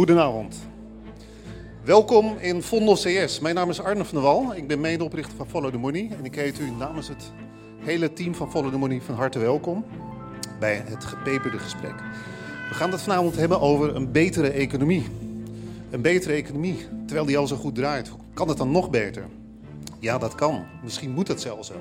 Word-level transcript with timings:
Goedenavond. 0.00 0.56
Welkom 1.84 2.36
in 2.38 2.62
Vondel 2.62 2.94
CS. 2.94 3.40
Mijn 3.40 3.54
naam 3.54 3.70
is 3.70 3.80
Arne 3.80 4.04
van 4.04 4.14
der 4.14 4.22
Wal. 4.22 4.54
Ik 4.54 4.66
ben 4.66 4.80
medeoprichter 4.80 5.36
van 5.36 5.48
Follow 5.48 5.70
the 5.70 5.78
Money. 5.78 6.10
En 6.18 6.24
ik 6.24 6.34
heet 6.34 6.58
u 6.58 6.70
namens 6.70 7.08
het 7.08 7.32
hele 7.78 8.12
team 8.12 8.34
van 8.34 8.50
Follow 8.50 8.70
the 8.70 8.78
Money 8.78 9.00
van 9.00 9.14
harte 9.14 9.38
welkom 9.38 9.84
bij 10.60 10.82
het 10.86 11.04
gepeperde 11.04 11.58
gesprek. 11.58 11.94
We 12.68 12.74
gaan 12.74 12.90
het 12.90 13.02
vanavond 13.02 13.36
hebben 13.36 13.60
over 13.60 13.96
een 13.96 14.12
betere 14.12 14.50
economie. 14.50 15.06
Een 15.90 16.02
betere 16.02 16.32
economie, 16.32 16.86
terwijl 17.06 17.26
die 17.26 17.38
al 17.38 17.46
zo 17.46 17.56
goed 17.56 17.74
draait. 17.74 18.10
Kan 18.34 18.48
het 18.48 18.58
dan 18.58 18.70
nog 18.70 18.90
beter? 18.90 19.24
Ja, 19.98 20.18
dat 20.18 20.34
kan. 20.34 20.64
Misschien 20.82 21.10
moet 21.10 21.28
het 21.28 21.40
zelfs 21.40 21.68
zo. 21.68 21.74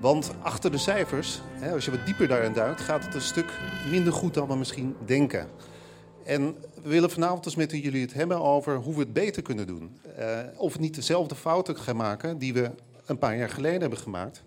Want 0.00 0.32
achter 0.40 0.70
de 0.70 0.78
cijfers, 0.78 1.40
als 1.72 1.84
je 1.84 1.90
wat 1.90 2.06
dieper 2.06 2.28
daarin 2.28 2.52
duikt, 2.52 2.80
gaat 2.80 3.04
het 3.04 3.14
een 3.14 3.20
stuk 3.20 3.52
minder 3.90 4.12
goed 4.12 4.34
dan 4.34 4.48
we 4.48 4.56
misschien 4.56 4.96
denken. 5.04 5.48
En 6.24 6.56
we 6.82 6.88
willen 6.88 7.10
vanavond 7.10 7.44
dus 7.44 7.54
met 7.54 7.70
jullie 7.70 8.02
het 8.02 8.14
hebben 8.14 8.40
over 8.40 8.76
hoe 8.76 8.94
we 8.94 9.00
het 9.00 9.12
beter 9.12 9.42
kunnen 9.42 9.66
doen. 9.66 9.96
Uh, 10.18 10.38
of 10.56 10.78
niet 10.78 10.94
dezelfde 10.94 11.34
fouten 11.34 11.76
gaan 11.76 11.96
maken 11.96 12.38
die 12.38 12.52
we 12.52 12.70
een 13.06 13.18
paar 13.18 13.36
jaar 13.36 13.50
geleden 13.50 13.80
hebben 13.80 13.98
gemaakt. 13.98 14.42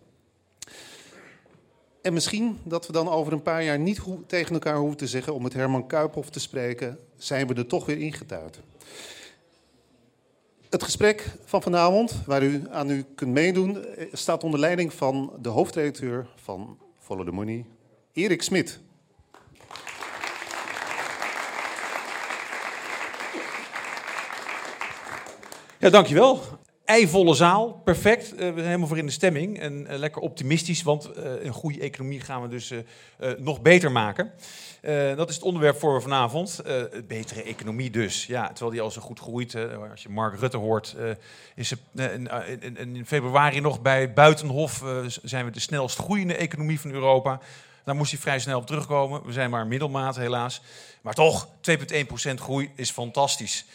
En 2.02 2.14
misschien 2.14 2.58
dat 2.64 2.88
we 2.88 2.94
dan 2.94 3.10
over 3.10 3.34
een 3.34 3.42
paar 3.42 3.64
jaar 3.64 3.80
niet 3.80 4.02
tegen 4.28 4.54
elkaar 4.54 4.78
hoeven 4.78 4.98
te 4.98 5.08
zeggen, 5.08 5.34
om 5.34 5.44
het 5.44 5.54
Herman 5.54 5.88
Kuiphof 5.88 6.30
te 6.30 6.40
spreken, 6.40 7.00
zijn 7.18 7.48
we 7.48 7.54
er 7.54 7.68
toch 7.68 7.86
weer 7.86 7.98
ingetuigd. 7.98 8.60
Het 10.70 10.84
gesprek 10.84 11.36
van 11.46 11.62
vanavond, 11.62 12.16
waar 12.26 12.44
u 12.44 12.64
aan 12.70 12.90
u 12.90 13.06
kunt 13.16 13.32
meedoen, 13.32 13.86
eh, 13.86 14.08
staat 14.12 14.44
onder 14.44 14.60
leiding 14.60 14.94
van 14.94 15.34
de 15.42 15.50
hoofdredacteur 15.50 16.28
van 16.36 16.78
Follow 17.00 17.26
the 17.26 17.32
Money, 17.32 17.66
Erik 18.14 18.42
Smit. 18.42 18.80
Ja, 25.86 25.92
dankjewel. 25.92 26.42
Eivolle 26.86 27.34
zaal, 27.34 27.82
perfect. 27.84 28.34
Uh, 28.34 28.38
we 28.38 28.44
zijn 28.46 28.66
helemaal 28.66 28.88
voor 28.88 28.98
in 28.98 29.06
de 29.06 29.12
stemming 29.12 29.60
en 29.60 29.88
uh, 29.90 29.98
lekker 29.98 30.22
optimistisch, 30.22 30.84
want 30.84 31.10
uh, 31.18 31.44
een 31.44 31.54
goede 31.54 31.80
economie 31.80 32.20
gaan 32.20 32.42
we 32.42 32.48
dus 32.48 32.72
nog 33.38 33.62
beter 33.62 33.92
maken. 33.92 34.32
dat 35.16 35.30
is 35.30 35.36
het 35.36 35.44
onderwerp 35.44 35.80
voor 35.80 36.02
vanavond. 36.02 36.62
betere 37.08 37.44
economie 37.44 37.90
dus. 37.90 38.26
Ja, 38.26 38.48
terwijl 38.48 38.72
die 38.72 38.82
al 38.82 38.92
zo 38.92 39.02
goed 39.02 39.20
groeit. 39.20 39.56
als 39.92 40.04
je 40.04 40.10
Mark 40.10 40.40
Rutte 40.40 40.58
hoort, 40.58 40.96
is 41.56 41.74
in, 41.96 42.30
in, 42.62 42.78
in, 42.78 43.06
februari 43.06 43.60
nog 43.60 43.82
bij 43.82 44.14
Buitenhof 44.14 44.84
zijn 45.24 45.46
we 45.46 45.52
de 45.52 45.60
snelst 45.60 45.98
groeiende 45.98 46.36
economie 46.36 46.80
van 46.80 46.92
Europa. 46.92 47.40
Daar 47.84 47.96
moest 47.96 48.12
hij 48.12 48.20
vrij 48.20 48.40
snel 48.40 48.60
op 48.60 48.68
terugkomen. 48.68 49.26
We 49.26 49.32
zijn 49.32 49.50
maar 49.50 49.68
middelmaat 49.68 50.16
helaas. 50.16 50.62
Maar 51.02 51.14
toch, 51.14 51.48
2,1% 51.48 52.34
groei 52.36 52.72
is 52.76 52.92
fantastisch. 52.92 53.66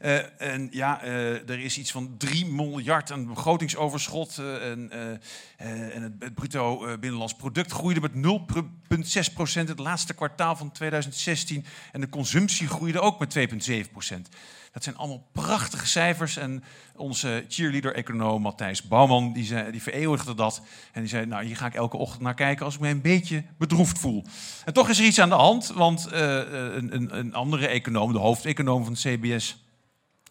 Uh, 0.00 0.40
en 0.40 0.68
ja, 0.70 1.04
uh, 1.04 1.48
er 1.48 1.58
is 1.58 1.78
iets 1.78 1.90
van 1.90 2.14
3 2.18 2.46
miljard 2.46 3.12
aan 3.12 3.26
begrotingsoverschot. 3.26 4.36
Uh, 4.40 4.70
en, 4.70 4.90
en 5.56 6.02
het, 6.02 6.12
het, 6.18 6.34
bruto 6.34 6.98
binnenlands 6.98 7.34
product 7.34 7.72
groeide 7.72 8.00
met 8.00 8.12
0,6 9.28 9.34
procent 9.34 9.68
het 9.68 9.78
laatste 9.78 10.14
kwartaal 10.14 10.56
van 10.56 10.72
2016. 10.72 11.64
En 11.92 12.00
de 12.00 12.08
consumptie 12.08 12.68
groeide 12.68 13.00
ook 13.00 13.18
met 13.18 13.38
2,7 13.70 13.90
procent. 13.92 14.28
Dat 14.72 14.84
zijn 14.84 14.96
allemaal 14.96 15.26
prachtige 15.32 15.86
cijfers. 15.86 16.36
En 16.36 16.64
onze 16.96 17.44
cheerleader-econoom 17.48 18.42
Matthijs 18.42 18.82
Bouwman, 18.82 19.32
die, 19.32 19.44
zei, 19.44 19.70
die 19.70 19.82
vereeuwigde 19.82 20.34
dat. 20.34 20.62
En 20.92 21.00
die 21.00 21.10
zei, 21.10 21.26
nou, 21.26 21.44
hier 21.44 21.56
ga 21.56 21.66
ik 21.66 21.74
elke 21.74 21.96
ochtend 21.96 22.22
naar 22.22 22.34
kijken 22.34 22.64
als 22.64 22.74
ik 22.74 22.80
me 22.80 22.88
een 22.88 23.00
beetje 23.00 23.44
bedroefd 23.58 23.98
voel. 23.98 24.24
En 24.64 24.72
toch 24.72 24.88
is 24.88 24.98
er 24.98 25.04
iets 25.04 25.20
aan 25.20 25.28
de 25.28 25.34
hand, 25.34 25.66
want 25.66 26.08
een, 26.10 26.94
een, 26.94 27.18
een 27.18 27.34
andere 27.34 27.66
econoom, 27.66 28.12
de 28.12 28.18
hoofdeconoom 28.18 28.84
van 28.84 28.92
het 28.92 29.02
CBS 29.02 29.65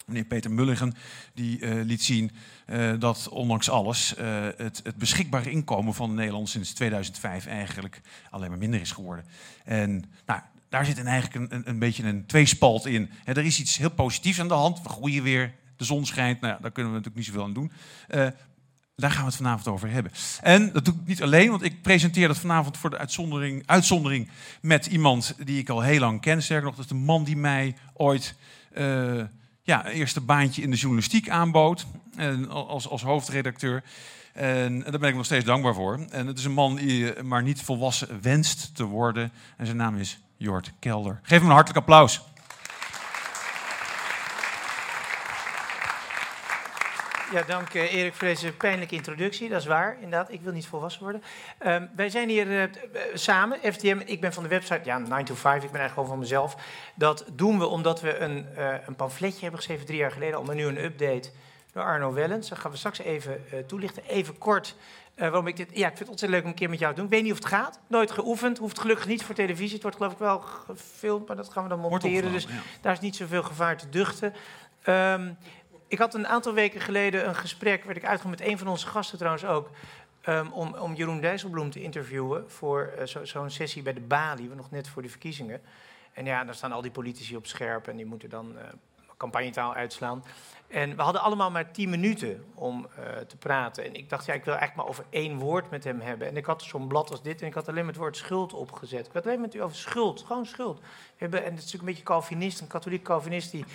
meneer 0.05 0.23
Peter 0.23 0.51
Mulligen, 0.51 0.93
die 1.33 1.59
uh, 1.59 1.83
liet 1.83 2.03
zien 2.03 2.31
uh, 2.67 2.93
dat 2.99 3.29
ondanks 3.29 3.69
alles 3.69 4.15
uh, 4.19 4.43
het, 4.57 4.81
het, 4.83 4.95
beschikbare 4.95 5.51
inkomen 5.51 5.93
van 5.93 6.13
Nederland 6.13 6.49
sinds 6.49 6.73
2005 6.73 7.45
eigenlijk 7.45 8.01
alleen 8.29 8.49
maar 8.49 8.57
minder 8.57 8.81
is 8.81 8.91
geworden. 8.91 9.25
En 9.63 10.05
nou, 10.25 10.39
daar 10.69 10.85
zit 10.85 11.03
eigenlijk 11.03 11.35
een, 11.35 11.57
een, 11.57 11.69
een 11.69 11.79
beetje 11.79 12.03
een 12.03 12.25
tweespalt 12.25 12.85
in. 12.85 13.09
er 13.23 13.45
is 13.45 13.59
iets 13.59 13.77
heel 13.77 13.89
positiefs 13.89 14.39
aan 14.39 14.47
de 14.47 14.53
hand. 14.53 14.81
We 14.81 14.89
groeien 14.89 15.23
weer, 15.23 15.53
de 15.75 15.83
zon 15.83 16.05
schijnt. 16.05 16.41
Nou, 16.41 16.61
daar 16.61 16.71
kunnen 16.71 16.91
we 16.91 16.97
natuurlijk 16.97 17.15
niet 17.15 17.25
zoveel 17.25 17.43
aan 17.43 17.53
doen. 17.53 17.71
daar 18.95 19.11
gaan 19.11 19.21
we 19.21 19.27
het 19.27 19.35
vanavond 19.35 19.67
over 19.67 19.89
hebben. 19.89 20.11
En 20.41 20.71
dat 20.71 20.85
doe 20.85 20.93
ik 20.93 21.07
niet 21.07 21.21
alleen, 21.21 21.49
want 21.49 21.63
ik 21.63 21.81
presenteer 21.81 22.27
dat 22.27 22.37
vanavond 22.37 22.77
voor 22.77 22.89
de 22.89 22.97
uitzondering, 22.97 23.63
uitzondering 23.65 24.29
met 24.61 24.85
iemand 24.85 25.35
die 25.43 25.59
ik 25.59 25.69
al 25.69 25.81
heel 25.81 25.99
lang 25.99 26.21
ken. 26.21 26.43
Sterker 26.43 26.65
nog, 26.65 26.75
dat 26.75 26.85
is 26.85 26.91
de 26.91 26.97
man 26.97 27.23
die 27.23 27.37
mij 27.37 27.75
ooit 27.93 28.35
ja, 29.65 29.87
eerste 29.87 30.21
baantje 30.21 30.61
in 30.61 30.71
de 30.71 30.77
journalistiek 30.77 31.29
aanbood 31.29 31.85
en 32.15 32.49
als, 32.49 32.87
als 32.87 33.01
hoofdredacteur. 33.01 33.83
En, 34.33 34.79
daar 34.79 34.99
ben 34.99 35.09
ik 35.09 35.15
nog 35.15 35.25
steeds 35.25 35.45
dankbaar 35.45 35.73
voor. 35.73 35.99
En 36.09 36.27
het 36.27 36.37
is 36.37 36.45
een 36.45 36.51
man 36.51 36.75
die 36.75 37.23
maar 37.23 37.43
niet 37.43 37.61
volwassen 37.61 38.21
wenst 38.21 38.75
te 38.75 38.83
worden. 38.83 39.31
En 39.57 39.65
zijn 39.65 39.77
naam 39.77 39.97
is 39.97 40.19
Jort 40.37 40.71
Kelder. 40.79 41.19
Geef 41.21 41.39
hem 41.39 41.47
een 41.47 41.53
hartelijk 41.53 41.79
applaus. 41.79 42.21
Ja, 47.31 47.41
dank 47.47 47.73
uh, 47.73 47.93
Erik 47.93 48.13
voor 48.13 48.27
deze 48.27 48.51
pijnlijke 48.51 48.95
introductie. 48.95 49.49
Dat 49.49 49.61
is 49.61 49.67
waar, 49.67 49.93
inderdaad. 49.93 50.31
Ik 50.31 50.41
wil 50.41 50.53
niet 50.53 50.67
volwassen 50.67 51.03
worden. 51.03 51.23
Um, 51.67 51.89
wij 51.95 52.09
zijn 52.09 52.29
hier 52.29 52.47
uh, 52.47 52.63
samen, 53.13 53.59
FTM. 53.73 54.01
Ik 54.05 54.21
ben 54.21 54.33
van 54.33 54.43
de 54.43 54.49
website, 54.49 54.81
ja, 54.83 54.97
9 54.97 55.25
to 55.25 55.35
5. 55.35 55.63
Ik 55.63 55.71
ben 55.71 55.79
eigenlijk 55.79 55.93
gewoon 55.93 56.07
van 56.07 56.19
mezelf. 56.19 56.55
Dat 56.95 57.25
doen 57.33 57.59
we 57.59 57.65
omdat 57.65 58.01
we 58.01 58.17
een, 58.17 58.47
uh, 58.57 58.73
een 58.87 58.95
pamfletje 58.95 59.39
hebben 59.39 59.59
geschreven 59.59 59.85
drie 59.85 59.97
jaar 59.97 60.11
geleden. 60.11 60.37
Al 60.37 60.43
maar 60.43 60.55
nu 60.55 60.65
een 60.65 60.83
update 60.83 61.29
door 61.71 61.83
Arno 61.83 62.13
Wellens. 62.13 62.49
Dat 62.49 62.59
gaan 62.59 62.71
we 62.71 62.77
straks 62.77 62.99
even 62.99 63.45
toelichten. 63.67 64.03
Even 64.07 64.37
kort 64.37 64.75
waarom 65.15 65.47
ik 65.47 65.57
dit... 65.57 65.69
Ja, 65.73 65.87
ik 65.87 65.97
vind 65.97 65.99
het 65.99 66.09
ontzettend 66.09 66.31
leuk 66.31 66.43
om 66.43 66.49
een 66.49 66.55
keer 66.55 66.69
met 66.69 66.79
jou 66.79 66.93
te 66.93 66.97
doen. 66.99 67.09
Ik 67.09 67.15
weet 67.15 67.23
niet 67.23 67.31
of 67.31 67.37
het 67.37 67.47
gaat. 67.47 67.79
Nooit 67.87 68.11
geoefend. 68.11 68.57
Hoeft 68.57 68.79
gelukkig 68.79 69.07
niet 69.07 69.23
voor 69.23 69.35
televisie. 69.35 69.73
Het 69.73 69.81
wordt 69.81 69.97
geloof 69.97 70.11
ik 70.11 70.17
wel 70.17 70.39
gefilmd, 70.39 71.27
maar 71.27 71.35
dat 71.35 71.49
gaan 71.49 71.63
we 71.63 71.69
dan 71.69 71.79
monteren. 71.79 72.31
Dus 72.31 72.43
ja. 72.43 72.49
daar 72.81 72.93
is 72.93 72.99
niet 72.99 73.15
zoveel 73.15 73.43
gevaar 73.43 73.77
te 73.77 73.89
duchten. 73.89 74.33
Um, 74.87 75.37
ik 75.95 76.01
had 76.01 76.13
een 76.13 76.27
aantal 76.27 76.53
weken 76.53 76.81
geleden 76.81 77.27
een 77.27 77.35
gesprek, 77.35 77.83
werd 77.83 77.97
ik 77.97 78.05
uitgenodigd 78.05 78.41
met 78.41 78.51
een 78.51 78.57
van 78.57 78.67
onze 78.67 78.87
gasten 78.87 79.17
trouwens 79.17 79.45
ook, 79.45 79.69
um, 80.27 80.51
om, 80.51 80.73
om, 80.73 80.93
Jeroen 80.93 81.21
Dijsselbloem 81.21 81.69
te 81.69 81.81
interviewen 81.81 82.51
voor 82.51 82.93
zo'n 83.03 83.25
zo 83.25 83.47
sessie 83.47 83.81
bij 83.81 83.93
de 83.93 84.01
Bali, 84.01 84.49
nog 84.55 84.71
net 84.71 84.87
voor 84.87 85.01
de 85.01 85.09
verkiezingen. 85.09 85.61
En 86.13 86.25
ja, 86.25 86.43
daar 86.43 86.55
staan 86.55 86.71
al 86.71 86.81
die 86.81 86.91
politici 86.91 87.35
op 87.35 87.47
scherp 87.47 87.87
en 87.87 87.95
die 87.95 88.05
moeten 88.05 88.29
dan 88.29 88.51
uh, 88.55 88.61
campagnetaal 89.17 89.73
uitslaan. 89.73 90.23
En 90.67 90.95
we 90.95 91.01
hadden 91.01 91.21
allemaal 91.21 91.51
maar 91.51 91.71
tien 91.71 91.89
minuten 91.89 92.45
om 92.53 92.87
uh, 92.99 93.17
te 93.17 93.37
praten. 93.37 93.83
En 93.83 93.93
ik 93.93 94.09
dacht, 94.09 94.25
ja, 94.25 94.33
ik 94.33 94.45
wil 94.45 94.53
eigenlijk 94.53 94.81
maar 94.81 94.97
over 94.97 95.05
één 95.09 95.37
woord 95.37 95.69
met 95.69 95.83
hem 95.83 95.99
hebben. 95.99 96.27
En 96.27 96.37
ik 96.37 96.45
had 96.45 96.63
zo'n 96.63 96.87
blad 96.87 97.11
als 97.11 97.21
dit 97.21 97.41
en 97.41 97.47
ik 97.47 97.53
had 97.53 97.67
alleen 97.67 97.87
het 97.87 97.95
woord 97.95 98.17
schuld 98.17 98.53
opgezet. 98.53 99.05
Ik 99.05 99.13
had 99.13 99.25
alleen 99.27 99.41
met 99.41 99.55
u 99.55 99.61
over 99.61 99.77
schuld, 99.77 100.23
gewoon 100.27 100.45
schuld. 100.45 100.81
Hebben, 101.15 101.39
en 101.39 101.49
het 101.49 101.57
is 101.57 101.63
natuurlijk 101.63 101.81
een 101.81 101.89
beetje 101.89 102.03
Calvinist, 102.03 102.61
een 102.61 102.67
katholiek 102.67 103.03
Calvinist 103.03 103.51
die 103.51 103.65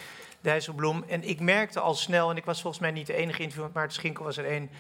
Dijsselbloem. 0.41 1.05
En 1.09 1.29
ik 1.29 1.41
merkte 1.41 1.81
al 1.81 1.95
snel, 1.95 2.31
en 2.31 2.37
ik 2.37 2.45
was 2.45 2.61
volgens 2.61 2.83
mij 2.83 2.91
niet 2.91 3.07
de 3.07 3.15
enige 3.15 3.43
interview, 3.43 3.65
maar 3.65 3.75
Maarten 3.75 3.95
Schinkel 3.95 4.25
was 4.25 4.37
er 4.37 4.47
één. 4.47 4.71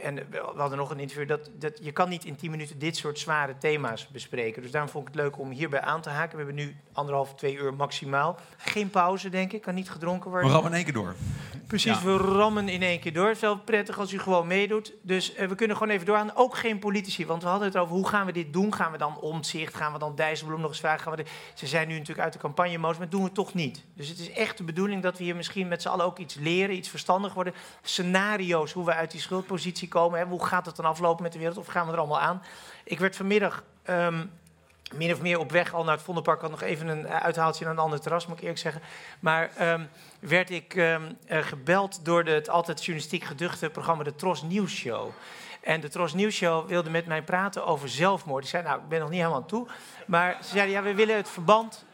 En 0.00 0.14
we 0.14 0.52
hadden 0.56 0.78
nog 0.78 0.90
een 0.90 1.00
interview, 1.00 1.28
dat, 1.28 1.50
dat, 1.58 1.78
je 1.82 1.92
kan 1.92 2.08
niet 2.08 2.24
in 2.24 2.36
tien 2.36 2.50
minuten 2.50 2.78
dit 2.78 2.96
soort 2.96 3.18
zware 3.18 3.58
thema's 3.58 4.08
bespreken. 4.08 4.62
Dus 4.62 4.70
daarom 4.70 4.90
vond 4.90 5.08
ik 5.08 5.14
het 5.14 5.22
leuk 5.22 5.38
om 5.38 5.50
hierbij 5.50 5.80
aan 5.80 6.00
te 6.00 6.10
haken. 6.10 6.38
We 6.38 6.44
hebben 6.44 6.64
nu 6.64 6.76
anderhalf, 6.92 7.34
twee 7.34 7.56
uur 7.56 7.74
maximaal. 7.74 8.38
Geen 8.56 8.90
pauze, 8.90 9.28
denk 9.28 9.52
ik, 9.52 9.62
kan 9.62 9.74
niet 9.74 9.90
gedronken 9.90 10.30
worden. 10.30 10.48
We 10.48 10.54
rammen 10.54 10.70
in 10.70 10.76
één 10.76 10.84
keer 10.84 10.94
door. 10.94 11.14
Precies, 11.66 12.02
we 12.02 12.16
rammen 12.16 12.68
in 12.68 12.82
één 12.82 13.00
keer 13.00 13.12
door. 13.12 13.26
Het 13.26 13.34
is 13.34 13.40
wel 13.40 13.58
prettig 13.58 13.98
als 13.98 14.12
u 14.12 14.18
gewoon 14.18 14.46
meedoet. 14.46 14.92
Dus 15.02 15.34
uh, 15.34 15.48
we 15.48 15.54
kunnen 15.54 15.76
gewoon 15.76 15.92
even 15.92 16.06
doorgaan. 16.06 16.34
Ook 16.34 16.56
geen 16.56 16.78
politici, 16.78 17.26
want 17.26 17.42
we 17.42 17.48
hadden 17.48 17.68
het 17.68 17.76
over 17.76 17.94
hoe 17.94 18.08
gaan 18.08 18.26
we 18.26 18.32
dit 18.32 18.52
doen. 18.52 18.74
Gaan 18.74 18.92
we 18.92 18.98
dan 18.98 19.20
omzicht, 19.20 19.74
gaan 19.74 19.92
we 19.92 19.98
dan 19.98 20.14
Dijsselbloem 20.14 20.60
nog 20.60 20.70
eens 20.70 20.80
vragen. 20.80 21.00
Gaan 21.00 21.16
we 21.16 21.22
de... 21.22 21.30
Ze 21.54 21.66
zijn 21.66 21.88
nu 21.88 21.94
natuurlijk 21.94 22.24
uit 22.24 22.32
de 22.32 22.38
campagnemodus, 22.38 22.98
maar 22.98 23.08
doen 23.08 23.20
we 23.20 23.26
het 23.26 23.34
toch 23.34 23.54
niet. 23.54 23.84
Dus 23.94 24.08
het 24.08 24.18
is 24.18 24.30
echt 24.30 24.58
de 24.58 24.64
bedoeling 24.64 25.02
dat 25.02 25.18
we 25.18 25.24
hier 25.24 25.36
misschien 25.36 25.68
met 25.68 25.82
z'n 25.82 25.88
allen 25.88 26.04
ook 26.04 26.18
iets 26.18 26.34
leren, 26.34 26.76
iets 26.76 26.88
verstandig 26.88 27.34
worden. 27.34 27.54
Scenario's, 27.82 28.72
hoe 28.72 28.84
we 28.84 28.94
uit 28.94 29.10
die 29.10 29.20
schuldpositie 29.20 29.85
komen. 29.88 30.18
Hè. 30.18 30.26
Hoe 30.26 30.46
gaat 30.46 30.66
het 30.66 30.76
dan 30.76 30.84
aflopen 30.84 31.22
met 31.22 31.32
de 31.32 31.38
wereld? 31.38 31.58
Of 31.58 31.66
gaan 31.66 31.86
we 31.86 31.92
er 31.92 31.98
allemaal 31.98 32.20
aan? 32.20 32.42
Ik 32.84 32.98
werd 32.98 33.16
vanmiddag 33.16 33.62
um, 33.90 34.30
min 34.94 35.12
of 35.12 35.20
meer 35.20 35.38
op 35.38 35.50
weg 35.50 35.74
al 35.74 35.84
naar 35.84 35.94
het 35.94 36.04
Vondelpark. 36.04 36.40
Had 36.40 36.50
nog 36.50 36.62
even 36.62 36.88
een 36.88 37.08
uithaaltje 37.08 37.64
naar 37.64 37.72
een 37.72 37.78
ander 37.78 38.00
terras, 38.00 38.26
moet 38.26 38.36
ik 38.36 38.42
eerlijk 38.42 38.60
zeggen. 38.60 38.82
Maar 39.20 39.50
um, 39.60 39.88
werd 40.18 40.50
ik 40.50 40.74
um, 40.76 41.18
gebeld 41.28 42.04
door 42.04 42.24
het 42.24 42.48
altijd 42.48 42.78
journalistiek 42.84 43.24
geduchte 43.24 43.70
programma 43.70 44.04
de 44.04 44.14
Tros 44.14 44.42
Nieuws 44.42 44.74
Show. 44.74 45.10
En 45.60 45.80
de 45.80 45.88
Tros 45.88 46.14
Nieuws 46.14 46.34
Show 46.34 46.68
wilde 46.68 46.90
met 46.90 47.06
mij 47.06 47.22
praten 47.22 47.66
over 47.66 47.88
zelfmoord. 47.88 48.44
Ik 48.44 48.50
zei, 48.50 48.62
nou, 48.62 48.80
ik 48.80 48.88
ben 48.88 49.00
nog 49.00 49.08
niet 49.08 49.18
helemaal 49.18 49.40
aan 49.40 49.46
toe. 49.46 49.66
Maar 50.06 50.36
ze 50.42 50.48
zeiden, 50.48 50.74
ja, 50.74 50.82
we 50.82 50.94
willen 50.94 51.16
het 51.16 51.28
verband 51.28 51.84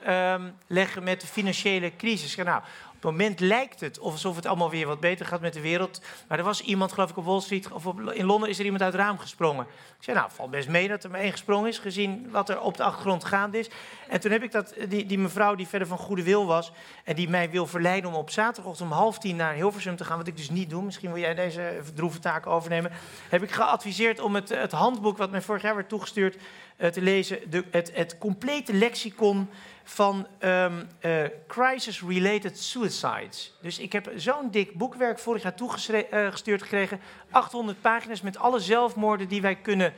leggen 0.66 1.02
met 1.02 1.20
de 1.20 1.26
financiële 1.26 1.96
crisis. 1.96 2.36
Ik 2.36 2.44
nou, 2.44 2.62
het 3.02 3.10
moment 3.10 3.40
lijkt 3.40 3.80
het 3.80 4.00
alsof 4.00 4.36
het 4.36 4.46
allemaal 4.46 4.70
weer 4.70 4.86
wat 4.86 5.00
beter 5.00 5.26
gaat 5.26 5.40
met 5.40 5.52
de 5.52 5.60
wereld. 5.60 6.00
Maar 6.28 6.38
er 6.38 6.44
was 6.44 6.60
iemand, 6.60 6.92
geloof 6.92 7.10
ik, 7.10 7.16
op 7.16 7.24
Wall 7.24 7.40
Street 7.40 7.72
of 7.72 7.86
op, 7.86 8.00
in 8.12 8.24
Londen 8.24 8.48
is 8.48 8.58
er 8.58 8.64
iemand 8.64 8.82
uit 8.82 8.92
het 8.92 9.02
raam 9.02 9.18
gesprongen. 9.18 9.66
Ik 9.98 10.04
zei, 10.04 10.16
nou, 10.16 10.30
valt 10.30 10.50
best 10.50 10.68
mee 10.68 10.88
dat 10.88 11.04
er 11.04 11.10
maar 11.10 11.20
één 11.20 11.30
gesprongen 11.30 11.68
is, 11.68 11.78
gezien 11.78 12.30
wat 12.30 12.48
er 12.48 12.60
op 12.60 12.76
de 12.76 12.82
achtergrond 12.82 13.24
gaande 13.24 13.58
is. 13.58 13.70
En 14.08 14.20
toen 14.20 14.30
heb 14.30 14.42
ik 14.42 14.52
dat, 14.52 14.74
die, 14.88 15.06
die 15.06 15.18
mevrouw 15.18 15.54
die 15.54 15.68
verder 15.68 15.88
van 15.88 15.98
goede 15.98 16.22
wil 16.22 16.46
was 16.46 16.72
en 17.04 17.14
die 17.16 17.28
mij 17.28 17.50
wil 17.50 17.66
verleiden 17.66 18.10
om 18.10 18.16
op 18.16 18.30
zaterdagochtend 18.30 18.90
om 18.90 18.96
half 18.96 19.18
tien 19.18 19.36
naar 19.36 19.54
Hilversum 19.54 19.96
te 19.96 20.04
gaan, 20.04 20.18
wat 20.18 20.26
ik 20.26 20.36
dus 20.36 20.50
niet 20.50 20.70
doe, 20.70 20.82
misschien 20.82 21.12
wil 21.12 21.22
jij 21.22 21.34
deze 21.34 21.80
droeve 21.94 22.18
taak 22.18 22.46
overnemen, 22.46 22.92
heb 23.28 23.42
ik 23.42 23.50
geadviseerd 23.50 24.20
om 24.20 24.34
het, 24.34 24.48
het 24.48 24.72
handboek 24.72 25.16
wat 25.16 25.30
mij 25.30 25.42
vorig 25.42 25.62
jaar 25.62 25.74
werd 25.74 25.88
toegestuurd 25.88 26.36
uh, 26.78 26.88
te 26.88 27.02
lezen, 27.02 27.50
de, 27.50 27.64
het, 27.70 27.90
het 27.94 28.18
complete 28.18 28.74
lexicon 28.74 29.48
van 29.84 30.26
um, 30.40 30.88
uh, 31.00 31.24
crisis-related 31.46 32.58
suicides. 32.58 33.52
Dus 33.60 33.78
ik 33.78 33.92
heb 33.92 34.12
zo'n 34.16 34.50
dik 34.50 34.74
boekwerk 34.74 35.18
vorig 35.18 35.42
jaar 35.42 35.54
toegestuurd 35.54 36.46
uh, 36.46 36.68
gekregen. 36.68 37.00
800 37.30 37.80
pagina's 37.80 38.20
met 38.20 38.38
alle 38.38 38.60
zelfmoorden 38.60 39.28
die 39.28 39.42
wij 39.42 39.56
kunnen 39.56 39.92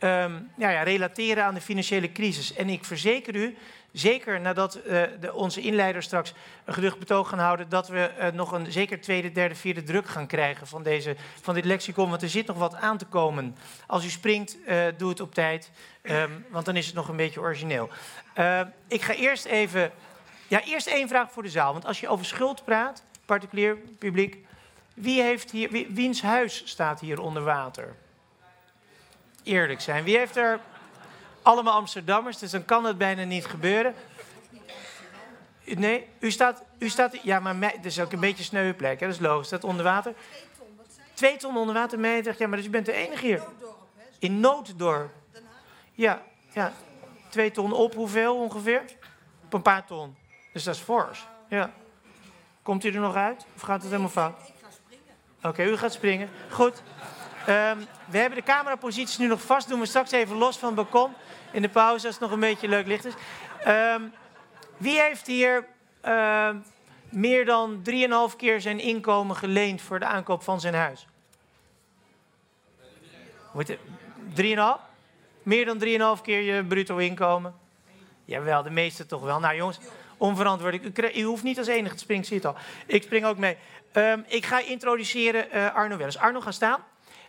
um, 0.00 0.50
ja, 0.56 0.70
ja, 0.70 0.82
relateren 0.82 1.44
aan 1.44 1.54
de 1.54 1.60
financiële 1.60 2.12
crisis. 2.12 2.54
En 2.54 2.68
ik 2.68 2.84
verzeker 2.84 3.34
u, 3.34 3.56
zeker 3.92 4.40
nadat 4.40 4.76
uh, 4.76 5.02
de, 5.20 5.34
onze 5.34 5.60
inleider 5.60 6.02
straks 6.02 6.34
een 6.64 6.74
geducht 6.74 6.98
betoog 6.98 7.28
gaan 7.28 7.38
houden, 7.38 7.68
dat 7.68 7.88
we 7.88 8.10
uh, 8.18 8.26
nog 8.26 8.52
een 8.52 8.72
zeker 8.72 9.00
tweede, 9.00 9.32
derde, 9.32 9.54
vierde 9.54 9.82
druk 9.82 10.08
gaan 10.08 10.26
krijgen 10.26 10.66
van, 10.66 10.82
deze, 10.82 11.16
van 11.40 11.54
dit 11.54 11.64
lexicon. 11.64 12.10
Want 12.10 12.22
er 12.22 12.28
zit 12.28 12.46
nog 12.46 12.56
wat 12.56 12.74
aan 12.74 12.98
te 12.98 13.06
komen. 13.06 13.56
Als 13.86 14.04
u 14.04 14.08
springt, 14.08 14.56
uh, 14.66 14.84
doe 14.96 15.08
het 15.08 15.20
op 15.20 15.34
tijd, 15.34 15.70
um, 16.02 16.44
want 16.48 16.64
dan 16.64 16.76
is 16.76 16.86
het 16.86 16.94
nog 16.94 17.08
een 17.08 17.16
beetje 17.16 17.40
origineel. 17.40 17.88
ik 18.88 19.02
ga 19.02 19.14
eerst 19.14 19.44
even. 19.44 19.92
Ja, 20.48 20.64
eerst 20.64 20.86
één 20.86 21.08
vraag 21.08 21.32
voor 21.32 21.42
de 21.42 21.48
zaal. 21.48 21.72
Want 21.72 21.86
als 21.86 22.00
je 22.00 22.08
over 22.08 22.24
schuld 22.24 22.64
praat, 22.64 23.02
particulier, 23.24 23.76
publiek. 23.98 24.36
Wie 24.94 25.22
heeft 25.22 25.50
hier, 25.50 25.70
wie, 25.70 25.86
wiens 25.90 26.22
huis 26.22 26.62
staat 26.64 27.00
hier 27.00 27.20
onder 27.20 27.42
water? 27.42 27.96
Eerlijk 29.48 29.80
zijn. 29.80 30.04
Wie 30.04 30.16
heeft 30.16 30.36
er 30.36 30.60
allemaal 31.42 31.74
Amsterdammers, 31.74 32.38
dus 32.38 32.50
dan 32.50 32.64
kan 32.64 32.84
het 32.84 32.98
bijna 32.98 33.24
niet 33.24 33.46
gebeuren. 33.46 33.94
Nee, 35.64 36.06
u 36.18 36.30
staat, 36.30 36.62
u 36.78 36.88
staat 36.88 37.22
ja, 37.22 37.40
maar 37.40 37.56
mij, 37.56 37.72
dat 37.76 37.84
is 37.84 38.00
ook 38.00 38.12
een 38.12 38.20
beetje 38.20 38.44
sneuwe 38.44 38.74
plek, 38.74 39.00
hè? 39.00 39.06
dat 39.06 39.14
is 39.14 39.20
logisch. 39.20 39.46
Staat 39.46 39.64
onder 39.64 39.84
water. 39.84 40.14
Twee 41.14 41.36
ton 41.36 41.56
onder 41.56 41.74
water, 41.74 41.98
mij 41.98 42.34
ja, 42.38 42.46
maar 42.46 42.56
dus 42.56 42.66
u 42.66 42.70
bent 42.70 42.86
de 42.86 42.92
enige 42.92 43.26
hier. 43.26 43.42
In 44.18 44.40
Nooddorp. 44.40 45.10
Ja, 45.92 46.22
ja. 46.52 46.72
Twee 47.28 47.50
ton 47.50 47.72
op, 47.72 47.94
hoeveel 47.94 48.36
ongeveer? 48.36 48.82
Op 49.44 49.54
een 49.54 49.62
paar 49.62 49.86
ton. 49.86 50.16
Dus 50.52 50.64
dat 50.64 50.74
is 50.74 50.80
fors. 50.80 51.26
Ja. 51.48 51.70
Komt 52.62 52.84
u 52.84 52.88
er 52.94 53.00
nog 53.00 53.14
uit? 53.14 53.46
Of 53.54 53.60
gaat 53.60 53.80
het 53.80 53.90
helemaal 53.90 54.10
fout? 54.10 54.48
Ik 54.48 54.54
ga 54.62 54.70
springen. 54.70 55.14
Oké, 55.38 55.48
okay, 55.48 55.66
u 55.66 55.76
gaat 55.76 55.92
springen. 55.92 56.28
Goed. 56.50 56.82
Um, 57.48 57.86
we 58.10 58.18
hebben 58.18 58.38
de 58.38 58.44
cameraposities 58.44 59.18
nu 59.18 59.26
nog 59.26 59.42
vast. 59.42 59.68
Doen 59.68 59.80
we 59.80 59.86
straks 59.86 60.10
even 60.10 60.36
los 60.36 60.58
van 60.58 60.68
het 60.68 60.76
balkon 60.76 61.12
in 61.50 61.62
de 61.62 61.68
pauze 61.68 62.06
als 62.06 62.14
het 62.14 62.24
nog 62.24 62.32
een 62.32 62.40
beetje 62.40 62.68
leuk 62.68 62.86
licht 62.86 63.04
is. 63.04 63.14
Um, 63.66 64.12
wie 64.76 65.00
heeft 65.00 65.26
hier 65.26 65.66
uh, 66.04 66.50
meer 67.08 67.44
dan 67.44 67.82
3,5 68.30 68.36
keer 68.36 68.60
zijn 68.60 68.80
inkomen 68.80 69.36
geleend 69.36 69.82
voor 69.82 69.98
de 69.98 70.04
aankoop 70.04 70.42
van 70.42 70.60
zijn 70.60 70.74
huis? 70.74 71.06
3,5? 73.56 74.86
Meer 75.42 75.64
dan 75.64 76.16
3,5 76.18 76.22
keer 76.22 76.40
je 76.40 76.64
bruto 76.64 76.96
inkomen? 76.96 77.54
Jawel, 78.24 78.62
de 78.62 78.70
meeste 78.70 79.06
toch 79.06 79.22
wel. 79.22 79.40
Nou 79.40 79.56
jongens, 79.56 79.78
onverantwoord. 80.16 81.16
U, 81.16 81.22
hoeft 81.22 81.42
niet 81.42 81.58
als 81.58 81.66
enige 81.66 81.94
te 81.94 82.00
springen, 82.00 82.24
zie 82.24 82.36
het 82.36 82.46
al. 82.46 82.54
Ik 82.86 83.02
spring 83.02 83.24
ook 83.24 83.38
mee. 83.38 83.56
Um, 83.92 84.24
ik 84.26 84.46
ga 84.46 84.60
introduceren 84.60 85.46
uh, 85.52 85.74
Arno 85.74 85.96
Welles. 85.96 86.18
Arno, 86.18 86.40
ga 86.40 86.50
staan. 86.50 86.84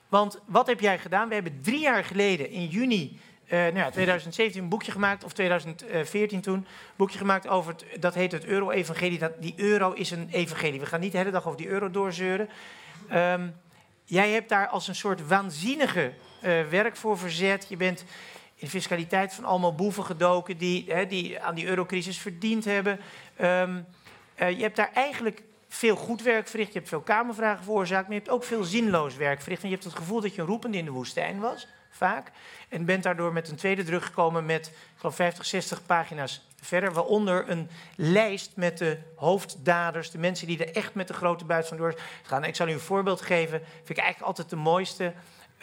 Want 0.09 0.39
wat 0.45 0.67
heb 0.67 0.79
jij 0.79 0.99
gedaan? 0.99 1.27
We 1.27 1.33
hebben 1.33 1.61
drie 1.61 1.79
jaar 1.79 2.03
geleden 2.03 2.49
in 2.49 2.65
juni 2.65 3.19
uh, 3.49 3.59
nou 3.59 3.75
ja, 3.75 3.89
2017 3.89 4.61
een 4.63 4.69
boekje 4.69 4.91
gemaakt, 4.91 5.23
of 5.23 5.33
2014 5.33 6.41
toen, 6.41 6.53
een 6.53 6.65
boekje 6.95 7.17
gemaakt 7.17 7.47
over, 7.47 7.73
het, 7.73 8.01
dat 8.01 8.13
heet 8.13 8.31
het 8.31 8.45
euro-evangelie. 8.45 9.19
Die 9.39 9.53
euro 9.57 9.91
is 9.91 10.11
een 10.11 10.29
evangelie. 10.31 10.79
We 10.79 10.85
gaan 10.85 10.99
niet 10.99 11.11
de 11.11 11.17
hele 11.17 11.31
dag 11.31 11.45
over 11.45 11.57
die 11.57 11.67
euro 11.67 11.91
doorzeuren. 11.91 12.49
Um, 13.13 13.55
jij 14.05 14.31
hebt 14.31 14.49
daar 14.49 14.67
als 14.67 14.87
een 14.87 14.95
soort 14.95 15.27
waanzinnige 15.27 16.13
uh, 16.43 16.61
werk 16.67 16.95
voor 16.95 17.17
verzet. 17.17 17.65
Je 17.69 17.77
bent 17.77 18.05
in 18.55 18.69
fiscaliteit 18.69 19.33
van 19.33 19.45
allemaal 19.45 19.75
boeven 19.75 20.05
gedoken 20.05 20.57
die, 20.57 20.85
hè, 20.87 21.05
die 21.05 21.39
aan 21.39 21.55
die 21.55 21.65
eurocrisis 21.65 22.17
verdiend 22.17 22.65
hebben. 22.65 22.99
Um, 23.41 23.85
uh, 24.41 24.49
je 24.51 24.61
hebt 24.61 24.75
daar 24.75 24.91
eigenlijk 24.93 25.41
veel 25.69 25.95
goed 25.95 26.21
werk 26.21 26.47
verricht. 26.47 26.73
Je 26.73 26.77
hebt 26.77 26.89
veel 26.89 27.01
kamervragen 27.01 27.63
veroorzaakt, 27.63 28.07
maar 28.07 28.15
je 28.15 28.21
hebt 28.21 28.33
ook 28.33 28.43
veel 28.43 28.63
zinloos 28.63 29.15
werk 29.15 29.41
verricht. 29.41 29.61
En 29.61 29.69
je 29.69 29.73
hebt 29.73 29.87
het 29.87 29.97
gevoel 29.97 30.21
dat 30.21 30.35
je 30.35 30.41
een 30.41 30.47
roepende 30.47 30.77
in 30.77 30.85
de 30.85 30.91
woestijn 30.91 31.39
was, 31.39 31.67
vaak. 31.89 32.31
En 32.69 32.85
bent 32.85 33.03
daardoor 33.03 33.33
met 33.33 33.49
een 33.49 33.55
tweede 33.55 33.83
druk 33.83 34.03
gekomen 34.03 34.45
met, 34.45 34.67
ik 34.67 34.73
geloof, 34.97 35.15
50, 35.15 35.45
60 35.45 35.85
pagina's 35.85 36.47
verder. 36.61 36.93
Waaronder 36.93 37.49
een 37.49 37.69
lijst 37.95 38.51
met 38.55 38.77
de 38.77 38.97
hoofddaders, 39.15 40.11
de 40.11 40.17
mensen 40.17 40.47
die 40.47 40.65
er 40.65 40.75
echt 40.75 40.93
met 40.93 41.07
de 41.07 41.13
grote 41.13 41.45
buit 41.45 41.67
van 41.67 41.77
door 41.77 41.99
gaan. 42.23 42.43
Ik 42.43 42.55
zal 42.55 42.67
u 42.67 42.71
een 42.71 42.79
voorbeeld 42.79 43.21
geven, 43.21 43.61
vind 43.75 43.89
ik 43.89 43.97
eigenlijk 43.97 44.27
altijd 44.27 44.49
de 44.49 44.55
mooiste. 44.55 45.13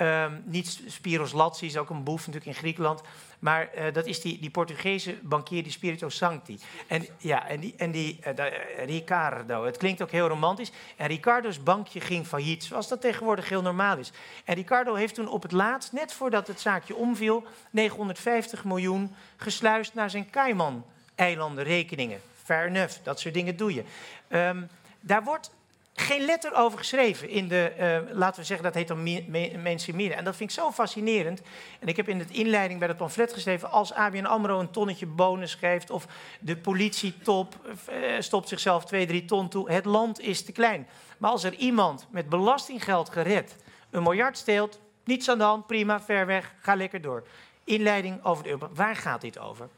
Um, 0.00 0.42
niet 0.44 0.80
Spiros 0.86 1.32
Latsi, 1.32 1.66
is 1.66 1.76
ook 1.76 1.90
een 1.90 2.04
boef 2.04 2.26
natuurlijk 2.26 2.46
in 2.46 2.54
Griekenland. 2.54 3.02
Maar 3.38 3.68
uh, 3.76 3.92
dat 3.92 4.06
is 4.06 4.20
die, 4.20 4.40
die 4.40 4.50
Portugese 4.50 5.18
bankier, 5.22 5.62
die 5.62 5.72
Spirito 5.72 6.08
Sancti. 6.08 6.58
En, 6.86 7.06
ja, 7.18 7.48
en 7.48 7.60
die, 7.60 7.74
en 7.76 7.90
die 7.90 8.18
uh, 8.26 8.44
Ricardo, 8.84 9.64
het 9.64 9.76
klinkt 9.76 10.02
ook 10.02 10.10
heel 10.10 10.28
romantisch. 10.28 10.72
En 10.96 11.06
Ricardo's 11.06 11.62
bankje 11.62 12.00
ging 12.00 12.26
failliet, 12.26 12.64
zoals 12.64 12.88
dat 12.88 13.00
tegenwoordig 13.00 13.48
heel 13.48 13.62
normaal 13.62 13.98
is. 13.98 14.12
En 14.44 14.54
Ricardo 14.54 14.94
heeft 14.94 15.14
toen 15.14 15.28
op 15.28 15.42
het 15.42 15.52
laatst, 15.52 15.92
net 15.92 16.12
voordat 16.12 16.46
het 16.46 16.60
zaakje 16.60 16.94
omviel, 16.94 17.44
950 17.70 18.64
miljoen 18.64 19.14
gesluist 19.36 19.94
naar 19.94 20.10
zijn 20.10 20.30
Cayman-eilanden 20.30 21.64
rekeningen. 21.64 22.20
Fair 22.42 22.66
enough, 22.66 22.94
dat 23.02 23.20
soort 23.20 23.34
dingen 23.34 23.56
doe 23.56 23.74
je. 23.74 23.84
Um, 24.28 24.68
daar 25.00 25.24
wordt 25.24 25.50
geen 25.96 26.24
letter 26.24 26.54
over 26.54 26.78
geschreven 26.78 27.28
in 27.28 27.48
de, 27.48 27.72
uh, 28.08 28.16
laten 28.16 28.40
we 28.40 28.46
zeggen, 28.46 28.64
dat 28.64 28.74
heet 28.74 28.88
dan 28.88 29.02
media. 29.02 30.16
En 30.16 30.24
dat 30.24 30.36
vind 30.36 30.50
ik 30.50 30.56
zo 30.56 30.70
fascinerend. 30.70 31.40
En 31.80 31.88
ik 31.88 31.96
heb 31.96 32.08
in 32.08 32.18
de 32.18 32.24
inleiding 32.30 32.78
bij 32.78 32.88
het 32.88 32.96
pamflet 32.96 33.32
geschreven, 33.32 33.70
als 33.70 33.92
ABN 33.92 34.24
AMRO 34.24 34.60
een 34.60 34.70
tonnetje 34.70 35.06
bonus 35.06 35.54
geeft, 35.54 35.90
of 35.90 36.06
de 36.40 36.56
politietop 36.56 37.54
uh, 37.64 38.20
stopt 38.20 38.48
zichzelf 38.48 38.84
twee, 38.84 39.06
drie 39.06 39.24
ton 39.24 39.48
toe, 39.48 39.70
het 39.70 39.84
land 39.84 40.20
is 40.20 40.44
te 40.44 40.52
klein. 40.52 40.86
Maar 41.18 41.30
als 41.30 41.44
er 41.44 41.54
iemand 41.54 42.06
met 42.10 42.28
belastinggeld 42.28 43.08
gered 43.08 43.56
een 43.90 44.02
miljard 44.02 44.38
steelt, 44.38 44.80
niets 45.04 45.28
aan 45.28 45.38
de 45.38 45.44
hand, 45.44 45.66
prima, 45.66 46.00
ver 46.00 46.26
weg, 46.26 46.54
ga 46.60 46.74
lekker 46.74 47.00
door. 47.00 47.26
Inleiding 47.64 48.24
over 48.24 48.44
de 48.44 48.50
euro. 48.50 48.70
Waar 48.74 48.96
gaat 48.96 49.20
dit 49.20 49.38
over? 49.38 49.68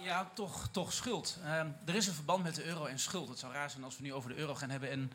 Ja, 0.00 0.30
toch, 0.34 0.68
toch 0.72 0.92
schuld. 0.92 1.38
Uh, 1.44 1.58
er 1.84 1.94
is 1.94 2.06
een 2.06 2.14
verband 2.14 2.42
met 2.42 2.54
de 2.54 2.64
euro 2.64 2.84
en 2.84 2.98
schuld. 2.98 3.28
Het 3.28 3.38
zou 3.38 3.52
raar 3.52 3.70
zijn 3.70 3.84
als 3.84 3.96
we 3.96 4.02
nu 4.02 4.12
over 4.12 4.30
de 4.30 4.36
euro 4.36 4.54
gaan 4.54 4.70
hebben 4.70 4.90
en 4.90 5.12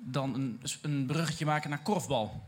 dan 0.00 0.34
een, 0.34 0.62
een 0.82 1.06
bruggetje 1.06 1.44
maken 1.44 1.70
naar 1.70 1.82
korfbal. 1.82 2.42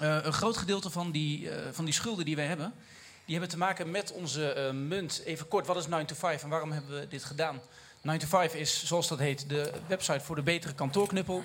Uh, 0.00 0.18
een 0.22 0.32
groot 0.32 0.56
gedeelte 0.56 0.90
van 0.90 1.10
die, 1.10 1.40
uh, 1.40 1.54
van 1.72 1.84
die 1.84 1.94
schulden 1.94 2.24
die 2.24 2.36
wij 2.36 2.46
hebben, 2.46 2.72
die 3.24 3.32
hebben 3.34 3.48
te 3.48 3.58
maken 3.58 3.90
met 3.90 4.12
onze 4.12 4.54
uh, 4.56 4.80
munt. 4.80 5.22
Even 5.24 5.48
kort, 5.48 5.66
wat 5.66 5.76
is 5.76 5.86
9 5.86 6.06
to 6.06 6.14
5 6.14 6.42
en 6.42 6.48
waarom 6.48 6.72
hebben 6.72 7.00
we 7.00 7.08
dit 7.08 7.24
gedaan? 7.24 7.60
9 8.02 8.20
to 8.20 8.26
5 8.26 8.54
is, 8.54 8.84
zoals 8.84 9.08
dat 9.08 9.18
heet, 9.18 9.48
de 9.48 9.72
website 9.86 10.20
voor 10.20 10.36
de 10.36 10.42
betere 10.42 10.74
kantoorknuppel. 10.74 11.42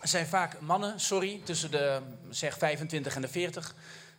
Er 0.00 0.08
zijn 0.08 0.26
vaak 0.26 0.60
mannen, 0.60 1.00
sorry, 1.00 1.40
tussen 1.44 1.70
de 1.70 2.00
zeg 2.30 2.58
25 2.58 3.14
en 3.14 3.20
de 3.20 3.28
40. 3.28 3.74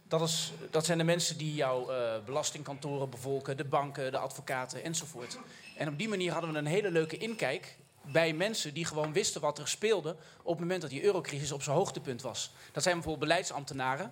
Dat, 0.08 0.22
is, 0.22 0.52
dat 0.72 0.86
zijn 0.86 0.98
de 0.98 1.04
mensen 1.04 1.38
die 1.38 1.54
jouw 1.54 1.90
belastingkantoren 2.26 3.10
bevolken, 3.10 3.58
de 3.58 3.64
banken, 3.66 4.12
de 4.12 4.18
advocaten 4.18 4.84
enzovoort. 4.84 5.38
En 5.78 5.88
op 5.88 5.98
die 5.98 6.10
manier 6.10 6.32
hadden 6.32 6.52
we 6.52 6.58
een 6.58 6.66
hele 6.66 6.92
leuke 6.92 7.18
inkijk 7.18 7.78
bij 8.02 8.34
mensen 8.34 8.74
die 8.74 8.86
gewoon 8.86 9.14
wisten 9.14 9.42
wat 9.42 9.60
er 9.60 9.68
speelde 9.68 10.16
op 10.42 10.52
het 10.52 10.60
moment 10.60 10.82
dat 10.82 10.90
die 10.90 11.04
eurocrisis 11.04 11.52
op 11.52 11.64
zijn 11.64 11.76
hoogtepunt 11.76 12.22
was. 12.22 12.52
Dat 12.72 12.84
zijn 12.84 12.96
bijvoorbeeld 12.96 13.28
beleidsambtenaren 13.28 14.12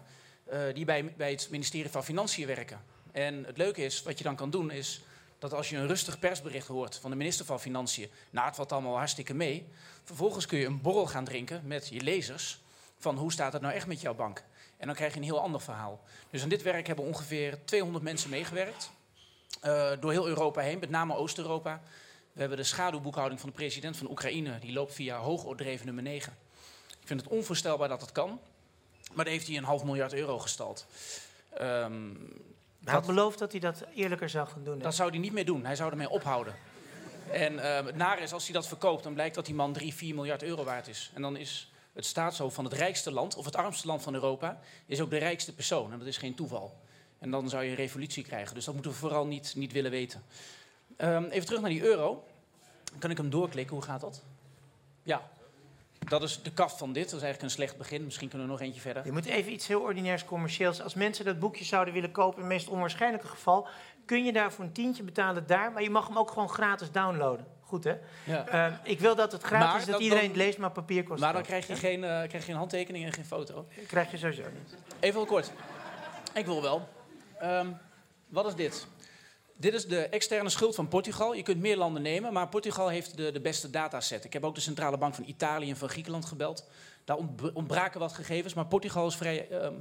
uh, 0.54 0.60
die 0.74 0.86
bij, 0.86 1.14
bij 1.18 1.32
het 1.32 1.48
ministerie 1.52 1.92
van 1.92 2.04
Financiën 2.04 2.48
werken. 2.48 2.82
En 3.12 3.44
het 3.44 3.58
leuke 3.58 3.84
is, 3.84 4.04
wat 4.04 4.18
je 4.18 4.24
dan 4.24 4.36
kan 4.36 4.50
doen, 4.50 4.72
is 4.72 5.02
dat 5.40 5.54
als 5.54 5.70
je 5.70 5.78
een 5.78 5.88
rustig 5.88 6.20
persbericht 6.20 6.68
hoort 6.68 6.96
van 6.96 7.10
de 7.10 7.16
minister 7.18 7.46
van 7.46 7.60
Financiën, 7.60 8.10
nou 8.30 8.48
het 8.48 8.56
valt 8.56 8.72
allemaal 8.72 8.98
hartstikke 8.98 9.34
mee, 9.34 9.68
vervolgens 10.04 10.46
kun 10.46 10.60
je 10.60 10.66
een 10.66 10.82
borrel 10.82 11.08
gaan 11.08 11.26
drinken 11.26 11.62
met 11.66 11.88
je 11.88 12.02
lezers 12.02 12.60
van 12.98 13.18
hoe 13.18 13.32
staat 13.32 13.54
het 13.54 13.62
nou 13.62 13.74
echt 13.74 13.88
met 13.88 14.02
jouw 14.02 14.16
bank. 14.16 14.44
En 14.78 14.86
dan 14.86 14.96
krijg 14.96 15.14
je 15.14 15.20
een 15.20 15.26
heel 15.26 15.42
ander 15.42 15.62
verhaal. 15.62 16.04
Dus 16.30 16.44
aan 16.44 16.50
dit 16.50 16.62
werk 16.62 16.88
hebben 16.88 17.06
ongeveer 17.06 17.66
200 17.66 18.04
mensen 18.04 18.30
meegewerkt. 18.30 18.92
Uh, 19.64 19.92
door 20.00 20.12
heel 20.12 20.28
Europa 20.28 20.62
heen, 20.62 20.80
met 20.80 20.90
name 20.90 21.16
Oost-Europa. 21.16 21.82
We 22.40 22.46
hebben 22.46 22.64
de 22.64 22.70
schaduwboekhouding 22.70 23.40
van 23.40 23.50
de 23.50 23.56
president 23.56 23.98
van 23.98 24.10
Oekraïne. 24.10 24.60
Die 24.60 24.74
loopt 24.74 24.94
via 24.94 25.18
hoogordreven 25.18 25.86
nummer 25.86 26.04
9. 26.04 26.38
Ik 27.02 27.08
vind 27.08 27.22
het 27.22 27.30
onvoorstelbaar 27.30 27.88
dat 27.88 28.02
het 28.02 28.12
kan. 28.12 28.40
Maar 29.14 29.26
daar 29.26 29.34
heeft 29.34 29.48
hij 29.48 29.58
een 29.58 29.64
half 29.64 29.84
miljard 29.84 30.14
euro 30.14 30.40
gestald. 30.40 30.86
Um, 31.62 32.34
hij 32.84 32.94
had 32.94 33.06
beloofd 33.06 33.40
dat 33.40 33.52
hij 33.52 33.60
dat 33.60 33.84
eerlijker 33.96 34.30
zou 34.30 34.48
gaan 34.48 34.64
doen. 34.64 34.78
Hè? 34.78 34.84
Dat 34.84 34.96
zou 34.96 35.10
hij 35.10 35.20
niet 35.20 35.32
meer 35.32 35.46
doen. 35.46 35.66
Hij 35.66 35.76
zou 35.76 35.92
ermee 35.92 36.10
ophouden. 36.10 36.56
En 37.32 37.60
eh, 37.60 37.86
het 37.86 37.96
nare 37.96 38.22
is, 38.22 38.34
als 38.34 38.44
hij 38.44 38.54
dat 38.54 38.68
verkoopt, 38.68 39.04
dan 39.04 39.14
blijkt 39.14 39.36
dat 39.36 39.46
die 39.46 39.56
man 39.56 39.74
3, 39.74 39.94
4 39.94 40.16
miljard 40.16 40.44
euro 40.44 40.64
waard 40.64 40.88
is. 40.88 41.12
En 41.14 41.22
dan 41.22 41.38
is 41.38 41.72
het 41.94 42.06
staatshoofd 42.06 42.56
van 42.56 42.64
het 42.64 42.74
rijkste 42.74 43.12
land, 43.12 43.36
of 43.36 43.46
het 43.46 43.56
armste 43.56 43.88
land 43.88 44.02
van 44.02 44.14
Europa, 44.14 44.60
is 44.86 45.02
ook 45.02 45.10
de 45.10 45.18
rijkste 45.18 45.54
persoon. 45.54 45.92
En 45.92 46.00
dat 46.00 46.08
is 46.08 46.18
geen 46.18 46.36
toeval. 46.36 46.78
En 47.18 47.32
dan 47.32 47.50
zou 47.50 47.64
je 47.64 47.70
een 47.70 47.76
revolutie 47.76 48.24
krijgen. 48.24 48.56
Dus 48.56 48.66
dat 48.66 48.74
moeten 48.74 48.92
we 48.92 48.98
vooral 48.98 49.26
niet, 49.26 49.54
niet 49.56 49.72
willen 49.72 49.92
weten. 49.92 50.24
Ehm, 51.00 51.24
even 51.24 51.46
terug 51.46 51.62
naar 51.62 51.70
die 51.70 51.84
euro. 51.84 52.24
Kan 52.98 53.10
ik 53.12 53.18
hem 53.18 53.30
doorklikken? 53.30 53.76
Hoe 53.76 53.86
gaat 53.86 54.02
dat? 54.02 54.24
Ja. 55.04 55.22
Dat 56.00 56.24
is 56.24 56.42
de 56.44 56.52
kaf 56.52 56.78
van 56.78 56.94
dit. 56.94 57.04
Dat 57.04 57.14
is 57.14 57.24
eigenlijk 57.24 57.42
een 57.42 57.58
slecht 57.58 57.78
begin. 57.78 58.04
Misschien 58.04 58.30
kunnen 58.30 58.48
we 58.48 58.54
nog 58.54 58.62
eentje 58.62 58.82
verder. 58.82 59.06
Je 59.06 59.12
moet 59.12 59.26
even 59.26 59.52
iets 59.52 59.68
heel 59.68 59.82
ordinairs 59.82 60.26
commercieels. 60.26 60.82
Als 60.82 60.94
mensen 60.94 61.26
dat 61.26 61.40
boekje 61.40 61.66
zouden 61.66 61.94
willen 61.94 62.12
kopen, 62.12 62.36
in 62.36 62.44
het 62.44 62.54
meest 62.54 62.68
onwaarschijnlijke 62.68 63.28
geval, 63.28 63.68
kun 64.06 64.26
je 64.26 64.34
daar 64.34 64.52
voor 64.52 64.66
een 64.66 64.72
tientje 64.72 65.04
betalen 65.04 65.48
daar, 65.48 65.72
maar 65.72 65.82
je 65.82 65.90
mag 65.90 66.08
hem 66.08 66.18
ook 66.18 66.32
gewoon 66.32 66.50
gratis 66.50 66.92
downloaden. 66.92 67.46
Goed 67.62 67.84
hè? 67.84 67.96
Ja. 68.26 68.48
Eh, 68.48 68.74
ik 68.84 69.00
wil 69.00 69.16
dat 69.16 69.32
het 69.32 69.44
gratis 69.44 69.68
Maar 69.68 69.80
is, 69.80 69.86
dat 69.86 70.00
iedereen 70.00 70.28
het 70.28 70.36
leest, 70.36 70.58
maar 70.58 70.72
papier 70.72 71.04
kost 71.04 71.22
Maar 71.22 71.34
dan 71.34 71.44
krijg 71.44 71.68
je, 71.68 71.76
geen, 71.76 72.04
eh, 72.04 72.10
krijg 72.10 72.32
je 72.32 72.40
geen 72.40 72.56
handtekening 72.56 73.06
en 73.06 73.14
geen 73.14 73.26
foto. 73.26 73.68
krijg 73.88 74.12
je 74.12 74.18
sowieso 74.18 74.44
niet. 74.54 74.76
Even 75.00 75.20
heel 75.20 75.30
kort. 75.30 75.52
Ik 76.34 76.46
wil 76.46 76.62
wel. 76.62 76.90
Ehm, 77.40 77.68
wat 78.28 78.46
is 78.46 78.56
dit? 78.56 78.88
Dit 79.60 79.74
is 79.74 79.86
de 79.86 80.00
externe 80.02 80.50
schuld 80.50 80.76
van 80.76 80.88
Portugal. 80.88 81.34
Je 81.34 81.44
kunt 81.44 81.60
meer 81.60 81.78
landen 81.78 82.02
nemen, 82.02 82.34
maar 82.34 82.48
Portugal 82.50 82.88
heeft 82.88 83.18
de, 83.18 83.32
de 83.32 83.40
beste 83.42 83.70
dataset. 83.70 84.24
Ik 84.24 84.34
heb 84.34 84.44
ook 84.44 84.56
de 84.56 84.62
Centrale 84.62 84.98
Bank 84.98 85.16
van 85.16 85.24
Italië 85.28 85.70
en 85.70 85.78
van 85.78 85.90
Griekenland 85.90 86.26
gebeld. 86.26 86.68
Daar 87.06 87.18
ontb- 87.18 87.52
ontbraken 87.54 88.00
wat 88.00 88.14
gegevens, 88.14 88.54
maar 88.54 88.66
Portugal 88.66 89.08
is 89.08 89.16
vrij, 89.16 89.50
ehm, 89.50 89.74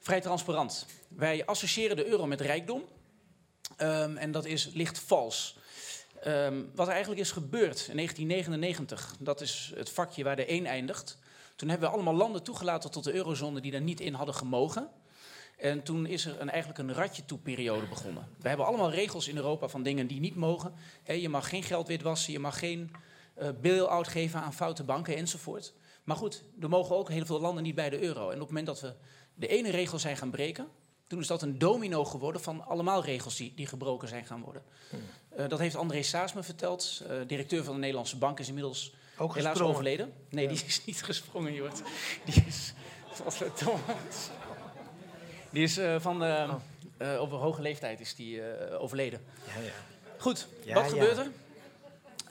vrij 0.00 0.20
transparant. 0.20 0.86
Wij 1.08 1.46
associëren 1.46 1.96
de 1.96 2.06
euro 2.06 2.26
met 2.26 2.40
rijkdom. 2.40 2.84
Ehm, 3.76 4.16
en 4.16 4.32
dat 4.32 4.44
is 4.44 4.70
licht 4.72 4.98
vals. 4.98 5.56
Ehm, 6.20 6.62
wat 6.74 6.86
er 6.86 6.92
eigenlijk 6.92 7.22
is 7.22 7.30
gebeurd 7.30 7.86
in 7.88 7.96
1999, 7.96 9.16
dat 9.18 9.40
is 9.40 9.72
het 9.74 9.90
vakje 9.90 10.24
waar 10.24 10.36
de 10.36 10.52
1 10.52 10.66
eindigt. 10.66 11.18
Toen 11.56 11.68
hebben 11.68 11.88
we 11.88 11.94
allemaal 11.94 12.14
landen 12.14 12.42
toegelaten 12.42 12.90
tot 12.90 13.04
de 13.04 13.12
eurozone 13.14 13.60
die 13.60 13.72
daar 13.72 13.80
niet 13.80 14.00
in 14.00 14.14
hadden 14.14 14.34
gemogen. 14.34 14.88
En 15.58 15.82
toen 15.82 16.06
is 16.06 16.24
er 16.26 16.40
een, 16.40 16.50
eigenlijk 16.50 16.78
een 16.78 16.94
ratje 16.94 17.24
toe 17.24 17.38
periode 17.38 17.86
begonnen. 17.86 18.28
We 18.40 18.48
hebben 18.48 18.66
allemaal 18.66 18.90
regels 18.90 19.28
in 19.28 19.36
Europa 19.36 19.68
van 19.68 19.82
dingen 19.82 20.06
die 20.06 20.20
niet 20.20 20.36
mogen. 20.36 20.74
Je 21.04 21.28
mag 21.28 21.48
geen 21.48 21.62
geld 21.62 21.88
witwassen, 21.88 22.32
je 22.32 22.38
mag 22.38 22.58
geen 22.58 22.90
eh 23.34 23.48
bail-out 23.62 24.08
geven 24.08 24.40
aan 24.40 24.54
foute 24.54 24.84
banken 24.84 25.16
enzovoort. 25.16 25.72
Maar 26.04 26.16
goed, 26.16 26.42
er 26.60 26.68
mogen 26.68 26.96
ook 26.96 27.08
heel 27.08 27.26
veel 27.26 27.40
landen 27.40 27.62
niet 27.62 27.74
bij 27.74 27.90
de 27.90 28.02
euro. 28.02 28.28
En 28.28 28.34
op 28.34 28.40
het 28.40 28.48
moment 28.48 28.66
dat 28.66 28.80
we 28.80 28.94
de 29.34 29.46
ene 29.46 29.70
regel 29.70 29.98
zijn 29.98 30.16
gaan 30.16 30.30
breken, 30.30 30.68
toen 31.06 31.20
is 31.20 31.26
dat 31.26 31.42
een 31.42 31.58
domino 31.58 32.04
geworden 32.04 32.40
van 32.42 32.66
allemaal 32.66 33.04
regels 33.04 33.36
die, 33.36 33.52
die 33.56 33.66
gebroken 33.66 34.08
zijn 34.08 34.24
gaan 34.24 34.40
worden. 34.40 34.62
Eh, 35.28 35.48
dat 35.48 35.58
heeft 35.58 35.76
André 35.76 36.02
Saas 36.02 36.32
me 36.32 36.42
verteld, 36.42 37.02
eh, 37.08 37.16
directeur 37.26 37.64
van 37.64 37.74
de 37.74 37.80
Nederlandse 37.80 38.16
Bank, 38.16 38.38
is 38.40 38.48
inmiddels 38.48 38.94
Ook 39.18 39.34
helaas 39.34 39.50
gesprongen. 39.50 39.74
overleden. 39.74 40.12
Nee, 40.28 40.48
die 40.48 40.64
is 40.66 40.84
niet 40.84 41.02
gesprongen, 41.02 41.54
Jort. 41.54 41.82
Die 42.24 42.44
is... 42.46 42.72
Godverdomme. 43.22 43.80
Die 45.54 45.62
is 45.62 45.76
eh, 45.78 46.00
van... 46.00 46.24
eh, 46.24 46.50
eh, 46.96 47.20
op 47.20 47.32
een 47.32 47.38
hoge 47.38 47.62
leeftijd 47.62 48.00
is 48.00 48.14
die 48.14 48.42
eh, 48.42 48.82
overleden. 48.82 49.20
Ja, 49.46 49.60
ja. 49.62 49.70
Goed, 50.18 50.48
Ja, 50.64 50.74
wat 50.74 50.88
gebeurt 50.88 51.16
er? 51.18 51.30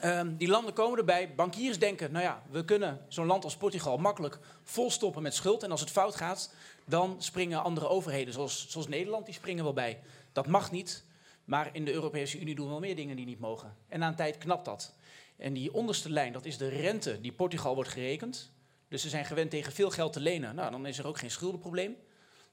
Ehm, 0.00 0.36
die 0.36 0.48
landen 0.48 0.72
komen 0.74 0.98
erbij. 0.98 1.34
Bankiers 1.34 1.78
denken, 1.78 2.12
nou 2.12 2.24
ja, 2.24 2.42
we 2.50 2.64
kunnen 2.64 3.00
zo'n 3.08 3.26
land 3.26 3.44
als 3.44 3.56
Portugal 3.56 3.96
makkelijk 3.96 4.38
volstoppen 4.62 5.22
met 5.22 5.34
schuld. 5.34 5.62
En 5.62 5.70
als 5.70 5.80
het 5.80 5.90
fout 5.90 6.14
gaat, 6.16 6.54
dan 6.84 7.16
springen 7.18 7.62
andere 7.62 7.88
overheden, 7.88 8.34
zoals, 8.34 8.66
zoals 8.68 8.88
Nederland, 8.88 9.24
die 9.24 9.34
springen 9.34 9.64
wel 9.64 9.72
bij. 9.72 10.00
Dat 10.32 10.46
mag 10.46 10.70
niet, 10.70 11.04
maar 11.44 11.70
in 11.72 11.84
de 11.84 11.92
Europese 11.92 12.40
Unie 12.40 12.54
doen 12.54 12.64
we 12.64 12.70
wel 12.70 12.80
meer 12.80 12.96
dingen 12.96 13.16
die 13.16 13.26
niet 13.26 13.40
mogen. 13.40 13.74
En 13.88 13.98
na 13.98 14.08
een 14.08 14.14
tijd 14.14 14.38
knapt 14.38 14.64
dat. 14.64 14.92
En 15.36 15.52
die 15.52 15.74
onderste 15.74 16.10
lijn, 16.10 16.32
dat 16.32 16.44
is 16.44 16.58
de 16.58 16.68
rente 16.68 17.20
die 17.20 17.32
Portugal 17.32 17.74
wordt 17.74 17.90
gerekend. 17.90 18.50
Dus 18.88 19.02
ze 19.02 19.08
zijn 19.08 19.24
gewend 19.24 19.50
tegen 19.50 19.72
veel 19.72 19.90
geld 19.90 20.12
te 20.12 20.20
lenen. 20.20 20.54
Nou, 20.54 20.70
dan 20.70 20.86
is 20.86 20.98
er 20.98 21.06
ook 21.06 21.18
geen 21.18 21.30
schuldenprobleem. 21.30 21.96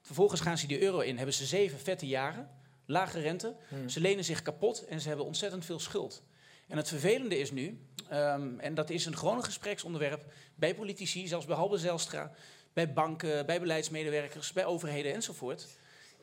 Vervolgens 0.02 0.40
gaan 0.40 0.58
ze 0.58 0.66
die 0.66 0.82
euro 0.82 0.98
in, 1.00 1.16
hebben 1.16 1.34
ze 1.34 1.46
zeven 1.46 1.78
vette 1.78 2.06
jaren, 2.06 2.50
lage 2.86 3.20
rente. 3.20 3.54
Ze 3.86 4.00
lenen 4.00 4.24
zich 4.24 4.42
kapot 4.42 4.84
en 4.84 5.00
ze 5.00 5.08
hebben 5.08 5.26
ontzettend 5.26 5.64
veel 5.64 5.80
schuld. 5.80 6.22
En 6.68 6.76
het 6.76 6.88
vervelende 6.88 7.38
is 7.38 7.50
nu, 7.50 7.86
ehm, 8.08 8.58
en 8.58 8.74
dat 8.74 8.90
is 8.90 9.06
een 9.06 9.16
gewoon 9.16 9.44
gespreksonderwerp 9.44 10.32
bij 10.54 10.74
politici, 10.74 11.26
zelfs 11.26 11.46
bij 11.46 11.56
Halbe 11.56 11.78
Zijlstra, 11.78 12.32
bij 12.72 12.92
banken, 12.92 13.46
bij 13.46 13.60
beleidsmedewerkers, 13.60 14.52
bij 14.52 14.64
overheden 14.64 15.14
enzovoort, 15.14 15.68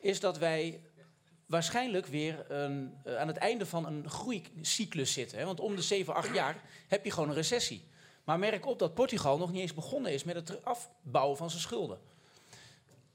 is 0.00 0.20
dat 0.20 0.38
wij 0.38 0.80
waarschijnlijk 1.46 2.06
weer 2.06 2.50
een, 2.50 2.94
eh, 3.04 3.16
aan 3.16 3.28
het 3.28 3.36
einde 3.36 3.66
van 3.66 3.86
een 3.86 4.10
groeicyclus 4.10 5.12
zitten. 5.12 5.38
Hè? 5.38 5.44
Want 5.44 5.60
om 5.60 5.76
de 5.76 5.82
7, 5.82 6.14
8 6.14 6.34
jaar 6.34 6.62
heb 6.88 7.04
je 7.04 7.10
gewoon 7.10 7.28
een 7.28 7.34
recessie. 7.34 7.88
Maar 8.24 8.38
merk 8.38 8.66
op 8.66 8.78
dat 8.78 8.94
Portugal 8.94 9.38
nog 9.38 9.52
niet 9.52 9.60
eens 9.60 9.74
begonnen 9.74 10.12
is 10.12 10.24
met 10.24 10.34
het 10.34 10.64
afbouwen 10.64 11.36
van 11.36 11.50
zijn 11.50 11.62
schulden. 11.62 11.98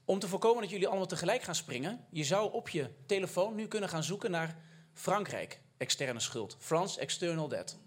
Om 0.06 0.18
te 0.18 0.28
voorkomen 0.28 0.62
dat 0.62 0.70
jullie 0.70 0.86
allemaal 0.86 1.06
tegelijk 1.06 1.42
gaan 1.42 1.54
springen, 1.54 2.06
je 2.10 2.24
zou 2.24 2.52
op 2.52 2.68
je 2.68 2.90
telefoon 3.06 3.54
nu 3.54 3.68
kunnen 3.68 3.88
gaan 3.88 4.04
zoeken 4.04 4.30
naar 4.30 4.56
Frankrijk, 4.92 5.60
externe 5.76 6.20
schuld. 6.20 6.56
France 6.58 7.00
external 7.00 7.48
debt. 7.48 7.78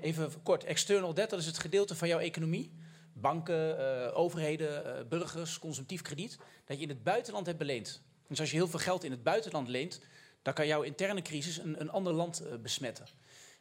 Even 0.00 0.42
kort, 0.42 0.64
external 0.64 1.14
debt, 1.14 1.30
dat 1.30 1.38
is 1.38 1.46
het 1.46 1.58
gedeelte 1.58 1.94
van 1.94 2.08
jouw 2.08 2.18
economie. 2.18 2.72
Banken, 3.12 3.78
eh, 3.78 4.18
overheden, 4.18 4.96
eh, 4.98 5.04
burgers, 5.04 5.58
consumptief 5.58 6.02
krediet. 6.02 6.38
Dat 6.64 6.76
je 6.76 6.82
in 6.82 6.88
het 6.88 7.02
buitenland 7.02 7.46
hebt 7.46 7.58
beleend. 7.58 8.02
Dus 8.28 8.40
als 8.40 8.50
je 8.50 8.56
heel 8.56 8.68
veel 8.68 8.78
geld 8.78 9.04
in 9.04 9.10
het 9.10 9.22
buitenland 9.22 9.68
leent, 9.68 10.00
dan 10.42 10.54
kan 10.54 10.66
jouw 10.66 10.82
interne 10.82 11.22
crisis 11.22 11.58
een, 11.58 11.80
een 11.80 11.90
ander 11.90 12.12
land 12.12 12.40
eh, 12.40 12.54
besmetten. 12.56 13.06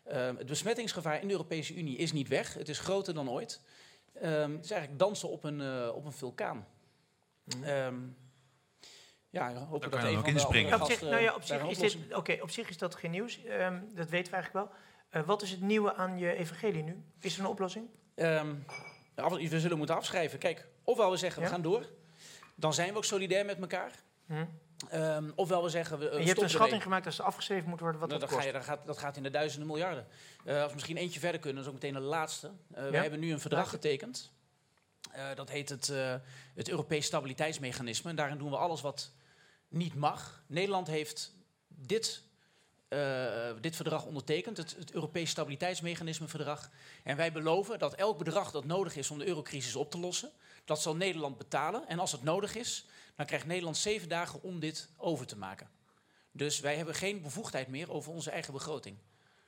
Eh, 0.04 0.26
het 0.38 0.46
besmettingsgevaar 0.46 1.22
in 1.22 1.28
de 1.28 1.34
Europese 1.34 1.76
Unie 1.76 1.98
is 1.98 2.12
niet 2.12 2.28
weg. 2.28 2.54
Het 2.54 2.70
is 2.70 2.80
groter 2.80 3.14
dan 3.14 3.30
ooit. 3.30 3.62
Ehm, 4.14 4.52
het 4.52 4.66
is 4.66 4.72
eigenlijk 4.72 5.00
dansen 5.00 5.30
op 5.30 5.44
een, 5.44 5.92
op 5.92 6.06
een 6.06 6.12
vulkaan. 6.12 6.68
Ehm, 7.64 7.96
ja, 9.30 9.54
Daar 9.54 9.54
dat 9.54 10.04
een 10.04 10.18
ook 10.18 10.28
inspringen. 10.28 10.82
Op 10.82 10.88
zich, 10.88 11.02
nou 11.02 11.22
ja, 11.22 11.36
op 11.36 11.44
zich, 11.44 11.64
is 11.70 11.78
dit, 11.78 11.98
oké, 12.16 12.38
op 12.42 12.50
zich 12.50 12.70
is 12.70 12.78
dat 12.78 12.96
geen 12.96 13.12
nieuws. 13.12 13.44
Ehm, 13.44 13.80
dat 13.96 14.10
weten 14.10 14.32
we 14.32 14.38
eigenlijk 14.38 14.54
wel. 14.54 14.70
Eh, 15.10 15.22
wat 15.28 15.42
is 15.42 15.52
het 15.52 15.62
nieuwe 15.62 15.96
aan 15.96 16.18
je 16.18 16.36
evangelie 16.36 16.84
nu? 16.84 17.04
Is 17.20 17.34
er 17.38 17.40
een 17.44 17.50
oplossing? 17.50 17.88
Ehm, 18.16 18.54
af- 19.16 19.34
we 19.50 19.60
zullen 19.60 19.78
moeten 19.78 19.96
afschrijven. 19.96 20.40
Kijk, 20.40 20.68
ofwel 20.84 21.12
we 21.12 21.18
zeggen 21.18 21.42
Ja. 21.42 21.48
we 21.48 21.54
gaan 21.54 21.62
door. 21.64 21.86
Dan 22.56 22.74
zijn 22.74 22.92
we 22.92 22.98
ook 22.98 23.06
solidair 23.06 23.46
met 23.46 23.60
elkaar. 23.60 23.92
Hm. 24.26 24.46
Ehm, 24.90 25.32
ofwel 25.36 25.64
we 25.64 25.70
zeggen 25.70 26.00
we. 26.00 26.10
eh, 26.10 26.20
je 26.20 26.26
hebt 26.28 26.42
een 26.42 26.50
schatting 26.50 26.82
gemaakt 26.84 27.06
als 27.06 27.16
ze 27.16 27.24
afgeschreven 27.24 27.70
moet 27.70 27.80
worden 27.80 28.00
wat 28.00 28.10
Nou, 28.10 28.22
dat 28.22 28.30
dan 28.30 28.40
ga 28.40 28.46
kost. 28.46 28.56
je, 28.56 28.66
dan 28.68 28.76
gaat, 28.78 28.88
dat 28.88 28.98
gaat 28.98 29.18
in 29.18 29.24
de 29.24 29.30
duizenden 29.30 29.68
miljarden. 29.68 30.08
Eh, 30.46 30.56
als 30.60 30.68
we 30.68 30.74
misschien 30.74 30.98
eentje 30.98 31.20
verder 31.20 31.40
kunnen, 31.40 31.64
dat 31.64 31.72
is 31.74 31.78
ook 31.78 31.82
meteen 31.84 32.02
de 32.02 32.08
laatste. 32.08 32.52
Eh, 32.74 32.90
We 32.90 32.98
hebben 32.98 33.20
nu 33.20 33.32
een 33.32 33.40
verdrag 33.40 33.70
getekend. 33.70 34.32
Eh, 35.14 35.36
dat 35.36 35.50
heet 35.50 35.70
het, 35.70 35.90
eh, 35.90 36.16
het 36.56 36.70
Europees 36.70 37.06
Stabiliteitsmechanisme. 37.06 38.10
En 38.10 38.16
daarin 38.16 38.38
doen 38.38 38.50
we 38.50 38.58
alles 38.58 38.82
wat 38.82 39.12
niet 39.68 39.96
mag. 39.96 40.44
Nederland 40.48 40.88
heeft 40.88 41.34
dit, 41.68 42.24
eh, 42.88 43.52
dit 43.62 43.76
verdrag 43.76 44.06
ondertekend, 44.06 44.58
het, 44.58 44.76
het 44.78 44.92
Europees 44.92 45.30
Stabiliteitsmechanisme-verdrag. 45.30 46.70
En 47.04 47.18
wij 47.18 47.32
beloven 47.32 47.80
dat 47.80 47.94
elk 47.94 48.18
bedrag 48.18 48.52
dat 48.52 48.66
nodig 48.66 48.96
is 48.96 49.12
om 49.12 49.18
de 49.18 49.28
eurocrisis 49.28 49.76
op 49.76 49.92
te 49.92 50.00
lossen, 50.00 50.32
dat 50.66 50.82
zal 50.82 50.96
Nederland 50.96 51.38
betalen. 51.38 51.88
En 51.88 52.00
als 52.00 52.12
het 52.12 52.24
nodig 52.24 52.56
is, 52.56 52.86
dan 53.16 53.26
krijgt 53.26 53.46
Nederland 53.46 53.78
zeven 53.78 54.10
dagen 54.10 54.44
om 54.44 54.60
dit 54.60 54.90
over 54.98 55.26
te 55.26 55.38
maken. 55.38 55.70
Dus 56.32 56.60
wij 56.60 56.76
hebben 56.76 56.96
geen 56.96 57.22
bevoegdheid 57.22 57.68
meer 57.68 57.92
over 57.92 58.12
onze 58.12 58.32
eigen 58.32 58.54
begroting. 58.54 58.98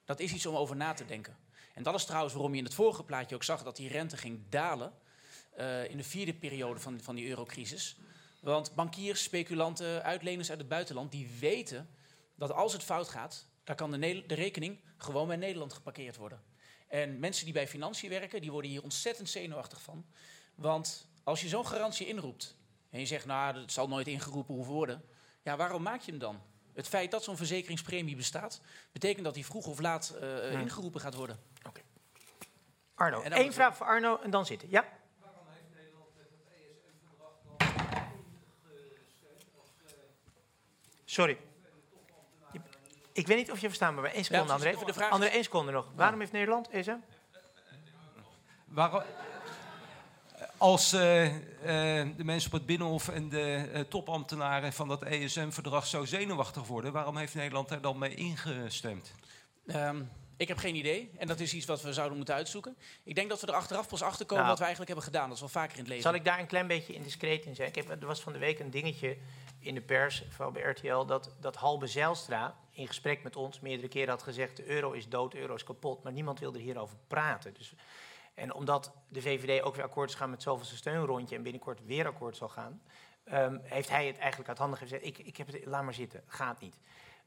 Dat 0.05 0.20
is 0.20 0.34
iets 0.34 0.46
om 0.46 0.55
over 0.55 0.75
na 0.75 0.93
te 0.93 1.05
denken. 1.05 1.38
En 1.74 1.84
dat 1.84 1.96
is 1.96 2.05
trouwens 2.05 2.34
waarom 2.34 2.51
je 2.51 2.58
in 2.58 2.63
het 2.63 2.74
vorige 2.74 3.03
plaatje 3.03 3.36
ook 3.36 3.43
zag 3.43 3.63
dat 3.63 3.75
die 3.75 3.89
rente 3.89 4.17
ging 4.17 4.41
dalen. 4.50 4.93
Eh, 5.55 5.89
in 5.89 5.98
de 5.98 6.03
vierde 6.03 6.33
periode 6.33 6.79
van, 6.79 7.01
van 7.01 7.15
die 7.15 7.27
eurocrisis. 7.27 7.98
Want 8.41 8.75
bankiers, 8.75 9.24
speculanten, 9.24 10.03
uitleners 10.03 10.50
uit 10.50 10.60
het 10.60 10.67
buitenland, 10.67 11.12
die 11.12 11.29
weten 11.39 11.89
dat 12.36 12.51
als 12.51 12.74
het 12.74 12.83
fout 12.83 13.10
gaat, 13.10 13.48
dan 13.63 13.75
kan 13.75 13.91
de, 13.91 14.24
de 14.27 14.33
rekening 14.33 14.79
gewoon 14.98 15.27
bij 15.27 15.36
Nederland 15.36 15.74
geparkeerd 15.74 16.15
worden. 16.15 16.41
En 16.88 17.19
mensen 17.19 17.45
die 17.45 17.53
bij 17.53 17.67
financiën 17.67 18.10
werken, 18.10 18.41
die 18.41 18.51
worden 18.51 18.72
hier 18.72 18.83
ontzettend 18.83 19.29
zenuwachtig 19.29 19.81
van. 19.81 20.05
Want 20.55 21.07
als 21.24 21.41
je 21.41 21.48
zo'n 21.48 21.67
garantie 21.67 22.07
inroept 22.07 22.55
en 22.89 23.00
je 23.00 23.05
zegt, 23.05 23.25
nou, 23.25 23.53
dat 23.53 23.72
zal 23.72 23.88
nooit 23.88 24.07
ingeroepen 24.07 24.55
hoeven 24.55 24.74
worden. 24.74 25.03
Ja, 25.43 25.55
waarom 25.57 25.81
maak 25.81 26.01
je 26.01 26.12
hem 26.12 26.19
dan? 26.19 26.41
Het 26.74 26.88
feit 26.88 27.12
dat 27.12 27.24
zo'n 27.24 27.38
verzekeringspremie 27.38 28.15
bestaat, 28.15 28.62
betekent 28.91 29.25
dat 29.25 29.33
die 29.33 29.45
vroeg 29.45 29.65
of 29.67 29.79
laat 29.79 30.10
eh, 30.10 30.50
Hmm. 30.50 30.62
ingeroepen 30.62 31.01
gaat 31.01 31.15
worden. 31.15 31.39
Arno, 32.95 33.22
En 33.22 33.29
dan 33.29 33.39
één 33.39 33.53
vraag 33.53 33.77
voor 33.77 33.86
Arno 33.86 34.19
en 34.19 34.29
dan 34.29 34.45
zitten. 34.45 34.69
Ja? 34.69 34.86
Sorry. 41.13 41.38
Ik 43.13 43.27
weet 43.27 43.38
niet 43.38 43.51
of 43.51 43.60
je 43.60 43.67
verstaan 43.67 43.96
maar 43.96 44.03
één 44.03 44.24
seconde, 44.24 44.53
precies. 44.53 44.65
André. 44.74 44.86
De 44.86 44.93
vraag 44.93 45.08
is- 45.08 45.13
André, 45.13 45.29
één 45.29 45.43
seconde 45.43 45.72
nog. 45.72 45.86
Waarom 45.96 46.20
heeft 46.20 46.32
Nederland, 46.32 46.70
ESM? 46.70 46.96
Waarom, 48.65 49.01
als 50.58 50.93
eh, 50.93 51.25
eh, 51.25 52.08
de 52.17 52.24
mensen 52.24 52.51
op 52.51 52.58
het 52.58 52.65
Binnenhof 52.65 53.08
en 53.10 53.29
de 53.29 53.70
eh, 53.74 53.82
topambtenaren 53.82 54.74
van 54.74 54.88
dat 54.88 55.03
ESM-verdrag 55.03 55.86
zo 55.88 56.05
zenuwachtig 56.05 56.67
worden, 56.67 56.91
waarom 56.93 57.17
heeft 57.17 57.36
Nederland 57.36 57.70
daar 57.70 57.82
dan 57.82 57.98
mee 57.98 58.15
ingestemd? 58.15 59.13
Ehm, 59.67 60.01
Ik 60.38 60.48
heb 60.48 60.58
geen 60.58 60.75
idee. 60.75 61.12
En 61.18 61.28
dat 61.28 61.40
is 61.40 61.54
iets 61.54 61.66
wat 61.66 61.82
we 61.82 61.94
zouden 61.94 62.18
moeten 62.18 62.36
uitzoeken. 62.36 62.78
Ik 63.04 63.16
denk 63.16 63.30
dat 63.30 63.42
we 63.42 63.48
er 63.48 63.54
achteraf 63.54 63.88
pas 63.88 64.02
achter 64.02 64.25
komen 64.25 64.44
Nou. 64.44 64.48
wat 64.48 64.58
we 64.58 64.66
eigenlijk 64.66 64.94
hebben 64.94 65.06
gedaan. 65.06 65.28
Dat 65.28 65.36
is 65.36 65.40
wel 65.40 65.62
vaker 65.62 65.74
in 65.74 65.80
het 65.80 65.88
leven. 65.88 66.04
Zal 66.04 66.13
ik 66.13 66.25
daar 66.25 66.40
een 66.40 66.48
klein 66.48 66.68
beetje 66.68 66.94
indiscreet 66.94 67.46
in 67.46 67.56
zijn? 67.56 67.72
Kijk, 67.72 67.90
er 67.90 68.06
was 68.06 68.22
van 68.22 68.34
de 68.34 68.40
week 68.40 68.60
een 68.60 68.70
dingetje 68.70 69.18
in 69.60 69.74
de 69.74 69.82
pers, 69.82 70.24
vooral 70.30 70.52
bij 70.52 70.62
RTL, 70.62 71.06
dat, 71.06 71.36
dat 71.40 71.56
Halbe 71.56 71.88
Zijlstra 71.88 72.56
in 72.72 72.88
gesprek 72.88 73.24
met 73.24 73.36
ons 73.36 73.60
meerdere 73.60 73.88
keren 73.88 74.10
had 74.10 74.24
gezegd: 74.24 74.58
de 74.58 74.66
euro 74.66 74.92
is 74.92 75.10
dood, 75.10 75.32
de 75.32 75.40
euro 75.40 75.56
is 75.56 75.63
kapot. 75.63 76.04
Maar 76.04 76.13
niemand 76.13 76.40
wilde 76.40 76.60
hierover 76.60 76.98
praten. 77.08 77.54
Dus, 77.54 77.74
en 78.34 78.54
omdat 78.54 78.92
de 79.10 79.22
VVD 79.22 79.62
ook 79.62 79.75
weer 79.75 79.86
akkoord 79.86 80.10
is 80.10 80.16
gaan 80.16 80.30
met 80.30 80.42
zoveelste 80.42 80.75
steunrondje 80.75 81.36
en 81.36 81.44
binnenkort 81.44 81.86
weer 81.86 82.08
akkoord 82.08 82.38
zal 82.38 82.50
gaan, 82.50 82.82
ehm, 83.24 83.58
heeft 83.63 83.90
hij 83.90 84.08
het 84.08 84.18
eigenlijk 84.18 84.50
uit 84.50 84.58
handen 84.58 84.80
gezet. 84.80 85.06
Ik, 85.06 85.18
ik 85.18 85.38
heb 85.38 85.48
het, 85.48 85.66
laat 85.66 85.84
maar 85.84 85.94
zitten, 85.94 86.24
gaat 86.28 86.60
niet. 86.60 86.80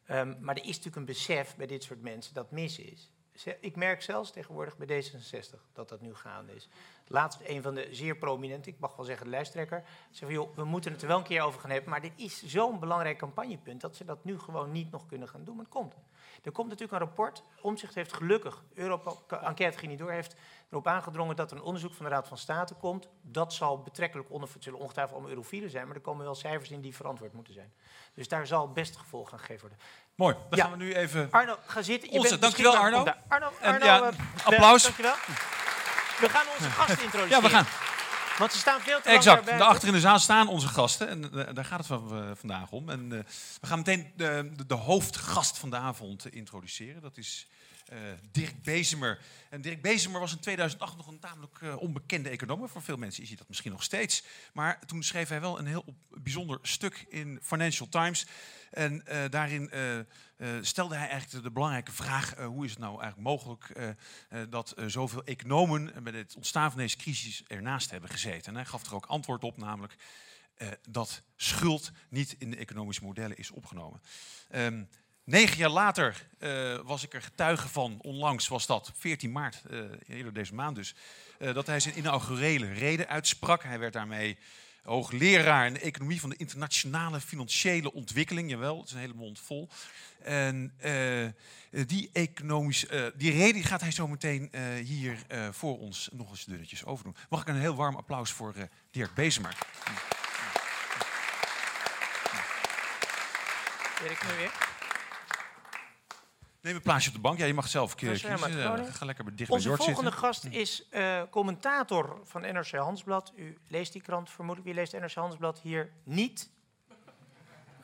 Ehm, 0.06 0.34
maar 0.40 0.54
er 0.54 0.62
is 0.62 0.68
natuurlijk 0.68 0.96
een 0.96 1.04
besef 1.04 1.56
bij 1.56 1.66
dit 1.66 1.82
soort 1.82 2.02
mensen 2.02 2.34
dat 2.34 2.50
mis 2.50 2.78
is. 2.78 3.10
Ik 3.60 3.76
merk 3.76 4.02
zelfs 4.02 4.30
tegenwoordig 4.30 4.76
bij 4.76 5.04
D66 5.04 5.72
dat 5.72 5.88
dat 5.88 6.00
nu 6.00 6.14
gaande 6.14 6.54
is. 6.54 6.68
Laatst 7.06 7.40
een 7.44 7.62
van 7.62 7.74
de 7.74 7.88
zeer 7.90 8.16
prominente, 8.16 8.70
ik 8.70 8.78
mag 8.78 8.96
wel 8.96 9.04
zeggen 9.04 9.24
de 9.24 9.30
lijsttrekker, 9.30 9.84
zei 10.10 10.32
van 10.32 10.42
joh, 10.42 10.56
we 10.56 10.64
moeten 10.64 10.92
het 10.92 11.02
er 11.02 11.08
wel 11.08 11.18
een 11.18 11.24
keer 11.24 11.42
over 11.42 11.60
gaan 11.60 11.70
hebben, 11.70 11.90
maar 11.90 12.00
dit 12.00 12.12
is 12.16 12.42
zo'n 12.44 12.78
belangrijk 12.78 13.18
campagnepunt 13.18 13.80
dat 13.80 13.96
ze 13.96 14.04
dat 14.04 14.24
nu 14.24 14.38
gewoon 14.38 14.72
niet 14.72 14.90
nog 14.90 15.06
kunnen 15.06 15.28
gaan 15.28 15.44
doen. 15.44 15.56
Maar 15.56 15.64
het 15.64 15.74
komt. 15.74 15.94
Er 16.44 16.52
komt 16.52 16.68
natuurlijk 16.68 16.92
een 17.00 17.06
rapport. 17.06 17.42
Omzicht 17.60 17.94
heeft 17.94 18.12
gelukkig, 18.12 18.62
Europa, 18.74 19.12
enquête 19.42 19.78
ging 19.78 19.90
niet 19.90 19.98
door, 20.00 20.10
heeft 20.10 20.34
erop 20.70 20.86
aangedrongen 20.86 21.36
dat 21.36 21.50
er 21.50 21.56
een 21.56 21.62
onderzoek 21.62 21.94
van 21.94 22.04
de 22.04 22.10
Raad 22.10 22.28
van 22.28 22.38
State 22.38 22.74
komt. 22.74 23.08
Dat 23.22 23.52
zal 23.52 23.82
betrekkelijk 23.82 24.30
onder, 24.30 24.48
het 24.52 24.62
zullen 24.62 24.78
ongetwijfeld 24.78 25.14
allemaal 25.14 25.34
eurofielen 25.34 25.70
zijn, 25.70 25.86
maar 25.86 25.96
er 25.96 26.02
komen 26.02 26.24
wel 26.24 26.34
cijfers 26.34 26.70
in 26.70 26.80
die 26.80 26.94
verantwoord 26.94 27.32
moeten 27.32 27.54
zijn. 27.54 27.72
Dus 28.14 28.28
daar 28.28 28.46
zal 28.46 28.72
best 28.72 28.96
gevolg 28.96 29.32
aan 29.32 29.38
gegeven 29.38 29.60
worden. 29.60 29.78
Mooi. 30.14 30.34
Dan 30.34 30.58
Ja. 30.58 30.62
gaan 30.64 30.78
we 30.78 30.84
nu 30.84 30.94
even... 30.94 31.28
Arno, 31.30 31.56
ga 31.66 31.82
zitten. 31.82 32.12
Je 32.12 32.18
Onze, 32.18 32.38
dankjewel. 32.38 32.76
Arno. 32.76 33.04
Arno, 33.28 33.50
En 33.60 33.72
Arno 33.72 33.84
ja, 33.84 34.02
eh, 34.02 34.46
applaus. 34.46 34.82
Dankjewel. 34.82 35.14
We 36.20 36.28
gaan 36.28 36.46
onze 36.58 36.70
gasten 36.78 37.04
introduceren. 37.04 37.42
Ja, 37.42 37.48
we 37.48 37.54
gaan. 37.54 37.66
Want 38.38 38.52
ze 38.52 38.58
staan 38.58 38.80
veel 38.80 39.00
te 39.00 39.04
lang 39.04 39.16
Exact. 39.18 39.46
daar 39.46 39.58
Daarachter 39.58 39.88
in 39.88 39.94
de 39.94 40.00
zaal 40.00 40.18
staan 40.18 40.48
onze 40.48 40.68
gasten. 40.68 41.08
En 41.08 41.46
eh, 41.46 41.54
daar 41.54 41.64
gaat 41.64 41.78
het 41.78 41.86
van, 41.86 42.10
eh, 42.10 42.30
vandaag 42.34 42.70
om. 42.70 42.88
En 42.88 43.12
eh, 43.12 43.18
we 43.60 43.66
gaan 43.66 43.78
meteen 43.78 44.12
de, 44.16 44.52
de, 44.56 44.66
de 44.66 44.74
hoofdgast 44.74 45.58
van 45.58 45.70
de 45.70 45.76
avond 45.76 46.32
introduceren. 46.32 47.02
Dat 47.02 47.16
is 47.16 47.46
eh, 47.86 47.98
Dirk 48.30 48.62
Bezemer. 48.62 49.18
En 49.50 49.60
Dirk 49.60 49.82
Bezemer 49.82 50.20
was 50.20 50.32
in 50.32 50.40
2008 50.40 50.96
nog 50.96 51.06
een 51.06 51.18
tamelijk 51.18 51.58
eh, 51.60 51.76
onbekende 51.76 52.28
econoom. 52.28 52.68
Voor 52.68 52.82
veel 52.82 52.96
mensen 52.96 53.22
is 53.22 53.28
hij 53.28 53.36
dat 53.36 53.48
misschien 53.48 53.70
nog 53.70 53.82
steeds. 53.82 54.24
Maar 54.52 54.86
toen 54.86 55.02
schreef 55.02 55.28
hij 55.28 55.40
wel 55.40 55.58
een 55.58 55.66
heel 55.66 55.84
bijzonder 56.10 56.58
stuk 56.62 57.06
in 57.08 57.38
Financial 57.42 57.88
Times. 57.88 58.26
En 58.70 59.06
eh, 59.06 59.30
daarin 59.30 59.70
stelde 60.60 60.96
hij 60.96 61.08
eigenlijk 61.08 61.44
de, 61.44 61.50
belangrijke 61.50 61.92
vraag: 61.92 62.34
hoe 62.34 62.64
is 62.64 62.70
het 62.70 62.78
nou 62.78 63.00
eigenlijk 63.00 63.28
mogelijk 63.28 63.96
dat 64.48 64.74
zoveel 64.86 65.24
economen 65.24 66.02
bij 66.02 66.12
het 66.12 66.36
ontstaan 66.36 66.70
van 66.70 66.80
deze 66.80 66.96
crisis 66.96 67.42
ernaast 67.46 67.90
hebben 67.90 68.10
gezeten? 68.10 68.46
En 68.46 68.54
hij 68.54 68.64
gaf 68.64 68.86
er 68.86 68.94
ook 68.94 69.06
antwoord 69.06 69.44
op, 69.44 69.56
namelijk 69.56 69.96
dat 70.88 71.22
schuld 71.36 71.92
niet 72.08 72.34
in 72.38 72.50
de 72.50 72.56
economische 72.56 73.04
modellen 73.04 73.36
is 73.36 73.50
opgenomen. 73.50 74.00
Ehm, 74.48 74.82
negen 75.26 75.56
jaar 75.56 75.70
later 75.70 76.26
eh, 76.38 76.78
was 76.84 77.02
ik 77.02 77.14
er 77.14 77.22
getuige 77.22 77.68
van, 77.68 77.98
onlangs 78.00 78.48
was 78.48 78.66
dat, 78.66 78.92
14 78.98 79.32
maart, 79.32 79.62
eh, 79.70 79.78
eerder 80.08 80.32
deze 80.32 80.54
maand 80.54 80.76
dus, 80.76 80.94
eh, 81.38 81.54
dat 81.54 81.66
hij 81.66 81.80
zijn 81.80 81.98
inaugurele 81.98 82.72
reden 82.72 83.08
uitsprak. 83.08 83.62
Hij 83.62 83.78
werd 83.78 83.92
daarmee 83.92 84.38
hoogleraar 84.82 85.66
in 85.66 85.72
de 85.72 85.80
economie 85.80 86.20
van 86.20 86.30
de 86.30 86.36
internationale 86.36 87.20
financiële 87.20 87.92
ontwikkeling. 87.92 88.50
Jawel, 88.50 88.78
het 88.78 88.86
is 88.86 88.92
een 88.92 89.00
hele 89.00 89.14
mond 89.14 89.38
vol. 89.38 89.68
En 90.22 90.74
die, 91.70 92.10
economisch, 92.12 92.86
eh, 92.86 93.06
die 93.14 93.32
reden 93.32 93.64
gaat 93.64 93.80
hij 93.80 93.90
zo 93.90 94.08
meteen 94.08 94.50
hier 94.84 95.16
voor 95.50 95.78
ons 95.78 96.08
nog 96.12 96.30
eens 96.30 96.44
dunnetjes 96.44 96.84
overdoen. 96.84 97.16
Mag 97.28 97.40
ik 97.40 97.48
een 97.48 97.60
heel 97.60 97.74
warm 97.74 97.96
applaus 97.96 98.30
voor 98.30 98.54
Dirk 98.90 99.14
Bezemer. 99.14 99.56
Erik, 104.04 104.22
nu 104.22 104.36
weer. 104.36 104.75
Neem 106.66 106.74
een 106.74 106.82
plaatsje 106.82 107.08
op 107.08 107.14
de 107.14 107.20
bank. 107.20 107.38
Ja, 107.38 107.44
je 107.44 107.54
mag 107.54 107.68
zelf 107.68 107.94
Dat 107.94 108.02
is 108.02 108.22
kiezen. 108.22 108.62
Eh, 108.62 108.94
ga 108.94 109.04
lekker 109.04 109.36
dicht 109.36 109.50
Onze 109.50 109.68
bij 109.68 109.76
Jort 109.76 109.84
volgende 109.84 110.10
zitten. 110.10 110.28
gast 110.28 110.44
is 110.44 110.88
eh, 110.90 111.22
commentator 111.30 112.20
van 112.24 112.40
NRC 112.40 112.70
Handelsblad. 112.70 113.32
U 113.36 113.58
leest 113.68 113.92
die 113.92 114.02
krant 114.02 114.30
vermoedelijk. 114.30 114.74
Wie 114.74 114.80
leest 114.82 114.92
NRC 114.92 115.14
Handelsblad 115.14 115.60
hier 115.60 115.92
niet? 116.02 116.50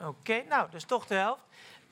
Oké, 0.01 0.43
nou, 0.49 0.71
dus 0.71 0.85
toch 0.85 1.07
de 1.07 1.15
helft. 1.15 1.43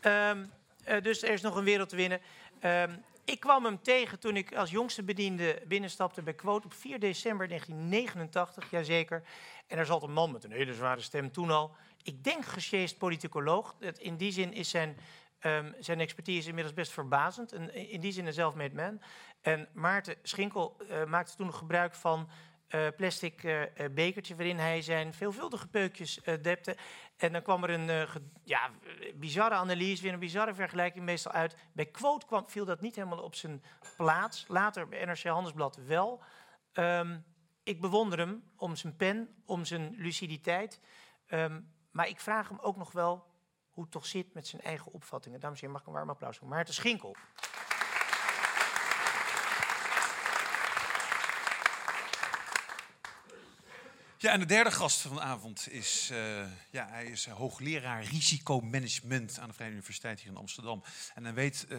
Ehm, 0.00 0.44
eh, 0.85 1.03
dus 1.03 1.22
er 1.22 1.31
is 1.31 1.40
nog 1.40 1.57
een 1.57 1.64
wereld 1.64 1.88
te 1.88 1.96
winnen. 1.96 2.20
Ehm, 2.61 2.90
ik 3.24 3.40
kwam 3.40 3.64
hem 3.64 3.83
tegen 3.83 4.18
toen 4.18 4.37
ik 4.37 4.55
als 4.55 4.70
jongste 4.70 5.03
bediende 5.03 5.62
binnenstapte 5.66 6.22
bij 6.22 6.35
Quote 6.35 6.66
op 6.66 6.72
4 6.72 6.98
december 6.98 7.48
1989, 7.48 8.70
jazeker. 8.70 9.22
En 9.66 9.79
er 9.79 9.87
zat 9.87 10.03
een 10.03 10.12
man 10.12 10.33
met 10.33 10.44
een 10.44 10.53
hele 10.53 10.74
zware 10.74 11.00
stem 11.00 11.33
toen 11.33 11.50
al. 11.50 11.74
Ik 12.03 12.24
denk 12.24 12.44
gesjeest 12.44 12.98
politicoloog. 12.98 13.74
Dat 13.79 13.98
In 13.98 14.16
die 14.16 14.33
zin 14.33 14.53
is 14.53 14.70
zijn, 14.70 14.96
ehm, 15.40 15.72
zijn 15.79 16.00
expertise 16.00 16.48
inmiddels 16.48 16.74
best 16.76 16.92
verbazend. 16.92 17.53
En 17.53 17.74
in 17.74 18.00
die 18.00 18.12
zin 18.12 18.26
een 18.26 18.33
self-made 18.33 18.74
man. 18.74 19.00
En 19.40 19.68
Maarten 19.72 20.16
Schinkel 20.22 20.76
eh, 20.88 21.05
maakte 21.05 21.37
toen 21.37 21.55
gebruik 21.55 21.94
van 21.94 22.29
eh, 22.68 22.87
plastic 22.96 23.44
eh, 23.44 23.62
bekertje 23.90 24.37
waarin 24.37 24.59
hij 24.59 24.83
zijn 24.83 25.14
veelvuldige 25.14 25.68
peukjes 25.68 26.20
depte. 26.42 26.76
En 27.16 27.33
dan 27.33 27.42
kwam 27.42 27.64
er 27.64 27.70
een 27.70 28.09
ja, 28.44 28.70
bizarre 29.14 29.55
analyse, 29.55 30.03
weer 30.03 30.12
een 30.12 30.18
bizarre 30.18 30.55
vergelijking 30.55 31.05
meestal 31.05 31.33
uit. 31.33 31.57
Bij 31.72 31.87
Quote 31.87 32.26
kwam, 32.26 32.48
viel 32.48 32.64
dat 32.64 32.81
niet 32.81 32.96
helemaal 32.96 33.22
op 33.22 33.35
zijn 33.35 33.62
plaats. 33.96 34.44
Later 34.48 34.88
bij 34.88 35.05
NRC 35.05 35.22
Handelsblad 35.22 35.76
wel. 35.76 36.22
Ehm, 36.72 37.18
ik 37.62 37.81
bewonder 37.81 38.18
hem 38.18 38.42
om 38.57 38.76
zijn 38.76 38.96
pen, 38.96 39.29
om 39.44 39.64
zijn 39.64 39.94
luciditeit. 39.96 40.81
Ehm, 41.26 41.61
maar 41.90 42.09
ik 42.09 42.20
vraag 42.20 42.48
hem 42.48 42.59
ook 42.59 42.76
nog 42.76 42.92
wel 42.92 43.30
hoe 43.72 43.83
het 43.83 43.92
toch 43.92 44.06
zit 44.06 44.35
met 44.35 44.46
zijn 44.46 44.62
eigen 44.62 44.92
opvattingen. 44.92 45.40
Dames 45.40 45.61
en 45.61 45.66
heren, 45.66 45.72
mag 45.72 45.80
ik 45.80 45.87
een 45.87 45.92
warm 45.92 46.11
applaus 46.11 46.37
voor 46.37 46.48
Maarten 46.48 46.74
Schinkel. 46.74 47.16
Ja, 54.20 54.33
en 54.33 54.40
de 54.40 54.46
derde 54.46 54.70
gast 54.70 55.00
van 55.00 55.14
de 55.14 55.20
avond 55.20 55.68
is, 55.70 56.09
eh, 56.12 56.44
ja, 56.70 56.88
hij 56.88 57.06
is 57.06 57.26
hoogleraar 57.26 58.04
risicomanagement 58.04 59.38
aan 59.38 59.48
de 59.48 59.54
Vrije 59.54 59.70
Universiteit 59.70 60.20
hier 60.20 60.30
in 60.30 60.37
Amsterdam. 60.37 60.83
En 61.14 61.24
hij 61.24 61.35
weet 61.35 61.66
eh, 61.68 61.78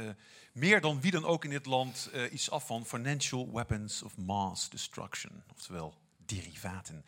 meer 0.54 0.82
dan 0.82 1.01
wie 1.01 1.12
dan 1.12 1.25
ook 1.25 1.43
in 1.43 1.49
dit 1.49 1.65
land 1.65 2.10
eh, 2.13 2.34
iets 2.34 2.51
af 2.51 2.65
van 2.65 2.86
financial 2.86 3.51
weapons 3.51 4.04
of 4.04 4.17
mass 4.17 4.69
destruction, 4.69 5.43
oftewel 5.56 5.93
derivaten. 6.25 7.06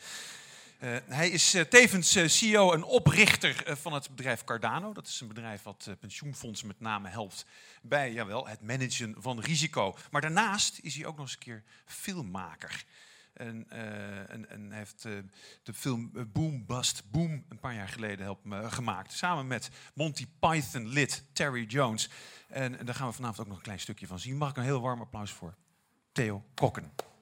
Eh, 0.84 0.96
hij 1.08 1.30
is 1.30 1.54
eh, 1.54 1.62
tevens 1.62 2.16
eh, 2.16 2.28
CEO 2.28 2.74
en 2.74 2.84
oprichter 2.84 3.78
van 3.78 3.94
het 3.94 4.10
bedrijf 4.10 4.44
Cardano. 4.44 4.94
Dat 4.94 5.08
is 5.08 5.22
een 5.22 5.28
bedrijf 5.28 5.64
wat 5.64 5.90
pensioenfondsen 6.00 6.68
met 6.68 6.80
name 6.80 7.10
helpt 7.10 7.46
bij 7.82 8.12
jawel, 8.12 8.48
het 8.48 8.62
managen 8.62 9.16
van 9.18 9.40
risico. 9.40 9.96
Maar 10.12 10.22
daarnaast 10.22 10.80
is 10.82 10.96
hij 10.96 11.06
ook 11.06 11.16
nog 11.16 11.26
eens 11.26 11.34
een 11.34 11.40
keer 11.40 11.64
filmmaker. 11.86 12.84
En, 13.34 13.70
en, 14.30 14.50
en 14.50 14.72
heeft 14.72 15.02
de 15.64 15.74
film 15.74 16.12
Boom 16.34 16.66
Bust 16.66 17.12
Boom 17.12 17.46
een 17.50 17.60
paar 17.60 17.74
jaar 17.74 17.90
geleden 17.90 18.38
gemaakt. 18.72 19.12
Samen 19.12 19.48
met 19.48 19.70
Monty 19.94 20.28
Python 20.40 20.88
lid 20.88 21.24
Terry 21.34 21.66
Jones. 21.66 22.10
En, 22.48 22.80
en 22.80 22.86
daar 22.86 22.96
gaan 22.96 23.08
we 23.08 23.14
vanavond 23.14 23.40
ook 23.40 23.48
nog 23.48 23.58
een 23.58 23.64
klein 23.64 23.80
stukje 23.80 24.08
van 24.08 24.20
zien. 24.20 24.38
Mag 24.38 24.50
ik 24.50 24.58
een 24.58 24.64
heel 24.64 24.82
warm 24.82 25.02
applaus 25.02 25.32
voor 25.32 25.56
Theo 26.12 26.44
Kokken. 26.54 27.13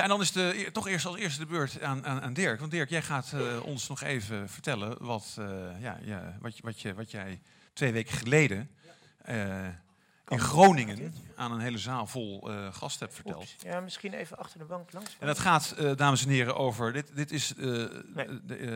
Ja, 0.00 0.06
en 0.06 0.12
dan 0.12 0.20
is 0.20 0.32
de, 0.32 0.68
toch 0.72 0.86
eerst 0.88 1.06
als 1.06 1.16
eerste 1.16 1.38
de 1.40 1.46
beurt 1.46 1.82
aan, 1.82 2.06
aan, 2.06 2.20
aan 2.20 2.32
Dirk. 2.32 2.58
Want 2.60 2.70
Dirk, 2.70 2.88
jij 2.90 3.02
gaat 3.02 3.32
eh, 3.32 3.62
ons 3.64 3.88
nog 3.88 4.02
even 4.02 4.48
vertellen 4.48 5.04
wat, 5.04 5.36
eh, 5.38 5.46
ja, 5.80 5.98
ja, 6.02 6.36
wat, 6.40 6.56
je- 6.56 6.62
wat, 6.62 6.80
je, 6.80 6.94
wat 6.94 7.10
jij 7.10 7.40
twee 7.72 7.92
weken 7.92 8.16
geleden 8.16 8.70
eh, 9.22 9.66
in 10.28 10.38
Groningen 10.40 11.14
aan 11.36 11.52
een 11.52 11.60
hele 11.60 11.78
zaal 11.78 12.06
vol 12.06 12.50
eh, 12.50 12.74
gasten 12.74 13.02
hebt 13.06 13.14
verteld. 13.14 13.40
Oeps. 13.42 13.56
Ja, 13.62 13.80
misschien 13.80 14.14
even 14.14 14.38
achter 14.38 14.58
de 14.58 14.64
bank 14.64 14.92
langs. 14.92 15.16
En 15.18 15.26
dat 15.26 15.38
gaat, 15.38 15.74
dames 15.96 16.24
en 16.24 16.30
heren, 16.30 16.56
over. 16.56 16.92
Dit, 16.92 17.10
dit 17.16 17.30
is 17.30 17.50
eh, 17.54 17.62
de, 17.62 18.56
eh, 18.60 18.68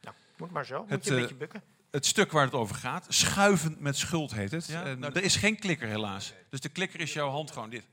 Nou, 0.00 0.16
moet 0.36 0.50
maar 0.50 0.66
zo. 0.66 0.80
Moet 0.80 0.90
Het, 0.90 1.04
je 1.04 1.10
een 1.10 1.20
beetje 1.20 1.34
bukken. 1.34 1.62
het 1.90 2.06
stuk 2.06 2.32
waar 2.32 2.44
het 2.44 2.54
over 2.54 2.74
gaat. 2.76 3.06
Schuiven 3.08 3.76
met 3.78 3.96
schuld 3.96 4.34
heet 4.34 4.50
het. 4.50 4.66
Ja, 4.66 4.84
En 4.84 4.98
nou, 4.98 5.12
er 5.12 5.22
is 5.22 5.36
geen 5.36 5.58
klikker 5.58 5.88
helaas. 5.88 6.32
Dus 6.50 6.60
de 6.60 6.68
klikker 6.68 7.00
is 7.00 7.12
jouw 7.12 7.28
hand 7.28 7.50
gewoon 7.50 7.70
dit. 7.70 7.84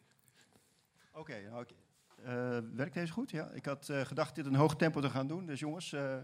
Oké, 1.13 1.36
oké. 1.54 1.73
Eh, 2.23 2.58
werkt 2.75 2.93
deze 2.93 3.13
goed? 3.13 3.32
Ja. 3.32 3.49
Ik 3.53 3.65
had 3.65 3.89
eh, 3.89 4.01
gedacht 4.01 4.36
dit 4.36 4.45
een 4.45 4.55
hoog 4.55 4.75
tempo 4.75 5.01
te 5.01 5.10
gaan 5.10 5.27
doen. 5.27 5.45
Dus 5.45 5.60
jongens, 5.60 5.93
eh, 5.93 6.15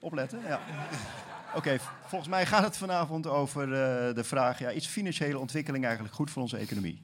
opletten. 0.00 0.40
Ja. 0.42 0.60
Oké, 1.56 1.78
volgens 2.06 2.30
mij 2.30 2.46
gaat 2.46 2.64
het 2.64 2.76
vanavond 2.76 3.26
over 3.26 3.66
de 4.14 4.24
vraag... 4.24 4.58
Ja, 4.58 4.68
is 4.68 4.86
financiële 4.86 5.38
ontwikkeling 5.38 5.84
eigenlijk 5.84 6.14
goed 6.14 6.30
voor 6.30 6.42
onze 6.42 6.56
economie? 6.56 7.02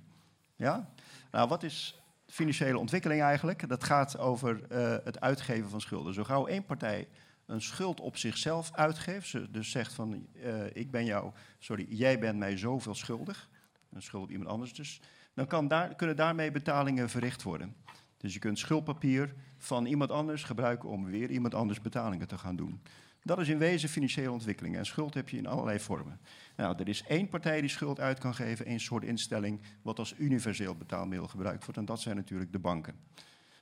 Ja? 0.56 0.90
Nou, 1.30 1.48
wat 1.48 1.62
is 1.62 2.02
financiële 2.26 2.78
ontwikkeling 2.78 3.22
eigenlijk? 3.22 3.68
Dat 3.68 3.84
gaat 3.84 4.18
over 4.18 4.60
het 5.04 5.20
uitgeven 5.20 5.70
van 5.70 5.80
schulden. 5.80 6.14
Zo 6.14 6.24
gauw 6.24 6.46
één 6.46 6.64
partij 6.64 7.08
een 7.46 7.62
schuld 7.62 8.00
op 8.00 8.16
zichzelf 8.16 8.72
uitgeeft, 8.72 9.28
ze 9.28 9.50
dus 9.50 9.70
zegt 9.70 9.92
van 9.92 10.26
ik 10.72 10.90
ben 10.90 11.04
jou, 11.04 11.32
sorry, 11.58 11.86
jij 11.88 12.18
bent 12.18 12.38
mij 12.38 12.56
zoveel 12.56 12.94
schuldig, 12.94 13.48
een 13.92 14.02
schuld 14.02 14.22
op 14.22 14.30
iemand 14.30 14.50
anders 14.50 14.72
dus, 14.74 15.00
dan 15.36 15.46
kan 15.46 15.68
daar, 15.68 15.94
kunnen 15.94 16.16
daarmee 16.16 16.50
betalingen 16.50 17.08
verricht 17.08 17.42
worden. 17.42 17.74
Dus 18.16 18.32
je 18.32 18.38
kunt 18.38 18.58
schuldpapier 18.58 19.34
van 19.58 19.86
iemand 19.86 20.10
anders 20.10 20.44
gebruiken 20.44 20.88
om 20.88 21.04
weer 21.04 21.30
iemand 21.30 21.54
anders 21.54 21.80
betalingen 21.80 22.28
te 22.28 22.38
gaan 22.38 22.56
doen. 22.56 22.80
Dat 23.22 23.38
is 23.40 23.48
in 23.48 23.58
wezen 23.58 23.88
financiële 23.88 24.30
ontwikkeling. 24.30 24.76
En 24.76 24.86
schuld 24.86 25.14
heb 25.14 25.28
je 25.28 25.36
in 25.36 25.46
allerlei 25.46 25.80
vormen. 25.80 26.20
Nou, 26.56 26.78
er 26.78 26.88
is 26.88 27.02
één 27.02 27.28
partij 27.28 27.60
die 27.60 27.70
schuld 27.70 28.00
uit 28.00 28.18
kan 28.18 28.34
geven, 28.34 28.66
één 28.66 28.80
soort 28.80 29.04
instelling, 29.04 29.60
wat 29.82 29.98
als 29.98 30.14
universeel 30.18 30.74
betaalmiddel 30.74 31.28
gebruikt 31.28 31.64
wordt. 31.64 31.78
En 31.78 31.84
dat 31.84 32.00
zijn 32.00 32.16
natuurlijk 32.16 32.52
de 32.52 32.58
banken. 32.58 32.94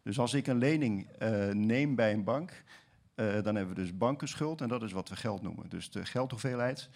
Dus 0.02 0.18
als 0.18 0.34
ik 0.34 0.46
een 0.46 0.58
lening 0.58 1.08
uh, 1.22 1.48
neem 1.48 1.94
bij 1.94 2.12
een 2.12 2.24
bank, 2.24 2.50
uh, 3.14 3.42
dan 3.42 3.54
hebben 3.54 3.74
we 3.74 3.80
dus 3.80 3.96
bankenschuld 3.96 4.60
en 4.60 4.68
dat 4.68 4.82
is 4.82 4.92
wat 4.92 5.08
we 5.08 5.16
geld 5.16 5.42
noemen. 5.42 5.68
Dus 5.68 5.90
de 5.90 6.04
geldhoeveelheid 6.04 6.88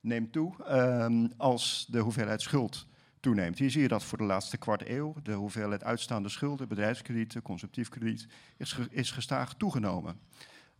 neemt 0.00 0.32
toe 0.32 0.54
uh, 0.60 1.24
als 1.36 1.86
de 1.90 1.98
hoeveelheid 1.98 2.42
schuld 2.42 2.86
toeneemt. 3.22 3.58
Hier 3.58 3.70
zie 3.70 3.82
je 3.82 3.88
dat 3.88 4.04
voor 4.04 4.18
de 4.18 4.24
laatste 4.24 4.56
kwart 4.56 4.88
eeuw. 4.88 5.14
De 5.22 5.32
hoeveelheid 5.32 5.84
uitstaande 5.84 6.28
schulden, 6.28 6.68
bedrijfskredieten, 6.68 7.42
consumptief 7.42 7.88
krediet, 7.88 8.26
is, 8.56 8.78
is 8.90 9.10
gestaag 9.10 9.54
toegenomen. 9.54 10.20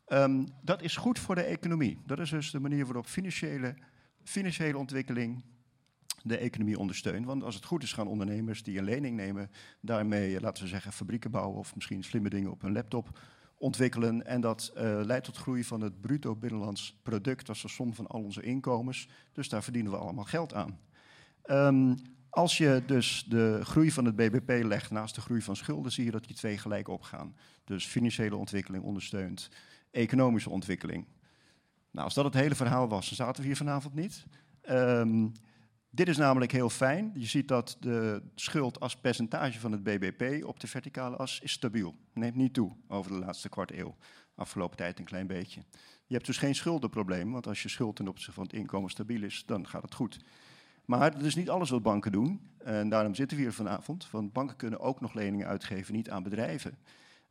Um, 0.09 0.48
dat 0.62 0.83
is 0.83 0.96
goed 0.96 1.18
voor 1.18 1.35
de 1.35 1.42
economie. 1.42 1.98
Dat 2.07 2.18
is 2.18 2.31
dus 2.31 2.50
de 2.50 2.61
manier 2.61 2.85
waarop 2.85 3.07
financiële, 3.07 3.74
financiële 4.22 4.78
ontwikkeling 4.78 5.44
de 6.22 6.37
economie 6.37 6.78
ondersteunt. 6.78 7.26
Want 7.26 7.42
als 7.42 7.55
het 7.55 7.64
goed 7.64 7.83
is, 7.83 7.92
gaan 7.92 8.07
ondernemers 8.07 8.62
die 8.62 8.78
een 8.78 8.85
lening 8.85 9.16
nemen, 9.16 9.50
daarmee, 9.81 10.40
laten 10.40 10.62
we 10.62 10.68
zeggen, 10.68 10.92
fabrieken 10.92 11.31
bouwen 11.31 11.59
of 11.59 11.74
misschien 11.74 12.05
slimme 12.05 12.28
dingen 12.28 12.50
op 12.50 12.62
hun 12.62 12.72
laptop 12.72 13.18
ontwikkelen. 13.59 14.26
En 14.26 14.40
dat 14.40 14.72
uh, 14.76 14.83
leidt 14.83 15.24
tot 15.24 15.37
groei 15.37 15.64
van 15.64 15.81
het 15.81 16.00
bruto 16.00 16.37
binnenlands 16.37 16.98
product, 17.02 17.46
dat 17.46 17.57
is 17.57 17.62
de 17.62 17.68
som 17.68 17.94
van 17.94 18.07
al 18.07 18.22
onze 18.22 18.42
inkomens. 18.42 19.09
Dus 19.33 19.48
daar 19.48 19.62
verdienen 19.62 19.92
we 19.92 19.98
allemaal 19.98 20.24
geld 20.24 20.55
aan. 20.55 20.78
Um, 21.50 21.96
als 22.35 22.59
je 22.59 22.83
dus 22.87 23.25
de 23.29 23.61
groei 23.62 23.90
van 23.90 24.05
het 24.05 24.16
BBP 24.16 24.64
legt 24.64 24.90
naast 24.90 25.14
de 25.14 25.21
groei 25.21 25.42
van 25.42 25.57
schulden, 25.57 25.92
zie 25.92 26.05
je 26.05 26.11
dat 26.11 26.25
die 26.25 26.37
twee 26.37 26.59
gelijk 26.59 26.88
opgaan. 26.88 27.37
Dus 27.64 27.87
financiële 27.87 28.37
ontwikkeling 28.37 28.85
ondersteunt 28.85 29.49
economische 29.90 30.51
ontwikkeling. 30.51 31.07
Nou, 31.90 32.05
als 32.05 32.14
dat 32.14 32.25
het 32.25 32.35
hele 32.35 32.55
verhaal 32.55 32.88
was, 32.88 33.07
dan 33.07 33.16
zaten 33.16 33.40
we 33.40 33.47
hier 33.47 33.57
vanavond 33.57 33.95
niet. 33.95 34.25
Um, 34.71 35.33
dit 35.90 36.09
is 36.09 36.16
namelijk 36.16 36.53
heel 36.53 36.71
fijn. 36.71 37.11
Je 37.14 37.27
ziet 37.27 37.49
dat 37.49 37.77
de 37.81 38.23
schuld 38.35 38.81
als 38.81 38.97
percentage 38.97 39.61
van 39.61 39.73
het 39.73 39.83
BBP 39.83 40.45
op 40.45 40.61
de 40.61 40.66
verticale 40.66 41.16
as 41.16 41.40
is 41.40 41.53
stabiel. 41.53 41.95
Neemt 42.14 42.37
niet 42.37 42.55
toe 42.55 42.77
over 42.88 43.11
de 43.11 43.18
laatste 43.18 43.49
kwart 43.49 43.73
eeuw. 43.73 43.97
Afgelopen 44.35 44.77
tijd 44.77 44.99
een 44.99 45.05
klein 45.05 45.27
beetje. 45.27 45.62
Je 46.07 46.14
hebt 46.14 46.27
dus 46.27 46.38
geen 46.38 46.55
schuldenprobleem, 46.55 47.33
want 47.33 47.47
als 47.47 47.62
je 47.62 47.68
schuld 47.68 47.97
ten 47.97 48.09
opzichte 48.09 48.33
van 48.33 48.42
het 48.42 48.53
inkomen 48.53 48.90
stabiel 48.90 49.23
is, 49.23 49.42
dan 49.47 49.68
gaat 49.68 49.83
het 49.83 49.95
goed. 49.95 50.18
Maar 50.85 51.12
dat 51.12 51.23
is 51.23 51.35
niet 51.35 51.51
alles 51.51 51.71
wat 51.71 51.83
banken 51.83 52.12
doen. 52.12 52.40
En 52.59 52.88
daarom 52.88 53.14
zitten 53.14 53.37
we 53.37 53.42
hier 53.42 53.53
vanavond. 53.53 54.11
Want 54.11 54.33
banken 54.33 54.57
kunnen 54.57 54.81
ook 54.81 55.01
nog 55.01 55.14
leningen 55.14 55.47
uitgeven, 55.47 55.95
niet 55.95 56.11
aan 56.11 56.23
bedrijven. 56.23 56.79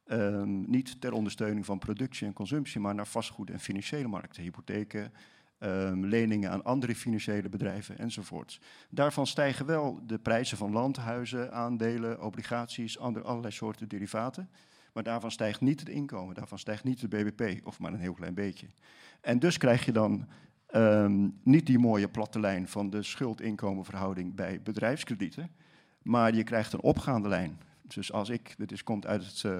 Um, 0.05 0.69
niet 0.69 1.01
ter 1.01 1.13
ondersteuning 1.13 1.65
van 1.65 1.79
productie 1.79 2.27
en 2.27 2.33
consumptie, 2.33 2.79
maar 2.79 2.95
naar 2.95 3.07
vastgoed 3.07 3.49
en 3.49 3.59
financiële 3.59 4.07
markten. 4.07 4.43
Hypotheken, 4.43 5.13
um, 5.59 6.05
leningen 6.05 6.51
aan 6.51 6.63
andere 6.63 6.95
financiële 6.95 7.49
bedrijven 7.49 7.97
enzovoort. 7.97 8.59
Daarvan 8.89 9.27
stijgen 9.27 9.65
wel 9.65 9.99
de 10.05 10.19
prijzen 10.19 10.57
van 10.57 10.71
landhuizen, 10.71 11.53
aandelen, 11.53 12.21
obligaties, 12.21 12.99
andere, 12.99 13.25
allerlei 13.25 13.53
soorten 13.53 13.87
derivaten. 13.87 14.49
Maar 14.93 15.03
daarvan 15.03 15.31
stijgt 15.31 15.61
niet 15.61 15.79
het 15.79 15.89
inkomen, 15.89 16.35
daarvan 16.35 16.59
stijgt 16.59 16.83
niet 16.83 16.99
de 16.99 17.07
BBP, 17.07 17.67
of 17.67 17.79
maar 17.79 17.93
een 17.93 17.99
heel 17.99 18.13
klein 18.13 18.33
beetje. 18.33 18.67
En 19.21 19.39
dus 19.39 19.57
krijg 19.57 19.85
je 19.85 19.91
dan 19.91 20.27
um, 20.75 21.39
niet 21.43 21.65
die 21.65 21.79
mooie 21.79 22.07
platte 22.07 22.39
lijn 22.39 22.67
van 22.67 22.89
de 22.89 23.03
schuld-inkomenverhouding 23.03 24.35
bij 24.35 24.61
bedrijfskredieten, 24.61 25.49
maar 26.01 26.35
je 26.35 26.43
krijgt 26.43 26.73
een 26.73 26.81
opgaande 26.81 27.27
lijn. 27.27 27.59
Dus 27.81 28.11
als 28.11 28.29
ik, 28.29 28.55
dit 28.57 28.83
komt 28.83 29.05
uit 29.05 29.25
het, 29.25 29.43
uh, 29.43 29.51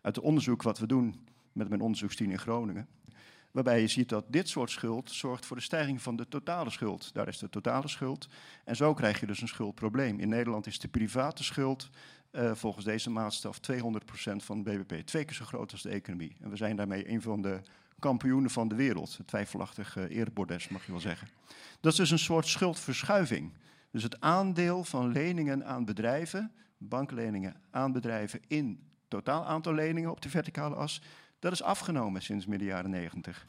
uit 0.00 0.16
het 0.16 0.20
onderzoek 0.20 0.62
wat 0.62 0.78
we 0.78 0.86
doen 0.86 1.14
met 1.52 1.68
mijn 1.68 1.80
onderzoeksteam 1.80 2.30
in 2.30 2.38
Groningen, 2.38 2.86
waarbij 3.50 3.80
je 3.80 3.88
ziet 3.88 4.08
dat 4.08 4.24
dit 4.28 4.48
soort 4.48 4.70
schuld 4.70 5.10
zorgt 5.10 5.46
voor 5.46 5.56
de 5.56 5.62
stijging 5.62 6.02
van 6.02 6.16
de 6.16 6.28
totale 6.28 6.70
schuld. 6.70 7.14
Daar 7.14 7.28
is 7.28 7.38
de 7.38 7.48
totale 7.48 7.88
schuld. 7.88 8.28
En 8.64 8.76
zo 8.76 8.94
krijg 8.94 9.20
je 9.20 9.26
dus 9.26 9.40
een 9.40 9.48
schuldprobleem. 9.48 10.18
In 10.18 10.28
Nederland 10.28 10.66
is 10.66 10.78
de 10.78 10.88
private 10.88 11.44
schuld 11.44 11.90
uh, 12.32 12.54
volgens 12.54 12.84
deze 12.84 13.10
maatstaf 13.10 13.60
200% 13.72 13.74
van 14.36 14.62
de 14.62 14.70
BBP. 14.70 15.06
Twee 15.06 15.24
keer 15.24 15.34
zo 15.34 15.44
groot 15.44 15.72
als 15.72 15.82
de 15.82 15.88
economie. 15.88 16.36
En 16.40 16.50
we 16.50 16.56
zijn 16.56 16.76
daarmee 16.76 17.10
een 17.10 17.22
van 17.22 17.42
de 17.42 17.60
kampioenen 17.98 18.50
van 18.50 18.68
de 18.68 18.74
wereld. 18.74 19.16
Een 19.18 19.24
twijfelachtig 19.24 19.96
uh, 19.96 20.16
erebordes, 20.16 20.68
mag 20.68 20.84
je 20.84 20.92
wel 20.92 21.00
zeggen. 21.00 21.28
Dat 21.80 21.92
is 21.92 21.98
dus 21.98 22.10
een 22.10 22.18
soort 22.18 22.46
schuldverschuiving. 22.46 23.52
Dus 23.90 24.02
het 24.02 24.20
aandeel 24.20 24.84
van 24.84 25.12
leningen 25.12 25.66
aan 25.66 25.84
bedrijven, 25.84 26.52
bankleningen 26.78 27.60
aan 27.70 27.92
bedrijven 27.92 28.40
in 28.46 28.82
totaal 29.08 29.46
aantal 29.46 29.74
leningen 29.74 30.10
op 30.10 30.20
de 30.20 30.28
verticale 30.28 30.74
as, 30.74 31.02
dat 31.38 31.52
is 31.52 31.62
afgenomen 31.62 32.22
sinds 32.22 32.46
midden 32.46 32.68
jaren 32.68 32.90
90. 32.90 33.46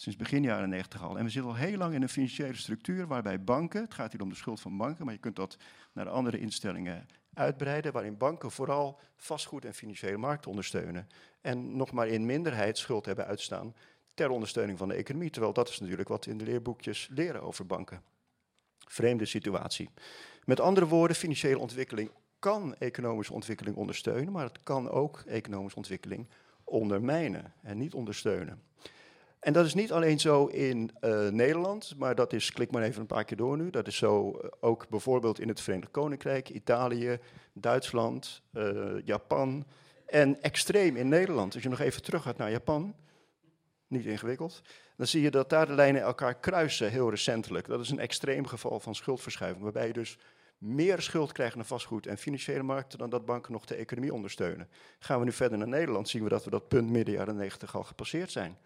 Sinds 0.00 0.18
begin 0.18 0.42
jaren 0.42 0.68
90 0.68 1.02
al. 1.02 1.18
En 1.18 1.24
we 1.24 1.30
zitten 1.30 1.50
al 1.50 1.56
heel 1.56 1.76
lang 1.76 1.94
in 1.94 2.02
een 2.02 2.08
financiële 2.08 2.56
structuur 2.56 3.06
waarbij 3.06 3.44
banken, 3.44 3.82
het 3.82 3.94
gaat 3.94 4.12
hier 4.12 4.20
om 4.20 4.28
de 4.28 4.34
schuld 4.34 4.60
van 4.60 4.76
banken, 4.76 5.04
maar 5.04 5.14
je 5.14 5.20
kunt 5.20 5.36
dat 5.36 5.56
naar 5.92 6.08
andere 6.08 6.38
instellingen 6.38 7.06
uitbreiden, 7.34 7.92
waarin 7.92 8.16
banken 8.16 8.50
vooral 8.50 9.00
vastgoed 9.16 9.64
en 9.64 9.74
financiële 9.74 10.16
markten 10.16 10.50
ondersteunen. 10.50 11.08
En 11.40 11.76
nog 11.76 11.92
maar 11.92 12.08
in 12.08 12.26
minderheid 12.26 12.78
schuld 12.78 13.06
hebben 13.06 13.26
uitstaan 13.26 13.74
ter 14.14 14.30
ondersteuning 14.30 14.78
van 14.78 14.88
de 14.88 14.94
economie. 14.94 15.30
Terwijl 15.30 15.52
dat 15.52 15.68
is 15.68 15.80
natuurlijk 15.80 16.08
wat 16.08 16.26
in 16.26 16.38
de 16.38 16.44
leerboekjes 16.44 17.08
leren 17.10 17.42
over 17.42 17.66
banken. 17.66 18.02
Vreemde 18.78 19.24
situatie. 19.24 19.90
Met 20.44 20.60
andere 20.60 20.86
woorden, 20.86 21.16
financiële 21.16 21.58
ontwikkeling 21.58 22.10
kan 22.38 22.74
economische 22.76 23.32
ontwikkeling 23.32 23.76
ondersteunen, 23.76 24.32
maar 24.32 24.44
het 24.44 24.62
kan 24.62 24.90
ook 24.90 25.22
economische 25.26 25.76
ontwikkeling 25.76 26.28
ondermijnen 26.64 27.52
en 27.62 27.78
niet 27.78 27.94
ondersteunen. 27.94 28.62
En 29.40 29.52
dat 29.52 29.66
is 29.66 29.74
niet 29.74 29.92
alleen 29.92 30.20
zo 30.20 30.46
in 30.46 30.90
uh, 31.00 31.28
Nederland, 31.28 31.94
maar 31.98 32.14
dat 32.14 32.32
is, 32.32 32.52
klik 32.52 32.70
maar 32.70 32.82
even 32.82 33.00
een 33.00 33.06
paar 33.06 33.24
keer 33.24 33.36
door 33.36 33.56
nu, 33.56 33.70
dat 33.70 33.86
is 33.86 33.96
zo 33.96 34.28
uh, 34.28 34.50
ook 34.60 34.88
bijvoorbeeld 34.88 35.40
in 35.40 35.48
het 35.48 35.60
Verenigd 35.60 35.90
Koninkrijk, 35.90 36.48
Italië, 36.48 37.18
Duitsland, 37.52 38.42
uh, 38.52 39.04
Japan 39.04 39.66
en 40.06 40.42
extreem 40.42 40.96
in 40.96 41.08
Nederland. 41.08 41.54
Als 41.54 41.62
je 41.62 41.68
nog 41.68 41.80
even 41.80 42.02
terug 42.02 42.22
gaat 42.22 42.36
naar 42.36 42.50
Japan, 42.50 42.94
niet 43.86 44.04
ingewikkeld, 44.04 44.62
dan 44.96 45.06
zie 45.06 45.22
je 45.22 45.30
dat 45.30 45.50
daar 45.50 45.66
de 45.66 45.72
lijnen 45.72 46.02
elkaar 46.02 46.34
kruisen 46.34 46.90
heel 46.90 47.10
recentelijk. 47.10 47.66
Dat 47.66 47.80
is 47.80 47.90
een 47.90 47.98
extreem 47.98 48.46
geval 48.46 48.80
van 48.80 48.94
schuldverschuiving, 48.94 49.62
waarbij 49.62 49.86
je 49.86 49.92
dus 49.92 50.18
meer 50.58 51.02
schuld 51.02 51.32
krijgen 51.32 51.58
naar 51.58 51.66
vastgoed 51.66 52.06
en 52.06 52.18
financiële 52.18 52.62
markten 52.62 52.98
dan 52.98 53.10
dat 53.10 53.24
banken 53.24 53.52
nog 53.52 53.64
de 53.64 53.74
economie 53.74 54.12
ondersteunen. 54.12 54.68
Gaan 54.98 55.18
we 55.18 55.24
nu 55.24 55.32
verder 55.32 55.58
naar 55.58 55.68
Nederland, 55.68 56.08
zien 56.08 56.22
we 56.22 56.28
dat 56.28 56.44
we 56.44 56.50
dat 56.50 56.68
punt 56.68 56.90
midden 56.90 57.14
jaren 57.14 57.36
90 57.36 57.76
al 57.76 57.82
gepasseerd 57.82 58.30
zijn. 58.30 58.58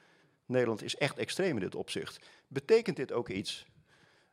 Nederland 0.47 0.83
is 0.83 0.97
echt 0.97 1.19
extreem 1.19 1.55
in 1.55 1.63
dit 1.63 1.75
opzicht. 1.75 2.27
Betekent 2.47 2.97
dit 2.97 3.13
ook 3.13 3.29
iets? 3.29 3.67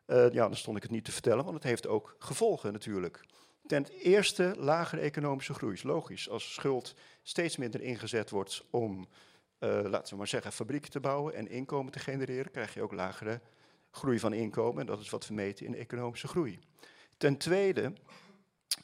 Uh, 0.06 0.30
ja, 0.32 0.46
dan 0.46 0.56
stond 0.56 0.76
ik 0.76 0.82
het 0.82 0.92
niet 0.92 1.04
te 1.04 1.12
vertellen, 1.12 1.44
want 1.44 1.56
het 1.56 1.64
heeft 1.64 1.86
ook 1.86 2.16
gevolgen 2.18 2.72
natuurlijk. 2.72 3.20
Ten 3.66 3.86
eerste 3.86 4.54
lagere 4.58 5.00
economische 5.00 5.54
groei. 5.54 5.74
Is 5.74 5.82
logisch, 5.82 6.28
als 6.28 6.54
schuld 6.54 6.94
steeds 7.22 7.56
minder 7.56 7.80
ingezet 7.80 8.30
wordt 8.30 8.64
om, 8.70 9.08
uh, 9.58 9.80
laten 9.84 10.12
we 10.12 10.16
maar 10.16 10.28
zeggen, 10.28 10.52
fabrieken 10.52 10.90
te 10.90 11.00
bouwen 11.00 11.34
en 11.34 11.48
inkomen 11.48 11.92
te 11.92 11.98
genereren, 11.98 12.50
krijg 12.50 12.74
je 12.74 12.82
ook 12.82 12.92
lagere 12.92 13.40
groei 13.90 14.18
van 14.18 14.32
inkomen. 14.32 14.80
En 14.80 14.86
dat 14.86 15.00
is 15.00 15.10
wat 15.10 15.26
we 15.26 15.34
meten 15.34 15.66
in 15.66 15.74
economische 15.74 16.28
groei. 16.28 16.58
Ten 17.16 17.36
tweede, 17.36 17.92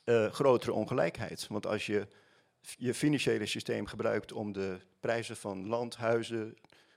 uh, 0.05 0.33
grotere 0.33 0.73
ongelijkheid. 0.73 1.47
Want 1.47 1.67
als 1.67 1.87
je 1.87 2.07
je 2.61 2.95
financiële 2.95 3.47
systeem 3.47 3.87
gebruikt 3.87 4.33
om 4.33 4.53
de 4.53 4.79
prijzen 5.01 5.37
van 5.37 5.67
land, 5.67 5.97
huizen, 5.97 6.57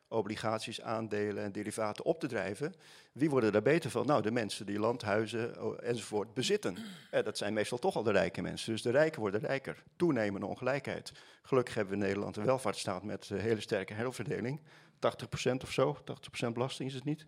obligaties, 0.10 0.82
aandelen 0.82 1.44
en 1.44 1.52
derivaten 1.52 2.06
op 2.06 2.20
te 2.20 2.28
drijven, 2.28 2.74
wie 3.12 3.30
worden 3.30 3.52
daar 3.52 3.62
beter 3.62 3.90
van? 3.90 4.06
Nou, 4.06 4.22
de 4.22 4.32
mensen 4.32 4.66
die 4.66 4.80
landhuizen 4.80 5.56
enzovoort 5.84 6.34
bezitten. 6.34 6.78
Eh, 7.12 7.24
dat 7.24 7.38
zijn 7.38 7.54
meestal 7.54 7.78
toch 7.78 7.96
al 7.96 8.04
de 8.04 8.12
rijke 8.12 8.42
mensen. 8.42 8.72
Dus 8.72 8.82
de 8.82 8.92
rijken 8.92 9.20
worden 9.20 9.40
rijker. 9.40 9.84
Toenemende 9.96 10.46
ongelijkheid. 10.46 11.12
Gelukkig 11.42 11.74
hebben 11.74 11.94
we 11.94 12.00
in 12.00 12.06
Nederland 12.08 12.38
een 12.38 12.46
welvaartsstaat 12.46 13.04
met 13.04 13.30
uh, 13.30 13.40
hele 13.40 13.62
sterke 13.62 13.94
herverdeling. 13.94 14.62
80% 14.62 15.52
of 15.62 15.72
zo, 15.72 15.98
80% 16.46 16.48
belasting 16.54 16.90
is 16.90 16.96
het 16.96 17.04
niet. 17.04 17.26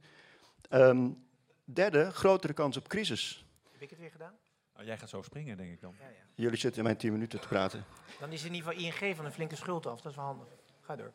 Um, 0.70 1.26
derde, 1.64 2.12
grotere 2.12 2.54
kans 2.54 2.78
op 2.78 2.88
crisis. 2.88 3.46
Heb 3.72 3.82
ik 3.82 3.90
het 3.90 4.00
weer 4.00 4.12
gedaan? 4.12 4.34
Oh, 4.80 4.84
jij 4.84 4.98
gaat 4.98 5.10
zo 5.10 5.22
springen, 5.22 5.58
denk 5.58 5.72
ik 5.72 5.82
dan. 5.82 5.96
Ja, 6.00 6.08
ja. 6.08 6.14
Jullie 6.36 6.58
zitten 6.58 6.80
in 6.80 6.86
mijn 6.86 6.98
10 6.98 7.12
minuten 7.12 7.40
te 7.42 7.48
praten. 7.48 7.86
Dan 8.20 8.32
is 8.32 8.44
in 8.44 8.54
ieder 8.54 8.72
geval 8.74 8.86
ING 8.86 9.16
van 9.16 9.26
een 9.26 9.32
flinke 9.32 9.56
schuld 9.56 9.86
af. 9.86 10.02
Dat 10.02 10.12
is 10.12 10.18
wel 10.18 10.26
handig. 10.26 10.48
Ga 10.82 10.96
door. 10.96 11.12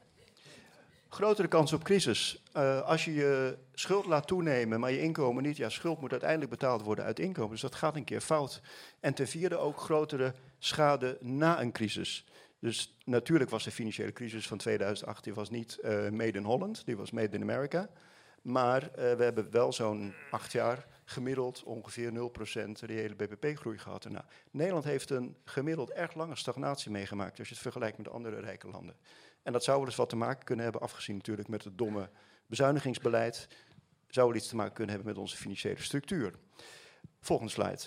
Grotere 1.09 1.49
kans 1.49 1.73
op 1.73 1.85
crisis. 1.85 2.42
Uh, 2.57 2.81
als 2.81 3.05
je 3.05 3.14
je 3.14 3.57
schuld 3.75 4.07
laat 4.07 4.27
toenemen, 4.27 4.81
maar 4.81 4.90
je 4.90 5.01
inkomen 5.01 5.42
niet, 5.42 5.57
ja, 5.57 5.69
schuld 5.69 6.01
moet 6.01 6.11
uiteindelijk 6.11 6.51
betaald 6.51 6.83
worden 6.83 7.05
uit 7.05 7.19
inkomen. 7.19 7.51
Dus 7.51 7.61
dat 7.61 7.75
gaat 7.75 7.97
een 7.97 8.05
keer 8.05 8.21
fout. 8.21 8.61
En 9.01 9.14
ten 9.14 9.29
vierde 9.29 9.57
ook 9.57 9.81
grotere 9.81 10.35
schade 10.59 11.19
na 11.21 11.61
een 11.61 11.73
crisis. 11.73 12.25
Dus 12.59 12.97
natuurlijk 13.05 13.51
was 13.51 13.64
de 13.64 13.71
financiële 13.71 14.12
crisis 14.12 14.47
van 14.47 14.59
2008 14.59 15.25
die 15.25 15.35
was 15.35 15.51
niet 15.51 15.79
uh, 15.83 16.09
made 16.09 16.38
in 16.38 16.45
Holland, 16.45 16.87
die 16.87 16.97
was 16.97 17.11
made 17.11 17.37
in 17.37 17.42
America. 17.42 17.88
Maar 18.42 18.83
uh, 18.83 18.88
we 18.90 19.25
hebben 19.25 19.51
wel 19.51 19.73
zo'n 19.73 20.14
acht 20.31 20.53
jaar 20.53 20.87
gemiddeld 21.05 21.62
ongeveer 21.62 22.11
0% 22.11 22.14
reële 22.81 23.14
BBP-groei 23.14 23.79
gehad. 23.79 24.09
Nou, 24.09 24.25
Nederland 24.51 24.85
heeft 24.85 25.11
een 25.11 25.37
gemiddeld 25.45 25.90
erg 25.90 26.14
lange 26.14 26.37
stagnatie 26.37 26.90
meegemaakt 26.90 27.38
als 27.38 27.49
je 27.49 27.55
het 27.55 27.62
vergelijkt 27.62 27.99
met 27.99 28.09
andere 28.09 28.40
rijke 28.40 28.69
landen. 28.69 28.97
En 29.46 29.52
dat 29.52 29.64
zou 29.64 29.76
wel 29.76 29.87
eens 29.87 29.96
wat 29.96 30.09
te 30.09 30.16
maken 30.16 30.44
kunnen 30.44 30.64
hebben, 30.64 30.82
afgezien 30.82 31.16
natuurlijk 31.16 31.48
met 31.48 31.64
het 31.64 31.78
domme 31.78 32.11
bezuinigingsbeleid, 32.46 33.48
zou 34.09 34.26
wel 34.26 34.37
iets 34.37 34.48
te 34.48 34.56
maken 34.56 34.72
kunnen 34.72 34.94
hebben 34.94 35.12
met 35.12 35.22
onze 35.22 35.37
financiële 35.37 35.82
structuur. 35.82 36.35
Volgende 37.20 37.52
slide. 37.52 37.80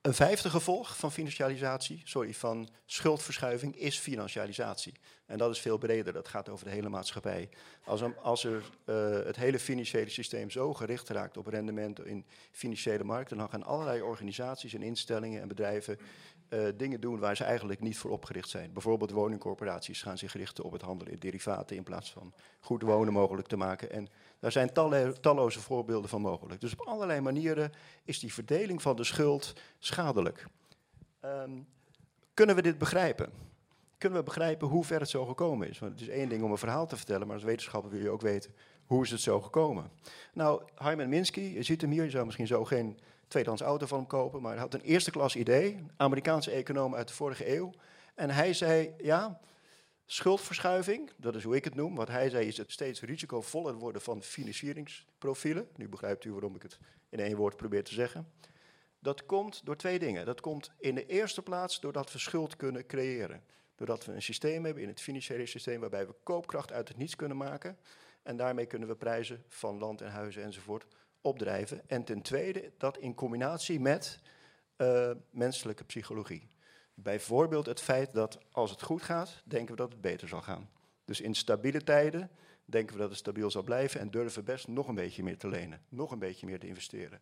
Een 0.00 0.14
vijfde 0.14 0.50
gevolg 0.50 0.96
van 0.96 1.12
financialisatie, 1.12 2.00
sorry, 2.04 2.34
van 2.34 2.68
schuldverschuiving 2.86 3.76
is 3.76 3.98
financialisatie. 3.98 4.94
En 5.26 5.38
dat 5.38 5.50
is 5.50 5.60
veel 5.60 5.78
breder, 5.78 6.12
dat 6.12 6.28
gaat 6.28 6.48
over 6.48 6.64
de 6.64 6.70
hele 6.70 6.88
maatschappij. 6.88 7.48
Als, 7.84 8.02
als 8.22 8.44
er 8.44 8.62
uh, 8.86 9.10
het 9.24 9.36
hele 9.36 9.58
financiële 9.58 10.10
systeem 10.10 10.50
zo 10.50 10.74
gericht 10.74 11.08
raakt 11.08 11.36
op 11.36 11.46
rendementen 11.46 12.06
in 12.06 12.26
financiële 12.50 13.04
markten, 13.04 13.36
dan 13.36 13.48
gaan 13.48 13.64
allerlei 13.64 14.02
organisaties 14.02 14.74
en 14.74 14.82
instellingen 14.82 15.42
en 15.42 15.48
bedrijven 15.48 15.98
uh, 16.48 16.68
dingen 16.76 17.00
doen 17.00 17.18
waar 17.18 17.36
ze 17.36 17.44
eigenlijk 17.44 17.80
niet 17.80 17.98
voor 17.98 18.10
opgericht 18.10 18.48
zijn. 18.48 18.72
Bijvoorbeeld 18.72 19.10
woningcorporaties 19.10 20.02
gaan 20.02 20.18
zich 20.18 20.32
richten 20.32 20.64
op 20.64 20.72
het 20.72 20.82
handelen 20.82 21.12
in 21.12 21.18
derivaten 21.18 21.76
in 21.76 21.82
plaats 21.82 22.12
van 22.12 22.32
goed 22.60 22.82
wonen 22.82 23.12
mogelijk 23.12 23.48
te 23.48 23.56
maken. 23.56 23.90
En 23.90 24.08
daar 24.38 24.52
zijn 24.52 24.72
talloze 25.20 25.60
voorbeelden 25.60 26.10
van 26.10 26.20
mogelijk. 26.20 26.60
Dus 26.60 26.72
op 26.72 26.86
allerlei 26.86 27.20
manieren 27.20 27.72
is 28.04 28.18
die 28.18 28.32
verdeling 28.32 28.82
van 28.82 28.96
de 28.96 29.04
schuld 29.04 29.52
schadelijk. 29.78 30.46
Um, 31.24 31.66
kunnen 32.34 32.56
we 32.56 32.62
dit 32.62 32.78
begrijpen? 32.78 33.32
Kunnen 33.98 34.18
we 34.18 34.24
begrijpen 34.24 34.68
hoe 34.68 34.84
ver 34.84 35.00
het 35.00 35.08
zo 35.08 35.26
gekomen 35.26 35.68
is? 35.68 35.78
Want 35.78 35.92
het 35.92 36.00
is 36.00 36.08
één 36.08 36.28
ding 36.28 36.42
om 36.42 36.50
een 36.50 36.58
verhaal 36.58 36.86
te 36.86 36.96
vertellen, 36.96 37.26
maar 37.26 37.36
als 37.36 37.44
wetenschapper 37.44 37.90
wil 37.90 38.00
je 38.00 38.10
ook 38.10 38.20
weten 38.20 38.54
hoe 38.88 39.04
is 39.04 39.10
het 39.10 39.20
zo 39.20 39.40
gekomen. 39.40 39.90
Nou, 40.32 40.62
Hyman 40.78 41.08
Minsky, 41.08 41.40
je 41.40 41.62
ziet 41.62 41.80
hem 41.80 41.90
hier, 41.90 42.04
je 42.04 42.10
zou 42.10 42.24
misschien 42.24 42.46
zo 42.46 42.64
geen 42.64 42.98
tweedehands 43.28 43.62
auto 43.62 43.86
van 43.86 43.98
hem 43.98 44.06
kopen, 44.06 44.42
maar 44.42 44.52
hij 44.52 44.60
had 44.60 44.74
een 44.74 44.80
eerste 44.80 45.10
klas 45.10 45.36
idee, 45.36 45.84
Amerikaanse 45.96 46.50
econoom 46.50 46.94
uit 46.94 47.08
de 47.08 47.14
vorige 47.14 47.54
eeuw. 47.54 47.72
En 48.14 48.30
hij 48.30 48.54
zei, 48.54 48.94
ja, 48.98 49.40
schuldverschuiving, 50.06 51.10
dat 51.16 51.34
is 51.34 51.42
hoe 51.42 51.56
ik 51.56 51.64
het 51.64 51.74
noem. 51.74 51.94
Wat 51.94 52.08
hij 52.08 52.30
zei 52.30 52.46
is 52.46 52.56
het 52.56 52.72
steeds 52.72 53.00
risicovoller 53.00 53.74
worden 53.74 54.02
van 54.02 54.22
financieringsprofielen. 54.22 55.68
Nu 55.76 55.88
begrijpt 55.88 56.24
u 56.24 56.32
waarom 56.32 56.54
ik 56.54 56.62
het 56.62 56.78
in 57.08 57.20
één 57.20 57.36
woord 57.36 57.56
probeer 57.56 57.84
te 57.84 57.94
zeggen. 57.94 58.32
Dat 58.98 59.26
komt 59.26 59.64
door 59.64 59.76
twee 59.76 59.98
dingen. 59.98 60.26
Dat 60.26 60.40
komt 60.40 60.70
in 60.78 60.94
de 60.94 61.06
eerste 61.06 61.42
plaats 61.42 61.80
doordat 61.80 62.12
we 62.12 62.18
schuld 62.18 62.56
kunnen 62.56 62.86
creëren. 62.86 63.42
Doordat 63.74 64.04
we 64.04 64.12
een 64.12 64.22
systeem 64.22 64.64
hebben 64.64 64.82
in 64.82 64.88
het 64.88 65.00
financiële 65.00 65.46
systeem 65.46 65.80
waarbij 65.80 66.06
we 66.06 66.14
koopkracht 66.22 66.72
uit 66.72 66.88
het 66.88 66.96
niets 66.96 67.16
kunnen 67.16 67.36
maken. 67.36 67.78
En 68.22 68.36
daarmee 68.36 68.66
kunnen 68.66 68.88
we 68.88 68.94
prijzen 68.94 69.44
van 69.48 69.78
land 69.78 70.00
en 70.00 70.10
huizen 70.10 70.42
enzovoort 70.42 70.86
opdrijven. 71.28 71.88
En 71.88 72.04
ten 72.04 72.22
tweede 72.22 72.72
dat 72.78 72.98
in 72.98 73.14
combinatie 73.14 73.80
met 73.80 74.18
uh, 74.76 75.10
menselijke 75.30 75.84
psychologie. 75.84 76.48
Bijvoorbeeld 76.94 77.66
het 77.66 77.80
feit 77.80 78.12
dat 78.12 78.38
als 78.50 78.70
het 78.70 78.82
goed 78.82 79.02
gaat, 79.02 79.42
denken 79.44 79.70
we 79.70 79.80
dat 79.80 79.92
het 79.92 80.00
beter 80.00 80.28
zal 80.28 80.42
gaan. 80.42 80.70
Dus 81.04 81.20
in 81.20 81.34
stabiele 81.34 81.84
tijden 81.84 82.30
denken 82.64 82.94
we 82.94 83.00
dat 83.00 83.10
het 83.10 83.18
stabiel 83.18 83.50
zal 83.50 83.62
blijven 83.62 84.00
en 84.00 84.10
durven 84.10 84.44
best 84.44 84.68
nog 84.68 84.88
een 84.88 84.94
beetje 84.94 85.22
meer 85.22 85.38
te 85.38 85.48
lenen, 85.48 85.82
nog 85.88 86.10
een 86.10 86.18
beetje 86.18 86.46
meer 86.46 86.58
te 86.58 86.66
investeren. 86.66 87.20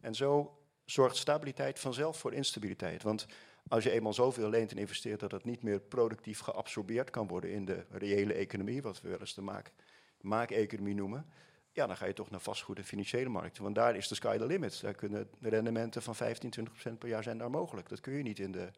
En 0.00 0.14
zo 0.14 0.58
zorgt 0.84 1.16
stabiliteit 1.16 1.78
vanzelf 1.78 2.18
voor 2.18 2.32
instabiliteit. 2.32 3.02
Want 3.02 3.26
als 3.68 3.84
je 3.84 3.90
eenmaal 3.90 4.12
zoveel 4.12 4.48
leent 4.48 4.70
en 4.70 4.78
investeert 4.78 5.20
dat 5.20 5.30
het 5.30 5.44
niet 5.44 5.62
meer 5.62 5.80
productief 5.80 6.38
geabsorbeerd 6.38 7.10
kan 7.10 7.26
worden 7.26 7.50
in 7.50 7.64
de 7.64 7.86
reële 7.90 8.32
economie, 8.32 8.82
wat 8.82 9.00
we 9.00 9.08
wel 9.08 9.20
eens 9.20 9.34
de 9.34 9.42
maak, 9.42 9.72
maakeconomie 10.20 10.94
noemen, 10.94 11.26
ja, 11.74 11.86
dan 11.86 11.96
ga 11.96 12.06
je 12.06 12.12
toch 12.12 12.30
naar 12.30 12.40
vastgoed 12.40 12.78
en 12.78 12.84
financiële 12.84 13.28
markten. 13.28 13.62
Want 13.62 13.74
daar 13.74 13.96
is 13.96 14.08
de 14.08 14.14
sky 14.14 14.36
the 14.36 14.46
limit. 14.46 14.80
Daar 14.80 14.94
kunnen 14.94 15.28
rendementen 15.40 16.02
van 16.02 16.14
15, 16.14 16.50
20 16.50 16.72
procent 16.72 16.98
per 16.98 17.08
jaar 17.08 17.22
zijn 17.22 17.38
daar 17.38 17.50
mogelijk. 17.50 17.88
Dat 17.88 18.00
kun 18.00 18.12
je 18.12 18.22
niet 18.22 18.38
in 18.38 18.52
de, 18.52 18.70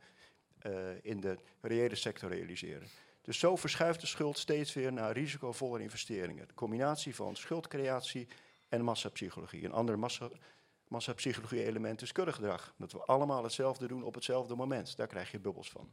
uh, 0.66 0.72
in 1.02 1.20
de 1.20 1.38
reële 1.60 1.94
sector 1.94 2.30
realiseren. 2.30 2.88
Dus 3.22 3.38
zo 3.38 3.56
verschuift 3.56 4.00
de 4.00 4.06
schuld 4.06 4.38
steeds 4.38 4.72
weer 4.72 4.92
naar 4.92 5.12
risicovolle 5.12 5.80
investeringen. 5.80 6.48
De 6.48 6.54
combinatie 6.54 7.14
van 7.14 7.36
schuldcreatie 7.36 8.28
en 8.68 8.82
massapsychologie. 8.82 9.64
Een 9.64 9.72
ander 9.72 9.98
massa, 9.98 10.28
massapsychologie-element 10.88 12.02
is 12.02 12.12
kuddegedrag. 12.12 12.74
Dat 12.78 12.92
we 12.92 12.98
allemaal 12.98 13.42
hetzelfde 13.42 13.86
doen 13.86 14.02
op 14.02 14.14
hetzelfde 14.14 14.54
moment. 14.54 14.96
Daar 14.96 15.06
krijg 15.06 15.30
je 15.30 15.40
bubbels 15.40 15.70
van. 15.70 15.90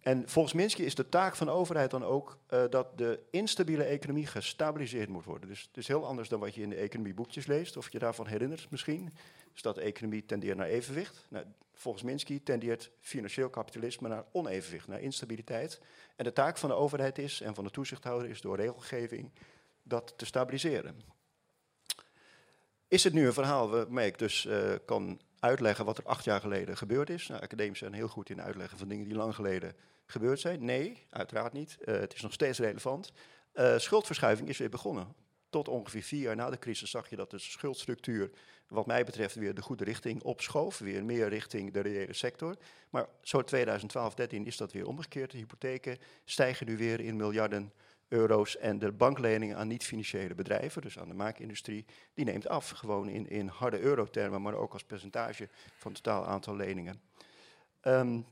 En 0.00 0.28
volgens 0.28 0.54
Minsky 0.54 0.82
is 0.82 0.94
de 0.94 1.08
taak 1.08 1.36
van 1.36 1.46
de 1.46 1.52
overheid 1.52 1.90
dan 1.90 2.04
ook 2.04 2.38
uh, 2.50 2.64
dat 2.70 2.98
de 2.98 3.20
instabiele 3.30 3.84
economie 3.84 4.26
gestabiliseerd 4.26 5.08
moet 5.08 5.24
worden. 5.24 5.48
Dus 5.48 5.62
het 5.62 5.76
is 5.76 5.88
heel 5.88 6.06
anders 6.06 6.28
dan 6.28 6.40
wat 6.40 6.54
je 6.54 6.62
in 6.62 6.70
de 6.70 6.76
economieboekjes 6.76 7.46
leest, 7.46 7.76
of 7.76 7.92
je 7.92 7.98
daarvan 7.98 8.26
herinnert 8.26 8.70
misschien. 8.70 9.14
Dus 9.52 9.62
dat 9.62 9.74
de 9.74 9.80
economie 9.80 10.24
tendeert 10.24 10.56
naar 10.56 10.66
evenwicht. 10.66 11.26
Nou, 11.28 11.44
volgens 11.74 12.04
Minsky 12.04 12.40
tendeert 12.42 12.90
financieel 13.00 13.50
kapitalisme 13.50 14.08
naar 14.08 14.24
onevenwicht, 14.32 14.88
naar 14.88 15.00
instabiliteit. 15.00 15.80
En 16.16 16.24
de 16.24 16.32
taak 16.32 16.58
van 16.58 16.68
de 16.68 16.74
overheid 16.74 17.18
is, 17.18 17.40
en 17.40 17.54
van 17.54 17.64
de 17.64 17.70
toezichthouder 17.70 18.28
is 18.28 18.40
door 18.40 18.56
regelgeving, 18.56 19.30
dat 19.82 20.14
te 20.16 20.26
stabiliseren. 20.26 21.00
Is 22.88 23.04
het 23.04 23.12
nu 23.12 23.26
een 23.26 23.32
verhaal 23.32 23.70
waarmee 23.70 24.06
ik 24.06 24.18
dus 24.18 24.44
uh, 24.44 24.74
kan 24.84 25.20
uitleggen 25.40 25.84
wat 25.84 25.98
er 25.98 26.04
acht 26.04 26.24
jaar 26.24 26.40
geleden 26.40 26.76
gebeurd 26.76 27.10
is? 27.10 27.28
Nou, 27.28 27.42
academici 27.42 27.78
zijn 27.78 27.92
heel 27.92 28.08
goed 28.08 28.30
in 28.30 28.42
uitleggen 28.42 28.78
van 28.78 28.88
dingen 28.88 29.04
die 29.04 29.16
lang 29.16 29.34
geleden 29.34 29.74
gebeurd 30.06 30.40
zijn. 30.40 30.64
Nee, 30.64 31.06
uiteraard 31.10 31.52
niet. 31.52 31.78
Uh, 31.80 31.94
het 31.94 32.14
is 32.14 32.20
nog 32.20 32.32
steeds 32.32 32.58
relevant. 32.58 33.12
Uh, 33.54 33.78
schuldverschuiving 33.78 34.48
is 34.48 34.58
weer 34.58 34.68
begonnen. 34.68 35.14
Tot 35.50 35.68
ongeveer 35.68 36.02
vier 36.02 36.20
jaar 36.20 36.36
na 36.36 36.50
de 36.50 36.58
crisis 36.58 36.90
zag 36.90 37.10
je 37.10 37.16
dat 37.16 37.30
de 37.30 37.38
schuldstructuur, 37.38 38.30
wat 38.68 38.86
mij 38.86 39.04
betreft, 39.04 39.34
weer 39.34 39.54
de 39.54 39.62
goede 39.62 39.84
richting 39.84 40.22
opschoof. 40.22 40.78
Weer 40.78 41.04
meer 41.04 41.28
richting 41.28 41.72
de 41.72 41.80
reële 41.80 42.12
sector. 42.12 42.56
Maar 42.90 43.06
zo 43.22 43.42
2012, 43.42 44.14
13 44.14 44.46
is 44.46 44.56
dat 44.56 44.72
weer 44.72 44.86
omgekeerd. 44.86 45.30
De 45.30 45.38
hypotheken 45.38 45.98
stijgen 46.24 46.66
nu 46.66 46.76
weer 46.76 47.00
in 47.00 47.16
miljarden 47.16 47.72
euro's. 48.10 48.56
En 48.56 48.78
de 48.78 48.92
bankleningen 48.92 49.56
aan 49.56 49.68
niet-financiële 49.68 50.34
bedrijven, 50.34 50.82
dus 50.82 50.98
aan 50.98 51.08
de 51.08 51.14
maakindustrie, 51.14 51.84
die 52.14 52.24
neemt 52.24 52.48
af. 52.48 52.70
Gewoon 52.70 53.08
in, 53.08 53.28
in 53.28 53.46
harde 53.46 53.80
eurotermen, 53.80 54.42
maar 54.42 54.54
ook 54.54 54.72
als 54.72 54.84
percentage 54.84 55.48
van 55.76 55.92
het 55.92 56.02
totaal 56.02 56.26
aantal 56.26 56.56
leningen. 56.56 57.00
Um, 57.82 58.26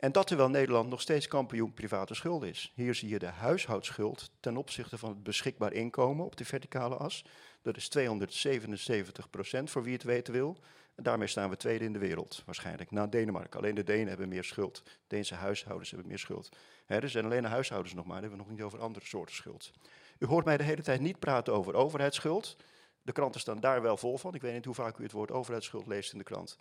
en 0.00 0.12
dat 0.12 0.26
terwijl 0.26 0.48
Nederland 0.48 0.88
nog 0.88 1.00
steeds 1.00 1.28
kampioen 1.28 1.72
private 1.72 2.14
schuld 2.14 2.42
is. 2.42 2.72
Hier 2.74 2.94
zie 2.94 3.08
je 3.08 3.18
de 3.18 3.26
huishoudschuld 3.26 4.30
ten 4.40 4.56
opzichte 4.56 4.98
van 4.98 5.08
het 5.08 5.22
beschikbaar 5.22 5.72
inkomen 5.72 6.24
op 6.24 6.36
de 6.36 6.44
verticale 6.44 6.96
as. 6.96 7.24
Dat 7.62 7.76
is 7.76 7.88
277 7.88 9.30
procent 9.30 9.70
voor 9.70 9.82
wie 9.82 9.92
het 9.92 10.02
weten 10.02 10.32
wil. 10.32 10.58
Daarmee 11.02 11.26
staan 11.26 11.50
we 11.50 11.56
tweede 11.56 11.84
in 11.84 11.92
de 11.92 11.98
wereld, 11.98 12.42
waarschijnlijk, 12.46 12.90
na 12.90 13.06
Denemarken. 13.06 13.60
Alleen 13.60 13.74
de 13.74 13.84
Denen 13.84 14.08
hebben 14.08 14.28
meer 14.28 14.44
schuld. 14.44 14.82
Deense 15.06 15.34
huishoudens 15.34 15.90
hebben 15.90 16.08
meer 16.08 16.18
schuld. 16.18 16.48
er 16.86 17.10
zijn 17.10 17.24
alleen 17.24 17.42
de 17.42 17.48
huishoudens 17.48 17.94
nog 17.94 18.04
maar, 18.04 18.20
dan 18.20 18.30
hebben 18.30 18.38
we 18.38 18.44
nog 18.44 18.56
niet 18.56 18.66
over 18.66 18.80
andere 18.80 19.06
soorten 19.06 19.34
schuld. 19.34 19.70
U 20.18 20.26
hoort 20.26 20.44
mij 20.44 20.56
de 20.56 20.64
hele 20.64 20.82
tijd 20.82 21.00
niet 21.00 21.18
praten 21.18 21.52
over 21.52 21.74
overheidsschuld. 21.74 22.56
De 23.02 23.12
kranten 23.12 23.40
staan 23.40 23.60
daar 23.60 23.82
wel 23.82 23.96
vol 23.96 24.18
van. 24.18 24.34
Ik 24.34 24.42
weet 24.42 24.54
niet 24.54 24.64
hoe 24.64 24.74
vaak 24.74 24.98
u 24.98 25.02
het 25.02 25.12
woord 25.12 25.30
overheidsschuld 25.30 25.86
leest 25.86 26.12
in 26.12 26.18
de 26.18 26.24
krant. 26.24 26.58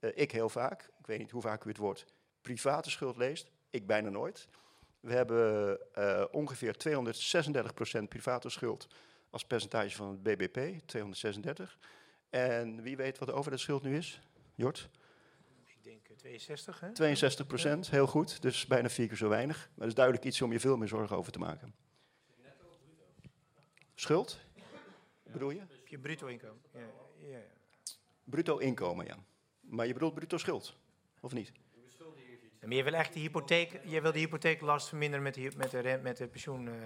Uh, 0.00 0.10
ik 0.14 0.32
heel 0.32 0.48
vaak. 0.48 0.90
Ik 0.98 1.06
weet 1.06 1.18
niet 1.18 1.30
hoe 1.30 1.42
vaak 1.42 1.64
u 1.64 1.68
het 1.68 1.78
woord 1.78 2.06
private 2.40 2.90
schuld 2.90 3.16
leest. 3.16 3.50
Ik 3.70 3.86
bijna 3.86 4.08
nooit. 4.08 4.48
We 5.00 5.12
hebben 5.12 5.78
uh, 5.98 6.24
ongeveer 6.30 6.74
236% 8.02 8.08
private 8.08 8.48
schuld 8.48 8.86
als 9.30 9.44
percentage 9.44 9.96
van 9.96 10.08
het 10.08 10.22
BBP, 10.22 10.86
236. 10.86 11.78
En 12.30 12.82
wie 12.82 12.96
weet 12.96 13.18
wat 13.18 13.28
de 13.28 13.34
overheidsschuld 13.34 13.82
nu 13.82 13.96
is? 13.96 14.20
Jort? 14.54 14.88
Ik 15.64 15.78
denk 15.82 16.06
62, 16.16 16.80
hè? 16.80 16.92
62 16.92 17.46
procent, 17.46 17.90
heel 17.90 18.06
goed. 18.06 18.42
Dus 18.42 18.66
bijna 18.66 18.88
vier 18.88 19.08
keer 19.08 19.16
zo 19.16 19.28
weinig. 19.28 19.56
Maar 19.56 19.78
dat 19.78 19.86
is 19.86 19.94
duidelijk 19.94 20.24
iets 20.24 20.42
om 20.42 20.52
je 20.52 20.60
veel 20.60 20.76
meer 20.76 20.88
zorgen 20.88 21.16
over 21.16 21.32
te 21.32 21.38
maken. 21.38 21.74
Schuld? 23.94 24.38
Bedoel 25.22 25.50
je? 25.50 25.62
Je 25.84 25.98
bruto 25.98 26.26
inkomen. 26.26 26.62
Ja, 26.72 26.80
ja, 27.18 27.28
ja. 27.28 27.42
Bruto 28.24 28.58
inkomen, 28.58 29.06
ja. 29.06 29.16
Maar 29.60 29.86
je 29.86 29.92
bedoelt 29.92 30.14
bruto 30.14 30.38
schuld, 30.38 30.76
of 31.20 31.32
niet? 31.32 31.52
Maar 32.66 32.76
je 32.76 32.82
wil 32.82 32.92
echt 32.92 33.12
de 33.12 33.20
hypotheek, 33.20 33.80
je 33.84 34.00
wil 34.00 34.12
de 34.12 34.18
hypotheeklast 34.18 34.88
verminderen 34.88 35.22
met 35.22 35.34
de, 35.34 35.52
met 35.56 35.70
de, 35.70 36.00
met 36.02 36.16
de 36.16 36.26
pensioen. 36.26 36.66
Uh, 36.66 36.72
uh, 36.72 36.80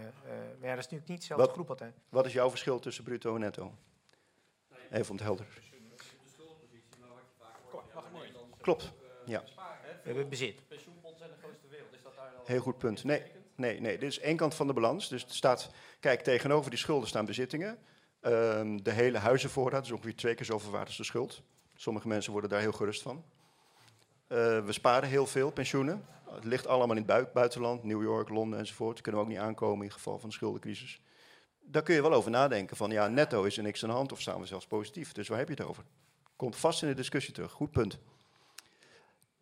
maar 0.59 0.69
ja, 0.69 0.75
dat 0.75 0.79
is 0.79 0.91
natuurlijk 0.91 1.09
niet 1.09 1.21
dezelfde 1.21 1.47
wat, 1.47 1.55
groep 1.55 1.69
altijd. 1.69 1.95
Wat 2.09 2.27
is 2.27 2.33
jouw 2.33 2.51
verschil 2.51 2.79
tussen 2.79 3.05
bruto 3.05 3.35
en 3.35 3.41
netto? 3.41 3.75
Even 4.91 5.11
om 5.11 5.17
het 5.17 5.25
helder. 5.25 5.47
Klopt, 8.61 8.93
ja. 9.25 9.45
We 10.03 10.09
hebben 10.09 10.29
bezit. 10.29 10.69
Pensioenbond 10.69 11.19
zijn 11.19 11.31
de 11.31 11.37
grootste 11.43 11.69
wereld. 11.69 11.95
Is 11.95 12.03
dat 12.03 12.17
daar 12.17 12.31
dan 12.37 12.41
Heel 12.45 12.61
goed 12.61 12.79
punt. 12.79 13.05
Nee, 13.05 13.23
nee, 13.55 13.81
nee. 13.81 13.99
Dit 13.99 14.09
is 14.09 14.19
één 14.19 14.37
kant 14.37 14.55
van 14.55 14.67
de 14.67 14.73
balans. 14.73 15.09
Dus 15.09 15.23
het 15.23 15.35
staat, 15.35 15.71
kijk, 16.01 16.21
tegenover 16.21 16.71
die 16.71 16.79
schulden 16.79 17.09
staan 17.09 17.25
bezittingen. 17.25 17.79
Um, 18.23 18.83
de 18.83 18.91
hele 18.91 19.19
huizenvoorraad 19.19 19.85
is 19.85 19.91
ongeveer 19.91 20.17
twee 20.17 20.35
keer 20.35 20.47
zoveel 20.47 20.71
waard 20.71 20.87
als 20.87 20.97
de 20.97 21.05
schuld. 21.05 21.43
Sommige 21.75 22.09
mensen 22.09 22.33
worden 22.33 22.51
daar 22.51 22.61
heel 22.61 22.73
gerust 22.73 23.03
van. 23.03 23.25
Eh, 24.27 24.65
we 24.65 24.73
sparen 24.73 25.09
heel 25.09 25.27
veel 25.27 25.51
pensioenen. 25.51 26.05
Het 26.31 26.45
ligt 26.45 26.67
allemaal 26.67 26.97
in 26.97 27.03
het 27.03 27.07
bui- 27.07 27.29
buitenland, 27.35 27.85
New 27.85 28.03
York, 28.03 28.29
Londen 28.29 28.59
enzovoort. 28.59 29.01
Kunnen 29.01 29.21
we 29.21 29.27
ook 29.27 29.33
niet 29.33 29.43
aankomen 29.43 29.85
in 29.85 29.93
geval 29.93 30.19
van 30.19 30.29
een 30.29 30.35
schuldencrisis. 30.35 31.01
Daar 31.71 31.83
kun 31.83 31.95
je 31.95 32.03
wel 32.03 32.13
over 32.13 32.31
nadenken 32.31 32.77
van 32.77 32.91
ja, 32.91 33.09
netto 33.09 33.43
is 33.43 33.57
er 33.57 33.63
niks 33.63 33.83
aan 33.83 33.89
de 33.89 33.95
hand 33.95 34.13
of 34.13 34.21
staan 34.21 34.41
we 34.41 34.47
zelfs 34.47 34.67
positief. 34.67 35.13
Dus 35.13 35.29
waar 35.29 35.39
heb 35.39 35.49
je 35.49 35.55
het 35.55 35.65
over? 35.65 35.85
Komt 36.37 36.57
vast 36.57 36.83
in 36.83 36.89
de 36.89 36.95
discussie 36.95 37.35
terug. 37.35 37.53
Goed 37.53 37.71
punt. 37.71 37.99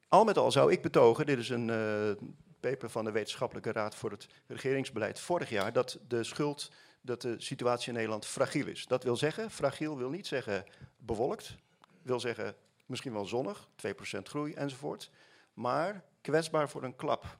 Al 0.08 0.24
met 0.24 0.38
al 0.38 0.52
zou 0.52 0.72
ik 0.72 0.82
betogen, 0.82 1.26
dit 1.26 1.38
is 1.38 1.48
een 1.48 1.70
eh, 1.70 2.28
paper 2.60 2.90
van 2.90 3.04
de 3.04 3.10
Wetenschappelijke 3.10 3.72
Raad 3.72 3.94
voor 3.94 4.10
het 4.10 4.26
Regeringsbeleid 4.46 5.20
vorig 5.20 5.50
jaar, 5.50 5.72
dat 5.72 5.98
de 6.08 6.24
schuld, 6.24 6.70
dat 7.00 7.22
de 7.22 7.34
situatie 7.38 7.88
in 7.88 7.94
Nederland 7.94 8.26
fragiel 8.26 8.66
is. 8.66 8.86
Dat 8.86 9.04
wil 9.04 9.16
zeggen, 9.16 9.50
fragiel 9.50 9.96
wil 9.96 10.10
niet 10.10 10.26
zeggen 10.26 10.64
bewolkt, 10.96 11.56
wil 12.02 12.20
zeggen 12.20 12.54
misschien 12.86 13.12
wel 13.12 13.26
zonnig, 13.26 13.68
2% 14.16 14.22
groei 14.22 14.54
enzovoort, 14.54 15.10
maar 15.54 16.04
kwetsbaar 16.20 16.68
voor 16.68 16.82
een 16.82 16.96
klap. 16.96 17.38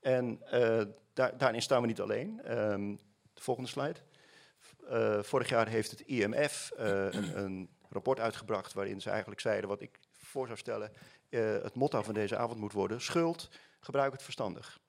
En 0.00 0.42
eh, 0.50 0.82
daar, 1.12 1.38
daarin 1.38 1.62
staan 1.62 1.80
we 1.80 1.86
niet 1.86 2.00
alleen. 2.00 2.40
Ehm, 2.44 2.94
de 3.38 3.44
volgende 3.44 3.70
slide. 3.70 4.00
Eh, 4.88 5.22
vorig 5.22 5.48
jaar 5.48 5.68
heeft 5.68 5.90
het 5.90 6.00
IMF 6.00 6.70
eh, 6.76 7.12
een, 7.12 7.38
een 7.38 7.68
rapport 7.88 8.20
uitgebracht 8.20 8.72
waarin 8.72 9.00
ze 9.00 9.10
eigenlijk 9.10 9.40
zeiden 9.40 9.68
wat 9.68 9.80
ik 9.80 9.98
voor 10.12 10.46
zou 10.46 10.58
stellen. 10.58 10.92
eh, 11.28 11.62
het 11.62 11.74
motto 11.74 12.02
van 12.02 12.14
deze 12.14 12.36
avond 12.36 12.60
moet 12.60 12.72
worden: 12.72 13.00
schuld, 13.00 13.48
gebruik 13.80 14.12
het 14.12 14.22
verstandig. 14.22 14.80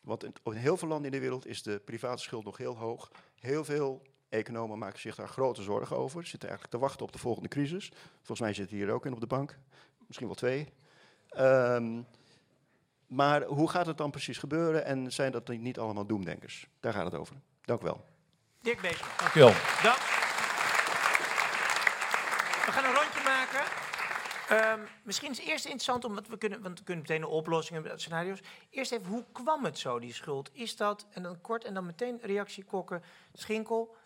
Want 0.00 0.24
in, 0.24 0.32
heel 0.50 0.76
veel 0.76 0.88
landen 0.88 1.06
in 1.06 1.12
de 1.12 1.22
wereld 1.22 1.46
is 1.46 1.62
de 1.62 1.78
private 1.78 2.22
schuld 2.22 2.44
nog 2.44 2.56
heel 2.56 2.76
hoog. 2.76 3.10
Heel 3.38 3.64
veel 3.64 4.02
economen 4.28 4.78
maken 4.78 5.00
zich 5.00 5.14
daar 5.14 5.28
grote 5.28 5.62
zorgen 5.62 5.96
over. 5.96 6.26
Zitten 6.26 6.48
eigenlijk 6.48 6.78
te 6.78 6.86
wachten 6.86 7.06
op 7.06 7.12
de 7.12 7.18
volgende 7.18 7.48
crisis. 7.48 7.92
Volgens 8.16 8.40
mij 8.40 8.54
zit 8.54 8.70
hier 8.70 8.90
ook 8.90 9.06
in 9.06 9.12
op 9.12 9.20
de 9.20 9.26
bank. 9.26 9.58
Misschien 10.06 10.26
wel 10.26 10.36
twee. 10.36 10.68
Ehm, 11.28 12.02
maar 13.06 13.42
hoe 13.44 13.70
gaat 13.70 13.86
het 13.86 13.98
dan 13.98 14.10
precies 14.10 14.38
gebeuren? 14.38 14.84
En 14.84 15.12
zijn 15.12 15.32
dat 15.32 15.48
niet 15.48 15.78
allemaal 15.78 16.06
doemdenkers? 16.06 16.68
Daar 16.80 16.92
gaat 16.92 17.04
het 17.04 17.14
over. 17.14 17.36
Dank 17.68 17.80
u 17.80 17.84
wel. 17.84 18.04
Dirk. 18.60 18.80
Dankjewel. 19.18 19.52
Dank. 19.82 19.98
We 22.66 22.72
gaan 22.72 22.84
een 22.84 22.94
rondje 22.94 23.20
maken. 23.24 23.64
Ehm, 24.48 24.80
misschien 25.02 25.30
is 25.30 25.38
het 25.38 25.46
eerst 25.46 25.64
interessant, 25.64 26.04
omdat 26.04 26.26
we 26.26 26.38
kunnen, 26.38 26.62
want 26.62 26.78
we 26.78 26.84
kunnen 26.84 27.04
meteen 27.08 27.20
de 27.20 27.28
oplossingen, 27.28 28.00
scenario's. 28.00 28.40
Eerst 28.70 28.92
even, 28.92 29.06
hoe 29.06 29.24
kwam 29.32 29.64
het 29.64 29.78
zo, 29.78 29.98
die 29.98 30.12
schuld? 30.12 30.50
Is 30.52 30.76
dat, 30.76 31.06
en 31.10 31.22
dan 31.22 31.40
kort, 31.40 31.64
en 31.64 31.74
dan 31.74 31.86
meteen 31.86 32.18
reactie 32.22 32.64
Kokken, 32.64 33.02
Schinkel. 33.32 33.96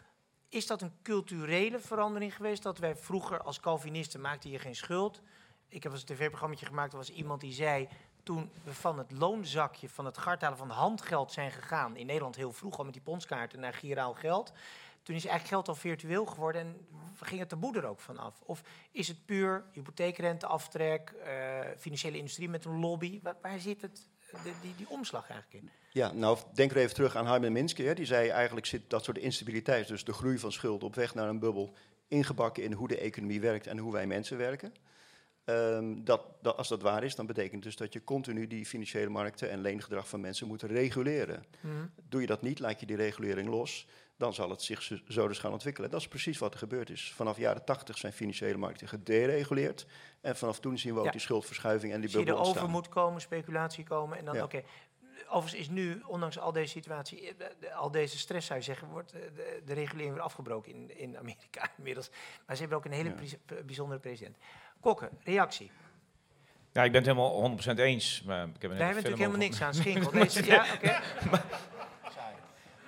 Is 0.48 0.66
dat 0.66 0.82
een 0.82 0.96
culturele 1.02 1.78
verandering 1.78 2.36
geweest? 2.36 2.62
Dat 2.62 2.78
wij 2.78 2.96
vroeger 2.96 3.42
als 3.42 3.60
Calvinisten 3.60 4.20
maakten 4.20 4.50
hier 4.50 4.60
geen 4.60 4.76
schuld. 4.76 5.22
Ik 5.68 5.82
heb 5.82 5.92
eens 5.92 6.00
een 6.00 6.16
tv-programma 6.16 6.56
gemaakt, 6.56 6.92
er 6.92 6.98
was 6.98 7.10
iemand 7.10 7.40
die 7.40 7.52
zei... 7.52 7.88
toen 8.22 8.50
we 8.64 8.74
van 8.74 8.98
het 8.98 9.10
loonzakje, 9.10 9.88
van 9.88 10.04
het 10.04 10.18
garthalen 10.18 10.58
van 10.58 10.70
handgeld 10.70 11.32
zijn 11.32 11.50
gegaan... 11.50 11.96
in 11.96 12.06
Nederland 12.06 12.36
heel 12.36 12.52
vroeg 12.52 12.78
al 12.78 12.84
met 12.84 12.92
die 12.92 13.02
ponskaarten 13.02 13.60
naar 13.60 13.74
giraal 13.74 14.14
geld... 14.14 14.52
toen 15.02 15.16
is 15.16 15.24
eigenlijk 15.26 15.48
geld 15.48 15.68
al 15.68 15.74
virtueel 15.74 16.26
geworden 16.26 16.60
en 16.60 16.86
ging 17.20 17.40
het 17.40 17.48
taboe 17.48 17.76
er 17.76 17.84
ook 17.86 18.00
van 18.00 18.18
af? 18.18 18.40
Of 18.46 18.62
is 18.90 19.08
het 19.08 19.26
puur 19.26 19.64
hypotheekrenteaftrek, 19.72 21.10
eh 21.24 21.60
financiële 21.78 22.16
industrie 22.16 22.48
met 22.48 22.64
een 22.64 22.78
lobby? 22.78 23.20
Waar, 23.40 23.58
zit 23.58 23.82
het, 23.82 24.08
de- 24.30 24.52
die, 24.62 24.74
die 24.76 24.88
omslag 24.88 25.30
eigenlijk 25.30 25.64
in? 25.64 25.70
Ja, 25.90 26.12
nou 26.12 26.38
denk 26.54 26.70
er 26.70 26.76
even 26.76 26.94
terug 26.94 27.16
aan 27.16 27.26
Harmen 27.26 27.52
Minsky. 27.52 27.92
Die 27.94 28.06
zei 28.06 28.28
eigenlijk 28.28 28.66
zit 28.66 28.90
dat 28.90 29.04
soort 29.04 29.18
instabiliteit, 29.18 29.88
dus 29.88 30.04
de 30.04 30.12
groei 30.12 30.38
van 30.38 30.52
schuld 30.52 30.82
op 30.82 30.94
weg 30.94 31.14
naar 31.14 31.28
een 31.28 31.38
bubbel, 31.38 31.74
ingebakken 32.08 32.62
in 32.62 32.72
hoe 32.72 32.88
de 32.88 32.98
economie 32.98 33.40
werkt 33.40 33.66
en 33.66 33.78
hoe 33.78 33.92
wij 33.92 34.06
mensen 34.06 34.38
werken. 34.38 34.74
Ehm, 35.44 36.04
dat, 36.04 36.22
dat, 36.42 36.56
als 36.56 36.68
dat 36.68 36.82
waar 36.82 37.04
is, 37.04 37.14
dan 37.14 37.26
betekent 37.26 37.62
dus 37.62 37.76
dat 37.76 37.92
je 37.92 38.04
continu 38.04 38.46
die 38.46 38.66
financiële 38.66 39.08
markten 39.10 39.50
en 39.50 39.60
leengedrag 39.60 40.08
van 40.08 40.20
mensen 40.20 40.46
moet 40.46 40.62
reguleren. 40.62 41.44
Doe 42.08 42.20
je 42.20 42.26
dat 42.26 42.42
niet, 42.42 42.58
laat 42.58 42.80
je 42.80 42.86
die 42.86 42.96
regulering 42.96 43.48
los, 43.48 43.86
dan 44.16 44.34
zal 44.34 44.50
het 44.50 44.62
zich 44.62 44.82
zo- 45.08 45.28
dus 45.28 45.38
gaan 45.38 45.52
ontwikkelen. 45.52 45.90
Dat 45.90 46.00
is 46.00 46.08
precies 46.08 46.38
wat 46.38 46.52
er 46.52 46.58
gebeurd 46.58 46.90
is. 46.90 47.12
Vanaf 47.12 47.36
jaren 47.36 47.64
80 47.64 47.98
zijn 47.98 48.12
financiële 48.12 48.58
markten 48.58 48.88
gedereguleerd. 48.88 49.86
En 50.20 50.36
vanaf 50.36 50.60
toen 50.60 50.78
zien 50.78 50.92
we 50.92 50.98
ook 50.98 51.04
Ja. 51.04 51.10
die 51.10 51.20
schuldverschuiving 51.20 51.92
en 51.92 52.00
die 52.00 52.10
je 52.10 52.16
er 52.18 52.24
bubbel 52.24 52.40
over 52.40 52.48
ontstaan. 52.52 52.70
moet 52.72 52.88
komen, 52.88 53.20
speculatie 53.20 53.84
komen 53.84 54.18
en 54.18 54.24
dan 54.24 54.34
Ja. 54.34 54.42
oké. 54.44 54.62
Overigens 55.28 55.60
is 55.62 55.68
nu, 55.68 56.02
ondanks 56.06 56.38
al 56.38 56.52
deze 56.52 56.68
situatie, 56.68 57.34
eh, 57.36 57.76
al 57.78 57.90
deze 57.90 58.18
stress 58.18 58.46
zou 58.46 58.58
je 58.58 58.64
zeggen, 58.64 58.88
wordt 58.88 59.12
eh, 59.12 59.20
de, 59.34 59.62
de 59.64 59.72
regulering 59.74 60.12
weer 60.12 60.22
afgebroken 60.22 60.72
in, 60.72 60.98
in 60.98 61.18
Amerika 61.18 61.70
inmiddels. 61.78 62.10
Maar 62.46 62.54
ze 62.56 62.60
hebben 62.60 62.78
ook 62.78 62.84
een 62.84 62.92
hele 62.92 63.14
Ja. 63.48 63.62
bijzondere 63.66 64.00
president. 64.00 64.36
Kokken, 64.82 65.08
reactie. 65.24 65.70
Ja, 66.72 66.84
ik 66.84 66.92
ben 66.92 67.04
het 67.04 67.16
helemaal 67.16 67.58
100% 67.76 67.78
eens. 67.78 68.22
Maar 68.26 68.46
ik 68.54 68.62
heb 68.62 68.70
Daar 68.70 68.70
hebben 68.70 69.02
we 69.02 69.08
natuurlijk 69.10 69.18
helemaal 69.18 69.38
niks 69.38 69.62
aan. 69.62 69.74
Schinkel, 69.74 70.10
deze, 70.10 70.46
ja, 70.54 70.66
oké. 70.74 71.00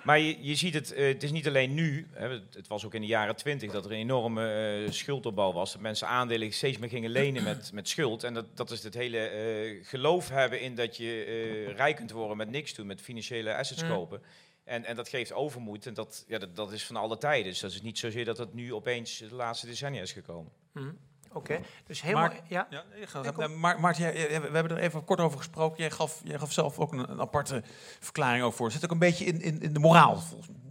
Maar 0.05 0.19
je, 0.19 0.37
je 0.41 0.55
ziet 0.55 0.73
het, 0.73 0.93
eh, 0.93 1.07
het 1.07 1.23
is 1.23 1.31
niet 1.31 1.47
alleen 1.47 1.73
nu. 1.73 2.07
Hè, 2.11 2.29
het, 2.29 2.67
was 2.67 2.85
ook 2.85 2.93
in 2.93 3.01
de 3.01 3.07
jaren 3.07 3.35
twintig 3.35 3.71
dat 3.71 3.85
er 3.85 3.91
een 3.91 3.97
enorme 3.97 4.83
eh, 4.85 4.91
schuldopbouw 4.91 5.51
was. 5.51 5.71
Dat 5.71 5.81
mensen 5.81 6.07
aandelen 6.07 6.53
steeds 6.53 6.77
meer 6.77 6.89
gingen 6.89 7.09
lenen 7.09 7.43
met, 7.43 7.71
met 7.73 7.89
schuld. 7.89 8.23
En 8.23 8.33
dat, 8.33 8.45
dat 8.57 8.71
is 8.71 8.83
het 8.83 8.93
hele 8.93 9.17
eh, 9.17 9.85
geloof 9.85 10.29
hebben 10.29 10.61
in 10.61 10.75
dat 10.75 10.97
je 10.97 11.73
rijk 11.75 11.95
kunt 11.95 12.11
worden 12.11 12.37
met 12.37 12.49
niks 12.49 12.73
doen, 12.73 12.87
met 12.87 13.01
financiële 13.01 13.55
assets 13.55 13.83
Mm. 13.83 13.89
kopen. 13.89 14.21
En, 14.63 14.85
en 14.85 14.95
dat 14.95 15.09
geeft 15.09 15.33
overmoed. 15.33 15.85
En 15.85 15.93
dat, 15.93 16.25
ja, 16.27 16.37
dat, 16.37 16.55
dat 16.55 16.71
is 16.71 16.85
van 16.85 16.95
alle 16.95 17.17
tijden. 17.17 17.51
Dus 17.51 17.59
dat 17.59 17.71
is 17.71 17.81
niet 17.81 17.97
zozeer 17.99 18.25
dat 18.25 18.37
het 18.37 18.53
nu 18.53 18.73
opeens 18.73 19.17
de 19.17 19.35
laatste 19.35 19.65
decennia 19.65 20.01
is 20.01 20.11
gekomen. 20.11 20.51
Hm, 20.73 20.91
Oké, 21.35 21.59
dus 21.85 22.01
helemaal, 22.01 22.27
Maar- 22.27 22.41
ja. 22.47 22.67
Ja, 22.69 22.83
Ja, 23.23 23.33
eh, 23.33 23.49
maar, 23.49 23.79
Maarten, 23.79 24.13
we 24.13 24.49
hebben 24.51 24.77
er 24.77 24.77
even 24.77 25.03
kort 25.03 25.19
over 25.19 25.37
gesproken. 25.37 25.77
Jij 25.77 25.91
gaf, 25.91 26.21
jij 26.23 26.37
gaf 26.39 26.51
zelf 26.51 26.79
ook 26.79 26.91
een, 26.91 27.11
een 27.11 27.21
aparte 27.21 27.63
verklaring 27.99 28.43
over 28.43 28.57
voor. 28.57 28.71
Zit 28.71 28.83
ook 28.83 28.91
een 28.91 28.99
beetje 28.99 29.25
in, 29.25 29.41
in, 29.41 29.61
in 29.61 29.73
de 29.73 29.79
moraal, 29.79 30.21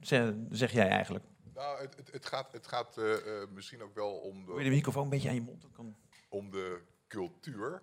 zeg, 0.00 0.32
zeg 0.50 0.72
jij 0.72 0.88
eigenlijk. 0.88 1.24
Nou, 1.54 1.80
het, 1.80 1.96
het, 1.96 2.12
het 2.12 2.26
gaat, 2.26 2.52
het 2.52 2.66
gaat 2.66 2.96
eh, 2.96 3.12
eh, 3.14 3.48
misschien 3.50 3.82
ook 3.82 3.94
wel 3.94 4.10
om 4.10 4.46
Wil 4.46 4.56
je 4.58 4.62
de, 4.64 4.68
de 4.70 4.74
microfoon 4.76 5.02
een 5.04 5.08
beetje 5.08 5.28
aan 5.28 5.34
je 5.34 5.40
mond? 5.42 5.62
Dat 5.62 5.70
kan. 5.76 5.94
om 6.28 6.50
de 6.50 6.80
cultuur. 7.08 7.82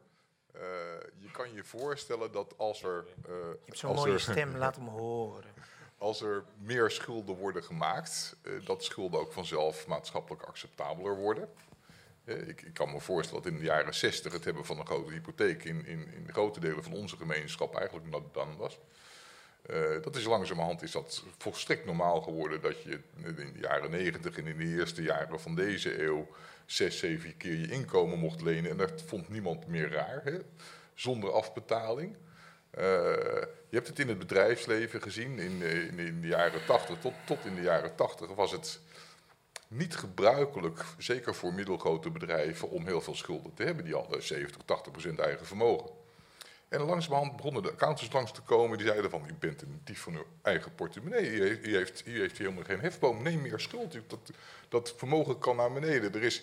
Eh, 0.54 0.62
je 1.18 1.32
kan 1.32 1.54
je 1.54 1.64
voorstellen 1.64 2.32
dat 2.32 2.58
als 2.58 2.84
er, 2.84 3.06
eh, 3.26 3.32
Je 3.32 3.60
hebt 3.66 3.78
zo'n 3.78 3.90
als 3.90 4.00
mooie 4.00 4.14
er, 4.14 4.20
stem, 4.20 4.56
laat 4.58 4.76
hem 4.80 4.88
horen. 4.88 5.44
als 5.98 6.22
er 6.22 6.44
meer 6.58 6.92
schulden 6.92 7.36
worden 7.36 7.64
gemaakt, 7.64 8.36
dat 8.64 8.84
schulden 8.84 9.20
ook 9.20 9.34
vanzelf 9.34 9.88
maatschappelijk 9.88 10.44
acceptabeler 10.44 11.16
worden. 11.16 11.50
Eh, 12.32 12.48
ik, 12.48 12.70
kan 12.74 12.92
me 12.92 13.00
voorstellen 13.00 13.44
dat 13.44 13.52
in 13.52 13.58
de 13.58 13.66
jaren 13.66 13.94
60 13.94 14.34
het 14.34 14.46
hebben 14.46 14.66
van 14.66 14.80
een 14.80 14.86
grote 14.86 15.12
hypotheek 15.12 15.64
in, 15.64 15.86
in, 15.86 16.08
in 16.14 16.28
grote 16.32 16.60
delen 16.60 16.84
van 16.84 16.94
onze 16.94 17.18
gemeenschap 17.18 17.76
eigenlijk 17.76 18.06
done 18.34 18.56
was. 18.58 18.80
Eh, 19.62 20.02
dat 20.02 20.16
is 20.16 20.24
langzamerhand 20.24 20.82
is 20.82 20.92
dat 20.92 21.24
volstrekt 21.38 21.86
normaal 21.86 22.22
geworden 22.22 22.62
dat 22.62 22.84
je 22.84 23.00
in 23.24 23.36
de 23.36 23.60
jaren 23.60 23.92
90 23.92 24.38
en 24.38 24.48
in 24.48 24.58
de 24.58 24.78
eerste 24.78 25.04
jaren 25.04 25.40
van 25.40 25.56
deze 25.56 26.04
eeuw 26.04 26.28
zes, 26.66 26.98
zeven 26.98 27.38
keer 27.38 27.56
je 27.56 27.72
inkomen 27.72 28.20
mocht 28.20 28.42
lenen. 28.42 28.72
En 28.72 28.78
dat 28.78 29.02
vond 29.06 29.30
niemand 29.30 29.68
meer 29.68 29.92
raar, 29.92 30.22
hè? 30.24 30.38
zonder 30.94 31.32
afbetaling. 31.32 32.16
Eh, 32.70 32.84
je 33.70 33.78
hebt 33.78 33.88
het 33.88 34.00
in 34.00 34.08
het 34.08 34.20
bedrijfsleven 34.20 35.02
gezien. 35.02 35.40
In, 35.40 35.62
in, 35.62 36.00
in 36.00 36.22
de 36.22 36.28
jaren 36.28 36.66
80 36.66 37.00
tot, 37.00 37.14
tot 37.26 37.46
in 37.46 37.56
de 37.56 37.62
jaren 37.62 37.96
80 37.96 38.34
was 38.36 38.52
het 38.52 38.80
niet 39.72 39.96
gebruikelijk, 39.96 40.86
zeker 40.98 41.36
voor 41.36 41.54
middelgrote 41.54 42.10
bedrijven, 42.10 42.70
om 42.70 42.86
heel 42.86 43.02
veel 43.02 43.16
schulden 43.16 43.54
te 43.54 43.64
hebben. 43.64 43.86
Die 43.86 43.94
hadden 43.94 44.24
70, 44.24 44.62
80 44.66 44.92
procent 44.92 45.20
eigen 45.20 45.46
vermogen. 45.46 45.90
En 46.72 46.82
langzamerhand 46.82 47.36
begonnen 47.36 47.64
de 47.64 47.72
accountants 47.72 48.14
langs 48.14 48.32
te 48.32 48.42
komen. 48.42 48.78
Die 48.78 48.88
zeiden 48.88 49.10
van, 49.10 49.24
u 49.28 49.34
bent 49.40 49.62
een 49.62 49.82
dief 49.84 50.00
van 50.02 50.16
uw 50.16 50.26
eigen 50.42 50.76
portemonnee. 50.76 51.30
U 51.30 51.42
heeft, 51.42 51.66
u 51.66 51.76
heeft, 51.76 52.04
u 52.06 52.20
heeft 52.20 52.38
helemaal 52.38 52.64
geen 52.64 52.80
hefboom. 52.80 53.24
Neem 53.24 53.42
meer 53.42 53.60
schuld. 53.60 53.98
Dat, 54.08 54.32
dat 54.70 54.94
vermogen 54.98 55.40
kan 55.40 55.56
naar 55.56 55.74
beneden. 55.74 56.14
Er, 56.14 56.24
is, 56.24 56.38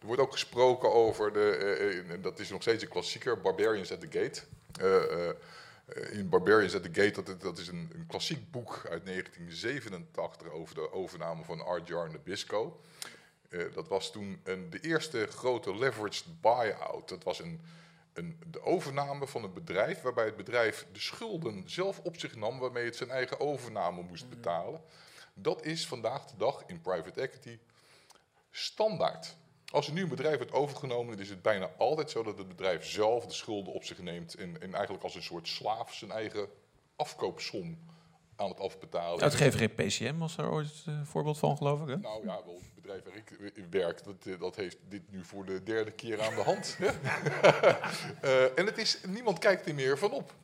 er 0.00 0.06
wordt 0.06 0.22
ook 0.22 0.32
gesproken 0.32 0.92
over, 0.92 1.32
de, 1.32 1.50
eh, 1.56 1.98
eh, 1.98 2.22
dat 2.22 2.38
is 2.38 2.50
nog 2.50 2.62
steeds 2.62 2.82
een 2.82 2.88
klassieker, 2.88 3.40
Barbarians 3.40 3.92
at 3.92 4.00
the 4.00 4.18
Gate. 4.18 4.40
Eh, 4.80 5.28
in 5.94 6.28
Barbarians 6.28 6.74
at 6.74 6.82
the 6.82 7.00
Gate, 7.02 7.22
dat, 7.22 7.40
dat 7.40 7.58
is 7.58 7.68
een, 7.68 7.90
een 7.94 8.06
klassiek 8.06 8.50
boek 8.50 8.86
uit 8.90 9.06
1987 9.06 10.50
over 10.50 10.74
de 10.74 10.92
overname 10.92 11.44
van 11.44 11.60
Arjar 11.60 12.10
Nabisco. 12.10 12.80
Eh, 13.48 13.72
dat 13.74 13.88
was 13.88 14.12
toen 14.12 14.40
een, 14.44 14.70
de 14.70 14.80
eerste 14.80 15.26
grote 15.26 15.76
leveraged 15.76 16.40
buyout. 16.40 17.08
Dat 17.08 17.24
was 17.24 17.38
een, 17.38 17.60
een, 18.12 18.40
de 18.46 18.62
overname 18.62 19.26
van 19.26 19.44
een 19.44 19.52
bedrijf 19.52 20.02
waarbij 20.02 20.24
het 20.24 20.36
bedrijf 20.36 20.86
de 20.92 21.00
schulden 21.00 21.70
zelf 21.70 21.98
op 21.98 22.18
zich 22.18 22.36
nam 22.36 22.58
waarmee 22.58 22.84
het 22.84 22.96
zijn 22.96 23.10
eigen 23.10 23.40
overname 23.40 24.02
moest 24.02 24.28
betalen. 24.28 24.80
Dat 25.34 25.64
is 25.64 25.86
vandaag 25.86 26.24
de 26.26 26.36
dag 26.36 26.62
in 26.66 26.80
private 26.80 27.20
equity 27.20 27.58
standaard. 28.50 29.36
Als 29.70 29.86
er 29.86 29.92
nu 29.92 30.02
een 30.02 30.08
bedrijf 30.08 30.36
wordt 30.36 30.52
overgenomen, 30.52 31.12
dan 31.12 31.24
is 31.24 31.30
het 31.30 31.42
bijna 31.42 31.70
altijd 31.78 32.10
zo 32.10 32.22
dat 32.22 32.38
het 32.38 32.48
bedrijf 32.48 32.86
zelf 32.86 33.26
de 33.26 33.32
schulden 33.32 33.72
op 33.72 33.84
zich 33.84 33.98
neemt 33.98 34.34
en, 34.34 34.60
en 34.60 34.74
eigenlijk 34.74 35.04
als 35.04 35.14
een 35.14 35.22
soort 35.22 35.48
slaaf 35.48 35.94
zijn 35.94 36.10
eigen 36.10 36.48
afkoopsom 36.96 37.78
aan 38.36 38.48
het 38.48 38.60
afbetalen. 38.60 39.20
Uitgeverij 39.20 39.68
PCM 39.68 40.18
was 40.18 40.36
er 40.36 40.50
ooit 40.50 40.82
een 40.86 41.06
voorbeeld 41.06 41.38
van, 41.38 41.56
geloof 41.56 41.80
ik. 41.80 41.88
Hè? 41.88 41.96
Nou 41.96 42.24
ja, 42.24 42.40
wel, 42.44 42.60
het 42.62 42.74
bedrijf 42.74 43.02
waar 43.04 43.16
ik 43.54 43.64
werk, 43.70 44.04
dat, 44.04 44.26
eh, 44.26 44.40
dat 44.40 44.56
heeft 44.56 44.78
dit 44.88 45.10
nu 45.10 45.24
voor 45.24 45.44
de 45.44 45.62
derde 45.62 45.90
keer 45.90 46.22
aan 46.22 46.34
de 46.34 46.42
hand. 46.42 46.76
uh, 46.80 48.44
en 48.58 48.66
het 48.66 48.78
is, 48.78 49.00
niemand 49.06 49.38
kijkt 49.38 49.66
er 49.66 49.74
meer 49.74 49.98
van 49.98 50.12
op. 50.12 50.34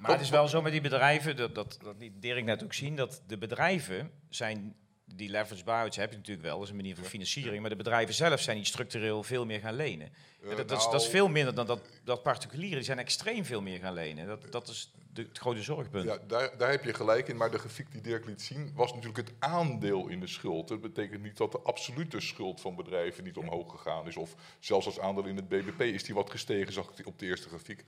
Maar 0.00 0.10
het 0.10 0.20
is 0.20 0.30
wel 0.30 0.48
zo 0.48 0.62
met 0.62 0.72
die 0.72 0.80
bedrijven, 0.80 1.36
dat, 1.36 1.54
dat, 1.54 1.78
dat 1.82 1.94
liet 1.98 2.22
Dirk 2.22 2.44
net 2.44 2.64
ook 2.64 2.72
zien, 2.72 2.96
dat 2.96 3.22
de 3.26 3.38
bedrijven 3.38 4.10
zijn 4.28 4.76
die 5.14 5.30
leverage 5.30 5.64
buyouts 5.64 5.96
heb 5.96 6.10
je 6.10 6.16
natuurlijk 6.16 6.46
wel, 6.46 6.54
dat 6.54 6.64
is 6.64 6.70
een 6.70 6.76
manier 6.76 6.94
van 6.94 7.04
financiering. 7.04 7.60
Maar 7.60 7.70
de 7.70 7.76
bedrijven 7.76 8.14
zelf 8.14 8.40
zijn 8.40 8.56
niet 8.56 8.66
structureel 8.66 9.22
veel 9.22 9.46
meer 9.46 9.60
gaan 9.60 9.74
lenen. 9.74 10.12
Uh, 10.40 10.56
dat, 10.56 10.68
dat, 10.68 10.78
is, 10.78 10.84
dat, 10.84 10.94
is, 10.94 11.00
nou- 11.00 11.10
veel 11.10 11.28
minder 11.28 11.54
dan 11.54 11.66
dat, 11.66 11.80
dat 12.04 12.22
particulieren. 12.22 12.76
Die 12.76 12.84
zijn 12.84 12.98
extreem 12.98 13.44
veel 13.44 13.62
meer 13.62 13.78
gaan 13.78 13.94
lenen. 13.94 14.26
Dat, 14.26 14.52
dat 14.52 14.68
is 14.68 14.92
de, 15.12 15.22
het 15.22 15.38
grote 15.38 15.62
zorgpunt. 15.62 16.04
Ja, 16.04 16.18
daar, 16.26 16.58
daar 16.58 16.70
heb 16.70 16.84
je 16.84 16.94
gelijk 16.94 17.28
in. 17.28 17.36
Maar 17.36 17.50
de 17.50 17.58
grafiek 17.58 17.92
die 17.92 18.00
Dirk 18.00 18.26
liet 18.26 18.42
zien, 18.42 18.72
was 18.74 18.92
natuurlijk 18.92 19.28
het 19.28 19.32
aandeel 19.38 20.08
in 20.08 20.20
de 20.20 20.26
schuld. 20.26 20.68
Dat 20.68 20.80
betekent 20.80 21.22
niet 21.22 21.36
dat 21.36 21.52
de 21.52 21.60
absolute 21.60 22.20
schuld 22.20 22.60
van 22.60 22.76
bedrijven 22.76 23.24
niet 23.24 23.36
omhoog 23.36 23.70
gegaan 23.70 24.06
is. 24.06 24.16
Of 24.16 24.34
zelfs 24.58 24.86
als 24.86 25.00
aandeel 25.00 25.24
in 25.24 25.36
het 25.36 25.48
BBP 25.48 25.80
is 25.80 26.04
die 26.04 26.14
wat 26.14 26.30
gestegen, 26.30 26.72
zag 26.72 26.90
ik 26.96 27.06
op 27.06 27.18
de 27.18 27.26
eerste 27.26 27.48
grafiek. 27.48 27.84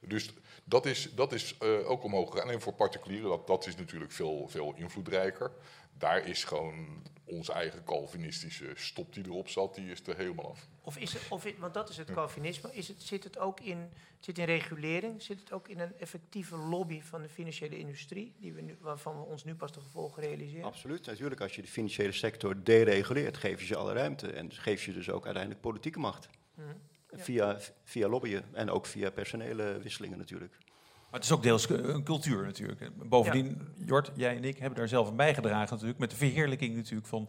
Dus 0.00 0.32
dat 0.64 0.86
is, 0.86 1.14
dat 1.14 1.32
is 1.32 1.54
uh, 1.62 1.90
ook 1.90 2.04
omhoog 2.04 2.30
gegaan. 2.30 2.50
En 2.50 2.60
voor 2.60 2.74
particulieren, 2.74 3.28
dat, 3.28 3.46
dat 3.46 3.66
is 3.66 3.76
natuurlijk 3.76 4.12
veel, 4.12 4.48
veel 4.48 4.74
invloedrijker 4.76 5.52
daar 5.98 6.26
is 6.26 6.44
gewoon 6.44 7.02
onze 7.24 7.52
eigen 7.52 7.84
Calvinistische 7.84 8.72
stop 8.74 9.14
die 9.14 9.24
erop 9.24 9.48
zat, 9.48 9.74
die 9.74 9.90
is 9.90 10.06
er 10.06 10.16
helemaal 10.16 10.50
af. 10.50 10.68
Of 10.82 10.96
is 10.98 11.12
het, 11.12 11.22
of 11.28 11.46
want 11.58 11.74
dat 11.74 11.88
is 11.88 11.96
het 11.96 12.12
Calvinisme, 12.12 12.74
is 12.74 12.88
het, 12.88 13.02
zit 13.02 13.24
het 13.24 13.38
ook 13.38 13.60
in, 13.60 13.90
zit 14.18 14.38
in 14.38 14.44
regulering? 14.44 15.22
Zit 15.22 15.40
het 15.40 15.52
ook 15.52 15.68
in 15.68 15.80
een 15.80 15.98
effectieve 15.98 16.56
lobby 16.56 17.00
van 17.00 17.22
de 17.22 17.28
financiële 17.28 17.78
industrie, 17.78 18.34
die 18.38 18.52
we 18.52 18.60
nu, 18.60 18.76
waarvan 18.80 19.16
we 19.16 19.22
ons 19.22 19.44
nu 19.44 19.54
pas 19.54 19.72
de 19.72 19.80
gevolgen 19.80 20.22
realiseren? 20.22 20.64
Absoluut, 20.64 21.06
natuurlijk. 21.06 21.40
Als 21.40 21.54
je 21.54 21.62
de 21.62 21.68
financiële 21.68 22.12
sector 22.12 22.62
dereguleert, 22.62 23.36
geef 23.36 23.60
je 23.60 23.66
ze 23.66 23.76
alle 23.76 23.92
ruimte 23.92 24.32
en 24.32 24.52
geef 24.52 24.84
je 24.84 24.92
dus 24.92 25.10
ook 25.10 25.24
uiteindelijk 25.24 25.62
politieke 25.62 25.98
macht. 25.98 26.28
Mm 26.54 26.64
-hmm. 26.64 26.80
Via, 27.12 27.56
via 27.84 28.08
lobbyen 28.08 28.44
en 28.52 28.70
ook 28.70 28.86
via 28.86 29.10
personele 29.10 29.78
wisselingen 29.82 30.18
natuurlijk. 30.18 30.56
Maar 31.10 31.20
het 31.20 31.24
is 31.24 31.32
ook 31.32 31.42
deels 31.42 31.68
een 31.68 32.04
cultuur 32.04 32.44
natuurlijk. 32.44 33.08
Bovendien, 33.08 33.74
Jort, 33.74 34.10
jij 34.14 34.36
en 34.36 34.44
ik 34.44 34.58
hebben 34.58 34.78
daar 34.78 34.88
zelf 34.88 35.08
aan 35.08 35.16
bijgedragen 35.16 35.70
natuurlijk. 35.70 35.98
Met 35.98 36.10
de 36.10 36.16
verheerlijking 36.16 36.76
natuurlijk 36.76 37.08
van, 37.08 37.28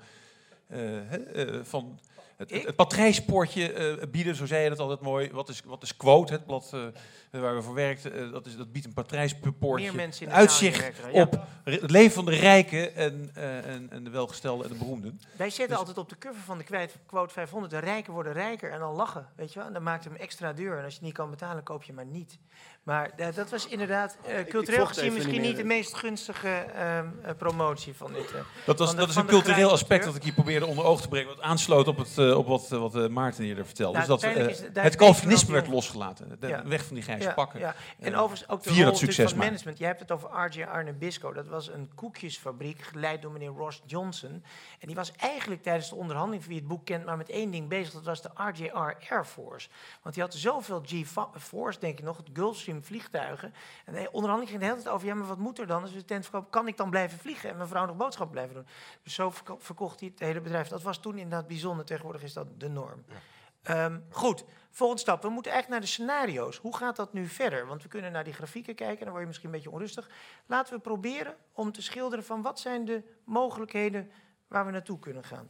uh, 0.72 1.14
uh, 1.14 1.64
van 1.64 2.00
het, 2.38 2.52
het, 2.52 2.66
het 2.66 2.76
patrijspoortje 2.76 3.98
uh, 3.98 4.04
bieden, 4.12 4.36
zo 4.36 4.46
zei 4.46 4.64
je 4.64 4.70
dat 4.70 4.80
altijd 4.80 5.02
mooi. 5.02 5.32
Wat 5.32 5.50
is, 5.50 5.62
wat 5.66 5.84
is 5.84 5.98
Quote, 5.98 6.34
het 6.34 6.46
blad 6.46 6.72
uh, 6.76 6.86
waar 7.32 7.56
we 7.56 7.62
voor 7.62 7.74
werkten? 7.74 8.20
Uh, 8.20 8.32
dat, 8.32 8.46
is, 8.46 8.58
dat 8.58 8.72
biedt 8.72 8.86
een 8.86 8.94
patrijspoortje. 8.94 10.10
Uitzicht 10.30 10.92
ja. 11.14 11.22
op 11.22 11.46
het 11.64 11.92
leven 11.92 12.12
van 12.12 12.26
de 12.26 12.36
rijken 12.36 12.96
en, 12.96 13.30
en, 13.34 13.88
en, 13.90 14.04
de 14.04 14.10
welgestelden 14.10 14.66
en 14.66 14.72
de 14.72 14.78
beroemden. 14.78 15.22
Wij 15.36 15.50
zetten 15.50 15.68
dus, 15.68 15.78
altijd 15.78 15.98
op 15.98 16.10
de 16.10 16.18
cover 16.18 16.42
van 16.42 16.58
de 16.58 16.90
Quote 17.06 17.34
500, 17.34 17.72
de 17.72 17.80
rijken 17.80 18.14
worden 18.14 18.34
rijker 18.34 18.72
en 18.72 18.80
dan 18.80 18.96
lachen, 18.96 19.28
weet 19.36 19.54
je 19.54 19.60
wel. 19.60 19.68
En 19.68 19.74
dan 19.74 19.84
maakt 19.84 20.04
hem 20.04 20.16
extra 20.16 20.54
duur. 20.54 20.78
En 20.78 20.84
als 20.84 20.94
je 20.94 20.98
het 20.98 21.08
niet 21.08 21.14
kan 21.14 21.30
betalen, 21.30 21.64
koop 21.64 21.84
je 21.84 21.94
maar 21.94 22.06
niet. 22.06 22.40
Maar 22.84 23.12
uh, 23.18 23.28
dat 23.36 23.50
was 23.50 23.68
inderdaad 23.68 24.18
uh, 24.28 24.46
cultureel 24.50 24.86
gezien 24.86 25.14
misschien 25.14 25.42
niet 25.42 25.58
de 25.58 25.64
meest 25.64 25.96
gunstige 25.96 26.66
uh, 26.76 27.00
promotie 27.38 27.94
van 27.94 28.14
dit. 28.14 28.34
dat 28.66 28.80
was, 28.80 28.92
de, 28.92 28.96
dat 28.96 29.10
is 29.10 29.16
een 29.16 29.26
cultureel 29.26 29.72
aspect 29.72 30.06
dat 30.06 30.16
ik 30.16 30.24
hier 30.24 30.34
probeerde 30.34 30.66
onder 30.66 30.84
oog 30.84 31.02
te 31.02 31.08
brengen. 31.08 31.28
Wat 31.28 31.42
aansloot 31.42 31.88
op, 31.88 31.98
het, 31.98 32.34
op 32.36 32.48
wat, 32.48 32.70
wat 32.70 33.10
Maarten 33.10 33.44
eerder 33.44 33.66
vertelde. 33.66 33.98
Nou, 33.98 34.10
dus 34.10 34.20
dat 34.22 34.34
het, 34.34 34.70
het 34.74 34.96
Calvinisme 34.96 35.54
werd 35.54 35.68
losgelaten. 35.68 36.38
De 36.40 36.48
ja. 36.48 36.64
weg 36.66 36.86
van 36.86 36.96
die 36.96 37.04
grijze 37.04 37.19
ja, 37.24 37.34
pakken. 37.34 37.60
Ja. 37.60 37.76
En 38.00 38.16
overigens 38.16 38.50
ook 38.50 38.64
de 38.64 38.84
rol 38.84 38.96
van 38.96 39.38
management. 39.38 39.78
Je 39.78 39.86
hebt 39.86 40.00
het 40.00 40.12
over 40.12 40.30
R.J. 40.46 40.64
Arne 40.64 40.94
Bisco. 40.94 41.34
Dat 41.34 41.48
was 41.48 41.70
een 41.70 41.92
koekjesfabriek 41.96 42.82
geleid 42.82 43.22
door 43.22 43.32
meneer 43.32 43.50
Ross 43.50 43.82
Johnson. 43.86 44.44
En 44.80 44.88
die 44.88 44.96
was 44.96 45.12
eigenlijk 45.12 45.64
tijdens 45.64 45.90
de 45.90 45.96
onderhandeling, 45.96 46.46
wie 46.46 46.56
het 46.56 46.68
boek 46.68 46.86
kent, 46.86 47.06
maar 47.06 47.18
met 47.18 47.30
één 47.30 47.52
ding 47.52 47.68
bezig. 47.68 47.94
Dat 47.94 48.04
was 48.04 48.22
de 48.22 48.30
RJR 48.36 48.96
Air 49.10 49.26
Force. 49.26 49.70
Want 50.02 50.16
die 50.16 50.24
had 50.24 50.34
zoveel 50.34 50.84
G-Force, 50.86 51.80
denk 51.80 52.00
ik 52.00 52.06
nog, 52.06 52.18
het 52.18 52.30
Gulfstream 52.34 52.84
vliegtuigen. 52.84 53.54
En 53.86 53.94
de 53.94 54.12
onderhandeling 54.12 54.50
ging 54.50 54.60
de 54.62 54.66
hele 54.66 54.82
tijd 54.82 54.96
over, 54.96 55.08
ja, 55.08 55.14
maar 55.14 55.28
wat 55.28 55.38
moet 55.38 55.60
er 55.60 55.68
dan 55.68 55.82
als 55.82 55.92
we 55.92 55.98
de 55.98 56.06
tent 56.06 56.24
verkopen? 56.24 56.50
Kan 56.50 56.68
ik 56.68 56.78
dan 56.78 56.90
blijven 56.90 57.20
vliegen 57.20 57.50
en 57.50 57.58
mijn 57.58 57.70
vrouw 57.70 57.86
nog 57.86 57.96
boodschappen 57.96 58.36
blijven 58.36 58.56
doen? 58.56 58.68
Dus 59.04 59.14
zo 59.14 59.34
verkocht 59.58 60.00
hij 60.00 60.10
het 60.10 60.20
hele 60.20 60.42
bedrijf. 60.42 60.68
Dat 60.68 60.82
was 60.82 60.98
toen 60.98 61.18
inderdaad 61.18 61.48
bijzonder. 61.48 61.86
Tegenwoordig 61.86 62.24
is 62.24 62.34
dat 62.34 62.48
de 62.58 62.70
norm. 62.70 63.04
Ja. 63.08 63.86
Um, 63.86 64.04
goed, 64.10 64.46
volgende 64.70 65.02
stap. 65.02 65.22
We 65.22 65.30
moeten 65.30 65.52
eigenlijk 65.52 65.82
naar 65.82 65.90
de 65.90 65.96
scenario's. 65.96 66.58
Hoe 66.58 66.76
gaat 66.76 66.96
dat 66.96 67.14
nu 67.14 67.28
verder? 67.28 67.68
Want 67.68 67.84
we 67.84 67.90
kunnen 67.90 68.12
naar 68.12 68.24
die 68.24 68.34
grafieken 68.34 68.76
kijken, 68.76 69.00
dan 69.00 69.10
word 69.10 69.20
je 69.20 69.28
misschien 69.28 69.50
een 69.50 69.56
beetje 69.56 69.72
onrustig. 69.72 70.10
Laten 70.46 70.74
we 70.74 70.80
proberen 70.80 71.36
om 71.54 71.72
te 71.72 71.82
schilderen 71.82 72.26
van 72.26 72.42
wat 72.42 72.60
zijn 72.60 72.86
de 72.86 73.04
mogelijkheden 73.24 74.12
waar 74.48 74.66
we 74.66 74.72
naartoe 74.72 75.00
kunnen 75.00 75.24
gaan. 75.24 75.50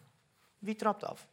Wie 0.60 0.76
trapt 0.76 1.04
af? 1.04 1.28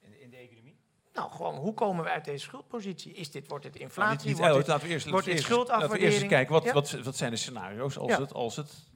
In, 0.00 0.20
in 0.20 0.30
de 0.30 0.36
economie? 0.36 0.76
Nou, 1.12 1.30
gewoon, 1.30 1.54
hoe 1.54 1.74
komen 1.74 2.04
we 2.04 2.10
uit 2.10 2.24
deze 2.24 2.44
schuldpositie? 2.44 3.12
Is 3.12 3.30
dit, 3.30 3.48
wordt 3.48 3.64
het 3.64 3.76
inflatie? 3.76 4.16
Nou, 4.16 4.28
niet, 4.28 4.52
wordt 4.52 4.68
laten 4.68 4.86
we 4.86 4.92
eerst, 4.92 5.10
wordt 5.10 5.26
dit 5.26 5.40
schuldafwaardering? 5.40 5.90
Laten 5.90 6.06
we 6.06 6.12
eerst 6.12 6.22
eens 6.22 6.32
kijken, 6.32 6.52
wat, 6.52 6.64
ja? 6.64 6.72
wat, 6.72 7.04
wat 7.04 7.16
zijn 7.16 7.30
de 7.30 7.36
scenario's 7.36 7.98
als, 7.98 8.10
ja. 8.10 8.20
het, 8.20 8.32
als 8.32 8.56
het 8.56 8.92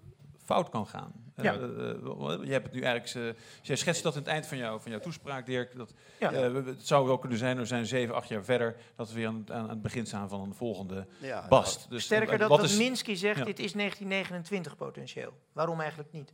fout 0.49 0.69
kan 0.69 0.87
gaan? 0.87 1.13
Ja. 1.37 1.57
Uh, 1.57 1.63
uh, 1.63 2.45
je 2.45 2.53
hebt 2.53 2.65
het 2.65 2.73
nu 2.73 2.81
eigenlijk, 2.81 3.15
uh, 3.15 3.43
jij 3.63 3.77
schetst 3.77 4.03
dat 4.03 4.15
in 4.15 4.21
het 4.21 4.29
eind 4.29 4.47
van, 4.47 4.59
jou, 4.59 4.81
van 4.81 4.91
jouw 4.91 5.01
toespraak, 5.01 5.47
Dirk. 5.47 5.77
Dat, 5.77 5.95
ja. 6.19 6.33
het 6.33 6.87
zou 6.87 7.07
wel 7.07 7.19
kunnen 7.19 7.39
zijn, 7.39 7.57
we 7.57 7.65
zijn 7.65 7.87
zeven, 7.87 8.15
acht 8.15 8.29
jaar 8.29 8.45
verder, 8.45 8.77
dat 8.97 9.09
we 9.09 9.15
weer 9.15 9.27
aan, 9.27 9.45
aan, 9.49 9.63
aan 9.63 9.69
het 9.69 9.83
begin 9.83 10.07
staan 10.07 10.29
van 10.29 10.41
een 10.41 10.55
volgende 10.55 11.07
ja, 11.21 11.49
bast. 11.49 11.91
Dus, 11.91 12.05
Sterker 12.05 12.39
dat 12.39 12.49
wat 12.49 12.63
is, 12.63 12.77
Minsky 12.77 13.15
zegt, 13.15 13.45
dit 13.45 13.59
is 13.59 13.73
1929 13.73 14.77
potentieel. 14.77 15.33
Waarom 15.53 15.81
eigenlijk 15.81 16.13
niet? 16.13 16.33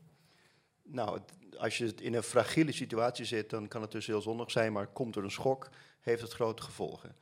Nou, 0.82 1.20
als 1.58 1.78
je 1.78 1.94
in 1.94 2.14
een 2.14 2.22
fragiele 2.22 2.72
situatie 2.72 3.24
zit, 3.24 3.50
dan 3.50 3.68
kan 3.68 3.82
het 3.82 3.92
dus 3.92 4.06
heel 4.06 4.20
zonnig 4.20 4.50
zijn, 4.50 4.72
maar 4.72 4.86
komt 4.86 5.16
er 5.16 5.24
een 5.24 5.30
schok, 5.30 5.68
heeft 6.00 6.22
het 6.22 6.32
grote 6.32 6.62
gevolgen. 6.62 7.16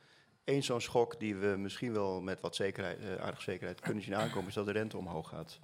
Eén 0.45 0.63
zo'n 0.63 0.81
schok 0.81 1.19
die 1.19 1.35
we 1.35 1.55
misschien 1.57 1.93
wel 1.93 2.21
met 2.21 2.41
wat 2.41 2.55
zekerheid, 2.55 2.99
uh, 2.99 3.15
aardige 3.15 3.43
zekerheid 3.43 3.79
kunnen 3.79 4.03
zien 4.03 4.15
aankomen, 4.15 4.47
is 4.47 4.53
dat 4.53 4.65
de 4.65 4.71
rente 4.71 4.97
omhoog 4.97 5.29
gaat. 5.29 5.59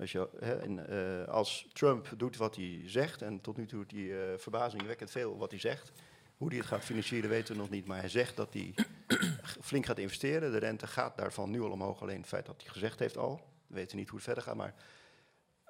Als, 0.00 0.12
hè, 0.12 0.54
en, 0.58 0.86
uh, 0.90 1.28
als 1.28 1.66
Trump 1.72 2.12
doet 2.16 2.36
wat 2.36 2.56
hij 2.56 2.82
zegt, 2.84 3.22
en 3.22 3.40
tot 3.40 3.56
nu 3.56 3.66
toe 3.66 3.78
doet 3.78 3.90
hij 3.90 4.00
uh, 4.00 4.38
verbazingwekkend 4.38 5.10
veel 5.10 5.38
wat 5.38 5.50
hij 5.50 5.60
zegt, 5.60 5.92
hoe 6.36 6.48
hij 6.48 6.58
het 6.58 6.66
gaat 6.66 6.84
financieren 6.84 7.30
weten 7.30 7.54
we 7.54 7.60
nog 7.60 7.70
niet, 7.70 7.86
maar 7.86 7.98
hij 7.98 8.08
zegt 8.08 8.36
dat 8.36 8.52
hij 8.52 8.74
flink 9.68 9.86
gaat 9.86 9.98
investeren. 9.98 10.52
De 10.52 10.58
rente 10.58 10.86
gaat 10.86 11.16
daarvan 11.16 11.50
nu 11.50 11.60
al 11.60 11.70
omhoog, 11.70 12.02
alleen 12.02 12.16
het 12.20 12.26
feit 12.26 12.46
dat 12.46 12.62
hij 12.62 12.72
gezegd 12.72 12.98
heeft 12.98 13.16
al. 13.16 13.40
We 13.66 13.74
weten 13.74 13.96
niet 13.96 14.08
hoe 14.08 14.16
het 14.16 14.26
verder 14.26 14.42
gaat, 14.42 14.56
maar 14.56 14.74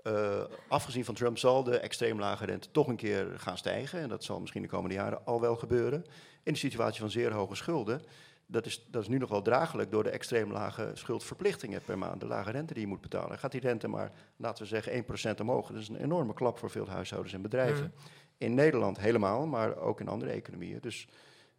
uh, 0.02 0.44
afgezien 0.68 1.04
van 1.04 1.14
Trump 1.14 1.38
zal 1.38 1.64
de 1.64 1.78
extreem 1.78 2.18
lage 2.18 2.44
rente 2.44 2.70
toch 2.70 2.88
een 2.88 2.96
keer 2.96 3.32
gaan 3.36 3.58
stijgen. 3.58 4.00
En 4.00 4.08
dat 4.08 4.24
zal 4.24 4.40
misschien 4.40 4.62
de 4.62 4.68
komende 4.68 4.94
jaren 4.94 5.26
al 5.26 5.40
wel 5.40 5.56
gebeuren. 5.56 6.04
In 6.42 6.52
de 6.52 6.58
situatie 6.58 7.00
van 7.00 7.10
zeer 7.10 7.32
hoge 7.32 7.54
schulden. 7.54 8.02
Dat 8.50 8.66
is, 8.66 8.86
dat 8.90 9.02
is 9.02 9.08
nu 9.08 9.18
nog 9.18 9.30
wel 9.30 9.42
draaglijk 9.42 9.90
door 9.90 10.02
de 10.02 10.10
extreem 10.10 10.52
lage 10.52 10.90
schuldverplichtingen 10.94 11.82
per 11.82 11.98
maand. 11.98 12.20
De 12.20 12.26
lage 12.26 12.50
rente 12.50 12.72
die 12.72 12.82
je 12.82 12.88
moet 12.88 13.00
betalen. 13.00 13.38
Gaat 13.38 13.52
die 13.52 13.60
rente 13.60 13.88
maar, 13.88 14.12
laten 14.36 14.62
we 14.62 14.68
zeggen, 14.68 15.04
1% 15.36 15.40
omhoog. 15.40 15.68
Dat 15.68 15.80
is 15.80 15.88
een 15.88 16.02
enorme 16.02 16.34
klap 16.34 16.58
voor 16.58 16.70
veel 16.70 16.88
huishoudens 16.88 17.34
en 17.34 17.42
bedrijven. 17.42 17.84
Mm. 17.84 17.92
In 18.38 18.54
Nederland 18.54 18.98
helemaal, 18.98 19.46
maar 19.46 19.76
ook 19.76 20.00
in 20.00 20.08
andere 20.08 20.30
economieën. 20.30 20.78
Dus 20.80 21.08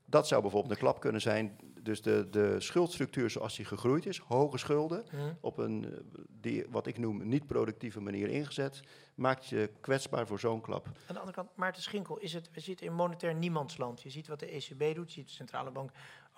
dat 0.06 0.28
zou 0.28 0.42
bijvoorbeeld 0.42 0.74
een 0.74 0.80
klap 0.80 1.00
kunnen 1.00 1.22
zijn. 1.22 1.58
Dus 1.82 2.02
de, 2.02 2.28
de 2.30 2.56
schuldstructuur 2.60 3.30
zoals 3.30 3.56
die 3.56 3.66
gegroeid 3.66 4.06
is, 4.06 4.18
hoge 4.18 4.58
schulden, 4.58 5.06
mm. 5.12 5.38
op 5.40 5.58
een, 5.58 5.86
die, 6.28 6.66
wat 6.70 6.88
ik 6.88 6.98
noem, 6.98 7.28
niet-productieve 7.28 8.00
manier 8.00 8.28
ingezet, 8.28 8.82
maakt 9.16 9.48
je 9.48 9.70
kwetsbaar 9.82 10.28
voor 10.28 10.40
zo'n 10.40 10.62
klap. 10.62 10.86
Aan 10.86 10.94
de 11.08 11.20
andere 11.20 11.34
kant, 11.38 11.50
Maarten 11.56 11.82
Schinkel, 11.82 12.18
is 12.18 12.34
het, 12.34 12.50
we 12.54 12.60
zitten 12.60 12.86
in 12.86 12.94
monetair 12.94 13.36
niemandsland. 13.36 14.02
Je 14.02 14.10
ziet 14.10 14.28
wat 14.28 14.40
de 14.40 14.46
ECB 14.46 14.96
doet, 14.96 15.14
je 15.14 15.20
ziet 15.20 15.28
de 15.28 15.34
centrale 15.34 15.72
bank, 15.72 15.92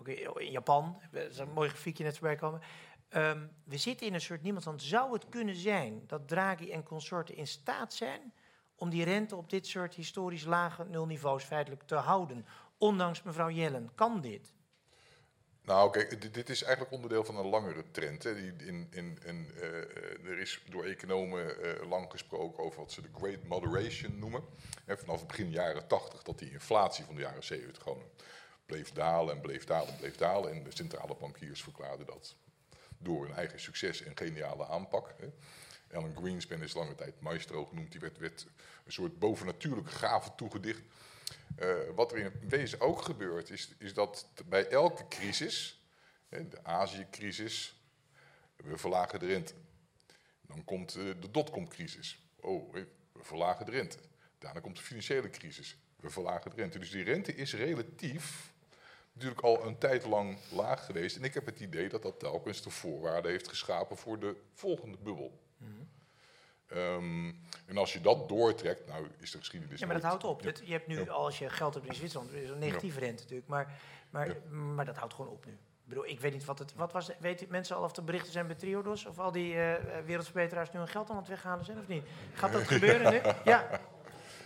ook 0.10 0.40
in 0.40 0.52
Japan, 0.52 1.02
dat 1.12 1.30
is 1.30 1.38
een 1.38 1.52
mooi 1.52 1.70
grafiekje 1.70 2.04
net 2.04 2.18
voorbij 2.18 2.36
komen. 2.36 2.62
Um, 3.10 3.52
we 3.64 3.78
zitten 3.78 4.08
in 4.08 4.14
een 4.14 4.22
soort 4.22 4.42
niemandsland. 4.42 4.82
Zou 4.82 5.14
het 5.14 5.30
kunnen 5.30 5.56
zijn 5.56 6.04
dat 6.08 6.28
Draghi 6.28 6.72
en 6.72 6.84
consorten 6.84 7.36
in 7.36 7.48
staat 7.48 7.94
zijn 7.94 8.34
om 8.76 8.90
die 8.90 9.04
rente 9.04 9.36
op 9.36 9.50
dit 9.50 9.68
soort 9.68 9.94
historisch 9.94 10.44
lage 10.44 10.84
nulniveaus 10.84 11.44
feitelijk 11.44 11.84
te 11.84 11.96
houden? 11.96 12.46
ondanks 12.84 13.24
mevrouw 13.24 13.50
Jellen. 13.50 13.92
Kan 13.96 14.22
dit? 14.22 14.54
Nou, 15.62 15.92
kijk, 15.92 16.34
dit 16.34 16.50
is 16.50 16.64
eigenlijk 16.64 16.94
onderdeel 16.94 17.24
van 17.24 17.38
een 17.38 17.48
langere 17.48 17.92
trend. 17.92 18.24
Hè. 18.24 18.36
In, 18.38 18.88
in, 18.92 19.52
uh, 19.56 19.64
er 20.26 20.40
is 20.40 20.64
door 20.70 20.84
economen 20.84 21.66
uh, 21.66 21.90
lang 21.90 22.12
gesproken 22.12 22.64
over 22.64 22.80
wat 22.80 22.92
ze 22.92 23.02
de 23.02 23.10
Great 23.14 23.44
Moderation 23.44 24.20
noemen. 24.20 24.44
Hè, 24.86 24.98
vanaf 24.98 25.20
het 25.20 25.28
begin 25.28 25.50
jaren 25.50 25.88
80 25.88 26.24
dat 26.24 26.40
die 26.40 26.52
inflatie 26.52 27.06
van 27.06 27.16
de 27.16 27.22
jaren 27.22 27.44
70 27.44 27.84
gewoon 27.84 28.04
bleef 28.74 28.92
dalen 28.92 29.36
en 29.36 29.42
bleef 29.42 29.66
dalen 29.66 29.88
en 29.88 29.98
bleef 29.98 30.16
dalen. 30.16 30.52
En 30.52 30.64
de 30.64 30.76
centrale 30.76 31.16
bankiers 31.16 31.64
verklaarden 31.64 32.06
dat 32.06 32.36
door 32.98 33.26
hun 33.26 33.36
eigen 33.36 33.60
succes 33.60 34.02
en 34.02 34.18
geniale 34.18 34.68
aanpak. 34.68 35.14
Hè. 35.18 35.28
Alan 35.98 36.16
Greenspan 36.16 36.62
is 36.62 36.74
lange 36.74 36.96
tijd 36.96 37.22
maestro 37.22 37.66
genoemd. 37.66 37.92
Die 37.92 38.02
werd, 38.02 38.18
werd 38.18 38.48
een 38.86 38.92
soort 38.92 39.20
bovennatuurlijke 39.20 39.92
gave 39.92 40.36
toegedicht. 40.36 40.82
Uh, 41.60 41.76
wat 41.96 42.12
er 42.12 42.18
in 42.18 42.32
wezen 42.50 42.80
ook 42.80 43.02
gebeurt, 43.02 43.50
is, 43.50 43.76
is 43.78 43.94
dat 43.94 44.28
bij 44.46 44.68
elke 44.68 45.08
crisis, 45.08 45.84
hè, 46.30 46.48
de 46.48 46.64
Azië-crisis, 46.64 47.82
we 48.56 48.78
verlagen 48.78 49.20
de 49.20 49.26
rente. 49.26 49.54
Dan 50.42 50.64
komt 50.64 50.96
eh, 50.96 51.04
de 51.20 51.32
dotcom-crisis. 51.32 52.20
Oh, 52.40 52.74
we 52.74 52.88
verlagen 53.16 53.66
de 53.66 53.72
rente. 53.72 53.98
Daarna 54.38 54.60
komt 54.60 54.78
de 54.78 54.84
financiële 54.84 55.30
crisis. 55.30 55.78
We 55.96 56.10
verlagen 56.10 56.52
de 56.52 56.56
rente. 56.56 56.80
Dus 56.80 56.92
die 56.92 57.04
rente 57.04 57.36
is 57.36 57.54
relatief 57.54 58.53
natuurlijk 59.14 59.42
al 59.42 59.66
een 59.66 59.78
tijd 59.78 60.06
lang 60.06 60.38
laag 60.52 60.86
geweest. 60.86 61.18
En 61.18 61.24
ik 61.24 61.34
heb 61.34 61.46
het 61.46 61.60
idee 61.60 61.90
dat 61.90 62.02
dat 62.02 62.20
telkens 62.20 62.62
de 62.62 62.70
voorwaarden 62.70 63.32
heeft 63.32 63.48
geschapen 63.48 63.98
voor 63.98 64.20
de 64.20 64.36
volgende 64.54 64.98
bubbel. 64.98 65.42
Ehm, 66.68 67.32
en 67.66 67.78
als 67.78 67.94
je 67.94 68.02
dat 68.02 68.30
doortrekt, 68.30 68.88
nou 68.88 69.08
is 69.20 69.32
de 69.32 69.38
geschiedenis. 69.38 69.80
Ja, 69.80 69.86
maar 69.86 69.96
dat 69.96 70.06
houdt 70.06 70.24
op. 70.24 70.42
Ja. 70.42 70.52
Je 70.64 70.72
hebt 70.72 70.88
nu, 70.88 71.00
Ja. 71.04 71.12
als 71.12 71.40
je 71.40 71.50
geld 71.50 71.74
hebt 71.74 71.86
in 71.86 71.94
Zwitserland, 71.96 72.32
is 72.34 72.50
een 72.50 72.60
negatieve 72.60 73.00
rente 73.00 73.22
natuurlijk. 73.22 73.48
Maar, 73.50 73.80
maar, 74.10 74.36
maar 74.50 74.86
dat 74.86 74.96
houdt 74.98 75.14
gewoon 75.14 75.32
op 75.32 75.46
nu. 75.46 75.52
Ik 75.52 75.90
bedoel, 75.90 76.06
ik 76.08 76.20
weet 76.20 76.34
niet 76.34 76.46
wat 76.46 76.60
het... 76.60 76.74
Wat 76.76 76.92
was, 76.92 77.10
weet 77.20 77.50
mensen 77.50 77.76
al 77.76 77.84
of 77.84 77.96
er 77.96 78.04
berichten 78.04 78.32
zijn 78.32 78.48
bij 78.48 78.56
Triodos? 78.56 79.06
Of 79.06 79.20
al 79.20 79.32
die 79.32 79.56
eh, 79.60 80.04
wereldverbeteraars 80.06 80.72
nu 80.72 80.80
hun 80.80 80.88
geld 80.88 81.10
aan 81.10 81.18
het 81.18 81.28
weghalen 81.28 81.66
zijn 81.66 81.78
of 81.80 81.88
niet? 81.88 82.04
Gaat 82.34 82.52
dat 82.52 82.62
gebeuren 82.74 83.12
nu? 83.12 83.22
Ja. 83.44 83.68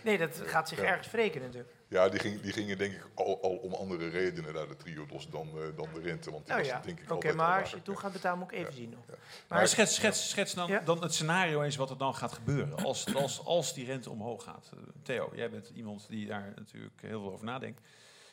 Nee, 0.04 0.18
dat 0.18 0.40
gaat 0.44 0.68
zich 0.68 0.78
ergens 0.78 1.10
wreken 1.10 1.40
natuurlijk. 1.40 1.72
Ja, 1.88 2.08
die, 2.08 2.20
ging, 2.20 2.40
die 2.40 2.52
gingen 2.52 2.78
denk 2.78 2.92
ik 2.92 3.06
al, 3.14 3.42
al 3.42 3.56
om 3.56 3.74
andere 3.74 4.08
redenen 4.08 4.54
naar 4.54 4.68
de 4.68 4.76
triodos 4.76 5.28
dan, 5.30 5.48
eh, 5.48 5.76
dan 5.76 5.88
de 5.94 6.00
rente. 6.00 6.30
Want 6.30 6.46
die 6.46 6.54
Nou 6.54 6.66
was 6.66 6.68
ja, 6.76 6.80
denk 6.80 7.00
ik 7.00 7.10
oké, 7.10 7.32
maar 7.32 7.60
als 7.60 7.70
je 7.70 7.82
toe 7.82 7.96
gaat 7.96 8.12
betalen, 8.12 8.38
moet 8.38 8.52
ik 8.52 8.58
even 8.58 8.72
zien 8.72 8.90
nog. 8.90 9.06
Maar 9.06 9.18
Maar 9.48 9.68
schets, 9.68 9.94
schets, 9.94 10.28
schets 10.28 10.54
dan, 10.54 10.80
dan 10.84 11.02
het 11.02 11.14
scenario 11.14 11.62
eens 11.62 11.76
wat 11.76 11.90
er 11.90 11.98
dan 11.98 12.14
gaat 12.14 12.32
gebeuren 12.32 12.84
als, 12.84 13.14
als, 13.14 13.44
als 13.44 13.74
die 13.74 13.84
rente 13.86 14.10
omhoog 14.10 14.42
gaat. 14.44 14.70
Eh, 14.74 14.80
Theo, 15.02 15.30
jij 15.34 15.50
bent 15.50 15.68
iemand 15.68 16.08
die 16.08 16.26
daar 16.26 16.52
natuurlijk 16.56 17.00
heel 17.00 17.20
veel 17.20 17.32
over 17.32 17.44
nadenkt. 17.44 17.80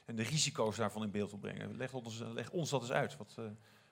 En 0.06 0.16
de 0.16 0.24
risico's 0.24 0.76
daarvan 0.76 1.03
in 1.03 1.12
beeld 1.12 1.30
wil 1.30 1.39
brengen. 1.39 1.78
Leg 1.78 1.93
ons, 1.93 2.24
leg 2.34 2.49
ons 2.49 2.70
dat 2.70 2.82
eens 2.82 2.91
uit. 2.91 3.18
Wat, 3.18 3.36
eh, 3.38 3.45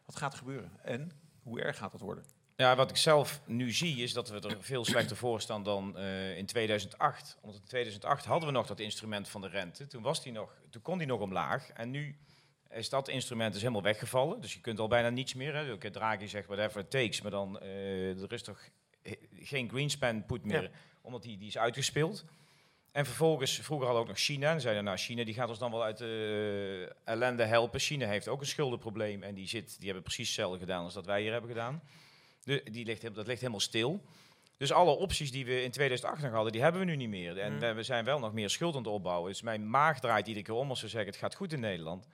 wat 0.06 0.16
gaat 0.16 0.32
er 0.32 0.38
gebeuren? 0.38 0.72
En 0.82 1.12
hoe 1.44 1.62
erg 1.62 1.78
gaat 1.78 1.92
dat 1.92 2.02
worden? 2.02 2.26
Ja, 2.56 2.76
wat 2.76 2.90
ik 2.90 2.98
zelf 2.98 3.42
nu 3.46 3.72
zie 3.72 4.04
is 4.04 4.14
dat 4.14 4.30
we 4.30 4.40
er 4.40 4.58
veel 4.60 4.86
slechter 4.86 5.16
voor 5.16 5.42
staan 5.42 5.64
dan 5.64 5.98
eh, 5.98 6.38
in 6.38 6.46
2008. 6.46 7.38
Want 7.42 7.56
in 7.56 7.62
2008 7.64 8.26
hadden 8.26 8.50
we 8.50 8.56
nog 8.56 8.68
dat 8.68 8.80
instrument 8.80 9.30
van 9.30 9.42
de 9.42 9.48
rente. 9.48 9.88
Toen, 9.88 10.02
was 10.02 10.24
die 10.24 10.32
nog, 10.32 10.56
toen 10.70 10.82
kon 10.82 10.98
die 10.98 11.08
nog 11.08 11.20
omlaag. 11.20 11.70
En 11.70 11.92
nu 11.92 12.18
is 12.70 12.90
dat 12.90 13.08
instrument 13.08 13.52
dus 13.54 13.62
helemaal 13.62 13.84
weggevallen. 13.84 14.42
Dus 14.42 14.54
je 14.54 14.60
kunt 14.60 14.80
al 14.80 14.88
bijna 14.88 15.10
niets 15.10 15.34
meer. 15.34 15.56
Hè. 15.56 15.92
Draghi 15.92 16.28
zegt 16.28 16.48
whatever 16.48 16.82
it 16.82 16.90
takes. 16.90 17.22
Maar 17.22 17.32
dan 17.32 17.60
uh, 17.64 18.22
er 18.22 18.34
is 18.34 18.44
toch 18.44 18.70
geen 19.40 19.70
Greenspan 19.70 20.26
put 20.26 20.44
meer. 20.44 20.62
Ja. 20.62 20.70
Omdat 21.02 21.22
die, 21.22 21.38
die 21.38 21.48
is 21.48 21.58
uitgespeeld. 21.58 22.26
En 22.92 23.06
vervolgens, 23.06 23.52
vroeger 23.60 23.88
hadden 23.88 24.04
we 24.04 24.10
ook 24.10 24.16
nog 24.16 24.26
China. 24.26 24.52
En 24.52 24.62
zeiden, 24.62 24.84
nou, 24.84 24.98
China 24.98 25.24
die 25.24 25.34
gaat 25.34 25.50
ons 25.50 25.60
dan 25.60 25.72
wel 25.72 25.84
uit 25.84 25.98
de 25.98 26.90
eh, 27.06 27.14
ellende 27.14 27.44
helpen. 27.44 27.80
China 27.80 28.08
heeft 28.08 28.28
ook 28.28 28.42
een 28.42 28.48
schuldenprobleem. 28.48 29.24
En 29.24 29.34
die, 29.34 29.48
zit, 29.48 29.76
die 29.76 29.86
hebben 29.86 30.04
precies 30.04 30.28
hetzelfde 30.28 30.60
gedaan 30.60 30.84
als 30.84 30.94
dat 30.94 31.06
wij 31.06 31.22
hier 31.22 31.32
hebben 31.32 31.50
gedaan. 31.50 31.82
De, 32.44 32.64
die 32.72 32.86
ligt, 32.86 33.02
dat 33.16 33.28
ligt 33.28 33.40
helemaal 33.40 33.60
stil. 33.60 34.02
Dus 34.58 34.72
alle 34.72 34.92
opties 34.92 35.32
die 35.32 35.46
we 35.46 35.64
in 35.64 35.72
2008 35.72 36.22
nog 36.22 36.32
hadden, 36.32 36.52
die 36.52 36.62
hebben 36.62 36.82
we 36.82 36.88
nu 36.88 36.96
niet 36.96 37.10
meer. 37.10 37.38
En 37.40 37.54
Mm. 37.54 37.76
we, 37.76 37.84
zijn 37.84 38.06
wel 38.06 38.20
nog 38.20 38.34
meer 38.34 38.50
schuld 38.50 38.76
aan 38.76 38.82
het 38.84 38.92
opbouwen. 38.92 39.30
Dus 39.32 39.42
mijn 39.42 39.70
maag 39.70 40.00
draait 40.00 40.28
iedere 40.28 40.46
keer 40.46 40.56
om 40.56 40.70
als 40.70 40.80
ze 40.80 40.88
zeggen, 40.88 41.10
het 41.12 41.20
gaat 41.20 41.36
goed 41.36 41.54
in 41.54 41.60
Nederland. 41.60 42.08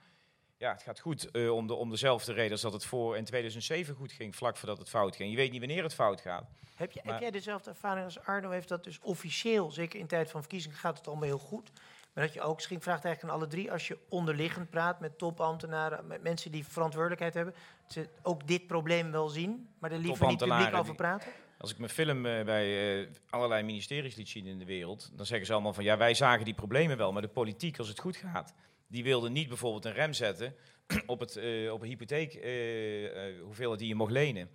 Ja, 0.56 0.72
het 0.72 0.82
gaat 0.82 1.00
goed 1.00 1.30
eh, 1.30 1.54
om, 1.54 1.66
de, 1.66 1.74
om 1.74 1.90
dezelfde 1.90 2.32
reden 2.32 2.52
als 2.52 2.60
dat 2.60 2.72
het 2.72 2.84
voor 2.84 3.16
in 3.16 3.24
2007 3.24 3.94
goed 3.94 4.12
ging, 4.12 4.36
vlak 4.36 4.56
voordat 4.56 4.78
het 4.78 4.88
fout 4.88 5.16
ging. 5.16 5.30
Je 5.30 5.36
weet 5.36 5.50
niet 5.50 5.60
wanneer 5.60 5.82
het 5.82 5.94
fout 5.94 6.20
gaat. 6.20 6.44
heb, 6.74 6.92
je, 6.92 7.00
heb 7.04 7.20
jij 7.20 7.30
dezelfde 7.30 7.70
ervaring 7.70 8.04
als 8.04 8.20
Arno? 8.20 8.50
Heeft 8.50 8.68
dat 8.68 8.84
dus 8.84 8.98
officieel, 9.02 9.70
zeker 9.70 10.00
in 10.00 10.06
tijd 10.06 10.30
van 10.30 10.40
verkiezingen, 10.40 10.76
gaat 10.76 10.98
het 10.98 11.06
allemaal 11.06 11.24
heel 11.24 11.38
goed? 11.38 11.70
Maar 12.12 12.24
dat 12.24 12.34
je 12.34 12.40
ook, 12.40 12.54
misschien 12.54 12.80
vraagt 12.80 13.04
eigenlijk 13.04 13.34
aan 13.34 13.40
alle 13.40 13.50
drie, 13.50 13.72
als 13.72 13.88
je 13.88 13.98
onderliggend 14.08 14.70
praat 14.70 15.00
met 15.00 15.18
topambtenaren, 15.18 16.06
met 16.06 16.22
mensen 16.22 16.50
die 16.50 16.66
verantwoordelijkheid 16.66 17.34
hebben, 17.34 17.54
dat 17.82 17.92
ze 17.92 18.08
ook 18.22 18.46
dit 18.46 18.66
probleem 18.66 19.10
wel 19.10 19.28
zien, 19.28 19.68
maar 19.78 19.92
er 19.92 19.98
liever 19.98 20.26
niet 20.26 20.38
publiek 20.38 20.74
over 20.74 20.94
praten? 20.94 21.32
Als 21.58 21.70
ik 21.70 21.78
mijn 21.78 21.90
film 21.90 22.26
eh, 22.26 22.44
bij 22.44 23.00
eh, 23.00 23.08
allerlei 23.30 23.62
ministeries 23.62 24.14
liet 24.14 24.28
zien 24.28 24.46
in 24.46 24.58
de 24.58 24.64
wereld, 24.64 25.10
dan 25.14 25.26
zeggen 25.26 25.46
ze 25.46 25.52
allemaal 25.52 25.72
van 25.72 25.84
ja, 25.84 25.96
wij 25.96 26.14
zagen 26.14 26.44
die 26.44 26.54
problemen 26.54 26.96
wel, 26.96 27.12
maar 27.12 27.22
de 27.22 27.28
politiek, 27.28 27.78
als 27.78 27.88
het 27.88 28.00
goed 28.00 28.16
gaat, 28.16 28.54
die 28.90 29.04
wilde 29.04 29.30
niet 29.30 29.48
bijvoorbeeld 29.48 29.84
een 29.84 29.92
rem 29.92 30.12
zetten 30.12 30.54
op, 31.06 31.20
het, 31.20 31.36
eh, 31.36 31.72
op 31.72 31.82
een 31.82 31.88
hypotheek, 31.88 32.34
eh, 32.34 33.42
hoeveelheid 33.42 33.78
die 33.78 33.88
je 33.88 33.94
mocht 33.94 34.12
lenen. 34.12 34.50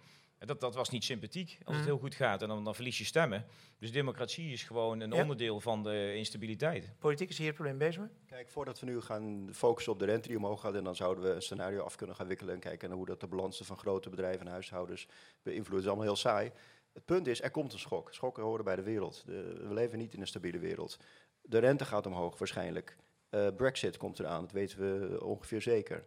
En 0.46 0.52
Dat, 0.52 0.62
dat 0.62 0.76
was 0.76 0.90
niet 0.90 1.04
sympathiek 1.04 1.58
als 1.64 1.76
het 1.76 1.86
Mm. 1.86 1.92
heel 1.92 2.00
goed 2.00 2.16
gaat 2.16 2.42
en 2.42 2.48
dan, 2.48 2.64
dan 2.64 2.76
verlies 2.76 2.98
je 2.98 3.04
stemmen. 3.06 3.46
Dus 3.80 3.92
democratie 3.92 4.52
is 4.52 4.64
gewoon 4.64 5.00
een 5.00 5.12
Ja. 5.12 5.22
onderdeel 5.22 5.60
van 5.62 5.84
de 5.84 6.14
instabiliteit. 6.16 6.92
Politiek 7.00 7.30
is 7.30 7.38
hier 7.38 7.46
het 7.48 7.56
probleem 7.56 7.78
bezig 7.78 8.02
mee? 8.02 8.10
Kijk, 8.28 8.50
voordat 8.50 8.80
we 8.80 8.86
nu 8.86 9.02
gaan 9.02 9.50
focussen 9.54 9.94
op 9.94 10.00
de 10.00 10.06
rente 10.06 10.28
die 10.28 10.38
omhoog 10.38 10.62
gaat, 10.62 10.76
en 10.76 10.84
dan 10.84 10.96
zouden 10.96 11.24
we 11.24 11.30
een 11.30 11.42
scenario 11.42 11.82
af 11.82 11.96
kunnen 11.96 12.16
gaan 12.16 12.28
wikkelen 12.28 12.54
en 12.54 12.60
kijken 12.60 12.88
naar 12.90 12.98
hoe 12.98 13.06
dat 13.06 13.20
de 13.20 13.28
balansen 13.28 13.66
van 13.66 13.78
grote 13.78 14.10
bedrijven 14.10 14.46
en 14.46 14.52
huishoudens 14.52 15.08
beïnvloedt. 15.44 15.70
Dat 15.72 15.80
is 15.82 15.88
allemaal 15.88 16.06
heel 16.06 16.16
saai. 16.16 16.52
Het 16.94 17.06
punt 17.06 17.28
is, 17.28 17.42
er 17.42 17.52
komt 17.52 17.74
een 17.74 17.80
schok. 17.80 18.14
Schokken 18.14 18.44
horen 18.44 18.66
bij 18.66 18.76
de 18.76 18.82
wereld. 18.84 19.24
De- 19.26 19.64
we 19.68 19.74
leven 19.74 19.98
niet 19.98 20.14
in 20.14 20.22
een 20.22 20.28
stabiele 20.28 20.60
wereld. 20.60 20.98
De 21.42 21.58
rente 21.60 21.86
gaat 21.86 22.06
omhoog 22.06 22.38
waarschijnlijk. 22.38 22.98
Eh, 23.30 23.48
Brexit 23.58 23.98
komt 23.98 24.20
eraan, 24.20 24.42
dat 24.42 24.52
weten 24.52 24.80
we 24.80 25.24
ongeveer 25.26 25.62
zeker. 25.62 26.06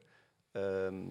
Ehm, 0.53 1.05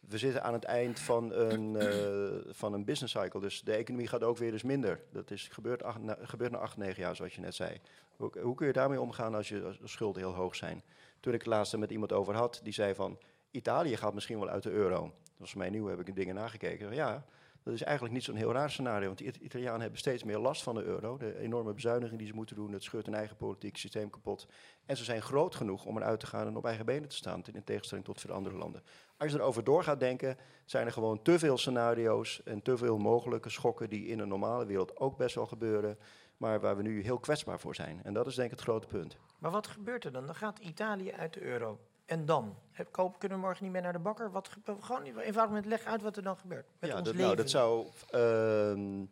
we 0.00 0.18
zitten 0.18 0.42
aan 0.42 0.52
het 0.52 0.64
eind 0.64 1.00
van 1.00 1.32
een, 1.32 1.76
eh, 1.76 2.52
van 2.52 2.72
een 2.72 2.84
business 2.84 3.18
cycle, 3.18 3.40
dus 3.40 3.62
de 3.62 3.72
economie 3.72 4.08
gaat 4.08 4.22
ook 4.24 4.36
weer 4.36 4.52
eens 4.52 4.62
minder. 4.62 5.00
Dat 5.12 5.30
is 5.30 5.48
gebeurd, 5.48 5.82
acht, 5.82 5.98
na, 5.98 6.16
gebeurt 6.20 6.50
na 6.52 6.58
acht, 6.58 6.76
negen 6.76 7.02
jaar, 7.02 7.16
zoals 7.16 7.34
je 7.34 7.40
net 7.40 7.54
zei. 7.54 7.80
Hoe, 8.16 8.40
hoe 8.40 8.54
kun 8.54 8.66
je 8.66 8.72
daarmee 8.72 9.00
omgaan 9.00 9.34
als 9.34 9.48
je 9.48 9.76
de 9.80 9.88
schulden 9.88 10.22
heel 10.22 10.34
hoog 10.34 10.56
zijn? 10.56 10.82
Toen 11.20 11.32
ik 11.34 11.38
het 11.38 11.48
laatst 11.48 11.72
er 11.72 11.78
met 11.78 11.90
iemand 11.90 12.12
over 12.12 12.34
had, 12.34 12.60
die 12.62 12.72
zei 12.72 12.94
van... 12.94 13.18
Italië 13.50 13.96
gaat 13.96 14.14
misschien 14.14 14.38
wel 14.38 14.48
uit 14.48 14.62
de 14.62 14.70
euro. 14.70 15.00
Dat 15.02 15.38
was 15.38 15.54
mij 15.54 15.70
nieuw, 15.70 15.86
heb 15.86 16.00
ik 16.08 16.14
dingen 16.14 16.34
nagekeken. 16.34 16.94
Ja, 16.94 17.24
dat 17.62 17.74
is 17.74 17.82
eigenlijk 17.82 18.14
niet 18.14 18.24
zo'n 18.24 18.34
heel 18.34 18.52
raar 18.52 18.70
scenario. 18.70 19.06
Want 19.06 19.18
de 19.18 19.24
It- 19.24 19.36
Italianen 19.36 19.80
hebben 19.80 19.98
steeds 19.98 20.24
meer 20.24 20.38
last 20.38 20.62
van 20.62 20.74
de 20.74 20.82
euro. 20.82 21.16
De 21.16 21.38
enorme 21.38 21.72
bezuinigingen 21.72 22.18
die 22.18 22.26
ze 22.26 22.34
moeten 22.34 22.56
doen, 22.56 22.72
het 22.72 22.82
scheurt 22.82 23.06
hun 23.06 23.14
eigen 23.14 23.36
politiek 23.36 23.76
systeem 23.76 24.10
kapot. 24.10 24.46
En 24.86 24.96
ze 24.96 25.04
zijn 25.04 25.22
groot 25.22 25.54
genoeg 25.54 25.84
om 25.84 25.96
eruit 25.96 26.20
te 26.20 26.26
gaan 26.26 26.46
en 26.46 26.56
op 26.56 26.64
eigen 26.64 26.86
benen 26.86 27.08
te 27.08 27.16
staan. 27.16 27.42
In 27.52 27.64
tegenstelling 27.64 28.06
tot 28.06 28.20
veel 28.20 28.34
andere 28.34 28.56
landen. 28.56 28.82
Als 29.20 29.32
je 29.32 29.38
erover 29.38 29.64
door 29.64 29.82
gaat 29.84 30.00
denken, 30.00 30.36
zijn 30.64 30.86
er 30.86 30.92
gewoon 30.92 31.22
te 31.22 31.38
veel 31.38 31.58
scenario's... 31.58 32.42
en 32.44 32.62
te 32.62 32.76
veel 32.76 32.98
mogelijke 32.98 33.50
schokken 33.50 33.88
die 33.90 34.06
in 34.06 34.18
een 34.18 34.28
normale 34.28 34.66
wereld 34.66 34.96
ook 34.96 35.16
best 35.16 35.34
wel 35.34 35.46
gebeuren... 35.46 35.98
maar 36.36 36.60
waar 36.60 36.76
we 36.76 36.82
nu 36.82 37.02
heel 37.02 37.18
kwetsbaar 37.18 37.60
voor 37.60 37.74
zijn. 37.74 38.00
En 38.04 38.12
dat 38.12 38.26
is 38.26 38.34
denk 38.34 38.50
ik 38.50 38.56
het 38.56 38.64
grote 38.66 38.86
punt. 38.86 39.16
Maar 39.38 39.50
wat 39.50 39.66
gebeurt 39.66 40.04
er 40.04 40.12
dan? 40.12 40.26
Dan 40.26 40.34
gaat 40.34 40.58
Italië 40.58 41.12
uit 41.12 41.32
de 41.34 41.40
euro. 41.42 41.78
En 42.06 42.24
dan? 42.24 42.56
Koop, 42.90 43.18
kunnen 43.18 43.38
we 43.38 43.44
morgen 43.44 43.64
niet 43.64 43.72
meer 43.72 43.82
naar 43.82 43.92
de 43.92 43.98
bakker? 43.98 44.30
Wat, 44.30 44.48
ge- 44.48 44.76
gewoon 44.80 45.02
eenvoudig 45.02 45.54
met 45.54 45.66
leg 45.66 45.84
uit 45.84 46.02
wat 46.02 46.16
er 46.16 46.22
dan 46.22 46.36
gebeurt. 46.36 46.66
Met 46.78 46.90
ja, 46.90 46.96
ons 46.96 47.04
dat, 47.04 47.14
leven. 47.14 47.26
nou, 47.26 47.36
dat, 47.36 47.50
zou, 47.50 47.86
ehm, 48.10 49.04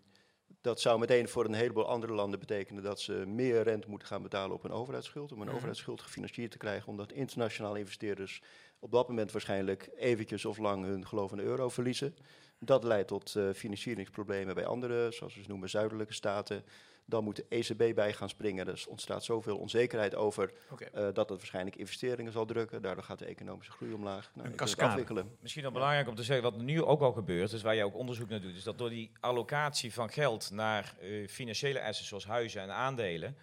dat 0.61 0.81
zou 0.81 0.99
meteen 0.99 1.29
voor 1.29 1.45
een 1.45 1.55
heleboel 1.55 1.89
andere 1.89 2.13
landen 2.13 2.39
betekenen 2.39 2.83
dat 2.83 3.01
ze 3.01 3.13
meer 3.13 3.63
rente 3.63 3.89
moeten 3.89 4.09
gaan 4.09 4.23
betalen 4.23 4.57
op 4.57 4.63
hun 4.63 4.73
overheidsschuld. 4.73 5.31
Om 5.33 5.37
hun 5.37 5.47
Mhm. 5.47 5.55
overheidsschuld 5.55 6.01
gefinancierd 6.01 6.51
te 6.51 6.59
krijgen, 6.59 6.89
omdat 6.89 7.13
internationale 7.13 7.79
investeerders 7.79 8.43
op 8.79 8.91
dat 8.91 9.09
moment 9.09 9.33
waarschijnlijk 9.33 9.91
eventjes 9.97 10.45
of 10.45 10.59
lang 10.59 10.85
hun 10.85 11.07
geloof 11.07 11.31
in 11.31 11.37
de 11.37 11.43
euro 11.43 11.69
verliezen. 11.69 12.17
Dat 12.59 12.85
leidt 12.85 13.09
tot 13.09 13.37
eh, 13.37 13.51
financieringsproblemen 13.55 14.55
bij 14.55 14.67
andere, 14.67 15.13
zoals 15.13 15.35
we 15.35 15.43
ze 15.43 15.49
noemen, 15.49 15.69
zuidelijke 15.71 16.13
staten. 16.13 16.65
Dan 17.05 17.25
moet 17.25 17.37
de 17.37 17.45
ECB 17.49 17.95
bij 17.95 18.13
gaan 18.13 18.29
springen. 18.29 18.69
Er 18.69 18.85
ontstaat 18.89 19.25
zoveel 19.25 19.59
onzekerheid 19.59 20.15
over 20.15 20.53
Oké. 20.71 20.85
eh, 20.85 21.03
dat 21.03 21.29
het 21.29 21.39
waarschijnlijk 21.39 21.77
investeringen 21.77 22.33
zal 22.33 22.45
drukken. 22.45 22.83
Daardoor 22.83 23.05
gaat 23.05 23.19
de 23.19 23.25
economische 23.25 23.73
groei 23.73 23.93
omlaag. 23.93 24.31
Nou, 24.35 24.49
Een 24.49 24.77
afwikkelen. 24.77 25.37
Misschien 25.41 25.63
wel 25.63 25.73
belangrijk 25.73 26.09
om 26.09 26.15
te 26.15 26.23
zeggen, 26.23 26.51
wat 26.51 26.61
nu 26.61 26.83
ook 26.83 27.01
al 27.01 27.13
gebeurt, 27.13 27.51
dus 27.51 27.63
waar 27.63 27.75
je 27.75 27.85
ook 27.85 27.95
onderzoek 27.95 28.29
naar 28.29 28.41
doet, 28.41 28.55
is 28.55 28.63
dat 28.63 28.79
door 28.79 28.91
die 28.91 29.11
allocatie 29.21 29.93
van 29.93 30.11
geld 30.11 30.51
naar 30.51 30.95
eh, 31.01 31.29
financiële 31.29 31.83
assets 31.83 32.09
zoals 32.09 32.27
huizen 32.27 32.63
en 32.63 32.71
aandelen, 32.71 33.37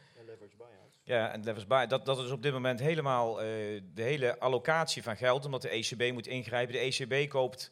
ja, 1.06 1.32
en 1.32 1.42
dat, 1.88 2.06
dat 2.06 2.20
is 2.20 2.32
op 2.32 2.44
dit 2.44 2.54
moment 2.54 2.80
helemaal 2.80 3.42
eh, 3.42 3.48
de 3.94 4.02
hele 4.02 4.40
allocatie 4.40 5.04
van 5.04 5.18
geld, 5.18 5.46
omdat 5.46 5.62
de 5.62 5.70
ECB 5.70 6.14
moet 6.14 6.28
ingrijpen. 6.28 6.74
De 6.74 6.80
ECB 6.80 7.30
koopt 7.30 7.72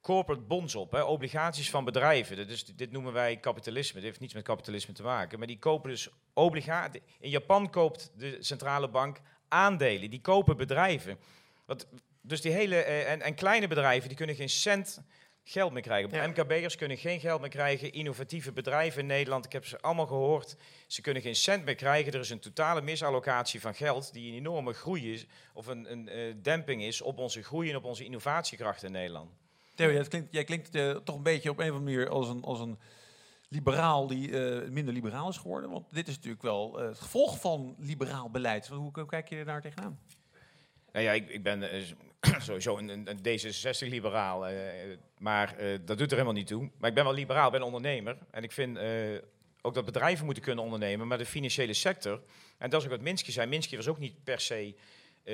corporate 0.00 0.42
bonds 0.42 0.74
op, 0.74 0.92
hè, 0.92 1.02
obligaties 1.02 1.70
van 1.70 1.84
bedrijven. 1.84 2.48
Is, 2.48 2.64
dit 2.64 2.92
noemen 2.92 3.12
wij 3.12 3.36
kapitalisme. 3.36 3.94
Dit 3.94 4.04
heeft 4.04 4.20
niets 4.20 4.34
met 4.34 4.42
kapitalisme 4.42 4.94
te 4.94 5.02
maken. 5.02 5.38
Maar 5.38 5.46
die 5.46 5.58
kopen 5.58 5.90
dus 5.90 6.08
obligaties. 6.32 7.00
In 7.20 7.30
Japan 7.30 7.70
koopt 7.70 8.12
de 8.16 8.36
centrale 8.40 8.88
bank 8.88 9.20
aandelen. 9.48 10.10
Die 10.10 10.20
kopen 10.20 10.56
bedrijven. 10.56 11.18
Wat, 11.66 11.86
dus 12.20 12.40
die 12.40 12.52
hele, 12.52 12.76
eh, 12.76 13.12
en, 13.12 13.22
en 13.22 13.34
kleine 13.34 13.68
bedrijven 13.68 14.08
die 14.08 14.16
kunnen 14.16 14.36
geen 14.36 14.48
cent 14.48 15.02
geld 15.50 15.72
meer 15.72 15.82
krijgen. 15.82 16.10
Ja. 16.10 16.26
MKB'ers 16.26 16.76
kunnen 16.76 16.96
geen 16.96 17.20
geld 17.20 17.40
meer 17.40 17.50
krijgen. 17.50 17.92
Innovatieve 17.92 18.52
bedrijven 18.52 19.00
in 19.00 19.06
Nederland, 19.06 19.44
ik 19.44 19.52
heb 19.52 19.66
ze 19.66 19.80
allemaal 19.80 20.06
gehoord. 20.06 20.56
Ze 20.86 21.00
kunnen 21.00 21.22
geen 21.22 21.34
cent 21.34 21.64
meer 21.64 21.74
krijgen. 21.74 22.12
Er 22.12 22.20
is 22.20 22.30
een 22.30 22.40
totale 22.40 22.80
misallocatie 22.80 23.60
van 23.60 23.74
geld 23.74 24.12
die 24.12 24.30
een 24.30 24.36
enorme 24.36 24.72
groei 24.72 25.12
is, 25.12 25.26
of 25.52 25.66
een, 25.66 25.92
een 25.92 26.08
eh, 26.08 26.34
demping 26.42 26.82
is 26.82 27.00
op 27.00 27.18
onze 27.18 27.42
groei 27.42 27.70
en 27.70 27.76
op 27.76 27.84
onze 27.84 28.04
innovatiekracht 28.04 28.82
in 28.82 28.92
Nederland. 28.92 29.30
Theo, 29.74 29.90
jij 29.90 30.04
klinkt, 30.04 30.32
jij 30.32 30.44
klinkt 30.44 30.74
eh, 30.74 30.90
toch 30.90 31.16
een 31.16 31.22
beetje 31.22 31.50
op 31.50 31.58
een 31.58 31.70
of 31.70 31.76
andere 31.76 31.94
manier 31.94 32.08
als 32.08 32.28
een, 32.28 32.42
als 32.42 32.60
een 32.60 32.78
liberaal 33.48 34.06
die 34.06 34.40
eh, 34.40 34.68
minder 34.70 34.94
liberaal 34.94 35.28
is 35.28 35.36
geworden. 35.36 35.70
Want 35.70 35.94
dit 35.94 36.08
is 36.08 36.14
natuurlijk 36.14 36.42
wel 36.42 36.78
het 36.78 36.98
gevolg 36.98 37.40
van 37.40 37.74
liberaal 37.78 38.30
beleid. 38.30 38.66
Hoe, 38.66 38.90
hoe 38.92 39.06
kijk 39.06 39.28
je 39.28 39.44
daar 39.44 39.60
tegenaan? 39.60 39.98
Nou 40.98 41.10
ja, 41.10 41.16
ik, 41.16 41.28
ik 41.28 41.42
ben 41.42 41.70
eh, 41.70 41.82
sowieso 42.48 42.78
een, 42.78 42.88
een, 42.88 43.08
een 43.10 43.18
D66-liberaal. 43.18 44.46
eh, 44.46 44.54
maar 45.18 45.56
eh, 45.56 45.78
dat 45.84 45.98
doet 45.98 46.10
er 46.10 46.16
helemaal 46.16 46.32
niet 46.32 46.46
toe. 46.46 46.70
Maar 46.78 46.88
ik 46.88 46.94
ben 46.94 47.04
wel 47.04 47.12
liberaal, 47.12 47.46
ik 47.46 47.52
ben 47.52 47.62
ondernemer. 47.62 48.18
En 48.30 48.42
ik 48.42 48.52
vind 48.52 48.78
ook 49.62 49.74
dat 49.74 49.84
bedrijven 49.84 50.24
moeten 50.24 50.42
kunnen 50.42 50.64
ondernemen. 50.64 51.06
Maar 51.06 51.18
de 51.18 51.26
financiële 51.26 51.72
sector, 51.72 52.22
en 52.58 52.70
dat 52.70 52.80
is 52.80 52.86
ook 52.86 52.92
wat 52.92 53.02
Minsky 53.02 53.30
zei. 53.30 53.46
Minsky 53.46 53.76
was 53.76 53.88
ook 53.88 53.98
niet 53.98 54.24
per 54.24 54.40
se 54.40 54.74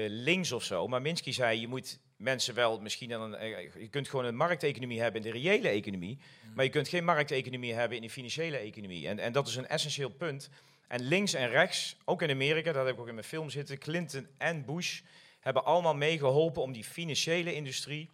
links 0.08 0.52
of 0.52 0.64
zo. 0.64 0.88
Maar 0.88 1.02
Minsky 1.02 1.32
zei, 1.32 1.60
je 1.60 1.68
moet 1.68 1.98
mensen 2.16 2.54
wel 2.54 2.80
misschien... 2.80 3.10
een, 3.10 3.30
je 3.78 3.88
kunt 3.90 4.08
gewoon 4.08 4.24
een 4.24 4.36
markteconomie 4.36 5.00
hebben 5.00 5.24
in 5.24 5.32
de 5.32 5.38
reële 5.38 5.68
economie. 5.68 6.18
Maar 6.54 6.64
je 6.64 6.70
kunt 6.70 6.88
geen 6.88 7.04
markteconomie 7.04 7.74
hebben 7.74 7.96
in 7.96 8.02
de 8.02 8.10
financiële 8.10 8.56
economie. 8.56 9.08
En, 9.08 9.18
en 9.18 9.32
dat 9.32 9.48
is 9.48 9.56
een 9.56 9.68
essentieel 9.68 10.10
punt. 10.10 10.50
En 10.88 11.02
links 11.02 11.34
en 11.34 11.48
rechts, 11.48 11.96
ook 12.04 12.22
in 12.22 12.30
Amerika, 12.30 12.72
dat 12.72 12.84
heb 12.84 12.94
ik 12.94 13.00
ook 13.00 13.08
in 13.08 13.14
mijn 13.14 13.26
film 13.26 13.50
zitten... 13.50 13.78
Clinton 13.78 14.26
en 14.38 14.64
Bush 14.64 15.00
hebben 15.44 15.64
allemaal 15.64 15.94
meegeholpen 15.94 16.62
om 16.62 16.72
die 16.72 16.84
financiële 16.84 17.54
industrie 17.54 18.10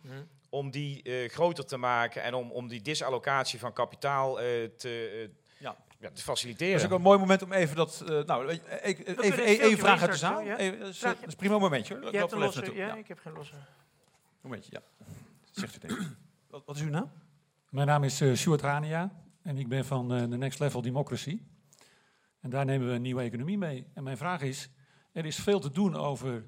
om 0.49 0.71
die 0.71 1.03
eh, 1.03 1.31
groter 1.31 1.67
te 1.67 1.77
maken 1.77 2.23
en 2.23 2.35
om, 2.35 2.51
om 2.51 2.69
die 2.69 2.83
disallocatie 2.83 3.59
van 3.59 3.73
kapitaal 3.73 4.41
eh, 4.41 4.65
te, 4.77 5.29
eh, 5.29 5.29
Ja. 5.59 5.77
ja, 5.99 6.11
te 6.11 6.23
faciliteren. 6.23 6.73
Dat 6.73 6.81
is 6.81 6.87
ook 6.87 6.97
een 6.97 7.03
mooi 7.03 7.19
moment 7.19 7.43
om 7.43 7.53
even 7.53 7.77
dat... 7.77 8.05
nou, 8.27 8.49
even 8.81 9.49
een 9.49 9.61
één 9.61 9.79
vraag 9.79 10.01
uit 10.01 10.11
de 10.11 10.17
zaal. 10.17 10.41
ja? 10.41 10.57
Even, 10.57 10.79
dat, 10.79 10.89
is, 10.89 10.99
Vraag 10.99 11.15
dat 11.15 11.27
is 11.27 11.33
een 11.33 11.39
prima 11.39 11.59
momentje 11.59 11.95
hoor. 11.95 12.03
Je 12.03 12.09
Ik 12.09 12.19
hebt 12.19 12.33
een 12.33 12.39
losse... 12.39 12.75
Ja, 12.75 12.87
Ja, 12.87 12.95
ik 12.95 13.09
heb 13.09 13.19
geen 13.19 13.33
losse. 13.33 13.55
momentje, 14.41 14.71
ja. 14.73 15.07
Zegt 15.51 15.75
u 15.75 15.79
het 15.81 15.91
even. 15.91 16.19
Wat, 16.51 16.63
wat 16.67 16.77
is 16.77 16.83
uw 16.83 16.91
naam? 16.91 17.11
Mijn 17.69 17.87
naam 17.87 18.05
is 18.05 18.21
uh, 18.21 18.35
Sjoerd 18.37 18.61
Rania 18.61 19.13
en 19.43 19.59
ik 19.59 19.69
ben 19.69 19.85
van 19.85 20.09
de 20.09 20.37
Next 20.37 20.59
Level 20.59 20.83
Democracy. 20.83 21.41
En 22.41 22.51
daar 22.51 22.65
nemen 22.65 22.89
we 22.89 22.95
een 22.95 23.03
nieuwe 23.03 23.23
economie 23.23 23.59
mee. 23.59 23.87
En 23.95 24.03
mijn 24.03 24.17
vraag 24.17 24.43
is, 24.43 24.71
er 25.13 25.25
is 25.25 25.37
veel 25.37 25.61
te 25.61 25.71
doen 25.71 25.97
over 25.97 26.45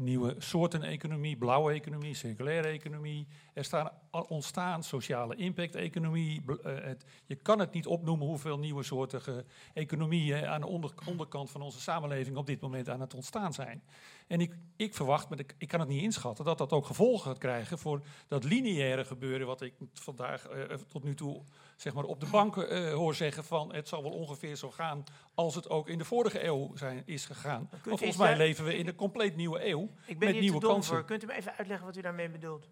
nieuwe 0.00 0.34
soorten 0.38 0.82
economie, 0.82 1.36
blauwe 1.36 1.72
economie, 1.72 2.14
circulaire 2.14 2.68
economie. 2.68 3.26
Er 3.60 3.66
staan 3.66 3.90
ontstaan 4.10 4.82
sociale 4.82 5.36
impact-economie. 5.36 6.42
eh, 6.62 6.74
het- 6.84 7.04
je 7.26 7.34
kan 7.34 7.58
het 7.58 7.72
niet 7.72 7.86
opnoemen 7.86 8.26
hoeveel 8.26 8.58
nieuwe 8.58 8.82
soorten 8.82 9.46
economieën 9.74 10.46
aan 10.46 10.60
de 10.60 10.66
onder- 10.66 10.92
onderkant 11.08 11.50
van 11.50 11.62
onze 11.62 11.80
samenleving 11.80 12.36
op 12.36 12.46
dit 12.46 12.60
moment 12.60 12.88
aan 12.88 13.00
het 13.00 13.14
ontstaan 13.14 13.52
zijn. 13.52 13.82
En 14.26 14.40
ik, 14.40 14.54
ik 14.76 14.94
verwacht, 14.94 15.28
maar 15.28 15.38
ik, 15.38 15.54
ik 15.58 15.68
kan 15.68 15.80
het 15.80 15.88
niet 15.88 16.02
inschatten, 16.02 16.44
dat 16.44 16.58
dat 16.58 16.72
ook 16.72 16.86
gevolgen 16.86 17.26
gaat 17.30 17.38
krijgen 17.38 17.78
voor 17.78 18.00
dat 18.28 18.44
lineaire 18.44 19.04
gebeuren 19.04 19.46
wat 19.46 19.60
ik 19.60 19.74
vandaag 19.94 20.46
eh, 20.48 20.74
tot 20.88 21.04
nu 21.04 21.14
toe 21.14 21.42
zeg 21.76 21.94
maar, 21.94 22.04
op 22.04 22.20
de 22.20 22.26
banken 22.30 22.68
eh, 22.70 22.92
hoor 22.94 23.14
zeggen 23.14 23.44
van 23.44 23.74
het 23.74 23.88
zal 23.88 24.02
wel 24.02 24.12
ongeveer 24.12 24.56
zo 24.56 24.70
gaan 24.70 25.04
als 25.34 25.54
het 25.54 25.68
ook 25.70 25.88
in 25.88 25.98
de 25.98 26.04
vorige 26.04 26.44
eeuw 26.44 26.70
zijn, 26.76 27.02
is 27.06 27.24
gegaan. 27.26 27.70
Volgens 27.82 28.16
mij 28.16 28.36
leven 28.36 28.64
we 28.64 28.76
in 28.76 28.86
een 28.88 28.94
compleet 28.94 29.36
nieuwe 29.36 29.66
eeuw 29.68 29.82
Ik 30.06 30.18
ben 30.18 30.28
met 30.28 30.28
hier 30.28 30.32
te 30.34 30.40
nieuwe 30.40 30.60
kansen. 30.60 30.94
voor. 30.94 31.04
Kunt 31.04 31.22
u 31.22 31.26
me 31.26 31.32
even 31.34 31.56
uitleggen 31.56 31.86
wat 31.86 31.96
u 31.96 32.00
daarmee 32.00 32.28
bedoelt? 32.28 32.68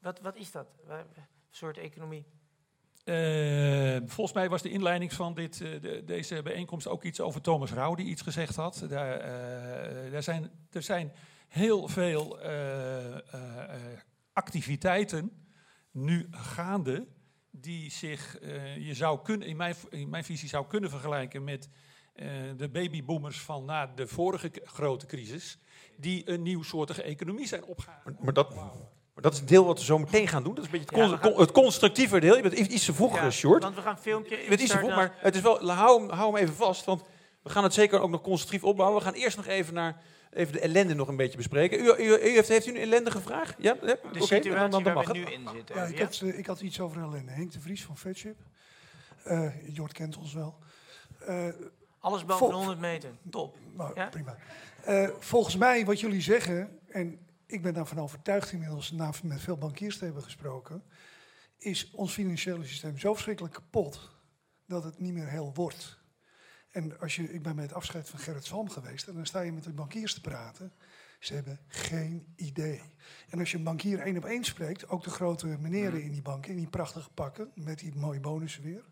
Wat, 0.00 0.20
wat 0.20 0.36
is 0.36 0.50
dat? 0.50 0.66
Wat 0.86 1.04
soort 1.50 1.78
economie? 1.78 2.26
Eh, 3.04 3.96
volgens 4.06 4.32
mij 4.32 4.48
was 4.48 4.62
de 4.62 4.70
inleiding 4.70 5.12
van 5.12 5.34
dit, 5.34 5.60
eh, 5.60 5.80
de- 5.80 6.02
deze 6.04 6.42
bijeenkomst 6.42 6.86
ook 6.88 7.04
iets 7.04 7.20
over 7.20 7.40
Thomas 7.40 7.72
Rauw, 7.72 7.94
die 7.94 8.06
iets 8.06 8.22
gezegd 8.22 8.56
had. 8.56 8.84
Daar, 8.88 9.16
eh, 9.20 10.12
daar 10.12 10.22
zijn, 10.22 10.50
er 10.70 10.82
zijn 10.82 11.12
heel 11.48 11.88
veel 11.88 12.40
eh, 12.40 13.16
eh, 13.16 13.18
eh, 13.34 13.98
activiteiten 14.32 15.46
nu 15.90 16.26
gaande 16.30 17.06
die 17.50 17.90
zich, 17.90 18.38
eh, 18.38 18.76
je 18.86 18.94
zou 18.94 19.22
kunnen, 19.22 19.48
in 19.48 19.56
mijn, 19.56 19.74
in 19.88 20.08
mijn 20.08 20.24
visie 20.24 20.48
zou 20.48 20.66
kunnen 20.66 20.90
vergelijken 20.90 21.44
met 21.44 21.68
eh, 22.14 22.26
de 22.56 22.68
babyboomers 22.68 23.40
van 23.40 23.64
na 23.64 23.86
de 23.86 24.06
vorige 24.06 24.50
grote 24.64 25.06
crisis, 25.06 25.58
die 25.96 26.28
een 26.30 26.42
nieuwsoortige 26.42 27.02
economie 27.02 27.46
zijn 27.46 27.64
opgegaan. 27.64 28.00
Maar, 28.04 28.14
maar 28.20 28.32
dat, 28.32 28.54
maar 29.14 29.22
dat 29.22 29.32
is 29.32 29.38
het 29.38 29.48
deel 29.48 29.64
wat 29.64 29.78
we 29.78 29.84
zo 29.84 29.98
meteen 29.98 30.28
gaan 30.28 30.42
doen. 30.42 30.54
Dat 30.54 30.64
is 30.64 30.70
een 30.72 30.78
beetje 30.78 30.96
het, 30.96 30.96
Ja, 30.96 31.02
con- 31.08 31.16
we 31.18 31.22
gaan- 31.22 31.32
con- 31.32 31.40
het 31.40 31.52
constructieve 31.52 32.20
deel. 32.20 32.36
Je 32.36 32.42
bent 32.42 32.54
iets 32.54 32.84
te 32.84 32.94
vroeg, 32.94 33.14
Ja, 33.16 33.30
Short. 33.30 33.62
Want 33.62 33.74
we 33.74 33.80
gaan 33.82 33.92
een 33.96 34.02
filmpje 34.02 34.36
Je 34.36 34.48
bent 34.48 34.60
iets 34.60 34.70
te 34.70 34.78
vroeg, 34.78 34.94
maar 34.94 35.14
het 35.18 35.34
is 35.34 35.40
wel, 35.40 35.70
hou, 35.70 36.00
hem, 36.00 36.10
hou 36.10 36.34
hem 36.34 36.42
even 36.42 36.54
vast. 36.54 36.84
Want 36.84 37.02
we 37.42 37.50
gaan 37.50 37.62
het 37.62 37.74
zeker 37.74 38.00
ook 38.00 38.10
nog 38.10 38.20
constructief 38.20 38.64
opbouwen. 38.64 38.98
We 38.98 39.04
gaan 39.04 39.14
eerst 39.14 39.36
nog 39.36 39.46
even 39.46 39.74
naar 39.74 40.02
even 40.30 40.52
de 40.52 40.60
ellende 40.60 40.94
nog 40.94 41.08
een 41.08 41.16
beetje 41.16 41.36
bespreken. 41.36 41.80
U, 41.80 41.84
u, 41.98 42.14
u 42.14 42.18
heeft, 42.32 42.48
heeft 42.48 42.66
u 42.66 42.70
een 42.70 42.76
ellendige 42.76 43.20
vraag? 43.20 43.54
Ja? 43.58 43.76
ja? 43.82 43.86
De 43.86 43.98
Oké, 44.04 44.20
situatie 44.20 44.50
dan, 44.50 44.70
dan, 44.70 44.82
dan 44.82 44.94
waar 44.94 45.04
we 45.06 45.12
nu 45.12 45.24
in 45.24 45.48
zitten. 45.54 45.76
Ja, 45.76 45.84
ik, 45.84 45.98
had, 45.98 46.20
eh, 46.22 46.38
ik 46.38 46.46
had 46.46 46.60
iets 46.60 46.80
over 46.80 47.02
ellende. 47.02 47.30
Henk 47.32 47.52
de 47.52 47.60
Vries 47.60 47.84
van 47.84 47.96
Vetship. 47.96 48.36
Eh 49.24 49.46
Jort 49.74 49.92
kent 49.92 50.16
ons 50.16 50.34
wel. 50.34 50.58
Eh, 51.26 51.48
Alles 52.00 52.24
boven 52.24 52.46
de 52.46 52.52
Vol- 52.52 52.52
100 52.58 52.78
meter. 52.78 53.10
Top. 53.30 53.56
nou, 53.76 53.92
Ja? 53.94 54.06
prima. 54.08 54.36
Eh, 54.84 55.08
volgens 55.18 55.56
mij, 55.56 55.84
wat 55.84 56.00
jullie 56.00 56.20
zeggen, 56.20 56.78
en 56.88 57.18
ik 57.50 57.62
ben 57.62 57.74
daarvan 57.74 57.98
overtuigd 57.98 58.52
inmiddels, 58.52 58.90
na 58.90 59.12
met 59.22 59.40
veel 59.40 59.56
bankiers 59.56 59.98
te 59.98 60.04
hebben 60.04 60.22
gesproken, 60.22 60.82
is 61.58 61.90
ons 61.90 62.12
financiële 62.12 62.64
systeem 62.64 62.98
zo 62.98 63.12
verschrikkelijk 63.12 63.54
kapot 63.54 64.10
dat 64.66 64.84
het 64.84 64.98
niet 64.98 65.12
meer 65.12 65.28
heel 65.28 65.54
wordt. 65.54 65.98
En 66.70 66.98
als 66.98 67.16
je, 67.16 67.32
ik 67.32 67.42
ben 67.42 67.54
bij 67.54 67.64
het 67.64 67.74
afscheid 67.74 68.08
van 68.08 68.18
Gerrit 68.18 68.44
Salm 68.44 68.70
geweest 68.70 69.08
en 69.08 69.14
dan 69.14 69.26
sta 69.26 69.40
je 69.40 69.52
met 69.52 69.64
de 69.64 69.72
bankiers 69.72 70.14
te 70.14 70.20
praten. 70.20 70.72
Ze 71.18 71.34
hebben 71.34 71.60
geen 71.68 72.32
idee. 72.36 72.82
En 73.28 73.38
als 73.38 73.50
je 73.50 73.56
een 73.56 73.64
bankier 73.64 73.98
één 73.98 74.16
op 74.16 74.24
één 74.24 74.44
spreekt, 74.44 74.88
ook 74.88 75.04
de 75.04 75.10
grote 75.10 75.46
meneren 75.46 76.02
in 76.02 76.12
die 76.12 76.22
banken, 76.22 76.50
in 76.50 76.56
die 76.56 76.68
prachtige 76.68 77.10
pakken, 77.10 77.50
met 77.54 77.78
die 77.78 77.94
mooie 77.94 78.20
bonussen 78.20 78.62
weer. 78.62 78.84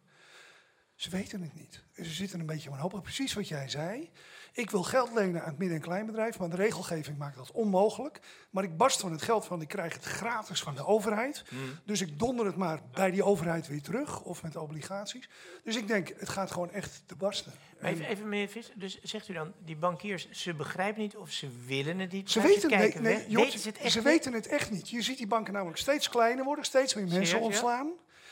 Ze 0.94 1.10
weten 1.10 1.42
het 1.42 1.54
niet. 1.54 1.84
Ze 1.94 2.04
zitten 2.04 2.40
een 2.40 2.46
beetje 2.46 2.70
wanhopig. 2.70 3.02
Precies 3.02 3.34
wat 3.34 3.48
jij 3.48 3.68
zei. 3.68 4.10
Ik 4.52 4.70
wil 4.70 4.82
geld 4.82 5.12
lenen 5.14 5.42
aan 5.42 5.48
het 5.48 5.58
midden- 5.58 5.76
en 5.76 5.82
kleinbedrijf, 5.82 6.38
maar 6.38 6.50
de 6.50 6.56
regelgeving 6.56 7.18
maakt 7.18 7.36
dat 7.36 7.52
onmogelijk. 7.52 8.20
Maar 8.50 8.64
ik 8.64 8.76
barst 8.76 9.00
van 9.00 9.12
het 9.12 9.22
geld 9.22 9.44
van, 9.46 9.60
ik 9.60 9.68
krijg 9.68 9.92
het 9.94 10.04
gratis 10.04 10.62
van 10.62 10.74
de 10.74 10.86
overheid. 10.86 11.44
Dus 11.84 12.00
ik 12.00 12.18
donder 12.18 12.46
het 12.46 12.56
maar 12.56 12.80
bij 12.92 13.10
die 13.10 13.22
overheid 13.24 13.66
weer 13.68 13.82
terug, 13.82 14.22
of 14.22 14.42
met 14.42 14.56
obligaties. 14.56 15.28
Dus 15.64 15.76
ik 15.76 15.88
denk, 15.88 16.08
het 16.16 16.28
gaat 16.28 16.50
gewoon 16.50 16.70
echt 16.70 17.02
te 17.06 17.16
barsten. 17.16 17.52
Maar 17.80 17.90
Even, 17.90 18.04
even 18.06 18.28
meneer 18.28 18.48
Vis, 18.48 18.72
dus 18.74 19.00
zegt 19.02 19.28
u 19.28 19.32
dan, 19.32 19.52
die 19.64 19.76
bankiers, 19.76 20.30
ze 20.30 20.54
begrijpen 20.54 21.00
niet 21.00 21.16
of 21.16 21.30
ze 21.30 21.48
willen 21.66 21.98
het 21.98 22.12
niet? 22.12 22.30
Ze 22.30 22.40
weten, 22.40 22.68
kijken 22.68 23.02
nee, 23.02 23.26
weten 23.28 23.58
ze 23.58 23.68
het 23.68 23.78
echt 23.78 23.92
ze 23.92 23.98
niet? 23.98 24.06
weten 24.06 24.32
het 24.32 24.46
echt 24.46 24.70
niet. 24.70 24.88
Je 24.88 25.02
ziet 25.02 25.18
die 25.18 25.26
banken 25.26 25.52
namelijk 25.52 25.78
steeds 25.78 26.08
kleiner 26.08 26.44
worden, 26.44 26.64
steeds 26.64 26.94
meer 26.94 27.04
mensen 27.04 27.26
Serieus, 27.26 27.60
ja? 27.60 27.86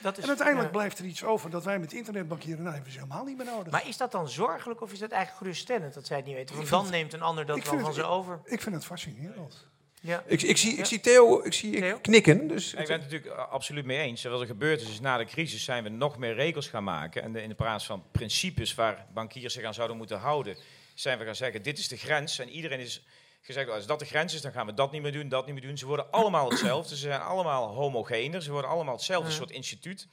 Ontslaan. 0.06 0.14
Dat 0.14 0.18
is, 0.18 0.22
En 0.22 0.28
uiteindelijk 0.28 0.68
ja. 0.72 0.78
blijft 0.78 0.98
er 0.98 1.04
iets 1.04 1.24
over 1.24 1.50
dat 1.50 1.64
wij 1.64 1.78
met 1.78 1.92
internetbankieren, 1.92 2.62
nou 2.62 2.74
hebben 2.74 2.92
ze 2.92 2.98
helemaal 2.98 3.24
niet 3.24 3.36
meer 3.36 3.46
nodig. 3.46 3.72
Maar 3.72 3.88
is 3.88 3.96
dat 3.96 4.12
dan 4.12 4.28
zorgelijk 4.28 4.80
of 4.80 4.92
is 4.92 4.98
dat 4.98 5.10
eigenlijk 5.10 5.42
geruststellend 5.42 5.94
dat 5.94 6.06
zij 6.06 6.16
het 6.16 6.26
niet 6.26 6.34
weten? 6.34 6.56
Want 6.56 6.68
dan 6.68 6.90
neemt 6.90 7.12
een 7.12 7.22
ander 7.22 7.46
dat 7.46 7.56
wel 7.56 7.64
van 7.78 7.84
het- 7.84 7.94
ze 7.94 8.04
over. 8.04 8.40
Ik 8.44 8.62
vind 8.62 8.74
het 8.74 8.84
fascinerend. 8.84 9.66
Ja. 10.00 10.22
Ik, 10.26 10.42
ik, 10.42 10.56
zie, 10.56 10.70
ik 10.72 10.78
Ja. 10.78 10.84
zie 10.84 11.00
Theo, 11.00 11.40
ik 11.44 11.52
zie 11.52 11.80
Theo? 11.80 11.98
knikken. 11.98 12.48
Dus 12.48 12.74
Ik 12.74 12.86
ben 12.86 13.00
het 13.00 13.10
natuurlijk 13.10 13.32
absoluut 13.36 13.84
mee 13.84 13.98
eens. 13.98 14.24
Wat 14.24 14.40
er 14.40 14.46
gebeurd 14.46 14.80
is, 14.80 14.88
is 14.88 15.00
na 15.00 15.16
de 15.16 15.24
crisis 15.24 15.64
zijn 15.64 15.82
we 15.82 15.88
nog 15.88 16.18
meer 16.18 16.34
regels 16.34 16.68
gaan 16.68 16.84
maken. 16.84 17.22
En 17.22 17.32
de- 17.32 17.42
in 17.42 17.48
de 17.48 17.54
plaats 17.54 17.86
van 17.86 18.02
principes 18.12 18.74
waar 18.74 19.06
bankiers 19.14 19.54
zich 19.54 19.64
aan 19.64 19.74
zouden 19.74 19.96
moeten 19.96 20.18
houden, 20.18 20.56
zijn 20.94 21.18
we 21.18 21.24
gaan 21.24 21.34
zeggen, 21.34 21.62
dit 21.62 21.78
is 21.78 21.88
de 21.88 21.96
grens. 21.96 22.38
En 22.38 22.48
iedereen 22.48 22.80
is 22.80 23.04
gezegd, 23.46 23.70
als 23.70 23.86
dat 23.86 23.98
de 23.98 24.04
grens 24.04 24.34
is, 24.34 24.40
dan 24.40 24.52
gaan 24.52 24.66
we 24.66 24.74
dat 24.74 24.92
niet 24.92 25.02
meer 25.02 25.12
doen, 25.12 25.28
dat 25.28 25.46
niet 25.46 25.54
meer 25.54 25.64
doen. 25.66 25.78
Ze 25.78 25.86
worden 25.86 26.10
allemaal 26.10 26.50
hetzelfde. 26.50 26.96
Ze 26.96 27.00
zijn 27.00 27.20
allemaal 27.20 27.74
homogener. 27.74 28.42
Ze 28.42 28.50
worden 28.50 28.70
allemaal 28.70 28.94
hetzelfde 28.94 29.30
soort 29.30 29.50
instituut. 29.50 30.08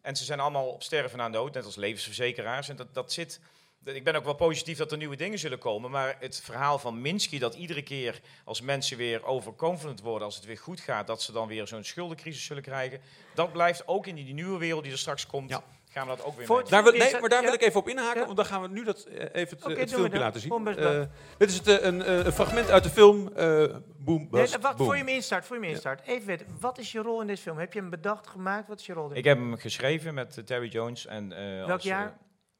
En 0.00 0.16
ze 0.16 0.24
zijn 0.24 0.40
allemaal 0.40 0.66
op 0.66 0.82
sterven 0.82 1.18
na 1.18 1.30
dood, 1.30 1.54
net 1.54 1.64
als 1.64 1.76
levensverzekeraars. 1.76 2.68
En 2.68 2.76
dat, 2.76 2.94
dat 2.94 3.12
zit... 3.12 3.40
Ik 3.84 4.04
ben 4.04 4.14
ook 4.14 4.24
wel 4.24 4.34
positief 4.34 4.78
dat 4.78 4.92
er 4.92 4.98
nieuwe 4.98 5.16
dingen 5.16 5.38
zullen 5.38 5.58
komen. 5.58 5.90
Maar 5.90 6.16
het 6.20 6.40
verhaal 6.40 6.78
van 6.78 7.00
Minsky, 7.00 7.38
dat 7.38 7.54
iedere 7.54 7.82
keer 7.82 8.20
als 8.44 8.60
mensen 8.60 8.96
weer 8.96 9.24
overconfident 9.24 10.00
worden, 10.00 10.26
als 10.26 10.36
het 10.36 10.44
weer 10.44 10.58
goed 10.58 10.80
gaat, 10.80 11.06
dat 11.06 11.22
ze 11.22 11.32
dan 11.32 11.48
weer 11.48 11.66
zo'n 11.66 11.84
schuldencrisis 11.84 12.44
zullen 12.44 12.62
krijgen. 12.62 13.00
Dat 13.34 13.52
blijft 13.52 13.88
ook 13.88 14.06
in 14.06 14.14
die 14.14 14.34
nieuwe 14.34 14.58
wereld 14.58 14.82
die 14.82 14.92
er 14.92 14.98
straks 14.98 15.26
komt. 15.26 15.50
Ja. 15.50 15.64
Gaan 15.96 16.08
we 16.08 16.16
dat 16.16 16.24
ook 16.24 16.36
weer 16.36 16.46
Voor 16.46 16.68
Daar 16.68 16.82
wil, 16.82 16.92
nee, 16.92 17.20
maar 17.20 17.28
daar 17.28 17.42
wil 17.42 17.52
ik 17.52 17.62
even 17.62 17.80
op 17.80 17.88
inhaken, 17.88 18.20
Ja. 18.20 18.24
want 18.24 18.36
dan 18.36 18.46
gaan 18.46 18.62
we 18.62 18.68
nu 18.68 18.84
dat, 18.84 19.04
eh, 19.04 19.14
even 19.32 19.56
het, 19.56 19.60
doen 19.60 19.74
we 19.74 19.88
filmpje 19.88 20.18
laten 20.18 20.40
zien. 20.40 20.66
Eh, 20.76 21.02
dit 21.38 21.48
is 21.48 21.56
het, 21.56 21.66
eh, 21.68 21.84
een, 21.84 22.02
eh, 22.02 22.24
een 22.24 22.32
fragment 22.32 22.70
uit 22.70 22.82
de 22.82 22.90
film 22.90 23.32
eh 23.36 23.64
Boom 23.96 24.28
Nee, 24.30 24.46
wacht, 24.60 24.76
Boom. 24.76 24.86
voor 24.86 24.96
je 24.96 25.04
me 25.04 25.10
instart, 25.12 25.44
voor 25.44 25.56
je 25.56 25.62
me 25.62 25.68
instart. 25.68 26.06
Even 26.06 26.26
weten, 26.26 26.46
wat 26.60 26.78
is 26.78 26.92
je 26.92 26.98
rol 26.98 27.20
in 27.20 27.26
deze 27.26 27.42
film? 27.42 27.58
Heb 27.58 27.72
je 27.72 27.80
hem 27.80 27.90
bedacht, 27.90 28.26
gemaakt? 28.26 28.68
Wat 28.68 28.80
is 28.80 28.86
je 28.86 28.92
rol? 28.92 29.14
Ik 29.14 29.24
heb 29.24 29.38
hem 29.38 29.56
geschreven 29.56 30.14
met 30.14 30.38
eh, 30.38 30.44
Terry 30.44 30.68
Jones. 30.68 31.06
En, 31.06 31.32
eh, 31.32 31.38
Welk 31.56 31.70
als, 31.70 31.82
eh, 31.82 31.90
jaar? 31.90 32.16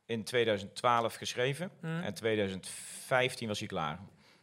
in 0.07 0.25
2012 0.25 1.15
geschreven. 1.15 1.71
Hmm. 1.81 2.01
En 2.03 2.15
2015 2.15 3.49
was 3.49 3.59
hij 3.59 3.69
klaar. 3.69 3.99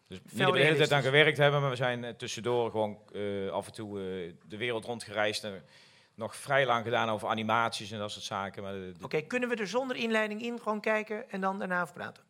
Dus 0.07 0.19
niet 0.21 0.31
Veel 0.35 0.45
dat 0.45 0.53
we 0.53 0.59
de 0.59 0.65
hele 0.65 0.77
tijd 0.77 0.91
aan 0.91 1.01
gewerkt 1.01 1.37
hebben, 1.37 1.61
maar 1.61 1.69
we 1.69 1.75
zijn 1.75 2.03
eh, 2.03 2.13
tussendoor 2.13 2.71
gewoon 2.71 2.97
eh, 3.13 3.49
af 3.49 3.65
en 3.65 3.73
toe 3.73 3.99
eh, 3.99 4.33
de 4.47 4.57
wereld 4.57 4.85
rondgereisd. 4.85 5.43
En 5.43 5.63
nog 6.15 6.35
vrij 6.35 6.65
lang 6.65 6.83
gedaan 6.83 7.09
over 7.09 7.27
animaties 7.27 7.91
en 7.91 7.99
dat 7.99 8.11
soort 8.11 8.25
zaken. 8.25 8.63
Maar 8.63 8.73
Oké, 9.01 9.21
kunnen 9.21 9.49
we 9.49 9.55
er 9.55 9.67
zonder 9.67 9.95
inleiding 9.97 10.41
in 10.41 10.59
gewoon 10.61 10.79
kijken 10.81 11.29
en 11.31 11.41
dan 11.41 11.59
daarna 11.59 11.81
over 11.81 11.93
praten? 11.93 12.23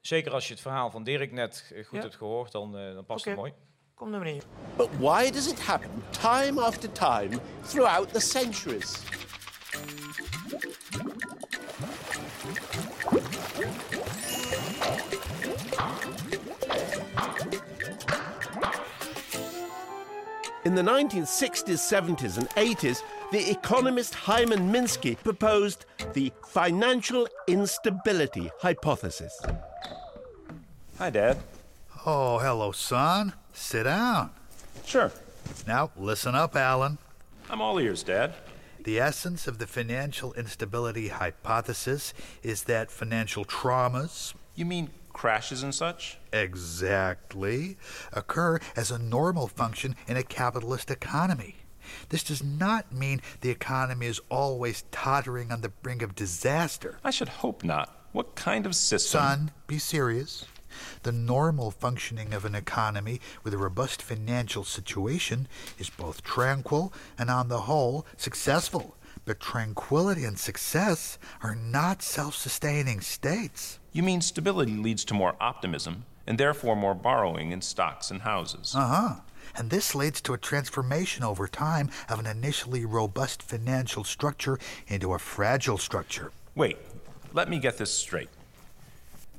zeker 0.00 0.32
als 0.32 0.46
je 0.46 0.52
het 0.52 0.62
verhaal 0.62 0.90
van 0.90 1.02
Dirk 1.04 1.32
net 1.32 1.70
eh, 1.74 1.84
goed 1.84 1.96
Ja. 1.98 2.02
hebt 2.04 2.16
gehoord, 2.16 2.52
dan, 2.52 2.76
eh, 2.78 2.94
dan 2.94 3.04
past 3.04 3.24
het 3.24 3.36
mooi. 3.36 3.52
Kom 3.94 4.10
dan 4.10 4.20
meneer. 4.20 4.42
But 4.76 4.88
why 4.98 5.30
does 5.30 5.46
it 5.50 5.60
happen 5.66 5.90
time 6.10 6.60
after 6.62 6.92
time 6.92 7.38
throughout 7.66 8.12
the 8.12 8.20
centuries? 8.20 9.02
In 20.64 20.74
the 20.74 20.82
1960s, 20.82 21.80
70s, 21.80 22.36
and 22.36 22.48
80s, 22.54 23.02
the 23.32 23.50
economist 23.50 24.14
Hyman 24.14 24.72
Minsky 24.72 25.16
proposed 25.22 25.86
the 26.14 26.32
financial 26.48 27.28
instability 27.46 28.50
hypothesis. 28.60 29.40
Hi, 30.98 31.10
Dad. 31.10 31.38
Oh, 32.04 32.38
hello, 32.38 32.72
son. 32.72 33.34
Sit 33.52 33.84
down. 33.84 34.30
Sure. 34.84 35.12
Now, 35.66 35.90
listen 35.96 36.34
up, 36.34 36.56
Alan. 36.56 36.98
I'm 37.48 37.60
all 37.60 37.78
ears, 37.78 38.02
Dad. 38.02 38.34
The 38.82 38.98
essence 38.98 39.46
of 39.46 39.58
the 39.58 39.66
financial 39.66 40.32
instability 40.34 41.08
hypothesis 41.08 42.14
is 42.42 42.64
that 42.64 42.90
financial 42.90 43.44
traumas. 43.44 44.34
You 44.54 44.64
mean 44.64 44.90
crashes 45.12 45.62
and 45.62 45.74
such? 45.74 46.18
Exactly. 46.32 47.76
Occur 48.12 48.58
as 48.74 48.90
a 48.90 48.98
normal 48.98 49.48
function 49.48 49.94
in 50.08 50.16
a 50.16 50.22
capitalist 50.22 50.90
economy. 50.90 51.56
This 52.08 52.22
does 52.22 52.42
not 52.42 52.92
mean 52.92 53.20
the 53.40 53.50
economy 53.50 54.06
is 54.06 54.20
always 54.28 54.84
tottering 54.90 55.50
on 55.52 55.60
the 55.60 55.68
brink 55.68 56.02
of 56.02 56.14
disaster. 56.14 56.98
I 57.04 57.10
should 57.10 57.28
hope 57.28 57.64
not. 57.64 57.96
What 58.12 58.34
kind 58.34 58.66
of 58.66 58.74
system? 58.74 59.20
Son, 59.20 59.50
be 59.66 59.78
serious. 59.78 60.46
The 61.02 61.12
normal 61.12 61.70
functioning 61.70 62.32
of 62.32 62.44
an 62.44 62.54
economy 62.54 63.20
with 63.42 63.54
a 63.54 63.58
robust 63.58 64.02
financial 64.02 64.64
situation 64.64 65.48
is 65.78 65.90
both 65.90 66.22
tranquil 66.22 66.92
and, 67.18 67.30
on 67.30 67.48
the 67.48 67.62
whole, 67.62 68.06
successful. 68.16 68.96
But 69.24 69.40
tranquility 69.40 70.24
and 70.24 70.38
success 70.38 71.18
are 71.42 71.54
not 71.54 72.02
self 72.02 72.34
sustaining 72.34 73.00
states. 73.00 73.78
You 73.92 74.02
mean 74.02 74.20
stability 74.20 74.72
leads 74.72 75.04
to 75.06 75.14
more 75.14 75.36
optimism 75.40 76.04
and 76.26 76.38
therefore 76.38 76.76
more 76.76 76.94
borrowing 76.94 77.50
in 77.50 77.60
stocks 77.60 78.10
and 78.10 78.22
houses? 78.22 78.74
Uh 78.74 78.86
huh. 78.86 79.14
And 79.56 79.70
this 79.70 79.94
leads 79.94 80.20
to 80.22 80.32
a 80.32 80.38
transformation 80.38 81.24
over 81.24 81.46
time 81.46 81.90
of 82.08 82.18
an 82.18 82.26
initially 82.26 82.84
robust 82.84 83.42
financial 83.42 84.04
structure 84.04 84.58
into 84.88 85.12
a 85.12 85.18
fragile 85.18 85.78
structure. 85.78 86.32
Wait, 86.54 86.78
let 87.32 87.48
me 87.48 87.58
get 87.58 87.78
this 87.78 87.92
straight. 87.92 88.28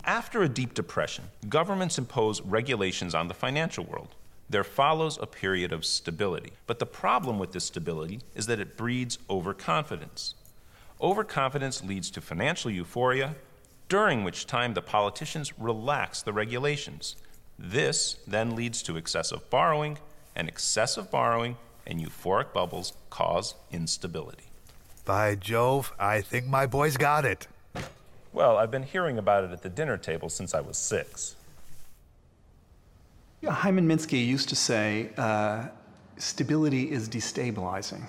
After 0.03 0.41
a 0.41 0.49
deep 0.49 0.73
depression, 0.73 1.25
governments 1.47 1.97
impose 1.97 2.41
regulations 2.41 3.13
on 3.13 3.27
the 3.27 3.33
financial 3.33 3.83
world. 3.83 4.15
There 4.49 4.63
follows 4.63 5.17
a 5.21 5.27
period 5.27 5.71
of 5.71 5.85
stability. 5.85 6.53
But 6.67 6.79
the 6.79 6.85
problem 6.85 7.39
with 7.39 7.53
this 7.53 7.65
stability 7.65 8.19
is 8.35 8.47
that 8.47 8.59
it 8.59 8.75
breeds 8.75 9.17
overconfidence. 9.29 10.33
Overconfidence 10.99 11.83
leads 11.83 12.11
to 12.11 12.21
financial 12.21 12.69
euphoria, 12.69 13.35
during 13.89 14.23
which 14.23 14.47
time 14.47 14.73
the 14.73 14.81
politicians 14.81 15.57
relax 15.57 16.21
the 16.21 16.33
regulations. 16.33 17.15
This 17.63 18.15
then 18.25 18.55
leads 18.55 18.81
to 18.83 18.97
excessive 18.97 19.47
borrowing, 19.51 19.99
and 20.35 20.47
excessive 20.47 21.11
borrowing 21.11 21.57
and 21.85 21.99
euphoric 21.99 22.53
bubbles 22.53 22.93
cause 23.11 23.53
instability. 23.71 24.45
By 25.05 25.35
Jove, 25.35 25.93
I 25.99 26.21
think 26.21 26.47
my 26.47 26.65
boy's 26.65 26.97
got 26.97 27.23
it. 27.23 27.47
Well, 28.33 28.57
I've 28.57 28.71
been 28.71 28.83
hearing 28.83 29.19
about 29.19 29.43
it 29.43 29.51
at 29.51 29.61
the 29.61 29.69
dinner 29.69 29.97
table 29.97 30.29
since 30.29 30.55
I 30.55 30.61
was 30.61 30.77
six. 30.77 31.35
Yeah, 33.41 33.51
Hyman 33.51 33.87
Minsky 33.87 34.25
used 34.25 34.49
to 34.49 34.55
say 34.55 35.11
uh, 35.17 35.67
stability 36.17 36.91
is 36.91 37.09
destabilizing. 37.09 38.03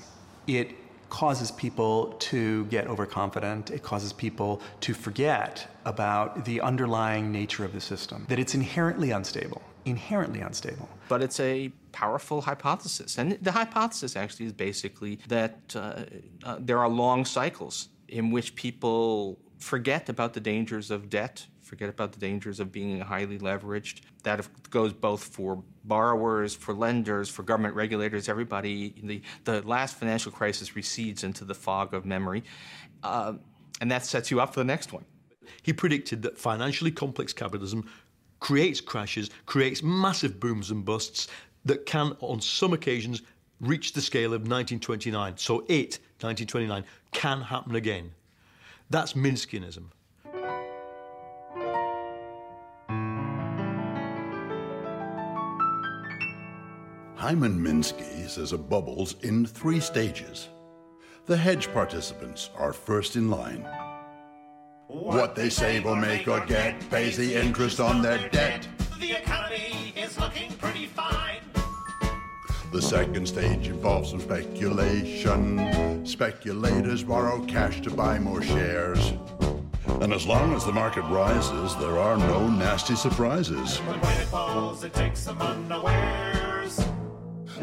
It 0.47 0.71
causes 1.13 1.51
people 1.51 2.17
to 2.19 2.65
get 2.77 2.87
overconfident. 2.87 3.71
It 3.71 3.83
causes 3.83 4.15
people 4.15 4.63
to 4.81 4.95
forget 4.95 5.69
about 5.85 6.47
the 6.47 6.63
underlying 6.63 7.31
nature 7.31 7.67
of 7.67 7.75
the 7.75 7.83
system, 7.83 8.25
that 8.31 8.39
it's 8.39 8.55
inherently 8.55 9.11
unstable, 9.11 9.61
inherently 9.85 10.41
unstable. 10.41 10.89
But 11.11 11.21
it's 11.23 11.39
a 11.39 11.71
powerful 11.93 12.41
hypothesis. 12.41 13.19
And 13.19 13.33
the 13.43 13.53
hypothesis 13.53 14.17
actually 14.17 14.47
is 14.47 14.55
basically 14.55 15.19
that 15.29 15.59
uh, 15.77 16.05
uh, 16.45 16.57
there 16.59 16.79
are 16.79 16.89
long 16.89 17.27
cycles 17.27 17.91
in 18.09 18.31
which 18.31 18.55
people 18.55 19.39
forget 19.59 20.09
about 20.09 20.33
the 20.33 20.41
dangers 20.41 20.91
of 20.91 21.11
debt, 21.11 21.47
forget 21.73 21.89
about 21.89 22.13
the 22.13 22.19
dangers 22.19 22.61
of 22.61 22.71
being 22.71 23.01
highly 23.01 23.39
leveraged. 23.39 24.03
That 24.25 24.47
goes 24.69 24.93
both 24.93 25.25
for 25.25 25.65
borrowers, 25.85 26.55
for 26.55 26.75
lenders, 26.75 27.31
for 27.31 27.45
government 27.45 27.75
regulators, 27.75 28.29
everybody. 28.29 28.93
The, 29.03 29.23
the 29.45 29.67
last 29.67 29.97
financial 29.97 30.31
crisis 30.31 30.77
recedes 30.77 31.25
into 31.25 31.47
the 31.47 31.55
fog 31.55 31.95
of 31.95 32.05
memory. 32.05 32.45
Uh, 33.03 33.37
and 33.81 33.91
that 33.91 34.05
sets 34.05 34.31
you 34.31 34.39
up 34.39 34.53
for 34.53 34.61
the 34.61 34.67
next 34.67 34.93
one. 34.93 35.07
He 35.63 35.73
predicted 35.73 36.21
that 36.25 36.37
financially 36.37 36.91
complex 36.91 37.33
capitalism 37.33 37.89
creates 38.39 38.83
crashes, 38.83 39.31
creates 39.47 39.83
massive 39.83 40.39
booms 40.39 40.71
and 40.71 40.85
busts 40.85 41.29
that 41.65 41.87
can, 41.87 42.15
on 42.21 42.43
some 42.43 42.75
occasions, 42.75 43.23
reach 43.61 43.95
the 43.95 44.03
scale 44.03 44.35
of 44.35 44.43
1929. 44.43 45.39
So 45.39 45.61
it, 45.71 46.01
1929, 46.21 46.85
can 47.13 47.41
happen 47.41 47.77
again. 47.77 48.13
That's 48.91 49.15
Minskianism. 49.15 49.87
Hyman 57.23 57.57
Minsky 57.57 58.29
says 58.29 58.53
a 58.53 58.59
bubble's 58.59 59.15
in 59.23 59.47
three 59.47 59.79
stages. 59.79 60.49
The 61.27 61.37
hedge 61.37 61.73
participants 61.73 62.51
are 62.57 62.73
first 62.73 63.15
in 63.15 63.31
line. 63.31 63.65
What 64.89 65.37
they 65.37 65.49
save 65.49 65.87
or 65.87 65.95
make 65.95 66.27
or 66.27 66.45
get 66.47 66.75
pays 66.91 67.17
the 67.17 67.33
interest 67.33 67.79
on 67.79 68.03
their 68.03 68.29
debt. 68.31 68.67
The 68.99 69.13
economy 69.13 69.95
is 69.95 70.19
looking 70.19 70.51
pretty 70.55 70.87
fine. 70.87 71.43
The 72.73 72.83
second 72.83 73.29
stage 73.29 73.69
involves 73.69 74.11
some 74.11 74.21
speculation. 74.21 76.05
Speculators 76.05 77.05
borrow 77.05 77.45
cash 77.45 77.81
to 77.83 77.91
buy 77.91 78.19
more 78.19 78.43
shares. 78.43 79.13
And 80.01 80.13
as 80.13 80.27
long 80.27 80.55
as 80.55 80.65
the 80.65 80.73
market 80.73 81.03
rises, 81.03 81.77
there 81.77 82.01
are 82.01 82.17
no 82.17 82.49
nasty 82.49 82.97
surprises. 82.97 83.81
But 83.87 84.03
when 84.03 84.21
it 84.21 84.27
falls, 84.27 84.83
it 84.83 84.93
takes 84.93 85.27
them 85.27 85.41
unawares. 85.41 86.52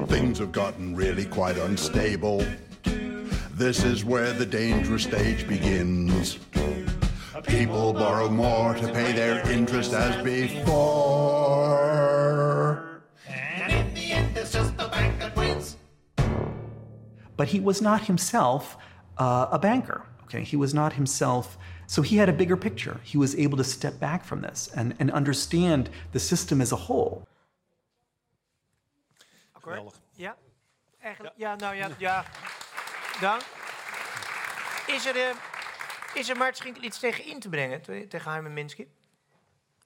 Things 0.07 0.39
have 0.39 0.51
gotten 0.51 0.95
really 0.95 1.25
quite 1.25 1.57
unstable. 1.57 2.45
This 3.53 3.83
is 3.83 4.05
where 4.05 4.31
the 4.33 4.45
dangerous 4.45 5.03
stage 5.03 5.47
begins. 5.47 6.39
People 7.43 7.93
borrow 7.93 8.29
more 8.29 8.73
to 8.73 8.87
pay 8.93 9.11
their 9.11 9.47
interest 9.49 9.93
as 9.93 10.23
before. 10.23 11.19
And 13.27 13.71
in 13.71 13.93
the 13.93 14.11
end, 14.11 14.37
it's 14.37 14.53
just 14.53 14.77
the 14.77 14.87
bank 14.87 15.19
that 15.19 15.35
wins. 15.35 15.77
But 17.37 17.49
he 17.49 17.59
was 17.59 17.81
not 17.81 18.05
himself 18.05 18.77
uh, 19.17 19.47
a 19.51 19.59
banker. 19.59 20.05
Okay, 20.23 20.43
he 20.43 20.55
was 20.55 20.73
not 20.73 20.93
himself. 20.93 21.57
So 21.87 22.01
he 22.01 22.17
had 22.17 22.29
a 22.29 22.33
bigger 22.33 22.55
picture. 22.55 22.99
He 23.03 23.17
was 23.17 23.35
able 23.35 23.57
to 23.57 23.63
step 23.63 23.99
back 23.99 24.23
from 24.23 24.41
this 24.41 24.69
and, 24.75 24.95
and 24.99 25.11
understand 25.11 25.89
the 26.11 26.19
system 26.19 26.61
as 26.61 26.71
a 26.71 26.75
whole. 26.75 27.27
Ja? 30.11 30.37
Eigenlijk, 30.99 31.33
ja, 31.37 31.55
nou 31.55 31.75
ja, 31.75 31.89
ja. 31.97 32.25
Dank. 33.21 33.41
Is 34.87 35.05
er, 35.05 35.15
eh, 35.15 35.35
is 36.13 36.29
er 36.29 36.37
Maarten 36.37 36.55
Schinkel 36.57 36.83
iets 36.83 36.99
tegen 36.99 37.25
in 37.25 37.39
te 37.39 37.49
brengen, 37.49 37.81
te- 37.81 38.05
tegen 38.09 38.31
Hyman 38.33 38.53
Minsky? 38.53 38.87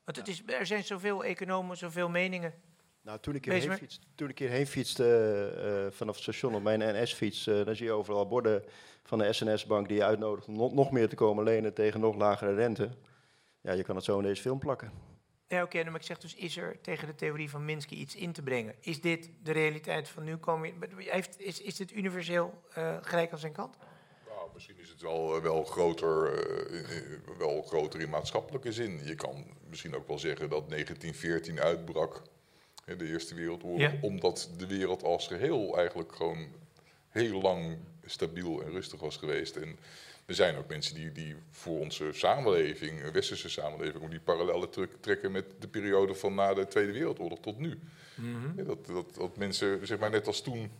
Want 0.03 0.17
het 0.17 0.27
is, 0.27 0.43
er 0.45 0.65
zijn 0.65 0.83
zoveel 0.83 1.23
economen, 1.23 1.77
zoveel 1.77 2.09
meningen. 2.09 2.53
Nou, 3.01 3.19
toen 3.19 3.35
ik 3.35 3.45
hierheen 3.45 3.77
fietste, 3.77 4.05
toen 4.15 4.29
ik 4.29 4.39
hierheen 4.39 4.67
fietste 4.67 5.89
vanaf 5.93 6.13
het 6.13 6.23
station 6.23 6.55
op 6.55 6.63
mijn 6.63 6.79
NS-fiets, 7.01 7.47
eh, 7.47 7.65
dan 7.65 7.75
zie 7.75 7.85
je 7.85 7.91
overal 7.91 8.27
borden 8.27 8.63
van 9.03 9.17
de 9.17 9.33
SNS-bank 9.33 9.87
die 9.87 9.97
je 9.97 10.03
uitnodigt 10.03 10.47
om 10.47 10.55
nog, 10.55 10.73
nog 10.73 10.91
meer 10.91 11.09
te 11.09 11.15
komen 11.15 11.43
lenen 11.43 11.73
tegen 11.73 11.99
nog 11.99 12.15
lagere 12.15 12.53
rente. 12.55 12.89
Ja, 13.61 13.71
je 13.71 13.83
kan 13.83 13.95
het 13.95 14.05
zo 14.05 14.17
in 14.17 14.23
deze 14.23 14.41
film 14.41 14.59
plakken. 14.59 14.91
Ja, 15.53 15.63
oké, 15.63 15.77
nou, 15.77 15.89
maar 15.91 15.99
ik 15.99 16.05
zeg 16.05 16.17
dus, 16.17 16.35
is 16.35 16.57
er 16.57 16.81
tegen 16.81 17.07
de 17.07 17.15
theorie 17.15 17.49
van 17.49 17.65
Minsky 17.65 17.95
iets 17.95 18.15
in 18.15 18.31
te 18.31 18.41
brengen? 18.41 18.75
Is 18.79 19.01
dit 19.01 19.29
de 19.43 19.51
realiteit 19.51 20.09
van 20.09 20.23
nu? 20.23 20.37
Kom 20.37 20.65
je, 20.65 20.73
heeft, 20.97 21.39
is, 21.39 21.61
is 21.61 21.75
dit 21.75 21.91
universeel 21.91 22.61
eh, 22.73 22.97
gelijk 23.01 23.31
aan 23.31 23.37
zijn 23.37 23.51
kant? 23.51 23.77
Nou, 24.27 24.49
misschien 24.53 24.79
is 24.79 24.89
het 24.89 25.01
wel, 25.01 25.35
eh, 25.35 25.41
wel, 25.41 25.63
groter, 25.63 26.33
eh, 26.33 27.37
wel 27.37 27.61
groter 27.61 27.99
in 28.01 28.09
maatschappelijke 28.09 28.71
zin. 28.71 28.99
Je 29.05 29.15
kan 29.15 29.45
misschien 29.69 29.95
ook 29.95 30.07
wel 30.07 30.19
zeggen 30.19 30.49
dat 30.49 30.69
1914 30.69 31.59
uitbrak, 31.59 32.21
de 32.85 33.07
Eerste 33.07 33.35
Wereldoorlog, 33.35 33.79
Ja. 33.91 33.97
omdat 34.01 34.49
de 34.57 34.67
wereld 34.67 35.03
als 35.03 35.27
geheel 35.27 35.77
eigenlijk 35.77 36.15
gewoon 36.15 36.47
heel 37.09 37.41
lang 37.41 37.77
stabiel 38.05 38.61
en 38.63 38.71
rustig 38.71 38.99
was 38.99 39.17
geweest. 39.17 39.55
En 39.55 39.79
er 40.25 40.35
zijn 40.35 40.55
ook 40.55 40.67
mensen 40.67 40.95
die, 40.95 41.11
die 41.11 41.35
voor 41.51 41.79
onze 41.79 42.09
samenleving, 42.11 43.03
een 43.03 43.11
westerse 43.11 43.49
samenleving, 43.49 44.09
die 44.09 44.19
parallellen 44.19 44.69
trek- 44.69 45.01
trekken 45.01 45.31
met 45.31 45.45
de 45.59 45.67
periode 45.67 46.15
van 46.15 46.35
na 46.35 46.53
de 46.53 46.67
Tweede 46.67 46.91
Wereldoorlog 46.91 47.39
tot 47.39 47.59
nu. 47.59 47.79
Mhm. 48.15 48.57
Ja, 48.57 48.63
dat, 48.63 48.85
dat, 48.85 49.15
dat 49.15 49.37
mensen, 49.37 49.87
zeg 49.87 49.99
maar 49.99 50.09
net 50.09 50.27
als 50.27 50.41
toen, 50.41 50.71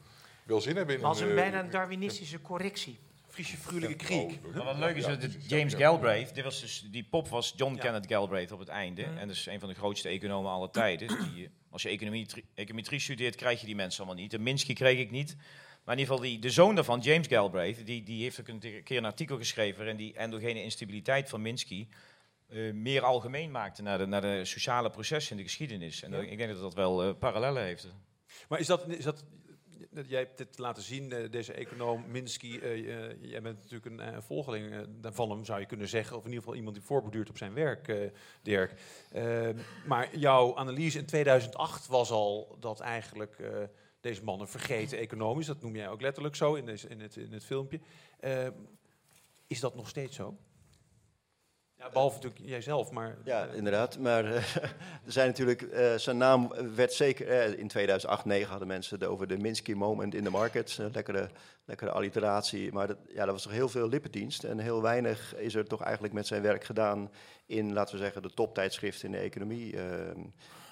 wel 0.44 0.62
zin 0.62 0.76
hebben 0.76 0.98
in 0.98 1.04
Als 1.04 1.20
een... 1.20 1.26
een 1.26 1.30
eh, 1.30 1.41
bijna 1.41 1.60
een 1.60 1.70
Darwinistische 1.70 2.41
correctie 2.41 3.00
Friesje 3.34 3.58
Frulige 3.58 3.94
Kriek. 3.94 4.39
Maar 4.54 4.64
wat 4.64 4.78
leuk 4.78 4.96
is, 4.96 5.06
dat 5.06 5.20
James 5.48 5.74
Galbraith, 5.74 6.36
dit 6.36 6.44
was 6.44 6.62
dus, 6.62 6.88
die 6.91 7.04
pop 7.10 7.28
was 7.28 7.54
John 7.56 7.76
Kenneth 7.76 8.08
Galbraith 8.08 8.52
op 8.52 8.60
het 8.60 8.68
einde. 8.68 9.04
En 9.04 9.28
dat 9.28 9.36
is 9.36 9.46
een 9.46 9.60
van 9.60 9.70
de 9.70 9.76
grootste 9.76 10.10
economen 10.10 10.52
aller 10.52 10.70
tijden. 10.70 11.08
Die, 11.08 11.44
eh, 11.44 11.50
als 11.70 11.82
je 11.82 11.89
econometrie, 11.89 12.46
econometrie 12.54 13.00
studeert, 13.00 13.36
krijg 13.36 13.60
je 13.60 13.66
die 13.66 13.76
mensen 13.76 14.04
allemaal 14.04 14.22
niet. 14.22 14.32
De 14.32 14.39
Minsky 14.39 14.74
kreeg 14.74 15.00
ik 15.00 15.12
niet. 15.12 15.36
Maar 15.84 15.95
in 15.95 15.99
ieder 16.01 16.15
geval, 16.15 16.29
die, 16.29 16.39
de 16.39 16.49
zoon 16.49 16.75
daarvan, 16.75 16.99
James 16.99 17.27
Galbraith, 17.27 17.86
die, 17.86 18.03
die 18.03 18.23
heeft 18.23 18.39
ook 18.39 18.47
een 18.47 18.84
keer 18.84 18.97
een 18.97 19.05
artikel 19.05 19.38
geschreven. 19.38 19.88
En 19.88 19.97
die 19.97 20.13
endogene 20.13 20.63
instabiliteit 20.63 21.29
van 21.29 21.41
Minsky 21.41 21.88
eh, 22.49 22.73
meer 22.73 23.01
algemeen 23.01 23.51
maakte 23.51 23.81
naar 23.81 23.97
de, 23.97 24.05
naar 24.05 24.21
de 24.21 24.45
sociale 24.45 24.89
processen 24.89 25.31
in 25.31 25.38
de 25.38 25.49
geschiedenis. 25.49 26.03
En 26.03 26.11
Ja. 26.11 26.17
ik 26.17 26.38
denk 26.38 26.51
dat 26.51 26.61
dat 26.61 26.73
wel 26.73 27.03
eh, 27.03 27.13
parallellen 27.19 27.63
heeft. 27.63 27.88
Maar 28.49 28.59
is 28.59 28.67
dat, 28.67 28.88
is 28.88 29.03
dat 29.03 29.23
jij 30.07 30.19
hebt 30.19 30.38
dit 30.38 30.57
laten 30.57 30.84
zien, 30.84 31.11
eh, 31.11 31.31
deze 31.31 31.53
econoom 31.53 32.03
Minsky. 32.07 32.59
jij 33.21 33.41
bent 33.41 33.57
natuurlijk 33.61 33.86
een 33.86 33.99
eh, 33.99 34.17
volgeling 34.21 34.88
van 35.01 35.29
hem, 35.29 35.45
zou 35.45 35.59
je 35.59 35.65
kunnen 35.65 35.88
zeggen. 35.88 36.17
Of 36.17 36.21
in 36.21 36.27
ieder 36.27 36.43
geval 36.43 36.57
iemand 36.57 36.75
die 36.75 36.86
voorborduurt 36.86 37.29
op 37.29 37.38
zijn 37.38 37.53
werk, 37.53 38.11
Dirk. 38.41 38.73
Maar 39.88 40.17
jouw 40.17 40.55
analyse 40.57 40.97
in 40.97 41.05
2008 41.05 41.88
was 41.88 42.11
al 42.11 42.57
dat 42.59 42.79
eigenlijk 42.79 43.38
deze 44.04 44.24
mannen 44.24 44.47
vergeten 44.47 44.97
economisch. 44.97 45.45
Dat 45.45 45.62
noem 45.62 45.76
jij 45.76 45.89
ook 45.89 46.01
letterlijk 46.01 46.36
zo 46.36 46.54
in, 46.54 46.68
in, 46.89 46.99
het, 46.99 47.16
in 47.16 47.34
het 47.34 47.45
filmpje. 47.45 47.80
Eh, 48.20 48.47
is 49.47 49.60
dat 49.60 49.76
nog 49.76 49.89
steeds 49.89 50.16
zo? 50.16 50.38
Ja, 51.84 51.89
behalve 51.89 52.16
natuurlijk 52.16 52.49
jijzelf, 52.49 52.91
maar... 52.91 53.18
Ja, 53.24 53.45
inderdaad. 53.45 53.99
Maar 53.99 54.26
eh, 54.26 54.56
er 55.06 55.12
zijn 55.12 55.28
natuurlijk, 55.28 55.62
eh, 55.62 55.95
zijn 55.95 56.18
naam 56.18 56.54
werd 56.76 56.93
zeker, 56.93 57.28
in 57.60 57.68
2008, 57.68 58.22
2009 58.22 58.49
hadden 58.49 58.68
mensen 58.68 58.99
het 58.99 59.08
over 59.08 59.28
de 59.28 59.38
Minsky 59.38 59.74
moment 59.74 60.16
in 60.16 60.24
the 60.24 60.30
market. 60.30 60.78
Eh, 60.80 60.86
lekkere, 60.93 61.30
lekkere 61.66 61.91
alliteratie. 61.91 62.72
Maar 62.72 62.88
dat, 62.88 62.97
ja, 63.08 63.24
dat 63.26 63.34
was 63.34 63.43
toch 63.43 63.51
heel 63.51 63.70
veel 63.70 63.89
lippendienst. 63.89 64.43
En 64.43 64.60
heel 64.60 64.82
weinig 64.82 65.36
is 65.36 65.56
er 65.56 65.68
toch 65.68 65.82
eigenlijk 65.82 66.14
met 66.14 66.28
zijn 66.28 66.41
werk 66.41 66.64
gedaan 66.64 67.12
in, 67.45 67.74
laten 67.74 67.95
we 67.95 68.01
zeggen, 68.01 68.22
de 68.22 68.34
toptijdschriften 68.34 69.06
in 69.06 69.12
de 69.12 69.18
economie. 69.18 69.76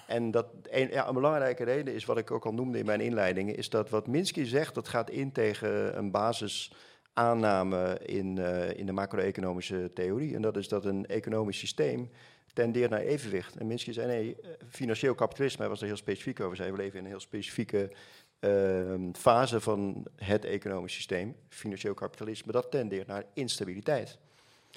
En 0.06 0.30
dat 0.30 0.46
een, 0.62 0.88
ja, 0.90 1.08
een 1.08 1.14
belangrijke 1.14 1.64
reden 1.64 1.94
is, 1.94 2.04
wat 2.04 2.18
ik 2.18 2.30
ook 2.30 2.44
al 2.44 2.52
noemde 2.52 2.78
in 2.78 2.86
mijn 2.86 3.00
inleidingen, 3.00 3.56
is 3.56 3.68
dat 3.68 3.90
wat 3.90 4.06
Minsky 4.06 4.44
zegt, 4.44 4.74
dat 4.74 4.88
gaat 4.88 5.10
in 5.10 5.32
tegen 5.32 5.98
een 5.98 6.10
basis 6.10 6.72
aanname 7.12 7.98
in, 7.98 8.38
eh, 8.38 8.78
in 8.78 8.86
de 8.86 8.92
macro-economische 8.92 9.90
theorie. 9.94 10.34
En 10.34 10.42
dat 10.42 10.56
is 10.56 10.68
dat 10.68 10.84
een 10.84 11.06
economisch 11.06 11.58
systeem 11.58 12.10
tendeert 12.52 12.90
naar 12.90 13.00
evenwicht. 13.00 13.56
En 13.56 13.66
Minsky 13.66 13.92
zei, 13.92 14.06
nee, 14.06 14.36
financieel 14.68 15.14
kapitalisme, 15.14 15.60
hij 15.60 15.68
was 15.68 15.80
er 15.80 15.86
heel 15.86 15.96
specifiek 15.96 16.40
over, 16.40 16.56
zei, 16.56 16.70
we 16.70 16.76
leven 16.76 16.98
in 16.98 17.04
een 17.04 17.10
heel 17.10 17.20
specifieke 17.20 17.92
ehm, 18.38 19.12
fase 19.12 19.60
van 19.60 20.06
het 20.16 20.44
economisch 20.44 20.94
systeem, 20.94 21.36
financieel 21.48 21.94
kapitalisme, 21.94 22.52
dat 22.52 22.70
tendeert 22.70 23.06
naar 23.06 23.24
instabiliteit. 23.34 24.18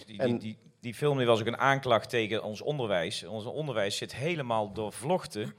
Die, 0.05 0.37
die 0.37 0.57
film 0.93 1.17
die 1.17 1.27
was 1.27 1.39
ook 1.39 1.47
een 1.47 1.57
aanklacht 1.57 2.09
tegen 2.09 2.43
ons 2.43 2.61
onderwijs. 2.61 3.23
Ons 3.23 3.45
onderwijs 3.45 3.97
zit 3.97 4.15
helemaal 4.15 4.73
doorvlochten 4.73 5.53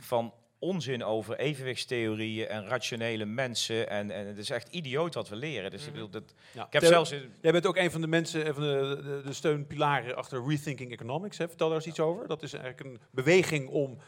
van 0.00 0.34
onzin 0.58 1.04
over 1.04 1.38
evenwichtstheorieën 1.38 2.48
en 2.48 2.66
rationele 2.66 3.24
mensen. 3.24 3.88
En, 3.88 4.10
en 4.10 4.26
het 4.26 4.38
is 4.38 4.50
echt 4.50 4.68
idioot 4.68 5.14
wat 5.14 5.28
we 5.28 5.36
leren. 5.36 5.70
Dus 5.70 5.86
ik, 5.86 5.92
bedoel, 5.92 6.10
dat, 6.10 6.34
Ja. 6.52 6.66
ik 6.66 6.72
heb 6.72 6.84
zelfs... 6.84 7.14
Jij 7.40 7.52
bent 7.52 7.66
ook 7.66 7.76
een 7.76 7.90
van 7.90 8.00
de 8.00 8.06
mensen, 8.06 8.54
van 8.54 8.62
de, 8.62 9.00
de, 9.04 9.22
de 9.24 9.32
steunpilaren 9.32 10.16
achter 10.16 10.48
Rethinking 10.48 10.92
Economics. 10.92 11.38
Hè? 11.38 11.48
Vertel 11.48 11.66
daar 11.68 11.76
eens 11.76 11.86
iets 11.86 12.00
over. 12.00 12.26
Dat 12.26 12.42
is 12.42 12.52
eigenlijk 12.52 12.84
een 12.84 13.00
beweging 13.10 13.68
om 13.68 13.98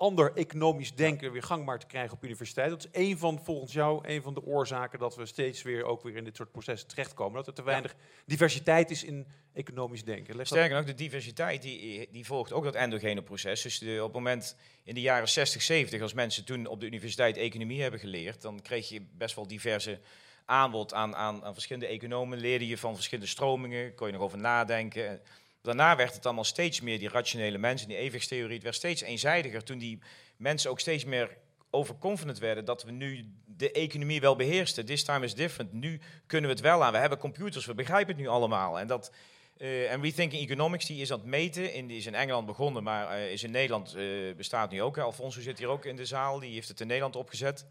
ander 0.00 0.32
economisch 0.34 0.94
denken 0.94 1.32
weer 1.32 1.42
gangbaar 1.42 1.78
te 1.78 1.86
krijgen 1.86 2.16
op 2.16 2.24
universiteit. 2.24 2.70
Dat 2.70 2.84
is 2.84 2.90
één 2.90 3.18
van, 3.18 3.40
volgens 3.44 3.72
jou, 3.72 4.08
een 4.08 4.22
van 4.22 4.34
de 4.34 4.44
oorzaken 4.44 4.98
dat 4.98 5.16
we 5.16 5.26
steeds 5.26 5.62
weer 5.62 5.84
ook 5.84 6.02
weer 6.02 6.16
in 6.16 6.24
dit 6.24 6.36
soort 6.36 6.52
processen 6.52 6.88
terechtkomen. 6.88 7.34
Dat 7.34 7.46
er 7.46 7.52
te 7.52 7.62
weinig 7.62 7.94
diversiteit 8.26 8.90
is 8.90 9.04
in 9.04 9.26
economisch 9.52 10.04
denken. 10.04 10.36
Leg 10.36 10.46
Sterker 10.46 10.76
nog, 10.76 10.86
de 10.86 10.94
diversiteit 10.94 11.62
die, 11.62 12.08
die 12.12 12.26
volgt 12.26 12.52
ook 12.52 12.64
dat 12.64 12.74
endogene 12.74 13.22
proces. 13.22 13.62
Dus 13.62 13.78
de, 13.78 13.96
op 13.96 14.02
het 14.02 14.12
moment 14.12 14.56
in 14.82 14.94
de 14.94 15.00
jaren 15.00 15.28
60, 15.28 15.62
70, 15.62 16.00
als 16.00 16.12
mensen 16.12 16.44
toen 16.44 16.66
op 16.66 16.80
de 16.80 16.86
universiteit 16.86 17.36
economie 17.36 17.82
hebben 17.82 18.00
geleerd, 18.00 18.42
dan 18.42 18.62
kreeg 18.62 18.88
je 18.88 19.06
best 19.16 19.34
wel 19.34 19.46
diverse 19.46 20.00
aanbod 20.44 20.94
aan, 20.94 21.16
aan, 21.16 21.44
aan 21.44 21.52
verschillende 21.52 21.88
economen. 21.88 22.38
Leerde 22.38 22.66
je 22.66 22.78
van 22.78 22.94
verschillende 22.94 23.30
stromingen, 23.30 23.94
kon 23.94 24.06
je 24.06 24.12
nog 24.12 24.22
over 24.22 24.38
nadenken. 24.38 25.20
Daarna 25.62 25.96
werd 25.96 26.14
het 26.14 26.26
allemaal 26.26 26.44
steeds 26.44 26.80
meer 26.80 26.98
die 26.98 27.08
rationele 27.08 27.58
mensen, 27.58 27.88
die 27.88 27.96
evenwichtstheorie. 27.96 28.54
Het 28.54 28.62
werd 28.62 28.74
steeds 28.74 29.02
eenzijdiger 29.02 29.64
toen 29.64 29.78
die 29.78 29.98
mensen 30.36 30.70
ook 30.70 30.80
steeds 30.80 31.04
meer 31.04 31.36
overconfident 31.70 32.38
werden 32.38 32.64
dat 32.64 32.82
we 32.82 32.90
nu 32.90 33.24
de 33.46 33.72
economie 33.72 34.20
wel 34.20 34.36
beheersten. 34.36 34.86
This 34.86 35.04
time 35.04 35.24
is 35.24 35.34
different. 35.34 35.72
Nu 35.72 36.00
kunnen 36.26 36.50
we 36.50 36.56
het 36.56 36.64
wel 36.64 36.84
aan. 36.84 36.92
We 36.92 36.98
hebben 36.98 37.18
computers, 37.18 37.66
we 37.66 37.74
begrijpen 37.74 38.14
het 38.14 38.22
nu 38.22 38.28
allemaal. 38.28 38.78
En 38.78 38.86
dat, 38.86 39.12
eh, 39.56 39.92
en 39.92 40.02
Rethinking 40.02 40.42
Economics 40.42 40.86
die 40.86 41.00
is 41.00 41.12
aan 41.12 41.18
het 41.18 41.26
meten. 41.26 41.72
In, 41.72 41.86
die 41.86 41.96
is 41.96 42.06
in 42.06 42.14
Engeland 42.14 42.46
begonnen, 42.46 42.82
maar 42.82 43.10
eh, 43.10 43.32
is 43.32 43.42
in 43.42 43.50
Nederland 43.50 43.94
eh, 43.94 44.04
bestaat 44.36 44.70
nu 44.70 44.82
ook. 44.82 44.98
Alfonso 44.98 45.40
zit 45.40 45.58
hier 45.58 45.68
ook 45.68 45.84
in 45.84 45.96
de 45.96 46.04
zaal, 46.04 46.38
die 46.38 46.52
heeft 46.52 46.68
het 46.68 46.80
in 46.80 46.86
Nederland 46.86 47.16
opgezet. 47.16 47.66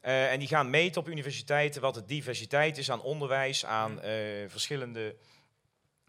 En 0.00 0.38
die 0.38 0.48
gaan 0.48 0.70
meten 0.70 1.00
op 1.00 1.08
universiteiten 1.08 1.80
wat 1.80 1.94
de 1.94 2.04
diversiteit 2.04 2.78
is 2.78 2.90
aan 2.90 3.02
onderwijs, 3.02 3.64
aan 3.64 4.00
verschillende 4.46 5.16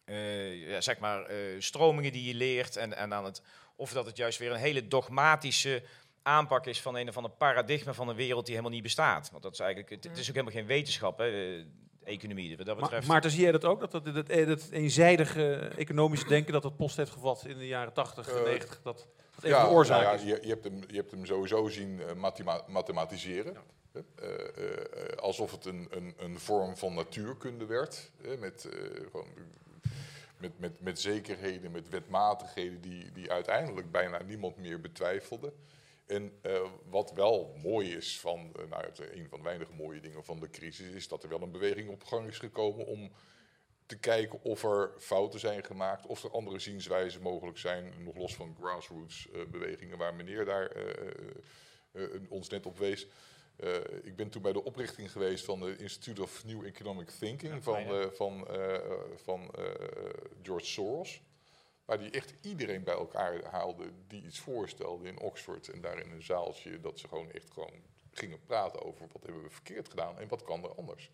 eh, 0.06 0.70
ja, 0.70 0.82
zeg 0.82 0.99
maar, 0.99 1.26
eh, 1.26 1.38
stromingen 1.60 2.12
die 2.12 2.28
je 2.28 2.34
leert. 2.34 2.76
En, 2.76 2.93
en 2.97 3.14
aan 3.14 3.26
het, 3.26 3.41
of 3.76 3.91
dat 3.91 4.06
het 4.06 4.18
juist 4.18 4.39
weer 4.39 4.51
een 4.51 4.58
hele 4.58 4.88
dogmatische 4.88 5.84
aanpak 6.22 6.66
is 6.66 6.82
van 6.82 6.95
een 6.95 7.10
of 7.10 7.18
ander 7.18 7.32
paradigma 7.32 7.93
van 7.93 8.10
een 8.10 8.16
wereld 8.16 8.45
die 8.45 8.53
helemaal 8.56 8.76
niet 8.76 8.84
bestaat. 8.84 9.30
Want 9.32 9.43
dat 9.43 9.53
is 9.53 9.60
eigenlijk, 9.60 9.89
het, 9.89 10.03
het 10.03 10.18
is 10.18 10.28
ook 10.30 10.34
helemaal 10.36 10.56
geen 10.56 10.66
wetenschap, 10.66 11.18
hè, 11.18 11.26
eh, 11.58 11.64
economie. 12.03 12.58
Wat 12.58 12.66
dat 12.66 12.76
Maar, 12.76 12.84
betreft. 12.86 13.08
Maarten, 13.08 13.32
zie 13.32 13.41
jij 13.41 13.51
dat 13.51 13.66
ook? 13.66 13.80
Dat 13.80 13.91
dat, 13.91 14.06
dat, 14.06 14.28
dat, 14.28 14.70
eenzijdige 14.72 15.56
economisch 15.78 16.24
denken 16.24 16.53
dat 16.53 16.62
dat 16.62 16.76
post 16.78 16.97
heeft 16.97 17.12
gevat 17.12 17.45
in 17.47 17.58
de 17.58 17.68
jaren 17.68 17.93
80 17.93 18.28
en 18.30 18.38
Eh, 18.38 18.43
90, 18.43 18.82
dat, 18.82 19.08
dat 19.36 19.43
een 19.43 19.51
van 19.51 19.64
de 19.70 19.76
oorzaken 19.76 20.03
nou 20.06 20.16
is? 20.16 20.24
ja, 20.24 20.36
Je, 20.36 20.41
je, 20.41 20.49
hebt 20.49 20.64
hem, 20.64 20.82
je 20.88 20.95
hebt 20.95 21.12
hem 21.12 21.26
sowieso 21.26 21.68
zien 21.68 22.01
mathema- 22.18 22.64
mathematiseren. 22.68 23.53
hè. 23.56 23.60
Eh, 24.16 24.30
eh, 24.58 25.10
eh, 25.12 25.18
alsof 25.18 25.51
het 25.51 25.66
een, 25.66 25.88
een, 25.89 26.14
een 26.18 26.39
vorm 26.39 26.78
van 26.78 26.93
natuurkunde 26.93 27.66
werd. 27.66 28.12
hè, 28.22 28.38
met, 28.38 28.66
eh, 28.74 28.80
gewoon, 29.12 29.28
met, 30.45 30.59
met, 30.59 30.81
met 30.81 30.99
zekerheden, 30.99 31.71
met 31.71 31.89
wetmatigheden 31.89 32.81
die, 32.81 33.11
die 33.11 33.31
uiteindelijk 33.31 33.91
bijna 33.91 34.23
niemand 34.23 34.57
meer 34.57 34.81
betwijfelde. 34.81 35.53
En 36.05 36.31
eh, 36.41 36.61
wat 36.89 37.11
wel 37.11 37.55
mooi 37.63 37.95
is 37.95 38.19
van, 38.19 38.51
eh, 38.55 38.69
nou, 38.69 38.85
het, 38.85 38.99
een 38.99 39.27
van 39.29 39.37
de 39.37 39.43
weinige 39.43 39.73
mooie 39.73 39.99
dingen 39.99 40.23
van 40.23 40.39
de 40.39 40.49
crisis, 40.49 40.87
is 40.87 41.07
dat 41.07 41.23
er 41.23 41.29
wel 41.29 41.41
een 41.41 41.51
beweging 41.51 41.89
op 41.89 42.03
gang 42.03 42.27
is 42.27 42.39
gekomen 42.39 42.85
om 42.85 43.11
te 43.85 43.97
kijken 43.97 44.43
of 44.43 44.63
er 44.63 44.91
fouten 44.97 45.39
zijn 45.39 45.63
gemaakt, 45.63 46.05
of 46.05 46.23
er 46.23 46.31
andere 46.31 46.59
zienswijzen 46.59 47.21
mogelijk 47.21 47.57
zijn, 47.57 47.93
nog 48.03 48.15
los 48.15 48.35
van 48.35 48.55
grassroots 48.59 49.29
eh, 49.31 49.45
bewegingen 49.45 49.97
waar 49.97 50.13
meneer 50.13 50.45
daar 50.45 50.67
eh, 50.67 50.89
eh, 51.91 52.03
eh, 52.03 52.21
ons 52.29 52.49
net 52.49 52.65
op 52.65 52.77
wees. 52.77 53.07
Eh, 53.56 53.76
ik 54.03 54.16
ben 54.16 54.30
toen 54.30 54.41
bij 54.41 54.53
de 54.53 54.64
oprichting 54.64 55.12
geweest 55.12 55.45
van 55.45 55.62
het 55.62 55.80
Institute 55.80 56.22
of 56.22 56.45
New 56.45 56.66
Economic 56.66 57.10
Thinking 57.10 57.64
van, 57.64 57.78
eh, 57.78 58.10
van, 58.10 58.47
eh, 58.47 58.80
van 59.16 59.51
George 60.41 60.66
Soros. 60.66 61.22
Waar 61.86 61.99
die 61.99 62.10
echt 62.10 62.34
iedereen 62.41 62.84
bij 62.84 62.93
elkaar 62.93 63.43
haalde 63.43 63.91
die 64.08 64.26
iets 64.26 64.39
voorstelde 64.39 65.08
in 65.08 65.20
Oxford. 65.20 65.70
En 65.70 65.82
daar 65.82 65.99
in 65.99 66.12
een 66.12 66.24
zaaltje 66.24 66.80
dat 66.80 66.99
ze 66.99 67.08
gewoon 67.08 67.32
echt 67.32 67.51
gewoon 67.51 67.74
gingen 68.12 68.43
praten 68.43 68.82
over 68.82 69.08
wat 69.12 69.24
hebben 69.24 69.43
we 69.43 69.49
verkeerd 69.49 69.89
gedaan 69.89 70.20
en 70.20 70.28
wat 70.28 70.43
kan 70.43 70.64
er 70.64 70.76
anders. 70.76 71.12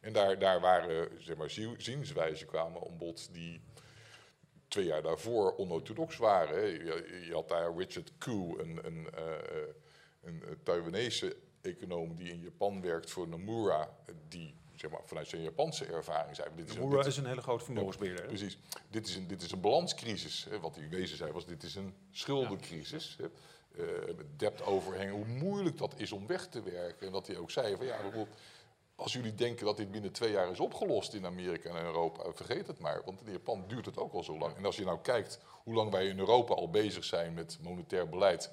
En 0.00 0.12
daar, 0.12 0.38
daar 0.38 0.60
waren 0.60 1.22
zeg 1.22 1.36
maar, 1.36 1.50
zienswijzen 1.76 2.46
kwamen 2.46 2.86
aan 2.86 2.98
bod 2.98 3.34
die 3.34 3.60
twee 4.68 4.84
jaar 4.84 5.02
daarvoor 5.02 5.56
onorthodox 5.56 6.16
waren. 6.16 6.68
Je, 6.70 7.22
je 7.26 7.32
had 7.32 7.48
daar 7.48 7.76
Richard 7.76 8.12
Koo, 8.18 8.58
een, 8.58 8.86
een, 8.86 9.08
een 10.22 10.58
Taiwanese 10.62 11.36
econoom 11.64 12.14
die 12.14 12.30
in 12.30 12.40
Japan 12.40 12.80
werkt 12.80 13.10
voor 13.10 13.28
Nomura, 13.28 13.96
die 14.28 14.54
zeg 14.74 14.90
maar, 14.90 15.00
vanuit 15.04 15.28
zijn 15.28 15.42
Japanse 15.42 15.84
ervaring 15.84 16.36
zei... 16.36 16.48
Dit 16.56 16.78
Nomura 16.78 16.96
dit 16.96 17.06
is 17.06 17.16
een 17.16 17.26
hele 17.26 17.40
grote 17.40 17.64
vermogensbeheerder? 17.64 18.26
Precies. 18.26 18.58
Dit 18.90 19.08
is 19.08 19.16
een, 19.16 19.26
dit 19.26 19.42
is 19.42 19.52
een 19.52 19.60
balanscrisis. 19.60 20.46
Hè. 20.50 20.60
Wat 20.60 20.76
hij 20.76 20.88
wezen 20.88 21.16
zei 21.16 21.32
was, 21.32 21.46
dit 21.46 21.62
is 21.62 21.74
een 21.74 21.94
schuldencrisis. 22.10 23.16
Eh, 23.20 23.84
met 24.16 24.38
debt 24.38 24.62
overhang, 24.62 25.10
hoe 25.10 25.24
moeilijk 25.24 25.78
dat 25.78 25.94
is 25.96 26.12
om 26.12 26.26
weg 26.26 26.46
te 26.46 26.62
werken. 26.62 27.06
En 27.06 27.12
dat 27.12 27.26
hij 27.26 27.36
ook 27.36 27.50
zei 27.50 27.76
van 27.76 27.86
ja, 27.86 28.02
bijvoorbeeld, 28.02 28.36
als 28.96 29.12
jullie 29.12 29.34
denken 29.34 29.66
dat 29.66 29.76
dit 29.76 29.90
binnen 29.90 30.12
twee 30.12 30.30
jaar 30.30 30.50
is 30.50 30.60
opgelost 30.60 31.14
in 31.14 31.26
Amerika 31.26 31.70
en 31.70 31.84
Europa, 31.84 32.32
vergeet 32.32 32.66
het 32.66 32.78
maar. 32.78 33.02
Want 33.04 33.20
in 33.24 33.32
Japan 33.32 33.64
duurt 33.66 33.86
het 33.86 33.98
ook 33.98 34.12
al 34.12 34.22
zo 34.22 34.38
lang. 34.38 34.56
En 34.56 34.64
als 34.64 34.76
je 34.76 34.84
nou 34.84 34.98
kijkt 35.02 35.38
hoe 35.62 35.74
lang 35.74 35.90
wij 35.90 36.06
in 36.06 36.18
Europa 36.18 36.54
al 36.54 36.70
bezig 36.70 37.04
zijn 37.04 37.34
met 37.34 37.58
monetair 37.62 38.08
beleid, 38.08 38.50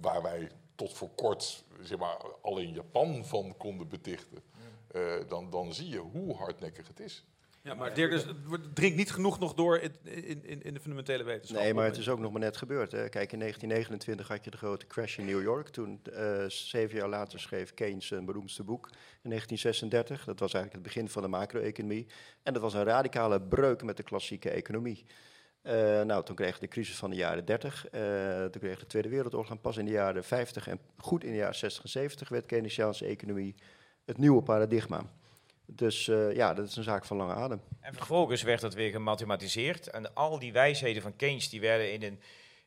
waar 0.00 0.22
wij 0.22 0.50
tot 0.74 0.92
voor 0.92 1.10
kort 1.14 1.64
zeg 1.80 1.98
maar, 1.98 2.16
al 2.42 2.58
in 2.58 2.72
Japan 2.72 3.24
van 3.24 3.54
konden 3.56 3.88
betichten, 3.88 4.42
eh, 4.88 5.14
dan, 5.28 5.50
dan 5.50 5.74
zie 5.74 5.88
je 5.88 5.98
hoe 5.98 6.34
hardnekkig 6.34 6.88
het 6.88 7.00
is. 7.00 7.24
Ja, 7.66 7.74
maar 7.74 7.94
Dirk, 7.94 8.10
dus, 8.10 8.24
het 8.24 8.74
dringt 8.74 8.96
niet 8.96 9.12
genoeg 9.12 9.38
nog 9.38 9.54
door 9.54 9.78
in, 9.78 9.92
in, 10.02 10.44
in, 10.44 10.62
in 10.62 10.74
de 10.74 10.80
fundamentele 10.80 11.24
wetenschap. 11.24 11.62
Nee, 11.62 11.74
maar 11.74 11.84
het 11.84 11.96
is 11.96 12.08
ook 12.08 12.18
nog 12.18 12.32
maar 12.32 12.40
net 12.40 12.56
gebeurd. 12.56 12.92
Hè. 12.92 13.08
Kijk, 13.08 13.32
in 13.32 13.38
1929 13.38 14.28
had 14.28 14.44
je 14.44 14.50
de 14.50 14.56
grote 14.56 14.86
crash 14.86 15.18
in 15.18 15.24
New 15.24 15.42
York. 15.42 15.68
Toen, 15.68 16.00
eh, 16.12 16.44
zeven 16.48 16.98
jaar 16.98 17.08
later, 17.08 17.40
schreef 17.40 17.74
Keynes 17.74 18.06
zijn 18.06 18.24
beroemdste 18.24 18.64
boek 18.64 18.88
in 19.22 19.30
1936. 19.30 20.24
Dat 20.24 20.38
was 20.38 20.54
eigenlijk 20.54 20.84
het 20.84 20.94
begin 20.94 21.10
van 21.10 21.22
de 21.22 21.28
macro-economie. 21.28 22.06
En 22.42 22.52
dat 22.52 22.62
was 22.62 22.74
een 22.74 22.84
radicale 22.84 23.40
breuk 23.42 23.82
met 23.82 23.96
de 23.96 24.02
klassieke 24.02 24.50
economie. 24.50 25.06
Eh, 25.66 26.02
nou, 26.02 26.24
toen 26.24 26.36
kregen 26.36 26.54
we 26.54 26.60
de 26.60 26.68
crisis 26.68 26.96
van 26.96 27.10
de 27.10 27.16
jaren 27.16 27.44
30. 27.44 27.86
eh, 27.88 28.00
toen 28.44 28.60
kreeg 28.60 28.78
de 28.78 28.86
Tweede 28.86 29.08
Wereldoorlog. 29.08 29.50
En 29.50 29.60
pas 29.60 29.76
in 29.76 29.84
de 29.84 29.90
jaren 29.90 30.24
50 30.24 30.68
en 30.68 30.78
goed 30.96 31.24
in 31.24 31.30
de 31.30 31.36
jaren 31.36 31.54
60 31.54 31.82
en 31.82 31.88
70 31.88 32.28
werd 32.28 32.46
Keynesiaanse 32.46 33.04
economie 33.04 33.54
het 34.04 34.18
nieuwe 34.18 34.42
paradigma. 34.42 35.04
Dus 35.64 36.08
eh, 36.08 36.34
ja, 36.34 36.54
dat 36.54 36.68
is 36.68 36.76
een 36.76 36.82
zaak 36.82 37.04
van 37.04 37.16
lange 37.16 37.34
adem. 37.34 37.60
En 37.80 37.94
vervolgens 37.94 38.42
werd 38.42 38.60
dat 38.60 38.74
weer 38.74 38.90
gemathematiseerd. 38.90 39.90
En 39.90 40.14
al 40.14 40.38
die 40.38 40.52
wijsheden 40.52 41.02
van 41.02 41.16
Keynes 41.16 41.48
die 41.48 41.60
werden 41.60 41.92
in, 41.92 42.02
een, 42.02 42.20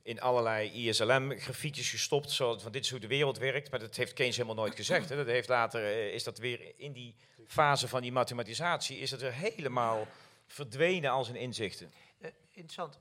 in 0.04 0.22
allerlei 0.22 0.72
ISLM-grafiekjes 0.72 1.90
gestopt. 1.90 2.32
Zo 2.32 2.58
van 2.58 2.72
dit 2.72 2.84
is 2.84 2.92
hoe 2.92 3.00
de 3.00 3.08
wereld 3.08 3.38
werkt. 3.38 3.72
Maar 3.72 3.80
dat 3.80 3.96
heeft 3.96 4.14
Keynes 4.14 4.36
helemaal 4.36 4.64
nooit 4.64 4.76
gezegd. 4.76 5.10
Hè. 5.10 5.16
Dat 5.16 5.26
heeft 5.26 5.50
later 5.50 6.14
is 6.14 6.24
dat 6.24 6.38
weer 6.38 6.74
in 6.78 6.92
die 6.92 7.16
fase 7.48 7.88
van 7.88 8.02
die 8.02 8.12
mathematisatie 8.12 8.98
is 8.98 9.10
dat 9.10 9.22
weer 9.22 9.34
helemaal 9.34 10.08
verdwenen 10.48 11.12
als 11.12 11.30
een 11.30 11.36
inzichten. 11.36 11.92
Eh, 12.20 12.32
interessant. 12.48 13.00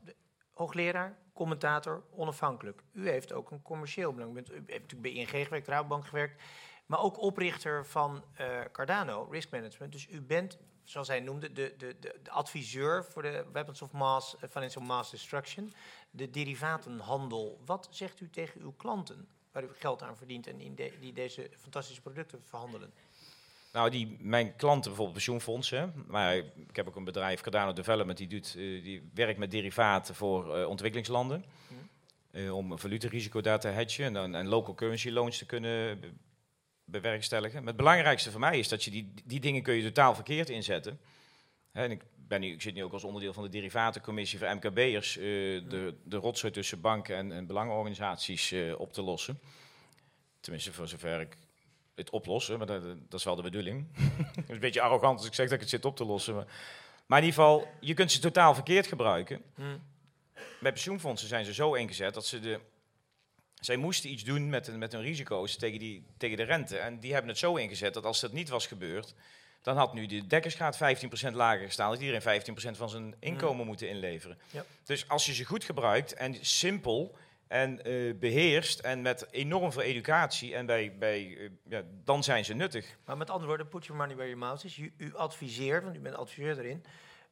Hoogleraar, 0.53 1.19
commentator, 1.33 2.05
onafhankelijk. 2.11 2.83
U 2.93 3.09
heeft 3.09 3.33
ook 3.33 3.51
een 3.51 3.62
commercieel 3.62 4.12
belang. 4.12 4.37
U, 4.37 4.39
u 4.39 4.55
heeft 4.55 4.69
natuurlijk 4.69 5.03
bij 5.03 5.12
ING 5.12 5.29
gewerkt, 5.29 5.69
Rabobank 5.69 6.07
gewerkt. 6.07 6.43
Maar 6.87 7.01
ook 7.01 7.19
oprichter 7.19 7.87
van 7.87 8.25
eh, 8.35 8.61
Cardano, 8.73 9.29
Risk 9.31 9.51
Management. 9.51 9.93
Dus 9.93 10.09
u 10.09 10.21
bent, 10.21 10.59
zoals 10.85 11.09
hij 11.09 11.21
noemde, 11.21 11.53
de, 11.53 11.75
de, 11.79 11.97
de, 11.99 12.21
adviseur 12.31 13.05
voor 13.05 13.23
de 13.23 13.45
Weapons 13.53 13.83
of 13.83 13.93
Mass, 13.93 14.37
eh, 14.37 14.49
Financial 14.51 14.85
Mass 14.85 15.11
Destruction. 15.11 15.73
De 16.11 16.31
derivatenhandel. 16.31 17.61
Wat 17.64 17.89
zegt 17.91 18.21
u 18.21 18.31
tegen 18.31 18.61
uw 18.61 18.73
klanten, 18.73 19.29
waar 19.53 19.64
u 19.64 19.69
geld 19.73 20.03
aan 20.03 20.16
verdient 20.16 20.47
en 20.47 20.75
die 21.01 21.12
deze 21.12 21.51
fantastische 21.57 22.03
producten 22.03 22.45
verhandelen? 22.45 22.93
Nou, 23.79 23.91
die, 23.91 24.16
mijn 24.20 24.57
klanten, 24.57 24.83
bijvoorbeeld 24.83 25.12
pensioenfondsen, 25.12 26.05
maar 26.07 26.37
ik 26.37 26.76
heb 26.76 26.89
ook 26.89 26.97
een 26.97 27.05
bedrijf, 27.05 27.41
Cardano 27.41 27.72
Development, 27.72 28.18
die, 28.18 28.26
doet, 28.26 28.47
eh, 28.47 28.83
die 28.83 29.11
werkt 29.14 29.39
met 29.39 29.51
derivaten 29.51 30.14
voor 30.14 30.57
eh, 30.57 30.68
ontwikkelingslanden. 30.68 31.45
Eh, 32.31 32.57
om 32.57 32.72
een 32.72 32.79
valutarisico 32.79 33.41
daar 33.41 33.61
te 33.61 33.68
hedgen 33.68 34.05
en, 34.05 34.12
dan- 34.12 34.35
en 34.35 34.47
local 34.47 34.74
currency 34.74 35.11
loans 35.11 35.39
te 35.39 35.47
kunnen 35.47 36.01
be- 36.01 36.12
bewerkstelligen. 36.85 37.59
Maar 37.59 37.66
het 37.68 37.76
belangrijkste 37.76 38.31
voor 38.31 38.41
mij 38.41 38.59
is 38.59 38.68
dat 38.68 38.85
je 38.85 38.91
die, 38.91 39.12
die 39.24 39.41
dingen 39.41 39.62
kun 39.62 39.74
je 39.74 39.83
totaal 39.83 40.14
verkeerd 40.14 40.49
inzetten. 40.51 41.01
Hè, 41.72 41.83
en 41.85 41.91
ik, 41.91 42.03
ben 42.16 42.41
nu, 42.41 42.53
ik 42.53 42.62
zit 42.62 42.74
nu 42.74 42.85
ook 42.85 42.93
als 42.93 43.05
onderdeel 43.05 43.33
van 43.33 43.43
de 43.43 43.49
derivatencommissie 43.49 44.39
voor 44.39 44.55
MKB'ers, 44.55 45.16
eh 45.16 45.22
de, 45.24 45.95
de 46.05 46.16
rotzooi 46.16 46.53
tussen 46.53 46.81
banken 46.81 47.16
en, 47.16 47.33
en 47.33 47.47
belangenorganisaties 47.47 48.55
op 48.76 48.93
te 48.93 49.03
lossen. 49.03 49.39
Tenminste, 50.41 50.72
voor 50.72 50.89
zover 50.89 51.20
ik 51.20 51.37
het 51.99 52.11
oplossen, 52.11 52.59
maar 52.59 52.66
dat, 52.66 52.82
dat 52.82 53.18
is 53.18 53.24
wel 53.24 53.36
de 53.36 53.42
bedoeling. 53.42 53.86
Het 54.36 54.49
is 54.49 54.55
een 54.55 54.61
beetje 54.61 54.80
arrogant 54.80 55.18
als 55.18 55.26
ik 55.26 55.34
zeg 55.34 55.44
dat 55.44 55.55
ik 55.55 55.61
het 55.61 55.70
zit 55.70 55.84
op 55.84 55.96
te 55.96 56.05
lossen. 56.05 56.34
Maar, 56.34 56.46
maar 57.07 57.18
in 57.18 57.24
ieder 57.24 57.40
geval, 57.40 57.68
je 57.80 57.94
kunt 57.94 58.12
ze 58.12 58.18
totaal 58.20 58.55
verkeerd 58.55 58.86
gebruiken. 58.86 59.42
Hmm. 59.55 59.82
Bij 60.61 60.72
pensioenfondsen 60.72 61.28
zijn 61.28 61.44
ze 61.44 61.55
zo 61.55 61.74
ingezet 61.74 62.14
dat 62.14 62.26
ze 62.26 62.40
de... 62.40 62.61
Zij 63.55 63.76
moesten 63.76 64.11
iets 64.11 64.24
doen 64.24 64.49
met, 64.49 64.66
hun- 64.66 64.78
met 64.78 64.92
hun 64.92 65.03
risico's 65.03 65.57
tegen, 65.57 65.78
die, 65.78 66.07
tegen 66.16 66.36
de 66.36 66.42
rente. 66.42 66.78
En 66.78 67.01
die 67.01 67.12
hebben 67.12 67.30
het 67.30 67.38
zo 67.38 67.55
ingezet 67.57 67.94
dat 67.94 68.05
als 68.05 68.20
dat 68.20 68.32
niet 68.32 68.49
was 68.49 68.66
gebeurd... 68.66 69.14
dan 69.62 69.76
had 69.76 69.94
nu 69.94 70.07
de 70.07 70.26
dekkingsgraad 70.26 70.78
15% 71.30 71.32
lager 71.32 71.66
gestaan. 71.66 71.90
Dat 71.90 72.01
iedereen 72.01 72.42
15% 72.74 72.76
van 72.76 72.88
zijn 72.88 73.14
inkomen 73.18 73.66
moeten 73.66 73.88
inleveren. 73.88 74.38
Ja. 74.51 74.64
Dus 74.84 75.09
als 75.09 75.26
je 75.26 75.34
ze 75.34 75.44
goed 75.44 75.64
gebruikt 75.64 76.14
en 76.14 76.36
simpel 76.40 77.16
en 77.49 77.84
eh, 77.84 78.14
beheerst... 78.18 78.78
en 78.78 79.03
met 79.03 79.26
enorm 79.30 79.72
veel 79.72 79.82
educatie, 79.82 80.55
en 80.55 80.66
bij, 80.66 80.96
bij, 80.99 81.36
eh, 81.38 81.51
ja, 81.68 81.82
dan 82.05 82.22
zijn 82.22 82.44
ze 82.44 82.55
nuttig. 82.55 82.96
Maar 83.05 83.16
met 83.16 83.30
andere 83.30 83.49
woorden, 83.49 83.68
put 83.68 83.86
your 83.86 84.01
money 84.01 84.16
where 84.16 84.30
your 84.30 84.46
mouth 84.46 84.64
is. 84.64 84.76
U, 84.76 84.92
u 84.96 85.14
adviseert, 85.14 85.84
want 85.84 85.96
u 85.96 86.01
bent 86.01 86.16
adviseur 86.16 86.59
erin, 86.59 86.84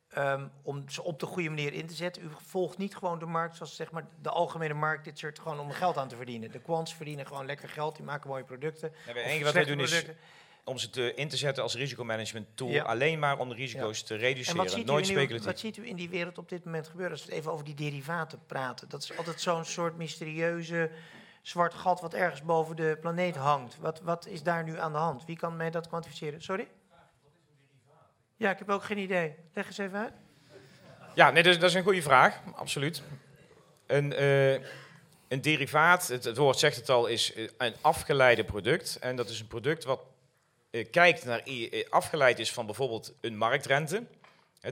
ehm, 0.08 0.48
om 0.62 0.88
ze 0.88 1.02
op 1.02 1.20
de 1.20 1.26
goede 1.26 1.48
manier 1.48 1.72
in 1.72 1.86
te 1.86 1.94
zetten. 1.94 2.22
U 2.22 2.28
volgt 2.46 2.78
niet 2.78 2.96
gewoon 2.96 3.18
de 3.18 3.26
markt, 3.26 3.56
zoals 3.56 3.76
zeg 3.76 3.90
maar 3.90 4.06
de 4.22 4.30
algemene 4.30 4.74
markt, 4.74 5.04
dit 5.04 5.18
soort 5.18 5.38
gewoon 5.38 5.60
om 5.60 5.70
geld 5.70 5.96
aan 5.96 6.08
te 6.08 6.16
verdienen. 6.16 6.50
De 6.50 6.60
quants 6.60 6.94
verdienen 6.94 7.26
gewoon 7.26 7.46
lekker 7.46 7.68
geld, 7.68 7.96
die 7.96 8.04
maken 8.04 8.28
mooie 8.28 8.44
producten. 8.44 8.92
Ja, 8.92 9.10
Of 9.10 9.16
het 9.16 9.24
enige 9.26 9.44
wat 9.44 9.52
wij 9.52 9.64
doen 9.64 9.80
is 9.80 9.90
producten. 9.90 10.16
Om 10.68 10.78
ze 10.78 10.90
te, 10.90 11.14
in 11.14 11.28
te 11.28 11.36
zetten 11.36 11.62
als 11.62 11.74
risicomanagement 11.74 12.46
tool. 12.54 12.68
Ja. 12.68 12.82
Alleen 12.84 13.18
maar 13.18 13.38
om 13.38 13.48
de 13.48 13.54
risico's 13.54 13.98
Ja. 14.00 14.06
te 14.06 14.14
En 14.14 14.20
reduceren. 14.20 14.56
wat 14.56 14.70
ziet, 14.70 14.82
u 14.82 14.84
Nooit 14.84 15.08
nu- 15.30 15.40
wat 15.40 15.58
ziet 15.58 15.76
u 15.76 15.86
in 15.88 15.96
die 15.96 16.08
wereld 16.08 16.38
op 16.38 16.48
dit 16.48 16.64
moment 16.64 16.86
gebeuren? 16.88 17.12
Als 17.12 17.24
we 17.24 17.30
het 17.30 17.38
even 17.40 17.52
over 17.52 17.64
die 17.64 17.74
derivaten 17.74 18.38
praten. 18.46 18.88
Dat 18.88 19.02
is 19.02 19.16
altijd 19.16 19.40
zo'n 19.40 19.64
soort 19.64 19.96
mysterieuze 19.96 20.90
zwart 21.42 21.74
gat 21.74 22.00
wat 22.00 22.14
ergens 22.14 22.42
boven 22.42 22.76
de 22.76 22.98
planeet 23.00 23.36
hangt. 23.36 23.76
Wat, 23.80 24.00
wat 24.00 24.26
is 24.26 24.42
daar 24.42 24.64
nu 24.64 24.78
aan 24.78 24.92
de 24.92 24.98
hand? 24.98 25.24
Wie 25.24 25.36
kan 25.36 25.56
mij 25.56 25.70
dat 25.70 25.88
kwantificeren? 25.88 26.42
Sorry? 26.42 26.68
Ja, 28.36 28.50
ik 28.50 28.58
heb 28.58 28.70
ook 28.70 28.84
geen 28.84 28.98
idee. 28.98 29.34
Leg 29.54 29.66
eens 29.66 29.78
even 29.78 29.98
uit. 29.98 30.12
Ja, 31.14 31.30
nee, 31.30 31.42
dat, 31.42 31.52
is- 31.54 31.60
dat 31.60 31.68
is 31.70 31.74
een 31.76 31.82
goede 31.82 32.02
vraag, 32.02 32.40
absoluut. 32.54 33.02
Een, 33.86 34.12
eh, 34.12 34.52
een 35.28 35.40
derivaat, 35.40 36.08
het, 36.08 36.24
het 36.24 36.36
woord 36.36 36.58
zegt 36.58 36.76
het 36.76 36.88
al, 36.88 37.06
is 37.06 37.32
een 37.58 37.74
afgeleide 37.80 38.44
product. 38.44 38.96
En 39.00 39.16
dat 39.16 39.28
is 39.28 39.40
een 39.40 39.46
product 39.46 39.84
wat 39.84 40.00
kijkt 40.84 41.24
naar, 41.24 41.42
eh, 41.42 41.84
afgeleid 41.90 42.38
is 42.38 42.52
van 42.52 42.66
bijvoorbeeld 42.66 43.14
een 43.20 43.36
marktrente. 43.36 44.06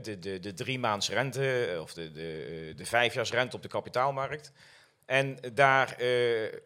De, 0.02 0.18
de, 0.18 0.40
de 0.40 0.54
drie 0.54 0.78
maands 0.78 1.08
rente 1.08 1.64
eh, 1.64 1.80
of 1.80 1.94
de, 1.94 2.12
de, 2.12 2.66
eh, 2.70 2.76
de 2.76 2.86
vijfjaarsrente 2.86 3.56
op 3.56 3.62
de 3.62 3.68
kapitaalmarkt. 3.68 4.52
En 5.06 5.38
daar 5.54 5.96
eh, 5.96 6.58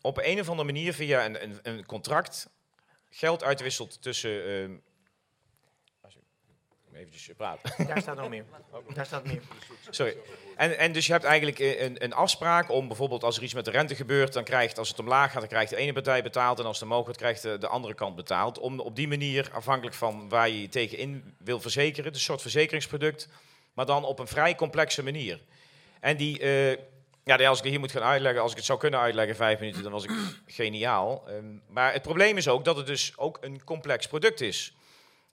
op 0.00 0.18
een 0.18 0.40
of 0.40 0.48
andere 0.48 0.72
manier 0.72 0.94
via 0.94 1.24
een, 1.24 1.42
een, 1.42 1.58
een 1.62 1.86
contract 1.86 2.50
geld 3.10 3.44
uitwisselt 3.44 4.02
tussen... 4.02 4.46
ehm, 4.46 4.72
Even 6.94 7.36
praten. 7.36 7.72
Daar 7.86 8.00
staat 8.00 8.16
nog 8.16 8.28
meer. 8.28 8.44
Daar 8.94 9.06
staat 9.06 9.24
meer. 9.24 9.40
Sorry. 9.90 10.16
En, 10.56 10.78
en 10.78 10.92
dus 10.92 11.06
je 11.06 11.12
hebt 11.12 11.24
eigenlijk 11.24 11.58
eh, 11.58 11.82
een, 11.82 12.04
een 12.04 12.12
afspraak 12.12 12.70
om 12.70 12.88
bijvoorbeeld 12.88 13.24
als 13.24 13.36
er 13.36 13.42
iets 13.42 13.54
met 13.54 13.64
de 13.64 13.70
rente 13.70 13.94
gebeurt, 13.94 14.32
dan 14.32 14.44
krijgt, 14.44 14.78
als 14.78 14.88
het 14.88 14.98
omlaag 14.98 15.30
gaat, 15.30 15.40
dan 15.40 15.48
krijgt 15.48 15.70
de 15.70 15.76
ene 15.76 15.92
partij 15.92 16.22
betaald 16.22 16.58
en 16.58 16.64
als 16.64 16.80
het 16.80 16.88
omhoog 16.88 17.06
gaat, 17.06 17.16
krijgt 17.16 17.42
de, 17.42 17.58
de 17.58 17.68
andere 17.68 17.94
kant 17.94 18.16
betaald. 18.16 18.58
Om 18.58 18.80
op 18.80 18.96
die 18.96 19.08
manier, 19.08 19.50
afhankelijk 19.52 19.96
van 19.96 20.28
waar 20.28 20.48
je 20.48 20.60
je 20.60 20.68
tegenin 20.68 21.34
wil 21.38 21.60
verzekeren, 21.60 22.04
het 22.04 22.14
is 22.14 22.20
een 22.20 22.26
soort 22.26 22.42
verzekeringsproduct, 22.42 23.28
maar 23.72 23.86
dan 23.86 24.04
op 24.04 24.18
een 24.18 24.28
vrij 24.28 24.54
complexe 24.54 25.02
manier. 25.02 25.40
En 26.00 26.16
die, 26.16 26.38
eh, 26.38 26.78
ja, 27.24 27.46
als 27.48 27.58
ik 27.58 27.70
hier 27.70 27.80
moet 27.80 27.92
gaan 27.92 28.02
uitleggen, 28.02 28.42
als 28.42 28.50
ik 28.50 28.56
het 28.56 28.66
zou 28.66 28.78
kunnen 28.78 29.00
uitleggen 29.00 29.36
vijf 29.36 29.58
minuten, 29.60 29.82
dan 29.82 29.92
was 29.92 30.04
ik 30.04 30.10
geniaal. 30.46 31.24
Ehm, 31.28 31.44
maar 31.68 31.92
het 31.92 32.02
probleem 32.02 32.36
is 32.36 32.48
ook 32.48 32.64
dat 32.64 32.76
het 32.76 32.86
dus 32.86 33.12
ook 33.16 33.38
een 33.40 33.64
complex 33.64 34.06
product 34.06 34.40
is. 34.40 34.74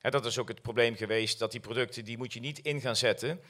Hè, 0.01 0.09
dat 0.09 0.25
is 0.25 0.37
ook 0.37 0.47
het 0.47 0.61
probleem 0.61 0.95
geweest, 0.95 1.39
dat 1.39 1.51
die 1.51 1.59
producten, 1.59 2.05
die 2.05 2.17
moet 2.17 2.33
je 2.33 2.39
niet 2.39 2.59
in 2.59 2.81
gaan 2.81 2.95
zetten 2.95 3.41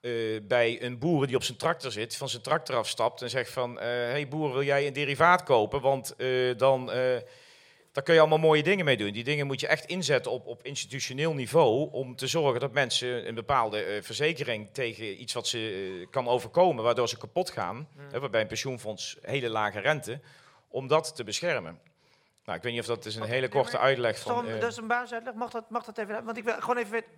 eh, 0.00 0.12
bij 0.42 0.82
een 0.82 0.98
boer 0.98 1.26
die 1.26 1.36
op 1.36 1.42
zijn 1.42 1.58
tractor 1.58 1.92
zit, 1.92 2.16
van 2.16 2.28
zijn 2.28 2.42
tractor 2.42 2.76
afstapt 2.76 3.22
en 3.22 3.30
zegt 3.30 3.50
van, 3.50 3.80
eh 3.80 3.86
hey 3.86 4.28
boer, 4.28 4.52
wil 4.52 4.62
jij 4.62 4.86
een 4.86 4.92
derivaat 4.92 5.42
kopen? 5.42 5.80
Want 5.80 6.16
eh, 6.16 6.56
dan, 6.56 6.86
daar 7.92 8.04
kun 8.04 8.14
je 8.14 8.20
allemaal 8.20 8.38
mooie 8.38 8.62
dingen 8.62 8.84
mee 8.84 8.96
doen. 8.96 9.12
Die 9.12 9.24
dingen 9.24 9.46
moet 9.46 9.60
je 9.60 9.66
echt 9.66 9.84
inzetten 9.84 10.32
op, 10.32 10.46
op 10.46 10.62
institutioneel 10.62 11.34
niveau 11.34 11.90
om 11.92 12.16
te 12.16 12.26
zorgen 12.26 12.60
dat 12.60 12.72
mensen 12.72 13.28
een 13.28 13.34
bepaalde 13.34 13.98
verzekering 14.02 14.70
tegen 14.72 15.20
iets 15.20 15.32
wat 15.32 15.46
ze 15.46 16.06
kan 16.10 16.28
overkomen, 16.28 16.84
waardoor 16.84 17.08
ze 17.08 17.18
kapot 17.18 17.50
gaan, 17.50 17.88
hè, 18.10 18.20
waarbij 18.20 18.40
een 18.40 18.46
pensioenfonds 18.46 19.16
hele 19.20 19.48
lage 19.48 19.80
rente, 19.80 20.20
om 20.68 20.86
dat 20.86 21.16
te 21.16 21.24
beschermen. 21.24 21.89
Nou, 22.50 22.62
ik 22.62 22.68
weet 22.68 22.78
niet 22.78 22.88
of 22.88 22.96
dat 22.96 23.04
is 23.04 23.16
een 23.16 23.28
hele 23.28 23.48
korte 23.48 23.78
uitleg 23.78 24.18
van... 24.18 24.38
een, 24.38 24.54
eh, 24.54 24.60
dat 24.60 24.70
is 24.70 24.76
een 24.76 24.86
basisuitleg. 24.86 25.34
Mag 25.34 25.50
dat, 25.50 25.70
mag 25.70 25.84
dat 25.84 25.98
even? 25.98 26.24
Want 26.24 26.36
ik 26.36 26.44
wil 26.44 26.54
gewoon 26.54 26.76
even 26.76 26.90
weten. 26.90 27.08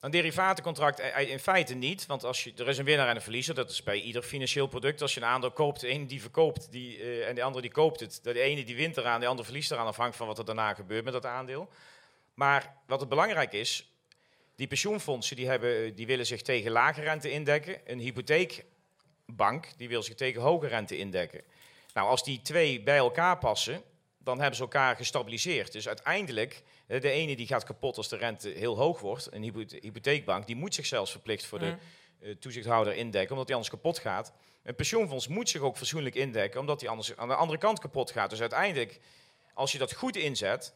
Een 0.00 0.10
derivatencontract 0.10 1.00
eh, 1.00 1.20
eh, 1.20 1.30
in 1.30 1.38
feite 1.38 1.74
niet, 1.74 2.06
want 2.06 2.24
als 2.24 2.44
je, 2.44 2.52
er 2.56 2.68
is 2.68 2.78
een 2.78 2.84
winnaar 2.84 3.08
en 3.08 3.14
een 3.14 3.22
verliezer. 3.22 3.54
Dat 3.54 3.70
is 3.70 3.82
bij 3.82 4.00
ieder 4.00 4.22
financieel 4.22 4.66
product. 4.66 5.02
Als 5.02 5.14
je 5.14 5.20
een 5.20 5.26
aandeel 5.26 5.50
koopt, 5.50 5.80
de 5.80 5.86
ene 5.86 6.06
die 6.06 6.20
verkoopt 6.20 6.72
die, 6.72 7.22
en 7.24 7.34
de 7.34 7.42
andere 7.42 7.62
die 7.62 7.72
koopt 7.72 8.00
het. 8.00 8.20
De 8.22 8.40
ene 8.40 8.64
die 8.64 8.76
wint 8.76 8.96
eraan, 8.96 9.20
de 9.20 9.26
andere 9.26 9.44
verliest 9.44 9.70
eraan, 9.70 9.86
afhankelijk 9.86 10.16
van 10.16 10.26
wat 10.26 10.38
er 10.38 10.44
daarna 10.44 10.74
gebeurt 10.74 11.04
met 11.04 11.12
dat 11.12 11.26
aandeel. 11.26 11.68
Maar 12.34 12.74
wat 12.86 13.00
het 13.00 13.08
belangrijk 13.08 13.52
is, 13.52 13.92
die 14.56 14.66
pensioenfondsen 14.66 15.36
die 15.36 15.48
hebben, 15.48 15.94
die 15.94 16.06
willen 16.06 16.26
zich 16.26 16.42
tegen 16.42 16.70
lage 16.70 17.00
rente 17.00 17.30
indekken. 17.30 17.80
Een 17.84 17.98
hypotheekbank 17.98 19.68
die 19.76 19.88
wil 19.88 20.02
zich 20.02 20.14
tegen 20.14 20.40
hoge 20.40 20.66
rente 20.66 20.96
indekken. 20.96 21.42
Nou, 21.98 22.10
als 22.10 22.24
die 22.24 22.42
twee 22.42 22.82
bij 22.82 22.96
elkaar 22.96 23.38
passen, 23.38 23.82
dan 24.18 24.38
hebben 24.38 24.56
ze 24.56 24.62
elkaar 24.62 24.96
gestabiliseerd. 24.96 25.72
Dus 25.72 25.88
uiteindelijk, 25.88 26.62
eh, 26.86 27.00
de 27.00 27.10
ene 27.10 27.36
die 27.36 27.46
gaat 27.46 27.64
kapot 27.64 27.96
als 27.96 28.08
de 28.08 28.16
rente 28.16 28.48
heel 28.48 28.76
hoog 28.76 29.00
wordt. 29.00 29.28
Een 29.32 29.42
hypothe- 29.42 29.78
hypotheekbank, 29.80 30.46
die 30.46 30.56
moet 30.56 30.74
zich 30.74 30.86
zelfs 30.86 31.10
verplicht 31.10 31.46
voor 31.46 31.58
de 31.58 31.64
Mhm. 31.66 31.76
eh, 32.20 32.34
toezichthouder 32.34 32.94
indekken, 32.94 33.30
omdat 33.30 33.46
die 33.46 33.54
anders 33.56 33.74
kapot 33.74 33.98
gaat. 33.98 34.32
Een 34.62 34.74
pensioenfonds 34.74 35.28
moet 35.28 35.48
zich 35.48 35.60
ook 35.60 35.76
fatsoenlijk 35.76 36.14
indekken, 36.14 36.60
omdat 36.60 36.80
die 36.80 36.88
anders 36.88 37.16
aan 37.16 37.28
de 37.28 37.34
andere 37.34 37.58
kant 37.58 37.78
kapot 37.78 38.10
gaat. 38.10 38.30
Dus 38.30 38.40
uiteindelijk, 38.40 39.00
als 39.54 39.72
je 39.72 39.78
dat 39.78 39.92
goed 39.94 40.16
inzet, 40.16 40.74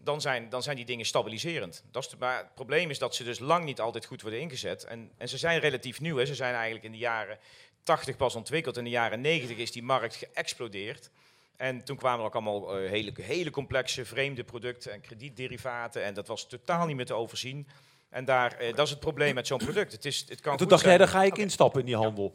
dan 0.00 0.20
zijn, 0.20 0.48
dan 0.48 0.62
zijn 0.62 0.76
die 0.76 0.84
dingen 0.84 1.06
stabiliserend. 1.06 1.84
Dat 1.90 2.02
is 2.02 2.08
de, 2.08 2.16
maar 2.18 2.38
het 2.38 2.54
probleem 2.54 2.90
is 2.90 2.98
dat 2.98 3.14
ze 3.14 3.24
dus 3.24 3.38
lang 3.38 3.64
niet 3.64 3.80
altijd 3.80 4.04
goed 4.06 4.22
worden 4.22 4.40
ingezet. 4.40 4.84
En, 4.84 5.12
en 5.16 5.28
ze 5.28 5.38
zijn 5.38 5.60
relatief 5.60 6.00
nieuw. 6.00 6.16
Hè. 6.16 6.26
Ze 6.26 6.34
zijn 6.34 6.54
eigenlijk 6.54 6.84
in 6.84 6.92
de 6.92 6.98
jaren 6.98 7.38
80 7.82 8.16
pas 8.16 8.34
ontwikkeld. 8.34 8.76
In 8.76 8.84
de 8.84 8.90
jaren 8.90 9.20
90 9.20 9.56
is 9.56 9.72
die 9.72 9.82
markt 9.82 10.14
geëxplodeerd. 10.14 11.10
En 11.56 11.84
toen 11.84 11.96
kwamen 11.96 12.20
er 12.20 12.26
ook 12.26 12.34
allemaal 12.34 12.76
eh, 12.76 12.90
hele, 12.90 13.12
hele 13.22 13.50
complexe 13.50 14.04
vreemde 14.04 14.44
producten 14.44 14.92
en 14.92 15.00
kredietderivaten. 15.00 16.04
En 16.04 16.14
dat 16.14 16.26
was 16.26 16.48
totaal 16.48 16.86
niet 16.86 16.96
meer 16.96 17.06
te 17.06 17.14
overzien. 17.14 17.66
En 18.08 18.24
daar, 18.24 18.52
eh, 18.52 18.74
dat 18.74 18.84
is 18.86 18.90
het 18.90 19.00
probleem 19.00 19.34
met 19.34 19.46
zo'n 19.46 19.58
product. 19.58 19.92
Het, 19.92 20.04
is, 20.04 20.24
het 20.28 20.40
kan 20.40 20.52
En 20.52 20.58
toen 20.58 20.58
goed 20.58 20.68
dacht 20.68 20.84
jij, 20.84 20.98
daar 20.98 21.08
ga 21.08 21.22
ik 21.22 21.38
instappen 21.38 21.80
in 21.80 21.86
die 21.86 21.96
handel. 21.96 22.34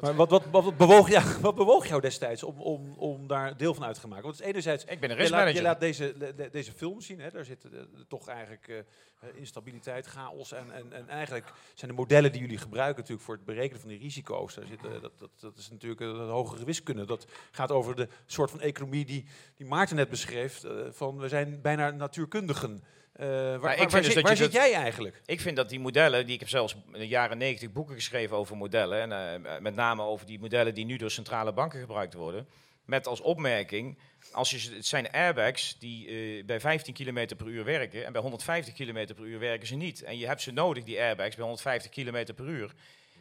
Maar 0.00 0.14
wat, 0.14 0.30
wat, 0.30 0.44
wat, 0.50 0.76
bewoog 0.76 1.08
jou, 1.08 1.24
wat 1.40 1.54
bewoog 1.54 1.86
jou 1.86 2.00
destijds 2.00 2.42
om, 2.42 2.60
om, 2.60 2.92
om 2.96 3.26
daar 3.26 3.56
deel 3.56 3.74
van 3.74 3.84
uit 3.84 4.00
te 4.00 4.08
maken? 4.08 4.24
Want 4.24 4.36
het 4.36 4.44
is 4.44 4.50
enerzijds, 4.50 4.84
Ik 4.84 5.00
ben 5.00 5.10
een 5.10 5.16
je 5.24 5.30
laat, 5.30 5.52
je 5.52 5.62
laat 5.62 5.80
deze, 5.80 6.14
de- 6.18 6.34
de- 6.34 6.48
deze 6.50 6.72
film 6.72 7.00
zien, 7.00 7.20
hè, 7.20 7.30
daar 7.30 7.44
zit 7.44 7.64
eh, 7.64 7.80
toch 8.08 8.28
eigenlijk 8.28 8.68
eh, 8.68 9.28
instabiliteit, 9.34 10.06
chaos. 10.06 10.52
En, 10.52 10.72
en, 10.72 10.92
en 10.92 11.08
eigenlijk 11.08 11.52
zijn 11.74 11.90
de 11.90 11.96
modellen 11.96 12.32
die 12.32 12.40
jullie 12.40 12.58
gebruiken 12.58 12.96
natuurlijk 12.96 13.26
voor 13.26 13.34
het 13.34 13.44
berekenen 13.44 13.80
van 13.80 13.88
die 13.88 13.98
risico's. 13.98 14.54
Daar 14.54 14.66
zit, 14.66 14.84
eh, 14.84 15.00
dat, 15.02 15.12
dat, 15.18 15.30
dat 15.40 15.56
is 15.56 15.70
natuurlijk 15.70 16.00
een 16.00 16.28
hogere 16.28 16.64
wiskunde. 16.64 17.04
Dat 17.04 17.26
gaat 17.50 17.72
over 17.72 17.96
de 17.96 18.08
soort 18.26 18.50
van 18.50 18.60
economie 18.60 19.04
die, 19.04 19.24
die 19.56 19.66
Maarten 19.66 19.96
net 19.96 20.08
beschreef. 20.10 20.62
van 20.90 21.18
we 21.18 21.28
zijn 21.28 21.60
bijna 21.62 21.90
natuurkundigen. 21.90 22.84
Eh, 23.16 23.26
waar 23.26 23.60
waar, 23.60 23.72
ik 23.72 23.78
vind 23.78 23.92
waar 23.92 24.02
dus 24.02 24.12
zit, 24.12 24.14
dat 24.14 24.22
je 24.22 24.28
waar 24.28 24.36
zit 24.36 24.52
dat- 24.52 24.62
jij 24.62 24.72
eigenlijk? 24.74 25.22
Ik 25.26 25.40
vind 25.40 25.56
dat 25.56 25.68
die 25.68 25.80
modellen, 25.80 26.24
die 26.24 26.34
ik 26.34 26.40
heb 26.40 26.48
zelfs 26.48 26.76
in 26.92 26.98
de 26.98 27.08
jaren 27.08 27.38
90 27.38 27.72
boeken 27.72 27.94
geschreven 27.94 28.36
over 28.36 28.56
modellen, 28.56 29.12
en 29.12 29.44
eh, 29.46 29.60
met 29.60 29.74
name 29.74 30.02
over 30.02 30.26
die 30.26 30.38
modellen 30.38 30.74
die 30.74 30.84
nu 30.84 30.96
door 30.96 31.10
centrale 31.10 31.52
banken 31.52 31.80
gebruikt 31.80 32.14
worden, 32.14 32.48
met 32.84 33.06
als 33.06 33.20
opmerking, 33.20 33.98
als 34.32 34.50
je, 34.50 34.74
het 34.74 34.86
zijn 34.86 35.10
airbags 35.10 35.78
die 35.78 36.08
eh, 36.08 36.44
bij 36.44 36.60
15 36.60 36.94
km 36.94 37.36
per 37.36 37.46
uur 37.46 37.64
werken 37.64 38.04
en 38.04 38.12
bij 38.12 38.20
150 38.22 38.74
km 38.74 39.14
per 39.14 39.24
uur 39.24 39.38
werken 39.38 39.66
ze 39.66 39.74
niet. 39.74 40.02
En 40.02 40.18
je 40.18 40.26
hebt 40.26 40.42
ze 40.42 40.52
nodig, 40.52 40.84
die 40.84 41.00
airbags, 41.00 41.34
bij 41.34 41.44
150 41.44 41.90
km 41.90 42.34
per 42.34 42.46
uur. 42.46 42.72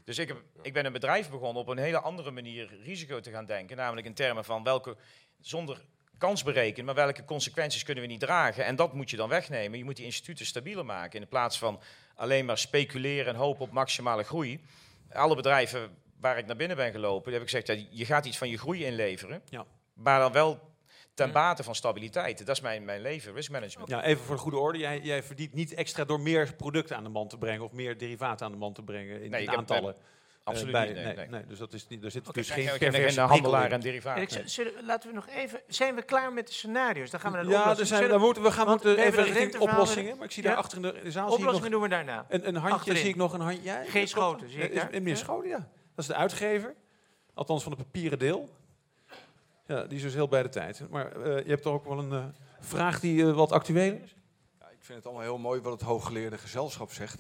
Dus 0.04 0.18
ik, 0.18 0.28
heb, 0.28 0.42
ik 0.62 0.74
ben 0.74 0.86
een 0.86 0.92
bedrijf 0.94 1.30
begonnen 1.30 1.62
op 1.62 1.68
een 1.68 1.78
hele 1.78 2.00
andere 2.00 2.32
manier 2.32 2.70
risico 2.84 3.20
te 3.20 3.32
gaan 3.32 3.46
denken, 3.46 3.78
namelijk 3.78 4.08
in 4.08 4.14
termen 4.14 4.46
van 4.46 4.64
welke, 4.64 4.96
zonder 5.42 5.82
kans 6.18 6.44
berekenen, 6.44 6.86
maar 6.86 6.96
welke 6.96 7.26
consequenties 7.26 7.84
kunnen 7.84 8.04
we 8.04 8.10
niet 8.10 8.20
dragen. 8.20 8.66
En 8.66 8.76
dat 8.76 8.94
moet 8.94 9.10
je 9.10 9.18
dan 9.18 9.30
wegnemen. 9.30 9.78
Je 9.78 9.84
moet 9.84 9.96
die 9.96 10.06
instituten 10.06 10.46
stabieler 10.46 10.86
maken 10.86 11.22
in 11.22 11.28
plaats 11.28 11.58
van 11.58 11.80
alleen 12.16 12.46
maar 12.46 12.58
speculeren 12.58 13.34
en 13.34 13.40
hopen 13.40 13.62
op 13.62 13.72
maximale 13.72 14.24
groei. 14.24 14.60
Alle 15.12 15.36
bedrijven 15.36 15.98
waar 16.20 16.38
ik 16.38 16.46
naar 16.46 16.56
binnen 16.56 16.78
ben 16.78 16.92
gelopen, 16.92 17.32
heb 17.34 17.42
ik 17.42 17.50
gezegd, 17.50 17.68
ja, 17.68 17.86
je 17.90 18.06
gaat 18.06 18.26
iets 18.26 18.38
van 18.38 18.50
je 18.50 18.58
groei 18.58 18.86
inleveren, 18.86 19.42
Ja. 19.50 19.66
maar 19.94 20.20
dan 20.20 20.32
wel 20.32 20.74
ten 21.14 21.32
bate 21.32 21.64
van 21.64 21.76
stabiliteit. 21.76 22.38
Dat 22.46 22.56
is 22.56 22.62
mijn, 22.62 22.86
mijn 22.86 23.02
leven, 23.02 23.34
risk 23.34 23.52
management. 23.52 23.90
Ja, 23.90 24.04
even 24.04 24.24
voor 24.26 24.36
de 24.36 24.42
goede 24.42 24.58
orde. 24.58 24.78
Jij, 24.78 25.00
jij 25.00 25.24
verdient 25.24 25.54
niet 25.54 25.74
extra 25.74 26.06
door 26.06 26.20
meer 26.20 26.54
producten 26.56 26.96
aan 26.98 27.04
de 27.04 27.10
man 27.10 27.28
te 27.28 27.38
brengen 27.38 27.64
of 27.64 27.72
meer 27.72 27.98
derivaten 27.98 28.46
aan 28.46 28.52
de 28.52 28.58
man 28.58 28.74
te 28.74 28.84
brengen 28.84 29.22
in, 29.22 29.30
Nee, 29.30 29.40
in 29.40 29.46
ik 29.46 29.50
heb- 29.50 29.58
aantallen. 29.60 29.96
Absoluut 30.46 30.76
eh, 30.76 30.82
bij- 30.82 30.94
niet, 30.94 31.04
nee, 31.04 31.16
nee, 31.16 31.28
nee. 31.28 31.46
Dus 31.46 31.58
dat 31.58 31.74
is 31.74 31.88
niet, 31.88 32.04
er 32.04 32.12
zit 32.12 32.28
Oké, 32.28 32.40
dus 32.40 32.50
geen 32.50 32.70
perverse 32.80 33.22
handelaar 33.22 33.72
en 33.72 33.82
zullen- 34.50 34.86
laten 34.86 35.10
we 35.10 35.16
nog 35.16 35.28
even. 35.28 35.62
Zijn 35.68 35.96
we 35.96 36.02
klaar 36.02 36.34
met 36.34 36.48
de 36.48 36.54
scenario's? 36.54 37.10
Dan 37.10 37.20
gaan 37.20 37.32
we 37.32 37.38
naar 37.38 37.46
de 37.46 37.52
Ja, 37.52 37.60
oplossing. 37.60 37.90
er 37.90 37.96
zijn, 37.98 38.10
dan 38.10 38.20
moeten, 38.20 38.44
we 38.44 38.52
gaan 38.52 38.68
moeten 38.68 38.96
we 38.96 39.04
even 39.04 39.24
richting 39.24 39.58
oplossingen. 39.58 40.16
Maar 40.18 40.26
ik 40.26 40.32
zie 40.32 40.44
Ja. 40.44 40.50
daar 40.50 40.58
achter 40.58 40.78
in 40.78 40.82
de, 40.84 40.90
zaal 40.90 41.02
zie 41.04 41.14
ik 41.14 41.22
Oplossingen 41.46 41.62
nog, 41.62 41.72
doen 41.72 41.82
we 41.82 41.88
daarna. 41.90 42.26
Een, 42.30 42.48
een 42.48 42.56
handje 42.56 42.74
Achterin. 42.78 43.02
zie 43.02 43.10
ik 43.10 43.16
nog, 43.16 43.34
een 43.34 43.40
handje. 43.40 43.62
Ja, 43.64 43.84
Geen 43.84 44.08
Schoten, 44.08 44.50
zie 44.50 44.60
ik 44.62 44.74
Ja, 44.74 44.90
is 44.90 45.04
Ja. 45.04 45.16
Schoten, 45.16 45.50
ja. 45.50 45.58
Dat 45.58 45.70
is 45.96 46.06
de 46.08 46.16
uitgever. 46.16 46.76
Althans 47.34 47.64
van 47.64 47.72
het 47.72 47.82
papieren 47.82 48.20
deel. 48.20 48.50
Ja, 49.68 49.84
die 49.84 49.98
is 49.98 50.04
dus 50.04 50.14
heel 50.14 50.28
bij 50.28 50.44
de 50.44 50.50
tijd. 50.50 50.90
Maar 50.90 51.12
eh, 51.22 51.44
je 51.44 51.50
hebt 51.50 51.62
toch 51.62 51.74
ook 51.74 51.86
wel 51.86 52.00
een 52.00 52.12
eh, 52.12 52.26
vraag 52.60 53.00
die 53.00 53.26
eh, 53.28 53.32
wat 53.36 53.52
actueel 53.52 53.94
is? 53.94 54.16
Ik 54.60 54.92
vind 54.92 54.98
het 54.98 55.06
allemaal 55.06 55.24
heel 55.24 55.38
mooi 55.38 55.62
wat 55.62 55.72
het 55.72 55.82
hooggeleerde 55.82 56.38
gezelschap 56.38 56.92
zegt. 56.92 57.20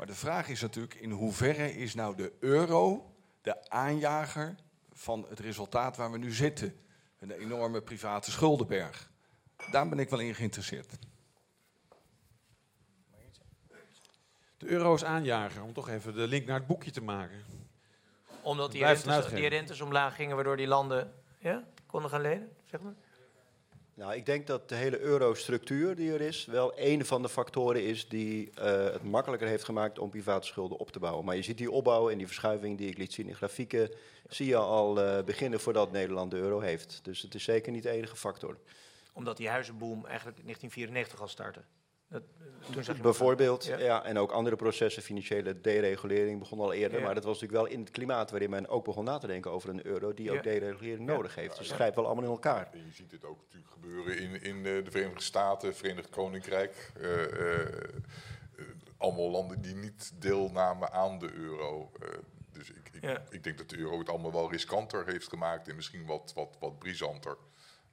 Maar 0.00 0.08
de 0.08 0.14
vraag 0.14 0.48
is 0.48 0.60
natuurlijk 0.60 0.94
in 0.94 1.10
hoeverre 1.10 1.76
is 1.76 1.94
nou 1.94 2.16
de 2.16 2.32
euro 2.38 3.14
de 3.42 3.70
aanjager 3.70 4.54
van 4.92 5.26
het 5.28 5.38
resultaat 5.38 5.96
waar 5.96 6.10
we 6.10 6.18
nu 6.18 6.32
zitten? 6.32 6.76
Een 7.18 7.30
enorme 7.30 7.82
private 7.82 8.30
schuldenberg. 8.30 9.10
Daar 9.70 9.88
ben 9.88 9.98
ik 9.98 10.10
wel 10.10 10.18
in 10.18 10.34
geïnteresseerd. 10.34 10.98
De 14.56 14.66
euro 14.66 14.94
is 14.94 15.04
aanjager, 15.04 15.62
om 15.62 15.72
toch 15.72 15.88
even 15.88 16.14
de 16.14 16.26
link 16.26 16.46
naar 16.46 16.58
het 16.58 16.66
boekje 16.66 16.90
te 16.90 17.02
maken. 17.02 17.44
Omdat 18.42 18.72
die 18.72 18.84
rentes, 18.84 19.26
die 19.26 19.48
rentes 19.48 19.80
omlaag 19.80 20.14
gingen, 20.14 20.34
waardoor 20.34 20.56
die 20.56 20.66
landen 20.66 21.14
ja, 21.38 21.64
konden 21.86 22.10
gaan 22.10 22.20
lenen. 22.20 22.56
Zeg 22.64 22.80
maar. 22.80 22.94
Nou, 24.00 24.14
ik 24.14 24.26
denk 24.26 24.46
dat 24.46 24.68
de 24.68 24.74
hele 24.74 25.00
eurostructuur 25.00 25.96
die 25.96 26.12
er 26.12 26.20
is, 26.20 26.44
wel 26.44 26.72
een 26.76 27.04
van 27.04 27.22
de 27.22 27.28
factoren 27.28 27.84
is 27.84 28.08
die 28.08 28.50
eh, 28.54 28.84
het 28.84 29.02
makkelijker 29.02 29.48
heeft 29.48 29.64
gemaakt 29.64 29.98
om 29.98 30.10
private 30.10 30.46
schulden 30.46 30.78
op 30.78 30.90
te 30.90 30.98
bouwen. 30.98 31.24
Maar 31.24 31.36
je 31.36 31.42
ziet 31.42 31.58
die 31.58 31.70
opbouw 31.70 32.10
en 32.10 32.18
die 32.18 32.26
verschuiving 32.26 32.78
die 32.78 32.88
ik 32.88 32.98
liet 32.98 33.12
zien 33.12 33.28
in 33.28 33.34
grafieken, 33.34 33.90
zie 34.28 34.46
je 34.46 34.56
al 34.56 35.00
eh, 35.00 35.24
beginnen 35.24 35.60
voordat 35.60 35.92
Nederland 35.92 36.30
de 36.30 36.36
euro 36.36 36.60
heeft. 36.60 37.00
Dus 37.02 37.22
het 37.22 37.34
is 37.34 37.44
zeker 37.44 37.72
niet 37.72 37.82
de 37.82 37.90
enige 37.90 38.16
factor. 38.16 38.58
Omdat 39.12 39.36
die 39.36 39.48
huizenboom 39.48 40.06
eigenlijk 40.06 40.38
in 40.38 40.44
1994 40.44 41.20
al 41.20 41.28
startte. 41.28 41.60
Dat, 42.10 42.22
eh, 42.38 42.72
toen 42.72 42.84
zag 42.84 42.96
je 42.96 43.02
Bijvoorbeeld, 43.02 43.64
Ja. 43.64 43.78
ja. 43.78 44.04
en 44.04 44.18
ook 44.18 44.30
andere 44.30 44.56
processen, 44.56 45.02
financiële 45.02 45.60
deregulering 45.60 46.38
begon 46.38 46.60
al 46.60 46.72
eerder. 46.72 46.98
Ja. 46.98 47.04
Maar 47.04 47.14
dat 47.14 47.24
was 47.24 47.40
natuurlijk 47.40 47.62
wel 47.62 47.72
in 47.72 47.80
het 47.80 47.90
klimaat 47.90 48.30
waarin 48.30 48.50
men 48.50 48.68
ook 48.68 48.84
begon 48.84 49.04
na 49.04 49.18
te 49.18 49.26
denken 49.26 49.50
over 49.50 49.68
een 49.68 49.86
euro 49.86 50.14
die 50.14 50.24
Ja. 50.30 50.36
ook 50.36 50.42
deregulering 50.42 51.08
Ja. 51.08 51.14
nodig 51.14 51.34
heeft. 51.34 51.48
Dus 51.48 51.58
Ja. 51.58 51.64
het 51.66 51.74
grijpt 51.74 51.96
wel 51.96 52.04
allemaal 52.06 52.24
in 52.24 52.30
elkaar. 52.30 52.68
En 52.72 52.84
je 52.86 52.92
ziet 52.92 53.10
dit 53.10 53.24
ook 53.24 53.38
natuurlijk 53.42 53.72
gebeuren 53.72 54.18
in, 54.18 54.42
in 54.42 54.56
eh, 54.56 54.84
de 54.84 54.90
Verenigde 54.90 55.22
Staten, 55.22 55.74
Verenigd 55.76 56.10
Koninkrijk. 56.10 56.92
eh, 57.00 57.08
allemaal 58.96 59.30
landen 59.30 59.60
die 59.60 59.74
niet 59.74 60.12
deelnamen 60.18 60.92
aan 60.92 61.18
de 61.18 61.32
euro. 61.32 61.90
Dus 62.52 62.70
ik, 62.70 62.90
ik, 62.92 63.02
Ja. 63.02 63.22
ik 63.30 63.44
denk 63.44 63.58
dat 63.58 63.68
de 63.68 63.78
euro 63.78 63.98
het 63.98 64.08
allemaal 64.08 64.32
wel 64.32 64.50
riskanter 64.50 65.06
heeft 65.06 65.28
gemaakt 65.28 65.68
en 65.68 65.76
misschien 65.76 66.06
wat, 66.06 66.32
wat, 66.34 66.56
wat 66.60 66.78
brisanter. 66.78 67.36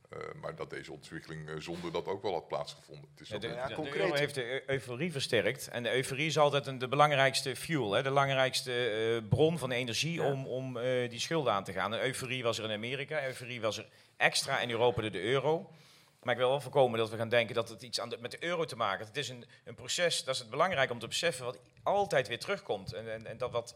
Eh, 0.10 0.18
maar 0.42 0.56
dat 0.56 0.70
deze 0.70 0.92
ontwikkeling 0.92 1.50
eh, 1.50 1.56
zonder 1.58 1.92
dat 1.92 2.06
ook 2.08 2.22
wel 2.22 2.34
had 2.34 2.48
plaatsgevonden. 2.48 3.10
Het 3.12 3.22
is 3.22 3.30
Ja, 3.30 3.38
de, 3.38 3.48
een- 3.48 3.54
de- 3.68 3.82
de 3.82 3.98
euro 3.98 4.14
heeft 4.14 4.36
de 4.36 4.44
eu- 4.52 4.64
euforie 4.66 5.12
versterkt. 5.12 5.68
En 5.68 5.84
de 5.84 5.94
euforie 5.94 6.26
is 6.28 6.38
altijd 6.38 6.68
een, 6.68 6.78
de 6.78 6.88
belangrijkste 6.88 7.56
fuel, 7.56 7.92
hè, 7.92 8.04
de 8.04 8.10
belangrijkste 8.10 8.90
eh, 8.90 9.30
bron 9.30 9.58
van 9.58 9.72
energie 9.72 10.24
om, 10.24 10.46
om 10.48 10.78
eh, 10.78 11.10
die 11.10 11.20
schulden 11.20 11.54
aan 11.54 11.64
te 11.64 11.74
gaan. 11.74 11.94
En 11.94 12.02
euforie 12.04 12.44
was 12.44 12.58
er 12.58 12.64
in 12.64 12.72
Amerika, 12.72 13.26
euforie 13.26 13.62
was 13.62 13.78
er 13.78 13.88
extra 14.18 14.60
in 14.60 14.70
Europa 14.70 15.02
door 15.02 15.12
de 15.12 15.22
euro. 15.22 15.72
Maar 16.24 16.34
ik 16.34 16.40
wil 16.42 16.50
wel 16.50 16.62
voorkomen 16.62 17.00
dat 17.00 17.10
we 17.10 17.18
gaan 17.18 17.30
denken 17.30 17.56
dat 17.56 17.70
het 17.70 17.82
iets 17.82 18.00
aan 18.00 18.10
de- 18.10 18.18
met 18.20 18.32
de 18.32 18.44
euro 18.44 18.66
te 18.66 18.76
maken 18.76 18.98
heeft. 18.98 19.10
Het 19.10 19.18
is 19.24 19.30
een, 19.30 19.46
een 19.64 19.76
proces, 19.76 20.24
dat 20.24 20.34
is 20.34 20.40
het 20.42 20.50
belangrijk 20.50 20.92
om 20.92 21.00
te 21.00 21.08
beseffen, 21.08 21.46
wat 21.46 21.60
altijd 21.84 22.28
weer 22.28 22.40
terugkomt. 22.40 22.94
En, 22.94 23.14
en, 23.14 23.26
en 23.26 23.38
dat 23.38 23.52
wat 23.52 23.76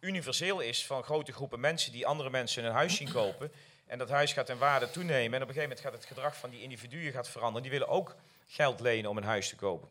universeel 0.00 0.60
is 0.60 0.86
van 0.86 1.02
grote 1.02 1.32
groepen 1.32 1.60
mensen 1.60 1.92
die 1.92 2.06
andere 2.06 2.30
mensen 2.30 2.64
een 2.64 2.72
huis 2.72 2.96
zien 2.96 3.12
kopen. 3.12 3.52
En 3.86 3.98
dat 3.98 4.10
huis 4.10 4.32
gaat 4.32 4.48
in 4.48 4.58
waarde 4.58 4.90
toenemen. 4.90 5.34
En 5.34 5.42
op 5.42 5.48
een 5.48 5.54
gegeven 5.54 5.62
moment 5.62 5.80
gaat 5.80 5.92
het 5.92 6.04
gedrag 6.04 6.36
van 6.36 6.50
die 6.50 6.62
individuen 6.62 7.12
gaat 7.12 7.28
veranderen. 7.28 7.62
Die 7.62 7.70
willen 7.70 7.88
ook 7.88 8.16
geld 8.46 8.80
lenen 8.80 9.10
om 9.10 9.16
een 9.16 9.24
huis 9.24 9.48
te 9.48 9.56
kopen. 9.56 9.88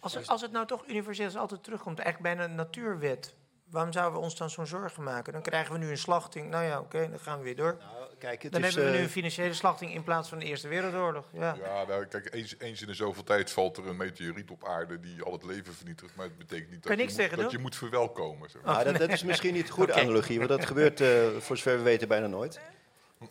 Als 0.00 0.14
het, 0.14 0.28
als 0.28 0.40
het 0.40 0.52
nou 0.52 0.66
toch 0.66 0.86
universeel 0.86 1.26
is, 1.26 1.36
altijd 1.36 1.64
terugkomt, 1.64 1.98
eigenlijk 1.98 2.36
bijna 2.36 2.50
een 2.50 2.56
natuurwet. 2.56 3.34
Waarom 3.70 3.92
zouden 3.92 4.18
we 4.18 4.24
ons 4.24 4.36
dan 4.36 4.50
zo'n 4.50 4.66
zorgen 4.66 5.02
maken? 5.02 5.32
Dan 5.32 5.42
krijgen 5.42 5.72
we 5.72 5.78
nu 5.78 5.90
een 5.90 5.98
slachting. 5.98 6.50
Nou 6.50 6.64
ja, 6.64 6.80
oké, 6.80 7.08
dan 7.10 7.18
gaan 7.18 7.38
we 7.38 7.44
weer 7.44 7.56
door. 7.56 7.78
kijk, 8.18 8.42
het 8.42 8.52
dan 8.52 8.64
is, 8.64 8.74
hebben 8.74 8.84
we 8.84 8.90
nu 8.90 8.96
eh, 8.96 9.04
een 9.04 9.10
financiële 9.10 9.54
slachting 9.54 9.94
in 9.94 10.02
plaats 10.02 10.28
van 10.28 10.38
de 10.38 10.44
Eerste 10.44 10.68
Wereldoorlog. 10.68 11.24
Ja. 11.32 11.56
Ja, 11.62 11.84
nou, 11.84 12.06
kijk, 12.06 12.34
eens, 12.34 12.54
eens 12.58 12.80
in 12.80 12.86
de 12.86 12.94
zoveel 12.94 13.24
tijd 13.24 13.50
valt 13.50 13.76
er 13.76 13.86
een 13.86 13.96
meteoriet 13.96 14.50
op 14.50 14.64
aarde 14.64 15.00
die 15.00 15.22
al 15.22 15.32
het 15.32 15.44
leven 15.44 15.74
vernietigt. 15.74 16.14
Maar 16.14 16.26
het 16.26 16.38
betekent 16.38 16.70
niet 16.70 16.82
dat, 16.82 16.98
je 16.98 17.26
moet, 17.28 17.36
dat 17.36 17.50
je 17.50 17.58
moet 17.58 17.76
verwelkomen. 17.76 18.50
Zeg 18.50 18.62
maar. 18.62 18.76
Ah, 18.76 18.84
dat, 18.84 18.96
dat 18.96 19.08
is 19.08 19.22
misschien 19.22 19.54
niet 19.54 19.68
een 19.68 19.74
goede 19.74 19.94
analogie, 20.02 20.38
want 20.38 20.50
dat 20.50 20.66
gebeurt 20.66 21.00
eh, 21.00 21.26
voor 21.38 21.56
zover 21.56 21.76
we 21.76 21.82
weten 21.82 22.08
bijna 22.08 22.26
nooit. 22.26 22.60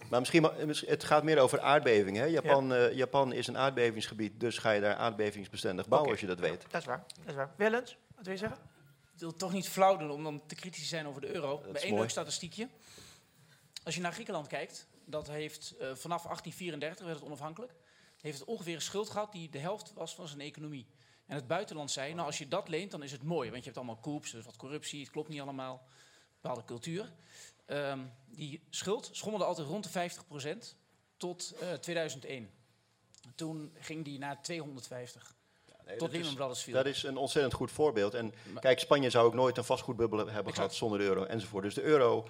Maar 0.10 0.20
misschien, 0.20 0.42
ma- 0.42 0.54
mis- 0.66 0.86
het 0.86 1.04
gaat 1.04 1.24
meer 1.24 1.40
over 1.40 1.60
aardbevingen. 1.60 2.22
Hè? 2.22 2.28
Japan, 2.28 2.74
eh, 2.74 2.94
Japan 2.94 3.34
is 3.34 3.48
een 3.48 3.58
aardbevingsgebied, 3.58 4.40
dus 4.40 4.58
ga 4.58 4.72
je 4.72 4.82
daar 4.82 4.96
aardbevingsbestendig 4.96 5.88
bouwen 5.88 6.12
als 6.12 6.20
je 6.20 6.28
dat 6.28 6.40
weet. 6.40 6.66
Dat 6.70 6.82
is 6.82 6.88
waar. 6.88 7.04
Dat 7.20 7.28
is 7.28 7.36
waar. 7.36 7.54
Wellens, 7.58 7.98
wat 8.16 8.24
wil 8.26 8.34
je 8.34 8.40
zeggen? 8.40 8.58
Ik 9.14 9.20
wil 9.20 9.30
het 9.30 9.38
toch 9.38 9.54
niet 9.54 9.70
flauw 9.70 9.98
doen 9.98 10.12
om 10.12 10.24
dan 10.24 10.46
te 10.46 10.56
kritisch 10.56 10.82
te 10.82 10.88
zijn 10.88 11.08
over 11.08 11.22
de 11.22 11.34
euro. 11.36 11.58
Bij 11.58 11.72
is 11.72 11.82
één 11.82 11.90
mooi. 11.90 12.02
leuk 12.02 12.10
statistiekje. 12.10 12.70
Als 13.84 13.96
je 13.96 14.02
naar 14.02 14.14
Griekenland 14.14 14.48
kijkt, 14.48 14.88
dat 15.06 15.28
heeft 15.28 15.76
eh, 15.80 15.88
vanaf 15.96 16.24
1834 16.24 17.06
werd 17.06 17.18
het 17.18 17.28
onafhankelijk. 17.28 17.74
Heeft 18.22 18.40
het 18.40 18.48
ongeveer 18.48 18.76
een 18.76 18.82
schuld 18.82 19.10
gehad 19.10 19.32
die 19.32 19.50
de 19.50 19.60
helft 19.60 19.94
was 19.94 20.16
van 20.16 20.28
zijn 20.28 20.42
economie. 20.42 20.88
En 21.26 21.36
het 21.36 21.48
buitenland 21.48 21.92
zei, 21.92 22.14
nou 22.14 22.26
als 22.26 22.38
je 22.38 22.48
dat 22.48 22.68
leent, 22.68 22.92
dan 22.92 23.04
is 23.04 23.12
het 23.12 23.24
mooi. 23.24 23.50
Want 23.50 23.60
je 23.64 23.70
hebt 23.70 23.78
allemaal 23.78 24.00
coups, 24.02 24.32
dus 24.32 24.46
wat 24.46 24.56
corruptie, 24.58 25.00
het 25.02 25.10
klopt 25.10 25.30
niet 25.30 25.42
allemaal. 25.42 25.88
Bepaalde 26.42 26.64
cultuur. 26.64 27.12
Ehm, 27.68 28.00
die 28.26 28.64
schuld 28.70 29.10
schommelde 29.12 29.46
altijd 29.46 29.68
rond 29.68 29.84
de 29.84 29.90
50% 29.90 30.76
tot 31.18 31.54
eh, 31.60 31.74
2001. 31.74 32.50
Toen 33.36 33.72
ging 33.80 34.06
die 34.06 34.20
naar 34.20 34.42
250. 34.42 35.36
Nee, 35.86 35.98
tot 35.98 36.12
Lehman 36.12 36.34
Brothers 36.36 36.62
viel. 36.64 36.74
Dat 36.74 36.86
is 36.86 37.04
een 37.04 37.18
ontzettend 37.18 37.54
goed 37.54 37.72
voorbeeld. 37.72 38.14
En 38.14 38.34
kijk, 38.60 38.80
Spanje 38.80 39.10
zou 39.10 39.26
ook 39.26 39.34
nooit 39.34 39.58
een 39.58 39.64
vastgoedbubbel 39.64 40.28
hebben 40.28 40.54
gehad 40.54 40.74
zonder 40.76 41.00
de 41.00 41.06
euro 41.06 41.24
enzovoort. 41.24 41.64
Dus 41.64 41.74
de 41.74 41.82
euro 41.82 42.28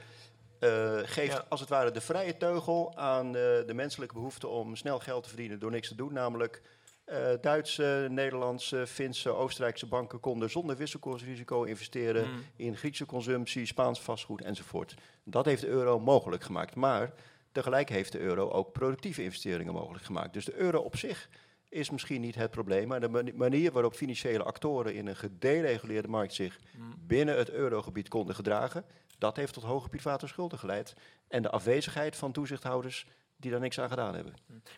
eh, 0.59 0.99
geeft 1.03 1.33
Ja. 1.33 1.45
als 1.49 1.59
het 1.59 1.69
ware 1.69 1.91
de 1.91 2.01
vrije 2.01 2.37
teugel 2.37 2.95
aan 2.95 3.27
eh, 3.27 3.33
de 3.41 3.73
menselijke 3.73 4.13
behoefte 4.13 4.47
om 4.47 4.75
snel 4.75 4.99
geld 4.99 5.23
te 5.23 5.29
verdienen 5.29 5.59
door 5.59 5.71
niks 5.71 5.87
te 5.87 5.95
doen. 5.95 6.13
Namelijk 6.13 6.61
Eh, 7.07 7.27
Duitse, 7.41 8.07
Nederlandse, 8.09 8.87
Finse, 8.87 9.29
Oostenrijkse 9.29 9.85
banken 9.85 10.19
konden 10.19 10.49
zonder 10.49 10.77
wisselkoersrisico 10.77 11.63
investeren 11.63 12.29
Mm. 12.31 12.43
in 12.55 12.77
Griekse 12.77 13.05
consumptie, 13.05 13.65
Spaans 13.65 14.01
vastgoed 14.01 14.41
enzovoort. 14.41 14.93
Dat 15.23 15.45
heeft 15.45 15.61
de 15.61 15.67
euro 15.67 15.99
mogelijk 15.99 16.43
gemaakt. 16.43 16.75
Maar 16.75 17.13
tegelijk 17.51 17.89
heeft 17.89 18.11
de 18.11 18.19
euro 18.19 18.49
ook 18.49 18.71
productieve 18.71 19.23
investeringen 19.23 19.73
mogelijk 19.73 20.05
gemaakt. 20.05 20.33
Dus 20.33 20.45
de 20.45 20.55
euro 20.55 20.79
op 20.79 20.95
zich 20.97 21.29
is 21.69 21.89
misschien 21.89 22.21
niet 22.21 22.35
het 22.35 22.51
probleem, 22.51 22.87
maar 22.87 22.99
de 22.99 23.07
mani- 23.09 23.33
manier 23.33 23.71
waarop 23.71 23.93
financiële 23.93 24.43
actoren 24.43 24.93
in 24.95 25.07
een 25.07 25.15
gedereguleerde 25.15 26.07
markt 26.07 26.33
zich 26.33 26.59
Mm. 26.77 26.93
binnen 27.07 27.37
het 27.37 27.49
eurogebied 27.49 28.07
konden 28.07 28.35
gedragen, 28.35 28.85
dat 29.17 29.35
heeft 29.35 29.53
tot 29.53 29.63
hoge 29.63 29.89
private 29.89 30.27
schulden 30.27 30.59
geleid. 30.59 30.93
En 31.27 31.41
de 31.41 31.49
afwezigheid 31.49 32.15
van 32.15 32.31
toezichthouders 32.31 33.07
die 33.37 33.51
daar 33.51 33.59
niks 33.59 33.79
aan 33.79 33.89
gedaan 33.89 34.15
hebben. 34.15 34.33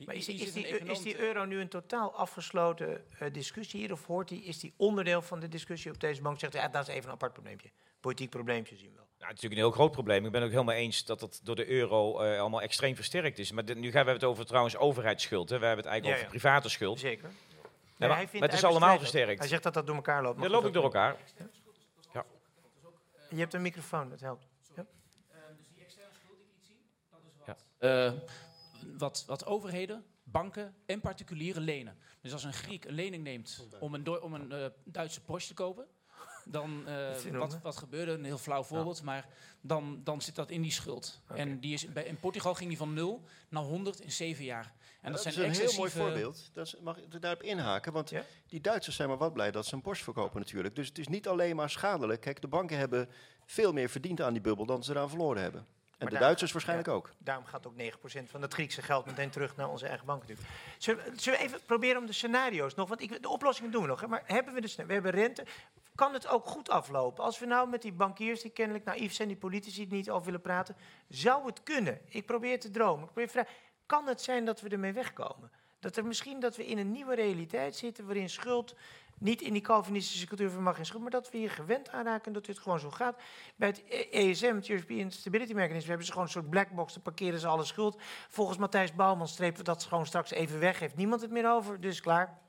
Maar 0.05 0.15
is, 0.15 0.25
die, 0.25 0.35
is, 0.41 0.53
die, 0.53 0.67
is 0.67 1.01
die 1.01 1.19
euro 1.19 1.45
nu 1.45 1.59
een 1.59 1.67
totaal 1.69 2.13
afgesloten 2.15 3.05
eh, 3.19 3.33
discussie 3.33 3.79
hier? 3.79 3.91
Of 3.91 4.05
hoort 4.05 4.27
die, 4.27 4.43
is 4.43 4.59
die 4.59 4.73
onderdeel 4.77 5.21
van 5.21 5.39
de 5.39 5.47
discussie 5.47 5.91
op 5.91 5.99
deze 5.99 6.21
bank? 6.21 6.39
Zegt 6.39 6.53
ja, 6.53 6.67
dat 6.67 6.87
is 6.87 6.93
even 6.93 7.05
een 7.07 7.13
apart 7.15 7.33
probleempje. 7.33 7.69
Politiek 7.99 8.29
probleempje 8.29 8.75
zien 8.75 8.89
we 8.89 8.95
wel. 8.95 9.07
Nou, 9.17 9.31
het 9.31 9.37
is 9.37 9.43
natuurlijk 9.43 9.61
een 9.61 9.67
heel 9.67 9.71
groot 9.71 9.91
probleem. 9.91 10.25
Ik 10.25 10.31
ben 10.31 10.43
ook 10.43 10.49
helemaal 10.51 10.75
eens 10.75 11.05
dat 11.05 11.21
het 11.21 11.39
door 11.43 11.55
de 11.55 11.69
euro 11.69 12.19
eh, 12.19 12.39
allemaal 12.39 12.61
extreem 12.61 12.95
versterkt 12.95 13.39
is. 13.39 13.51
Maar 13.51 13.65
dit- 13.65 13.77
nu 13.77 13.91
gaan 13.91 14.05
we 14.05 14.11
het 14.11 14.23
over 14.23 14.45
trouwens 14.45 14.77
overheidsschuld. 14.77 15.49
Hè. 15.49 15.59
We 15.59 15.65
hebben 15.65 15.83
het 15.83 15.93
eigenlijk 15.93 16.21
Ja, 16.21 16.27
over 16.27 16.37
ja. 16.37 16.41
private 16.49 16.69
schuld. 16.69 16.99
Zeker. 16.99 17.29
Ja, 17.29 18.07
maar, 18.07 18.09
hij 18.09 18.17
vindt- 18.17 18.33
maar 18.39 18.49
het 18.49 18.57
is 18.57 18.63
allemaal 18.63 18.89
dat. 18.89 18.99
versterkt. 18.99 19.39
Hij 19.39 19.47
zegt 19.47 19.63
dat 19.63 19.73
dat 19.73 19.85
door 19.85 19.95
elkaar 19.95 20.23
loopt. 20.23 20.41
Dat 20.41 20.49
loopt 20.51 20.65
ook 20.65 20.73
door 20.73 20.83
elkaar. 20.83 21.15
Ja. 22.13 22.25
Je 23.29 23.35
hebt 23.39 23.53
een 23.53 23.61
microfoon, 23.61 24.09
dat 24.09 24.19
helpt. 24.19 24.47
Ja. 27.45 27.55
Eh, 27.77 28.11
wat, 28.99 29.23
wat 29.27 29.45
overheden, 29.45 30.05
banken 30.23 30.75
en 30.85 30.99
particulieren 30.99 31.61
lenen. 31.61 31.97
Dus 32.21 32.33
als 32.33 32.43
een 32.43 32.53
Griek 32.53 32.85
een 32.85 32.93
lening 32.93 33.23
neemt 33.23 33.67
om 33.79 33.93
een, 33.93 34.21
om 34.21 34.33
een 34.33 34.51
eh, 34.51 34.65
Duitse 34.83 35.21
Porsche 35.21 35.49
te 35.49 35.53
kopen, 35.53 35.87
dan 36.45 36.87
eh, 36.87 37.31
wat, 37.31 37.59
wat 37.61 37.77
gebeurde, 37.77 38.11
een 38.11 38.23
heel 38.23 38.37
flauw 38.37 38.63
voorbeeld, 38.63 39.03
maar 39.03 39.27
dan, 39.61 40.01
dan 40.03 40.21
zit 40.21 40.35
dat 40.35 40.51
in 40.51 40.61
die 40.61 40.71
schuld. 40.71 41.21
En 41.27 41.59
die 41.59 41.73
is, 41.73 41.93
bij, 41.93 42.03
in 42.03 42.19
Portugal 42.19 42.53
ging 42.53 42.69
die 42.69 42.77
van 42.77 42.93
0 42.93 43.23
naar 43.49 43.63
100 43.63 43.99
in 43.99 44.11
7 44.11 44.43
jaar. 44.43 44.73
En 45.01 45.11
dat, 45.11 45.23
dat 45.23 45.33
zijn 45.33 45.49
is 45.49 45.57
een 45.57 45.65
heel 45.65 45.77
mooi 45.77 45.91
voorbeeld. 45.91 46.49
Dat 46.53 46.65
is, 46.65 46.75
mag 46.81 46.97
ik 46.97 47.21
daarop 47.21 47.43
inhaken? 47.43 47.93
Want 47.93 48.11
die 48.47 48.61
Duitsers 48.61 48.95
zijn 48.95 49.09
maar 49.09 49.17
wat 49.17 49.33
blij 49.33 49.51
dat 49.51 49.65
ze 49.65 49.75
een 49.75 49.81
Porsche 49.81 50.03
verkopen 50.03 50.39
natuurlijk. 50.39 50.75
Dus 50.75 50.87
het 50.87 50.97
is 50.97 51.07
niet 51.07 51.27
alleen 51.27 51.55
maar 51.55 51.69
schadelijk. 51.69 52.21
Kijk, 52.21 52.41
de 52.41 52.47
banken 52.47 52.77
hebben 52.77 53.09
veel 53.45 53.73
meer 53.73 53.89
verdiend 53.89 54.21
aan 54.21 54.33
die 54.33 54.41
bubbel 54.41 54.65
dan 54.65 54.83
ze 54.83 54.91
eraan 54.91 55.09
verloren 55.09 55.41
hebben. 55.41 55.67
En 55.99 56.05
Maar 56.05 56.13
de 56.13 56.19
Duitsers 56.25 56.51
waarschijnlijk 56.51 56.87
ja, 56.89 56.93
ook. 56.93 57.09
Daarom 57.17 57.45
gaat 57.45 57.67
ook 57.67 57.73
9% 57.77 58.29
van 58.29 58.41
het 58.41 58.53
Griekse 58.53 58.81
geld 58.81 59.05
meteen 59.05 59.29
terug 59.29 59.55
naar 59.55 59.69
onze 59.69 59.87
eigen 59.87 60.05
bank 60.05 60.21
natuurlijk. 60.21 60.47
Zullen, 60.77 61.03
we- 61.03 61.11
zullen 61.19 61.39
we 61.39 61.45
even 61.45 61.59
proberen 61.65 61.97
om 62.01 62.05
de 62.05 62.13
scenario's 62.13 62.75
nog, 62.75 62.89
want 62.89 63.01
ik, 63.01 63.21
de 63.21 63.29
oplossingen 63.29 63.71
doen 63.71 63.81
we 63.81 63.87
nog. 63.87 64.01
Hè, 64.01 64.07
maar 64.07 64.23
hebben 64.25 64.53
we 64.53 64.61
de 64.61 64.85
We 64.85 64.93
hebben 64.93 65.11
rente. 65.11 65.45
Kan 65.95 66.13
het 66.13 66.27
ook 66.27 66.45
goed 66.45 66.69
aflopen? 66.69 67.23
Als 67.23 67.39
we 67.39 67.45
nou 67.45 67.69
met 67.69 67.81
die 67.81 67.91
bankiers 67.93 68.41
die 68.41 68.51
kennelijk 68.51 68.85
naïef 68.85 69.13
zijn, 69.13 69.27
die 69.27 69.37
politici 69.37 69.81
het 69.81 69.89
niet 69.91 70.09
over 70.09 70.25
willen 70.25 70.41
praten, 70.41 70.75
zou 71.07 71.45
het 71.45 71.63
kunnen? 71.63 71.99
Ik 72.05 72.25
probeer 72.25 72.59
te 72.59 72.69
dromen. 72.69 72.99
Ik 72.99 73.05
probeer 73.05 73.25
te 73.27 73.31
vragen, 73.31 73.51
kan 73.85 74.07
het 74.07 74.21
zijn 74.21 74.45
dat 74.45 74.61
we 74.61 74.69
ermee 74.69 74.93
wegkomen? 74.93 75.51
Dat 75.79 75.97
er 75.97 76.05
misschien 76.05 76.39
dat 76.39 76.55
we 76.55 76.65
in 76.65 76.77
een 76.77 76.91
nieuwe 76.91 77.15
realiteit 77.15 77.75
zitten 77.75 78.05
waarin 78.05 78.29
schuld 78.29 78.75
niet 79.19 79.41
in 79.41 79.53
die 79.53 79.61
Calvinistische 79.61 80.27
cultuur 80.27 80.49
van 80.49 80.63
mag 80.63 80.77
en 80.77 80.85
schuld, 80.85 81.01
maar 81.01 81.11
dat 81.11 81.31
we 81.31 81.37
hier 81.37 81.49
gewend 81.49 81.89
aan 81.89 82.05
raken 82.05 82.33
dat 82.33 82.45
dit 82.45 82.59
gewoon 82.59 82.79
zo 82.79 82.89
gaat. 82.89 83.21
Bij 83.55 83.67
het 83.67 83.83
E- 83.87 84.29
ESM, 84.29 84.55
het 84.55 84.69
European 84.69 85.11
Stability 85.11 85.53
Mechanism, 85.53 85.87
hebben 85.87 86.05
ze 86.05 86.11
gewoon 86.11 86.27
een 86.27 86.33
soort 86.33 86.49
blackbox, 86.49 86.93
dan 86.93 87.01
parkeren 87.01 87.39
ze 87.39 87.47
alle 87.47 87.65
schuld. 87.65 88.01
Volgens 88.29 88.57
Matthijs 88.57 88.93
Bouwman 88.93 89.27
strepen 89.27 89.57
we 89.57 89.63
dat 89.63 89.83
gewoon 89.83 90.05
straks 90.05 90.31
even 90.31 90.59
weg, 90.59 90.79
heeft 90.79 90.95
niemand 90.95 91.21
het 91.21 91.31
meer 91.31 91.51
over, 91.51 91.81
dus 91.81 92.01
klaar. 92.01 92.39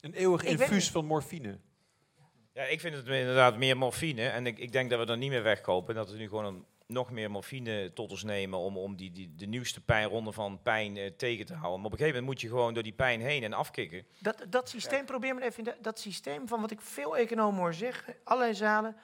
Een 0.00 0.12
eeuwig 0.12 0.42
Ik 0.42 0.48
infuus 0.58 0.90
van 0.90 1.04
morfine. 1.04 1.58
Ja, 2.52 2.62
ik 2.62 2.80
vind 2.80 2.96
het 2.96 3.06
inderdaad 3.06 3.56
meer 3.56 3.76
morfine. 3.76 4.28
En 4.28 4.46
ik, 4.46 4.58
ik 4.58 4.72
denk 4.72 4.90
dat 4.90 5.06
we 5.06 5.12
er 5.12 5.18
niet 5.18 5.30
meer 5.30 5.42
wegkopen. 5.42 5.94
Dat 5.94 6.10
we 6.10 6.16
nu 6.16 6.28
gewoon 6.28 6.44
een, 6.44 6.64
nog 6.86 7.10
meer 7.10 7.30
morfine 7.30 7.92
tot 7.92 8.10
ons 8.10 8.22
nemen 8.22 8.58
om, 8.58 8.76
om 8.78 8.96
die, 8.96 9.12
die, 9.12 9.34
de 9.36 9.46
nieuwste 9.46 9.80
pijnronde 9.80 10.32
van 10.32 10.62
pijn 10.62 10.96
eh, 10.96 11.10
tegen 11.16 11.46
te 11.46 11.52
houden. 11.54 11.76
Maar 11.80 11.86
op 11.86 11.92
een 11.92 11.98
gegeven 11.98 12.20
moment 12.20 12.32
moet 12.32 12.40
je 12.40 12.48
gewoon 12.56 12.74
door 12.74 12.82
die 12.82 12.92
pijn 12.92 13.20
heen 13.20 13.42
en 13.42 13.52
afkicken. 13.52 14.06
Dat, 14.18 14.44
dat 14.48 14.68
systeem, 14.68 15.04
probeer 15.04 15.34
maar 15.34 15.42
even, 15.42 15.58
in 15.58 15.64
de- 15.64 15.76
dat 15.80 15.98
systeem 15.98 16.48
van 16.48 16.60
wat 16.60 16.70
ik 16.70 16.80
veel 16.80 17.16
economen 17.16 17.60
hoor 17.60 17.74
zeggen, 17.74 18.14
allerlei 18.24 18.54
zalen, 18.54 18.96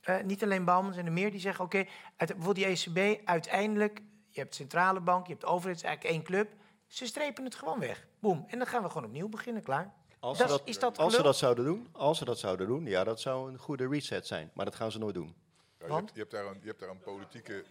eh, 0.00 0.20
niet 0.22 0.42
alleen 0.42 0.64
Bouwman, 0.64 0.92
zijn 0.92 1.06
er 1.06 1.12
meer, 1.12 1.30
die 1.30 1.40
zeggen, 1.40 1.64
oké, 1.64 1.76
uit 2.16 2.34
bijvoorbeeld 2.36 2.56
die 2.56 2.66
ECB, 2.66 3.20
uiteindelijk, 3.28 4.02
je 4.30 4.40
hebt 4.40 4.54
centrale 4.54 5.00
bank, 5.00 5.26
je 5.26 5.32
hebt 5.32 5.44
overheid, 5.44 5.76
het 5.76 5.84
is 5.84 5.90
eigenlijk 5.90 6.14
één 6.14 6.24
club, 6.24 6.52
ze 6.86 7.06
strepen 7.06 7.44
het 7.44 7.54
gewoon 7.54 7.78
weg. 7.78 8.06
Boom. 8.18 8.44
En 8.48 8.58
dan 8.58 8.66
gaan 8.66 8.82
we 8.82 8.88
gewoon 8.88 9.04
opnieuw 9.06 9.28
beginnen, 9.28 9.62
klaar. 9.62 9.92
Als, 10.20 10.38
Dat 10.38 10.50
ze 10.50 10.56
dat, 10.56 10.68
is 10.68 10.78
dat 10.78 10.98
als 10.98 11.14
ze 11.14 11.22
dat 11.22 11.36
zouden 11.36 11.64
doen, 11.64 11.88
als 11.92 12.18
ze 12.18 12.24
dat 12.24 12.38
zouden 12.38 12.66
doen, 12.66 12.86
ja, 12.86 13.04
dat 13.04 13.20
zou 13.20 13.50
een 13.52 13.58
goede 13.58 13.88
reset 13.88 14.26
zijn. 14.26 14.50
Maar 14.54 14.64
dat 14.64 14.74
gaan 14.74 14.90
ze 14.92 14.98
nooit 14.98 15.14
doen. 15.14 15.34
Ja, 15.82 15.88
je, 15.88 15.94
hebt, 15.94 16.10
je, 16.14 16.18
hebt 16.18 16.30
daar 16.30 16.46
een, 16.46 16.58
je 16.60 16.66
hebt 16.66 16.80
daar 16.80 16.88
een 16.88 17.00
politieke, 17.00 17.64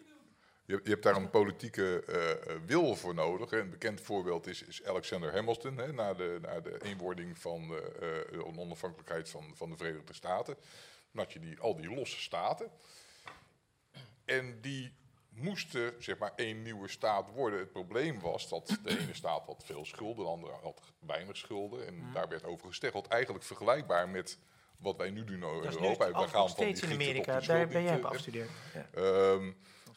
je, 0.66 0.82
hebt- 0.84 1.04
daar 1.04 1.16
een 1.16 1.30
politieke 1.30 2.04
eh, 2.06 2.32
eh, 2.32 2.62
wil 2.66 2.96
voor 2.96 3.14
nodig. 3.14 3.52
Een 3.52 3.70
bekend 3.70 4.02
voorbeeld 4.02 4.48
is, 4.48 4.64
is 4.64 4.86
Alexander 4.86 5.34
Hamilton, 5.34 5.78
hè, 5.78 5.94
na, 5.94 6.14
de, 6.14 6.38
na 6.42 6.60
de 6.60 6.84
eenwording 6.84 7.38
van 7.38 7.68
de 7.68 8.26
eh, 8.32 8.38
de 8.38 8.46
onafhankelijkheid 8.46 9.30
van, 9.30 9.52
van 9.56 9.70
de 9.70 9.78
Verenigde 9.78 10.14
Staten. 10.14 10.56
Dan 11.12 11.24
had 11.24 11.34
je 11.34 11.40
die, 11.40 11.60
al 11.60 11.76
die 11.76 11.94
losse 11.94 12.22
staten. 12.22 12.72
En 14.26 14.62
die 14.62 14.94
moesten 15.30 16.04
zeg 16.04 16.18
maar 16.18 16.34
één 16.36 16.62
nieuwe 16.62 16.88
staat 16.88 17.30
worden. 17.32 17.60
Het 17.60 17.72
probleem 17.72 18.20
was 18.20 18.50
dat 18.50 18.78
de 18.84 19.00
ene 19.00 19.14
staat 19.14 19.46
had 19.46 19.64
veel 19.66 19.86
schulden, 19.86 20.26
de 20.26 20.32
andere 20.32 20.54
had 20.54 20.82
weinig 21.00 21.38
schulden. 21.38 21.88
En 21.88 22.12
daar 22.14 22.28
werd 22.28 22.44
over 22.44 22.68
gesteggeld. 22.68 23.08
Eigenlijk 23.08 23.44
vergelijkbaar 23.44 24.10
met 24.10 24.38
wat 24.82 24.98
wij 24.98 25.10
nu 25.10 25.24
doen 25.24 25.36
in 25.36 25.42
Dat 25.42 25.64
is 25.64 25.76
nu 25.76 25.82
Europa. 25.82 26.08
nog 26.08 26.24
We 26.24 26.28
gaan 26.28 26.32
van 26.32 26.66
die 26.66 26.76
steeds 26.76 26.82
in 26.82 26.92
Amerika, 26.92 27.40
daar 27.40 27.68
ben 27.68 27.84
jij 27.84 27.96
op 27.96 28.06
afgestudeerd. 28.06 28.50
eh, 28.94 29.34
Ehm, 29.34 29.52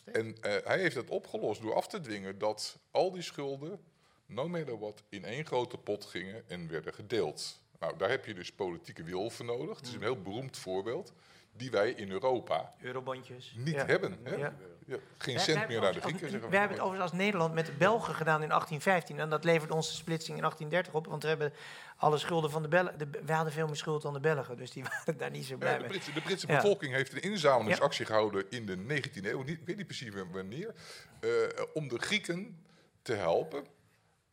en 0.05 0.37
eh, 0.41 0.57
hij 0.65 0.79
heeft 0.79 0.97
het 0.97 1.11
opgelost 1.11 1.63
door 1.63 1.75
af 1.75 1.87
te 1.87 2.01
dwingen 2.01 2.39
dat 2.39 2.79
al 2.91 3.11
die 3.13 3.23
schulden, 3.23 3.81
no 4.27 4.49
matter 4.49 4.79
what, 4.79 5.03
in 5.09 5.25
één 5.25 5.47
grote 5.47 5.79
pot 5.79 6.05
gingen 6.05 6.49
en 6.49 6.69
werden 6.69 6.95
gedeeld. 6.95 7.61
Nou, 7.79 7.97
daar 7.97 8.11
heb 8.11 8.25
je 8.27 8.35
dus 8.35 8.53
politieke 8.53 9.03
wil 9.03 9.31
voor 9.31 9.47
nodig. 9.47 9.77
Het 9.79 9.87
is 9.89 9.95
een 9.95 10.01
heel 10.01 10.23
beroemd 10.23 10.57
voorbeeld, 10.57 11.13
die 11.57 11.71
wij 11.71 11.91
in 11.91 12.11
Europa 12.11 12.75
Eurobondjes. 12.83 13.55
niet 13.57 13.75
Ja. 13.75 13.87
hebben. 13.87 14.19
Hè? 14.23 14.35
Ja. 14.35 14.55
Ja, 14.87 14.97
geen 15.19 15.41
cent 15.41 15.69
meer 15.69 15.81
naar 15.81 15.93
de 15.93 16.01
Grieken. 16.01 16.31
zeggen 16.31 16.51
Wij 16.51 16.59
hebben 16.59 16.77
het 16.77 16.87
overigens 16.87 17.11
als 17.13 17.21
Nederland 17.21 17.55
met 17.55 17.67
de 17.67 17.73
Belgen 17.73 18.15
gedaan 18.15 18.43
in 18.43 18.49
1815. 18.49 19.19
En 19.19 19.31
dat 19.31 19.45
levert 19.45 19.71
ons 19.71 19.89
de 19.89 19.95
splitsing 19.95 20.37
in 20.37 20.43
1830 20.43 20.95
op. 20.95 21.07
Want 21.07 21.23
we 21.23 21.29
hebben 21.29 21.53
alle 21.97 22.19
schulden 22.19 22.51
van 22.51 22.63
de 22.63 22.69
Belgen. 22.69 23.11
We 23.25 23.33
hadden 23.33 23.53
veel 23.53 23.67
meer 23.67 23.77
schuld 23.77 24.03
dan 24.03 24.13
de 24.13 24.21
Belgen. 24.21 24.57
Dus 24.57 24.71
die 24.71 24.83
waren 25.05 25.17
daar 25.19 25.31
niet 25.31 25.45
zo 25.45 25.57
blij 25.57 25.71
Ja, 25.71 25.77
de, 25.77 25.83
mee. 25.83 25.91
Britse, 25.91 26.13
de 26.13 26.21
Britse 26.21 26.47
Ja. 26.47 26.55
bevolking 26.57 26.93
heeft 26.95 27.13
een 27.13 27.23
inzamelingsactie 27.23 28.07
gehouden 28.07 28.45
in 28.51 28.67
de 28.67 28.77
19e 28.77 29.25
eeuw, 29.25 29.43
niet, 29.43 29.61
ik 29.61 29.67
weet 29.67 29.77
niet 29.77 29.87
precies 29.87 30.11
wanneer, 30.33 30.75
eh, 31.21 31.31
om 31.75 31.89
de 31.89 31.99
Grieken 31.99 32.65
te 33.03 33.13
helpen. 33.13 33.65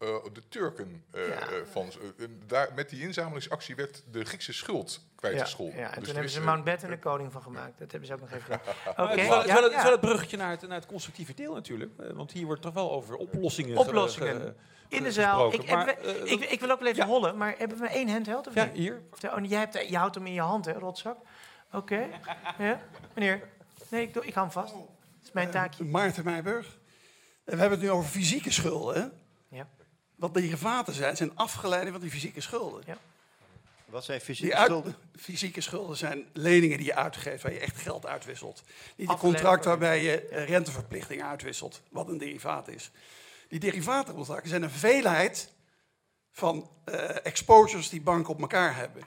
Eh, 0.01 0.07
de 0.33 0.41
Turken 0.49 1.03
eh, 1.11 1.27
Ja. 1.27 1.33
eh, 1.39 1.47
van. 1.71 1.91
daar, 2.47 2.69
met 2.75 2.89
die 2.89 3.01
inzamelingsactie 3.01 3.75
werd 3.75 4.03
de 4.11 4.25
Griekse 4.25 4.53
schuld 4.53 5.05
kwijtgescholden. 5.15 5.77
Ja, 5.79 5.87
en 5.87 5.93
Dus 5.95 6.03
toen 6.03 6.13
hebben 6.13 6.31
ze 6.31 6.41
Mountbatten 6.41 6.91
een 6.91 6.99
koning 6.99 7.31
van 7.31 7.41
gemaakt. 7.41 7.79
Dat 7.79 7.91
hebben 7.91 8.07
ze 8.09 8.13
ook 8.13 8.19
nog 8.19 8.31
even 8.31 8.41
gedaan. 8.43 9.07
Het 9.09 9.19
is 9.19 9.27
wel, 9.27 9.91
het 9.91 9.99
bruggetje 9.99 10.37
naar 10.37 10.49
het, 10.49 10.61
naar 10.61 10.77
het 10.77 10.85
constructieve 10.85 11.33
deel 11.33 11.53
natuurlijk. 11.53 11.91
Want 12.13 12.31
hier 12.31 12.45
wordt 12.45 12.61
toch 12.61 12.73
wel 12.73 12.91
over 12.91 13.15
oplossingen 13.15 13.71
ge- 13.77 13.79
Oplossingen. 13.79 14.41
ge- 14.41 14.53
in 14.87 15.03
de 15.03 15.11
zaal. 15.11 15.53
Ik. 15.53 15.69
Maar, 15.71 15.99
ik, 16.23 16.39
ik 16.49 16.59
wil 16.59 16.69
ook 16.71 16.79
wel 16.79 16.87
even 16.89 17.05
hollen, 17.05 17.37
maar 17.37 17.55
hebben 17.57 17.77
we 17.77 17.83
maar 17.83 17.93
één 17.93 18.09
handheld 18.09 18.47
of 18.47 18.53
Ja, 18.53 18.63
niet? 18.65 18.73
hier. 18.73 19.01
Of 19.11 19.19
de- 19.19 19.31
oh, 19.31 19.45
jij 19.49 19.59
hebt, 19.59 19.89
je 19.89 19.97
houdt 19.97 20.15
hem 20.15 20.25
in 20.25 20.33
je 20.33 20.41
hand, 20.41 20.65
hè, 20.65 20.71
rotzak? 20.71 21.17
Oké. 21.71 22.07
Ja, 22.57 22.81
meneer. 23.15 23.49
Nee, 23.89 24.01
ik, 24.01 24.13
doe, 24.13 24.25
ik 24.25 24.33
hou 24.33 24.45
hem 24.45 24.53
vast. 24.55 24.73
Dat 24.73 24.83
is 25.23 25.31
mijn 25.31 25.49
taakje. 25.49 25.83
Maarten 25.83 26.23
Meijburg. 26.23 26.65
En 27.45 27.53
we 27.53 27.59
hebben 27.59 27.79
het 27.79 27.81
nu 27.87 27.93
over 27.93 28.09
fysieke 28.09 28.51
schulden. 28.51 29.01
Hè? 29.01 29.07
Wat 30.21 30.33
derivaten 30.33 30.93
zijn, 30.93 31.15
zijn 31.17 31.35
afgeleiden 31.35 31.91
van 31.91 32.01
die 32.01 32.11
fysieke 32.11 32.41
schulden. 32.41 32.83
Ja. 32.85 32.97
Wat 33.85 34.03
zijn 34.03 34.21
fysieke 34.21 34.49
Die 34.51 34.59
uit- 34.59 34.67
schulden? 34.69 34.95
Fysieke 35.19 35.61
schulden 35.61 35.97
zijn 35.97 36.25
leningen 36.33 36.77
die 36.77 36.85
je 36.85 36.95
uitgeeft, 36.95 37.43
waar 37.43 37.53
je 37.53 37.59
echt 37.59 37.77
geld 37.77 38.05
uitwisselt. 38.05 38.63
Niet 38.95 39.09
een 39.09 39.17
contract 39.17 39.65
waarbij 39.65 40.03
je 40.03 40.27
renteverplichtingen 40.31 41.25
uitwisselt, 41.25 41.81
wat 41.89 42.07
een 42.07 42.17
derivaat 42.17 42.67
is. 42.67 42.91
Die 43.47 43.59
derivatencontracten 43.59 44.49
zijn 44.49 44.63
een 44.63 44.69
veelheid 44.69 45.53
van 46.31 46.69
eh, 46.85 47.25
exposures 47.25 47.89
die 47.89 48.01
banken 48.01 48.33
op 48.33 48.41
elkaar 48.41 48.75
hebben. 48.75 49.03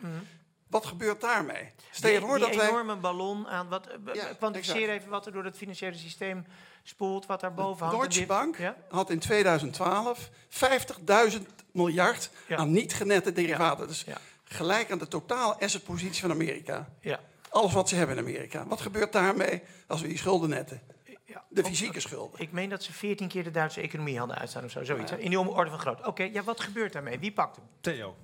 Wat 0.67 0.87
gebeurt 0.87 1.21
daarmee? 1.21 1.71
Stel 1.91 2.11
je 2.11 2.19
die, 2.19 2.27
voor 2.27 2.39
die 2.39 2.47
dat 2.47 2.57
wij... 2.57 2.69
enorme 2.69 2.97
ballon 2.97 3.49
aan. 3.49 3.69
Wat, 3.69 3.89
Ja, 4.13 4.35
kwantificeer 4.39 4.77
exact. 4.83 4.99
even 4.99 5.11
wat 5.11 5.27
er 5.27 5.33
door 5.33 5.45
het 5.45 5.57
financiële 5.57 5.97
systeem 5.97 6.47
spoelt, 6.87 7.27
wat 7.27 7.41
daar 7.41 7.55
boven 7.55 7.87
hangt. 7.87 8.01
Deutsche 8.01 8.27
Bank 8.27 8.59
Ja? 8.59 8.77
had 8.89 9.11
in 9.11 9.19
2012 9.19 10.31
50.000 10.49 11.43
miljard 11.73 12.31
Ja. 12.49 12.57
aan 12.57 12.71
niet 12.73 12.95
genette 12.95 13.33
derivaten. 13.33 13.87
Dus 13.87 14.03
Ja. 14.07 14.19
gelijk 14.45 14.91
aan 14.91 14.99
de 14.99 15.09
totale 15.09 15.61
assetpositie 15.61 16.21
van 16.21 16.31
Amerika. 16.31 16.89
Ja. 17.01 17.21
Alles 17.51 17.73
wat 17.73 17.89
ze 17.89 17.95
hebben 17.95 18.17
in 18.17 18.23
Amerika. 18.23 18.67
Wat 18.67 18.81
gebeurt 18.81 19.13
daarmee 19.13 19.63
als 19.87 20.01
we 20.01 20.09
die 20.09 20.19
schulden 20.19 20.49
netten? 20.49 20.81
Ja. 21.25 21.45
De 21.49 21.65
fysieke 21.65 22.01
schulden. 22.01 22.41
Ik 22.41 22.53
meen 22.53 22.69
dat 22.69 22.83
ze 22.83 22.93
14 22.93 23.29
keer 23.29 23.45
de 23.45 23.51
Duitse 23.51 23.81
economie 23.81 24.19
hadden 24.19 24.37
uitstaan 24.39 24.65
of 24.65 24.71
zo. 24.71 24.85
Zoiets. 24.85 25.13
In 25.13 25.31
die 25.31 25.39
orde 25.39 25.71
van 25.71 25.79
groot. 25.79 26.07
Oké, 26.07 26.23
ja, 26.23 26.43
wat 26.43 26.61
gebeurt 26.61 26.93
daarmee? 26.93 27.19
Wie 27.19 27.33
pakt 27.33 27.57
hem? 27.57 27.65
Theo. 27.81 28.17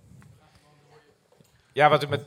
Ja, 1.73 1.89
wat 1.89 2.03
er 2.03 2.09
met, 2.09 2.25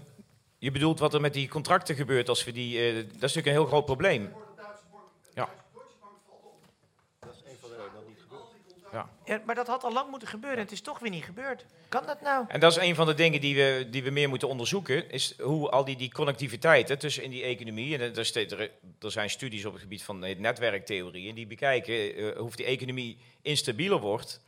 je 0.58 0.72
bedoelt 0.72 1.00
wat 1.00 1.14
er 1.14 1.22
met 1.22 1.34
die 1.34 1.48
contracten 1.48 1.96
gebeurt 1.96 2.30
als 2.30 2.44
we 2.44 2.52
die. 2.52 2.80
eh, 2.80 2.96
dat 2.96 3.06
is 3.06 3.12
natuurlijk 3.20 3.46
een 3.48 3.52
heel 3.54 3.66
groot 3.66 3.86
probleem. 3.86 4.32
Ja. 9.26 9.42
Maar 9.46 9.56
dat 9.56 9.68
had 9.68 9.84
al 9.84 9.94
lang 9.94 10.10
moeten 10.10 10.28
gebeuren 10.28 10.58
en 10.58 10.64
het 10.64 10.74
is 10.74 10.82
toch 10.82 11.00
weer 11.00 11.10
niet 11.10 11.24
gebeurd. 11.24 11.66
Kan 11.90 12.06
dat 12.06 12.22
nou? 12.22 12.46
En 12.48 12.60
dat 12.60 12.72
is 12.72 12.78
een 12.78 12.96
van 12.96 13.06
de 13.06 13.14
dingen 13.14 13.42
die 13.42 13.56
we, 13.56 13.88
die 13.90 14.04
we 14.04 14.10
meer 14.10 14.30
moeten 14.30 14.48
onderzoeken. 14.48 15.12
Is 15.12 15.34
hoe 15.40 15.70
al 15.70 15.86
die, 15.86 15.96
die 15.96 16.12
connectiviteit 16.12 16.90
hè, 16.90 16.98
tussen 16.98 17.24
in 17.24 17.30
die 17.30 17.44
economie. 17.44 17.98
En 17.98 18.16
er, 18.16 18.52
er, 18.52 18.72
er 19.00 19.12
zijn 19.12 19.30
studies 19.30 19.66
op 19.66 19.74
het 19.74 19.82
gebied 19.82 20.04
van 20.04 20.24
eh, 20.24 20.40
netwerktheorie. 20.40 21.30
En 21.30 21.36
die 21.36 21.48
bekijken 21.48 22.16
eh, 22.16 22.38
hoe 22.38 22.52
die 22.56 22.66
economie 22.66 23.18
instabieler 23.42 24.00
wordt. 24.00 24.42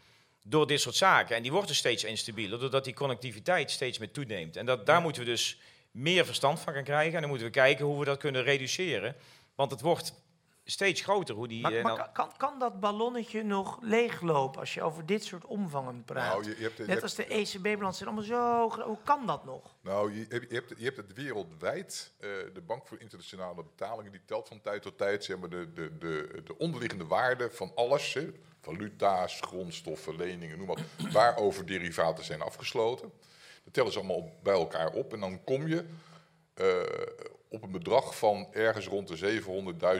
Door 0.47 0.67
dit 0.67 0.81
soort 0.81 0.95
zaken. 0.95 1.35
En 1.35 1.41
die 1.41 1.51
wordt 1.51 1.67
dus 1.67 1.77
steeds 1.77 2.03
instabieler. 2.03 2.59
Doordat 2.59 2.83
die 2.83 2.93
connectiviteit 2.93 3.71
steeds 3.71 3.97
meer 3.97 4.11
toeneemt. 4.11 4.57
En 4.57 4.65
dat, 4.65 4.85
daar 4.85 5.01
moeten 5.01 5.21
we 5.21 5.29
dus 5.29 5.59
meer 5.91 6.25
verstand 6.25 6.59
van 6.59 6.73
gaan 6.73 6.83
krijgen. 6.83 7.13
En 7.13 7.19
dan 7.19 7.29
moeten 7.29 7.47
we 7.47 7.53
kijken 7.53 7.85
hoe 7.85 7.99
we 7.99 8.05
dat 8.05 8.17
kunnen 8.17 8.43
reduceren. 8.43 9.15
Want 9.55 9.71
het 9.71 9.81
wordt 9.81 10.13
steeds 10.67 11.01
groter 11.01 11.35
hoe 11.35 11.47
die. 11.47 11.61
Maar, 11.61 11.73
eh, 11.73 11.83
maar 11.83 11.97
nou- 11.97 12.09
kan, 12.13 12.31
kan 12.37 12.59
dat 12.59 12.79
ballonnetje 12.79 13.43
nog 13.43 13.77
leeglopen 13.81 14.59
als 14.59 14.73
je 14.73 14.81
over 14.83 15.05
dit 15.05 15.23
soort 15.23 15.45
omvangen 15.45 16.03
praat? 16.03 16.31
Nou, 16.31 16.43
je- 16.49 16.55
je 16.57 16.63
hebt- 16.63 16.75
je 16.77 16.81
Net 16.81 16.89
hebt- 16.91 17.01
als 17.03 17.15
de 17.15 17.33
ECB-balans 17.33 17.97
zijn 17.97 18.09
allemaal 18.09 18.27
zo 18.27 18.69
groot. 18.69 18.85
Hoe 18.85 18.97
kan 19.03 19.25
dat 19.25 19.45
nog? 19.45 19.75
Nou, 19.81 20.13
je 20.13 20.25
hebt, 20.29 20.49
je 20.49 20.55
hebt, 20.55 20.73
je 20.77 20.83
hebt 20.83 20.97
het 20.97 21.13
wereldwijd. 21.13 22.13
eh, 22.19 22.29
de 22.53 22.61
Bank 22.61 22.87
voor 22.87 22.99
Internationale 22.99 23.63
Betalingen 23.63 24.11
die 24.11 24.21
telt 24.25 24.47
van 24.47 24.61
tijd 24.61 24.81
tot 24.81 24.97
tijd 24.97 25.23
zeg 25.23 25.37
maar, 25.37 25.49
de, 25.49 25.73
de, 25.73 25.97
de, 25.97 26.41
de 26.45 26.57
onderliggende 26.57 27.05
waarde 27.05 27.51
van 27.51 27.71
alles. 27.75 28.13
Hè, 28.13 28.31
valuta's, 28.61 29.39
grondstoffen, 29.41 30.15
leningen, 30.15 30.57
noem 30.57 30.67
maar 30.67 30.83
waarover 31.11 31.65
derivaten 31.65 32.23
zijn 32.23 32.41
afgesloten. 32.41 33.11
Dat 33.63 33.73
tellen 33.73 33.91
ze 33.91 33.97
allemaal 33.99 34.29
bij 34.43 34.53
elkaar 34.53 34.89
op 34.91 35.13
en 35.13 35.19
dan 35.19 35.43
kom 35.43 35.67
je 35.67 35.85
eh, 36.53 36.81
op 37.55 37.63
een 37.63 37.71
bedrag 37.71 38.17
van 38.17 38.47
ergens 38.51 38.85
rond 38.87 39.07
de 39.07 39.41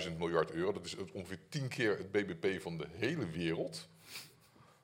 700.000 0.08 0.18
miljard 0.18 0.52
euro. 0.52 0.72
Dat 0.74 0.86
is 0.86 0.96
ongeveer 1.14 1.40
tien 1.50 1.68
keer 1.68 1.98
het 1.98 2.12
bbp 2.12 2.62
van 2.62 2.78
de 2.78 2.86
hele 2.98 3.30
wereld 3.30 3.88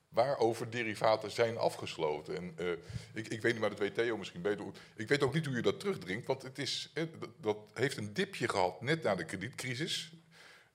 waarover 0.10 0.69
derivaten 0.72 1.31
zijn 1.31 1.57
afgesloten. 1.57 2.35
En, 2.35 2.53
eh, 2.57 2.72
ik, 3.14 3.27
ik 3.27 3.41
weet 3.41 3.52
niet, 3.52 3.61
maar 3.61 3.69
dat 3.69 3.80
weet 3.80 3.93
Theo 3.95 4.18
misschien 4.18 4.41
beter. 4.41 4.64
hoe- 4.64 4.73
Ik 4.95 5.07
weet 5.07 5.23
ook 5.23 5.34
niet 5.34 5.45
hoe 5.45 5.56
je 5.56 5.61
dat 5.61 5.80
terugdringt, 5.80 6.27
want 6.27 6.41
het 6.41 6.57
is, 6.60 6.89
eh, 6.93 7.03
dat, 7.39 7.57
heeft 7.73 7.98
een 7.98 8.14
dipje 8.14 8.48
gehad 8.48 8.81
net 8.81 9.03
na 9.03 9.15
de 9.15 9.26
kredietcrisis. 9.26 10.11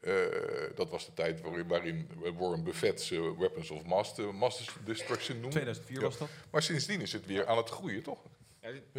Eh, 0.01 0.15
dat 0.75 0.91
was 0.91 1.07
de 1.07 1.13
tijd 1.15 1.41
waarin, 1.41 1.67
waarin 1.67 2.09
Warren 2.39 2.65
Buffett 2.65 3.09
Weapons 3.39 3.71
of 3.71 3.85
Mass, 3.85 4.13
mass 4.33 4.65
Destruction 4.85 5.35
noemde. 5.41 5.51
2004 5.51 6.01
was 6.01 6.19
dat. 6.19 6.29
Maar 6.51 6.63
sindsdien 6.63 7.01
is 7.01 7.13
het 7.13 7.27
weer 7.27 7.47
aan 7.47 7.57
het 7.57 7.69
groeien, 7.71 8.03
toch? 8.03 8.19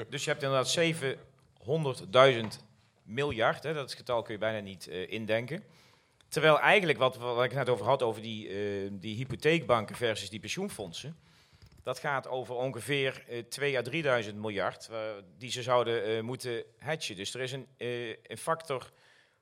Dus 0.09 0.23
je 0.23 0.29
hebt 0.29 0.43
inderdaad 0.43 0.69
700.000 0.69 2.65
miljard, 3.07 3.63
hè, 3.63 3.73
dat 3.73 3.93
getal 3.93 4.21
kun 4.21 4.33
je 4.33 4.39
bijna 4.39 4.59
niet 4.59 4.87
eh, 4.87 5.11
indenken. 5.11 5.63
Terwijl 6.27 6.59
eigenlijk, 6.59 6.97
wat, 6.97 7.17
wat 7.17 7.43
ik 7.43 7.53
net 7.53 7.69
over 7.69 7.85
had, 7.85 8.03
over 8.03 8.21
die, 8.21 8.47
eh, 8.47 8.89
die 8.91 9.15
hypotheekbanken 9.15 9.95
versus 9.95 10.29
die 10.29 10.39
pensioenfondsen. 10.39 11.17
Dat 11.83 11.99
gaat 11.99 12.27
over 12.27 12.55
ongeveer 12.55 13.23
eh 13.27 13.43
2 13.43 13.77
à 13.77 13.81
3.000 14.29 14.35
miljard 14.35 14.89
die 15.37 15.51
ze 15.51 15.63
zouden 15.63 16.25
moeten 16.25 16.63
hatchen. 16.79 17.15
Dus 17.15 17.33
er 17.33 17.41
is 17.41 17.51
een, 17.51 17.67
een 18.23 18.37
factor 18.37 18.91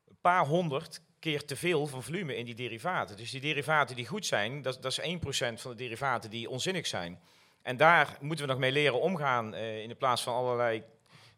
een 0.07 0.17
paar 0.21 0.45
honderd 0.45 1.01
keer 1.19 1.45
te 1.45 1.55
veel 1.55 1.87
van 1.87 2.03
volume 2.03 2.35
in 2.35 2.45
die 2.45 2.55
derivaten. 2.55 3.17
Dus 3.17 3.31
die 3.31 3.41
derivaten 3.41 3.95
die 3.95 4.07
goed 4.07 4.25
zijn, 4.25 4.61
dat, 4.61 4.81
dat 4.81 4.91
is 4.97 5.17
1% 5.55 5.61
van 5.61 5.71
de 5.71 5.77
derivaten 5.77 6.29
die 6.29 6.49
onzinnig 6.49 6.87
zijn. 6.87 7.19
En 7.61 7.77
daar 7.77 8.17
moeten 8.21 8.45
we 8.45 8.51
nog 8.51 8.61
mee 8.61 8.71
leren 8.71 9.01
omgaan 9.01 9.55
in 9.55 9.89
de 9.89 9.95
plaats 9.95 10.23
van 10.23 10.33
allerlei... 10.33 10.83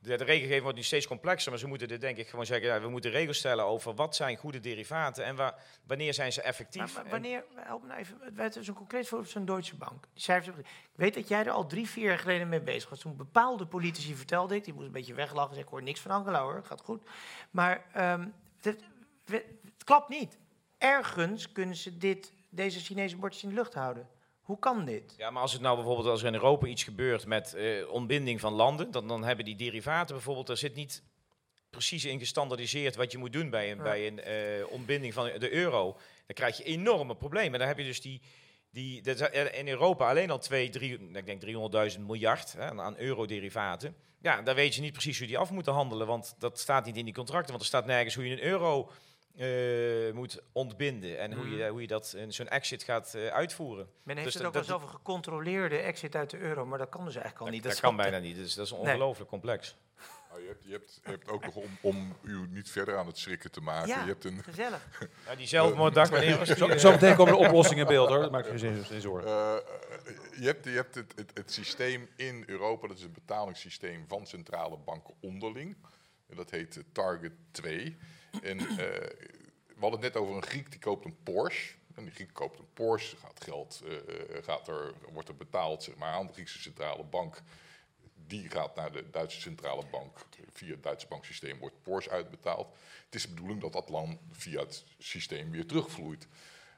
De, 0.08 0.24
regelgeving 0.24 0.62
wordt 0.62 0.78
nu 0.78 0.84
steeds 0.84 1.08
complexer, 1.08 1.52
maar 1.52 1.60
ze 1.60 1.68
moeten 1.68 1.88
er 1.88 2.00
denk 2.00 2.18
ik 2.18 2.28
gewoon 2.28 2.46
zeggen... 2.46 2.68
Ja, 2.68 2.82
we 2.82 2.90
moeten 2.90 3.12
regels 3.12 3.38
stellen 3.38 3.66
over 3.66 3.96
wat 3.96 4.16
zijn 4.16 4.38
goede 4.38 4.60
derivaten 4.60 5.26
en 5.26 5.36
wa- 5.36 5.56
wanneer 5.88 6.14
zijn 6.14 6.34
ze 6.34 6.42
effectief. 6.42 6.96
Maar, 6.96 7.10
wanneer, 7.10 7.44
help 7.56 7.82
me 7.82 7.88
nou 7.88 8.00
even, 8.00 8.20
het 8.36 8.56
is 8.56 8.68
een 8.68 8.74
concreet 8.74 9.08
voorbeeld 9.08 9.32
van 9.32 9.46
Deutsche 9.46 9.76
Bank. 9.76 10.06
Die 10.14 10.24
cijfers, 10.24 10.58
ik 10.58 10.66
weet 10.96 11.14
dat 11.14 11.28
jij 11.28 11.46
er 11.46 11.52
al 11.52 11.68
drie, 11.68 11.90
vier 11.90 12.04
jaar 12.04 12.20
geleden 12.20 12.50
mee 12.50 12.62
bezig 12.62 12.90
was. 12.90 13.00
Toen 13.00 13.16
bepaalde 13.16 13.66
politici 13.66 14.16
vertelde 14.16 14.56
ik, 14.56 14.64
die 14.64 14.74
moest 14.74 14.86
een 14.86 14.92
beetje 14.92 15.14
weglachen. 15.14 15.54
Zei, 15.54 15.66
ik 15.66 15.72
hoor 15.72 15.84
niks 15.84 16.00
van 16.00 16.12
Angela 16.12 16.42
hoor, 16.42 16.64
gaat 16.66 16.82
goed. 16.82 17.04
Maar 17.52 17.86
ehm, 17.94 18.28
het, 18.62 18.84
het 19.26 19.44
klapt 19.84 20.10
niet. 20.10 20.38
Ergens 20.78 21.52
kunnen 21.52 21.76
ze 21.76 21.98
dit, 21.98 22.34
deze 22.50 22.80
Chinese 22.80 23.18
bordjes 23.18 23.44
in 23.44 23.50
de 23.50 23.56
lucht 23.56 23.74
houden. 23.74 24.08
Hoe 24.48 24.60
kan 24.60 24.86
dit? 24.86 25.14
Ja, 25.18 25.30
maar 25.32 25.42
als 25.42 25.54
het 25.54 25.62
nou 25.62 25.76
bijvoorbeeld 25.76 26.08
als 26.08 26.22
er 26.22 26.28
in 26.28 26.34
Europa 26.34 26.66
iets 26.68 26.84
gebeurt 26.84 27.26
met 27.26 27.54
eh, 27.54 27.90
ontbinding 27.92 28.40
van 28.40 28.54
landen, 28.54 28.92
dan, 28.92 29.08
dan 29.08 29.24
hebben 29.24 29.46
die 29.46 29.56
derivaten 29.56 30.16
bijvoorbeeld, 30.16 30.50
er 30.50 30.58
zit 30.58 30.76
niet 30.76 31.04
precies 31.70 32.06
in 32.06 32.20
gestandardiseerd 32.20 32.96
wat 32.96 33.12
je 33.12 33.18
moet 33.18 33.34
doen 33.34 33.50
bij 33.50 33.72
een, 33.72 33.78
Ja. 33.78 33.84
bij 33.84 34.08
een 34.08 34.20
eh, 34.22 34.72
ontbinding 34.72 35.14
van 35.14 35.26
de 35.40 35.52
euro. 35.54 35.92
Dan 36.26 36.36
krijg 36.36 36.58
je 36.58 36.64
enorme 36.64 37.16
problemen. 37.16 37.60
Dan 37.60 37.68
heb 37.68 37.78
je 37.78 37.84
dus 37.84 38.02
die, 38.02 38.22
die 38.72 39.02
dat 39.02 39.32
is 39.32 39.50
in 39.52 39.68
Europa 39.68 40.10
alleen 40.10 40.30
al 40.32 40.40
2, 40.40 40.70
3, 40.70 41.10
ik 41.14 41.26
denk 41.26 41.42
300.000 41.96 42.00
miljard 42.06 42.54
hè, 42.54 42.62
aan- 42.66 42.82
aan 42.82 42.98
euro-derivaten. 42.98 43.96
Ja, 44.22 44.42
daar 44.42 44.56
weet 44.56 44.76
je 44.76 44.82
niet 44.82 44.92
precies 44.94 45.18
hoe 45.18 45.28
die 45.28 45.38
af 45.38 45.52
moeten 45.52 45.74
handelen, 45.74 46.08
want 46.08 46.36
dat 46.40 46.60
staat 46.60 46.86
niet 46.86 46.98
in 46.98 47.06
die 47.06 47.14
contracten, 47.14 47.50
want 47.50 47.62
er 47.62 47.68
staat 47.68 47.86
nergens 47.86 48.16
hoe 48.16 48.26
je 48.28 48.32
een 48.32 48.44
euro 48.44 48.92
eh, 49.38 50.14
moet 50.14 50.42
ontbinden 50.52 51.20
en 51.20 51.34
hoe, 51.34 51.50
je, 51.50 51.58
Mhm. 51.58 51.70
hoe 51.70 51.82
je 51.82 51.88
dat 51.88 52.14
in 52.18 52.34
zo'n 52.34 52.48
exit 52.48 52.84
gaat 52.84 53.14
eh, 53.14 53.28
uitvoeren. 53.28 53.90
Men 54.04 54.16
heeft 54.18 54.26
Dus 54.34 54.42
het 54.44 54.46
ook 54.58 54.66
wel 54.66 54.76
over 54.76 54.88
gecontroleerde 54.90 55.78
exit 55.78 56.16
uit 56.16 56.30
de 56.30 56.38
euro, 56.38 56.66
maar 56.66 56.78
dat 56.78 56.90
kan 56.90 57.06
dus 57.06 57.16
eigenlijk 57.16 57.46
al 57.46 57.52
niet. 57.52 57.64
dat 57.64 57.80
kan 57.80 57.96
bijna 57.96 58.18
niet, 58.20 58.36
dus 58.36 58.54
dat 58.54 58.66
is 58.66 58.72
Nee. 58.72 58.80
ongelooflijk 58.80 59.30
complex. 59.30 59.78
Nou, 60.30 60.42
je, 60.42 60.48
hebt, 60.48 60.64
je, 60.64 60.72
hebt, 60.72 61.00
je 61.04 61.10
hebt 61.10 61.30
ook 61.30 61.46
nog 61.46 61.56
om, 61.56 61.78
om 61.82 62.16
u 62.22 62.48
niet 62.50 62.70
verder 62.72 62.98
aan 62.98 63.08
het 63.08 63.18
schrikken 63.18 63.52
te 63.52 63.62
maken. 63.62 63.88
Ja, 63.88 64.02
je 64.02 64.08
hebt 64.08 64.24
een, 64.24 64.44
gezellig. 64.44 64.88
Ja, 65.28 65.36
die 65.36 65.48
zelfmoorddag, 65.48 66.10
wanneer 66.10 66.38
was 66.38 66.48
die, 66.48 66.58
Zo, 66.58 66.68
eh? 66.68 66.78
zo 66.78 66.92
meteen 66.92 67.16
komen 67.16 67.34
de 67.34 67.40
oplossingen 67.48 67.82
in 67.84 67.92
beeld 67.92 68.10
hoor. 68.10 68.20
Dat 68.20 68.32
maakt 68.32 68.48
geen 68.48 68.60
zin, 68.60 68.84
geen 68.84 69.02
zorgen. 69.02 69.30
Eh, 69.30 69.56
eh, 69.56 69.62
je 70.40 70.46
hebt, 70.46 70.64
je 70.64 70.70
hebt 70.72 70.96
het, 70.96 71.14
het, 71.16 71.32
het 71.34 71.52
systeem 71.52 72.10
in 72.16 72.44
Europa, 72.48 72.88
dat 72.88 72.98
is 72.98 73.04
een 73.04 73.12
betalingssysteem 73.12 74.06
van 74.08 74.28
centrale 74.28 74.78
banken 74.78 75.14
onderling. 75.22 75.78
En 76.30 76.36
dat 76.36 76.52
heet 76.52 76.78
eh, 76.78 76.84
Target 76.92 77.32
2. 77.52 77.98
En 78.42 78.60
eh, 78.60 78.76
we 79.68 79.80
hadden 79.80 80.02
het 80.02 80.14
net 80.14 80.16
over 80.16 80.36
een 80.36 80.44
Griek 80.44 80.72
die 80.72 80.80
koopt 80.80 81.06
een 81.06 81.18
Porsche. 81.24 81.76
En 81.96 82.04
die 82.04 82.14
Griek 82.14 82.34
koopt 82.34 82.60
een 82.60 82.74
Porsche, 82.74 83.18
gaat 83.18 83.44
geld, 83.44 83.82
eh, 83.86 84.44
gaat 84.44 84.68
er, 84.68 84.94
wordt 85.14 85.30
er 85.30 85.36
betaald 85.36 85.84
zeg 85.84 85.96
maar, 85.96 86.14
aan 86.14 86.28
de 86.28 86.34
Griekse 86.34 86.62
centrale 86.62 87.04
bank. 87.04 87.42
Die 88.28 88.50
gaat 88.50 88.76
naar 88.76 88.92
de 88.92 89.10
Duitse 89.10 89.42
centrale 89.42 89.84
bank. 89.92 90.18
Via 90.52 90.72
het 90.72 90.84
Duitse 90.84 91.08
banksysteem 91.08 91.60
wordt 91.60 91.82
Porsche 91.82 92.10
uitbetaald. 92.10 92.68
Het 93.06 93.16
is 93.16 93.22
de 93.22 93.30
bedoeling 93.30 93.62
dat 93.62 93.74
dat 93.74 93.90
land 93.90 94.20
via 94.32 94.60
het 94.60 94.86
systeem 94.98 95.52
weer 95.52 95.66
terugvloeit. 95.66 96.28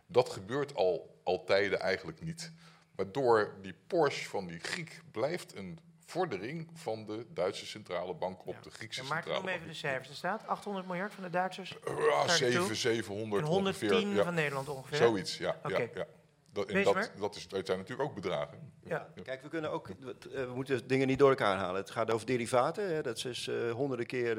Dat 0.07 0.29
gebeurt 0.29 0.75
al, 0.75 1.19
al 1.23 1.43
tijden 1.43 1.79
eigenlijk 1.79 2.21
niet. 2.21 2.51
Waardoor 2.95 3.57
die 3.61 3.75
Porsche 3.87 4.29
van 4.29 4.47
die 4.47 4.59
Griek 4.59 5.01
blijft 5.11 5.55
een 5.55 5.79
vordering 6.09 6.69
van 6.73 7.05
de 7.05 7.25
Duitse 7.33 7.65
centrale 7.65 8.13
bank 8.13 8.45
op 8.47 8.63
de 8.63 8.69
Griekse 8.69 9.01
Ja, 9.01 9.07
maak 9.07 9.17
centrale 9.23 9.39
noem 9.39 9.49
even 9.49 9.61
bank. 9.61 9.73
de 9.73 9.79
cijfers. 9.79 10.09
Er 10.09 10.15
staat 10.15 10.47
800 10.47 10.85
miljard 10.87 11.13
van 11.13 11.23
de 11.23 11.29
Duitsers. 11.29 11.69
Ja, 11.85 12.25
Target 12.25 12.37
7, 12.37 12.63
2. 12.63 12.75
700 12.75 13.41
En 13.41 13.47
110 13.47 13.89
ongeveer. 13.91 14.15
ja. 14.15 14.23
van 14.23 14.33
Nederland 14.33 14.69
ongeveer. 14.69 14.97
Zoiets, 14.97 15.37
ja. 15.37 15.59
Oké. 15.63 15.77
ja, 15.77 15.87
ja. 15.93 16.05
Dat, 16.53 16.69
en 16.69 16.83
dat, 16.83 16.93
maar. 16.93 17.09
dat, 17.19 17.35
is, 17.35 17.47
dat 17.47 17.65
zijn 17.65 17.77
natuurlijk 17.77 18.09
ook 18.09 18.15
bedragen. 18.15 18.73
Ja. 18.83 19.09
Kijk, 19.23 19.41
we, 19.41 19.47
kunnen 19.49 19.71
ook, 19.71 19.87
we, 19.99 20.15
eh, 20.33 20.43
we 20.45 20.51
moeten 20.53 20.87
dingen 20.87 21.07
niet 21.07 21.19
door 21.19 21.29
elkaar 21.29 21.57
halen. 21.57 21.81
Het 21.81 21.89
gaat 21.91 22.11
over 22.11 22.25
derivaten. 22.27 22.93
Hè, 22.95 23.01
dat 23.01 23.25
is 23.25 23.47
eh, 23.47 23.71
honderden 23.71 24.05
keer 24.05 24.29
eh, 24.29 24.35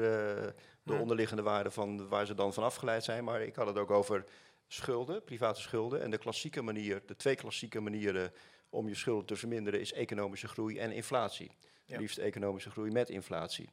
de 0.83 0.93
Ja. 0.93 0.99
onderliggende 0.99 1.41
waarde 1.41 1.71
van 1.71 2.07
waar 2.07 2.25
ze 2.25 2.33
dan 2.33 2.53
van 2.53 2.63
afgeleid 2.63 3.03
zijn. 3.03 3.23
Maar 3.23 3.41
ik 3.41 3.55
had 3.55 3.67
het 3.67 3.77
ook 3.77 3.91
over 3.91 4.25
schulden, 4.67 5.23
private 5.23 5.61
schulden. 5.61 6.01
En 6.01 6.11
de 6.11 6.17
klassieke 6.17 6.61
manier, 6.61 7.01
de 7.05 7.15
twee 7.15 7.35
klassieke 7.35 7.79
manieren 7.79 8.33
om 8.71 8.87
je 8.87 8.95
schulden 8.95 9.25
te 9.25 9.35
verminderen 9.35 9.79
is 9.79 9.93
economische 9.93 10.47
groei 10.47 10.77
en 10.79 10.91
inflatie. 10.91 11.51
Ja. 11.85 11.97
Liefst 11.99 12.17
economische 12.17 12.69
groei 12.69 12.91
met 12.91 13.09
inflatie. 13.09 13.69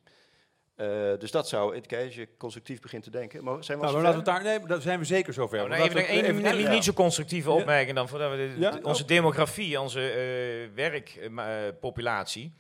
Eh, 0.75 0.87
dus 1.19 1.31
dat 1.31 1.49
zou, 1.49 1.81
kijk, 1.81 2.05
als 2.05 2.15
je 2.15 2.29
constructief 2.37 2.81
begint 2.81 3.03
te 3.03 3.11
denken. 3.11 3.45
Maar 3.45 3.65
zijn 3.65 3.79
we 3.79 3.85
Nou, 3.85 4.03
laten 4.03 4.19
we 4.19 4.25
daar, 4.25 4.43
nee, 4.43 4.66
daar 4.66 4.81
zijn 4.81 4.99
we 4.99 5.05
zeker 5.05 5.33
zover. 5.33 5.69
Nou, 5.69 5.83
even, 5.83 6.07
even- 6.09 6.57
niet, 6.57 6.69
niet 6.69 6.85
zo 6.85 6.93
constructieve 6.93 7.51
opmerking 7.51 7.97
dan, 7.97 8.09
voordat 8.09 8.31
we 8.31 8.37
de, 8.37 8.55
Ja? 8.61 8.70
de- 8.70 8.83
onze 8.83 9.05
demografie, 9.05 9.81
onze 9.81 10.01
eh, 10.11 10.75
werkpopulatie, 10.75 12.53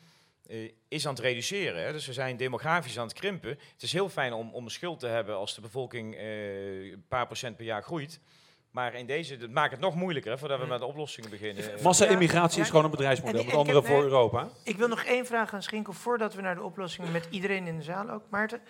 eh, 0.46 0.70
is 0.88 1.06
aan 1.06 1.14
het 1.14 1.22
reduceren. 1.22 1.82
Hè. 1.84 1.92
Dus 1.92 2.06
we 2.06 2.12
zijn 2.12 2.36
demografisch 2.36 2.98
aan 2.98 3.06
het 3.06 3.16
krimpen. 3.16 3.50
Het 3.50 3.82
is 3.82 3.92
heel 3.92 4.08
fijn 4.08 4.32
om, 4.32 4.54
om 4.54 4.64
een 4.64 4.70
schuld 4.70 5.00
te 5.00 5.06
hebben 5.06 5.36
als 5.36 5.54
de 5.54 5.60
bevolking 5.60 6.16
eh, 6.16 6.90
een 6.90 7.04
paar 7.08 7.26
procent 7.26 7.56
per 7.56 7.64
jaar 7.64 7.82
groeit. 7.82 8.20
Maar 8.70 8.94
in 8.94 9.06
deze, 9.06 9.36
dat 9.36 9.50
maakt 9.50 9.70
het 9.70 9.80
nog 9.80 9.94
moeilijker 9.94 10.30
hè, 10.32 10.38
voordat 10.38 10.60
we 10.60 10.66
met 10.66 10.78
de 10.78 10.86
oplossingen 10.86 11.30
beginnen. 11.30 11.82
Massa-immigratie 11.82 12.56
Ja, 12.58 12.62
is 12.62 12.68
gewoon 12.70 12.84
een 12.84 12.90
en- 12.90 12.96
bedrijfsmodel, 12.96 13.44
met 13.44 13.54
andere 13.54 13.82
voor 13.82 13.94
nee, 13.94 14.02
Europa. 14.02 14.48
Ik 14.62 14.76
wil 14.76 14.88
nog 14.88 15.02
één 15.02 15.26
vraag 15.26 15.54
aan 15.54 15.62
Schinkel 15.62 15.92
voordat 15.92 16.34
we 16.34 16.42
naar 16.42 16.54
de 16.54 16.62
oplossingen 16.62 17.12
met 17.12 17.26
iedereen 17.30 17.66
in 17.66 17.76
de 17.76 17.82
zaal 17.82 18.10
ook. 18.10 18.22
Maarten, 18.30 18.60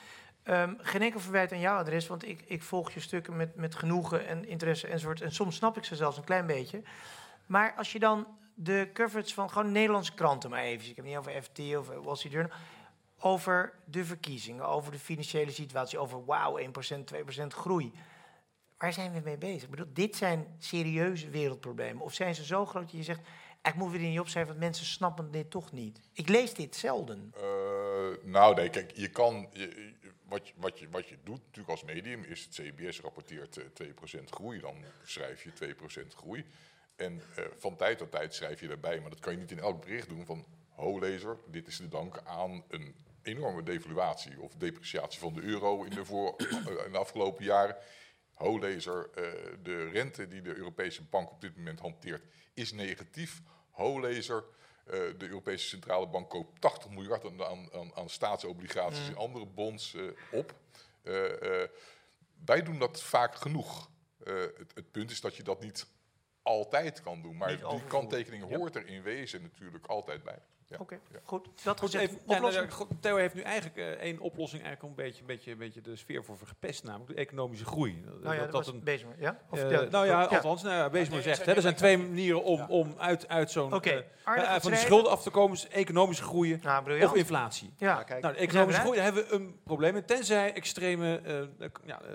ehm, 0.42 0.74
geen 0.78 1.02
enkel 1.02 1.20
verwijt 1.20 1.52
aan 1.52 1.60
jouw 1.60 1.78
adres, 1.78 2.06
want 2.06 2.28
ik, 2.28 2.42
ik 2.46 2.62
volg 2.62 2.90
je 2.92 3.00
stukken 3.00 3.36
met, 3.36 3.56
met 3.56 3.74
genoegen 3.74 4.26
en 4.26 4.48
interesse 4.48 4.86
enzovoort. 4.86 5.20
En 5.20 5.32
soms 5.32 5.56
snap 5.56 5.76
ik 5.76 5.84
ze 5.84 5.96
zelfs 5.96 6.16
een 6.16 6.24
klein 6.24 6.46
beetje. 6.46 6.82
Maar 7.46 7.74
als 7.76 7.92
je 7.92 7.98
dan 7.98 8.26
de 8.54 8.90
coverage 8.92 9.34
van 9.34 9.50
gewoon 9.50 9.72
Nederlandse 9.72 10.14
kranten 10.14 10.50
maar 10.50 10.62
even, 10.62 10.88
ik 10.90 10.96
heb 10.96 11.04
het 11.04 11.14
niet 11.14 11.16
over 11.16 11.42
FT 11.42 11.76
of 11.76 12.04
Wall 12.04 12.14
Street 12.16 12.32
Journal. 12.34 12.56
over 13.20 13.72
de 13.84 14.04
verkiezingen, 14.04 14.64
over 14.66 14.92
de 14.92 14.98
financiële 14.98 15.50
situatie, 15.50 15.98
over 15.98 16.24
wauw, 16.24 16.58
1%, 16.58 17.06
2% 17.06 17.54
groei. 17.54 17.92
Waar 18.78 18.92
zijn 18.92 19.12
we 19.12 19.20
mee 19.24 19.38
bezig? 19.38 19.68
Dit 19.88 20.16
zijn 20.16 20.46
serieuze 20.58 21.30
wereldproblemen. 21.30 22.02
Of 22.02 22.14
zijn 22.14 22.34
ze 22.34 22.44
zo 22.44 22.66
groot 22.66 22.82
dat 22.82 22.92
je 22.92 23.02
zegt, 23.02 23.20
ik 23.62 23.74
moet 23.74 23.90
weer 23.90 24.00
niet 24.00 24.20
opschrijven, 24.20 24.52
want 24.52 24.64
mensen 24.64 24.86
snappen 24.86 25.30
dit 25.30 25.50
toch 25.50 25.72
niet. 25.72 26.00
Ik 26.12 26.28
lees 26.28 26.54
dit 26.54 26.76
zelden. 26.76 27.32
Eh, 27.36 27.42
nou, 28.22 28.54
nee, 28.54 28.70
kijk, 28.70 28.90
je 28.94 29.10
kan. 29.10 29.48
Wat, 30.28 30.48
je, 30.48 30.54
wat, 30.56 30.78
je, 30.78 30.88
wat 30.90 31.08
je 31.08 31.16
doet 31.22 31.40
natuurlijk 31.44 31.68
als 31.68 31.84
medium 31.84 32.24
is 32.24 32.44
het 32.44 32.54
CBS 32.54 33.00
rapporteert 33.00 33.56
eh, 33.56 33.86
2% 34.20 34.24
groei, 34.24 34.60
dan 34.60 34.76
schrijf 35.04 35.42
je 35.42 35.74
2% 36.02 36.06
groei. 36.08 36.44
En 36.96 37.22
eh, 37.36 37.44
van 37.56 37.76
tijd 37.76 37.98
tot 37.98 38.10
tijd 38.10 38.34
schrijf 38.34 38.60
je 38.60 38.68
daarbij, 38.68 39.00
maar 39.00 39.10
dat 39.10 39.20
kan 39.20 39.32
je 39.32 39.38
niet 39.38 39.50
in 39.50 39.58
elk 39.58 39.80
bericht 39.80 40.08
doen 40.08 40.26
van 40.26 40.44
ho 40.68 40.98
lezer, 40.98 41.36
dit 41.46 41.66
is 41.66 41.76
te 41.76 41.88
danken 41.88 42.26
aan 42.26 42.64
een 42.68 42.94
enorme 43.22 43.62
devaluatie 43.62 44.40
of 44.40 44.54
depreciatie 44.54 45.20
van 45.20 45.34
de 45.34 45.42
euro 45.42 45.82
in 45.82 45.90
de, 45.90 46.04
voor, 46.04 46.36
eh, 46.36 46.46
in 46.86 46.92
de 46.92 46.98
afgelopen 46.98 47.44
jaren. 47.44 47.76
Ho 48.38 48.58
lezer, 48.58 49.10
eh, 49.14 49.24
de 49.62 49.88
rente 49.88 50.28
die 50.28 50.42
de 50.42 50.54
Europese 50.56 51.02
bank 51.02 51.30
op 51.30 51.40
dit 51.40 51.56
moment 51.56 51.80
hanteert 51.80 52.22
is 52.54 52.72
negatief. 52.72 53.40
Ho 53.70 54.00
lezer, 54.00 54.44
eh, 54.84 54.92
de 55.18 55.28
Europese 55.28 55.68
Centrale 55.68 56.08
Bank 56.08 56.30
koopt 56.30 56.60
80 56.60 56.90
miljard 56.90 57.24
aan, 57.24 57.72
aan, 57.94 58.10
staatsobligaties 58.10 59.02
Mm. 59.02 59.08
en 59.08 59.16
andere 59.16 59.46
bonds 59.46 59.94
eh, 59.94 60.02
op. 60.32 60.54
Wij 62.44 62.62
doen 62.62 62.78
dat 62.78 63.02
vaak 63.02 63.34
genoeg. 63.34 63.90
Het, 64.24 64.72
het 64.74 64.90
punt 64.90 65.10
is 65.10 65.20
dat 65.20 65.36
je 65.36 65.42
dat 65.42 65.60
niet 65.60 65.86
altijd 66.48 67.00
kan 67.02 67.22
doen. 67.22 67.36
Maar 67.36 67.48
die 67.48 67.84
kanttekening 67.88 68.56
hoort 68.56 68.76
er 68.76 68.86
in 68.86 69.02
wezen 69.02 69.42
natuurlijk 69.42 69.86
altijd 69.86 70.22
bij. 70.22 70.38
Ja. 70.68 70.76
Oké, 70.80 71.00
goed. 71.24 71.48
Dat 71.62 71.80
Goed, 71.80 71.90
gezegd, 71.90 72.10
even, 72.10 72.20
ja, 72.26 72.38
nou, 72.38 72.68
Theo 73.00 73.16
heeft 73.16 73.34
nu 73.34 73.40
eigenlijk 73.40 73.76
eh, 73.76 73.86
één 73.86 74.18
oplossing 74.18 74.62
eigenlijk 74.62 74.98
een 74.98 75.04
beetje, 75.04 75.24
beetje, 75.24 75.56
beetje 75.56 75.80
de 75.80 75.96
sfeer 75.96 76.24
voor 76.24 76.38
verpest, 76.38 76.84
namelijk 76.84 77.10
de 77.10 77.16
economische 77.16 77.64
groei. 77.64 78.04
Nou 78.22 78.34
ja, 78.34 78.46
dat 78.46 78.52
was 78.52 78.78
Bezemer, 78.78 79.14
ja? 79.18 79.38
Of 79.50 79.58
Eh, 79.58 79.70
ja, 79.70 79.82
nou 79.82 80.06
ja, 80.06 80.20
ja. 80.20 80.26
althans, 80.26 80.62
nou 80.62 80.74
ja, 80.74 80.90
Bezemer 80.90 81.22
zegt, 81.22 81.44
hè, 81.46 81.52
er 81.52 81.62
zijn 81.62 81.74
twee 81.74 81.98
manieren 81.98 82.44
om, 82.44 82.60
om 82.60 82.94
uit, 82.98 83.28
uit 83.28 83.50
zo'n 83.50 83.72
eh, 83.72 83.80
van 83.80 83.82
die 83.82 84.02
schrijven. 84.24 84.78
schulden 84.78 85.10
af 85.10 85.22
te 85.22 85.30
komen, 85.30 85.56
is 85.56 85.68
economische 85.68 86.22
groei 86.22 86.60
of 87.02 87.14
inflatie. 87.14 87.74
Ja, 87.76 88.02
kijk. 88.02 88.22
nou, 88.22 88.34
de 88.34 88.40
We 88.40 88.46
economische 88.46 88.80
groei, 88.80 88.96
daar 88.96 89.04
hebben 89.04 89.28
we 89.28 89.34
een 89.34 89.60
probleem 89.64 89.92
mee, 89.92 90.04
tenzij 90.04 90.54
extreme 90.54 91.20
ja, 91.84 92.00
eh, 92.02 92.08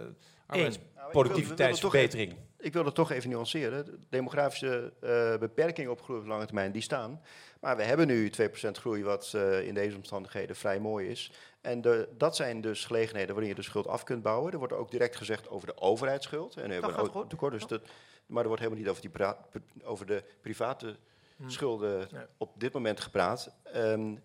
arbeidsproductiviteitsverbetering. 0.45 2.35
Ik 2.63 2.73
wil 2.73 2.85
het 2.85 2.95
toch 2.95 3.11
even 3.11 3.29
nuanceren. 3.29 3.85
De 3.85 3.97
demografische 4.09 4.93
eh, 4.99 5.37
beperkingen 5.37 5.91
op 5.91 6.01
groei 6.01 6.19
op 6.19 6.25
lange 6.25 6.45
termijn, 6.45 6.71
die 6.71 6.81
staan. 6.81 7.21
Maar 7.59 7.77
we 7.77 7.83
hebben 7.83 8.07
nu 8.07 8.31
2% 8.41 8.71
groei, 8.71 9.03
wat 9.03 9.31
eh, 9.35 9.67
in 9.67 9.73
deze 9.73 9.95
omstandigheden 9.95 10.55
vrij 10.55 10.79
mooi 10.79 11.07
is. 11.07 11.31
En 11.61 11.81
de, 11.81 12.09
dat 12.17 12.35
zijn 12.35 12.61
dus 12.61 12.85
gelegenheden 12.85 13.29
waarin 13.29 13.49
je 13.49 13.55
de 13.55 13.61
schuld 13.61 13.87
af 13.87 14.03
kunt 14.03 14.23
bouwen. 14.23 14.51
Er 14.51 14.57
wordt 14.57 14.73
ook 14.73 14.91
direct 14.91 15.15
gezegd 15.15 15.49
over 15.49 15.67
de 15.67 15.77
overheidsschuld. 15.77 16.55
En 16.55 16.67
we 16.67 16.73
hebben 16.73 16.93
gaat 16.93 17.05
ook 17.05 17.11
goed. 17.11 17.29
tekort, 17.29 17.53
dus 17.53 17.67
dat, 17.67 17.81
maar 18.25 18.41
er 18.41 18.47
wordt 18.47 18.63
helemaal 18.63 18.83
niet 18.83 18.91
over, 18.91 19.01
die 19.01 19.83
over 19.83 20.05
de 20.05 20.23
private 20.41 20.95
Hmm. 21.35 21.49
schulden 21.49 22.07
Nee. 22.11 22.23
op 22.37 22.59
dit 22.59 22.73
moment 22.73 22.99
gepraat. 22.99 23.55
Ehm, 23.63 24.15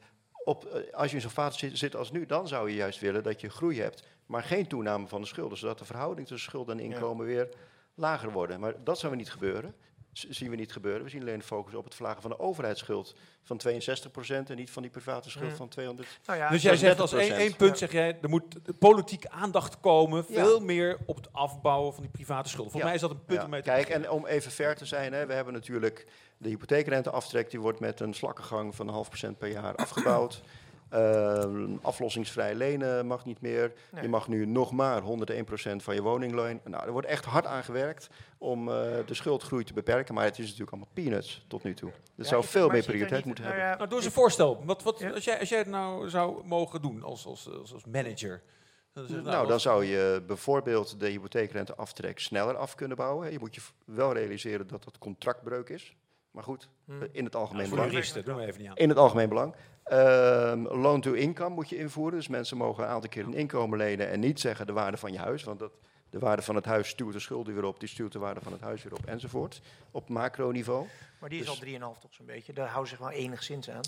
op, 0.44 0.65
eh, 0.65 0.94
als 0.94 1.09
je 1.10 1.16
in 1.16 1.23
zo'n 1.23 1.31
fase 1.31 1.59
zit, 1.59 1.78
zit 1.78 1.97
als 1.97 2.10
nu, 2.10 2.27
dan 2.27 2.48
zou 2.48 2.70
je 2.70 2.77
juist 2.77 3.01
willen 3.01 3.23
dat 3.23 3.40
je 3.40 3.48
groei 3.48 3.81
hebt, 3.81 4.05
maar 4.27 4.43
geen 4.43 4.66
toename 4.66 5.06
van 5.06 5.20
de 5.20 5.27
schulden, 5.27 5.59
zodat 5.59 5.78
de 5.78 5.85
verhouding 5.85 6.27
tussen 6.27 6.51
schulden 6.51 6.78
en 6.78 6.85
inkomen 6.85 7.27
weer 7.27 7.48
lager 7.99 8.31
worden. 8.33 8.61
Maar 8.61 8.75
dat 8.85 8.99
zou 8.99 9.12
we 9.12 9.19
niet 9.19 9.31
gebeuren. 9.31 9.75
Zien 10.12 10.51
we 10.51 10.57
niet 10.57 10.73
gebeuren. 10.73 11.03
We 11.03 11.09
zien 11.09 11.20
alleen 11.20 11.39
de 11.39 11.45
focus 11.45 11.75
op 11.75 11.85
het 11.85 11.95
verlagen 11.95 12.23
van 12.23 12.31
de 12.31 12.39
overheidsschuld 12.39 13.15
van 13.43 13.57
62% 13.59 14.51
en 14.51 14.57
niet 14.57 14.70
van 14.70 14.83
die 14.83 14.91
private 14.91 15.31
schuld 15.31 15.47
Hmm. 15.49 15.57
van 15.57 15.69
200. 15.69 16.09
Nou 16.27 16.39
ja, 16.39 16.49
dus 16.51 16.62
jij 16.62 16.77
zegt 16.77 17.01
als 17.01 17.12
één, 17.12 17.35
één 17.35 17.57
punt, 17.57 17.79
zeg 17.79 17.93
jij, 17.93 18.19
er 18.23 18.29
moet 18.29 18.79
politieke 18.79 19.31
aandacht 19.31 19.81
komen, 19.81 20.25
Ja. 20.29 20.45
veel 20.45 20.61
meer 20.61 20.99
op 21.07 21.16
het 21.16 21.33
afbouwen 21.33 21.93
van 21.95 22.03
die 22.03 22.12
private 22.12 22.49
schulden. 22.49 22.73
Volgens 22.73 22.83
Ja. 22.83 22.85
mij 22.85 22.95
is 22.95 23.01
dat 23.01 23.11
een 23.11 23.25
punt 23.25 23.39
Ja, 23.39 23.45
om 23.45 23.51
mee 23.51 23.62
te 23.62 23.69
Kijk, 23.70 23.85
beginnen. 23.87 24.09
en 24.09 24.15
om 24.15 24.27
even 24.27 24.51
ver 24.53 24.77
te 24.77 24.85
zijn, 24.85 25.12
hè, 25.12 25.27
we 25.27 25.33
hebben 25.33 25.53
natuurlijk 25.53 26.07
de 26.37 26.49
hypotheekrenteaftrek, 26.49 27.51
die 27.51 27.61
wordt 27.61 27.81
met 27.81 28.01
een 28.01 28.15
slakkengang 28.15 28.75
van 28.75 28.87
een 28.89 28.95
half 28.95 29.09
procent 29.09 29.39
per 29.39 29.49
jaar 29.49 29.75
afgebouwd. 29.77 30.43
Ehm, 30.90 31.77
aflossingsvrij 31.82 32.55
lenen 32.55 33.06
mag 33.06 33.24
niet 33.24 33.40
meer. 33.40 33.73
Nee. 33.93 34.02
Je 34.02 34.09
mag 34.09 34.28
nu 34.28 34.47
nog 34.47 34.73
maar 34.73 35.02
101% 35.02 35.82
van 35.82 35.94
je 35.94 36.02
woningloon. 36.02 36.60
Nou, 36.65 36.85
er 36.86 36.93
wordt 36.93 37.06
echt 37.06 37.24
hard 37.24 37.47
aan 37.47 37.65
gewerkt 37.65 38.09
om 38.39 38.69
eh, 38.69 38.74
de 39.06 39.15
schuldgroei 39.15 39.65
te 39.65 39.73
beperken, 39.73 40.15
maar 40.15 40.24
het 40.24 40.39
is 40.39 40.44
natuurlijk 40.44 40.70
allemaal 40.70 40.90
peanuts 40.93 41.44
tot 41.48 41.62
nu 41.62 41.74
toe. 41.74 41.90
Het 42.16 42.27
zou 42.27 42.43
ik- 42.43 42.48
veel 42.48 42.69
meer 42.69 42.77
er 42.78 42.85
prioriteit 42.85 43.24
moeten 43.24 43.44
nou 43.44 43.55
hebben. 43.56 43.73
ja, 43.73 43.78
nou, 43.78 43.89
doe 43.89 43.98
eens 43.98 44.06
een 44.06 44.12
voorstel. 44.15 44.62
Wat, 44.65 44.82
wat, 44.82 45.05
als, 45.15 45.24
jij, 45.24 45.39
als 45.40 45.48
jij 45.48 45.59
het 45.59 45.66
nou 45.69 46.09
zou 46.09 46.47
mogen 46.47 46.82
doen 46.82 47.02
als, 47.02 47.27
als, 47.27 47.48
als, 47.60 47.73
als 47.73 47.85
manager. 47.85 48.43
Je, 49.06 49.20
Nou, 49.23 49.47
dan 49.47 49.60
zou 49.60 49.85
je 49.85 50.23
bijvoorbeeld 50.27 51.01
de 51.01 51.09
hypotheekrenteaftrek 51.09 52.19
sneller 52.19 52.56
af 52.56 52.74
kunnen 52.74 52.97
bouwen. 52.97 53.32
Je 53.32 53.39
moet 53.39 53.55
je 53.55 53.60
wel 53.85 54.12
realiseren 54.12 54.66
dat 54.66 54.85
dat 54.85 54.98
contractbreuk 54.98 55.69
is. 55.69 55.97
Maar 56.31 56.43
goed, 56.43 56.69
Hmm. 56.85 57.02
eh, 57.02 57.09
in 57.12 57.24
het 57.24 57.36
algemeen 57.36 57.70
belang. 57.70 57.90
juristen, 57.90 58.24
doen 58.24 58.36
we 58.36 58.47
even 58.47 58.60
niet 58.60 58.70
aan. 58.70 58.77
In 58.77 58.89
het 58.89 58.98
algemeen 58.98 59.28
belang. 59.28 59.55
Ehm 59.90 60.62
loan 60.66 61.01
to 61.01 61.12
income 61.12 61.55
moet 61.55 61.69
je 61.69 61.77
invoeren. 61.78 62.19
Dus 62.19 62.28
mensen 62.28 62.56
mogen 62.56 62.85
een 62.85 62.90
aantal 62.90 63.10
keer 63.10 63.24
een 63.24 63.35
inkomen 63.35 63.78
lenen 63.78 64.09
en 64.10 64.20
niet 64.20 64.40
zeggen 64.40 64.66
de 64.66 64.73
waarde 64.73 64.97
van 64.97 65.12
je 65.12 65.19
huis. 65.19 65.44
Want 65.44 65.59
dat, 65.59 65.73
de 66.10 66.19
waarde 66.19 66.43
van 66.43 66.55
het 66.55 66.65
huis 66.65 66.89
stuurt 66.89 67.12
de 67.12 67.19
schulden 67.20 67.55
weer 67.55 67.65
op, 67.65 67.81
die 67.81 67.89
stuurt 67.89 68.12
de 68.12 68.19
waarde 68.19 68.40
van 68.40 68.52
het 68.52 68.60
huis 68.60 68.82
weer 68.82 68.93
op 68.93 69.06
enzovoort. 69.06 69.60
Op 69.90 70.09
macroniveau. 70.09 70.86
Maar 71.19 71.28
die 71.28 71.40
is 71.40 71.47
Dus- 71.47 71.55
al 71.55 71.94
3,5 71.94 71.98
toch 72.01 72.15
zo'n 72.15 72.27
beetje. 72.27 72.52
Daar 72.52 72.69
houden 72.69 72.89
ze 72.90 72.97
zich 72.97 73.05
wel 73.06 73.15
enigszins 73.16 73.70
aan. 73.70 73.81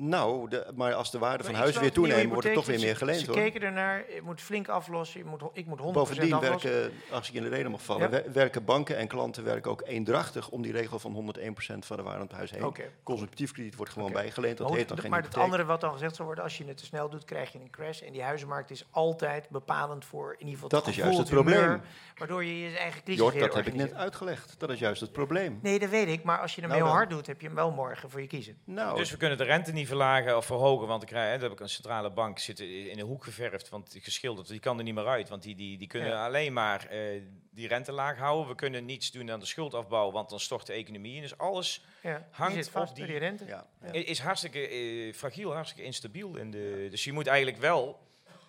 Nou, 0.00 0.48
de, 0.48 0.66
maar 0.74 0.94
als 0.94 1.10
de 1.10 1.18
waarde 1.18 1.44
van 1.44 1.54
huis 1.54 1.78
weer 1.78 1.92
toeneemt, 1.92 2.32
wordt 2.32 2.46
er 2.46 2.52
toch 2.54 2.66
weer 2.66 2.80
meer 2.80 2.96
geleend 2.96 3.20
Ze 3.20 3.26
hoor. 3.26 3.34
keken 3.34 3.60
ernaar, 3.62 4.04
je 4.14 4.20
moet 4.22 4.40
flink 4.40 4.68
aflossen, 4.68 5.20
je 5.20 5.26
moet, 5.26 5.42
ik 5.52 5.66
moet 5.66 5.78
100% 5.80 5.82
Bovendien 5.92 6.32
aflossen. 6.32 6.70
werken, 6.70 6.92
als 7.10 7.28
ik 7.28 7.34
in 7.34 7.42
de 7.42 7.48
reden 7.48 7.70
mag 7.70 7.82
vallen, 7.82 8.10
Ja. 8.10 8.22
werken 8.32 8.64
banken 8.64 8.96
en 8.96 9.06
klanten 9.08 9.44
werken 9.44 9.70
ook 9.70 9.82
eendrachtig 9.86 10.48
om 10.48 10.62
die 10.62 10.72
regel 10.72 10.98
van 10.98 11.12
101% 11.12 11.86
van 11.86 11.96
de 11.96 12.02
waarde 12.02 12.18
van 12.18 12.26
het 12.26 12.36
huis 12.36 12.50
heen. 12.50 12.64
Oké. 12.64 12.82
Consumptief 13.02 13.52
krediet 13.52 13.76
wordt 13.76 13.92
gewoon 13.92 14.12
bijgeleend, 14.12 14.56
dat 14.58 14.68
Maar 14.68 14.76
heet 14.78 14.88
dan 14.88 14.98
geen 14.98 15.10
Maar 15.10 15.22
het 15.22 15.36
andere 15.36 15.64
wat 15.64 15.80
dan 15.80 15.92
gezegd 15.92 16.14
zou 16.14 16.26
worden, 16.26 16.44
als 16.44 16.58
je 16.58 16.64
het 16.64 16.76
te 16.76 16.84
snel 16.84 17.08
doet, 17.08 17.24
krijg 17.24 17.52
je 17.52 17.58
een 17.58 17.70
crash. 17.70 18.00
En 18.02 18.12
die 18.12 18.22
huizenmarkt 18.22 18.70
is 18.70 18.86
altijd 18.90 19.48
bepalend 19.48 20.04
voor 20.04 20.32
in 20.32 20.38
ieder 20.38 20.54
geval 20.54 20.68
Dat 20.68 20.80
het 20.86 20.88
is 20.96 20.96
juist 21.02 21.18
het 21.18 21.28
humeur, 21.28 21.44
probleem. 21.44 21.80
Waardoor 22.16 22.44
je 22.44 22.58
je 22.60 22.76
eigen 22.76 23.02
crisis 23.02 23.20
Jort, 23.22 23.38
dat 23.38 23.54
heb 23.54 23.66
ik 23.66 23.74
net 23.74 23.94
uitgelegd. 23.94 24.54
Dat 24.58 24.70
is 24.70 24.78
juist 24.78 25.00
het 25.00 25.12
probleem. 25.12 25.58
Nee, 25.62 25.78
dat 25.78 25.88
weet 25.90 26.08
ik. 26.08 26.22
Maar 26.22 26.38
als 26.40 26.54
je 26.54 26.60
hem 26.60 26.70
Nou 26.70 26.82
heel 26.82 26.90
dan. 26.90 26.98
hard 26.98 27.10
doet, 27.10 27.26
heb 27.26 27.40
je 27.40 27.46
hem 27.46 27.56
wel 27.56 27.70
morgen 27.70 28.10
voor 28.10 28.20
je 28.20 28.26
kiezen. 28.26 28.56
Nou, 28.64 28.96
Dus 28.96 29.10
we 29.10 29.16
kunnen 29.16 29.38
de 29.38 29.44
rente 29.44 29.72
niet 29.72 29.87
verlagen 29.88 30.36
of 30.36 30.46
verhogen, 30.46 30.86
want 30.86 31.00
dan 31.00 31.08
krijg, 31.08 31.26
hè, 31.26 31.32
dan 31.32 31.42
heb 31.42 31.52
ik 31.52 31.60
een 31.60 31.68
centrale 31.68 32.10
bank 32.10 32.38
zitten 32.38 32.90
in 32.90 32.98
een 32.98 33.06
hoek 33.06 33.24
geverfd, 33.24 33.68
want 33.68 33.96
geschilderd, 33.98 34.48
die 34.48 34.60
kan 34.60 34.78
er 34.78 34.84
niet 34.84 34.94
meer 34.94 35.06
uit, 35.06 35.28
want 35.28 35.42
die, 35.42 35.54
die, 35.54 35.78
die 35.78 35.86
kunnen 35.86 36.08
Ja. 36.08 36.24
alleen 36.26 36.52
maar 36.52 36.86
eh, 36.86 37.22
die 37.50 37.68
rente 37.68 37.92
laag 37.92 38.18
houden. 38.18 38.48
We 38.48 38.54
kunnen 38.54 38.84
niets 38.84 39.10
doen 39.10 39.30
aan 39.30 39.40
de 39.40 39.46
schuldafbouw, 39.46 40.10
want 40.10 40.30
dan 40.30 40.40
stort 40.40 40.66
de 40.66 40.72
economie 40.72 41.14
in. 41.14 41.20
Dus 41.22 41.38
alles 41.38 41.84
Ja, 42.02 42.16
die 42.16 42.24
hangt 42.30 42.54
zit 42.54 42.68
vast 42.68 42.90
op 42.90 42.96
die, 42.96 43.06
die 43.06 43.16
rente. 43.18 43.44
Ja. 43.46 43.66
is 43.92 44.18
hartstikke 44.18 44.68
eh, 44.68 45.12
fragiel, 45.14 45.52
hartstikke 45.54 45.84
instabiel. 45.84 46.36
In 46.36 46.50
de, 46.50 46.86
Dus 46.90 47.04
je 47.04 47.12
moet 47.12 47.26
eigenlijk 47.26 47.58
wel 47.58 47.98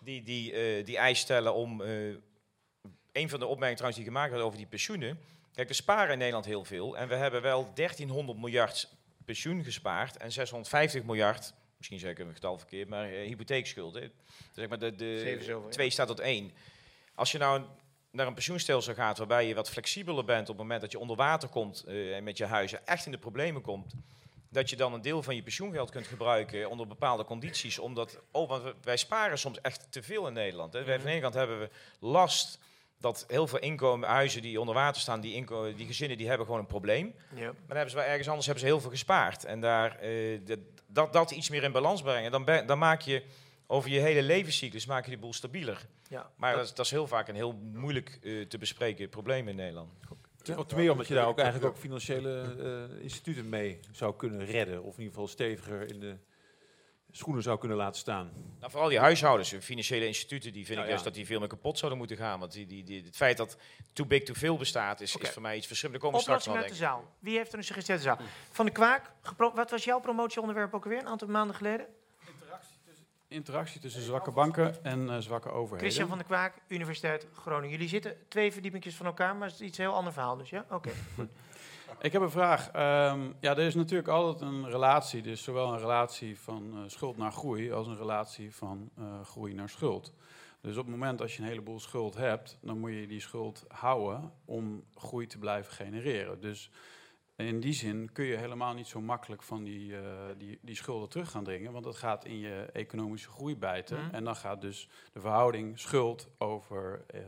die, 0.03 0.24
die, 0.24 0.52
eh, 0.53 0.86
die 0.86 0.98
eis 0.98 1.20
stellen 1.20 1.53
om. 1.53 1.82
eh, 1.82 1.90
een 3.11 3.30
van 3.30 3.40
de 3.40 3.45
opmerkingen 3.45 3.76
trouwens 3.76 4.03
die 4.03 4.11
gemaakt 4.14 4.32
werd 4.32 4.44
over 4.44 4.57
die 4.57 4.68
pensioenen. 4.68 5.20
Kijk, 5.53 5.68
we 5.68 5.74
sparen 5.74 6.11
in 6.11 6.18
Nederland 6.18 6.45
heel 6.45 6.64
veel. 6.66 6.98
En 6.98 7.07
we 7.07 7.16
hebben 7.16 7.41
wel 7.41 7.72
1300 7.74 8.38
miljard 8.40 8.90
pensioen 9.30 9.64
gespaard 9.64 10.18
en 10.18 10.31
650 10.31 11.03
miljard. 11.03 11.53
Misschien 11.77 11.99
zeg 11.99 12.11
ik 12.11 12.19
een 12.19 12.34
getal 12.34 12.57
verkeerd, 12.57 12.89
maar 12.89 13.10
eh, 13.11 13.27
hypotheekschulden. 13.27 14.11
Zeg 14.51 14.68
maar 14.68 14.80
de, 14.80 14.95
de 14.95 15.65
twee 15.69 15.89
staat 15.89 16.07
tot 16.07 16.19
één. 16.19 16.51
Als 17.15 17.31
je 17.31 17.38
nou 17.38 17.61
naar 18.11 18.27
een 18.27 18.34
pensioenstelsel 18.34 18.93
gaat 18.93 19.18
waarbij 19.18 19.47
je 19.47 19.53
wat 19.53 19.69
flexibeler 19.69 20.26
bent 20.26 20.41
op 20.41 20.47
het 20.47 20.57
moment 20.57 20.81
dat 20.81 20.91
je 20.91 20.99
onder 20.99 21.15
water 21.15 21.49
komt 21.49 21.84
eh, 21.84 22.15
en 22.15 22.23
met 22.23 22.38
je 22.38 22.45
huizen 22.45 22.88
echt 22.88 23.06
in 23.06 23.11
de 23.11 23.18
problemen 23.18 23.61
komt, 23.61 23.93
dat 24.49 24.69
je 24.69 24.76
dan 24.76 24.93
een 24.93 25.01
deel 25.01 25.23
van 25.23 25.35
je 25.35 25.43
pensioengeld 25.43 25.91
kunt 25.91 26.07
gebruiken 26.07 26.69
onder 26.69 26.88
bepaalde 26.88 27.23
condities. 27.23 27.80
Omdat, 27.80 28.19
oh, 28.31 28.49
want 28.49 28.73
wij 28.81 28.97
sparen 28.97 29.38
soms 29.38 29.61
echt 29.61 29.91
te 29.91 30.03
veel 30.03 30.27
in 30.27 30.34
Nederland. 30.34 30.73
Hè. 30.73 30.84
Wij 30.84 30.95
van 30.95 31.06
de 31.06 31.11
ene 31.11 31.22
kant 31.22 31.34
hebben 31.34 31.60
we 31.60 31.69
last 31.99 32.60
dat 32.99 33.26
heel 33.27 33.47
veel 33.47 33.59
inkomen, 33.59 34.09
huizen 34.09 34.41
die 34.41 34.59
onder 34.59 34.76
water 34.76 35.01
staan, 35.01 35.21
die, 35.21 35.34
inko- 35.34 35.73
die 35.76 35.85
gezinnen 35.85 36.17
die 36.17 36.27
hebben 36.27 36.45
gewoon 36.45 36.61
een 36.61 36.67
probleem. 36.67 37.13
Ja. 37.35 37.41
Maar 37.43 37.53
dan 37.67 37.76
hebben 37.76 37.89
ze 37.89 37.95
wel 37.95 38.05
ergens 38.05 38.27
anders 38.27 38.45
hebben 38.45 38.63
ze 38.63 38.69
heel 38.69 38.80
veel 38.81 38.89
gespaard. 38.89 39.45
En 39.45 39.61
daar, 39.61 39.91
eh, 39.95 39.99
de- 40.45 40.65
dat, 40.88 41.13
dat 41.13 41.31
iets 41.31 41.49
meer 41.49 41.63
in 41.63 41.71
balans 41.71 42.01
brengen, 42.01 42.31
dan, 42.31 42.45
ben- 42.45 42.65
dan 42.67 42.77
maak 42.77 43.01
je 43.01 43.23
over 43.67 43.89
je 43.89 43.99
hele 43.99 44.21
levenscyclus 44.21 44.85
maak 44.85 45.03
je 45.03 45.09
die 45.09 45.19
boel 45.19 45.34
stabieler. 45.34 45.88
Ja, 46.09 46.31
maar 46.35 46.49
dat- 46.49 46.59
dat, 46.59 46.69
is- 46.69 46.76
dat 46.76 46.85
is 46.85 46.91
heel 46.91 47.07
vaak 47.07 47.27
een 47.27 47.35
heel 47.35 47.53
moeilijk 47.73 48.19
eh, 48.23 48.45
te 48.45 48.57
bespreken 48.57 49.09
probleem 49.09 49.47
in 49.47 49.55
Nederland. 49.55 49.91
Te 50.41 50.76
meer 50.76 50.91
omdat 50.91 51.07
je 51.07 51.13
daar 51.13 51.27
ook 51.27 51.39
eigenlijk 51.39 51.67
ook 51.73 51.77
financiële 51.77 52.41
eh, 52.97 53.03
instituten 53.03 53.49
mee 53.49 53.80
zou 53.91 54.15
kunnen 54.15 54.45
redden. 54.45 54.84
Of 54.84 54.93
in 54.93 54.99
ieder 55.03 55.13
geval 55.13 55.27
steviger 55.27 55.89
in 55.89 55.99
de 55.99 56.15
schoenen 57.11 57.44
zou 57.44 57.60
kunnen 57.60 57.77
laten 57.77 57.99
staan. 57.99 58.31
Nou, 58.60 58.72
vooral 58.72 58.90
die 58.90 58.99
huishoudens, 58.99 59.49
de 59.49 59.61
financiële 59.61 60.06
instituten, 60.06 60.53
die 60.53 60.65
vind 60.65 60.77
Nou 60.77 60.80
ik 60.80 60.86
ja. 60.86 60.90
juist 60.90 61.03
dat 61.03 61.14
die 61.14 61.26
veel 61.26 61.40
meer 61.40 61.48
kapot 61.48 61.77
zouden 61.77 61.99
moeten 61.99 62.18
gaan. 62.18 62.40
Want 62.40 62.52
die, 62.52 62.65
die, 62.65 62.84
die, 62.84 63.03
het 63.03 63.15
feit 63.15 63.38
dat 63.38 63.57
too 63.94 64.06
big 64.06 64.23
to 64.23 64.34
fail 64.34 64.57
bestaat, 64.57 65.02
is, 65.02 65.15
is 65.15 65.30
voor 65.30 65.41
mij 65.41 65.57
iets 65.57 65.68
verschrikkelijks. 65.68 66.14
Daar 66.14 66.22
komen 66.22 66.36
we 66.36 66.41
straks 66.41 66.45
wel, 66.45 66.56
uit 66.56 66.80
de 66.80 66.86
zaal. 66.86 67.15
Wie 67.19 67.38
heeft 67.38 67.52
er 67.52 67.57
een 67.57 67.64
suggestie 67.64 67.94
uit 67.94 68.03
de 68.03 68.10
zaal? 68.10 68.19
Van 68.52 68.65
de 68.65 68.72
Kwaak, 68.72 69.11
wat 69.38 69.72
was 69.72 69.84
jouw 69.84 69.99
promotieonderwerp 69.99 70.73
ook 70.73 70.84
alweer 70.84 70.99
een 70.99 71.07
aantal 71.07 71.27
maanden 71.27 71.56
geleden? 71.56 71.88
interactie 73.30 73.81
tussen 73.81 74.02
zwakke 74.02 74.31
banken 74.31 74.84
en 74.84 75.10
eh, 75.10 75.18
zwakke 75.18 75.49
overheden. 75.49 75.80
Christian 75.80 76.07
van 76.07 76.18
der 76.18 76.27
Kwaak, 76.27 76.53
Universiteit 76.68 77.27
Groningen. 77.34 77.69
Jullie 77.69 77.88
zitten 77.88 78.18
twee 78.27 78.52
verdiepingjes 78.52 78.95
van 78.95 79.06
elkaar, 79.06 79.36
maar 79.36 79.48
het 79.48 79.60
is 79.60 79.68
iets 79.68 79.77
heel 79.77 79.94
ander 79.94 80.14
verhaal 80.14 80.38
dus, 80.38 80.49
ja? 80.49 80.65
Oké, 80.69 80.90
goed. 81.15 81.30
Ik 82.01 82.11
heb 82.11 82.21
een 82.21 82.31
vraag. 82.31 82.69
Ehm, 82.71 83.19
ja, 83.39 83.51
er 83.51 83.59
is 83.59 83.76
natuurlijk 83.76 84.07
altijd 84.07 84.41
een 84.51 84.69
relatie. 84.69 85.21
Dus 85.21 85.43
zowel 85.43 85.73
een 85.73 85.80
relatie 85.80 86.39
van 86.39 86.71
eh, 86.73 86.80
schuld 86.88 87.17
naar 87.17 87.31
groei 87.31 87.71
als 87.71 87.88
een 87.88 87.97
relatie 87.97 88.55
van 88.55 88.89
eh, 88.97 89.03
groei 89.23 89.53
naar 89.53 89.69
schuld. 89.69 90.13
Dus 90.61 90.77
op 90.77 90.84
het 90.84 90.91
moment 90.95 91.21
als 91.21 91.35
je 91.35 91.41
een 91.41 91.47
heleboel 91.47 91.80
schuld 91.80 92.15
hebt, 92.15 92.57
dan 92.61 92.80
moet 92.80 92.91
je 92.91 93.07
die 93.07 93.19
schuld 93.19 93.65
houden 93.67 94.31
om 94.45 94.84
groei 94.95 95.27
te 95.27 95.38
blijven 95.38 95.73
genereren. 95.73 96.41
Dus 96.41 96.71
in 97.35 97.59
die 97.59 97.73
zin 97.73 98.09
kun 98.13 98.26
je 98.26 98.35
helemaal 98.35 98.73
niet 98.73 98.88
zo 98.88 99.01
makkelijk 99.01 99.43
van 99.43 99.63
die, 99.63 99.95
eh, 99.95 100.01
die, 100.38 100.59
die 100.61 100.76
schulden 100.76 101.09
terug 101.09 101.31
gaan 101.31 101.43
dringen, 101.43 101.71
want 101.71 101.84
dat 101.84 101.95
gaat 101.95 102.26
in 102.26 102.39
je 102.39 102.69
economische 102.73 103.30
groei 103.30 103.55
bijten. 103.55 104.05
Mhm. 104.05 104.15
En 104.15 104.23
dan 104.23 104.35
gaat 104.35 104.61
dus 104.61 104.89
de 105.13 105.19
verhouding 105.19 105.80
schuld 105.80 106.27
over 106.38 107.03
eh, 107.07 107.21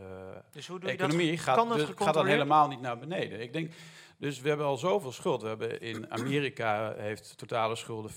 Dus 0.51 0.67
hoe 0.67 0.79
doe 0.79 0.91
je 0.91 0.97
dat? 0.97 1.05
economie 1.05 1.37
gaat, 1.37 1.55
Kan 1.55 1.69
dat 1.69 1.77
dus- 1.77 1.89
gaat 1.95 2.13
dan 2.13 2.25
helemaal 2.25 2.67
niet 2.67 2.81
naar 2.81 2.99
beneden. 2.99 3.41
Ik 3.41 3.53
denk, 3.53 3.73
dus 4.21 4.41
we 4.41 4.47
hebben 4.47 4.65
al 4.65 4.77
zoveel 4.77 5.11
schuld. 5.11 5.41
We 5.41 5.47
hebben 5.47 5.81
in 5.81 6.11
Amerika 6.11 6.93
heeft 6.97 7.37
totale 7.37 7.75
schulden 7.75 8.11
400% 8.11 8.15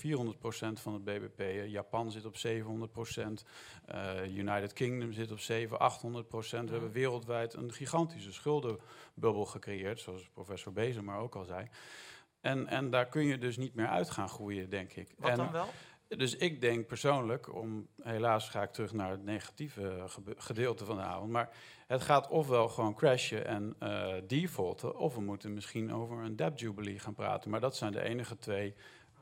van 0.79 0.93
het 0.93 1.03
BBP. 1.03 1.39
eh, 1.39 1.67
Japan 1.67 2.11
zit 2.11 2.25
op 2.25 2.35
700%. 2.37 3.43
eh, 3.85 4.37
United 4.37 4.73
Kingdom 4.73 5.13
zit 5.13 5.31
op 5.31 5.39
700, 5.39 5.81
800%. 5.81 6.65
We 6.65 6.71
hebben 6.71 6.91
wereldwijd 6.91 7.53
een 7.53 7.73
gigantische 7.73 8.33
schuldenbubbel 8.33 9.45
gecreëerd, 9.45 9.99
zoals 9.99 10.29
professor 10.33 10.73
Bezen 10.73 11.03
maar 11.03 11.19
ook 11.19 11.35
al 11.35 11.43
zei. 11.43 11.67
En, 12.41 12.67
en 12.67 12.89
daar 12.89 13.05
kun 13.05 13.25
je 13.25 13.37
dus 13.37 13.57
niet 13.57 13.75
meer 13.75 13.87
uit 13.87 14.09
gaan 14.09 14.29
groeien, 14.29 14.69
denk 14.69 14.93
ik. 14.93 15.13
Wat 15.17 15.29
en, 15.29 15.37
dan 15.37 15.51
wel? 15.51 15.69
Dus 16.07 16.35
ik 16.35 16.61
denk 16.61 16.87
persoonlijk, 16.87 17.53
om, 17.53 17.87
helaas 18.01 18.49
ga 18.49 18.61
ik 18.61 18.71
terug 18.71 18.93
naar 18.93 19.11
het 19.11 19.23
negatieve 19.23 20.03
gedeelte 20.37 20.85
van 20.85 20.95
de 20.95 21.03
avond, 21.03 21.31
maar 21.31 21.49
het 21.87 22.01
gaat 22.01 22.27
ofwel 22.27 22.67
gewoon 22.69 22.93
crashen 22.93 23.45
en 23.47 23.75
eh, 23.79 24.13
defaulten, 24.27 24.97
of 24.97 25.15
we 25.15 25.21
moeten 25.21 25.53
misschien 25.53 25.93
over 25.93 26.17
een 26.17 26.35
debt 26.35 26.59
jubilee 26.59 26.99
gaan 26.99 27.13
praten. 27.13 27.49
Maar 27.49 27.59
dat 27.59 27.75
zijn 27.75 27.91
de 27.91 28.01
enige 28.01 28.37
twee 28.37 28.73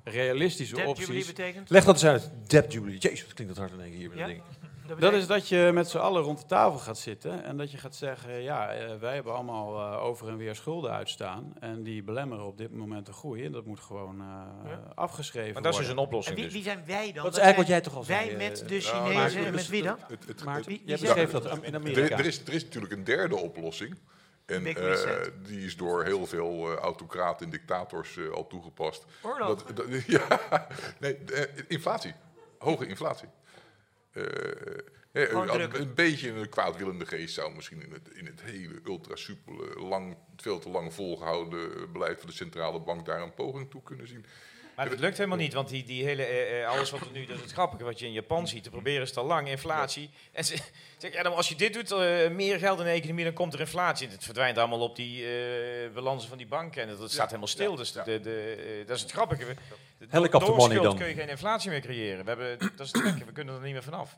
realistische 0.04 0.76
Debt 0.76 0.88
opties. 0.88 1.06
jubilee 1.06 1.28
betekent? 1.28 1.70
Leg 1.70 1.84
dat 1.84 1.94
eens 1.94 2.06
uit. 2.06 2.32
Debt 2.48 2.74
jubilee. 2.74 2.98
Jezus, 2.98 3.24
wat 3.26 3.34
klinkt 3.34 3.56
dat 3.56 3.64
hard 3.64 3.80
in 3.80 3.86
één 3.86 3.92
keer 3.92 4.00
hier 4.00 4.10
met 4.10 4.18
Ja? 4.18 4.70
Dat 5.00 5.14
is 5.14 5.28
dat 5.28 5.48
je 5.48 5.70
met 5.74 5.90
z'n 5.90 5.98
allen 5.98 6.22
rond 6.22 6.40
de 6.40 6.46
tafel 6.46 6.80
gaat 6.80 6.98
zitten 6.98 7.44
en 7.44 7.58
dat 7.58 7.72
je 7.72 7.78
gaat 7.78 7.96
zeggen, 7.96 8.42
ja, 8.42 8.74
eh, 8.74 8.96
wij 9.00 9.14
hebben 9.14 9.34
allemaal 9.34 9.80
eh, 9.94 10.04
over 10.04 10.28
en 10.30 10.38
weer 10.38 10.56
schulden 10.56 10.92
uitstaan 10.92 11.54
en 11.60 11.84
die 11.84 12.04
belemmeren 12.04 12.46
op 12.46 12.58
dit 12.58 12.72
moment 12.74 13.06
de 13.06 13.14
groei 13.14 13.46
en 13.46 13.52
dat 13.52 13.66
moet 13.66 13.80
gewoon 13.80 14.22
eh, 14.22 14.74
afgeschreven 14.96 15.54
Maar 15.54 15.62
dat 15.62 15.72
is 15.72 15.78
dus 15.78 15.88
worden. 15.88 16.04
een 16.04 16.10
oplossing 16.10 16.38
En 16.38 16.44
wie, 16.44 16.52
wie 16.52 16.64
zijn 16.64 16.84
wij 16.86 17.12
dan? 17.12 17.24
Dat 17.24 17.34
is 17.34 17.40
eigenlijk 17.40 17.58
wat 17.58 17.68
jij 17.68 17.82
toch 17.82 17.96
al 17.96 18.06
Wij 18.06 18.26
zei, 18.26 18.38
met 18.38 18.62
eh, 18.62 18.68
de 18.68 18.80
Chinezen 18.80 19.38
en 19.40 19.44
met 19.44 19.54
dus 19.54 19.68
wie 19.68 19.84
dan? 19.84 19.98
Het- 20.08 20.26
het- 20.28 20.44
Maar 20.44 20.56
het- 20.56 20.66
wie- 20.66 20.82
Ja, 20.86 20.98
beschreef 21.00 21.32
dat 21.32 21.58
in 21.64 21.76
Amerika. 21.76 22.02
Er, 22.16 22.20
er, 22.20 22.26
is, 22.26 22.42
er 22.48 22.54
is 22.54 22.64
natuurlijk 22.64 22.94
een 22.94 23.04
derde 23.04 23.36
oplossing. 23.36 23.98
En 24.46 24.66
eh, 24.66 24.96
die 25.48 25.66
is 25.66 25.78
door 25.78 26.04
heel 26.04 26.26
veel 26.26 26.74
autocraten 26.76 27.46
en 27.46 27.52
dictators 27.52 28.18
eh, 28.18 28.30
al 28.30 28.48
toegepast. 28.48 29.06
Oorlog. 29.22 29.64
Dat, 29.64 29.76
dat- 29.76 30.04
ja, 30.18 30.68
nee, 31.00 31.18
inflatie. 31.68 32.14
Hoge 32.60 32.88
inflatie. 32.88 33.28
Eh, 34.14 34.24
eh, 35.12 35.32
een- 35.80 35.94
beetje 35.94 36.30
een 36.32 36.50
kwaadwillende 36.50 37.06
geest 37.06 37.34
zou 37.34 37.56
misschien 37.56 37.82
in 37.84 37.92
het, 37.92 38.10
in 38.14 38.26
het 38.26 38.42
hele 38.42 38.80
ultra-soepele, 38.86 39.80
lang, 39.80 40.18
veel 40.38 40.60
te 40.60 40.70
lang 40.70 40.94
volgehouden 40.94 41.92
beleid 41.92 42.20
van 42.20 42.28
de 42.30 42.36
centrale 42.36 42.80
bank 42.80 43.06
daar 43.06 43.22
een 43.22 43.34
poging 43.34 43.70
toe 43.70 43.84
kunnen 43.84 44.08
zien. 44.08 44.26
Maar 44.76 44.90
het 44.90 45.00
lukt 45.00 45.18
helemaal 45.18 45.38
niet, 45.38 45.54
want 45.54 45.70
die, 45.70 45.84
die 45.84 46.04
hele, 46.04 46.24
eh, 46.24 46.62
eh, 46.62 46.70
alles 46.70 46.90
wat 46.90 47.02
er 47.02 47.08
nu, 47.12 47.26
dat 47.26 47.36
is 47.36 47.42
het 47.42 47.52
grappige 47.52 47.84
wat 47.84 48.00
je 48.00 48.06
in 48.06 48.12
Japan 48.12 48.48
ziet, 48.48 48.64
te 48.64 48.70
proberen 48.70 49.02
is 49.02 49.16
al 49.16 49.26
lang, 49.26 49.48
inflatie. 49.48 50.10
En 50.32 50.46
ze 50.46 50.56
zeggen, 50.98 51.20
ja, 51.20 51.24
dan 51.24 51.36
als 51.36 51.50
je 51.50 51.56
dit 51.56 51.74
doet, 51.74 51.92
eh, 51.92 52.30
meer 52.30 52.60
geld 52.60 52.80
in 52.80 52.86
de 52.86 52.92
economie, 52.92 53.24
dan 53.24 53.34
komt 53.34 53.54
er 53.54 53.60
inflatie. 53.60 54.08
Het 54.08 54.24
verdwijnt 54.24 54.58
allemaal 54.58 54.80
op 54.80 54.96
die 54.96 55.26
eh 55.26 55.94
balansen 55.94 56.30
van 56.30 56.38
die 56.38 56.48
banken 56.48 56.82
en 56.82 56.98
dat 56.98 57.12
staat 57.12 57.28
helemaal 57.28 57.48
stil. 57.48 57.76
Dus 57.76 57.92
de, 57.92 58.20
de, 58.20 58.84
dat 58.88 58.96
is 58.96 59.02
het 59.02 59.12
grappige. 59.12 59.56
Door 60.10 60.56
money 60.56 60.60
schuld 60.60 60.84
dan. 60.84 60.98
kun 60.98 61.08
je 61.08 61.14
geen 61.14 61.30
inflatie 61.30 61.70
meer 61.70 61.82
creëren. 61.82 62.24
We, 62.24 62.30
hebben, 62.30 62.58
dat 62.60 62.86
is 62.86 62.92
het 62.92 63.02
gekke, 63.02 63.26
we 63.26 63.32
kunnen 63.32 63.56
er 63.56 63.62
niet 63.62 63.74
meer 63.74 63.84
vanaf. 63.84 64.18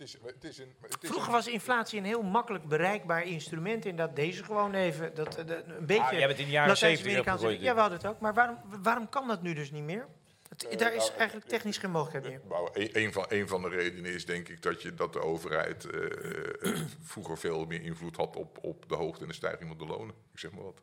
Het 0.00 0.08
is, 0.08 0.16
het 0.24 0.44
is 0.44 0.58
een, 0.58 0.74
het 0.80 1.02
is 1.02 1.08
Vroeger 1.08 1.32
was 1.32 1.48
inflatie 1.48 1.98
een 1.98 2.04
heel 2.04 2.22
makkelijk 2.22 2.64
bereikbaar 2.64 3.24
instrument. 3.26 3.86
En 3.86 3.96
dat 3.96 4.16
deze 4.16 4.44
gewoon 4.44 4.74
even. 4.74 5.14
Dat, 5.14 5.36
eh, 5.36 5.46
de- 5.46 5.62
een 5.66 5.86
beetje. 5.86 6.02
Ah, 6.02 6.10
jij 6.10 6.18
hebt 6.20 6.30
het 6.32 6.40
in 6.40 6.46
de 6.46 6.50
jaren 6.52 6.68
Latijns-Amerikaanse- 6.68 7.22
70 7.22 7.32
opgegooid, 7.34 7.60
Ja, 7.60 7.74
we 7.74 7.80
hadden 7.80 7.98
het 7.98 8.06
ook. 8.06 8.20
Maar 8.20 8.34
waarom, 8.34 8.58
waarom 8.82 9.08
kan 9.08 9.28
dat 9.28 9.42
nu 9.42 9.54
dus 9.54 9.70
niet 9.70 9.82
meer? 9.84 10.06
Het- 10.48 10.78
daar 10.78 10.94
is 10.94 11.06
nou, 11.06 11.18
eigenlijk 11.18 11.48
technisch 11.48 11.78
geen 11.78 11.90
mogelijkheid 11.90 12.42
meer. 12.42 12.48
Nou, 12.48 12.70
een, 12.72 13.12
van, 13.12 13.24
een 13.28 13.48
van 13.48 13.62
de 13.62 13.68
redenen 13.68 14.12
is 14.12 14.26
denk 14.26 14.48
ik 14.48 14.62
dat, 14.62 14.82
je, 14.82 14.94
dat 14.94 15.12
de 15.12 15.20
overheid 15.22 15.84
eh, 15.84 16.72
eh, 16.72 16.80
vroeger 17.12 17.38
veel 17.38 17.64
meer 17.66 17.82
invloed 17.82 18.16
had 18.16 18.36
op, 18.36 18.58
op 18.62 18.88
de 18.88 18.94
hoogte 18.94 19.22
en 19.22 19.28
de 19.28 19.34
stijging 19.34 19.68
van 19.68 19.78
de 19.78 19.86
lonen. 19.86 20.14
Ik 20.32 20.38
zeg 20.38 20.50
maar 20.50 20.62
wat. 20.64 20.80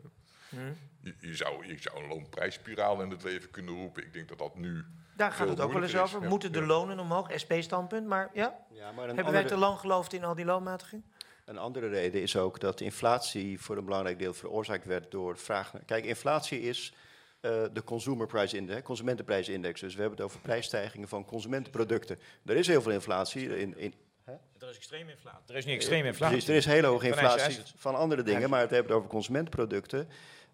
Hmm. 0.50 0.78
Je, 1.02 1.16
je, 1.20 1.36
zou, 1.36 1.68
je 1.68 1.78
zou 1.80 2.02
een 2.04 2.08
loonprijsspiraal 2.10 3.02
in 3.02 3.10
het 3.10 3.24
leven 3.24 3.50
kunnen 3.52 3.74
roepen. 3.76 4.04
Ik 4.04 4.14
denk 4.14 4.28
dat 4.28 4.38
dat 4.38 4.56
nu. 4.56 4.86
Daar 5.18 5.32
gaat 5.32 5.48
het 5.50 5.60
ook 5.60 5.74
wel 5.74 5.82
eens 5.84 5.98
over. 5.98 6.22
Ja, 6.22 6.28
Moeten 6.28 6.52
de 6.52 6.62
lonen 6.66 7.00
omhoog? 7.00 7.30
SP-standpunt. 7.36 8.08
Maar 8.08 8.30
ja, 8.34 8.56
Ja, 8.72 8.92
maar 8.92 9.08
hebben 9.08 9.34
wij 9.34 9.44
te 9.44 9.58
lang 9.58 9.80
geloofd 9.80 10.14
in 10.14 10.24
al 10.24 10.36
die 10.36 10.46
loonmatiging? 10.46 11.04
Een 11.46 11.58
andere 11.58 11.88
reden 11.88 12.22
is 12.22 12.36
ook 12.38 12.60
dat 12.60 12.82
inflatie 12.82 13.62
voor 13.62 13.78
een 13.78 13.86
belangrijk 13.86 14.20
deel 14.20 14.34
veroorzaakt 14.34 14.86
werd 14.86 15.12
door 15.12 15.38
vraag. 15.38 15.74
naar- 15.74 15.84
Kijk, 15.86 16.06
inflatie 16.06 16.62
is 16.62 16.94
eh, 17.40 17.52
de 17.74 17.84
consumer 17.84 18.28
price 18.28 18.56
index, 18.58 18.82
consumentenprijsindex. 18.82 19.82
Dus 19.82 19.94
we 19.96 20.00
hebben 20.02 20.18
het 20.18 20.28
over 20.28 20.40
prijsstijgingen 20.42 21.08
van 21.08 21.26
consumentenproducten. 21.26 22.20
Er 22.46 22.56
is 22.56 22.68
heel 22.68 22.82
veel 22.82 22.92
inflatie 22.92 23.60
in, 23.60 23.78
in 23.78 23.94
Er 24.60 24.70
is 24.70 24.76
extreme 24.76 25.12
inflatie. 25.12 25.40
Er 25.48 25.56
is 25.56 25.66
niet 25.66 25.76
extreme 25.76 26.08
inflatie. 26.08 26.36
Precies, 26.36 26.50
er 26.50 26.56
is 26.56 26.66
hele 26.66 26.88
hoge 26.88 27.08
inflatie 27.08 27.58
van 27.76 27.96
andere 27.96 28.24
dingen, 28.24 28.50
maar 28.50 28.68
we 28.68 28.74
hebben 28.74 28.92
het 28.92 29.02
over 29.02 29.10
consumentenproducten. 29.10 30.10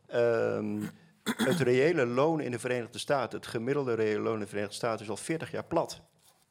Ehm, 0.07 0.81
het 1.24 1.60
reële 1.60 2.06
loon 2.06 2.41
in 2.41 2.52
de 2.52 2.60
Verenigde 2.60 3.00
Staten, 3.00 3.40
het 3.40 3.48
gemiddelde 3.48 3.94
reële 3.94 4.20
loon 4.20 4.34
in 4.34 4.40
de 4.40 4.48
Verenigde 4.48 4.76
Staten 4.76 5.06
is 5.06 5.10
al 5.10 5.18
40 5.18 5.52
jaar 5.52 5.64
plat. 5.64 6.02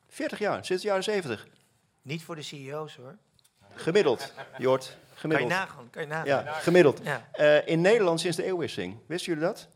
40 0.08 0.38
jaar, 0.38 0.64
sinds 0.64 0.82
de 0.82 0.88
jaren 0.88 1.04
70. 1.04 1.46
Niet 2.02 2.22
voor 2.22 2.36
de 2.36 2.42
CEO's 2.42 2.96
hoor. 2.96 3.16
Gemiddeld, 3.74 4.32
Jort. 4.58 4.96
Gemiddeld. 5.14 5.50
Kan 5.50 5.58
je 5.58 5.64
nagaan, 5.64 5.90
kan 5.90 6.02
je 6.02 6.08
nagaan. 6.08 6.26
Ja, 6.26 6.52
gemiddeld. 6.52 7.00
Ja. 7.02 7.28
Eh, 7.32 7.66
in 7.66 7.80
Nederland 7.80 8.20
sinds 8.20 8.36
de 8.36 8.44
eeuwwisseling. 8.44 8.98
Wisten 9.06 9.32
jullie 9.32 9.48
dat? 9.48 9.68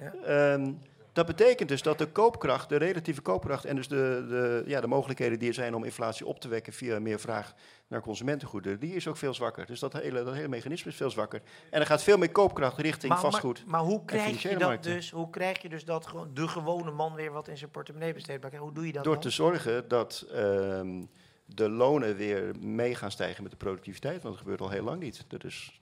Ja. 0.00 0.12
Ehm, 0.24 0.72
dat 1.14 1.26
betekent 1.26 1.68
dus 1.68 1.82
dat 1.82 1.98
de 1.98 2.06
koopkracht, 2.06 2.68
de 2.68 2.76
relatieve 2.76 3.20
koopkracht 3.20 3.64
en 3.64 3.76
dus 3.76 3.88
de, 3.88 4.24
de, 4.28 4.62
ja, 4.66 4.80
de 4.80 4.86
mogelijkheden 4.86 5.38
die 5.38 5.48
er 5.48 5.54
zijn 5.54 5.74
om 5.74 5.84
inflatie 5.84 6.26
op 6.26 6.40
te 6.40 6.48
wekken 6.48 6.72
via 6.72 7.00
meer 7.00 7.20
vraag 7.20 7.54
naar 7.88 8.00
consumentengoederen, 8.00 8.80
die 8.80 8.94
is 8.94 9.08
ook 9.08 9.16
veel 9.16 9.34
zwakker. 9.34 9.66
Dus 9.66 9.80
dat 9.80 9.92
hele, 9.92 10.24
dat 10.24 10.34
hele 10.34 10.48
mechanisme 10.48 10.90
is 10.90 10.96
veel 10.96 11.10
zwakker. 11.10 11.42
En 11.70 11.80
er 11.80 11.86
gaat 11.86 12.02
veel 12.02 12.18
meer 12.18 12.30
koopkracht 12.30 12.78
richting 12.78 13.12
Maar, 13.12 13.20
vastgoed. 13.20 13.62
maar, 13.62 13.70
maar 13.70 13.90
hoe 13.90 14.04
krijg 14.04 14.42
je 14.42 14.48
dat 14.48 14.60
markten. 14.60 14.94
dus? 14.94 15.10
Hoe 15.10 15.30
krijg 15.30 15.62
je 15.62 15.68
dus 15.68 15.84
dat 15.84 16.06
gewoon 16.06 16.30
de 16.34 16.48
gewone 16.48 16.90
man 16.90 17.14
weer 17.14 17.32
wat 17.32 17.48
in 17.48 17.58
zijn 17.58 17.70
portemonnee 17.70 18.12
krijgt? 18.12 18.56
Hoe 18.56 18.72
doe 18.72 18.86
je 18.86 18.92
dat 18.92 19.04
Door 19.04 19.12
dan? 19.12 19.22
te 19.22 19.30
zorgen 19.30 19.88
dat 19.88 20.26
ehm, 20.32 21.02
de 21.46 21.68
lonen 21.68 22.16
weer 22.16 22.54
mee 22.60 22.94
gaan 22.94 23.10
stijgen 23.10 23.42
met 23.42 23.52
de 23.52 23.58
productiviteit, 23.58 24.22
want 24.22 24.34
dat 24.34 24.42
gebeurt 24.42 24.60
al 24.60 24.70
heel 24.70 24.84
lang 24.84 25.00
niet. 25.00 25.24
Dat 25.28 25.44
is 25.44 25.80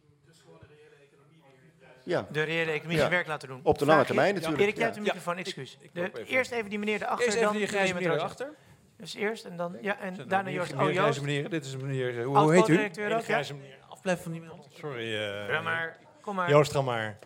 ja. 2.04 2.26
De 2.30 2.42
reële 2.42 2.70
economie 2.70 2.92
Ja. 2.96 2.98
zijn 3.02 3.10
werk 3.10 3.26
laten 3.26 3.48
doen. 3.48 3.60
Op 3.62 3.78
de 3.78 3.84
lange 3.84 3.96
Vraag 3.96 4.06
termijn 4.06 4.34
natuurlijk. 4.34 4.62
Erik, 4.62 4.74
jij 4.74 4.84
hebt 4.84 4.94
de 4.96 5.00
microfoon, 5.02 5.36
excuus. 5.36 5.78
Eerst 6.26 6.50
even 6.50 6.70
die 6.70 6.78
meneer 6.78 7.02
erachter. 7.02 7.24
Eerst 7.26 7.36
even 7.36 7.48
dan 7.48 7.56
die 7.56 7.66
grijze 7.66 7.94
meneer 7.94 8.12
erachter. 8.12 8.48
Dus 8.96 9.14
eerst 9.14 9.44
en 9.44 9.56
dan, 9.56 9.76
ja, 9.80 10.00
en 10.00 10.16
daarna 10.28 10.50
Joost. 10.50 10.72
Oh, 10.72 10.92
Joost. 10.92 11.20
meneer. 11.20 11.50
Dit 11.50 11.64
is 11.64 11.72
een 11.72 11.86
meneer, 11.86 12.18
eh, 12.18 12.24
hoe- 12.26 12.52
heet 12.54 12.68
u? 12.68 12.88
grijze 13.22 13.54
meneer. 13.54 13.78
Afblijven 13.88 14.22
van 14.22 14.32
die 14.32 14.40
meneer. 14.40 14.56
Sorry. 14.78 15.14
eh, 15.14 15.48
Ja, 15.48 15.60
maar, 15.60 15.98
kom 16.20 16.34
maar. 16.34 16.50
Joost 16.50 16.72
Ramaar. 16.72 17.18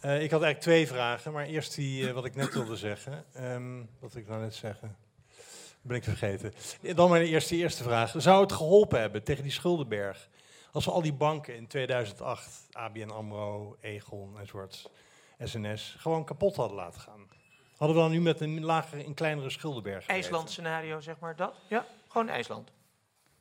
Eh, 0.00 0.22
ik 0.22 0.30
had 0.30 0.42
eigenlijk 0.42 0.60
twee 0.60 0.86
vragen, 0.86 1.32
maar 1.32 1.44
eerst 1.46 1.74
die 1.74 2.12
wat 2.12 2.24
ik 2.24 2.34
net 2.34 2.54
wilde 2.54 2.76
zeggen. 2.76 3.24
Ehm, 3.34 3.76
wat 3.98 4.12
wil 4.12 4.22
ik 4.22 4.28
nou 4.28 4.40
net 4.40 4.54
zeggen? 4.54 4.96
Ben 5.82 5.96
ik 5.96 6.04
vergeten. 6.04 6.52
Dan 6.94 7.10
mijn 7.10 7.24
eerste, 7.26 7.56
eerste 7.56 7.82
vraag. 7.82 8.14
Zou 8.16 8.40
het 8.42 8.52
geholpen 8.52 9.00
hebben 9.00 9.22
tegen 9.22 9.42
die 9.42 9.52
schuldenberg? 9.52 10.28
Als 10.72 10.84
we 10.84 10.90
al 10.90 11.02
die 11.02 11.12
banken 11.12 11.56
in 11.56 11.66
2008, 11.66 12.68
ABN 12.72 13.10
AMRO, 13.10 13.76
Egon 13.80 14.38
enzovoort, 14.38 14.90
SNS, 15.38 15.94
gewoon 15.98 16.24
kapot 16.24 16.56
hadden 16.56 16.76
laten 16.76 17.00
gaan? 17.00 17.28
Hadden 17.76 17.96
we 17.96 18.02
dan 18.02 18.10
nu 18.10 18.20
met 18.20 18.40
een 18.40 18.64
lagere, 18.64 19.06
een 19.06 19.14
kleinere 19.14 19.50
schuldenberg? 19.50 20.06
IJsland 20.06 20.50
scenario, 20.50 21.00
zeg 21.00 21.18
maar 21.18 21.36
dat. 21.36 21.54
Ja, 21.68 21.86
gewoon 22.08 22.28
IJsland. 22.28 22.70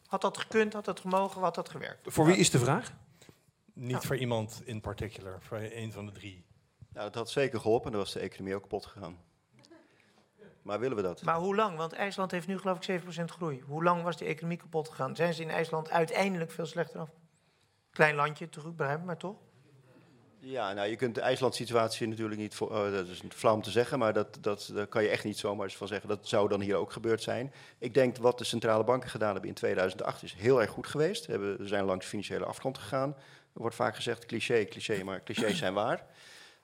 Had 0.06 0.22
dat 0.22 0.38
gekund, 0.38 0.73
had 0.73 0.85
dat 0.85 0.99
gemogen, 0.99 1.41
had 1.41 1.56
dat 1.56 1.69
gewerkt? 1.69 2.14
Voor 2.14 2.26
wie 2.26 2.38
is 2.38 2.49
de 2.49 2.60
vraag? 2.60 2.93
Niet 3.73 4.06
voor 4.06 4.18
iemand 4.18 4.61
in 4.65 4.81
particular, 4.81 5.41
voor 5.41 5.57
een 5.57 5.91
van 5.91 6.06
de 6.06 6.11
drie. 6.11 6.45
Nou, 6.93 7.06
dat 7.06 7.15
had 7.15 7.30
zeker 7.30 7.60
geholpen 7.60 7.85
en 7.85 7.91
dan 7.91 8.01
was 8.01 8.14
de 8.14 8.19
economie 8.19 8.56
ook 8.56 8.61
kapot 8.61 8.85
gegaan. 8.85 9.18
Maar 10.69 10.79
willen 10.79 10.95
we 10.95 11.03
dat? 11.03 11.21
Maar 11.21 11.35
hoe 11.35 11.55
lang? 11.55 11.77
Want 11.77 11.93
IJsland 11.93 12.31
heeft 12.31 12.47
nu 12.47 12.57
geloof 12.57 12.87
ik 12.87 13.01
7% 13.01 13.23
groei. 13.25 13.61
Hoe 13.67 13.83
lang 13.83 14.03
was 14.03 14.17
die 14.17 14.27
economie 14.27 14.57
kapot 14.57 14.89
gegaan? 14.89 15.15
Zijn 15.15 15.33
ze 15.33 15.41
in 15.41 15.49
IJsland 15.49 15.89
uiteindelijk 15.89 16.51
veel 16.51 16.65
slechter 16.65 16.99
af? 16.99 17.09
Klein 17.91 18.15
landje, 18.15 18.49
te 18.49 18.59
goed 18.59 18.75
begrijpen, 18.75 19.05
maar 19.05 19.17
toch? 19.17 19.35
Ja, 20.39 20.73
nou, 20.73 20.89
je 20.89 20.95
kunt 20.95 21.15
de 21.15 21.21
IJsland-situatie 21.21 22.07
natuurlijk 22.07 22.39
niet, 22.39 22.55
voor, 22.55 22.69
oh, 22.69 22.91
dat 22.91 23.07
is 23.07 23.21
flauw 23.29 23.53
om 23.53 23.61
te 23.61 23.71
zeggen, 23.71 23.99
maar 23.99 24.13
dat, 24.13 24.37
dat, 24.41 24.71
daar 24.73 24.87
kan 24.87 25.03
je 25.03 25.09
echt 25.09 25.23
niet 25.23 25.37
zomaar 25.37 25.65
eens 25.65 25.77
van 25.77 25.87
zeggen. 25.87 26.09
Dat 26.09 26.27
zou 26.27 26.49
dan 26.49 26.61
hier 26.61 26.75
ook 26.75 26.91
gebeurd 26.91 27.21
zijn. 27.21 27.53
Ik 27.77 27.93
denk 27.93 28.17
wat 28.17 28.37
de 28.37 28.43
centrale 28.43 28.83
banken 28.83 29.09
gedaan 29.09 29.31
hebben 29.31 29.49
in 29.49 29.55
2008 29.55 30.23
is 30.23 30.33
heel 30.33 30.61
erg 30.61 30.69
goed 30.69 30.87
geweest. 30.87 31.25
We 31.25 31.57
zijn 31.59 31.85
langs 31.85 32.05
financiële 32.05 32.45
afgrond 32.45 32.77
gegaan. 32.77 33.09
Er 33.53 33.61
wordt 33.61 33.75
vaak 33.75 33.95
gezegd 33.95 34.25
cliché, 34.25 34.65
cliché, 34.65 35.03
maar 35.03 35.23
clichés 35.23 35.57
zijn 35.57 35.73
waar. 35.73 36.05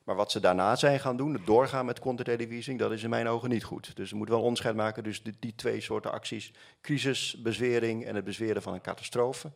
Maar 0.05 0.15
wat 0.15 0.31
ze 0.31 0.39
daarna 0.39 0.75
zijn 0.75 0.99
gaan 0.99 1.17
doen, 1.17 1.33
het 1.33 1.45
doorgaan 1.45 1.85
met 1.85 1.99
quantitative 1.99 2.53
easing, 2.53 2.79
dat 2.79 2.91
is 2.91 3.03
in 3.03 3.09
mijn 3.09 3.27
ogen 3.27 3.49
niet 3.49 3.63
goed. 3.63 3.95
Dus 3.95 4.09
we 4.11 4.15
moeten 4.15 4.33
wel 4.35 4.43
een 4.43 4.49
onderscheid 4.49 4.75
maken 4.75 5.03
tussen 5.03 5.23
die, 5.23 5.35
die 5.39 5.55
twee 5.55 5.81
soorten 5.81 6.11
acties. 6.11 6.53
Crisis, 6.81 7.35
bezwering 7.41 8.05
en 8.05 8.15
het 8.15 8.23
bezweren 8.23 8.61
van 8.61 8.73
een 8.73 8.81
catastrofe. 8.81 9.51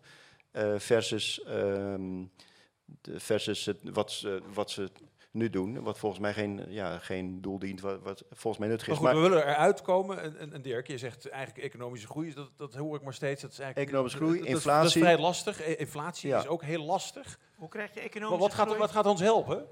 eh, 0.52 0.74
versus, 0.78 1.44
ehm, 1.44 2.24
de- 2.86 3.20
versus 3.20 3.66
het, 3.66 3.78
wat, 3.84 4.12
ze, 4.12 4.42
wat 4.54 4.72
ze 4.72 4.90
nu 5.32 5.50
doen. 5.50 5.82
Wat 5.84 5.98
volgens 6.00 6.22
mij 6.22 6.34
geen, 6.34 6.66
ja, 6.70 6.98
geen 7.00 7.42
doel 7.42 7.60
dient, 7.60 7.82
wat, 7.82 8.00
wat 8.02 8.24
volgens 8.30 8.58
mij 8.58 8.68
nuttig 8.68 8.88
Maar 8.88 8.96
is. 8.98 9.04
goed, 9.04 9.12
we 9.12 9.30
willen 9.30 9.48
eruit 9.48 9.82
komen. 9.82 10.22
En, 10.22 10.38
en, 10.40 10.54
en 10.54 10.62
Dirk, 10.62 10.88
je 10.88 10.98
zegt 10.98 11.30
eigenlijk 11.30 11.66
economische 11.66 12.08
groei, 12.08 12.34
dat, 12.34 12.50
dat 12.58 12.74
hoor 12.76 12.96
ik 12.96 13.02
maar 13.04 13.14
steeds. 13.14 13.42
Dat 13.42 13.52
is 13.52 13.60
eigenlijk, 13.60 13.88
Economische 13.90 14.18
groei, 14.18 14.38
dat- 14.38 14.48
dat 14.48 14.50
is- 14.50 14.56
inflatie. 14.64 14.84
Dat 14.84 14.96
is 14.96 15.02
vrij 15.02 15.18
lastig. 15.18 15.62
E- 15.68 15.74
Inflatie 15.74 16.30
Ja. 16.30 16.40
is 16.40 16.48
ook 16.48 16.64
heel 16.64 16.84
lastig. 16.84 17.40
Hoe 17.56 17.70
krijg 17.70 17.90
je 17.90 17.96
Maar 17.96 18.04
economische 18.06 18.42
wat 18.42 18.54
gaat, 18.54 18.66
groei? 18.66 18.80
wat 18.80 18.92
gaat 18.92 19.06
ons 19.06 19.22
helpen? 19.22 19.66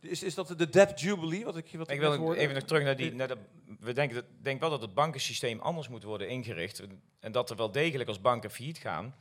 Is, 0.00 0.22
is 0.22 0.34
dat 0.34 0.48
de 0.58 0.68
debt 0.68 1.00
jubilee? 1.00 1.44
Wat 1.44 1.56
ik, 1.56 1.68
wat 1.72 1.88
Ik 1.88 1.94
ik 1.94 2.00
wil 2.00 2.34
even 2.34 2.54
nog 2.54 2.64
terug 2.64 2.84
naar 2.84 2.96
die. 2.96 3.14
Naar 3.14 3.28
de, 3.28 3.36
we 3.80 3.92
denken, 3.92 4.16
dat- 4.16 4.24
denk 4.42 4.60
wel 4.60 4.70
dat 4.70 4.80
het 4.80 4.94
bankensysteem 4.94 5.60
anders 5.60 5.88
moet 5.88 6.02
worden 6.02 6.28
ingericht. 6.28 6.82
En 7.20 7.32
dat 7.32 7.50
er 7.50 7.56
wel 7.56 7.70
degelijk 7.70 8.08
als 8.08 8.20
banken 8.20 8.50
failliet 8.50 8.78
gaan, 8.78 9.14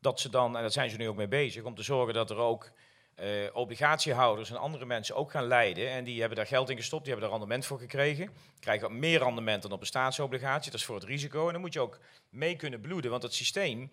dat 0.00 0.20
ze 0.20 0.28
dan, 0.28 0.56
en 0.56 0.60
daar 0.60 0.70
zijn 0.70 0.90
ze 0.90 0.96
nu 0.96 1.08
ook 1.08 1.16
mee 1.16 1.28
bezig, 1.28 1.62
om 1.62 1.74
te 1.74 1.82
zorgen 1.82 2.14
dat 2.14 2.30
er 2.30 2.36
ook 2.36 2.70
eh, 3.14 3.28
obligatiehouders 3.52 4.50
en 4.50 4.56
andere 4.56 4.84
mensen 4.84 5.14
ook 5.16 5.30
gaan 5.30 5.46
leiden. 5.46 5.88
En 5.90 6.04
die 6.04 6.18
hebben 6.20 6.36
daar 6.36 6.46
geld 6.46 6.70
in 6.70 6.76
gestopt, 6.76 7.04
die 7.04 7.12
hebben 7.12 7.30
daar 7.30 7.38
rendement 7.38 7.66
voor 7.66 7.78
gekregen. 7.78 8.30
Krijgen 8.60 8.98
meer 8.98 9.18
rendement 9.22 9.62
dan 9.62 9.72
op 9.72 9.80
een 9.80 9.86
staatsobligatie. 9.86 10.70
Dat 10.70 10.80
is 10.80 10.86
voor 10.86 10.94
het 10.94 11.04
risico. 11.04 11.46
En 11.46 11.52
dan 11.52 11.60
moet 11.60 11.72
je 11.72 11.80
ook 11.80 11.98
mee 12.30 12.56
kunnen 12.56 12.80
bloeden. 12.80 13.10
Want 13.10 13.22
het 13.22 13.34
systeem 13.34 13.90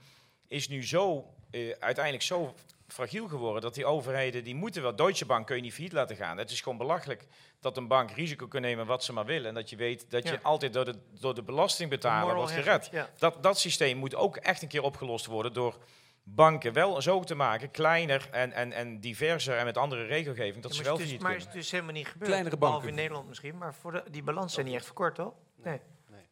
is 0.48 0.68
nu 0.68 0.86
zo, 0.86 1.34
eh, 1.52 1.70
uiteindelijk 1.80 2.24
zo 2.24 2.54
fragiel 2.94 3.28
geworden 3.28 3.62
dat 3.62 3.74
die 3.74 3.86
overheden, 3.86 4.44
die 4.44 4.56
moeten 4.56 4.82
wel, 4.82 4.96
Deutsche 4.96 5.26
Bank 5.26 5.46
kun 5.48 5.56
je 5.56 5.62
niet 5.62 5.74
failliet 5.74 5.94
laten 5.94 6.16
gaan. 6.16 6.38
Het 6.38 6.52
is 6.52 6.62
gewoon 6.62 6.78
belachelijk 6.78 7.26
dat 7.60 7.78
een 7.78 7.88
bank 7.88 8.12
risico 8.12 8.48
kan 8.48 8.62
nemen 8.62 8.86
wat 8.86 9.04
ze 9.04 9.14
maar 9.14 9.26
willen. 9.26 9.48
En 9.48 9.54
dat 9.54 9.70
je 9.70 9.76
weet 9.76 10.12
dat 10.12 10.24
je 10.28 10.34
Ja. 10.34 10.40
altijd 10.44 10.74
door 10.74 10.86
de, 10.86 10.96
door 11.20 11.36
de 11.36 11.44
belastingbetaler 11.44 12.36
wordt 12.36 12.52
gered. 12.52 12.90
ja. 12.92 13.10
Dat, 13.18 13.44
dat 13.44 13.60
systeem 13.60 13.98
moet 13.98 14.16
ook 14.16 14.38
echt 14.38 14.62
een 14.62 14.68
keer 14.68 14.84
opgelost 14.84 15.26
worden 15.26 15.54
door 15.54 15.78
banken 16.24 16.74
wel 16.74 17.02
zo 17.02 17.24
te 17.24 17.36
maken, 17.36 17.72
kleiner 17.72 18.28
en, 18.32 18.52
en, 18.52 18.72
en 18.72 19.00
diverser 19.00 19.58
en 19.58 19.66
met 19.66 19.78
andere 19.78 20.04
regelgeving, 20.06 20.64
dat 20.64 20.72
Ja, 20.72 20.78
ze 20.78 20.84
maar 20.84 20.92
wel 20.92 20.94
het 20.94 21.02
is, 21.02 21.08
failliet 21.08 21.22
maar 21.22 21.32
kunnen. 21.32 21.48
het 21.48 21.56
is 21.58 21.62
dus 21.62 21.72
helemaal 21.72 21.94
niet 21.94 22.08
gebeurd. 22.08 22.30
Kleinere 22.32 22.58
Behalve 22.58 22.78
banken. 22.80 22.96
in 22.98 23.02
Nederland 23.04 23.28
misschien, 23.28 23.58
maar 23.58 23.74
voor 23.74 23.92
de, 23.92 24.04
die 24.12 24.24
balans 24.24 24.54
zijn 24.54 24.66
niet 24.66 24.76
echt 24.76 24.86
verkort, 24.86 25.16
toch? 25.16 25.34
Nee. 25.64 25.80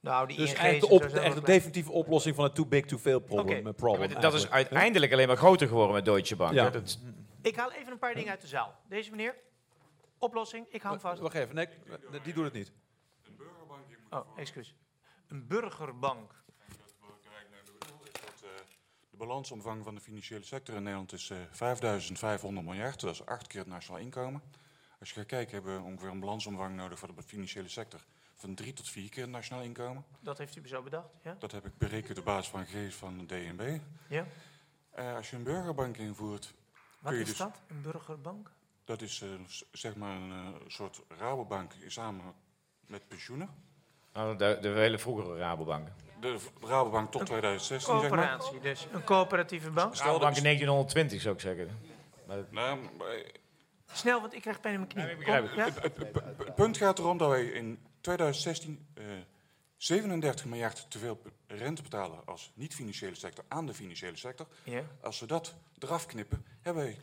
Nou, 0.08 0.28
die 0.28 0.38
Dus 0.38 0.54
eigenlijk 0.54 0.80
de, 0.80 1.06
op, 1.06 1.12
de, 1.12 1.20
echt 1.20 1.36
de 1.36 1.42
definitieve 1.42 1.92
oplossing 1.92 2.36
van 2.36 2.44
het 2.44 2.56
too 2.56 2.66
big 2.66 2.86
to 2.86 2.98
fail 2.98 3.20
problem. 3.20 3.68
Eh, 3.68 3.74
problem 3.74 4.08
Ja, 4.08 4.14
maar 4.14 4.22
dat 4.22 4.34
is 4.34 4.50
uiteindelijk 4.50 5.12
alleen 5.12 5.28
maar 5.28 5.38
groter 5.38 5.68
geworden 5.68 5.96
met 5.96 6.06
Deutsche 6.06 6.36
Bank. 6.36 6.54
Ja. 6.54 6.70
Dat, 6.70 7.00
Ik 7.42 7.56
haal 7.56 7.72
even 7.72 7.92
een 7.92 8.00
paar 8.00 8.14
dingen 8.14 8.30
uit 8.30 8.42
de 8.42 8.48
zaal. 8.48 8.76
Deze 8.90 9.12
meneer, 9.12 9.36
oplossing, 10.18 10.66
ik 10.70 10.82
hou 10.82 10.94
hem 10.94 11.02
vast. 11.02 11.22
Wacht 11.22 11.36
even, 11.36 11.56
nee, 11.56 11.68
die 12.24 12.34
doet 12.34 12.44
het 12.44 12.54
niet. 12.54 12.72
Oh, 14.10 14.38
excuus. 14.38 14.76
Een 15.28 15.48
burgerbank. 15.48 16.32
Dat, 18.12 18.44
eh, 18.44 18.50
de 19.10 19.18
balansomvang 19.18 19.84
van 19.84 19.96
de 19.96 20.02
financiële 20.02 20.44
sector 20.44 20.76
in 20.76 20.84
Nederland 20.84 21.14
is 21.14 21.30
eh 21.30 21.38
5500 21.52 22.66
miljard. 22.66 23.00
Dat 23.00 23.14
is 23.14 23.26
acht 23.26 23.48
keer 23.48 23.60
het 23.60 23.70
nationaal 23.70 24.02
inkomen. 24.02 24.42
Als 25.00 25.10
je 25.10 25.16
gaat 25.16 25.26
kijken, 25.26 25.54
hebben 25.54 25.76
we 25.76 25.84
ongeveer 25.84 26.10
een 26.10 26.20
balansomvang 26.20 26.76
nodig 26.76 27.00
voor 27.00 27.16
de 27.16 27.24
financiële 27.24 27.68
sector 27.68 28.06
van 28.38 28.56
drie 28.56 28.74
tot 28.74 28.90
vier 28.90 29.10
keer 29.10 29.24
het 29.24 29.32
nationaal 29.32 29.64
inkomen. 29.64 30.06
Dat 30.20 30.38
heeft 30.38 30.56
u 30.56 30.68
zo 30.68 30.82
bedacht, 30.82 31.08
ja? 31.24 31.36
Dat 31.40 31.52
heb 31.52 31.66
ik 31.66 31.78
berekend 31.78 32.18
op 32.18 32.26
basis 32.26 32.48
van 32.52 32.66
gegevens 32.66 32.96
van 32.96 33.18
de 33.18 33.26
DNB. 33.26 33.80
Ja. 34.08 34.26
Eh, 34.92 35.16
als 35.16 35.30
je 35.30 35.36
een 35.36 35.44
burgerbank 35.44 35.98
invoert, 35.98 36.54
Wat 37.00 37.12
kun 37.12 37.14
je 37.16 37.22
is 37.22 37.28
dus, 37.30 37.38
dat, 37.38 37.62
een 37.68 37.82
burgerbank? 37.82 38.52
Dat 38.86 39.02
is 39.02 39.22
eh, 39.22 39.30
zeg 39.72 39.96
maar 39.96 40.16
een 40.16 40.32
eh, 40.32 40.62
soort 40.68 41.02
Rabobank 41.20 41.72
samen 41.88 42.34
met 42.86 43.08
pensioenen. 43.08 43.50
nou, 44.14 44.38
de, 44.38 44.58
de 44.62 44.68
hele 44.70 44.98
vroegere 45.00 45.38
Rabobank. 45.38 45.88
De 46.20 46.38
Rabobank 46.62 47.12
tot 47.12 47.26
2016, 47.26 48.00
zeg 48.00 48.10
maar. 48.10 48.20
Coöperatie, 48.20 48.60
dus 48.60 48.88
een 48.92 49.04
coöperatieve 49.04 49.72
bank. 49.72 49.96
Rabobank 49.96 50.36
in 50.36 50.44
1920 50.44 51.22
zou 51.22 51.34
ik 51.36 51.42
zeggen. 51.42 51.80
Maar, 52.28 52.38
Nou, 52.50 52.80
Snel, 53.92 54.22
want 54.22 54.34
ik 54.34 54.42
krijg 54.42 54.60
pijn 54.60 54.74
in 54.74 54.80
mijn 54.80 54.92
knie. 54.94 55.10
ik 55.10 55.18
begrijp 55.18 55.48
Kom, 55.48 55.58
ja? 55.58 55.64
Het, 55.66 55.82
het- 55.84 55.98
het- 55.98 56.38
het 56.38 56.56
punt 56.56 56.78
gaat 56.78 57.00
erom 57.00 57.18
dat 57.18 57.30
wij 57.30 57.46
in 57.46 57.80
2016 58.08 58.88
eh 58.94 59.04
37 59.78 60.46
miljard 60.46 60.86
te 60.90 61.00
veel 61.00 61.22
rente 61.48 61.82
betalen 61.82 62.26
als 62.26 62.52
niet-financiële 62.56 63.16
sector 63.16 63.44
aan 63.48 63.66
de 63.66 63.74
financiële 63.74 64.18
sector. 64.18 64.48
Ja. 64.64 64.82
Als 65.02 65.20
we 65.20 65.26
dat 65.26 65.56
eraf 65.80 66.06
knippen, 66.06 66.46
hebben 66.62 66.84
wij 66.84 66.98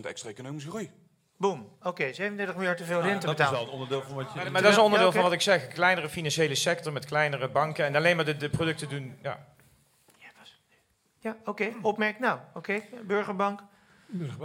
extra 0.06 0.28
economische 0.28 0.68
groei. 0.68 0.90
Boom. 1.36 1.68
Oké, 1.82 2.12
37 2.12 2.56
miljard 2.56 2.78
te 2.78 2.84
veel 2.84 3.00
rente 3.00 3.26
dat 3.26 3.38
is 3.38 3.44
betalen. 3.44 3.58
wel 3.58 3.66
een 3.66 3.72
onderdeel 3.72 4.02
van 4.02 4.14
wat 4.14 4.32
je... 4.32 4.38
maar, 4.38 4.52
maar 4.52 4.62
dat 4.62 4.70
is 4.70 4.76
een 4.76 4.82
onderdeel 4.82 5.06
Ja, 5.06 5.12
van 5.12 5.22
wat 5.22 5.32
ik 5.32 5.40
zeg. 5.40 5.62
Een 5.64 5.72
kleinere 5.72 6.08
financiële 6.08 6.54
sector 6.54 6.92
met 6.92 7.04
kleinere 7.04 7.48
banken 7.48 7.84
en 7.84 7.96
alleen 7.96 8.16
maar 8.16 8.24
de, 8.24 8.36
de 8.36 8.50
producten 8.50 8.88
doen. 8.88 9.18
Ja. 9.22 9.46
Ja, 11.18 11.36
oké. 11.44 11.72
Opmerk 11.82 12.18
nou. 12.18 12.38
Oké, 12.54 12.82
burgerbank. 13.06 13.60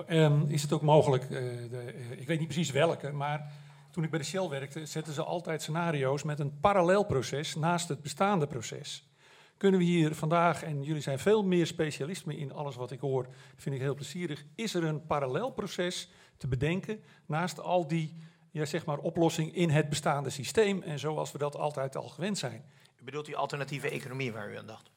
Ehm, 0.08 0.42
is 0.48 0.62
het 0.62 0.74
ook 0.74 0.82
mogelijk, 0.82 1.24
eh, 1.24 1.30
de, 1.30 1.94
eh, 1.96 2.20
ik 2.20 2.28
weet 2.28 2.40
niet 2.40 2.48
precies 2.48 2.72
welke, 2.72 3.12
maar 3.12 3.52
toen 3.98 4.06
ik 4.06 4.12
bij 4.12 4.22
de 4.22 4.26
Shell 4.26 4.48
werkte, 4.48 4.86
zetten 4.86 5.14
ze 5.14 5.24
altijd 5.24 5.62
scenario's 5.62 6.24
met 6.24 6.40
een 6.40 6.60
parallel 6.60 7.04
proces 7.04 7.56
naast 7.56 7.88
het 7.88 8.02
bestaande 8.02 8.48
proces. 8.48 9.10
Kunnen 9.58 9.80
we 9.80 9.86
hier 9.86 10.16
vandaag, 10.16 10.64
en 10.64 10.84
jullie 10.84 11.02
zijn 11.02 11.20
veel 11.20 11.44
meer 11.44 11.68
specialisten 11.68 12.32
in 12.32 12.52
alles 12.52 12.76
wat 12.76 12.92
ik 12.92 13.00
hoor, 13.00 13.28
vind 13.56 13.76
ik 13.76 13.82
heel 13.82 13.96
plezierig, 13.96 14.46
is 14.56 14.74
er 14.74 14.84
een 14.84 15.06
parallel 15.06 15.52
proces 15.52 16.10
te 16.38 16.48
bedenken 16.48 17.04
naast 17.26 17.60
al 17.60 17.88
die 17.88 18.16
ja, 18.52 18.66
zeg 18.66 18.86
maar, 18.86 18.98
oplossingen 18.98 19.54
in 19.54 19.70
het 19.70 19.90
bestaande 19.90 20.30
systeem 20.30 20.82
en 20.82 21.00
zoals 21.00 21.32
we 21.32 21.38
dat 21.38 21.56
altijd 21.56 21.96
al 21.96 22.10
gewend 22.10 22.38
zijn? 22.38 22.64
U 23.02 23.04
bedoelt 23.04 23.26
die 23.26 23.38
alternatieve 23.38 23.90
economie 23.90 24.32
waar 24.32 24.52
u 24.52 24.58
aan 24.58 24.68
dacht? 24.68 24.92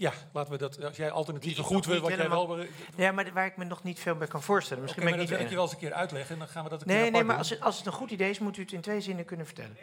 Ja, 0.00 0.12
laten 0.32 0.52
we 0.52 0.58
dat, 0.58 0.84
als 0.84 0.96
jij 0.96 1.10
alternatieven 1.10 1.64
goed 1.64 1.86
wil, 1.86 2.00
wat 2.00 2.08
jij 2.08 2.28
wel... 2.28 2.40
helemaal- 2.46 2.66
Ja, 2.96 3.12
maar 3.12 3.32
waar 3.32 3.46
ik 3.46 3.56
me 3.56 3.64
nog 3.64 3.82
niet 3.82 4.00
veel 4.00 4.14
bij 4.16 4.26
kan 4.26 4.42
voorstellen. 4.42 4.82
Misschien 4.82 5.04
ben 5.04 5.12
maar 5.12 5.22
ik 5.22 5.28
dat 5.28 5.38
niet 5.38 5.48
wil 5.48 5.48
ik 5.48 5.52
je 5.52 5.54
wel 5.54 5.64
eens 5.64 5.72
een 5.72 5.88
keer 5.88 5.98
uitleggen 5.98 6.32
en 6.32 6.38
dan 6.38 6.48
gaan 6.48 6.64
we 6.64 6.70
dat 6.70 6.80
een 6.80 6.86
Nee, 6.88 7.02
keer 7.02 7.12
nee, 7.12 7.24
maar 7.24 7.36
als 7.36 7.50
het, 7.50 7.60
als 7.60 7.76
het 7.76 7.86
een 7.86 7.92
goed 7.92 8.10
idee 8.10 8.30
is, 8.30 8.38
moet 8.38 8.56
u 8.56 8.62
het 8.62 8.72
in 8.72 8.80
twee 8.80 9.00
zinnen 9.00 9.24
kunnen 9.24 9.46
vertellen. 9.46 9.76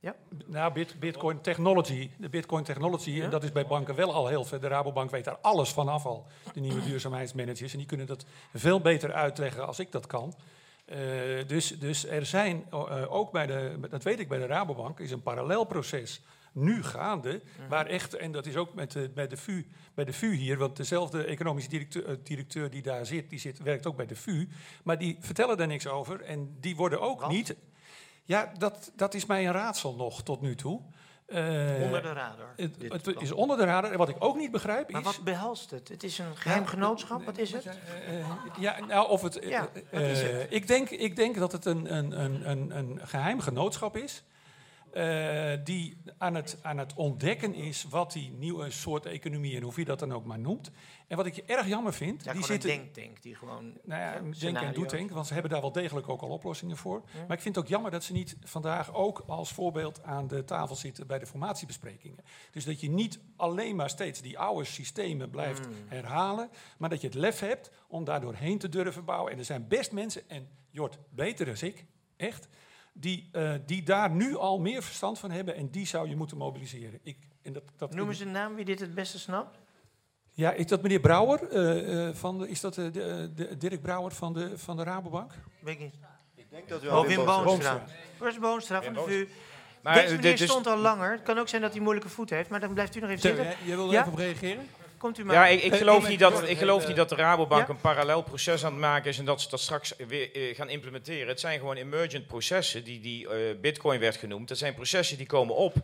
Ja? 0.00 0.14
Nou, 0.46 0.72
bit, 0.72 1.00
Bitcoin 1.00 1.40
Technology, 1.40 2.10
de 2.18 2.28
Bitcoin 2.28 2.64
Technology, 2.64 3.20
en 3.22 3.30
dat 3.30 3.42
is 3.44 3.52
bij 3.52 3.66
banken 3.66 3.94
wel 3.94 4.14
al 4.14 4.26
heel 4.26 4.44
ver. 4.44 4.60
De 4.60 4.68
Rabobank 4.68 5.10
weet 5.10 5.24
daar 5.24 5.38
alles 5.40 5.70
vanaf 5.70 6.06
al, 6.06 6.26
de 6.52 6.60
nieuwe 6.60 6.82
duurzaamheidsmanagers. 6.82 7.72
En 7.72 7.78
die 7.78 7.86
kunnen 7.86 8.06
dat 8.06 8.24
veel 8.54 8.80
beter 8.80 9.12
uitleggen 9.12 9.66
als 9.66 9.78
ik 9.78 9.92
dat 9.92 10.06
kan. 10.06 10.34
Eh, 10.84 10.98
dus, 11.46 11.78
dus 11.78 12.06
er 12.06 12.26
zijn 12.26 12.66
eh, 12.70 13.12
ook 13.14 13.32
bij 13.32 13.46
de, 13.46 13.78
dat 13.90 14.02
weet 14.02 14.20
ik 14.20 14.28
bij 14.28 14.38
de 14.38 14.46
Rabobank, 14.46 14.98
is 15.00 15.10
een 15.10 15.22
parallelproces 15.22 16.20
nu 16.52 16.82
gaande, 16.82 17.42
waar 17.68 17.86
echt, 17.86 18.14
en 18.14 18.32
dat 18.32 18.46
is 18.46 18.56
ook 18.56 18.74
met 18.74 18.92
de, 18.92 19.10
bij, 19.14 19.28
de 19.28 19.36
VU, 19.36 19.66
bij 19.94 20.04
de 20.04 20.12
VU 20.12 20.32
hier, 20.32 20.58
want 20.58 20.76
dezelfde 20.76 21.24
economische 21.24 21.70
directeur, 21.70 22.06
eh, 22.06 22.16
directeur 22.22 22.70
die 22.70 22.82
daar 22.82 23.06
zit, 23.06 23.30
die 23.30 23.38
zit, 23.38 23.58
werkt 23.62 23.86
ook 23.86 23.96
bij 23.96 24.06
de 24.06 24.16
VU, 24.16 24.48
maar 24.84 24.98
die 24.98 25.16
vertellen 25.20 25.56
daar 25.56 25.66
niks 25.66 25.86
over 25.86 26.20
en 26.20 26.56
die 26.60 26.76
worden 26.76 27.00
ook 27.00 27.28
niet... 27.28 27.56
Ja, 28.24 28.52
dat, 28.58 28.92
dat 28.96 29.14
is 29.14 29.26
mij 29.26 29.46
een 29.46 29.52
raadsel 29.52 29.94
nog 29.94 30.22
tot 30.22 30.40
nu 30.40 30.54
toe. 30.54 30.80
Eh, 31.30 31.82
Onder 31.82 32.02
de 32.02 32.12
radar, 32.12 32.54
Het, 32.56 33.20
is 33.20 33.32
onder 33.32 33.56
de 33.56 33.64
radar. 33.64 33.92
En 33.92 33.98
wat 33.98 34.08
ik 34.08 34.16
ook 34.18 34.36
niet 34.36 34.50
begrijp 34.50 34.90
Maar 34.90 35.00
is... 35.00 35.06
wat 35.06 35.24
behelst 35.24 35.70
het? 35.70 35.88
Het 35.88 36.02
is 36.02 36.18
een 36.18 36.36
geheim 36.36 36.66
genootschap, 36.66 37.24
wat 37.24 37.38
is 37.38 37.52
het? 37.52 37.78
Ja, 38.58 38.84
nou, 38.86 39.08
of 39.08 39.22
het. 39.22 39.38
Ja, 39.42 39.68
eh, 39.90 40.10
is 40.10 40.22
eh, 40.22 40.38
het? 40.38 40.46
ik, 40.50 40.66
denk, 40.66 40.90
ik 40.90 41.16
denk 41.16 41.36
dat 41.36 41.52
het 41.52 41.64
een, 41.64 41.96
een, 41.96 42.24
een, 42.24 42.50
een, 42.50 42.76
een 42.76 43.00
geheim 43.02 43.40
genootschap 43.40 43.96
is. 43.96 44.24
Eh, 44.92 45.64
die 45.64 45.96
aan 46.18 46.34
het, 46.34 46.58
aan 46.62 46.78
het 46.78 46.94
ontdekken 46.94 47.54
is 47.54 47.86
wat 47.88 48.12
die 48.12 48.30
nieuwe 48.30 48.70
soort 48.70 49.06
economie 49.06 49.56
en 49.56 49.62
hoe 49.62 49.72
je 49.76 49.84
dat 49.84 49.98
dan 49.98 50.12
ook 50.12 50.24
maar 50.24 50.38
noemt. 50.38 50.70
En 51.06 51.16
wat 51.16 51.26
ik 51.26 51.36
erg 51.36 51.66
jammer 51.66 51.92
vind. 51.92 52.24
Ja, 52.24 52.32
die 52.32 52.44
zitten, 52.44 52.70
een 52.70 52.76
denktank 52.76 53.22
die 53.22 53.34
gewoon... 53.34 53.64
nou 53.82 54.00
ja, 54.00 54.14
ja, 54.14 54.20
denk 54.38 54.56
en 54.56 54.72
doetank, 54.72 55.10
want 55.10 55.26
ze 55.26 55.32
hebben 55.32 55.50
daar 55.50 55.60
wel 55.60 55.72
degelijk 55.72 56.08
ook 56.08 56.22
al 56.22 56.28
oplossingen 56.28 56.76
voor. 56.76 57.02
Ja. 57.12 57.20
Maar 57.28 57.36
ik 57.36 57.42
vind 57.42 57.54
het 57.54 57.64
ook 57.64 57.70
jammer 57.70 57.90
dat 57.90 58.04
ze 58.04 58.12
niet 58.12 58.36
vandaag 58.44 58.94
ook 58.94 59.24
als 59.26 59.52
voorbeeld 59.52 60.02
aan 60.02 60.26
de 60.28 60.44
tafel 60.44 60.76
zitten 60.76 61.06
bij 61.06 61.18
de 61.18 61.26
formatiebesprekingen. 61.26 62.24
Dus 62.50 62.64
dat 62.64 62.80
je 62.80 62.90
niet 62.90 63.18
alleen 63.36 63.76
maar 63.76 63.90
steeds 63.90 64.20
die 64.20 64.38
oude 64.38 64.64
systemen 64.64 65.30
blijft 65.30 65.66
Mm. 65.66 65.74
herhalen, 65.88 66.50
maar 66.78 66.88
dat 66.88 67.00
je 67.00 67.06
het 67.06 67.16
lef 67.16 67.40
hebt 67.40 67.70
om 67.88 68.04
daar 68.04 68.20
doorheen 68.20 68.58
te 68.58 68.68
durven 68.68 69.04
bouwen. 69.04 69.32
En 69.32 69.38
er 69.38 69.44
zijn 69.44 69.68
best 69.68 69.92
mensen, 69.92 70.28
en 70.28 70.48
Jort, 70.70 70.98
beter 71.10 71.46
dan 71.46 71.68
ik, 71.68 71.84
echt, 72.16 72.48
die, 72.92 73.28
eh, 73.32 73.52
die 73.66 73.82
daar 73.82 74.10
nu 74.10 74.36
al 74.36 74.58
meer 74.60 74.82
verstand 74.82 75.18
van 75.18 75.30
hebben 75.30 75.54
en 75.56 75.70
die 75.70 75.86
zou 75.86 76.08
je 76.08 76.16
moeten 76.16 76.36
mobiliseren. 76.36 77.00
Ik, 77.02 77.16
en 77.42 77.52
dat, 77.52 77.62
dat 77.76 77.94
Noemen 77.94 78.14
ze 78.14 78.24
een 78.24 78.30
naam 78.30 78.54
wie 78.54 78.64
dit 78.64 78.80
het 78.80 78.94
beste 78.94 79.18
snapt? 79.18 79.58
Ja, 80.32 80.52
is 80.52 80.66
dat 80.66 80.82
meneer 80.82 81.00
Brouwer? 81.00 81.48
eh, 81.48 82.08
eh, 82.08 82.14
van 82.14 82.38
de, 82.38 82.48
is 82.48 82.60
dat 82.60 82.74
de, 82.74 82.90
de- 83.34 83.56
Dirk 83.58 83.82
Brouwer 83.82 84.12
van 84.12 84.32
de, 84.32 84.58
van 84.58 84.76
de 84.76 84.82
Rabobank? 84.82 85.32
Weet 85.60 85.74
ik 85.74 85.80
niet. 85.80 85.94
Ik 86.34 86.50
denk 86.50 86.68
dat 86.68 86.86
Oh, 86.86 87.06
Wim 87.06 87.24
Boonstra. 87.24 87.84
Waar 88.18 88.28
is 88.28 88.38
Boonstra 88.38 88.82
van 88.82 88.92
de 88.94 89.00
VU? 89.06 89.28
Maar, 89.82 89.94
Deze 89.94 90.14
meneer 90.16 90.36
dus- 90.36 90.48
stond 90.50 90.66
al 90.66 90.76
langer. 90.76 91.10
Het 91.12 91.22
kan 91.22 91.38
ook 91.38 91.48
zijn 91.48 91.62
dat 91.62 91.72
hij 91.72 91.80
moeilijke 91.80 92.08
voeten 92.08 92.36
heeft, 92.36 92.50
maar 92.50 92.60
dan 92.60 92.74
blijft 92.74 92.96
u 92.96 93.00
nog 93.00 93.08
even 93.08 93.20
zitten. 93.22 93.44
jij 93.66 93.76
wilde 93.76 93.92
Ja? 93.92 94.00
even 94.00 94.12
op 94.12 94.18
reageren? 94.18 94.66
Komt 95.00 95.18
u 95.18 95.24
maar. 95.24 95.34
Ja, 95.34 95.46
ik, 95.46 95.62
ik 95.62 95.74
geloof, 95.74 96.08
niet 96.08 96.18
dat, 96.18 96.48
ik- 96.48 96.58
geloof 96.58 96.86
niet 96.86 96.96
dat 96.96 97.08
de 97.08 97.14
Rabobank 97.14 97.66
ja? 97.66 97.74
een 97.74 97.80
parallel 97.80 98.22
proces 98.22 98.64
aan 98.64 98.72
het 98.72 98.80
maken 98.80 99.10
is 99.10 99.18
en 99.18 99.24
dat 99.24 99.40
ze 99.40 99.48
dat 99.48 99.60
straks 99.60 99.94
weer 100.08 100.34
eh, 100.34 100.54
gaan 100.56 100.68
implementeren. 100.68 101.28
Het 101.28 101.40
zijn 101.40 101.58
gewoon 101.58 101.76
emergent 101.76 102.26
processen, 102.26 102.84
die, 102.84 103.00
die 103.00 103.28
eh, 103.28 103.60
Bitcoin 103.60 104.00
werd 104.00 104.16
genoemd. 104.16 104.48
Dat 104.48 104.58
zijn 104.58 104.74
processen 104.74 105.16
die 105.16 105.26
komen 105.26 105.54
op, 105.54 105.74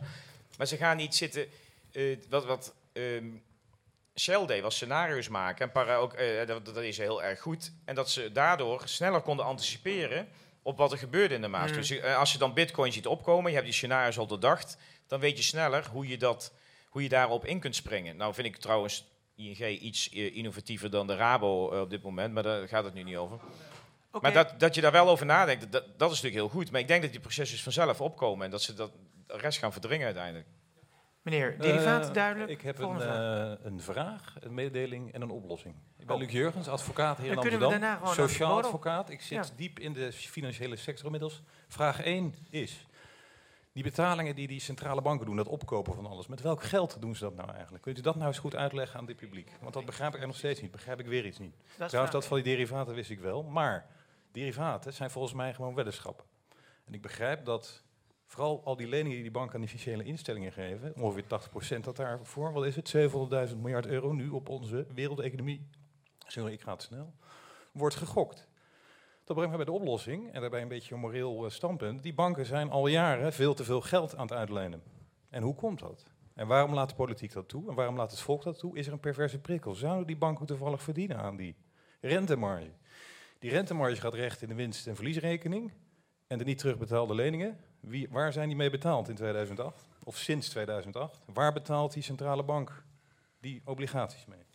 maar 0.57 0.67
ze 0.67 0.77
gaan 0.77 0.97
niet 0.97 1.15
zitten. 1.15 1.45
eh, 1.91 2.17
wat 2.29 2.45
wat 2.45 2.73
ehm, 2.93 3.25
Shell 4.15 4.45
deed 4.45 4.61
was 4.61 4.75
scenario's 4.75 5.27
maken. 5.27 5.65
En 5.65 5.71
para 5.71 5.95
ook, 5.95 6.13
eh, 6.13 6.47
dat, 6.47 6.65
dat 6.65 6.77
is 6.77 6.97
heel 6.97 7.23
erg 7.23 7.39
goed. 7.39 7.71
En 7.85 7.95
dat 7.95 8.09
ze 8.09 8.31
daardoor 8.31 8.81
sneller 8.85 9.21
konden 9.21 9.45
anticiperen 9.45 10.27
op 10.61 10.77
wat 10.77 10.91
er 10.91 10.97
gebeurde 10.97 11.35
in 11.35 11.41
de 11.41 11.47
markt. 11.47 11.71
Mm. 11.71 11.75
Dus 11.77 11.89
eh, 11.89 12.17
als 12.17 12.31
je 12.31 12.37
dan 12.37 12.53
Bitcoin 12.53 12.91
ziet 12.93 13.07
opkomen, 13.07 13.47
je 13.49 13.53
hebt 13.55 13.65
die 13.67 13.75
scenario's 13.75 14.17
al 14.17 14.27
doordacht, 14.27 14.77
dan 15.07 15.19
weet 15.19 15.37
je 15.37 15.43
sneller 15.43 15.85
hoe 15.91 16.07
je, 16.07 16.17
dat, 16.17 16.51
hoe 16.97 17.05
je 17.05 17.11
daarop 17.11 17.45
in 17.45 17.59
kunt 17.59 17.75
springen. 17.75 18.15
Nou 18.17 18.33
vind 18.33 18.47
ik 18.47 18.55
trouwens 18.57 19.05
ING 19.35 19.57
iets 19.81 20.09
eh, 20.09 20.35
innovatiever 20.35 20.89
dan 20.89 21.07
de 21.07 21.15
Rabo 21.15 21.71
eh, 21.71 21.79
op 21.81 21.89
dit 21.89 22.03
moment, 22.03 22.33
maar 22.33 22.43
daar 22.43 22.67
gaat 22.67 22.83
het 22.83 22.93
nu 22.93 23.03
niet 23.03 23.15
over. 23.15 23.35
Oké. 24.11 24.19
Maar 24.21 24.33
dat, 24.33 24.59
dat 24.59 24.75
je 24.75 24.81
daar 24.81 24.91
wel 24.91 25.09
over 25.09 25.25
nadenkt, 25.25 25.71
dat, 25.71 25.83
dat 25.97 26.11
is 26.11 26.21
natuurlijk 26.21 26.33
heel 26.35 26.49
goed. 26.61 26.71
Maar 26.71 26.81
ik 26.81 26.87
denk 26.87 27.01
dat 27.01 27.11
die 27.11 27.19
processen 27.19 27.59
vanzelf 27.59 28.01
opkomen 28.01 28.45
en 28.45 28.51
dat 28.51 28.61
ze 28.61 28.73
dat, 28.73 28.91
de 29.27 29.37
rest 29.37 29.59
gaan 29.59 29.71
verdringen 29.71 30.05
uiteindelijk. 30.05 30.47
Meneer, 31.21 31.57
derivaat, 31.59 32.07
Eh, 32.07 32.13
duidelijk. 32.13 32.51
Ik 32.51 32.61
heb 32.61 32.79
een, 32.79 33.01
een 33.65 33.81
vraag, 33.81 34.35
een 34.39 34.53
mededeling 34.53 35.13
en 35.13 35.21
een 35.21 35.29
oplossing. 35.29 35.75
Ik 35.99 36.07
ben 36.07 36.17
Luc 36.17 36.31
Jurgens, 36.31 36.67
advocaat 36.67 37.17
hier 37.17 37.25
Dan 37.27 37.33
in 37.35 37.39
Amsterdam. 37.41 37.69
daarna 37.69 37.93
gewoon 37.95 38.17
naar 38.17 38.29
Sociaal 38.29 38.57
advocaat. 38.57 39.09
Ik 39.09 39.21
zit 39.21 39.47
Ja. 39.47 39.55
diep 39.55 39.79
in 39.79 39.93
de 39.93 40.11
financiële 40.11 40.75
sector 40.75 41.05
inmiddels. 41.05 41.41
Vraag 41.67 42.01
1 42.03 42.35
is, 42.49 42.86
die 43.77 43.85
betalingen 43.85 44.35
die 44.35 44.47
die 44.47 44.59
centrale 44.59 45.01
banken 45.01 45.25
doen, 45.25 45.35
dat 45.35 45.47
opkopen 45.47 45.93
van 45.93 46.05
alles, 46.05 46.27
met 46.27 46.41
welk 46.41 46.63
geld 46.63 47.01
doen 47.01 47.15
ze 47.15 47.23
dat 47.23 47.35
nou 47.35 47.51
eigenlijk? 47.51 47.83
Kunt 47.83 47.97
u 47.97 48.01
dat 48.01 48.15
nou 48.15 48.27
eens 48.27 48.39
goed 48.39 48.55
uitleggen 48.55 48.99
aan 48.99 49.05
dit 49.05 49.15
publiek? 49.15 49.51
Want 49.61 49.73
dat 49.73 49.85
begrijp 49.85 50.15
ik 50.15 50.21
er 50.21 50.27
nog 50.27 50.35
steeds 50.35 50.61
niet, 50.61 50.71
begrijp 50.71 50.99
ik 50.99 51.05
weer 51.05 51.25
iets 51.25 51.37
niet. 51.37 51.55
is 51.79 51.87
Trouwens, 51.87 52.13
dat 52.13 52.25
van 52.25 52.41
die 52.41 52.55
derivaten 52.55 52.95
wist 52.95 53.09
ik 53.09 53.19
wel, 53.19 53.43
maar 53.43 53.89
derivaten 54.31 54.93
zijn 54.93 55.11
volgens 55.11 55.33
mij 55.33 55.53
gewoon 55.53 55.75
weddenschappen. 55.75 56.25
En 56.85 56.93
ik 56.93 57.01
begrijp 57.01 57.45
dat 57.45 57.83
vooral 58.25 58.61
al 58.63 58.75
die 58.75 58.87
leningen 58.87 59.13
die 59.13 59.21
die 59.21 59.31
banken 59.31 59.55
aan 59.55 59.61
die 59.61 59.69
financiële 59.69 60.03
instellingen 60.03 60.51
geven, 60.51 60.93
ongeveer 60.95 61.77
80% 61.77 61.79
dat 61.79 61.95
daarvoor, 61.95 62.53
wat 62.53 62.65
is 62.65 62.75
het, 62.75 62.95
700.000 63.51 63.57
miljard 63.57 63.85
euro 63.85 64.11
nu 64.11 64.29
op 64.29 64.49
onze 64.49 64.85
wereldeconomie, 64.93 65.67
sorry, 66.27 66.53
ik 66.53 66.61
ga 66.61 66.75
te 66.75 66.85
snel, 66.85 67.13
wordt 67.71 67.95
gegokt. 67.95 68.46
Dat 69.27 69.35
brengt 69.35 69.51
me 69.51 69.63
bij 69.63 69.73
de 69.73 69.79
oplossing, 69.79 70.33
en 70.33 70.41
daarbij 70.41 70.61
een 70.61 70.67
beetje 70.67 70.93
een 70.93 70.99
moreel 70.99 71.45
eh, 71.45 71.51
standpunt. 71.51 72.03
Die 72.03 72.13
banken 72.13 72.45
zijn 72.45 72.69
al 72.69 72.87
jaren 72.87 73.33
veel 73.33 73.53
te 73.53 73.63
veel 73.63 73.81
geld 73.81 74.15
aan 74.15 74.21
het 74.21 74.31
uitlenen. 74.31 74.83
En 75.29 75.43
hoe 75.43 75.55
komt 75.55 75.79
dat? 75.79 76.05
En 76.33 76.47
waarom 76.47 76.73
laat 76.73 76.89
de 76.89 76.95
politiek 76.95 77.33
dat 77.33 77.49
toe? 77.49 77.69
En 77.69 77.75
waarom 77.75 77.95
laat 77.95 78.11
het 78.11 78.19
volk 78.19 78.43
dat 78.43 78.59
toe? 78.59 78.77
Is 78.77 78.87
er 78.87 78.93
een 78.93 78.99
perverse 78.99 79.39
prikkel? 79.39 79.75
Zouden 79.75 80.07
die 80.07 80.17
banken 80.17 80.45
toevallig 80.45 80.81
verdienen 80.81 81.17
aan 81.17 81.35
die 81.35 81.55
rentemarge? 82.01 82.71
Die 83.39 83.49
rentemarge 83.49 84.01
gaat 84.01 84.13
recht 84.13 84.41
in 84.41 84.47
de 84.47 84.55
winst- 84.55 84.87
en 84.87 84.95
verliesrekening. 84.95 85.71
En 86.27 86.37
de 86.37 86.43
niet 86.43 86.57
terugbetaalde 86.57 87.15
leningen, 87.15 87.59
wie, 87.79 88.07
waar 88.09 88.33
zijn 88.33 88.47
die 88.47 88.57
mee 88.57 88.69
betaald 88.69 89.09
in 89.09 89.15
2008? 89.15 89.87
Of 90.03 90.17
sinds 90.17 90.49
2008? 90.49 91.21
Waar 91.33 91.53
betaalt 91.53 91.93
die 91.93 92.03
centrale 92.03 92.43
bank 92.43 92.83
die 93.39 93.61
obligaties 93.65 94.25
mee? 94.25 94.46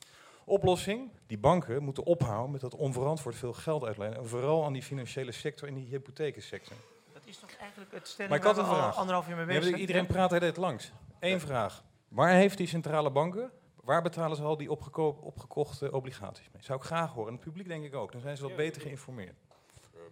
Oplossing, 0.45 1.11
die 1.27 1.39
banken 1.39 1.83
moeten 1.83 2.05
ophouden 2.05 2.51
met 2.51 2.61
dat 2.61 2.75
onverantwoord 2.75 3.37
veel 3.37 3.53
geld 3.53 3.85
uitlenen. 3.85 4.17
En 4.19 4.27
vooral 4.29 4.65
aan 4.65 4.73
die 4.73 4.83
financiële 4.83 5.33
sector 5.33 5.69
en 5.69 5.75
die 5.75 5.87
hypothekensector. 5.87 6.77
Dat 7.13 7.23
is 7.25 7.39
toch 7.39 7.51
eigenlijk 7.61 7.93
het 7.93 8.09
stelling 8.09 8.29
Maar 8.31 8.39
ik 8.51 8.57
had 8.57 8.59
een 8.59 8.75
vraag. 8.75 8.97
anderhalf 8.97 9.29
uur 9.29 9.37
mee 9.37 9.47
bezig 9.47 9.77
iedereen 9.77 10.07
praat 10.07 10.31
hij 10.31 10.39
dit 10.39 10.57
langs. 10.57 10.93
Eén 11.21 11.41
vraag. 11.41 11.85
Waar 12.09 12.31
heeft 12.33 12.57
die 12.59 12.67
centrale 12.67 13.11
banken, 13.11 13.51
waar 13.83 14.03
betalen 14.03 14.37
ze 14.37 14.43
al 14.43 14.57
die 14.57 14.71
opgeko- 14.71 15.19
opgekochte 15.23 15.93
obligaties 15.93 16.49
mee? 16.53 16.63
Zou 16.63 16.79
ik 16.79 16.85
graag 16.85 17.13
horen. 17.13 17.29
En 17.29 17.35
het 17.35 17.45
publiek 17.45 17.69
denk 17.69 17.85
ik 17.85 17.95
ook. 17.95 18.13
Dan 18.13 18.21
zijn 18.21 18.37
ze 18.37 18.43
wat 18.43 18.57
beter 18.57 18.83
geïnformeerd. 18.83 19.37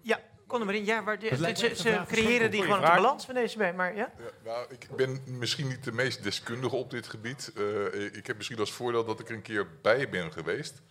Ja, 0.01 0.20
kom 0.51 0.60
er 0.60 0.66
maar 0.66 0.74
in. 0.74 0.85
Ja, 0.85 1.05
waar 1.05 1.18
de, 1.18 1.28
Het 1.28 1.39
lijkt 1.39 1.59
ze, 1.59 1.77
ze 1.77 2.02
creëren 2.06 2.51
die 2.51 2.62
gewoon 2.62 2.78
op 2.78 2.85
de 2.85 2.90
balans 2.90 3.24
van 3.24 3.35
deze 3.35 3.59
bij, 3.59 3.74
maar 3.74 3.97
ja? 3.97 4.12
Ja, 4.18 4.31
nou, 4.44 4.66
ik 4.68 4.89
ben 4.97 5.20
misschien 5.27 5.68
niet 5.68 5.85
de 5.85 5.93
meest 5.93 6.22
deskundige 6.22 6.77
op 6.77 6.90
dit 6.90 7.06
gebied. 7.06 7.52
Eh, 7.56 8.05
ik 8.05 8.27
heb 8.27 8.36
misschien 8.36 8.59
als 8.59 8.72
voordeel 8.72 9.05
dat 9.05 9.20
ik 9.20 9.28
er 9.28 9.35
een 9.35 9.43
keer 9.43 9.66
bij 9.82 10.09
ben 10.09 10.32
geweest. 10.32 10.82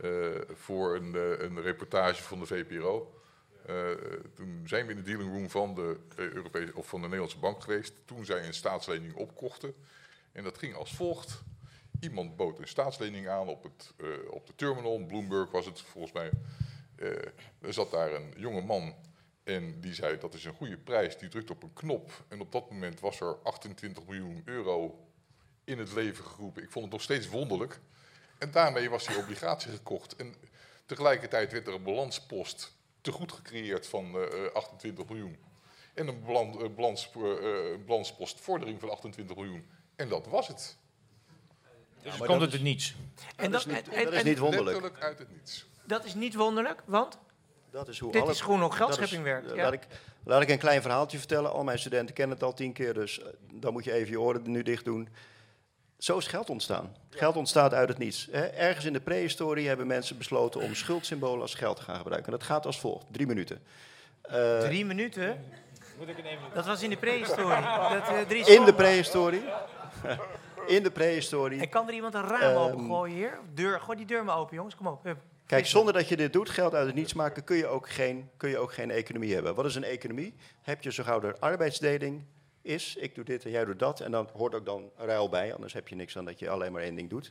eh, 0.00 0.10
voor 0.54 0.94
een, 0.96 1.14
eh, 1.14 1.40
een 1.40 1.60
reportage 1.62 2.22
van 2.22 2.38
de 2.40 2.46
VPRO. 2.46 3.12
Eh, 3.66 3.74
toen 4.34 4.62
zijn 4.66 4.86
we 4.86 4.90
in 4.92 4.96
de 4.98 5.02
dealing 5.04 5.32
room 5.32 5.50
van 5.50 5.74
de, 5.74 5.96
Europese, 6.16 6.72
of 6.74 6.86
van 6.88 6.98
de 7.00 7.04
Nederlandse 7.06 7.38
bank 7.38 7.62
geweest. 7.62 7.92
Toen 8.04 8.24
zij 8.24 8.46
een 8.46 8.54
staatslening 8.54 9.14
opkochten. 9.14 9.74
En 10.32 10.44
dat 10.44 10.58
ging 10.58 10.74
als 10.74 10.94
volgt. 10.94 11.42
Iemand 12.00 12.36
bood 12.36 12.58
een 12.58 12.68
staatslening 12.68 13.28
aan 13.28 13.48
op, 13.48 13.62
het, 13.62 13.92
eh, 13.96 14.06
op 14.30 14.46
de 14.46 14.52
terminal. 14.56 14.98
Bloomberg 15.06 15.50
was 15.50 15.66
het 15.66 15.80
volgens 15.80 16.12
mij. 16.12 16.30
Eh, 16.98 17.08
er 17.60 17.72
zat 17.72 17.90
daar 17.90 18.12
een 18.12 18.32
jonge 18.36 18.60
man 18.60 18.94
en 19.44 19.80
die 19.80 19.94
zei 19.94 20.18
dat 20.18 20.34
is 20.34 20.44
een 20.44 20.54
goede 20.54 20.76
prijs. 20.78 21.18
Die 21.18 21.28
drukte 21.28 21.52
op 21.52 21.62
een 21.62 21.72
knop 21.72 22.24
en 22.28 22.40
op 22.40 22.52
dat 22.52 22.70
moment 22.70 23.00
was 23.00 23.20
er 23.20 23.36
28 23.42 24.04
miljoen 24.06 24.42
euro 24.44 25.06
in 25.64 25.78
het 25.78 25.92
leven 25.92 26.24
geroepen. 26.24 26.62
Ik 26.62 26.70
vond 26.70 26.84
het 26.84 26.92
nog 26.94 27.02
steeds 27.02 27.28
wonderlijk. 27.28 27.80
En 28.38 28.50
daarmee 28.50 28.90
was 28.90 29.06
die 29.06 29.16
obligatie 29.18 29.70
gekocht. 29.70 30.16
En 30.16 30.34
tegelijkertijd 30.86 31.52
werd 31.52 31.66
er 31.66 31.74
een 31.74 31.82
balanspost 31.82 32.76
te 33.00 33.12
goed 33.12 33.32
gecreëerd 33.32 33.86
van 33.86 34.14
eh, 34.16 34.44
eh, 34.46 34.52
28 34.52 35.06
miljoen. 35.08 35.36
En 35.94 36.08
een 36.08 36.22
balan- 36.24 36.62
eh, 36.62 36.68
balans, 36.74 37.10
eh, 37.16 37.72
eh, 37.72 37.78
balanspost 37.86 38.40
vordering 38.40 38.80
van 38.80 38.90
28 38.90 39.36
miljoen. 39.36 39.66
En 39.96 40.08
dat 40.08 40.26
was 40.26 40.48
het. 40.48 40.76
Dus 42.02 42.12
het 42.12 42.26
komt 42.26 42.40
uit 42.42 42.52
het 42.52 42.62
niets. 42.62 42.94
En 43.36 43.50
dat 43.50 43.60
is 43.60 43.66
niet- 43.66 43.84
dat 44.04 44.12
is 44.12 44.22
niet 44.22 44.38
wonderlijk. 44.38 44.76
Letterlijk 44.80 45.02
uit 45.04 45.18
het 45.18 45.30
niets. 45.32 45.66
Dat 45.88 46.04
is 46.04 46.14
niet 46.14 46.34
wonderlijk, 46.34 46.82
want 46.86 47.18
Dat 47.70 47.88
is 47.88 47.98
hoe 47.98 48.12
dit 48.12 48.22
alle- 48.22 48.30
is 48.30 48.40
gewoon 48.40 48.60
hoe 48.60 48.68
dat 48.68 48.76
geldschepping 48.78 49.20
is- 49.20 49.26
werkt. 49.26 49.50
eh, 49.50 49.56
Ja. 49.56 49.62
laat, 49.62 49.72
ik, 49.72 49.86
laat 50.24 50.42
ik 50.42 50.48
een 50.48 50.58
klein 50.58 50.82
verhaaltje 50.82 51.18
vertellen. 51.18 51.52
Al 51.52 51.64
mijn 51.64 51.78
studenten 51.78 52.14
kennen 52.14 52.36
het 52.36 52.44
al 52.46 52.54
tien 52.54 52.72
keer, 52.72 52.94
dus 52.94 53.20
eh, 53.22 53.26
dan 53.52 53.72
moet 53.72 53.84
je 53.84 53.92
even 53.92 54.10
je 54.10 54.20
oren 54.20 54.50
nu 54.50 54.62
dicht 54.62 54.84
doen. 54.84 55.08
Zo 55.98 56.18
is 56.18 56.26
geld 56.26 56.50
ontstaan. 56.50 56.96
Geld 57.10 57.36
ontstaat 57.36 57.74
uit 57.74 57.88
het 57.88 57.98
niets. 57.98 58.28
Hè. 58.30 58.40
Ergens 58.46 58.84
in 58.84 58.92
de 58.92 59.00
prehistorie 59.00 59.68
hebben 59.68 59.86
mensen 59.86 60.18
besloten 60.18 60.60
om 60.60 60.74
schuldsymbolen 60.74 61.40
als 61.40 61.54
geld 61.54 61.76
te 61.76 61.82
gaan 61.82 61.96
gebruiken. 61.96 62.30
Dat 62.32 62.42
gaat 62.42 62.66
als 62.66 62.80
volgt. 62.80 63.06
Drie 63.10 63.26
minuten. 63.26 63.62
Eh, 64.22 64.58
Drie 64.58 64.84
minuten? 64.84 65.44
Dat 66.54 66.66
was 66.66 66.82
in 66.82 66.90
de 66.90 66.96
prehistorie. 66.96 67.62
Dat, 67.90 68.08
eh, 68.08 68.20
drie 68.28 68.46
in 68.46 68.64
de 68.64 68.74
prehistorie. 68.74 69.42
in 70.66 70.82
de 70.82 70.90
prehistorie. 70.90 71.60
En 71.60 71.68
kan 71.68 71.88
er 71.88 71.94
iemand 71.94 72.14
een 72.14 72.26
raam 72.28 72.40
Ehm, 72.40 72.56
opengooien 72.56 73.14
hier? 73.16 73.38
Deur, 73.54 73.80
gooi 73.80 73.96
die 73.96 74.06
deur 74.06 74.24
maar 74.24 74.36
open, 74.36 74.56
jongens. 74.56 74.74
Kom 74.74 74.86
op. 74.86 75.04
Hup. 75.04 75.18
Kijk, 75.48 75.66
zonder 75.66 75.92
dat 75.92 76.08
je 76.08 76.16
dit 76.16 76.32
doet, 76.32 76.50
geld 76.50 76.74
uit 76.74 76.86
het 76.86 76.94
niets 76.94 77.12
maken, 77.12 77.44
kun 77.44 77.56
je 77.56 77.66
ook 77.66 77.88
geen, 77.88 78.30
kun 78.36 78.48
je 78.48 78.58
ook 78.58 78.72
geen 78.72 78.90
economie 78.90 79.34
hebben. 79.34 79.54
Wat 79.54 79.64
is 79.64 79.74
een 79.74 79.84
economie? 79.84 80.34
Heb 80.62 80.82
je 80.82 80.92
zo 80.92 81.02
gauw 81.02 81.22
er 81.22 81.38
arbeidsdeling 81.38 82.24
is, 82.62 82.96
ik 82.96 83.14
doe 83.14 83.24
dit 83.24 83.44
en 83.44 83.50
jij 83.50 83.64
doet 83.64 83.78
dat, 83.78 84.00
en 84.00 84.10
dan 84.10 84.28
hoort 84.32 84.54
ook 84.54 84.66
dan 84.66 84.90
ruil 84.96 85.28
bij, 85.28 85.54
anders 85.54 85.72
heb 85.72 85.88
je 85.88 85.94
niks 85.94 86.16
aan 86.16 86.24
dat 86.24 86.38
je 86.38 86.50
alleen 86.50 86.72
maar 86.72 86.82
één 86.82 86.94
ding 86.94 87.10
doet. 87.10 87.30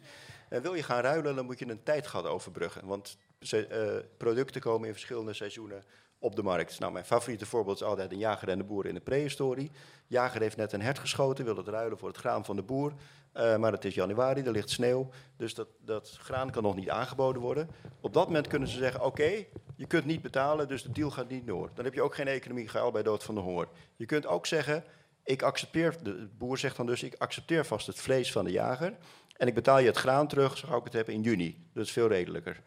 En 0.50 0.62
wil 0.62 0.74
je 0.74 0.84
gaan 0.84 1.02
ruilen, 1.02 1.36
dan 1.36 1.46
moet 1.46 1.60
je 1.60 1.70
een 1.70 1.84
tijdgat 1.84 2.26
overbruggen, 2.26 2.88
want 2.88 3.18
ze, 3.40 3.68
eh, 3.68 4.06
producten 4.18 4.62
komen 4.62 4.88
in 4.88 4.94
verschillende 4.94 5.34
seizoenen 5.34 5.84
op 6.20 6.36
de 6.36 6.44
markt. 6.44 6.80
Nou, 6.80 6.92
mijn 6.92 7.06
favoriete 7.06 7.46
voorbeeld 7.46 7.76
is 7.76 7.88
altijd 7.88 8.12
een 8.12 8.18
jager 8.18 8.50
en 8.50 8.58
de 8.58 8.64
boer 8.64 8.86
in 8.86 8.94
de 8.94 9.00
prehistorie. 9.00 9.72
Jager 10.08 10.42
heeft 10.42 10.58
net 10.58 10.74
een 10.74 10.82
hert 10.82 11.00
geschoten, 11.00 11.46
wil 11.46 11.58
het 11.58 11.68
ruilen 11.68 11.98
voor 11.98 12.08
het 12.08 12.18
graan 12.18 12.46
van 12.46 12.56
de 12.56 12.62
boer. 12.62 12.94
Eh, 13.32 13.58
maar 13.58 13.72
het 13.72 13.86
is 13.86 13.96
januari, 13.96 14.42
er 14.42 14.52
ligt 14.52 14.70
sneeuw, 14.70 15.10
dus 15.36 15.54
dat, 15.54 15.68
dat 15.80 16.18
graan 16.22 16.52
kan 16.52 16.64
nog 16.64 16.76
niet 16.76 16.90
aangeboden 16.90 17.42
worden. 17.42 17.70
Op 18.02 18.14
dat 18.14 18.26
moment 18.26 18.48
kunnen 18.48 18.68
ze 18.68 18.78
zeggen, 18.78 19.04
oké, 19.04 19.46
je 19.76 19.88
kunt 19.88 20.06
niet 20.06 20.22
betalen, 20.22 20.68
dus 20.68 20.84
de 20.84 20.92
deal 20.92 21.12
gaat 21.12 21.30
niet 21.30 21.48
door. 21.48 21.70
Dan 21.74 21.86
heb 21.86 21.94
je 21.94 22.02
ook 22.02 22.16
geen 22.16 22.28
economie, 22.28 22.72
al 22.72 22.92
bij 22.92 23.04
dood 23.04 23.24
van 23.24 23.36
de 23.36 23.42
honger. 23.42 23.68
Je 23.96 24.06
kunt 24.06 24.26
ook 24.28 24.46
zeggen, 24.46 24.84
ik 25.24 25.42
accepteer, 25.42 25.96
de 26.04 26.30
boer 26.38 26.58
zegt 26.58 26.78
dan 26.78 26.86
dus, 26.86 27.04
ik 27.04 27.16
accepteer 27.18 27.66
vast 27.66 27.88
het 27.88 28.00
vlees 28.00 28.32
van 28.32 28.46
de 28.46 28.52
jager 28.52 28.94
en 29.38 29.48
ik 29.48 29.54
betaal 29.54 29.80
je 29.80 29.88
het 29.88 29.98
graan 29.98 30.28
terug, 30.28 30.58
zo 30.58 30.78
ik 30.78 30.84
het 30.84 30.94
heb, 30.94 31.10
in 31.10 31.22
juni. 31.22 31.68
Dat 31.74 31.86
is 31.86 31.92
veel 31.92 32.08
redelijker. 32.08 32.62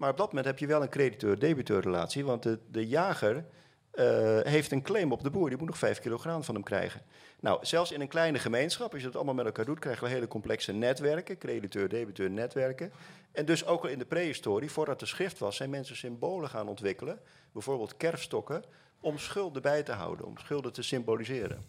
Maar 0.00 0.10
op 0.10 0.16
dat 0.16 0.26
moment 0.26 0.46
heb 0.46 0.58
je 0.58 0.66
wel 0.66 0.82
een 0.82 0.88
crediteur-debiteur 0.88 1.80
relatie, 1.80 2.24
want 2.24 2.42
de, 2.42 2.58
de 2.70 2.86
jager 2.86 3.44
eh, 3.90 4.40
heeft 4.42 4.72
een 4.72 4.82
claim 4.82 5.12
op 5.12 5.22
de 5.22 5.30
boer. 5.30 5.48
Die 5.48 5.58
moet 5.58 5.66
nog 5.66 5.78
vijf 5.78 5.98
kilo 5.98 6.18
graan 6.18 6.44
van 6.44 6.54
hem 6.54 6.64
krijgen. 6.64 7.02
Nou, 7.40 7.66
zelfs 7.66 7.92
in 7.92 8.00
een 8.00 8.08
kleine 8.08 8.38
gemeenschap, 8.38 8.92
als 8.92 9.00
je 9.00 9.06
dat 9.06 9.16
allemaal 9.16 9.34
met 9.34 9.44
elkaar 9.44 9.64
doet, 9.64 9.78
krijg 9.78 10.00
je 10.00 10.06
hele 10.06 10.28
complexe 10.28 10.72
netwerken, 10.72 11.38
crediteur-debiteur 11.38 12.30
netwerken. 12.30 12.92
En 13.32 13.44
dus 13.44 13.66
ook 13.66 13.82
al 13.82 13.88
in 13.88 13.98
de 13.98 14.04
prehistorie, 14.04 14.70
voordat 14.70 15.00
er 15.00 15.08
schrift 15.08 15.38
was, 15.38 15.56
zijn 15.56 15.70
mensen 15.70 15.96
symbolen 15.96 16.48
gaan 16.48 16.68
ontwikkelen, 16.68 17.20
bijvoorbeeld 17.52 17.96
kerfstokken, 17.96 18.64
om 19.00 19.18
schulden 19.18 19.62
bij 19.62 19.82
te 19.82 19.92
houden, 19.92 20.26
om 20.26 20.38
schulden 20.38 20.72
te 20.72 20.82
symboliseren. 20.82 21.64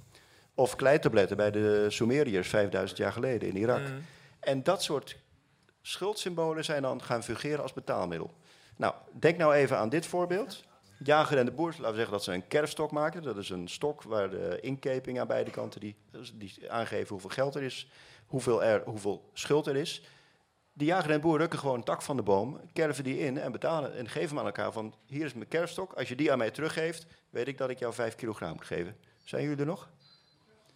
Of 0.56 0.76
kleitabletten 0.76 1.38
bij 1.38 1.52
de 1.52 1.86
Sumeriërs 1.90 2.50
5000 2.50 3.00
jaar 3.00 3.12
geleden 3.12 3.50
in 3.50 3.58
Irak. 3.58 3.82
Mm. 3.82 4.06
En 4.40 4.64
dat 4.64 4.84
soort 4.84 5.18
Schuldsymbolen 5.82 6.66
zijn 6.66 6.82
dan 6.82 7.02
gaan 7.02 7.24
fungeren 7.24 7.62
als 7.62 7.74
betaalmiddel. 7.74 8.34
Nou, 8.76 8.94
denk 9.20 9.38
nou 9.38 9.54
even 9.54 9.78
aan 9.78 9.90
dit 9.90 10.06
voorbeeld. 10.06 10.64
Jager 11.04 11.38
en 11.38 11.46
de 11.46 11.52
boer, 11.52 11.70
laten 11.70 11.90
we 11.90 11.96
zeggen 11.96 12.12
dat 12.12 12.24
ze 12.24 12.34
een 12.34 12.48
kerfstok 12.48 12.92
maken. 12.92 13.24
Dat 13.24 13.38
is 13.38 13.50
een 13.50 13.68
stok 13.68 14.04
waar 14.04 14.30
de 14.30 14.60
inkeping 14.62 15.20
aan 15.20 15.28
beide 15.28 15.52
kanten 15.52 15.80
die, 15.80 15.96
die 16.34 16.72
aangeven 16.72 17.08
hoeveel 17.08 17.30
geld 17.30 17.56
er 17.56 17.64
is, 17.64 17.92
hoeveel, 18.26 18.64
er, 18.64 18.84
hoeveel 18.86 19.30
schuld 19.34 19.68
er 19.68 19.76
is. 19.76 20.04
Die 20.74 20.88
jager 20.88 21.10
en 21.10 21.16
de 21.16 21.22
boer 21.22 21.38
rukken 21.38 21.60
gewoon 21.60 21.76
een 21.76 21.84
tak 21.84 22.02
van 22.02 22.16
de 22.16 22.24
boom, 22.24 22.60
kerven 22.74 23.04
die 23.04 23.20
in 23.20 23.38
en 23.38 23.52
betalen 23.52 23.96
en 23.96 24.10
geven 24.10 24.30
hem 24.30 24.40
aan 24.40 24.46
elkaar 24.46 24.72
van 24.72 24.94
hier 25.06 25.26
is 25.26 25.34
mijn 25.34 25.48
kerfstok. 25.48 25.94
Als 25.94 26.10
je 26.10 26.16
die 26.16 26.32
aan 26.32 26.38
mij 26.38 26.52
teruggeeft, 26.52 27.06
weet 27.30 27.48
ik 27.48 27.58
dat 27.58 27.70
ik 27.70 27.80
jou 27.80 27.94
vijf 27.94 28.16
kilogram 28.16 28.54
moet 28.54 28.66
geven. 28.66 28.98
Zijn 29.24 29.44
jullie 29.44 29.60
er 29.60 29.66
nog? 29.66 29.90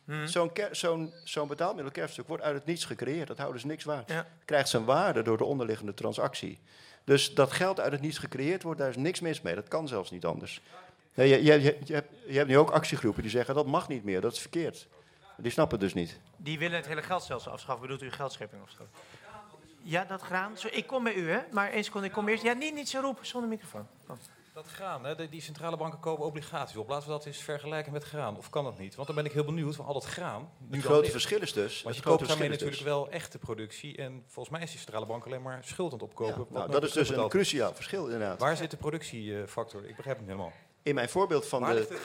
Hmm. 0.06 0.28
Zo'n 0.28 0.52
zo'n 0.72 1.14
zo'n 1.24 1.48
betaalmiddel 1.48 1.92
kerfstuk 1.92 2.28
wordt 2.28 2.44
uit 2.44 2.56
het 2.56 2.66
niets 2.66 2.86
gecreëerd. 2.86 3.28
Dat 3.28 3.38
houden 3.38 3.62
ze 3.62 3.68
niks 3.68 3.84
waard. 3.84 4.10
Ja. 4.10 4.28
Krijgt 4.46 4.70
zijn 4.70 4.86
waarde 4.86 5.22
door 5.22 5.38
de 5.38 5.44
onderliggende 5.44 5.94
transactie. 5.94 6.60
Dus 7.04 7.34
dat 7.34 7.52
geld 7.52 7.80
uit 7.80 7.92
het 7.92 8.02
niets 8.02 8.18
gecreëerd 8.18 8.64
wordt, 8.64 8.80
daar 8.80 8.90
is 8.90 8.96
niks 8.96 9.20
mis 9.20 9.42
mee. 9.42 9.56
Dat 9.56 9.68
kan 9.68 9.88
zelfs 9.88 10.12
niet 10.12 10.26
anders. 10.26 10.62
Nee, 11.14 11.30
je, 11.30 11.44
je, 11.44 11.62
je, 11.62 11.78
je 11.84 11.94
hebt, 11.94 12.10
je 12.28 12.38
hebt 12.38 12.50
nu 12.50 12.58
ook 12.58 12.70
actiegroepen 12.70 13.22
die 13.22 13.32
zeggen 13.32 13.56
dat 13.56 13.66
mag 13.66 13.88
niet 13.88 14.04
meer, 14.04 14.22
dat 14.22 14.32
is 14.34 14.40
verkeerd. 14.40 14.88
Die 15.38 15.52
snappen 15.52 15.80
het 15.80 15.94
dus 15.94 16.04
niet. 16.04 16.20
Die 16.38 16.60
willen 16.60 16.78
het 16.78 16.88
hele 16.88 17.02
geldstelsel 17.02 17.52
afschaffen. 17.52 17.82
Bedoelt 17.82 18.02
u 18.02 18.12
geldschepping 18.12 18.62
afschaffen? 18.62 18.96
Ja, 19.82 20.06
dat 20.06 20.22
graan. 20.22 20.54
Ik 20.72 20.88
kom 20.88 21.04
bij 21.04 21.14
u, 21.14 21.30
hè? 21.30 21.40
Maar 21.52 21.72
één 21.72 21.84
seconde, 21.84 22.08
ik 22.08 22.14
kom 22.14 22.28
eerst. 22.28 22.44
Ja, 22.44 22.54
niet, 22.54 22.74
niet 22.74 22.90
zo 22.90 23.00
roepen, 23.00 23.26
zonder 23.26 23.50
microfoon. 23.50 23.88
Dat 24.56 24.68
graan, 24.68 25.06
hè, 25.06 25.16
die- 25.16 25.30
die 25.30 25.42
centrale 25.42 25.78
banken 25.78 26.00
kopen 26.00 26.26
obligaties 26.26 26.76
op. 26.78 26.90
Laten 26.90 27.08
we 27.08 27.14
dat 27.14 27.26
eens 27.26 27.38
vergelijken 27.38 27.92
met 27.92 28.04
graan. 28.04 28.38
Of 28.38 28.50
kan 28.50 28.64
dat 28.64 28.78
niet? 28.78 28.96
Want 28.96 29.08
dan 29.08 29.16
ben 29.16 29.26
ik 29.26 29.32
heel 29.32 29.44
benieuwd 29.46 29.76
van 29.76 29.86
al 29.86 29.94
dat 29.94 30.06
graan. 30.06 30.50
nu 30.68 30.76
Het 30.78 30.86
grote 30.86 31.12
verschil 31.12 31.42
is 31.42 31.54
dus- 31.54 31.82
Want 31.82 31.96
je 31.96 32.02
koopt 32.02 32.28
daarmee 32.28 32.46
is 32.50 32.54
natuurlijk 32.54 32.82
wel 32.82 33.10
echte 33.10 33.38
productie. 33.38 33.98
En 33.98 34.24
volgens 34.28 34.50
mij 34.56 34.64
is 34.64 34.70
die 34.72 34.80
centrale 34.80 35.06
bank 35.06 35.26
alleen 35.26 35.42
maar 35.42 35.60
schuld 35.64 35.92
aan 35.94 36.00
het 36.00 36.08
opkopen. 36.08 36.38
wat 36.38 36.50
Nou, 36.50 36.72
dat 36.72 36.84
is 36.84 36.92
dus 36.92 37.10
een 37.10 37.28
cruciaal 37.30 37.74
verschil 37.74 38.04
inderdaad. 38.04 38.40
Waar 38.40 38.58
zit 38.58 38.72
de 38.72 38.78
productiefactor? 38.78 39.86
Ik 39.86 39.96
begrijp 39.96 40.18
het 40.18 40.28
niet 40.28 40.36
helemaal. 40.36 40.54
In 40.84 40.96
mijn 40.96 41.10
voorbeeld 41.10 41.48
van 41.48 41.62
Waar 41.62 41.76
de? 41.76 41.98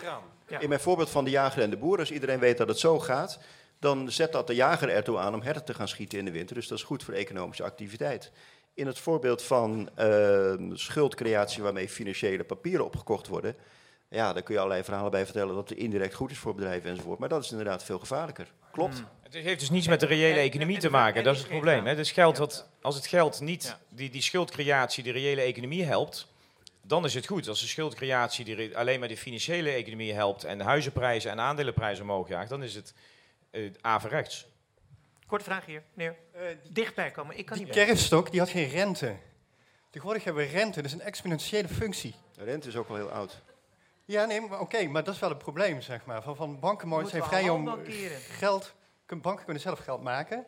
Ja. 0.49 0.59
in 0.59 0.69
mijn 0.69 0.81
voorbeeld 0.81 1.11
van 1.11 1.25
de 1.25 1.31
jager 1.31 1.63
en 1.63 1.71
de 1.71 1.77
boer, 1.77 1.99
als 1.99 2.11
iedereen 2.13 2.39
weet 2.39 2.59
dat 2.59 2.69
het 2.69 2.79
zo 2.79 2.99
gaat, 2.99 3.39
dan 3.79 4.11
zet 4.11 4.33
dat 4.33 4.47
de 4.47 4.55
jager 4.55 4.89
ertoe 4.89 5.19
aan 5.19 5.35
om 5.35 5.43
herten 5.43 5.65
te 5.65 5.75
gaan 5.75 5.89
schieten 5.89 6.19
in 6.19 6.25
de 6.25 6.31
winter. 6.31 6.55
Dus 6.55 6.69
dat 6.69 6.79
is 6.79 6.85
goed 6.85 7.03
voor 7.05 7.15
economische 7.15 7.63
activiteit. 7.63 8.33
In 8.81 8.87
het 8.87 8.99
voorbeeld 8.99 9.43
van 9.43 9.91
eh, 9.95 10.55
schuldcreatie 10.73 11.63
waarmee 11.63 11.89
financiële 11.89 12.45
papieren 12.45 12.85
opgekocht 12.85 13.27
worden, 13.27 13.57
ja, 14.09 14.33
daar 14.33 14.43
kun 14.43 14.55
je 14.55 14.61
allerlei 14.61 14.85
verhalen 14.85 15.11
bij 15.11 15.25
vertellen 15.25 15.55
dat 15.55 15.69
het 15.69 15.79
indirect 15.79 16.15
goed 16.15 16.31
is 16.31 16.39
voor 16.39 16.55
bedrijven 16.55 16.91
enzovoort. 16.91 17.19
Maar 17.19 17.29
dat 17.29 17.45
is 17.45 17.51
inderdaad 17.51 17.85
veel 17.85 17.99
gevaarlijker. 17.99 18.53
Klopt. 18.73 19.03
Het 19.23 19.35
heeft 19.35 19.61
dus 19.61 19.71
niets 19.71 19.89
met 19.89 20.01
de 20.01 20.07
reële 20.07 20.41
economie 20.41 20.79
te 20.79 20.91
maken. 20.91 21.25
Dat 21.25 21.35
is 21.35 21.41
het 21.41 21.51
probleem. 21.51 21.87
Hè. 21.87 21.95
Dus 21.95 22.13
geld 22.13 22.39
wat, 22.39 22.69
als 22.81 22.95
het 22.95 23.07
geld 23.07 23.41
niet, 23.41 23.77
die, 23.89 24.11
die 24.11 24.23
schuldcreatie, 24.23 25.03
de 25.03 25.13
reële 25.13 25.41
economie 25.41 25.85
helpt, 25.85 26.27
dan 26.83 27.05
is 27.05 27.15
het 27.15 27.27
goed. 27.27 27.49
Als 27.49 27.61
de 27.61 27.67
schuldcreatie 27.67 28.45
die 28.45 28.77
alleen 28.77 28.99
maar 28.99 29.09
de 29.09 29.17
financiële 29.17 29.71
economie 29.71 30.13
helpt 30.13 30.45
en 30.45 30.59
de 30.59 30.65
huizenprijzen 30.65 31.31
en 31.31 31.41
aandelenprijzen 31.41 32.05
omhoog 32.05 32.29
jaagt, 32.29 32.49
dan 32.49 32.63
is 32.63 32.75
het 32.75 32.95
uh, 33.51 33.71
averechts. 33.81 34.47
Korte 35.31 35.45
vraag 35.45 35.65
hier, 35.67 35.83
meneer. 35.95 36.17
Dichtbij 36.71 37.11
komen, 37.11 37.39
ik 37.39 37.47
kan 37.47 37.57
Die 37.57 37.67
niet 37.67 37.75
bij. 37.75 37.85
kerfstok 37.85 38.31
die 38.31 38.41
had 38.41 38.49
geen 38.49 38.69
rente. 38.69 39.17
Tegenwoordig 39.91 40.25
hebben 40.25 40.45
we 40.45 40.51
rente, 40.51 40.77
dat 40.83 40.85
is 40.91 40.93
een 40.93 41.01
exponentiële 41.05 41.69
functie. 41.69 42.15
De 42.33 42.45
rente 42.45 42.69
is 42.69 42.77
ook 42.77 42.89
wel 42.89 42.97
heel 42.97 43.11
oud. 43.11 43.43
Ja, 44.05 44.25
nee, 44.25 44.41
maar 44.41 44.61
oké, 44.61 44.87
maar 44.87 45.05
dat 45.05 45.15
is 45.15 45.21
wel 45.21 45.31
een 45.31 45.37
probleem, 45.37 45.81
zeg 45.81 46.05
maar. 46.05 46.23
Van, 46.23 46.37
van 46.37 46.61
banken 46.61 47.07
zijn 47.09 47.23
vrij 47.25 47.49
om 47.49 47.79
geld... 48.31 48.75
kun- 49.07 49.21
Banken 49.21 49.45
kunnen 49.45 49.63
zelf 49.63 49.79
geld 49.79 50.03
maken. 50.03 50.45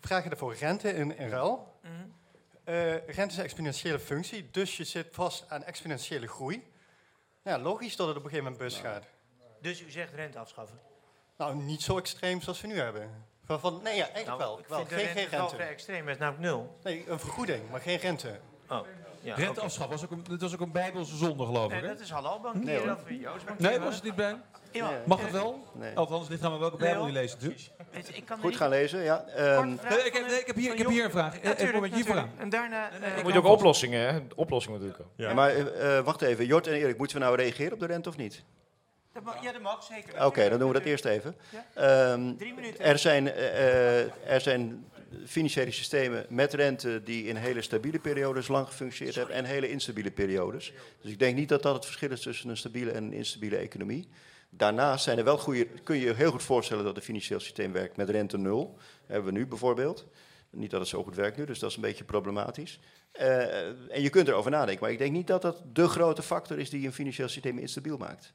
Vragen 0.00 0.30
daarvoor 0.30 0.54
rente 0.54 0.92
in, 0.94 1.16
in 1.18 1.28
ruil. 1.28 1.74
Mhm. 1.82 1.92
Eh, 2.64 2.92
rente 3.06 3.26
is 3.32 3.36
een 3.36 3.44
exponentiële 3.44 3.98
functie, 3.98 4.48
dus 4.50 4.76
je 4.76 4.84
zit 4.84 5.06
vast 5.10 5.44
aan 5.48 5.64
exponentiële 5.64 6.26
groei. 6.26 6.70
Ja, 7.44 7.58
logisch 7.58 7.96
dat 7.96 8.06
het 8.08 8.16
op 8.16 8.24
een 8.24 8.30
gegeven 8.30 8.52
moment 8.52 8.70
bus 8.70 8.80
gaat. 8.80 9.04
Dus 9.60 9.80
u 9.80 9.90
zegt 9.90 10.12
rente 10.14 10.38
afschaffen? 10.38 10.78
Nou, 11.36 11.54
niet 11.56 11.82
zo 11.82 11.98
extreem 11.98 12.40
zoals 12.40 12.60
we 12.60 12.66
nu 12.66 12.78
hebben. 12.78 13.30
Van, 13.58 13.72
van, 13.72 13.80
nee, 13.82 13.96
ja, 13.96 14.02
eigenlijk 14.10 14.26
Nou, 14.26 14.38
wel. 14.38 14.58
ik 14.58 14.66
wel. 14.66 14.78
vind 14.78 14.88
de 14.90 14.94
Geen, 14.94 15.04
rente 15.04 15.20
geen 15.20 15.30
wel 15.30 15.38
rente. 15.40 15.54
vrij 15.54 15.68
extreem, 15.68 16.06
het 16.06 16.14
is 16.14 16.18
namelijk 16.18 16.42
nul. 16.44 16.76
Nee, 16.82 17.04
een 17.08 17.18
vergoeding, 17.18 17.70
maar 17.70 17.80
geen 17.80 17.96
rente. 17.98 18.38
Oh, 18.68 18.78
ja, 19.20 19.34
Rente 19.34 19.50
oké. 19.50 19.60
afschaffen 19.60 19.94
was 19.96 20.04
ook 20.04 20.10
een, 20.10 20.24
dat 20.28 20.40
was 20.40 20.54
ook 20.54 20.60
een 20.60 20.72
bijbelse 20.72 21.16
zonde, 21.16 21.44
geloof 21.46 21.64
ik. 21.64 21.70
Nee, 21.70 21.80
hè? 21.80 21.86
dat 21.88 22.00
is 22.00 22.10
halal 22.10 22.40
Nee, 22.54 22.74
Joost 23.20 23.44
bankeren. 23.44 23.56
Nee, 23.70 23.78
was 23.80 23.94
het 23.94 24.04
niet 24.04 24.14
bij? 24.14 24.36
Ja. 24.72 24.90
Mag 25.06 25.20
het 25.20 25.30
wel? 25.30 25.64
Nee. 25.72 25.96
Althans, 25.96 26.28
ligt 26.28 26.42
aan 26.44 26.58
welke 26.58 26.76
bijbel 26.76 27.06
je 27.06 27.12
leest 27.12 27.34
natuurlijk. 27.34 27.70
Ik 28.16 28.24
kan 28.24 28.38
Goed 28.38 28.48
niet- 28.50 28.56
gaan 28.56 28.68
lezen, 28.68 29.02
ja. 29.02 29.24
Ehm, 29.24 29.76
vraag 29.76 29.90
Nee, 29.96 30.04
ik 30.04 30.12
heb- 30.12 30.26
nee, 30.26 30.40
ik 30.40 30.46
heb 30.46 30.56
hier- 30.56 30.72
ik 30.72 30.78
heb 30.78 30.86
hier 30.88 31.04
een 31.04 31.10
vraag. 31.10 31.38
Eh, 31.38 31.44
Natuurlijk, 31.44 31.84
hier 31.94 32.04
natuurlijk. 32.04 32.26
En 32.38 32.48
daarna... 32.48 32.90
eh, 32.90 33.16
Je 33.16 33.22
moet 33.22 33.36
ook 33.36 33.44
oplossingen, 33.44 34.12
hè? 34.14 34.20
oplossingen 34.34 34.78
natuurlijk 34.80 35.04
ook. 35.08 35.12
Ja. 35.16 35.34
Maar 35.34 35.50
eh, 35.50 35.98
eh, 35.98 36.04
wacht 36.04 36.22
even, 36.22 36.46
Jort 36.46 36.66
en 36.66 36.72
Erik, 36.72 36.98
moeten 36.98 37.16
we 37.18 37.22
nou 37.24 37.36
reageren 37.36 37.72
op 37.72 37.80
de 37.80 37.86
rente 37.86 38.08
of 38.08 38.16
niet? 38.16 38.44
Dat 39.12 39.22
mag- 39.22 39.42
ja, 39.42 39.52
dat 39.52 39.62
mag, 39.62 39.82
zeker. 39.82 40.24
Oké, 40.26 40.48
dan 40.48 40.58
doen 40.58 40.68
we 40.68 40.74
dat 40.74 40.84
eerst 40.84 41.04
even. 41.04 41.36
Ja. 41.50 41.66
Ehm, 41.74 42.36
Drie 42.36 42.54
minuten. 42.54 42.84
er, 42.84 42.98
zijn, 42.98 43.28
eh, 43.32 44.00
eh, 44.00 44.08
er 44.26 44.40
zijn 44.40 44.84
financiële 45.26 45.70
systemen 45.70 46.26
met 46.28 46.52
rente 46.54 47.02
die 47.04 47.24
in 47.24 47.36
hele 47.36 47.62
stabiele 47.62 47.98
periodes 47.98 48.48
lang 48.48 48.66
gefunctioneerd 48.66 49.16
hebben 49.16 49.34
en 49.34 49.44
hele 49.44 49.70
instabiele 49.70 50.10
periodes. 50.10 50.72
Dus 51.00 51.10
ik 51.12 51.18
denk 51.18 51.36
niet 51.36 51.48
dat 51.48 51.62
dat 51.62 51.74
het 51.74 51.84
verschil 51.84 52.10
is 52.10 52.20
tussen 52.20 52.48
een 52.50 52.56
stabiele 52.56 52.90
en 52.90 53.04
een 53.04 53.12
instabiele 53.12 53.56
economie. 53.56 54.08
Daarnaast 54.50 55.04
zijn 55.04 55.18
er 55.18 55.24
wel 55.24 55.38
goede, 55.38 55.66
kun 55.84 55.96
je 55.96 56.04
je 56.04 56.14
heel 56.14 56.30
goed 56.30 56.42
voorstellen 56.42 56.84
dat 56.84 56.96
het 56.96 57.04
financieel 57.04 57.40
systeem 57.40 57.72
werkt 57.72 57.96
met 57.96 58.10
rente 58.10 58.38
nul. 58.38 58.78
Hebben 59.06 59.32
we 59.32 59.38
nu 59.38 59.46
bijvoorbeeld. 59.46 60.06
Niet 60.50 60.70
dat 60.70 60.80
het 60.80 60.88
zo 60.88 61.02
goed 61.04 61.14
werkt 61.16 61.36
nu, 61.36 61.44
dus 61.44 61.58
dat 61.58 61.70
is 61.70 61.76
een 61.76 61.82
beetje 61.82 62.04
problematisch. 62.04 62.78
Eh, 63.12 63.66
en 63.68 64.02
je 64.02 64.10
kunt 64.10 64.28
erover 64.28 64.50
nadenken, 64.50 64.82
maar 64.82 64.92
ik 64.92 64.98
denk 64.98 65.12
niet 65.12 65.26
dat 65.26 65.42
dat 65.42 65.62
de 65.72 65.88
grote 65.88 66.22
factor 66.22 66.58
is 66.58 66.70
die 66.70 66.86
een 66.86 66.92
financieel 66.92 67.28
systeem 67.28 67.58
instabiel 67.58 67.96
maakt. 67.96 68.32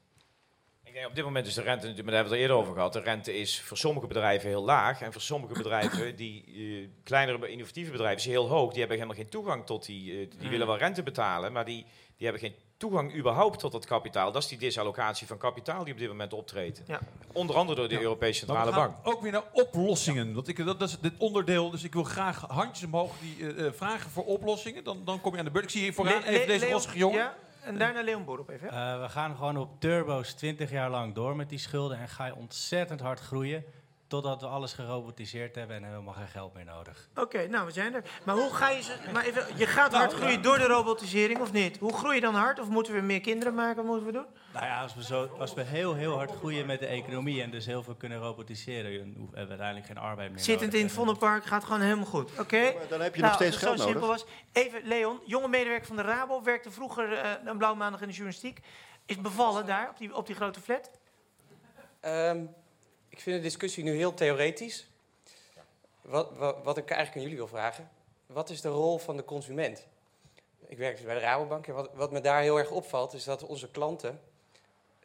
Op 1.06 1.14
dit 1.14 1.24
moment 1.24 1.46
is 1.46 1.54
de 1.54 1.62
rente, 1.62 1.86
natuurlijk, 1.86 2.04
maar 2.04 2.14
daar 2.14 2.22
hebben 2.22 2.38
we 2.38 2.44
het 2.44 2.50
al 2.50 2.56
eerder 2.56 2.56
over 2.56 2.74
gehad, 2.74 2.92
de 3.04 3.10
rente 3.10 3.38
is 3.38 3.60
voor 3.60 3.76
sommige 3.76 4.06
bedrijven 4.06 4.48
heel 4.48 4.64
laag. 4.64 5.00
En 5.00 5.12
voor 5.12 5.20
sommige 5.20 5.52
bedrijven, 5.54 6.16
die 6.22 6.44
eh, 6.46 6.88
kleinere 7.04 7.48
innovatieve 7.48 7.90
bedrijven, 7.90 8.18
is 8.18 8.24
heel 8.26 8.48
hoog. 8.48 8.68
Die 8.70 8.78
hebben 8.78 8.96
helemaal 8.96 9.18
geen 9.22 9.28
toegang 9.30 9.66
tot 9.66 9.86
die, 9.86 10.10
eh, 10.12 10.16
die 10.16 10.38
Hmm. 10.40 10.48
willen 10.50 10.66
wel 10.66 10.76
rente 10.78 11.02
betalen, 11.02 11.52
maar 11.52 11.64
die, 11.64 11.86
die 12.16 12.26
hebben 12.26 12.40
geen 12.40 12.54
toegang 12.76 13.14
überhaupt 13.16 13.58
tot 13.58 13.72
dat 13.72 13.86
kapitaal. 13.86 14.32
Dat 14.32 14.42
is 14.42 14.48
die 14.48 14.58
disallocatie 14.58 15.26
van 15.26 15.38
kapitaal 15.38 15.84
die 15.84 15.92
op 15.92 15.98
dit 15.98 16.08
moment 16.08 16.32
optreedt. 16.32 16.82
Ja. 16.86 17.00
Onder 17.32 17.56
andere 17.56 17.78
door 17.78 17.88
de 17.88 18.00
Europese 18.00 18.46
Maar 18.46 18.56
Centrale 18.64 18.86
Bank. 18.86 19.06
ook 19.06 19.20
weer 19.22 19.32
naar 19.32 19.44
oplossingen. 19.52 20.34
Want 20.34 20.48
ik, 20.48 20.64
dat, 20.64 20.80
dat 20.80 20.88
is 20.88 20.98
dit 21.00 21.12
onderdeel. 21.18 21.70
Dus 21.70 21.84
ik 21.84 21.92
wil 21.92 22.04
graag 22.04 22.44
handjes 22.48 22.84
omhoog 22.86 23.12
die 23.20 23.54
eh, 23.54 23.72
vragen 23.72 24.10
voor 24.10 24.24
oplossingen. 24.24 24.84
Dan, 24.84 25.02
dan 25.04 25.20
kom 25.20 25.32
je 25.32 25.38
aan 25.38 25.44
de 25.44 25.50
beurt. 25.50 25.64
Ik 25.64 25.70
zie 25.70 25.82
hier 25.82 25.94
vooraan 25.94 26.20
Le- 26.20 26.26
even 26.28 26.40
Le- 26.40 26.46
deze 26.46 26.70
rossige 26.70 26.98
jongen. 26.98 27.30
En 27.62 27.78
daarna 27.78 28.02
Leon 28.02 28.24
Boer 28.24 28.38
op 28.38 28.48
even. 28.48 28.68
Eh, 28.68 29.00
we 29.00 29.08
gaan 29.08 29.36
gewoon 29.36 29.56
op 29.56 29.80
turbo's 29.80 30.32
20 30.32 30.70
jaar 30.70 30.90
lang 30.90 31.14
door 31.14 31.36
met 31.36 31.48
die 31.48 31.58
schulden 31.58 31.98
en 31.98 32.08
ga 32.08 32.26
je 32.26 32.34
ontzettend 32.34 33.00
hard 33.00 33.20
groeien 33.20 33.64
totdat 34.08 34.40
we 34.40 34.46
alles 34.46 34.72
gerobotiseerd 34.72 35.54
hebben 35.54 35.76
en 35.76 35.84
helemaal 35.84 36.14
geen 36.14 36.26
geld 36.28 36.54
meer 36.54 36.64
nodig. 36.64 37.08
Oké, 37.14 37.46
nou, 37.46 37.66
we 37.66 37.72
zijn 37.72 37.94
er. 37.94 38.02
Maar 38.24 38.34
hoe 38.34 38.54
ga 38.54 38.68
je 38.70 38.82
ze... 38.82 38.92
Maar 39.12 39.24
even, 39.24 39.46
je 39.56 39.66
gaat 39.66 39.94
hard 39.94 40.12
groeien 40.12 40.42
door 40.42 40.58
de 40.58 40.66
robotisering, 40.66 41.40
of 41.40 41.52
niet? 41.52 41.78
Hoe 41.78 41.92
groei 41.92 42.14
je 42.14 42.20
dan 42.20 42.34
hard? 42.34 42.60
Of 42.60 42.68
moeten 42.68 42.94
we 42.94 43.00
meer 43.00 43.20
kinderen 43.20 43.54
maken? 43.54 43.76
Wat 43.76 43.84
moeten 43.84 44.06
we 44.06 44.12
doen? 44.12 44.26
Nou 44.52 44.66
ja, 44.66 44.82
als 44.82 44.94
we, 44.94 45.04
zo, 45.04 45.28
als 45.38 45.54
we 45.54 45.62
heel, 45.62 45.94
heel 45.94 46.16
hard 46.16 46.30
groeien 46.30 46.66
met 46.66 46.78
de 46.80 46.86
economie 46.86 47.42
en 47.42 47.50
dus 47.50 47.66
heel 47.66 47.82
veel 47.82 47.94
kunnen 47.94 48.18
robotiseren, 48.18 48.98
dan 48.98 49.14
hoeven 49.16 49.34
we 49.42 49.48
uiteindelijk 49.48 49.86
geen 49.86 49.98
arbeid 49.98 50.30
meer 50.30 50.40
Zittend 50.40 50.74
in 50.74 50.82
het 50.84 50.92
Vondelpark 50.92 51.44
gaat 51.44 51.64
gewoon 51.64 51.80
helemaal 51.80 52.04
goed. 52.04 52.30
Oké? 52.38 52.72
dan 52.88 53.00
heb 53.00 53.14
je 53.14 53.20
Nou, 53.20 53.32
nog 53.32 53.42
steeds 53.42 53.54
als 53.54 53.60
het 53.60 53.64
geld 53.64 53.78
zo 53.78 53.84
simpel 53.86 54.06
nodig. 54.06 54.22
was. 54.22 54.24
Even, 54.52 54.80
Leon, 54.84 55.20
jonge 55.26 55.48
medewerker 55.48 55.86
van 55.86 55.96
de 55.96 56.02
Rabo, 56.02 56.42
werkte 56.42 56.70
vroeger 56.70 57.12
eh, 57.12 57.30
een 57.44 57.56
blauwe 57.58 57.78
maandag 57.78 58.00
in 58.00 58.06
de 58.08 58.12
journalistiek. 58.14 58.60
Is 59.06 59.20
bevallen 59.20 59.66
daar, 59.66 59.88
op 59.90 59.98
die, 59.98 60.14
op 60.14 60.26
die 60.26 60.36
grote 60.36 60.60
flat? 60.60 60.90
Ehm, 62.00 62.44
ik 63.18 63.24
vind 63.24 63.36
de 63.36 63.42
discussie 63.42 63.84
nu 63.84 63.96
heel 63.96 64.14
theoretisch. 64.14 64.86
Wat, 66.00 66.30
wat, 66.36 66.56
wat 66.62 66.76
ik 66.76 66.90
eigenlijk 66.90 67.16
aan 67.16 67.22
jullie 67.22 67.36
wil 67.36 67.46
vragen. 67.46 67.90
Wat 68.26 68.50
is 68.50 68.60
de 68.60 68.68
rol 68.68 68.98
van 68.98 69.16
de 69.16 69.24
consument? 69.24 69.86
Ik 70.66 70.78
werk 70.78 70.96
dus 70.96 71.04
bij 71.04 71.14
de 71.14 71.20
Rabobank 71.20 71.66
en 71.66 71.74
wat, 71.74 71.90
wat 71.94 72.10
me 72.10 72.20
daar 72.20 72.42
heel 72.42 72.58
erg 72.58 72.70
opvalt... 72.70 73.12
is 73.12 73.24
dat 73.24 73.42
onze 73.42 73.70
klanten 73.70 74.20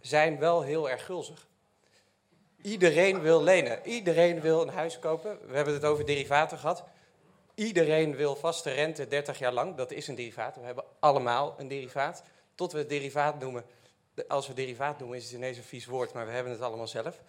zijn 0.02 0.40
wel 0.40 0.62
heel 0.62 0.90
erg 0.90 1.06
gulzig. 1.06 1.48
Iedereen 2.62 3.22
wil 3.22 3.44
lenen. 3.44 3.86
Iedereen 3.86 4.42
wil 4.42 4.62
een 4.62 4.70
huis 4.70 5.00
kopen. 5.00 5.48
We 5.48 5.56
hebben 5.56 5.74
het 5.74 5.86
over 5.86 6.06
derivaten 6.06 6.58
gehad. 6.58 6.84
Iedereen 7.56 8.16
wil 8.16 8.36
vaste 8.36 8.72
rente 8.72 9.08
30 9.08 9.40
jaar 9.40 9.54
lang. 9.54 9.76
Dat 9.76 9.92
is 9.92 10.08
een 10.08 10.16
derivaat. 10.16 10.56
We 10.56 10.62
hebben 10.62 10.84
allemaal 11.00 11.56
een 11.58 11.68
derivaat. 11.68 12.24
Tot 12.56 12.72
we 12.72 12.78
het 12.78 12.90
derivaat 12.90 13.40
noemen. 13.40 13.66
Als 14.28 14.48
we 14.48 14.54
derivaat 14.54 15.00
noemen 15.00 15.18
is 15.18 15.24
het 15.24 15.34
ineens 15.34 15.58
een 15.58 15.64
vies 15.64 15.86
woord, 15.86 16.14
maar 16.14 16.26
we 16.26 16.32
hebben 16.32 16.52
het 16.52 16.62
allemaal 16.62 16.88
zelf. 16.88 17.22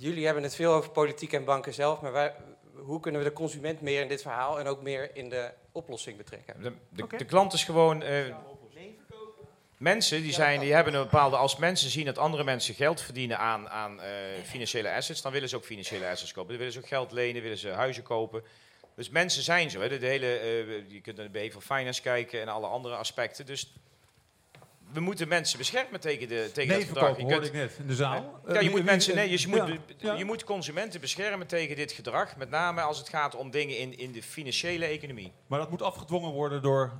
Jullie 0.00 0.24
hebben 0.24 0.42
het 0.42 0.54
veel 0.54 0.72
over 0.72 0.90
politiek 0.90 1.32
en 1.32 1.44
banken 1.44 1.74
zelf, 1.74 2.00
maar 2.00 2.12
wij, 2.12 2.34
hoe 2.74 3.00
kunnen 3.00 3.20
we 3.22 3.28
de 3.28 3.34
consument 3.34 3.80
meer 3.80 4.02
in 4.02 4.08
dit 4.08 4.22
verhaal 4.22 4.60
en 4.60 4.66
ook 4.66 4.82
meer 4.82 5.16
in 5.16 5.28
de 5.28 5.50
oplossing 5.72 6.16
betrekken? 6.16 6.62
De, 6.62 6.72
de, 6.88 7.16
de 7.16 7.24
klant 7.24 7.52
is 7.52 7.64
gewoon. 7.64 8.02
eh, 8.02 8.36
mensen 9.76 10.22
die, 10.22 10.32
zijn, 10.32 10.60
die 10.60 10.72
hebben 10.72 10.94
een 10.94 11.02
bepaalde. 11.02 11.36
Als 11.36 11.56
mensen 11.56 11.90
zien 11.90 12.04
dat 12.04 12.18
andere 12.18 12.44
mensen 12.44 12.74
geld 12.74 13.00
verdienen 13.00 13.38
aan, 13.38 13.68
aan 13.68 14.00
eh, 14.00 14.10
financiële 14.44 14.92
assets, 14.92 15.22
dan 15.22 15.32
willen 15.32 15.48
ze 15.48 15.56
ook 15.56 15.64
financiële 15.64 16.08
assets 16.08 16.32
kopen. 16.32 16.48
Dan 16.48 16.58
willen 16.58 16.72
ze 16.72 16.78
ook 16.78 16.88
geld 16.88 17.12
lenen, 17.12 17.42
willen 17.42 17.58
ze 17.58 17.68
huizen 17.68 18.02
kopen. 18.02 18.42
Dus 18.94 19.08
mensen 19.10 19.42
zijn 19.42 19.70
zo. 19.70 19.80
Hè. 19.80 19.88
De, 19.88 19.98
de 19.98 20.06
hele, 20.06 20.38
eh, 20.38 20.90
je 20.90 21.00
kunt 21.00 21.16
naar 21.16 21.26
de 21.26 21.32
behavior 21.32 21.62
finance 21.62 22.02
kijken 22.02 22.40
en 22.40 22.48
alle 22.48 22.66
andere 22.66 22.94
aspecten. 22.94 23.46
Dus 23.46 23.72
we 24.92 25.00
moeten 25.00 25.28
mensen 25.28 25.58
beschermen 25.58 26.00
tegen, 26.00 26.28
de, 26.28 26.50
tegen 26.52 26.74
dat 26.78 26.84
gedrag. 26.88 27.18
Hoorde 27.18 27.46
ik 27.46 27.52
net 27.52 27.76
in 27.78 27.86
de 27.86 27.94
zaal. 27.94 28.40
Ja, 28.46 28.60
je 28.60 28.66
Eh, 28.66 28.70
moet, 28.70 28.84
mensen, 28.84 29.14
nee, 29.14 29.24
eh, 29.24 29.30
dus 29.30 29.42
je, 29.42 29.48
moet, 29.48 29.78
ja, 29.96 30.14
je 30.14 30.24
moet 30.24 30.44
consumenten 30.44 31.00
beschermen 31.00 31.46
tegen 31.46 31.76
dit 31.76 31.92
gedrag. 31.92 32.36
Met 32.36 32.50
name 32.50 32.80
als 32.80 32.98
het 32.98 33.08
gaat 33.08 33.34
om 33.34 33.50
dingen 33.50 33.78
in, 33.78 33.98
in 33.98 34.12
de 34.12 34.22
financiële 34.22 34.84
economie. 34.84 35.32
Maar 35.46 35.58
dat 35.58 35.70
moet 35.70 35.82
afgedwongen 35.82 36.30
worden 36.30 36.62
door 36.62 36.92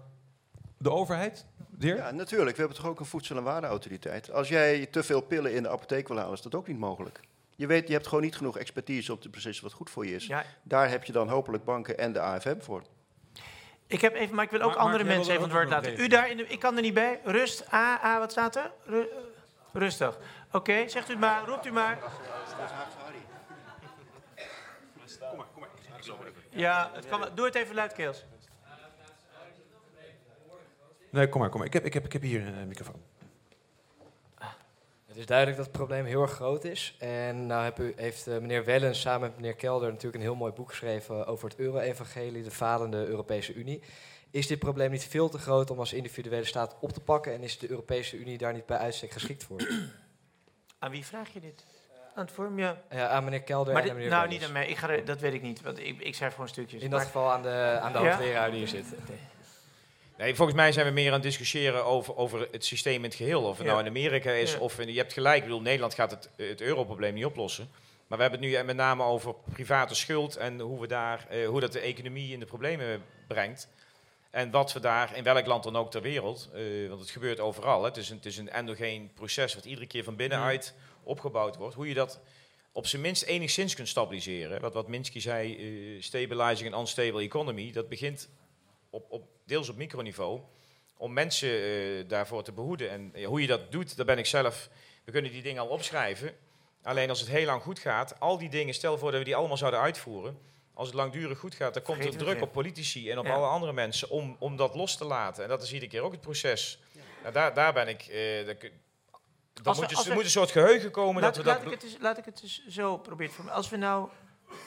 de 0.79 0.91
overheid? 0.91 1.47
Ja, 1.79 2.11
natuurlijk. 2.11 2.57
We 2.57 2.62
hebben 2.62 2.77
toch 2.81 2.87
ook 2.91 3.01
een 3.01 3.07
voedsel- 3.07 3.37
en 3.37 3.43
warenautoriteit. 3.43 4.33
Als 4.33 4.49
jij 4.49 4.87
te 4.87 5.03
veel 5.03 5.21
pillen 5.21 5.55
in 5.55 5.62
de 5.62 5.69
apotheek 5.69 6.09
wil 6.09 6.17
halen, 6.17 6.33
is 6.35 6.43
dat 6.43 6.55
ook 6.55 6.67
niet 6.69 6.79
mogelijk. 6.79 7.21
Je 7.57 7.67
weet, 7.67 7.87
je 7.87 7.93
hebt 7.93 8.07
gewoon 8.07 8.25
niet 8.25 8.37
genoeg 8.37 8.59
expertise 8.59 9.12
om 9.12 9.19
te 9.21 9.29
beslissen 9.29 9.65
wat 9.65 9.73
goed 9.73 9.91
voor 9.91 10.07
je 10.07 10.15
is. 10.15 10.27
Ja. 10.27 10.45
Daar 10.62 10.91
heb 10.91 11.05
je 11.05 11.12
dan 11.12 11.29
hopelijk 11.29 11.65
banken 11.65 11.99
en 11.99 12.12
de 12.12 12.21
AFM 12.21 12.61
voor. 12.61 12.83
Ik 13.91 14.01
heb 14.01 14.15
even, 14.15 14.35
maar 14.35 14.45
ik 14.45 14.51
wil 14.51 14.61
ook 14.61 14.75
Maar- 14.75 14.79
andere 14.79 15.05
Mark, 15.05 15.17
mensen 15.17 15.33
even 15.35 15.45
het 15.45 15.53
woord 15.53 15.69
laten. 15.69 16.01
U 16.01 16.07
daar, 16.09 16.31
in 16.31 16.37
de, 16.37 16.47
ik 16.47 16.59
kan 16.59 16.77
er 16.77 16.83
niet 16.83 16.95
bij. 16.95 17.21
Rust. 17.25 17.73
A, 17.73 18.01
A, 18.05 18.19
wat 18.19 18.31
staat 18.31 18.57
er? 18.57 18.71
Ru- 18.85 19.01
eh, 19.01 19.07
rustig. 19.73 20.19
Oké, 20.53 20.89
zegt 20.89 21.09
u 21.09 21.11
het 21.12 21.21
maar, 21.21 21.45
roept 21.45 21.67
u 21.67 21.73
maar. 21.73 21.99
Ja, 26.51 26.91
het 26.95 27.07
kan, 27.09 27.29
doe 27.35 27.45
het 27.47 27.55
even 27.55 27.75
luidkeels. 27.75 28.25
Nee, 31.11 31.29
kom 31.29 31.41
maar, 31.41 31.49
kom 31.51 31.59
maar. 31.59 31.67
Ik 31.67 31.73
heb, 31.73 31.85
ik 31.85 31.95
heb, 31.95 32.05
ik 32.05 32.12
heb 32.12 32.23
hier 32.23 32.47
een 32.47 32.69
microfoon. 32.69 33.03
Het 35.21 35.29
is 35.29 35.35
duidelijk 35.37 35.65
dat 35.65 35.67
het 35.77 35.85
probleem 35.87 36.05
heel 36.05 36.23
erg 36.23 36.31
groot 36.33 36.65
is. 36.65 36.97
En 36.99 37.47
nou 37.47 37.65
heb 37.65 37.79
u, 37.79 37.93
heeft 37.97 38.27
eh, 38.27 38.39
meneer 38.39 38.65
Wellens 38.65 39.01
samen 39.01 39.21
met 39.21 39.37
meneer 39.37 39.55
Kelder 39.55 39.89
natuurlijk 39.89 40.15
een 40.15 40.21
heel 40.21 40.35
mooi 40.35 40.53
boek 40.53 40.69
geschreven 40.69 41.27
over 41.27 41.49
het 41.49 41.59
euro-evangelie, 41.59 42.43
de 42.43 42.51
falende 42.51 43.07
Europese 43.07 43.55
Unie. 43.55 43.83
Is 44.31 44.47
dit 44.47 44.59
probleem 44.59 44.91
niet 44.91 45.05
veel 45.05 45.29
te 45.29 45.39
groot 45.39 45.71
om 45.71 45.79
als 45.79 45.93
individuele 45.93 46.45
staat 46.45 46.77
op 46.81 46.93
te 46.93 47.01
pakken 47.01 47.33
en 47.33 47.43
is 47.43 47.59
de 47.59 47.71
Europese 47.71 48.17
Unie 48.19 48.39
daar 48.39 48.53
niet 48.53 48.67
bij 48.67 48.77
uitstek 48.79 49.11
geschikt 49.11 49.45
voor? 49.45 49.61
Aan 50.79 50.91
wie 50.91 51.05
vraag 51.05 51.33
je 51.33 51.41
dit? 51.41 51.65
Aan 52.15 52.25
het 52.25 52.35
vorm, 52.35 52.59
ja. 52.59 52.83
Ja, 52.91 53.09
aan 53.09 53.25
meneer 53.25 53.43
Kelder 53.43 53.73
Maar 53.73 53.83
en 53.83 53.89
dit- 53.89 53.91
aan 53.91 53.97
meneer 53.97 54.11
Nou, 54.17 54.23
Wellens. 54.29 54.41
niet 54.41 54.57
aan 54.57 54.63
mij. 54.63 54.71
Ik 54.71 54.77
ga 54.77 54.89
er- 54.89 55.05
dat 55.05 55.21
weet 55.21 55.35
ik 55.35 55.43
niet, 55.43 55.63
want 55.63 55.79
ik, 55.79 56.01
ik 56.01 56.15
schrijf 56.15 56.33
gewoon 56.33 56.49
stukjes. 56.49 56.83
In 56.83 56.91
dat 56.91 56.99
Maar- 56.99 57.07
geval 57.07 57.31
aan 57.31 57.43
de, 57.43 57.79
aan 57.81 57.93
de 57.93 57.99
Ja? 57.99 58.05
hoogleraar 58.17 58.51
die 58.51 58.59
hier 58.59 58.69
zit. 58.69 58.85
Nee, 60.21 60.35
volgens 60.35 60.57
mij 60.57 60.73
zijn 60.73 60.87
we 60.87 60.93
meer 60.93 61.07
aan 61.07 61.13
het 61.13 61.23
discussiëren 61.23 61.85
over, 61.85 62.17
over 62.17 62.49
het 62.51 62.65
systeem 62.65 62.95
in 62.95 63.03
het 63.03 63.15
geheel. 63.15 63.43
Of 63.43 63.57
het 63.57 63.67
Ja. 63.67 63.73
nou 63.73 63.85
in 63.85 63.89
Amerika 63.89 64.31
is 64.31 64.53
Ja. 64.53 64.59
of 64.59 64.79
in, 64.79 64.93
je 64.93 64.99
hebt 64.99 65.13
gelijk. 65.13 65.37
Ik 65.37 65.43
bedoel, 65.43 65.61
Nederland 65.61 65.95
gaat 65.95 66.11
het, 66.11 66.29
het 66.37 66.61
europrobleem 66.61 67.15
niet 67.15 67.25
oplossen. 67.25 67.69
Maar 68.07 68.19
we 68.19 68.25
hebben 68.25 68.43
het 68.43 68.51
nu 68.59 68.65
met 68.65 68.77
name 68.77 69.03
over 69.03 69.35
private 69.53 69.95
schuld 69.95 70.37
en 70.37 70.61
hoe, 70.61 70.81
we 70.81 70.87
daar, 70.87 71.27
eh, 71.29 71.47
hoe 71.49 71.61
dat 71.61 71.73
de 71.73 71.81
economie 71.81 72.33
in 72.33 72.41
de 72.41 72.47
problemen 72.47 73.03
brengt. 73.27 73.69
En 74.31 74.51
wat 74.51 74.73
we 74.73 74.81
daar, 74.81 75.17
in 75.17 75.23
welk 75.25 75.47
land 75.47 75.63
dan 75.63 75.77
ook 75.77 75.91
ter 75.91 76.03
wereld, 76.03 76.49
eh, 76.55 76.89
want 76.89 77.01
het 77.01 77.11
gebeurt 77.11 77.41
overal. 77.41 77.81
Hè. 77.81 77.89
Het, 77.89 77.97
is 77.97 78.11
een, 78.11 78.17
het 78.17 78.27
is 78.27 78.37
een 78.37 78.51
endogeen 78.51 79.11
proces 79.15 79.55
wat 79.55 79.65
iedere 79.65 79.87
keer 79.87 80.05
van 80.05 80.17
binnenuit 80.17 80.75
opgebouwd 81.03 81.57
wordt. 81.57 81.75
Hoe 81.75 81.89
je 81.89 81.95
dat 81.95 82.21
op 82.73 82.87
zijn 82.87 83.03
minst 83.03 83.23
enigszins 83.23 83.75
kunt 83.75 83.89
stabiliseren. 83.89 84.61
Wat, 84.61 84.75
wat 84.75 84.89
Minsky 84.89 85.21
zei, 85.21 85.57
eh, 85.57 86.03
stabilizing 86.03 86.75
an 86.75 86.81
unstable 86.81 87.23
economy, 87.23 87.73
dat 87.73 87.89
begint 87.89 88.29
op, 88.91 89.07
op, 89.09 89.29
deels 89.47 89.69
op 89.69 89.77
microniveau 89.77 90.41
om 90.97 91.12
mensen 91.12 91.49
eh, 91.51 92.09
daarvoor 92.09 92.43
te 92.43 92.53
behoeden. 92.53 92.91
En 92.91 93.25
hoe 93.25 93.41
je 93.41 93.47
dat 93.47 93.73
doet, 93.73 93.97
daar 93.97 94.07
ben 94.07 94.19
ik 94.19 94.27
zelf... 94.27 94.69
We 95.05 95.12
kunnen 95.12 95.31
die 95.33 95.43
dingen 95.43 95.62
al 95.62 95.69
opschrijven. 95.69 96.37
Alleen 96.83 97.09
als 97.09 97.21
het 97.21 97.29
heel 97.29 97.47
lang 97.47 97.62
goed 97.62 97.79
gaat, 97.79 98.21
al 98.21 98.39
die 98.39 98.49
dingen, 98.49 98.75
stel 98.75 98.99
voor 98.99 99.11
dat 99.11 99.19
we 99.19 99.25
die 99.25 99.37
allemaal 99.37 99.57
zouden 99.57 99.81
uitvoeren. 99.81 100.39
Als 100.75 100.89
het 100.89 100.97
langdurig 100.97 101.39
goed 101.39 101.55
gaat, 101.55 101.75
dan 101.75 101.83
komt 101.83 102.05
er 102.05 102.17
druk 102.17 102.43
op 102.43 102.53
politici 102.53 103.11
en 103.11 103.19
op 103.19 103.27
Ja. 103.27 103.33
alle 103.35 103.47
andere 103.47 103.73
mensen 103.73 104.11
om, 104.11 104.37
om 104.39 104.57
dat 104.57 104.75
los 104.75 104.97
te 104.97 105.05
laten. 105.05 105.43
En 105.43 105.49
dat 105.49 105.62
is 105.62 105.73
iedere 105.73 105.91
keer 105.91 106.01
ook 106.03 106.12
het 106.12 106.21
proces. 106.21 106.81
Nou, 107.23 107.35
daar, 107.35 107.55
daar 107.55 107.73
ben 107.73 107.89
ik... 107.89 108.03
eh 108.03 108.47
daar 108.47 108.57
dan 109.62 109.75
we- 109.75 109.81
moet, 109.81 109.91
je, 109.91 109.97
als 109.97 110.05
er 110.05 110.11
we- 110.11 110.15
moet 110.17 110.25
een 110.25 110.31
soort 110.31 110.51
geheugen 110.51 110.91
komen 110.91 111.23
laat, 111.23 111.35
dat 111.35 111.45
we 111.45 111.51
laat 111.51 111.59
dat... 111.65 111.73
Ik 111.73 111.81
het 111.81 111.91
eens, 111.91 112.01
laat 112.01 112.19
ik 112.19 112.25
het 112.25 112.43
eens 112.43 112.67
zo 112.69 112.99
proberen 112.99 113.49
Als 113.51 113.69
we 113.69 113.77
nou 113.77 114.09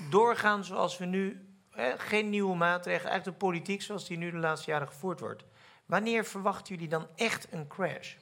doorgaan 0.09 0.63
zoals 0.65 0.97
we 0.97 1.05
nu, 1.05 1.52
hè, 1.73 1.97
geen 1.97 2.29
nieuwe 2.29 2.55
maatregelen, 2.55 3.11
eigenlijk 3.11 3.39
de 3.39 3.45
politiek 3.45 3.81
zoals 3.81 4.07
die 4.07 4.17
nu 4.17 4.31
de 4.31 4.37
laatste 4.37 4.71
jaren 4.71 4.87
gevoerd 4.87 5.19
wordt. 5.19 5.43
Wanneer 5.85 6.25
verwachten 6.25 6.73
jullie 6.73 6.89
dan 6.89 7.07
echt 7.15 7.47
een 7.51 7.67
crash? 7.67 8.15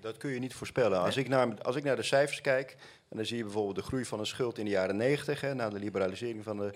Dat 0.00 0.16
kun 0.16 0.30
je 0.30 0.38
niet 0.38 0.54
voorspellen. 0.54 1.00
Als 1.00 1.16
ik, 1.16 1.28
naar, 1.28 1.62
als 1.62 1.76
ik 1.76 1.84
naar 1.84 1.96
de 1.96 2.02
cijfers 2.02 2.40
kijk, 2.40 2.76
en 3.08 3.16
dan 3.16 3.26
zie 3.26 3.36
je 3.36 3.42
bijvoorbeeld 3.42 3.76
de 3.76 3.82
groei 3.82 4.04
van 4.04 4.18
de 4.18 4.24
schuld 4.24 4.58
in 4.58 4.64
de 4.64 4.70
jaren 4.70 4.96
90, 4.96 5.40
hè, 5.40 5.54
na 5.54 5.68
de 5.68 5.78
liberalisering 5.78 6.44
van 6.44 6.56
de 6.56 6.74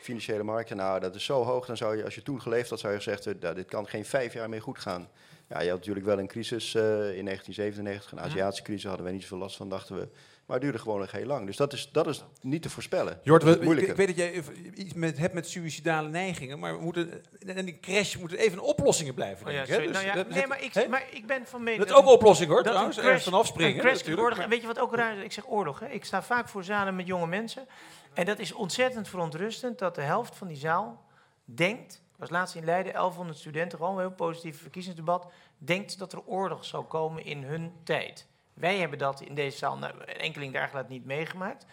financiële 0.00 0.42
markten. 0.42 0.76
Nou, 0.76 1.00
dat 1.00 1.14
is 1.14 1.24
zo 1.24 1.42
hoog, 1.42 1.66
dan 1.66 1.76
zou 1.76 1.96
je, 1.96 2.04
als 2.04 2.14
je 2.14 2.22
toen 2.22 2.40
geleefd 2.40 2.70
had, 2.70 2.80
zou 2.80 2.92
je 2.92 2.98
gezegd, 2.98 3.24
hebben, 3.24 3.42
nou, 3.42 3.54
dit 3.54 3.66
kan 3.66 3.88
geen 3.88 4.04
vijf 4.04 4.32
jaar 4.32 4.48
meer 4.48 4.62
goed 4.62 4.78
gaan. 4.78 5.08
Ja, 5.48 5.60
je 5.60 5.68
had 5.68 5.78
natuurlijk 5.78 6.06
wel 6.06 6.18
een 6.18 6.26
crisis 6.26 6.74
eh, 6.74 6.82
in 6.82 7.24
1997, 7.24 8.12
een 8.12 8.20
Aziatische 8.20 8.64
crisis, 8.64 8.84
hadden 8.84 9.06
we 9.06 9.12
niet 9.12 9.22
zoveel 9.22 9.38
last 9.38 9.56
van, 9.56 9.68
dachten 9.68 9.96
we. 9.96 10.08
Maar 10.52 10.60
het 10.60 10.70
duurde 10.70 10.84
gewoon 10.84 11.00
nog 11.00 11.10
heel 11.12 11.26
lang. 11.26 11.46
Dus 11.46 11.56
dat 11.56 11.72
is, 11.72 11.88
dat 11.92 12.06
is 12.06 12.24
niet 12.40 12.62
te 12.62 12.70
voorspellen. 12.70 13.20
Jort, 13.22 13.42
we- 13.42 13.50
ik, 13.60 13.88
ik 13.88 13.96
weet 13.96 14.06
dat 14.06 14.16
jij 14.16 14.42
iets 14.74 14.92
met, 14.94 15.18
hebt 15.18 15.34
met 15.34 15.48
suïcidale 15.48 16.08
neigingen, 16.08 16.58
maar 16.58 16.76
we 16.78 16.82
moeten, 16.84 17.22
en 17.46 17.64
die 17.64 17.80
crash 17.80 18.16
moeten 18.16 18.38
even 18.38 18.60
oplossingen 18.60 19.14
blijven. 19.14 19.46
Oh 19.46 19.52
ja, 19.52 19.64
denk 19.64 19.80
ik. 19.80 19.86
Dus 19.86 19.96
nou 19.96 20.06
ja, 20.06 20.14
dat- 20.14 20.28
nee, 20.28 20.46
maar 20.46 20.62
ik, 20.62 20.88
maar 20.88 21.04
ik 21.10 21.26
ben 21.26 21.46
van 21.46 21.62
mening... 21.62 21.78
Dat 21.82 21.90
is 21.90 21.96
ook 21.96 22.06
een 22.06 22.12
oplossing, 22.12 22.48
hoor, 22.50 22.56
dat 22.62 22.66
een 22.66 22.72
trouwens, 22.72 22.98
ergens 22.98 23.24
vanaf 23.24 23.46
springen, 23.46 23.74
Een 23.74 23.80
crash 23.80 24.18
oorlog, 24.18 24.46
Weet 24.46 24.60
je 24.60 24.66
wat 24.66 24.78
ook 24.78 24.94
raar 24.94 25.16
is? 25.16 25.24
Ik 25.24 25.32
zeg 25.32 25.48
oorlog. 25.48 25.80
Hè? 25.80 25.88
Ik 25.88 26.04
sta 26.04 26.22
vaak 26.22 26.48
voor 26.48 26.64
zalen 26.64 26.96
met 26.96 27.06
jonge 27.06 27.26
mensen. 27.26 27.66
En 28.14 28.24
dat 28.24 28.38
is 28.38 28.52
ontzettend 28.52 29.08
verontrustend 29.08 29.78
dat 29.78 29.94
de 29.94 30.00
helft 30.02 30.36
van 30.36 30.46
die 30.48 30.56
zaal 30.56 31.04
denkt... 31.44 31.94
Ik 31.94 32.18
was 32.28 32.30
laatst 32.30 32.54
in 32.54 32.64
Leiden, 32.64 32.92
1100 32.92 33.38
studenten, 33.38 33.78
gewoon 33.78 33.94
een 33.94 34.00
heel 34.00 34.10
positief 34.14 34.60
verkiezingsdebat... 34.60 35.26
denkt 35.58 35.98
dat 35.98 36.12
er 36.12 36.22
oorlog 36.26 36.64
zal 36.64 36.84
komen 36.84 37.24
in 37.24 37.42
hun 37.42 37.72
tijd. 37.84 38.30
Wij 38.62 38.78
hebben 38.78 38.98
dat 38.98 39.20
in 39.20 39.34
deze 39.34 39.58
zaal, 39.58 39.78
nou, 39.78 39.92
een 39.98 40.16
enkeling 40.16 40.52
daar 40.52 40.68
gelaat 40.68 40.88
niet 40.88 41.04
meegemaakt. 41.04 41.66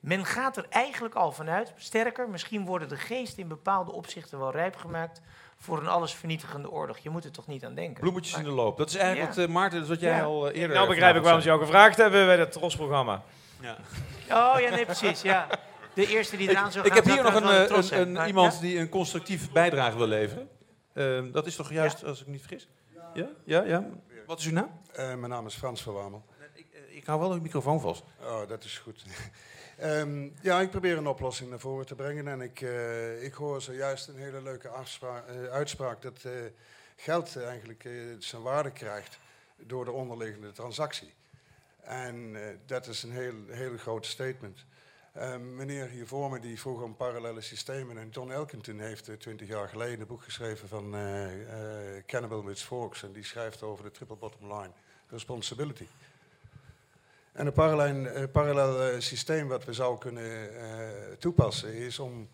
Men 0.00 0.24
gaat 0.24 0.56
er 0.56 0.66
eigenlijk 0.70 1.14
al 1.14 1.32
vanuit, 1.32 1.72
sterker, 1.76 2.28
misschien 2.28 2.64
worden 2.64 2.88
de 2.88 2.96
geesten 2.96 3.42
in 3.42 3.48
bepaalde 3.48 3.92
opzichten 3.92 4.38
wel 4.38 4.50
rijp 4.50 4.76
gemaakt 4.76 5.20
voor 5.56 5.78
een 5.78 5.88
allesvernietigende 5.88 6.70
oorlog. 6.70 6.98
Je 6.98 7.10
moet 7.10 7.24
er 7.24 7.30
toch 7.30 7.46
niet 7.46 7.64
aan 7.64 7.74
denken. 7.74 8.00
Bloemetjes 8.00 8.36
in 8.38 8.44
de 8.44 8.50
loop. 8.50 8.76
Dat 8.76 8.88
is 8.88 8.94
eigenlijk 8.96 9.34
Ja. 9.34 9.40
wat, 9.40 9.48
eh, 9.48 9.54
Maarten, 9.54 9.78
dat 9.78 9.88
is 9.88 9.94
wat 9.94 10.00
jij 10.02 10.16
Ja. 10.16 10.22
al 10.24 10.48
eh, 10.50 10.60
eerder... 10.60 10.76
Nou 10.76 10.88
begrijp 10.88 11.16
ik 11.16 11.22
waarom 11.22 11.40
ze 11.40 11.46
jou 11.46 11.60
gevraagd 11.60 11.96
hebben 11.96 12.26
bij 12.26 12.36
dat 12.36 12.52
trosprogramma. 12.52 13.22
Ja. 13.60 13.76
Oh 14.30 14.60
ja, 14.60 14.70
nee, 14.70 14.84
precies. 14.84 15.22
Ja. 15.22 15.46
De 15.94 16.06
eerste 16.06 16.36
die 16.36 16.50
eraan 16.50 16.72
zou 16.72 16.86
Ik 16.86 16.92
gaan. 16.92 17.02
heb 17.02 17.12
hier 17.14 17.22
nog 17.22 17.34
een, 17.34 17.68
eh, 17.70 17.76
een, 17.90 18.00
een, 18.00 18.12
Maar- 18.12 18.26
iemand 18.26 18.54
ja? 18.54 18.60
die 18.60 18.78
een 18.78 18.88
constructieve 18.88 19.50
bijdrage 19.52 19.96
wil 19.96 20.06
leveren. 20.06 20.48
Ehm, 20.94 21.30
dat 21.30 21.46
is 21.46 21.56
toch 21.56 21.72
juist, 21.72 22.04
als 22.04 22.20
ik 22.20 22.26
me 22.26 22.32
niet 22.32 22.40
vergis? 22.40 22.68
Ja? 23.14 23.26
Ja, 23.44 23.62
ja. 23.62 23.84
Wat 24.26 24.38
is 24.38 24.46
uw 24.46 24.52
naam? 24.52 24.70
Eh, 24.92 25.06
mijn 25.06 25.28
naam 25.28 25.46
is 25.46 25.54
Frans 25.54 25.82
van 25.82 25.94
Wamel. 25.94 26.24
Ik 27.06 27.12
hou 27.12 27.24
wel 27.24 27.34
de 27.36 27.40
microfoon 27.40 27.80
vast. 27.80 28.02
Oh, 28.20 28.48
dat 28.48 28.64
is 28.64 28.78
goed. 28.78 29.04
Ehm, 29.76 30.28
ja, 30.40 30.60
ik 30.60 30.70
probeer 30.70 30.96
een 30.96 31.06
oplossing 31.06 31.50
naar 31.50 31.58
voren 31.58 31.86
te 31.86 31.94
brengen. 31.94 32.28
En 32.28 32.40
ik, 32.40 32.60
eh, 32.60 33.24
ik 33.24 33.34
hoor 33.34 33.62
zojuist 33.62 34.08
een 34.08 34.16
hele 34.16 34.42
leuke 34.42 34.68
eh, 34.68 35.44
uitspraak 35.50 36.02
dat 36.02 36.24
eh, 36.24 36.32
geld 36.96 37.36
eigenlijk 37.36 37.88
zijn 38.18 38.42
waarde 38.42 38.70
krijgt 38.70 39.18
door 39.56 39.84
de 39.84 39.90
onderliggende 39.90 40.52
transactie. 40.52 41.14
En 41.82 42.36
dat 42.66 42.86
is 42.86 43.02
een 43.02 43.12
heel, 43.12 43.34
heel 43.48 43.76
groot 43.76 44.06
statement. 44.06 44.64
Ehm, 45.12 45.56
meneer 45.56 45.88
hier 45.88 46.06
voor 46.06 46.30
me 46.30 46.40
die 46.40 46.60
vroeg 46.60 46.82
om 46.82 46.96
parallele 46.96 47.40
systemen. 47.40 47.98
En 47.98 48.08
John 48.08 48.30
Elkington 48.30 48.80
heeft 48.80 49.20
twintig 49.20 49.48
jaar 49.48 49.68
geleden 49.68 50.00
een 50.00 50.06
boek 50.06 50.22
geschreven 50.22 50.68
van 50.68 50.90
Cannibal 52.06 52.44
with 52.44 52.62
Forks. 52.62 53.02
En 53.02 53.12
die 53.12 53.24
schrijft 53.24 53.62
over 53.62 53.84
de 53.84 53.90
triple 53.90 54.16
bottom 54.16 54.52
line 54.52 54.72
responsibility. 55.08 55.86
En 57.36 57.46
een 57.46 57.52
parallel, 57.52 58.06
eh, 58.06 58.22
parallel 58.32 58.82
eh, 58.82 59.00
systeem 59.00 59.48
wat 59.48 59.64
we 59.64 59.72
zouden 59.72 59.98
kunnen 59.98 60.60
eh, 60.60 61.16
toepassen 61.18 61.74
is 61.74 61.98
om 61.98 62.28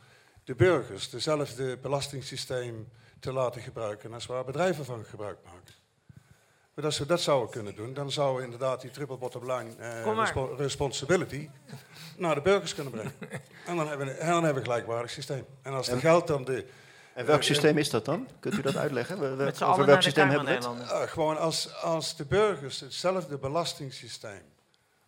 de 0.45 0.55
burgers 0.55 1.11
dezelfde 1.11 1.77
belastingssysteem 1.77 2.89
te 3.21 3.33
laten 3.33 3.63
gebruiken 3.63 4.15
als 4.15 4.27
waar 4.27 4.45
bedrijven 4.45 4.85
van 4.85 5.05
gebruik 5.05 5.39
maken. 5.45 5.75
Maar 6.75 6.85
als 6.85 6.99
we 6.99 7.07
dat 7.07 7.21
zouden 7.21 7.51
kunnen 7.51 7.75
doen, 7.75 7.95
dan 7.95 8.11
zouden 8.11 8.37
we 8.37 8.43
inderdaad 8.45 8.81
die 8.81 8.91
triple 8.91 9.17
bottom 9.17 9.53
line 9.53 9.77
eh, 9.77 10.57
responsibility 10.57 11.49
naar 12.17 12.35
de 12.35 12.41
burgers 12.41 12.75
kunnen 12.75 12.93
brengen. 12.93 13.13
en 13.67 13.77
dan 13.77 13.89
hebben 13.89 14.07
we, 14.07 14.13
en 14.13 14.31
dan 14.31 14.45
hebben 14.45 14.63
we 14.63 14.69
een 14.69 14.75
gelijkwaardig 14.75 15.11
systeem. 15.11 15.47
En 15.63 15.73
als 15.73 15.87
het 15.87 16.01
geld 16.01 16.27
dan 16.27 16.45
de... 16.45 16.67
En 17.15 17.27
welk 17.27 17.43
systeem 17.43 17.79
is 17.79 17.91
dat 17.91 18.05
dan? 18.05 18.29
Kunt 18.41 18.55
u 18.55 18.63
dat 18.63 18.77
uitleggen? 18.77 19.19
We- 19.21 19.35
we- 19.37 19.65
over 19.65 19.87
welk 19.87 20.03
systeem 20.03 20.29
hebben 20.29 20.47
we 20.47 20.53
het? 20.53 20.89
Ja, 20.89 21.07
gewoon 21.07 21.39
als, 21.39 21.75
als 21.83 22.17
de 22.17 22.25
burgers 22.25 22.81
hetzelfde 22.81 23.39
belastingssysteem, 23.39 24.43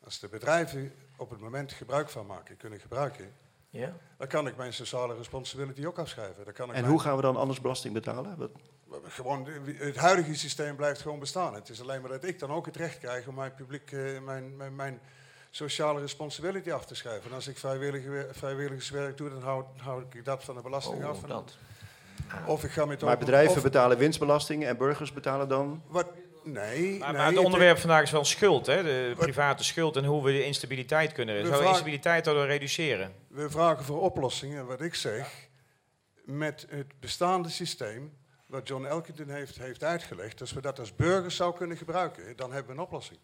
als 0.04 0.18
de 0.18 0.28
bedrijven 0.28 0.92
op 1.16 1.30
het 1.30 1.40
moment 1.40 1.72
gebruik 1.72 2.08
van 2.08 2.26
maken, 2.26 2.56
kunnen 2.56 2.80
gebruiken, 2.80 3.32
Ja. 3.70 3.92
dan 4.18 4.26
kan 4.28 4.46
ik 4.46 4.56
mijn 4.56 4.72
sociale 4.72 5.14
responsibility 5.16 5.86
ook 5.86 5.98
afschrijven. 5.98 6.44
Dan 6.44 6.52
kan 6.54 6.68
ik 6.68 6.74
En 6.74 6.80
mijn- 6.80 6.92
hoe 6.92 7.00
gaan 7.02 7.16
we 7.16 7.22
dan 7.22 7.36
anders 7.36 7.60
belasting 7.60 7.94
betalen? 7.94 8.36
Wat- 8.36 8.50
Gewoon, 9.08 9.48
het 9.78 9.96
huidige 9.96 10.34
systeem 10.34 10.76
blijft 10.76 11.00
gewoon 11.00 11.18
bestaan. 11.18 11.54
Het 11.54 11.68
is 11.68 11.80
alleen 11.80 12.00
maar 12.00 12.10
dat 12.10 12.24
ik 12.24 12.38
dan 12.38 12.50
ook 12.50 12.66
het 12.66 12.76
recht 12.76 12.98
krijg 12.98 13.26
om 13.26 13.34
mijn 13.34 13.54
publiek, 13.54 13.92
eh, 13.92 14.20
mijn, 14.20 14.56
mijn, 14.56 14.74
mijn 14.76 15.00
sociale 15.50 16.00
responsibility 16.00 16.70
af 16.72 16.86
te 16.86 16.94
schrijven. 16.94 17.30
En 17.30 17.36
als 17.36 17.46
ik 17.48 17.58
vrijwillige, 17.58 18.28
vrijwilligerswerk 18.32 19.16
doe, 19.16 19.28
dan 19.30 19.42
houd, 19.42 19.66
houd 19.76 20.14
ik 20.14 20.24
dat 20.24 20.44
van 20.44 20.54
de 20.54 20.62
belasting 20.62 21.02
Oh, 21.04 21.08
af. 21.08 21.20
Dat. 21.20 21.56
Of 22.46 22.64
ik 22.64 22.70
ga 22.70 22.84
met 22.84 23.00
Maar 23.00 23.10
open- 23.12 23.24
bedrijven 23.24 23.56
of- 23.56 23.62
betalen 23.62 23.98
winstbelasting 23.98 24.64
en 24.64 24.76
burgers 24.76 25.12
betalen 25.12 25.48
dan... 25.48 25.82
Wat? 25.86 26.06
Nee, 26.44 26.52
Maar, 26.52 26.72
nee, 26.88 26.98
maar 26.98 27.26
het 27.26 27.34
het- 27.36 27.44
onderwerp 27.44 27.78
vandaag 27.78 28.02
is 28.02 28.10
wel 28.10 28.24
schuld, 28.24 28.66
hè? 28.66 28.82
de 28.82 29.14
private 29.16 29.64
schuld 29.64 29.96
en 29.96 30.04
hoe 30.04 30.24
we 30.24 30.32
de 30.32 30.44
instabiliteit 30.44 31.12
kunnen. 31.12 31.34
We 31.42 31.46
vragen- 31.46 31.66
instabiliteit 31.66 32.24
daardoor 32.24 32.46
reduceren? 32.46 33.12
We 33.28 33.50
vragen 33.50 33.84
voor 33.84 34.00
oplossingen, 34.00 34.66
wat 34.66 34.80
ik 34.80 34.94
zeg, 34.94 35.48
met 36.24 36.66
het 36.68 37.00
bestaande 37.00 37.48
systeem, 37.48 38.12
wat 38.46 38.68
John 38.68 38.84
Elkington 38.84 39.28
heeft, 39.28 39.58
heeft 39.58 39.82
uitgelegd, 39.84 40.40
als 40.40 40.52
we 40.52 40.60
dat 40.60 40.78
als 40.78 40.94
burgers 40.96 41.36
zou 41.36 41.54
kunnen 41.56 41.76
gebruiken, 41.76 42.36
dan 42.36 42.52
hebben 42.52 42.74
we 42.74 42.78
een 42.80 42.86
oplossing. 42.86 43.18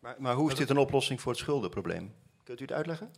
Maar, 0.00 0.14
maar 0.18 0.34
hoe 0.34 0.50
is 0.50 0.56
dit 0.58 0.70
een 0.70 0.78
oplossing 0.78 1.20
voor 1.20 1.32
het 1.32 1.40
schuldenprobleem? 1.40 2.14
Kunt 2.44 2.60
u 2.60 2.62
het 2.62 2.72
uitleggen? 2.72 3.10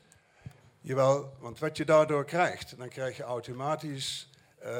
Jawel, 0.81 1.37
want 1.39 1.59
wat 1.59 1.77
je 1.77 1.85
daardoor 1.85 2.25
krijgt, 2.25 2.79
dan 2.79 2.89
krijg 2.89 3.17
je 3.17 3.23
automatisch 3.23 4.31
eh, 4.59 4.73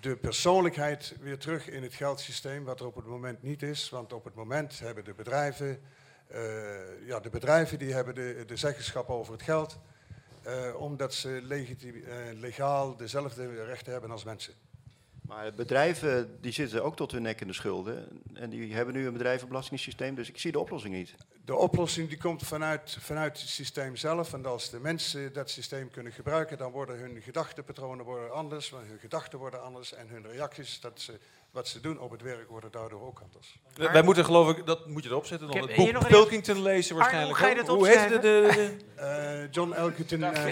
de 0.00 0.16
persoonlijkheid 0.16 1.14
weer 1.20 1.38
terug 1.38 1.68
in 1.68 1.82
het 1.82 1.94
geldsysteem, 1.94 2.64
wat 2.64 2.80
er 2.80 2.86
op 2.86 2.94
het 2.94 3.06
moment 3.06 3.42
niet 3.42 3.62
is. 3.62 3.90
Want 3.90 4.12
op 4.12 4.24
het 4.24 4.34
moment 4.34 4.78
hebben 4.78 5.04
de 5.04 5.14
bedrijven, 5.14 5.80
eh, 6.26 7.06
ja, 7.06 7.20
de 7.20 7.30
bedrijven 7.30 7.78
die 7.78 7.92
hebben 7.92 8.14
de, 8.14 8.44
de 8.46 8.56
zeggenschap 8.56 9.08
over 9.08 9.32
het 9.32 9.42
geld, 9.42 9.78
eh, 10.42 10.74
omdat 10.76 11.14
ze 11.14 11.42
eh, 11.48 12.38
legaal 12.40 12.96
dezelfde 12.96 13.64
rechten 13.64 13.92
hebben 13.92 14.10
als 14.10 14.24
mensen. 14.24 14.54
Maar 15.26 15.54
bedrijven 15.54 16.38
die 16.40 16.52
zitten 16.52 16.84
ook 16.84 16.96
tot 16.96 17.12
hun 17.12 17.22
nek 17.22 17.40
in 17.40 17.46
de 17.46 17.52
schulden. 17.52 18.22
En 18.34 18.50
die 18.50 18.74
hebben 18.74 18.94
nu 18.94 19.06
een 19.06 19.12
bedrijvenbelastingssysteem, 19.12 20.14
dus 20.14 20.28
ik 20.28 20.38
zie 20.38 20.52
de 20.52 20.58
oplossing 20.58 20.94
niet. 20.94 21.14
De 21.44 21.56
oplossing 21.56 22.08
die 22.08 22.18
komt 22.18 22.42
vanuit, 22.42 22.96
vanuit 23.00 23.40
het 23.40 23.48
systeem 23.48 23.96
zelf. 23.96 24.32
En 24.32 24.46
als 24.46 24.70
de 24.70 24.80
mensen 24.80 25.32
dat 25.32 25.50
systeem 25.50 25.90
kunnen 25.90 26.12
gebruiken, 26.12 26.58
dan 26.58 26.72
worden 26.72 26.98
hun 26.98 27.22
gedachtenpatronen 27.22 28.04
worden 28.04 28.32
anders, 28.32 28.70
hun 28.70 28.98
gedachten 28.98 29.38
worden 29.38 29.62
anders 29.62 29.94
en 29.94 30.08
hun 30.08 30.26
reacties, 30.26 30.80
dat 30.80 31.00
ze, 31.00 31.18
wat 31.54 31.68
ze 31.68 31.80
doen 31.80 31.98
op 32.00 32.10
het 32.10 32.22
werk, 32.22 32.48
worden 32.48 32.70
daardoor 32.72 33.06
ook 33.06 33.20
anders. 33.22 33.58
Wij- 33.74 33.92
Wij 33.92 34.02
moeten 34.02 34.24
geloof 34.24 34.56
ik, 34.56 34.66
dat 34.66 34.86
moet 34.86 35.02
je 35.04 35.08
erop 35.08 35.26
zetten, 35.26 35.46
dan 35.48 35.56
Ik 35.56 35.62
het 35.62 35.76
boek 35.76 35.92
nog 35.92 36.02
een- 36.02 36.08
Pilkington 36.08 36.62
lezen 36.62 36.96
waarschijnlijk. 36.96 37.34
Arno, 37.38 37.46
ga 37.46 37.54
je 37.60 37.66
dat 37.66 37.76
Hoe 37.76 37.88
heet 37.88 38.08
de, 38.08 38.18
de, 38.18 38.48
de- 38.54 38.76
Eh, 38.96 39.50
John 39.50 39.72
Elkington. 39.72 40.22
eh, 40.22 40.46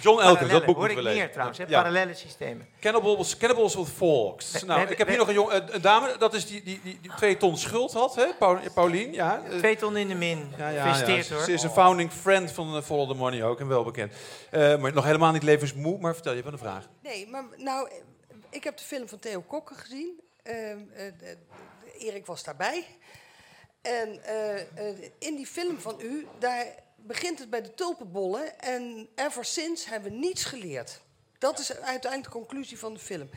John 0.00 0.20
Elkins, 0.22 0.50
dat 0.50 0.64
boek 0.64 0.76
hoor 0.76 0.86
moeten 0.86 0.86
we 0.86 0.92
ik 0.92 0.96
meer 1.02 1.14
lezen. 1.14 1.30
trouwens, 1.30 1.58
Ja. 1.58 1.66
parallele 1.66 2.14
systemen. 2.14 2.68
Cannibals, 2.80 3.36
Cannibals 3.36 3.74
with 3.74 3.88
Forks. 3.88 4.52
We- 4.60 4.66
nou, 4.66 4.80
ik 4.80 4.98
heb 4.98 5.06
hier 5.08 5.16
we- 5.16 5.22
nog 5.22 5.28
een, 5.28 5.34
jong, 5.34 5.52
een, 5.52 5.74
een 5.74 5.80
dame, 5.80 6.16
dat 6.18 6.34
is 6.34 6.46
die, 6.46 6.62
die, 6.62 6.80
die, 6.82 6.98
die 7.02 7.10
twee 7.16 7.36
ton 7.36 7.56
schuld 7.56 7.92
had, 7.92 8.14
hè? 8.14 8.26
Paul- 8.38 8.58
Paulien. 8.74 9.12
Ja. 9.12 9.42
Twee 9.58 9.76
ton 9.76 9.96
in 9.96 10.08
de 10.08 10.14
min. 10.14 10.52
Ja, 10.58 10.68
ja, 10.68 10.84
hoor. 11.06 11.22
Ze 11.22 11.52
is 11.52 11.62
een 11.62 11.70
founding 11.70 12.12
friend 12.12 12.52
van 12.52 12.76
eh, 12.76 12.82
Follow 12.82 13.08
the 13.10 13.14
Money 13.16 13.44
ook 13.44 13.60
en 13.60 13.68
wel 13.68 13.84
bekend. 13.84 14.12
Eh, 14.50 14.76
maar 14.78 14.92
nog 14.92 15.04
helemaal 15.04 15.32
niet 15.32 15.42
levensmoe, 15.42 15.98
maar 15.98 16.14
vertel 16.14 16.32
je 16.32 16.42
van 16.42 16.52
de 16.52 16.58
vraag. 16.58 16.88
Nee, 17.02 17.28
maar 17.28 17.44
nou, 17.56 17.88
ik 18.50 18.64
heb 18.64 18.76
de 18.76 18.84
film 18.84 19.08
van 19.08 19.18
Theo 19.18 19.40
Kokken 19.40 19.76
gezien. 19.76 20.20
Ehm, 20.46 20.78
eh, 20.94 21.12
de- 21.18 21.36
Erik 21.98 22.26
was 22.26 22.44
daarbij. 22.44 22.86
En 23.82 24.24
eh, 24.24 24.60
eh, 24.60 25.10
in 25.18 25.36
die 25.36 25.46
film 25.46 25.78
van 25.80 26.00
u, 26.00 26.26
daar 26.38 26.66
begint 26.96 27.38
het 27.38 27.50
bij 27.50 27.62
de 27.62 27.74
tulpenbollen. 27.74 28.60
En 28.60 29.08
ever 29.14 29.44
since 29.44 29.88
hebben 29.88 30.10
we 30.10 30.16
niets 30.16 30.44
geleerd. 30.44 31.00
Dat 31.38 31.58
is 31.58 31.72
uiteindelijk 31.72 32.32
de 32.32 32.38
conclusie 32.38 32.78
van 32.78 32.94
de 32.94 33.00
film. 33.00 33.30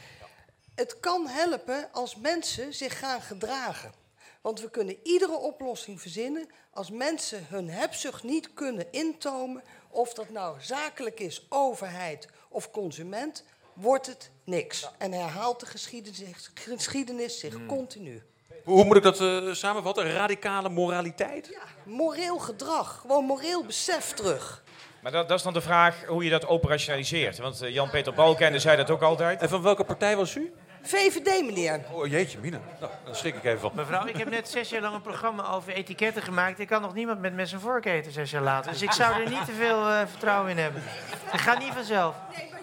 Het 0.76 1.00
kan 1.00 1.28
helpen 1.28 1.90
als 1.92 2.16
mensen 2.16 2.74
zich 2.74 3.00
gaan 3.00 3.22
gedragen. 3.22 3.94
Want 4.42 4.62
we 4.62 4.70
kunnen 4.70 5.00
iedere 5.04 5.38
oplossing 5.38 6.02
verzinnen 6.02 6.50
als 6.74 6.92
mensen 6.92 7.46
hun 7.48 7.70
hebzucht 7.70 8.24
niet 8.24 8.54
kunnen 8.54 8.92
intomen. 8.92 9.64
Of 9.90 10.14
dat 10.14 10.30
nou 10.30 10.62
zakelijk 10.62 11.20
is, 11.20 11.46
overheid 11.50 12.28
of 12.50 12.72
consument, 12.72 13.44
wordt 13.80 14.06
het 14.06 14.32
niks. 14.44 14.90
En 14.98 15.12
herhaalt 15.12 15.60
de 15.60 15.66
geschiedenis, 15.66 16.52
geschiedenis 16.54 17.40
zich 17.40 17.66
continu. 17.66 18.24
Hoe 18.64 18.84
moet 18.84 18.96
ik 18.96 19.04
dat 19.04 19.22
eh, 19.22 19.52
samenvatten? 19.52 20.12
Radicale 20.12 20.70
moraliteit? 20.70 21.58
Moreel 21.84 22.38
gedrag, 22.38 23.00
gewoon 23.02 23.26
moreel 23.26 23.66
besef 23.66 24.12
terug. 24.14 24.64
Maar 25.02 25.12
dat, 25.12 25.28
dat 25.28 25.38
is 25.38 25.44
dan 25.44 25.54
de 25.54 25.62
vraag 25.62 26.06
hoe 26.06 26.24
je 26.24 26.30
dat 26.30 26.48
operationaliseert. 26.48 27.38
Want 27.38 27.62
eh, 27.62 27.74
Jan-Peter 27.74 28.14
Balkenende 28.14 28.60
zei 28.60 28.78
dat 28.78 28.90
ook 28.90 29.02
altijd. 29.02 29.42
En 29.42 29.50
van 29.50 29.62
welke 29.62 29.84
partij 29.84 30.16
was 30.16 30.36
u? 30.36 30.54
VVD, 30.82 31.46
meneer. 31.46 31.82
Oh 31.92 32.08
jeetje, 32.08 32.38
Mina. 32.40 32.60
Nou, 32.80 32.92
dan 33.06 33.16
schrik 33.16 33.36
ik 33.36 33.44
even 33.44 33.60
van. 33.60 33.72
Mevrouw, 33.76 34.06
ik 34.06 34.18
heb 34.18 34.30
net 34.30 34.50
zes 34.50 34.70
jaar 34.70 34.82
lang 34.82 34.96
een 34.96 35.02
programma 35.02 35.52
over 35.52 35.74
etiketten 35.74 36.22
gemaakt. 36.22 36.60
Ik 36.60 36.68
kan 36.68 36.82
nog 36.82 36.94
niemand 36.94 37.20
met 37.20 37.34
mes 37.34 37.54
en 37.54 37.60
vork 37.60 37.86
eten 37.86 38.12
zes 38.12 38.32
jaar 38.32 38.42
later. 38.42 38.72
Dus 38.72 38.82
ik 38.82 38.92
zou 38.92 39.22
er 39.22 39.30
niet 39.30 39.46
te 39.46 39.52
veel 39.52 39.88
eh, 39.88 40.00
vertrouwen 40.08 40.52
in 40.52 40.58
hebben. 40.58 40.82
Het 41.26 41.42
gaat 41.42 41.60
niet 41.60 41.74
vanzelf. 41.74 42.16
Nee. 42.36 42.59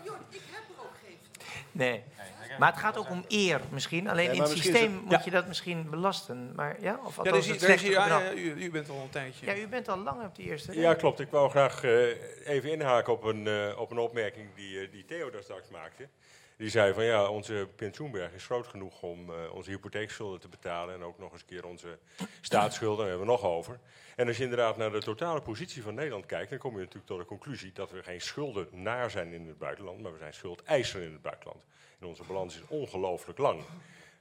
Maar 2.59 2.71
het 2.71 2.81
gaat 2.81 2.97
ook 2.99 3.11
om 3.11 3.25
eer 3.29 3.61
misschien. 3.71 4.09
Alleen 4.09 4.27
Nee, 4.27 4.37
in 4.37 4.43
het 4.43 4.51
systeem 4.51 4.93
het- 4.93 5.03
moet 5.03 5.11
ja. 5.11 5.21
je 5.25 5.31
dat 5.31 5.47
misschien 5.47 5.91
belasten. 5.91 6.53
Maar 6.55 6.77
ja, 6.81 7.01
of 7.05 7.17
Ja, 7.17 7.23
althans 7.23 7.47
is, 7.49 7.63
het 7.67 7.81
ja, 7.81 8.33
u, 8.33 8.55
u 8.65 8.71
bent 8.71 8.89
al 8.89 9.01
een 9.03 9.11
tijdje. 9.11 9.47
Ja, 9.47 9.57
u 9.57 9.69
bent 9.69 9.89
al 9.89 9.99
lang 9.99 10.25
op 10.25 10.37
die 10.37 10.47
eerste 10.47 10.73
rij. 10.73 10.81
Ja, 10.81 10.95
klopt. 10.95 11.21
Ik 11.21 11.31
wou 11.31 11.51
graag 11.51 11.83
eh, 11.85 12.49
even 12.49 12.73
inhaken 12.73 13.13
op 13.13 13.25
een, 13.25 13.47
eh, 13.47 13.79
op 13.79 13.91
een 13.91 13.99
opmerking 13.99 14.49
die, 14.55 14.81
eh, 14.81 14.91
die 14.91 15.05
Theo 15.05 15.31
daar 15.31 15.43
straks 15.43 15.69
maakte. 15.71 16.09
Die 16.57 16.71
zei 16.71 16.95
van 16.95 17.05
ja, 17.05 17.29
onze 17.29 17.69
pensioenberg 17.77 18.33
is 18.33 18.45
groot 18.45 18.67
genoeg 18.67 19.03
om 19.03 19.31
eh, 19.31 19.55
onze 19.55 19.71
hypotheekschulden 19.71 20.41
te 20.41 20.49
betalen 20.49 20.95
en 20.95 21.03
ook 21.03 21.19
nog 21.19 21.33
eens 21.33 21.41
een 21.41 21.47
keer 21.47 21.67
onze 21.67 21.99
staatsschulden, 22.41 22.99
daar 22.99 23.09
hebben 23.09 23.27
we 23.27 23.33
nog 23.33 23.43
over. 23.43 23.79
En 24.17 24.27
als 24.27 24.37
je 24.37 24.43
inderdaad 24.43 24.77
naar 24.77 24.91
de 24.91 25.03
totale 25.03 25.41
positie 25.41 25.83
van 25.83 25.95
Nederland 25.95 26.27
kijkt, 26.27 26.51
dan 26.51 26.59
kom 26.59 26.73
je 26.73 26.79
natuurlijk 26.79 27.07
tot 27.07 27.19
de 27.19 27.25
conclusie 27.25 27.73
dat 27.73 27.91
we 27.91 28.03
geen 28.03 28.21
schulden 28.21 28.69
naar 28.71 29.11
zijn 29.11 29.33
in 29.33 29.47
het 29.47 29.59
buitenland, 29.59 30.03
maar 30.03 30.13
we 30.13 30.19
zijn 30.19 30.35
schuldeiser 30.35 31.03
in 31.03 31.13
het 31.13 31.23
buitenland. 31.23 31.65
En 32.01 32.07
onze 32.07 32.23
balans 32.23 32.55
is 32.55 32.67
ongelooflijk 32.69 33.39
lang. 33.39 33.63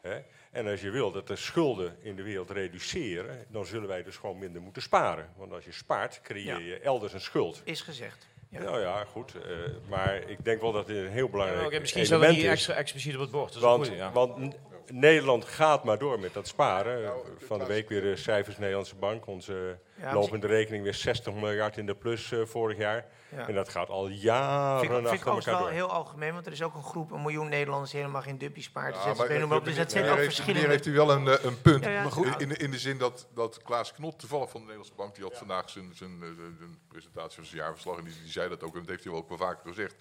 Hè? 0.02 0.22
En 0.52 0.68
als 0.68 0.82
je 0.82 0.90
wil 0.90 1.12
dat 1.12 1.28
de 1.28 1.36
schulden 1.36 1.98
in 2.02 2.16
de 2.16 2.24
wereld 2.24 2.49
reduceren, 2.49 3.45
dan 3.49 3.66
zullen 3.66 3.88
wij 3.88 4.03
dus 4.03 4.18
gewoon 4.18 4.38
minder 4.38 4.62
moeten 4.62 4.82
sparen. 4.82 5.34
Want 5.38 5.52
als 5.52 5.66
je 5.66 5.72
spaart, 5.72 6.22
creëer 6.22 6.62
je 6.62 6.80
elders 6.80 7.14
een 7.14 7.22
schuld. 7.22 7.62
Is 7.64 7.82
gezegd. 7.82 8.28
Ja. 8.57 8.64
Nou 8.64 8.80
ja, 8.80 9.03
goed. 9.11 9.34
eh, 9.36 9.52
maar 9.90 10.22
ik 10.27 10.38
denk 10.45 10.61
wel 10.61 10.72
dat 10.72 10.88
dit 10.88 10.98
een 10.98 11.11
heel 11.11 11.30
belangrijk 11.30 11.72
Ja, 11.72 11.80
misschien 11.80 12.02
element 12.02 12.23
staat 12.23 12.36
het 12.36 12.44
niet 12.44 12.52
extra 12.52 12.73
expliciet 12.73 13.14
op 13.15 13.19
het 13.22 13.32
bord, 13.32 13.48
dat 13.48 13.56
is 13.56 13.61
want, 13.61 13.86
goeie, 13.86 13.99
ja. 13.99 14.11
want 14.11 14.56
Nederland 14.91 15.45
gaat 15.45 15.84
maar 15.84 15.98
door 15.98 16.19
met 16.19 16.34
dat 16.34 16.48
sparen. 16.48 17.11
Van 17.38 17.60
de 17.60 17.65
week 17.65 17.90
weer 17.90 18.02
de 18.02 18.15
cijfers 18.15 18.57
Nederlandse 18.57 18.95
Bank. 18.95 19.27
Onze 19.27 19.77
Ja, 20.02 20.14
lopende 20.14 20.48
rekening 20.48 20.84
weer 20.84 20.94
60 20.94 21.34
miljard 21.34 21.77
in 21.77 21.86
de 21.86 21.95
plus 21.95 22.32
eh, 22.32 22.40
vorig 22.45 22.77
jaar. 22.77 23.06
En 23.44 23.53
dat 23.53 23.70
gaat 23.70 23.90
al 23.90 24.07
jaren 24.07 24.80
Vind 24.80 24.91
ik, 24.91 25.07
vind 25.07 25.20
ik 25.22 25.26
elkaar 25.28 25.53
wel 25.53 25.60
door. 25.60 25.70
heel 25.70 25.91
algemeen, 25.91 26.34
want 26.34 26.45
er 26.45 26.52
is 26.52 26.62
ook 26.64 26.76
een 26.76 26.84
groep, 26.84 27.12
een 27.12 27.22
miljoen 27.22 27.49
Nederlanders 27.49 27.91
helemaal 27.91 28.22
geen 28.22 28.38
duppie 28.38 28.64
spaart. 28.64 28.95
Ja, 28.95 29.06
Dus 29.10 29.18
maar, 29.18 29.28
dat, 29.28 29.40
noem 29.40 29.49
maar 29.49 29.57
op. 29.57 29.66
dus 29.66 29.76
dat 29.76 29.91
zijn 29.91 30.03
ook 30.03 30.10
heeft, 30.10 30.24
verschillende... 30.24 30.60
meneer 30.62 30.76
heeft 30.76 30.86
u 30.86 30.94
wel 30.94 31.12
een, 31.12 31.28
eh, 31.28 31.44
een 31.44 31.62
punt. 31.62 31.84
Ja, 31.84 31.90
ja. 31.91 32.02
Maar 32.02 32.12
goed, 32.12 32.41
in, 32.41 32.49
de- 32.49 32.57
in 32.57 32.72
de 32.72 32.80
zin 32.80 32.98
dat, 32.98 33.28
dat 33.34 33.62
Klaas 33.64 33.91
Knot, 33.94 34.20
toevallig 34.20 34.49
van 34.49 34.60
de 34.60 34.66
Nederlandse 34.66 34.95
Bank, 34.95 35.16
die 35.16 35.24
had 35.24 35.38
vandaag 35.38 35.70
zijn, 35.70 35.91
zijn, 35.95 36.12
eh, 36.22 36.28
zijn 36.57 36.80
presentatie 36.88 37.36
van 37.36 37.45
zijn 37.45 37.57
jaarverslag 37.62 37.98
en 37.98 38.03
die, 38.03 38.14
die 38.22 38.32
zei 38.32 38.49
dat 38.49 38.64
ook, 38.64 38.74
en 38.74 38.80
dat 38.80 38.90
heeft 38.90 39.03
hij 39.03 39.12
wel 39.14 39.22
ook 39.22 39.30
wel 39.30 39.38
vaker 39.38 39.68
gezegd. 39.70 39.95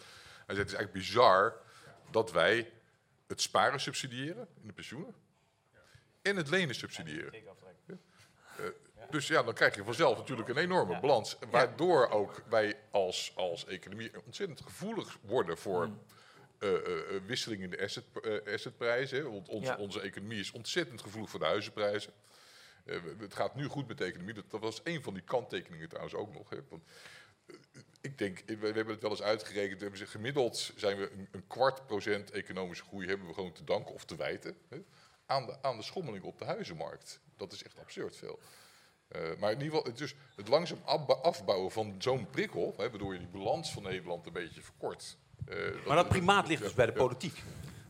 Hij 0.47 0.55
zei, 0.55 0.59
het 0.59 0.69
is 0.69 0.75
eigenlijk 0.75 0.93
bizar 0.93 1.55
dat 2.11 2.33
wij 2.33 2.71
het 3.27 3.41
sparen 3.41 3.81
subsidiëren 3.81 4.49
in 4.61 4.67
de 4.67 4.73
pensioenen 4.73 5.15
en 6.23 6.37
het 6.37 6.49
lenen 6.51 6.75
subsidiëren. 6.75 7.33
Dus 9.15 9.27
ja, 9.27 9.43
dan 9.43 9.55
krijg 9.55 9.75
je 9.75 9.85
vanzelf 9.85 10.19
natuurlijk 10.19 10.49
een 10.49 10.57
enorme 10.57 11.01
balans. 11.01 11.37
Waardoor 11.51 12.09
ook 12.09 12.43
wij 12.49 12.79
als, 12.91 13.33
als 13.35 13.67
economie 13.67 14.11
ontzettend 14.25 14.61
gevoelig 14.61 15.19
worden 15.21 15.59
voor 15.59 15.91
eh, 16.59 16.75
eh, 16.75 16.77
eh, 16.77 17.23
wisseling 17.27 17.63
in 17.63 17.71
de 17.71 17.83
asset, 17.83 18.05
assetprijzen. 18.55 19.33
Want 19.33 19.49
onze, 19.49 19.71
Ja. 19.71 19.77
onze 19.77 20.01
economie 20.01 20.39
is 20.39 20.53
ontzettend 20.53 21.01
gevoelig 21.01 21.31
voor 21.31 21.41
de 21.41 21.47
huizenprijzen. 21.47 22.13
Het 23.19 23.35
gaat 23.35 23.55
nu 23.55 23.67
goed 23.67 23.89
met 23.89 23.99
de 23.99 24.05
economie. 24.05 24.35
Dat, 24.35 24.51
dat 24.51 24.61
was 24.61 24.81
een 24.85 25.03
van 25.03 25.15
die 25.15 25.23
kanttekeningen 25.23 25.89
trouwens 25.89 26.15
ook 26.15 26.33
nog. 26.33 26.51
Hè. 26.51 26.59
Want, 26.69 26.83
ik 28.01 28.19
denk, 28.19 28.43
we, 28.47 28.57
we 28.57 28.67
hebben 28.67 28.95
het 28.95 29.03
wel 29.03 29.11
eens 29.11 29.23
uitgerekend. 29.23 29.79
We 29.79 29.87
hebben 29.87 29.99
gezegd, 29.99 30.11
gemiddeld 30.11 30.73
zijn 30.77 30.99
we 30.99 31.11
een, 31.11 31.29
een 31.31 31.47
kwart 31.47 31.87
procent 31.87 32.31
economische 32.31 32.85
groei 32.85 33.07
hebben 33.09 33.27
we 33.27 33.35
gewoon 33.35 33.53
te 33.53 33.65
danken 33.65 33.95
of 33.95 34.05
te 34.05 34.17
wijten 34.17 34.57
hè, 34.69 34.85
aan, 35.27 35.47
de, 35.47 35.63
aan 35.63 35.77
de 35.77 35.83
schommeling 35.83 36.25
op 36.25 36.39
de 36.39 36.45
huizenmarkt. 36.45 37.21
Dat 37.37 37.53
is 37.53 37.63
echt 37.63 37.79
absurd 37.79 38.17
veel. 38.17 38.41
Eh, 39.15 39.21
maar 39.41 39.53
in 39.53 39.63
ieder 39.63 39.75
geval, 39.77 39.85
het, 39.85 39.99
dus 39.99 40.15
het 40.37 40.49
langzaam 40.49 40.79
afbouwen 41.23 41.71
van 41.71 41.95
zo'n 41.99 42.27
prikkel, 42.31 42.75
hè, 42.77 42.91
waardoor 42.91 43.13
je 43.13 43.19
die 43.19 43.29
balans 43.29 43.71
van 43.73 43.83
Nederland 43.83 44.27
een 44.27 44.33
beetje 44.33 44.61
verkort. 44.63 45.17
eh, 45.47 45.57
Maar 45.87 45.97
dat 45.97 46.09
primaat 46.09 46.49
ligt 46.49 46.63
dus 46.63 46.75
bij 46.75 46.87
de 46.87 46.93
politiek. 46.93 47.43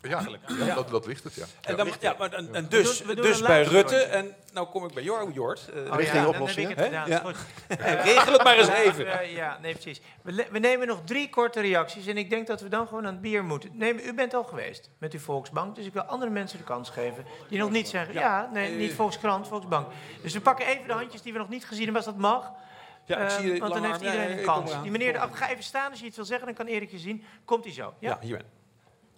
Ja, 0.08 0.26
ja, 0.66 0.74
Dat, 0.74 0.88
dat 0.90 1.06
ligt 1.06 1.24
het, 1.24 1.34
ja. 1.34 1.44
En, 1.60 1.76
dan, 1.76 1.88
ja, 2.00 2.14
maar, 2.18 2.32
en, 2.32 2.54
en 2.54 2.62
We 2.62 2.68
dus, 2.68 2.98
doen- 2.98 3.06
we 3.06 3.14
doen 3.14 3.24
dus 3.24 3.42
bij 3.42 3.62
Rutte, 3.62 3.78
rondje. 3.98 3.98
en 3.98 4.34
nou 4.52 4.66
kom 4.66 4.84
ik 4.86 4.94
bij 4.94 5.02
Jor, 5.02 5.30
Jort. 5.32 5.68
eh, 5.68 5.82
Oh 5.82 5.96
Hè? 6.76 7.18
Goed. 7.20 7.36
Regel 8.04 8.32
het 8.32 8.42
maar 8.44 8.56
eens 8.56 8.68
even. 8.68 9.04
ja, 9.04 9.20
ja, 9.20 9.58
nee, 9.62 9.72
precies. 9.72 10.00
We, 10.22 10.46
we 10.50 10.58
nemen 10.58 10.86
nog 10.86 11.00
drie 11.04 11.28
korte 11.30 11.60
reacties 11.60 12.06
en 12.06 12.16
ik 12.16 12.30
denk 12.30 12.46
dat 12.46 12.60
we 12.60 12.68
dan 12.68 12.86
gewoon 12.88 13.06
aan 13.06 13.12
het 13.12 13.20
bier 13.22 13.44
moeten. 13.44 13.70
Nee, 13.72 14.02
u 14.04 14.14
bent 14.14 14.34
al 14.34 14.44
geweest 14.44 14.90
met 14.98 15.12
uw 15.12 15.18
Volksbank, 15.20 15.74
dus 15.74 15.86
ik 15.86 15.92
wil 15.92 16.02
andere 16.02 16.30
mensen 16.30 16.58
de 16.58 16.64
kans 16.64 16.90
geven 16.90 17.24
die 17.48 17.58
nog 17.58 17.70
niet 17.70 17.88
zeggen. 17.88 18.14
Ja, 18.14 18.50
nee, 18.52 18.76
niet 18.76 18.94
Volkskrant, 18.94 19.48
Volksbank. 19.48 19.86
Dus 20.22 20.32
we 20.32 20.40
pakken 20.40 20.66
even 20.66 20.86
de 20.86 20.92
handjes 20.92 21.22
die 21.22 21.32
we 21.32 21.38
nog 21.38 21.48
niet 21.48 21.64
gezien 21.64 21.84
hebben, 21.84 22.02
als 22.04 22.12
dat 22.12 22.20
mag. 22.20 22.52
Ja, 23.06 23.16
ik 23.18 23.28
Ehm, 23.30 23.40
zie 23.40 23.52
je 23.54 23.60
want 23.60 23.72
dan 23.74 23.84
heeft 23.84 24.00
iedereen 24.00 24.38
een 24.38 24.44
kans. 24.44 24.82
Die 24.82 24.90
meneer, 24.90 25.12
de- 25.12 25.28
ga 25.32 25.48
even 25.50 25.64
staan 25.64 25.90
als 25.90 26.00
je 26.00 26.06
iets 26.06 26.16
wil 26.16 26.24
zeggen, 26.24 26.46
dan 26.46 26.54
kan 26.54 26.66
Erik 26.66 26.90
je 26.90 26.98
zien. 26.98 27.24
Komt 27.44 27.64
hij 27.64 27.72
zo. 27.72 27.94
Ja? 27.98 28.08
Ja, 28.08 28.18
hier 28.20 28.36
ben 28.36 28.46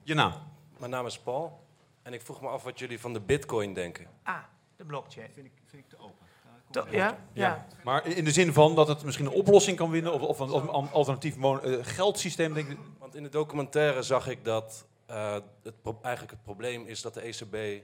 Je 0.03 0.15
naam? 0.15 0.33
Mijn 0.79 0.91
naam 0.91 1.07
is 1.07 1.19
Paul. 1.19 1.65
En 2.03 2.13
ik 2.13 2.23
vroeg 2.23 2.41
me 2.41 2.49
af 2.49 2.63
wat 2.63 2.79
jullie 2.79 3.01
van 3.01 3.13
de 3.13 3.21
bitcoin 3.21 3.75
denken. 3.75 4.07
Ah, 4.23 4.39
de 4.77 4.85
blockchain. 4.85 5.33
Vind 5.33 5.47
ik, 5.47 5.53
vind 5.65 5.83
ik 5.83 5.89
te 5.89 5.99
open. 5.99 6.27
To- 6.71 6.87
ja? 6.91 7.19
Ja. 7.33 7.67
Maar 7.85 8.07
in 8.07 8.25
de 8.25 8.31
zin 8.31 8.53
van 8.53 8.75
dat 8.75 8.89
het 8.89 9.05
misschien 9.05 9.27
een 9.27 9.33
oplossing 9.33 9.77
kan 9.77 9.91
vinden 9.91 10.13
of, 10.13 10.21
of 10.21 10.39
een, 10.39 10.51
of 10.51 10.63
een 10.63 10.91
alternatief 10.91 11.37
eh, 11.37 11.79
geldsysteem, 11.81 12.55
denk 12.55 12.69
ik. 12.69 12.79
Want 12.99 13.15
in 13.15 13.23
de 13.23 13.29
documentaire 13.29 14.03
zag 14.03 14.29
ik 14.29 14.45
dat 14.45 14.87
eh, 15.07 15.35
het 15.63 15.75
eigenlijk 16.03 16.33
het 16.33 16.43
probleem 16.43 16.87
is 16.87 17.03
dat 17.03 17.15
de 17.15 17.21
ECB 17.21 17.83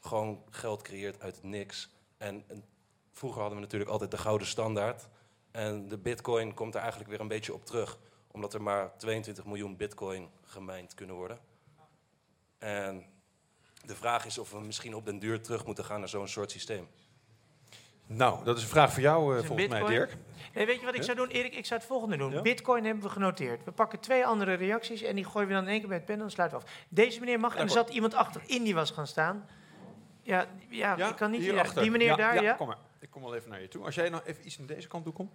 gewoon 0.00 0.42
geld 0.50 0.82
creëert 0.82 1.20
uit 1.20 1.34
het 1.34 1.44
niks. 1.44 1.90
En, 2.18 2.44
en 2.46 2.64
vroeger 3.12 3.40
hadden 3.40 3.58
we 3.58 3.64
natuurlijk 3.64 3.90
altijd 3.90 4.10
de 4.10 4.18
gouden 4.18 4.46
standaard. 4.46 5.08
En 5.50 5.88
de 5.88 5.98
bitcoin 5.98 6.54
komt 6.54 6.74
er 6.74 6.80
eigenlijk 6.80 7.10
weer 7.10 7.20
een 7.20 7.28
beetje 7.28 7.54
op 7.54 7.64
terug. 7.64 7.98
Omdat 8.30 8.54
er 8.54 8.62
maar 8.62 8.96
22 8.96 9.44
miljoen 9.44 9.76
bitcoin 9.76 10.28
gemijnd 10.44 10.94
kunnen 10.94 11.16
worden. 11.16 11.38
En 12.62 13.04
de 13.84 13.94
vraag 13.94 14.26
is 14.26 14.38
of 14.38 14.50
we 14.50 14.60
misschien 14.60 14.94
op 14.94 15.04
den 15.06 15.18
duur 15.18 15.40
terug 15.42 15.66
moeten 15.66 15.84
gaan 15.84 15.98
naar 15.98 16.08
zo'n 16.08 16.28
soort 16.28 16.50
systeem. 16.50 16.88
Nou, 18.06 18.44
dat 18.44 18.56
is 18.56 18.62
een 18.62 18.68
vraag 18.68 18.92
voor 18.92 19.02
jou, 19.02 19.38
eh, 19.38 19.44
volgens 19.44 19.68
mij? 19.68 19.84
Dirk. 19.84 20.16
Nee, 20.54 20.66
weet 20.66 20.80
je 20.80 20.86
wat 20.86 20.94
ik 20.94 21.02
zou 21.02 21.16
doen, 21.16 21.28
Erik? 21.28 21.54
Ik 21.54 21.66
zou 21.66 21.80
het 21.80 21.88
volgende 21.88 22.16
doen. 22.16 22.42
Bitcoin 22.42 22.84
hebben 22.84 23.02
we 23.02 23.08
genoteerd. 23.08 23.64
We 23.64 23.70
pakken 23.72 24.00
twee 24.00 24.26
andere 24.26 24.54
reacties 24.54 25.02
en 25.02 25.14
die 25.14 25.24
gooien 25.24 25.48
we 25.48 25.54
dan 25.54 25.62
in 25.62 25.68
één 25.68 25.78
keer 25.78 25.88
bij 25.88 25.96
het 25.96 26.06
pen 26.06 26.14
en 26.14 26.20
dan 26.20 26.30
sluiten 26.30 26.58
we 26.58 26.64
af. 26.64 26.70
Deze 26.88 27.20
meneer 27.20 27.40
mag, 27.40 27.54
en 27.54 27.62
er 27.62 27.70
zat 27.70 27.90
iemand 27.90 28.14
achterin 28.14 28.62
die 28.62 28.74
was 28.74 28.90
gaan 28.90 29.06
staan. 29.06 29.48
Ja, 30.22 30.46
ja, 30.68 31.08
ik 31.08 31.16
kan 31.16 31.30
niet... 31.30 31.44
Ja, 31.44 31.62
die 31.62 31.90
meneer 31.90 32.16
daar, 32.16 32.42
ja? 32.42 32.52
Kom 32.54 32.66
maar. 32.66 32.78
Ik 32.98 33.10
kom 33.10 33.22
wel 33.22 33.34
even 33.34 33.50
naar 33.50 33.60
je 33.60 33.68
toe. 33.68 33.84
Als 33.84 33.94
jij 33.94 34.08
nog 34.08 34.22
even 34.24 34.46
iets 34.46 34.58
naar 34.58 34.66
deze 34.66 34.88
kant 34.88 35.04
toe 35.04 35.12
komt. 35.12 35.32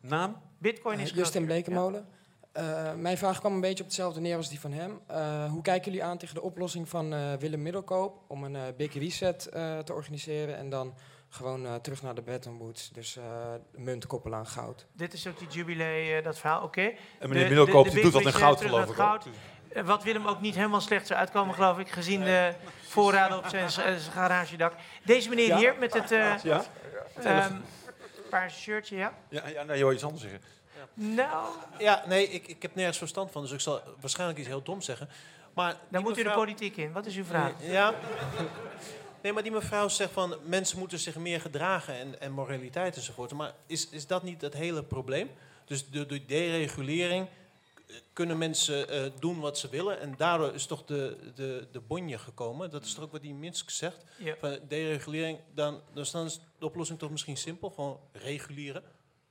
Naam? 0.00 0.40
Bitcoin 0.58 0.98
is 0.98 1.10
Eh, 1.10 1.16
Justin. 1.16 1.44
Blekemolen. 1.44 2.08
Eh, 2.56 2.92
mijn 2.94 3.18
vraag 3.18 3.38
kwam 3.38 3.54
een 3.54 3.60
beetje 3.60 3.82
op 3.82 3.88
hetzelfde 3.88 4.20
neer 4.20 4.36
als 4.36 4.48
die 4.48 4.60
van 4.60 4.72
hem. 4.72 5.00
Eh, 5.06 5.50
hoe 5.50 5.62
kijken 5.62 5.84
jullie 5.92 6.06
aan 6.06 6.18
tegen 6.18 6.34
de 6.34 6.42
oplossing 6.42 6.88
van 6.88 7.12
eh, 7.14 7.32
Willem 7.38 7.62
Middelkoop 7.62 8.18
om 8.26 8.44
een 8.44 8.56
eh, 8.56 8.62
big 8.76 8.94
reset 8.94 9.46
eh, 9.46 9.78
te 9.78 9.92
organiseren 9.92 10.56
en 10.56 10.68
dan 10.70 10.94
gewoon 11.28 11.66
eh, 11.66 11.74
terug 11.74 12.02
naar 12.02 12.14
de 12.14 12.22
Bretton 12.22 12.58
Woods, 12.58 12.90
dus 12.90 13.16
eh, 13.16 13.24
munt 13.74 14.06
koppelen 14.06 14.38
aan 14.38 14.46
goud? 14.46 14.86
Dit 14.92 15.12
is 15.12 15.26
ook 15.26 15.38
die 15.38 15.48
jubilee, 15.48 16.22
dat 16.22 16.38
verhaal, 16.38 16.62
oké. 16.62 16.80
En 16.82 16.94
De- 17.18 17.28
meneer 17.28 17.42
de- 17.48 17.54
Middelkoop, 17.54 17.90
de 17.90 18.00
doet 18.00 18.12
dat 18.12 18.22
in 18.24 18.32
goud, 18.32 18.60
geloof 18.60 18.88
ik 18.88 18.94
goud. 18.94 19.26
Wat 19.84 20.02
Willem 20.02 20.26
ook 20.26 20.40
niet 20.40 20.54
helemaal 20.54 20.80
slecht 20.80 21.06
zou 21.06 21.18
uitkomen, 21.20 21.54
geloof 21.54 21.78
ik, 21.78 21.88
gezien 21.88 22.20
de 22.20 22.54
voorraden 22.88 23.38
op 23.38 23.46
zijn, 23.46 23.70
zijn 23.80 23.98
garagedak. 24.00 24.72
Deze 25.04 25.28
meneer 25.28 25.46
Ja. 25.46 25.56
hier 25.58 25.74
met 25.78 25.92
het 25.94 26.12
eh 26.12 26.34
Ja. 26.42 26.62
ehm, 27.22 27.54
paarse 28.30 28.60
shirtje, 28.60 28.96
ja? 28.96 29.12
Ja, 29.28 29.48
ja 29.48 29.62
nou, 29.62 29.78
je 29.78 29.84
wil 29.84 29.92
iets 29.92 30.04
anders 30.04 30.22
zeggen. 30.22 30.40
Nou, 30.94 31.48
Ja, 31.78 32.04
nee, 32.06 32.28
ik, 32.28 32.46
ik 32.46 32.62
heb 32.62 32.74
nergens 32.74 32.98
verstand 32.98 33.30
van, 33.30 33.42
dus 33.42 33.52
ik 33.52 33.60
zal 33.60 33.80
waarschijnlijk 34.00 34.38
iets 34.38 34.48
heel 34.48 34.62
doms 34.62 34.84
zeggen. 34.84 35.08
Maar 35.54 35.76
dan 35.88 36.02
moet 36.02 36.18
u 36.18 36.22
de 36.22 36.30
politiek 36.30 36.76
in. 36.76 36.92
Wat 36.92 37.06
is 37.06 37.16
uw 37.16 37.24
vraag? 37.24 37.52
Ja. 37.60 37.94
Nee, 39.22 39.34
maar 39.34 39.44
die 39.44 39.52
mevrouw 39.52 39.88
zegt 39.88 40.12
van 40.12 40.36
mensen 40.44 40.78
moeten 40.78 40.98
zich 40.98 41.16
meer 41.16 41.40
gedragen 41.40 41.94
en, 41.94 42.20
en 42.20 42.32
moraliteit 42.32 42.96
enzovoort. 42.96 43.32
Maar 43.32 43.54
is, 43.66 43.88
is 43.88 44.06
dat 44.06 44.22
niet 44.22 44.40
het 44.40 44.54
hele 44.54 44.82
probleem? 44.82 45.30
Dus 45.64 45.88
door 45.90 46.06
de 46.06 46.24
deregulering 46.24 47.26
eh, 47.26 47.96
kunnen 48.12 48.38
mensen 48.38 48.88
eh, 48.88 49.10
doen 49.18 49.40
wat 49.40 49.58
ze 49.58 49.68
willen. 49.68 50.00
En 50.00 50.14
daardoor 50.16 50.54
is 50.54 50.66
toch 50.66 50.84
de, 50.84 51.16
de, 51.34 51.66
de 51.72 51.80
bonje 51.80 52.18
gekomen. 52.18 52.70
Dat 52.70 52.84
is 52.84 52.94
toch 52.94 53.04
ook 53.04 53.12
wat 53.12 53.22
die 53.22 53.34
Minsk 53.34 53.70
zegt. 53.70 54.04
Ja. 54.16 54.34
Van 54.40 54.58
deregulering, 54.68 55.38
dan, 55.54 55.80
dan 55.92 56.24
is 56.24 56.40
de 56.58 56.66
oplossing 56.66 56.98
toch 56.98 57.10
misschien 57.10 57.36
simpel. 57.36 57.70
Gewoon 57.70 58.00
reguleren. 58.12 58.82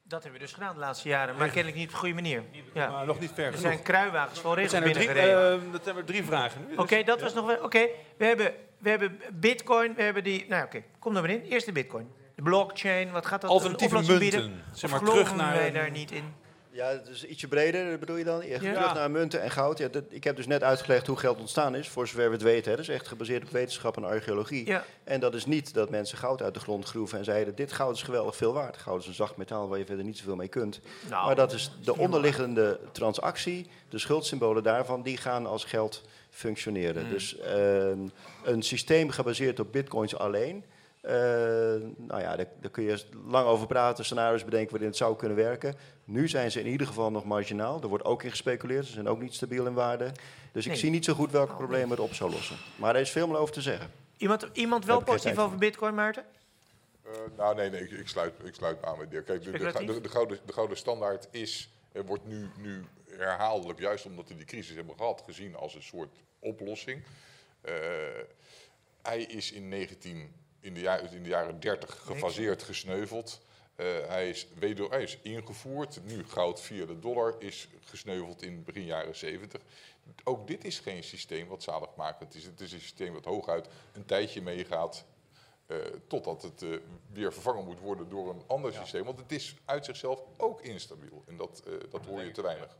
Dat 0.07 0.23
hebben 0.23 0.39
we 0.39 0.45
dus 0.45 0.53
gedaan 0.55 0.73
de 0.73 0.79
laatste 0.79 1.07
jaren, 1.09 1.35
maar 1.35 1.47
kennelijk 1.47 1.75
niet 1.75 1.85
op 1.85 1.91
de 1.91 1.97
goede 1.97 2.13
manier. 2.13 2.43
Ja. 2.73 2.89
Maar 2.89 3.05
nog 3.05 3.19
niet 3.19 3.31
ver 3.33 3.51
Er 3.53 3.57
zijn 3.57 3.81
kruiwagens 3.81 4.41
Dat 4.41 4.53
regels 4.55 4.73
er 4.73 4.81
binnengereden. 4.83 5.51
eh, 5.65 5.71
dat 5.71 5.83
zijn 5.83 5.95
er 5.97 6.05
drie 6.05 6.23
vragen 6.23 6.65
nu. 6.69 6.75
Oké, 6.75 6.95
dus- 6.95 7.05
dat 7.05 7.17
ja. 7.17 7.23
was 7.23 7.33
nog 7.33 7.45
wel. 7.45 7.63
Oké, 7.63 7.87
we, 8.17 8.25
hebben, 8.25 8.53
we 8.77 8.89
hebben 8.89 9.21
bitcoin, 9.33 9.93
we 9.95 10.03
hebben 10.03 10.23
die. 10.23 10.45
Nou, 10.49 10.63
oké, 10.65 10.83
kom 10.99 11.13
dan 11.13 11.21
maar 11.21 11.31
in. 11.31 11.41
Eerst 11.41 11.65
de 11.65 11.71
bitcoin. 11.71 12.11
De 12.35 12.41
blockchain, 12.41 13.11
wat 13.11 13.25
gaat 13.25 13.41
dat 13.41 13.49
Alternatieve 13.49 13.95
munten. 13.95 14.19
bieden? 14.19 14.63
Zeg 14.73 14.83
Of 14.83 14.89
maar 14.91 14.99
terug 15.09 15.27
geloven 15.27 15.37
naar 15.37 15.53
wij 15.55 15.71
daar 15.71 15.91
niet 15.91 16.11
in? 16.11 16.33
Ja, 16.75 16.95
dus 16.95 17.25
ietsje 17.25 17.47
breder 17.47 17.99
bedoel 17.99 18.15
je 18.15 18.23
dan? 18.23 18.47
Ja. 18.47 18.57
Terug 18.57 18.93
naar 18.93 19.11
munten 19.11 19.41
en 19.41 19.51
goud. 19.51 19.77
Ja, 19.77 19.87
dat, 19.87 20.03
ik 20.09 20.23
heb 20.23 20.35
dus 20.35 20.47
net 20.47 20.63
uitgelegd 20.63 21.07
hoe 21.07 21.17
geld 21.17 21.39
ontstaan 21.39 21.75
is, 21.75 21.87
voor 21.87 22.07
zover 22.07 22.25
we 22.25 22.31
het 22.31 22.41
weten. 22.41 22.71
hè. 22.71 22.77
Dat 22.77 22.87
is 22.87 22.93
echt 22.93 23.07
gebaseerd 23.07 23.43
op 23.43 23.49
wetenschap 23.49 23.97
en 23.97 24.03
archeologie. 24.03 24.65
Ja. 24.67 24.85
En 25.03 25.19
dat 25.19 25.33
is 25.33 25.45
niet 25.45 25.73
dat 25.73 25.89
mensen 25.89 26.17
goud 26.17 26.41
uit 26.41 26.53
de 26.53 26.59
grond 26.59 26.85
groeven 26.85 27.17
en 27.17 27.23
zeiden... 27.23 27.55
dit 27.55 27.73
goud 27.73 27.95
is 27.95 28.01
geweldig 28.01 28.35
veel 28.35 28.53
waard. 28.53 28.77
Goud 28.77 29.01
is 29.01 29.07
een 29.07 29.13
zacht 29.13 29.37
metaal 29.37 29.67
waar 29.67 29.79
je 29.79 29.85
verder 29.85 30.05
niet 30.05 30.17
zoveel 30.17 30.35
mee 30.35 30.47
kunt. 30.47 30.79
Nou, 31.09 31.25
maar 31.25 31.35
dat 31.35 31.53
is 31.53 31.71
de 31.83 31.97
onderliggende 31.97 32.79
transactie, 32.91 33.67
de 33.89 33.97
schuldsymbolen 33.99 34.63
daarvan... 34.63 35.01
die 35.01 35.17
gaan 35.17 35.45
als 35.45 35.63
geld 35.63 36.01
functioneren. 36.29 37.01
Hmm. 37.01 37.11
Dus 37.11 37.37
ehm, 37.37 37.99
een 38.43 38.61
systeem 38.61 39.09
gebaseerd 39.09 39.59
op 39.59 39.71
bitcoins 39.71 40.15
alleen... 40.17 40.63
eh, 41.05 41.81
nou 41.97 42.21
ja, 42.21 42.35
daar, 42.35 42.47
daar 42.61 42.71
kun 42.71 42.83
je 42.83 43.03
lang 43.27 43.47
over 43.47 43.67
praten, 43.67 44.05
scenario's 44.05 44.43
bedenken 44.45 44.71
waarin 44.71 44.89
het 44.89 44.97
zou 44.97 45.15
kunnen 45.15 45.37
werken. 45.37 45.75
Nu 46.03 46.27
zijn 46.27 46.51
ze 46.51 46.59
in 46.59 46.67
ieder 46.67 46.87
geval 46.87 47.11
nog 47.11 47.25
marginaal. 47.25 47.81
Er 47.81 47.87
wordt 47.87 48.03
ook 48.03 48.23
in 48.23 48.29
gespeculeerd. 48.29 48.85
Ze 48.85 48.91
zijn 48.91 49.07
ook 49.07 49.21
niet 49.21 49.33
stabiel 49.33 49.65
in 49.65 49.73
waarde. 49.73 50.11
Dus 50.51 50.63
ik 50.65 50.71
Nee. 50.71 50.79
zie 50.79 50.89
niet 50.89 51.05
zo 51.05 51.13
goed 51.13 51.31
welke 51.31 51.55
problemen 51.55 51.89
het 51.89 51.99
op 51.99 52.13
zou 52.13 52.31
lossen. 52.31 52.55
Maar 52.75 52.95
er 52.95 53.01
is 53.01 53.09
veel 53.11 53.27
meer 53.27 53.37
over 53.37 53.53
te 53.53 53.61
zeggen. 53.61 53.91
Iemand, 54.17 54.49
iemand 54.53 54.85
wel 54.85 55.03
positief 55.03 55.37
over 55.37 55.57
bitcoin, 55.57 55.93
Maarten? 55.95 56.25
Eh, 57.05 57.11
nou, 57.37 57.55
nee, 57.55 57.69
nee 57.69 57.81
ik, 57.81 57.91
ik, 57.91 58.07
sluit, 58.07 58.33
ik 58.43 58.55
sluit 58.55 58.81
me 58.81 58.87
aan 58.87 58.97
met 58.97 59.11
Dirk. 59.11 59.25
Kijk, 59.25 59.43
de, 59.43 59.51
de, 59.51 59.57
Speculatief? 59.57 59.93
de, 59.95 60.01
de 60.01 60.09
gouden, 60.09 60.39
de 60.45 60.53
gouden 60.53 60.77
standaard 60.77 61.27
is, 61.31 61.69
eh, 61.91 62.01
wordt 62.05 62.25
nu, 62.25 62.49
nu 62.57 62.83
herhaaldelijk, 63.09 63.79
juist 63.79 64.05
omdat 64.05 64.27
we 64.27 64.35
die 64.35 64.45
crisis 64.45 64.75
hebben 64.75 64.95
gehad, 64.97 65.21
gezien 65.25 65.55
als 65.55 65.75
een 65.75 65.83
soort 65.83 66.15
oplossing. 66.39 67.03
Eh, 67.61 67.73
hij 69.01 69.21
is 69.21 69.51
in, 69.51 69.67
19, 69.69 70.31
in, 70.65 70.73
de, 70.73 70.79
ja- 70.79 70.97
in 70.97 71.23
de 71.23 71.29
jaren 71.29 71.59
30 71.59 72.01
gefaseerd 72.05 72.63
gesneuveld. 72.63 73.41
Eh, 73.75 73.85
hij, 74.07 74.29
is 74.29 74.47
weder, 74.59 74.89
hij 74.89 75.03
is 75.03 75.17
ingevoerd. 75.21 75.99
Nu 76.03 76.23
goud 76.27 76.61
via 76.61 76.85
de 76.85 76.99
dollar 76.99 77.35
is 77.39 77.67
gesneuveld 77.85 78.41
in 78.41 78.63
begin 78.63 78.85
jaren 78.85 79.15
70. 79.15 79.61
Ook 80.23 80.47
dit 80.47 80.63
is 80.65 80.79
geen 80.79 81.03
systeem 81.03 81.47
wat 81.47 81.63
zaligmakend 81.63 82.35
is. 82.35 82.43
Het 82.43 82.59
is 82.61 82.71
een 82.73 82.79
systeem 82.79 83.13
wat 83.13 83.25
hooguit 83.25 83.67
een 83.93 84.05
tijdje 84.05 84.41
meegaat. 84.41 85.05
eh, 85.67 85.77
totdat 86.07 86.41
het 86.41 86.61
eh, 86.61 86.69
weer 87.11 87.33
vervangen 87.33 87.65
moet 87.65 87.79
worden 87.79 88.09
door 88.09 88.29
een 88.29 88.43
ander 88.47 88.73
systeem. 88.73 89.03
Want 89.03 89.19
het 89.19 89.31
is 89.31 89.55
uit 89.65 89.85
zichzelf 89.85 90.21
ook 90.37 90.61
instabiel. 90.61 91.23
En 91.27 91.37
dat, 91.37 91.63
dat 91.89 92.05
hoor 92.05 92.23
je 92.23 92.31
te 92.31 92.41
weinig. 92.41 92.77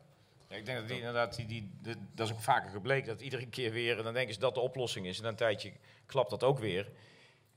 Ja, 0.49 0.55
ik 0.55 0.65
denk 0.65 0.77
dat 0.77 0.87
die, 0.87 0.97
inderdaad, 0.97 1.35
die, 1.35 1.45
die, 1.45 1.71
dat 2.13 2.27
is 2.27 2.33
ook 2.33 2.41
vaker 2.41 2.69
gebleken, 2.69 3.07
dat 3.07 3.21
iedere 3.21 3.47
keer 3.47 3.71
weer, 3.71 4.03
dan 4.03 4.13
denken 4.13 4.33
ze 4.33 4.39
dat 4.39 4.53
de 4.53 4.59
oplossing 4.59 5.05
is. 5.05 5.19
En 5.19 5.25
een 5.25 5.35
tijdje 5.35 5.71
klapt 6.05 6.29
dat 6.29 6.43
ook 6.43 6.59
weer. 6.59 6.91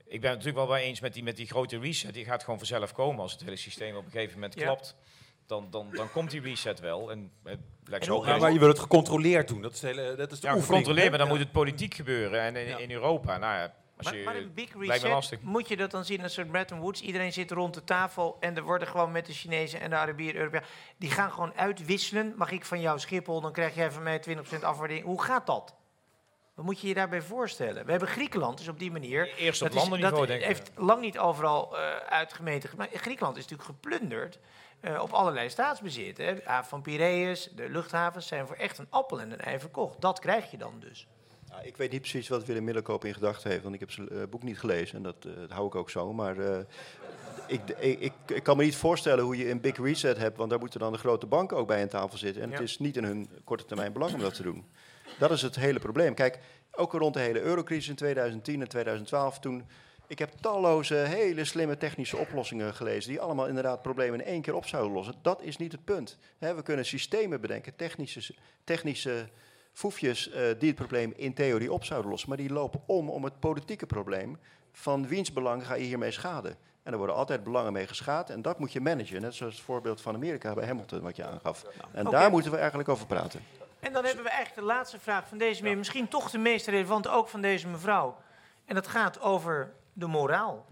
Ik 0.08 0.20
ben 0.20 0.30
het 0.30 0.38
natuurlijk 0.38 0.66
wel 0.66 0.76
bij 0.76 0.82
eens 0.84 1.00
met 1.00 1.14
die, 1.14 1.22
met 1.22 1.36
die 1.36 1.46
grote 1.46 1.78
reset. 1.78 2.14
Die 2.14 2.24
gaat 2.24 2.44
gewoon 2.44 2.58
vanzelf 2.58 2.92
komen 2.92 3.20
als 3.20 3.32
het 3.32 3.40
hele 3.42 3.56
systeem 3.56 3.96
op 3.96 4.04
een 4.04 4.10
gegeven 4.10 4.34
moment 4.34 4.54
Ja. 4.54 4.64
klapt. 4.64 4.96
Dan, 5.46 5.70
dan, 5.70 5.88
dan 5.92 6.10
komt 6.10 6.30
die 6.30 6.40
reset 6.40 6.80
wel. 6.80 7.10
En, 7.10 7.32
het 7.44 7.58
lijkt 7.84 8.06
En 8.06 8.12
hoe- 8.12 8.24
maar, 8.26 8.38
maar 8.40 8.52
je 8.52 8.58
wil 8.58 8.68
het 8.68 8.78
gecontroleerd 8.78 9.48
doen. 9.48 9.62
Dat 9.62 9.72
is, 9.72 9.82
hele, 9.82 10.14
dat 10.16 10.32
is 10.32 10.40
de 10.40 10.46
ja, 10.46 10.54
oefening, 10.54 10.64
gecontroleerd, 10.66 11.08
maar 11.08 11.18
dan 11.18 11.26
Ja. 11.26 11.32
moet 11.32 11.42
het 11.42 11.52
politiek 11.52 11.94
gebeuren. 11.94 12.40
En 12.40 12.56
in, 12.56 12.66
Ja. 12.66 12.78
in 12.78 12.90
Europa, 12.90 13.36
nou 13.38 13.54
ja, 13.54 13.74
als 13.96 14.06
Maar, 14.06 14.16
je, 14.16 14.24
maar 14.24 14.36
een 14.36 14.54
big 14.54 14.68
reset, 14.78 15.42
moet 15.42 15.68
je 15.68 15.76
dat 15.76 15.90
dan 15.90 16.04
zien 16.04 16.16
als 16.16 16.24
een 16.26 16.30
soort 16.42 16.50
Bretton 16.50 16.78
Woods? 16.80 17.00
Iedereen 17.00 17.32
zit 17.32 17.50
rond 17.50 17.74
de 17.74 17.84
tafel 17.84 18.36
en 18.40 18.56
er 18.56 18.62
worden 18.62 18.88
gewoon 18.88 19.12
met 19.12 19.26
de 19.26 19.32
Chinezen 19.32 19.80
en 19.80 19.90
de 19.90 19.96
Arabieren, 19.96 20.36
Europeanen, 20.40 20.68
die 20.96 21.10
gaan 21.10 21.32
gewoon 21.32 21.54
uitwisselen. 21.54 22.34
Mag 22.36 22.50
ik 22.50 22.64
van 22.64 22.80
jou 22.80 22.98
Schiphol, 22.98 23.40
dan 23.40 23.52
krijg 23.52 23.74
jij 23.74 23.90
van 23.92 24.02
mij 24.02 24.18
20% 24.18 24.64
afwaardering. 24.64 25.06
Hoe 25.06 25.22
gaat 25.22 25.46
dat? 25.46 25.74
Wat 26.58 26.66
moet 26.66 26.80
je 26.80 26.88
je 26.88 26.94
daarbij 26.94 27.22
voorstellen? 27.22 27.84
We 27.84 27.90
hebben 27.90 28.08
Griekenland, 28.08 28.58
dus 28.58 28.68
op 28.68 28.78
die 28.78 28.90
manier. 28.90 29.28
Eerst 29.36 29.62
op 29.62 29.68
dat 29.68 29.76
is- 29.76 29.82
landenniveau, 29.82 30.18
dat 30.26 30.28
denk 30.28 30.40
ik. 30.40 30.46
heeft 30.46 30.70
lang 30.76 31.00
niet 31.00 31.18
overal 31.18 31.78
eh, 31.78 31.96
uitgemeten. 31.96 32.70
Maar 32.76 32.88
Griekenland 32.92 33.36
is 33.36 33.42
natuurlijk 33.46 33.68
geplunderd 33.80 34.38
eh, 34.80 35.02
op 35.02 35.10
allerlei 35.12 35.50
staatsbezit. 35.50 36.16
Hè. 36.16 36.34
De 36.34 36.42
haven 36.44 36.68
van 36.68 36.82
Piraeus, 36.82 37.50
de 37.56 37.68
luchthavens 37.68 38.26
zijn 38.26 38.46
voor 38.46 38.56
echt 38.56 38.78
een 38.78 38.86
appel 38.90 39.20
en 39.20 39.30
een 39.32 39.40
ei 39.40 39.58
verkocht. 39.58 40.00
Dat 40.00 40.18
krijg 40.18 40.50
je 40.50 40.56
dan 40.56 40.74
dus. 40.80 41.06
Nou, 41.48 41.62
ik 41.66 41.76
weet 41.76 41.90
niet 41.90 42.00
precies 42.00 42.28
wat 42.28 42.44
Willem 42.44 42.64
Middelkoop 42.64 43.04
in 43.04 43.14
gedachten 43.14 43.50
heeft, 43.50 43.62
want 43.62 43.74
ik 43.74 43.80
heb 43.80 43.90
zijn 43.90 44.08
eh, 44.08 44.22
boek 44.30 44.42
niet 44.42 44.58
gelezen 44.58 44.96
en 44.96 45.02
dat, 45.02 45.16
eh, 45.24 45.32
dat 45.36 45.50
hou 45.50 45.66
ik 45.66 45.74
ook 45.74 45.90
zo. 45.90 46.12
Maar 46.12 46.38
eh, 46.38 46.58
ik, 47.46 47.60
ik, 47.78 48.00
ik, 48.00 48.12
ik 48.26 48.42
kan 48.42 48.56
me 48.56 48.64
niet 48.64 48.76
voorstellen 48.76 49.24
hoe 49.24 49.36
je 49.36 49.50
een 49.50 49.60
big 49.60 49.76
reset 49.76 50.16
hebt, 50.18 50.36
want 50.36 50.50
daar 50.50 50.58
moeten 50.58 50.80
dan 50.80 50.92
de 50.92 50.98
grote 50.98 51.26
banken 51.26 51.56
ook 51.56 51.66
bij 51.66 51.82
aan 51.82 51.88
tafel 51.88 52.18
zitten. 52.18 52.42
En 52.42 52.48
Ja. 52.50 52.54
het 52.54 52.64
is 52.64 52.78
niet 52.78 52.96
in 52.96 53.04
hun 53.04 53.28
korte 53.44 53.64
termijn 53.64 53.92
belang 53.92 54.12
om 54.14 54.20
dat 54.20 54.34
te 54.34 54.42
doen. 54.42 54.66
Dat 55.18 55.30
is 55.30 55.42
het 55.42 55.56
hele 55.56 55.78
probleem. 55.78 56.14
Kijk, 56.14 56.38
ook 56.72 56.92
rond 56.92 57.14
de 57.14 57.20
hele 57.20 57.40
eurocrisis 57.40 57.88
in 57.88 57.94
2010 57.94 58.60
en 58.60 58.68
2012, 58.68 59.38
toen 59.38 59.64
ik 60.06 60.18
heb 60.18 60.30
talloze 60.40 60.94
hele 60.94 61.44
slimme 61.44 61.76
technische 61.76 62.16
oplossingen 62.16 62.74
gelezen 62.74 63.10
die 63.10 63.20
allemaal 63.20 63.46
inderdaad 63.46 63.82
problemen 63.82 64.20
in 64.20 64.26
één 64.26 64.42
keer 64.42 64.54
op 64.54 64.66
zouden 64.66 64.92
lossen. 64.92 65.14
Dat 65.22 65.42
is 65.42 65.56
niet 65.56 65.72
het 65.72 65.84
punt. 65.84 66.18
We 66.38 66.62
kunnen 66.62 66.84
systemen 66.84 67.40
bedenken, 67.40 67.76
technische, 67.76 68.34
technische 68.64 69.28
foefjes 69.72 70.30
eh, 70.30 70.42
die 70.58 70.68
het 70.68 70.78
probleem 70.78 71.12
in 71.16 71.34
theorie 71.34 71.72
op 71.72 71.84
zouden 71.84 72.10
lossen, 72.10 72.28
maar 72.28 72.38
die 72.38 72.52
lopen 72.52 72.80
om 72.86 73.10
om 73.10 73.24
het 73.24 73.40
politieke 73.40 73.86
probleem 73.86 74.38
van 74.72 75.06
wiens 75.08 75.32
belang 75.32 75.66
ga 75.66 75.74
je 75.74 75.84
hiermee 75.84 76.10
schaden. 76.10 76.56
En 76.82 76.92
er 76.92 76.98
worden 76.98 77.16
altijd 77.16 77.44
belangen 77.44 77.72
mee 77.72 77.86
geschaad. 77.86 78.30
En 78.30 78.42
dat 78.42 78.58
moet 78.58 78.72
je 78.72 78.80
managen. 78.80 79.20
Net 79.20 79.34
zoals 79.34 79.54
het 79.54 79.62
voorbeeld 79.62 80.00
van 80.00 80.14
Amerika 80.14 80.54
bij 80.54 80.66
Hamilton, 80.66 81.00
wat 81.00 81.16
je 81.16 81.24
aangaf. 81.24 81.64
En 81.92 82.04
daar 82.04 82.30
moeten 82.30 82.50
we 82.50 82.56
eigenlijk 82.56 82.88
over 82.88 83.06
praten. 83.06 83.40
En 83.80 83.92
dan 83.92 84.04
hebben 84.04 84.24
we 84.24 84.30
eigenlijk 84.30 84.66
de 84.66 84.74
laatste 84.74 84.98
vraag 84.98 85.28
van 85.28 85.38
deze 85.38 85.62
meneer. 85.62 85.78
Misschien 85.78 86.08
toch 86.08 86.30
de 86.30 86.38
meest 86.38 86.66
relevante 86.66 87.08
ook 87.08 87.28
van 87.28 87.40
deze 87.40 87.68
mevrouw. 87.68 88.16
En 88.64 88.74
dat 88.74 88.86
gaat 88.86 89.20
over 89.20 89.72
de 89.92 90.06
moraal. 90.06 90.66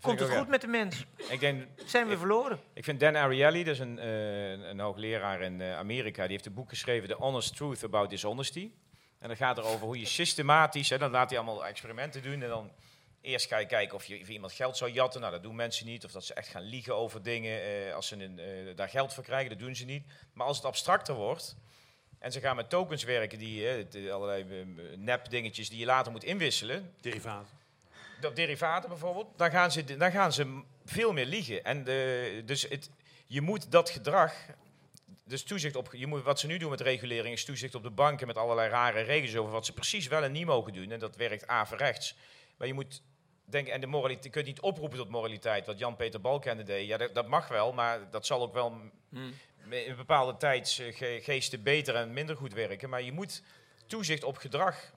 Komt 0.00 0.20
het 0.20 0.28
ook, 0.28 0.34
goed 0.34 0.44
ja. 0.44 0.50
met 0.50 0.60
de 0.60 0.66
mens? 0.66 1.06
Ik 1.28 1.40
denk, 1.40 1.66
Zijn 1.84 2.08
we 2.08 2.18
verloren? 2.18 2.60
Ik 2.72 2.84
vind 2.84 3.00
Dan 3.00 3.16
Ariely, 3.16 3.64
dat 3.64 3.74
is 3.74 3.78
een, 3.80 3.98
eh, 3.98 4.50
een- 4.50 4.80
hoogleraar 4.80 5.40
in 5.40 5.60
eh, 5.60 5.76
Amerika, 5.76 6.22
die 6.22 6.32
heeft 6.32 6.46
een 6.46 6.54
boek 6.54 6.68
geschreven, 6.68 7.08
The 7.08 7.14
Honest 7.14 7.56
Truth 7.56 7.84
About 7.84 8.10
Dishonesty. 8.10 8.70
En 9.18 9.28
dat 9.28 9.36
gaat 9.36 9.58
erover 9.58 9.86
hoe 9.86 9.98
je 9.98 10.06
systematisch, 10.06 10.90
hè, 10.90 10.98
dan 10.98 11.10
laat 11.10 11.30
hij 11.30 11.38
allemaal 11.38 11.66
experimenten 11.66 12.22
doen 12.22 12.42
en 12.42 12.48
dan 12.48 12.72
eerst 13.20 13.46
ga 13.48 13.58
je 13.58 13.66
kijken 13.66 13.96
of 13.96 14.04
je 14.04 14.20
of 14.20 14.28
iemand 14.28 14.52
geld 14.52 14.76
zou 14.76 14.90
jatten. 14.90 15.20
Nou, 15.20 15.32
dat 15.32 15.42
doen 15.42 15.54
mensen 15.54 15.86
niet. 15.86 16.04
Of 16.04 16.12
dat 16.12 16.24
ze 16.24 16.34
echt 16.34 16.48
gaan 16.48 16.62
liegen 16.62 16.96
over 16.96 17.22
dingen 17.22 17.62
eh, 17.62 17.94
als 17.94 18.06
ze 18.06 18.16
een, 18.24 18.38
eh, 18.38 18.76
daar 18.76 18.88
geld 18.88 19.14
voor 19.14 19.24
krijgen, 19.24 19.50
dat 19.50 19.58
doen 19.58 19.74
ze 19.74 19.84
niet. 19.84 20.06
Maar 20.32 20.46
als 20.46 20.56
het 20.56 20.66
abstracter 20.66 21.14
wordt 21.14 21.56
en 22.22 22.32
ze 22.32 22.40
gaan 22.40 22.56
met 22.56 22.68
tokens 22.70 23.04
werken, 23.04 23.38
die, 23.38 23.68
eh, 23.68 23.84
de- 23.90 24.12
allerlei 24.12 24.42
eh, 24.42 24.66
nep 24.96 25.30
dingetjes 25.30 25.68
die 25.68 25.78
je 25.78 25.84
later 25.84 26.12
moet 26.12 26.24
inwisselen. 26.24 26.94
Derivaten. 27.00 27.60
Dat 28.20 28.36
derivaten 28.36 28.88
bijvoorbeeld, 28.88 29.26
dan 29.36 29.50
gaan 29.50 29.72
ze, 29.72 29.84
dan 29.96 30.10
gaan 30.12 30.32
ze 30.32 30.60
veel 30.84 31.12
meer 31.12 31.26
liegen. 31.26 31.64
En 31.64 31.84
de, 31.84 32.42
dus 32.44 32.62
het, 32.68 32.90
je 33.26 33.40
moet 33.40 33.70
dat 33.70 33.90
gedrag, 33.90 34.34
dus 35.24 35.42
toezicht 35.42 35.76
op, 35.76 35.88
je 35.92 36.06
moet, 36.06 36.22
wat 36.22 36.40
ze 36.40 36.46
nu 36.46 36.58
doen 36.58 36.70
met 36.70 36.80
regulering 36.80 37.34
is 37.34 37.44
toezicht 37.44 37.74
op 37.74 37.82
de 37.82 37.90
banken 37.90 38.26
met 38.26 38.36
allerlei 38.36 38.68
rare 38.70 39.00
regels 39.00 39.36
over 39.36 39.52
wat 39.52 39.66
ze 39.66 39.72
precies 39.72 40.06
wel 40.06 40.22
en 40.22 40.32
niet 40.32 40.46
mogen 40.46 40.72
doen. 40.72 40.90
En 40.90 40.98
dat 40.98 41.16
werkt 41.16 41.46
averechts. 41.46 42.14
Maar 42.56 42.66
je 42.66 42.74
moet 42.74 43.02
denken, 43.44 43.72
en 43.72 43.80
de 43.80 43.86
moraliteit, 43.86 44.24
je 44.24 44.30
kunt 44.30 44.46
niet 44.46 44.60
oproepen 44.60 44.98
tot 44.98 45.08
moraliteit, 45.08 45.66
wat 45.66 45.78
Jan-Peter 45.78 46.20
Balkenende 46.20 46.62
deed. 46.62 46.86
Ja, 46.86 46.96
dat, 46.96 47.14
dat 47.14 47.28
mag 47.28 47.48
wel, 47.48 47.72
maar 47.72 48.10
dat 48.10 48.26
zal 48.26 48.40
ook 48.42 48.52
wel 48.52 48.80
Hmm. 49.10 49.32
In 49.70 49.96
bepaalde 49.96 50.36
tijdsgeesten 50.36 51.62
beter 51.62 51.94
en 51.94 52.12
minder 52.12 52.36
goed 52.36 52.52
werken. 52.52 52.88
Maar 52.88 53.02
je 53.02 53.12
moet 53.12 53.42
toezicht 53.86 54.24
op 54.24 54.36
gedrag 54.36 54.92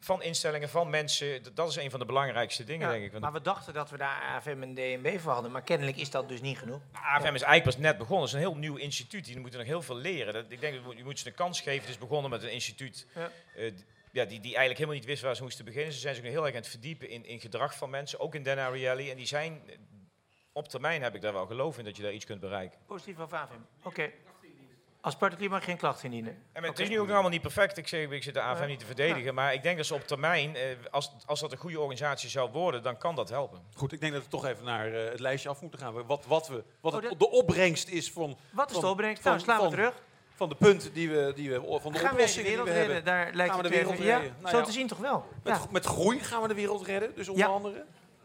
van 0.00 0.22
instellingen, 0.22 0.68
van 0.68 0.90
mensen, 0.90 1.54
dat 1.54 1.68
is 1.68 1.76
een 1.76 1.90
van 1.90 2.00
de 2.00 2.06
belangrijkste 2.06 2.64
dingen, 2.64 2.86
Ja, 2.86 2.92
denk 2.92 3.04
ik. 3.04 3.10
Want 3.10 3.22
maar 3.22 3.32
we 3.32 3.40
dachten 3.40 3.74
dat 3.74 3.90
we 3.90 3.96
daar 3.96 4.22
AFM 4.22 4.62
en 4.62 4.74
DNB 4.74 5.18
voor 5.20 5.32
hadden. 5.32 5.50
Maar 5.52 5.62
kennelijk 5.62 5.96
is 5.96 6.10
dat 6.10 6.28
dus 6.28 6.40
niet 6.40 6.58
genoeg. 6.58 6.80
AFM 6.92 7.24
is 7.24 7.42
eigenlijk 7.42 7.64
pas 7.64 7.76
net 7.76 7.98
begonnen. 7.98 8.20
Het 8.26 8.34
is 8.34 8.42
een 8.42 8.50
heel 8.50 8.58
nieuw 8.58 8.76
instituut. 8.76 9.24
Die 9.24 9.40
moeten 9.40 9.58
nog 9.58 9.68
heel 9.68 9.82
veel 9.82 9.96
leren. 9.96 10.32
Dat, 10.32 10.44
ik 10.48 10.60
denk, 10.60 10.84
dat 10.84 10.96
je 10.96 11.04
moet 11.04 11.18
ze 11.18 11.26
een 11.26 11.34
kans 11.34 11.60
geven. 11.60 11.80
Het 11.80 11.88
is 11.88 11.98
begonnen 11.98 12.30
met 12.30 12.42
een 12.42 12.52
instituut 12.52 13.06
Ja. 13.14 13.30
eh, 13.56 13.72
ja, 14.12 14.24
die, 14.24 14.40
die 14.40 14.56
eigenlijk 14.56 14.78
helemaal 14.78 14.98
niet 14.98 15.04
wist 15.04 15.22
waar 15.22 15.36
ze 15.36 15.42
moesten 15.42 15.64
beginnen. 15.64 15.92
Ze 15.92 15.98
zijn 15.98 16.14
zich 16.14 16.24
nu 16.24 16.30
heel 16.30 16.44
erg 16.44 16.54
aan 16.54 16.60
het 16.60 16.70
verdiepen 16.70 17.08
in, 17.08 17.26
in 17.26 17.40
gedrag 17.40 17.76
van 17.76 17.90
mensen. 17.90 18.20
Ook 18.20 18.34
in 18.34 18.42
Dan 18.42 18.58
Ariely. 18.58 19.10
En 19.10 19.16
die 19.16 19.26
zijn, 19.26 19.62
eh, 19.66 19.74
op 20.56 20.68
termijn 20.68 21.02
heb 21.02 21.14
ik 21.14 21.20
daar 21.20 21.32
wel 21.32 21.46
geloof 21.46 21.78
in 21.78 21.84
dat 21.84 21.96
je 21.96 22.02
daar 22.02 22.12
iets 22.12 22.24
kunt 22.24 22.40
bereiken. 22.40 22.78
Positief 22.86 23.18
of 23.18 23.32
AFM. 23.32 23.52
Oké. 23.82 24.10
Als 25.00 25.16
particulier 25.16 25.50
mag 25.50 25.64
geen 25.64 25.76
klacht 25.76 26.02
indienen. 26.02 26.42
En 26.52 26.62
het 26.62 26.78
is 26.78 26.88
nu 26.88 26.94
ook 26.98 27.04
nog 27.04 27.12
allemaal 27.12 27.30
niet 27.30 27.40
perfect. 27.42 27.76
Ik, 27.76 27.88
zeg, 27.88 28.10
ik 28.10 28.22
zit 28.22 28.34
de 28.34 28.40
AFM 28.40 28.60
Ja. 28.62 28.66
niet 28.68 28.78
te 28.78 28.86
verdedigen. 28.86 29.34
Maar 29.34 29.54
ik 29.54 29.62
denk 29.62 29.76
dat 29.76 29.86
ze 29.86 29.94
op 29.94 30.06
termijn, 30.06 30.56
eh, 30.56 30.62
als, 30.90 31.12
als 31.26 31.40
dat 31.40 31.52
een 31.52 31.58
goede 31.58 31.78
organisatie 31.80 32.28
zou 32.28 32.50
worden, 32.50 32.82
dan 32.82 32.98
kan 32.98 33.14
dat 33.14 33.28
helpen. 33.28 33.60
Goed, 33.74 33.92
ik 33.92 34.00
denk 34.00 34.12
dat 34.12 34.22
we 34.22 34.28
toch 34.28 34.46
even 34.46 34.64
naar 34.64 34.92
eh, 34.94 35.10
het 35.10 35.20
lijstje 35.20 35.48
af 35.48 35.60
moeten 35.60 35.78
gaan. 35.80 36.06
Wat, 36.06 36.24
wat, 36.26 36.48
we, 36.48 36.64
wat 36.80 36.94
Oh, 36.94 37.18
de 37.18 37.30
opbrengst 37.30 37.88
is 37.88 38.10
van... 38.12 38.36
Wat 38.50 38.66
is 38.66 38.72
van- 38.72 38.82
de 38.82 38.88
opbrengst? 38.90 39.22
Van, 39.22 39.30
Nou, 39.32 39.42
slaan 39.44 39.56
we 39.56 39.62
van- 39.62 39.72
terug. 39.72 40.02
Van 40.34 40.48
de 40.48 40.54
punten 40.54 40.92
die 40.92 41.10
we, 41.10 41.32
die 41.34 41.50
we 41.50 41.54
van 41.80 41.92
de 41.92 41.98
Gaan 41.98 42.16
we 42.16 42.26
de 42.26 42.32
die 42.32 42.42
wereld 42.42 42.68
we 42.68 42.74
redden? 42.74 42.94
hebben. 42.94 43.04
Daar 43.12 43.34
lijkt 43.34 43.52
gaan 43.54 43.62
we 43.62 43.68
de 43.68 43.74
het 43.76 43.86
wereld 43.86 44.04
ja, 44.04 44.14
redden. 44.18 44.36
Nou 44.38 44.50
zo 44.50 44.58
ja, 44.58 44.64
te 44.64 44.72
zien 44.72 44.86
toch 44.86 44.98
wel. 44.98 45.26
Met, 45.42 45.54
Ja. 45.56 45.62
met 45.70 45.84
groei 45.84 46.18
gaan 46.20 46.42
we 46.42 46.48
de 46.48 46.54
wereld 46.54 46.86
redden, 46.86 47.14
dus 47.14 47.28
onder 47.28 47.46
Ja. 47.46 47.52
andere. 47.52 47.84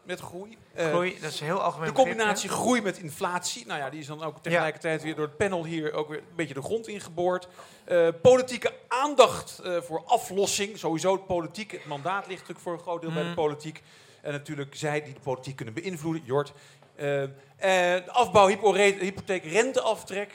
Met 0.09 0.19
groei. 0.19 0.57
Eh, 0.73 0.87
Groei, 0.87 1.19
dat 1.21 1.31
is 1.31 1.39
heel 1.39 1.61
algemeen 1.61 1.87
De 1.87 1.93
combinatie 1.93 2.49
groei 2.49 2.81
met 2.81 2.97
inflatie, 2.97 3.65
nou 3.67 3.79
ja, 3.79 3.89
die 3.89 3.99
is 3.99 4.07
dan 4.07 4.23
ook 4.23 4.37
tegelijkertijd 4.41 5.03
weer 5.03 5.15
door 5.15 5.25
het 5.25 5.37
panel 5.37 5.65
hier 5.65 5.93
ook 5.93 6.07
weer 6.09 6.17
een 6.17 6.35
beetje 6.35 6.53
de 6.53 6.61
grond 6.61 6.87
ingeboord. 6.87 7.47
Eh, 7.83 8.07
politieke 8.21 8.73
aandacht 8.87 9.59
eh, 9.59 9.81
voor 9.81 10.03
aflossing, 10.05 10.77
sowieso 10.77 11.15
de 11.15 11.23
politiek. 11.23 11.71
Het 11.71 11.85
mandaat 11.85 12.27
ligt 12.27 12.39
natuurlijk 12.39 12.59
voor 12.59 12.73
een 12.73 12.79
groot 12.79 13.01
deel 13.01 13.11
bij 13.11 13.21
de 13.23 13.29
Mm. 13.29 13.35
politiek. 13.35 13.81
En 14.21 14.31
natuurlijk 14.31 14.75
zij 14.75 15.03
die 15.03 15.13
de 15.13 15.19
politiek 15.19 15.55
kunnen 15.55 15.73
beïnvloeden, 15.73 16.23
Jort. 16.25 16.53
De 16.95 18.03
afbouw, 18.07 18.47
hypotheek, 18.47 19.43
renteaftrek. 19.43 20.31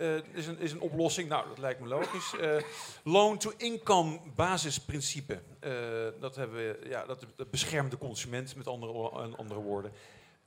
Eh, 0.00 0.16
is, 0.32 0.46
een, 0.46 0.58
is 0.58 0.72
een 0.72 0.80
oplossing. 0.80 1.28
Nou, 1.28 1.48
dat 1.48 1.58
lijkt 1.58 1.80
me 1.80 1.86
logisch. 1.86 2.36
Eh, 2.40 2.56
Loan-to-income 3.04 4.20
basisprincipe. 4.34 5.40
Eh, 5.60 5.72
dat, 6.20 6.36
hebben 6.36 6.56
we, 6.56 6.88
ja, 6.88 7.04
dat, 7.04 7.50
beschermt 7.50 7.90
de 7.90 7.98
consument, 7.98 8.56
met 8.56 8.66
andere, 8.66 8.92
andere 9.36 9.60
woorden. 9.60 9.92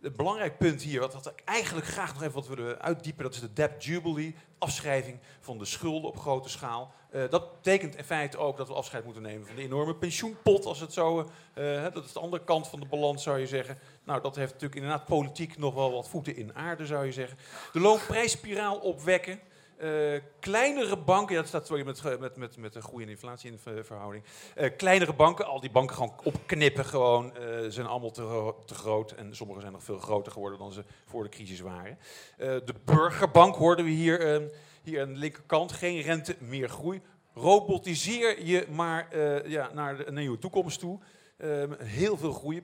Het 0.02 0.16
belangrijk 0.16 0.58
punt 0.58 0.82
hier, 0.82 1.00
wat, 1.00 1.14
wat 1.14 1.28
ik 1.28 1.42
eigenlijk 1.46 1.88
graag 1.88 2.14
nog 2.14 2.22
even 2.22 2.34
wat 2.34 2.48
willen 2.48 2.82
uitdiepen, 2.82 3.24
dat 3.24 3.34
is 3.34 3.40
de 3.40 3.54
debt 3.54 3.84
jubilee, 3.84 4.36
afschrijving 4.64 5.20
van 5.40 5.58
de 5.58 5.66
schulden 5.66 6.10
op 6.10 6.20
grote 6.20 6.50
schaal. 6.50 6.94
Eh, 7.10 7.22
dat 7.30 7.52
betekent 7.52 7.96
in 7.96 8.04
feite 8.04 8.38
ook 8.38 8.58
dat 8.58 8.68
we 8.68 8.74
afscheid 8.74 9.04
moeten 9.04 9.22
nemen 9.22 9.48
van 9.48 9.56
de 9.56 9.62
enorme 9.62 9.96
pensioenpot, 9.96 10.66
als 10.66 10.80
het 10.80 10.94
zo, 10.94 11.30
hè, 11.54 11.92
dat 11.92 12.06
is 12.06 12.14
de 12.14 12.20
andere 12.20 12.44
kant 12.44 12.68
van 12.68 12.80
de 12.80 12.86
balans 12.86 13.24
zou 13.24 13.40
je 13.40 13.48
zeggen. 13.48 13.78
Nou, 14.04 14.22
dat 14.22 14.36
heeft 14.36 14.52
natuurlijk 14.52 14.82
inderdaad 14.82 15.06
politiek 15.06 15.58
nog 15.58 15.74
wel 15.74 15.92
wat 15.92 16.10
voeten 16.10 16.36
in 16.36 16.56
aarde, 16.56 16.86
zou 16.86 17.06
je 17.06 17.12
zeggen. 17.12 17.38
De 17.74 17.80
loonprijsspiraal 17.80 18.78
opwekken. 18.78 19.40
Eh, 19.78 20.22
kleinere 20.40 20.98
banken, 20.98 21.36
ja, 21.36 21.40
dat 21.40 21.50
staat 21.50 21.68
sorry, 21.68 21.86
met, 21.86 22.20
met, 22.20 22.36
met, 22.36 22.58
met 22.58 22.74
de 22.74 22.82
groei 22.82 23.04
en 23.04 23.10
inflatie 23.10 23.52
in 23.52 23.60
ver- 23.60 23.86
verhouding. 23.86 24.24
Eh, 24.56 24.70
kleinere 24.78 25.14
banken, 25.14 25.46
al 25.46 25.60
die 25.60 25.72
banken 25.72 25.96
gewoon 25.96 26.14
opknippen 26.24 26.86
gewoon, 26.86 27.36
eh, 27.36 27.58
zijn 27.68 27.88
allemaal 27.88 28.12
te, 28.12 28.54
te 28.66 28.76
groot. 28.76 29.12
En 29.12 29.36
sommige 29.36 29.60
zijn 29.60 29.72
nog 29.72 29.84
veel 29.84 30.00
groter 30.00 30.32
geworden 30.32 30.60
dan 30.60 30.74
ze 30.74 30.84
voor 31.06 31.24
de 31.24 31.30
crisis 31.30 31.60
waren. 31.60 31.98
De 32.38 32.74
burgerbank 32.86 33.56
hoorden 33.56 33.86
we 33.86 33.92
hier, 33.92 34.34
eh, 34.34 34.42
hier 34.84 35.02
aan 35.02 35.14
de 35.14 35.20
linkerkant. 35.20 35.72
Geen 35.72 36.02
rente, 36.02 36.36
meer 36.40 36.70
groei. 36.70 37.02
Robotiseer 37.34 38.46
je 38.46 38.66
maar 38.70 39.18
ja, 39.50 39.70
naar 39.74 39.98
de 39.98 40.12
nieuwe 40.12 40.38
toekomst 40.38 40.80
toe. 40.80 41.00
Eh, 41.38 41.64
heel 41.78 42.18
veel 42.18 42.32
groei. 42.32 42.64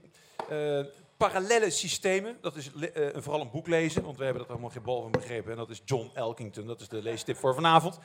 Parallele 1.19 1.69
systemen, 1.69 2.37
dat 2.41 2.55
is 2.55 2.71
eh, 2.73 3.07
vooral 3.13 3.41
een 3.41 3.51
boek 3.51 3.67
lezen, 3.67 4.03
want 4.03 4.17
we 4.17 4.23
hebben 4.23 4.41
dat 4.41 4.51
allemaal 4.51 4.69
geen 4.69 4.83
bal 4.83 5.01
van 5.01 5.11
begrepen. 5.11 5.51
En 5.51 5.57
dat 5.57 5.69
is 5.69 5.81
John 5.85 6.11
Elkington, 6.13 6.67
dat 6.67 6.81
is 6.81 6.87
de 6.87 7.01
leestip 7.01 7.37
voor 7.37 7.53
vanavond. 7.53 7.99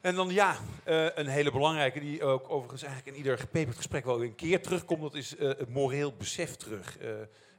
En 0.00 0.14
dan 0.14 0.30
ja, 0.30 0.56
eh, 0.84 1.06
een 1.14 1.26
hele 1.26 1.50
belangrijke, 1.50 2.00
die 2.00 2.24
ook 2.24 2.50
overigens 2.50 2.82
eigenlijk 2.82 3.12
in 3.12 3.22
ieder 3.22 3.38
gepeperd 3.38 3.76
gesprek 3.76 4.04
wel 4.04 4.22
een 4.22 4.34
keer 4.34 4.62
terugkomt, 4.62 5.00
dat 5.00 5.14
is 5.14 5.36
eh, 5.36 5.48
het 5.48 5.68
moreel 5.68 6.12
besef 6.12 6.56
terug. 6.56 6.98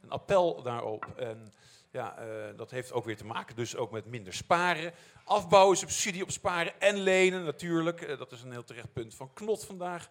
Een 0.01 0.09
appel 0.09 0.61
daarop. 0.61 1.05
En 1.15 1.53
ja, 1.91 2.15
dat 2.55 2.71
heeft 2.71 2.91
ook 2.93 3.05
weer 3.05 3.17
te 3.17 3.25
maken 3.25 3.55
dus 3.55 3.75
ook 3.75 3.91
met 3.91 4.05
minder 4.05 4.33
sparen. 4.33 4.93
Afbouwen, 5.23 5.77
subsidie 5.77 6.23
op 6.23 6.31
sparen 6.31 6.79
en 6.79 6.97
lenen 6.97 7.43
natuurlijk. 7.43 8.17
Dat 8.17 8.31
is 8.31 8.41
een 8.41 8.51
heel 8.51 8.63
terecht 8.63 8.93
punt 8.93 9.15
van 9.15 9.33
Knot 9.33 9.65
vandaag. 9.65 10.09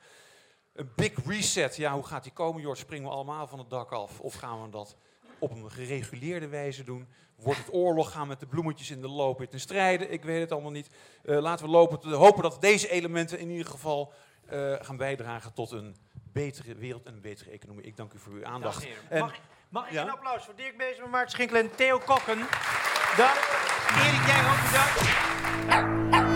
Een 0.72 0.90
big 0.96 1.12
reset, 1.26 1.76
ja, 1.76 1.92
hoe 1.94 2.06
gaat 2.06 2.22
die 2.22 2.32
komen, 2.32 2.62
Jort? 2.62 2.78
Springen 2.78 3.08
we 3.08 3.14
allemaal 3.14 3.46
van 3.46 3.58
het 3.58 3.70
dak 3.70 3.90
af? 3.92 4.20
Of 4.20 4.34
gaan 4.34 4.62
we 4.62 4.68
dat 4.70 4.96
op 5.38 5.50
een 5.50 5.70
gereguleerde 5.70 6.48
wijze 6.48 6.84
doen? 6.84 7.08
Wordt 7.36 7.58
het 7.58 7.72
oorlog? 7.72 8.12
Gaan 8.12 8.22
we 8.22 8.28
met 8.28 8.40
de 8.40 8.46
bloemetjes 8.46 8.90
in 8.90 9.00
de 9.00 9.08
loop 9.08 9.44
ten 9.44 9.60
strijde? 9.60 10.08
Ik 10.08 10.22
weet 10.24 10.40
het 10.40 10.52
allemaal 10.52 10.70
niet. 10.70 10.88
Eh, 11.24 11.38
laten 11.38 11.64
we 11.64 11.70
lopen, 11.70 12.00
te- 12.00 12.08
hopen 12.14 12.42
dat 12.42 12.60
deze 12.60 12.88
elementen 12.90 13.38
in 13.38 13.50
ieder 13.50 13.66
geval 13.66 14.12
eh, 14.46 14.74
gaan 14.80 14.96
bijdragen 14.96 15.52
tot 15.52 15.70
een 15.70 15.96
betere 16.32 16.74
wereld 16.74 17.06
en 17.06 17.12
een 17.14 17.20
betere 17.20 17.50
economie. 17.50 17.84
Ik 17.84 17.96
dank 17.96 18.12
u 18.12 18.18
voor 18.18 18.32
uw 18.32 18.44
aandacht. 18.46 18.86
En 19.08 19.18
Mag, 19.20 19.34
ik- 19.34 19.40
mag 19.68 19.86
ik 19.86 19.92
Ja? 19.92 20.02
een 20.02 20.10
applaus 20.10 20.44
voor 20.44 20.54
Dirk 20.56 20.76
Bezemer, 20.76 21.08
Maarten 21.10 21.30
Schinkel 21.30 21.56
en 21.56 21.74
Theo 21.74 21.98
Kokken? 21.98 22.38
Dank. 23.16 23.36
Erik, 23.96 24.26
jij 24.26 24.40
ook 24.50 24.62
bedankt. 24.70 26.31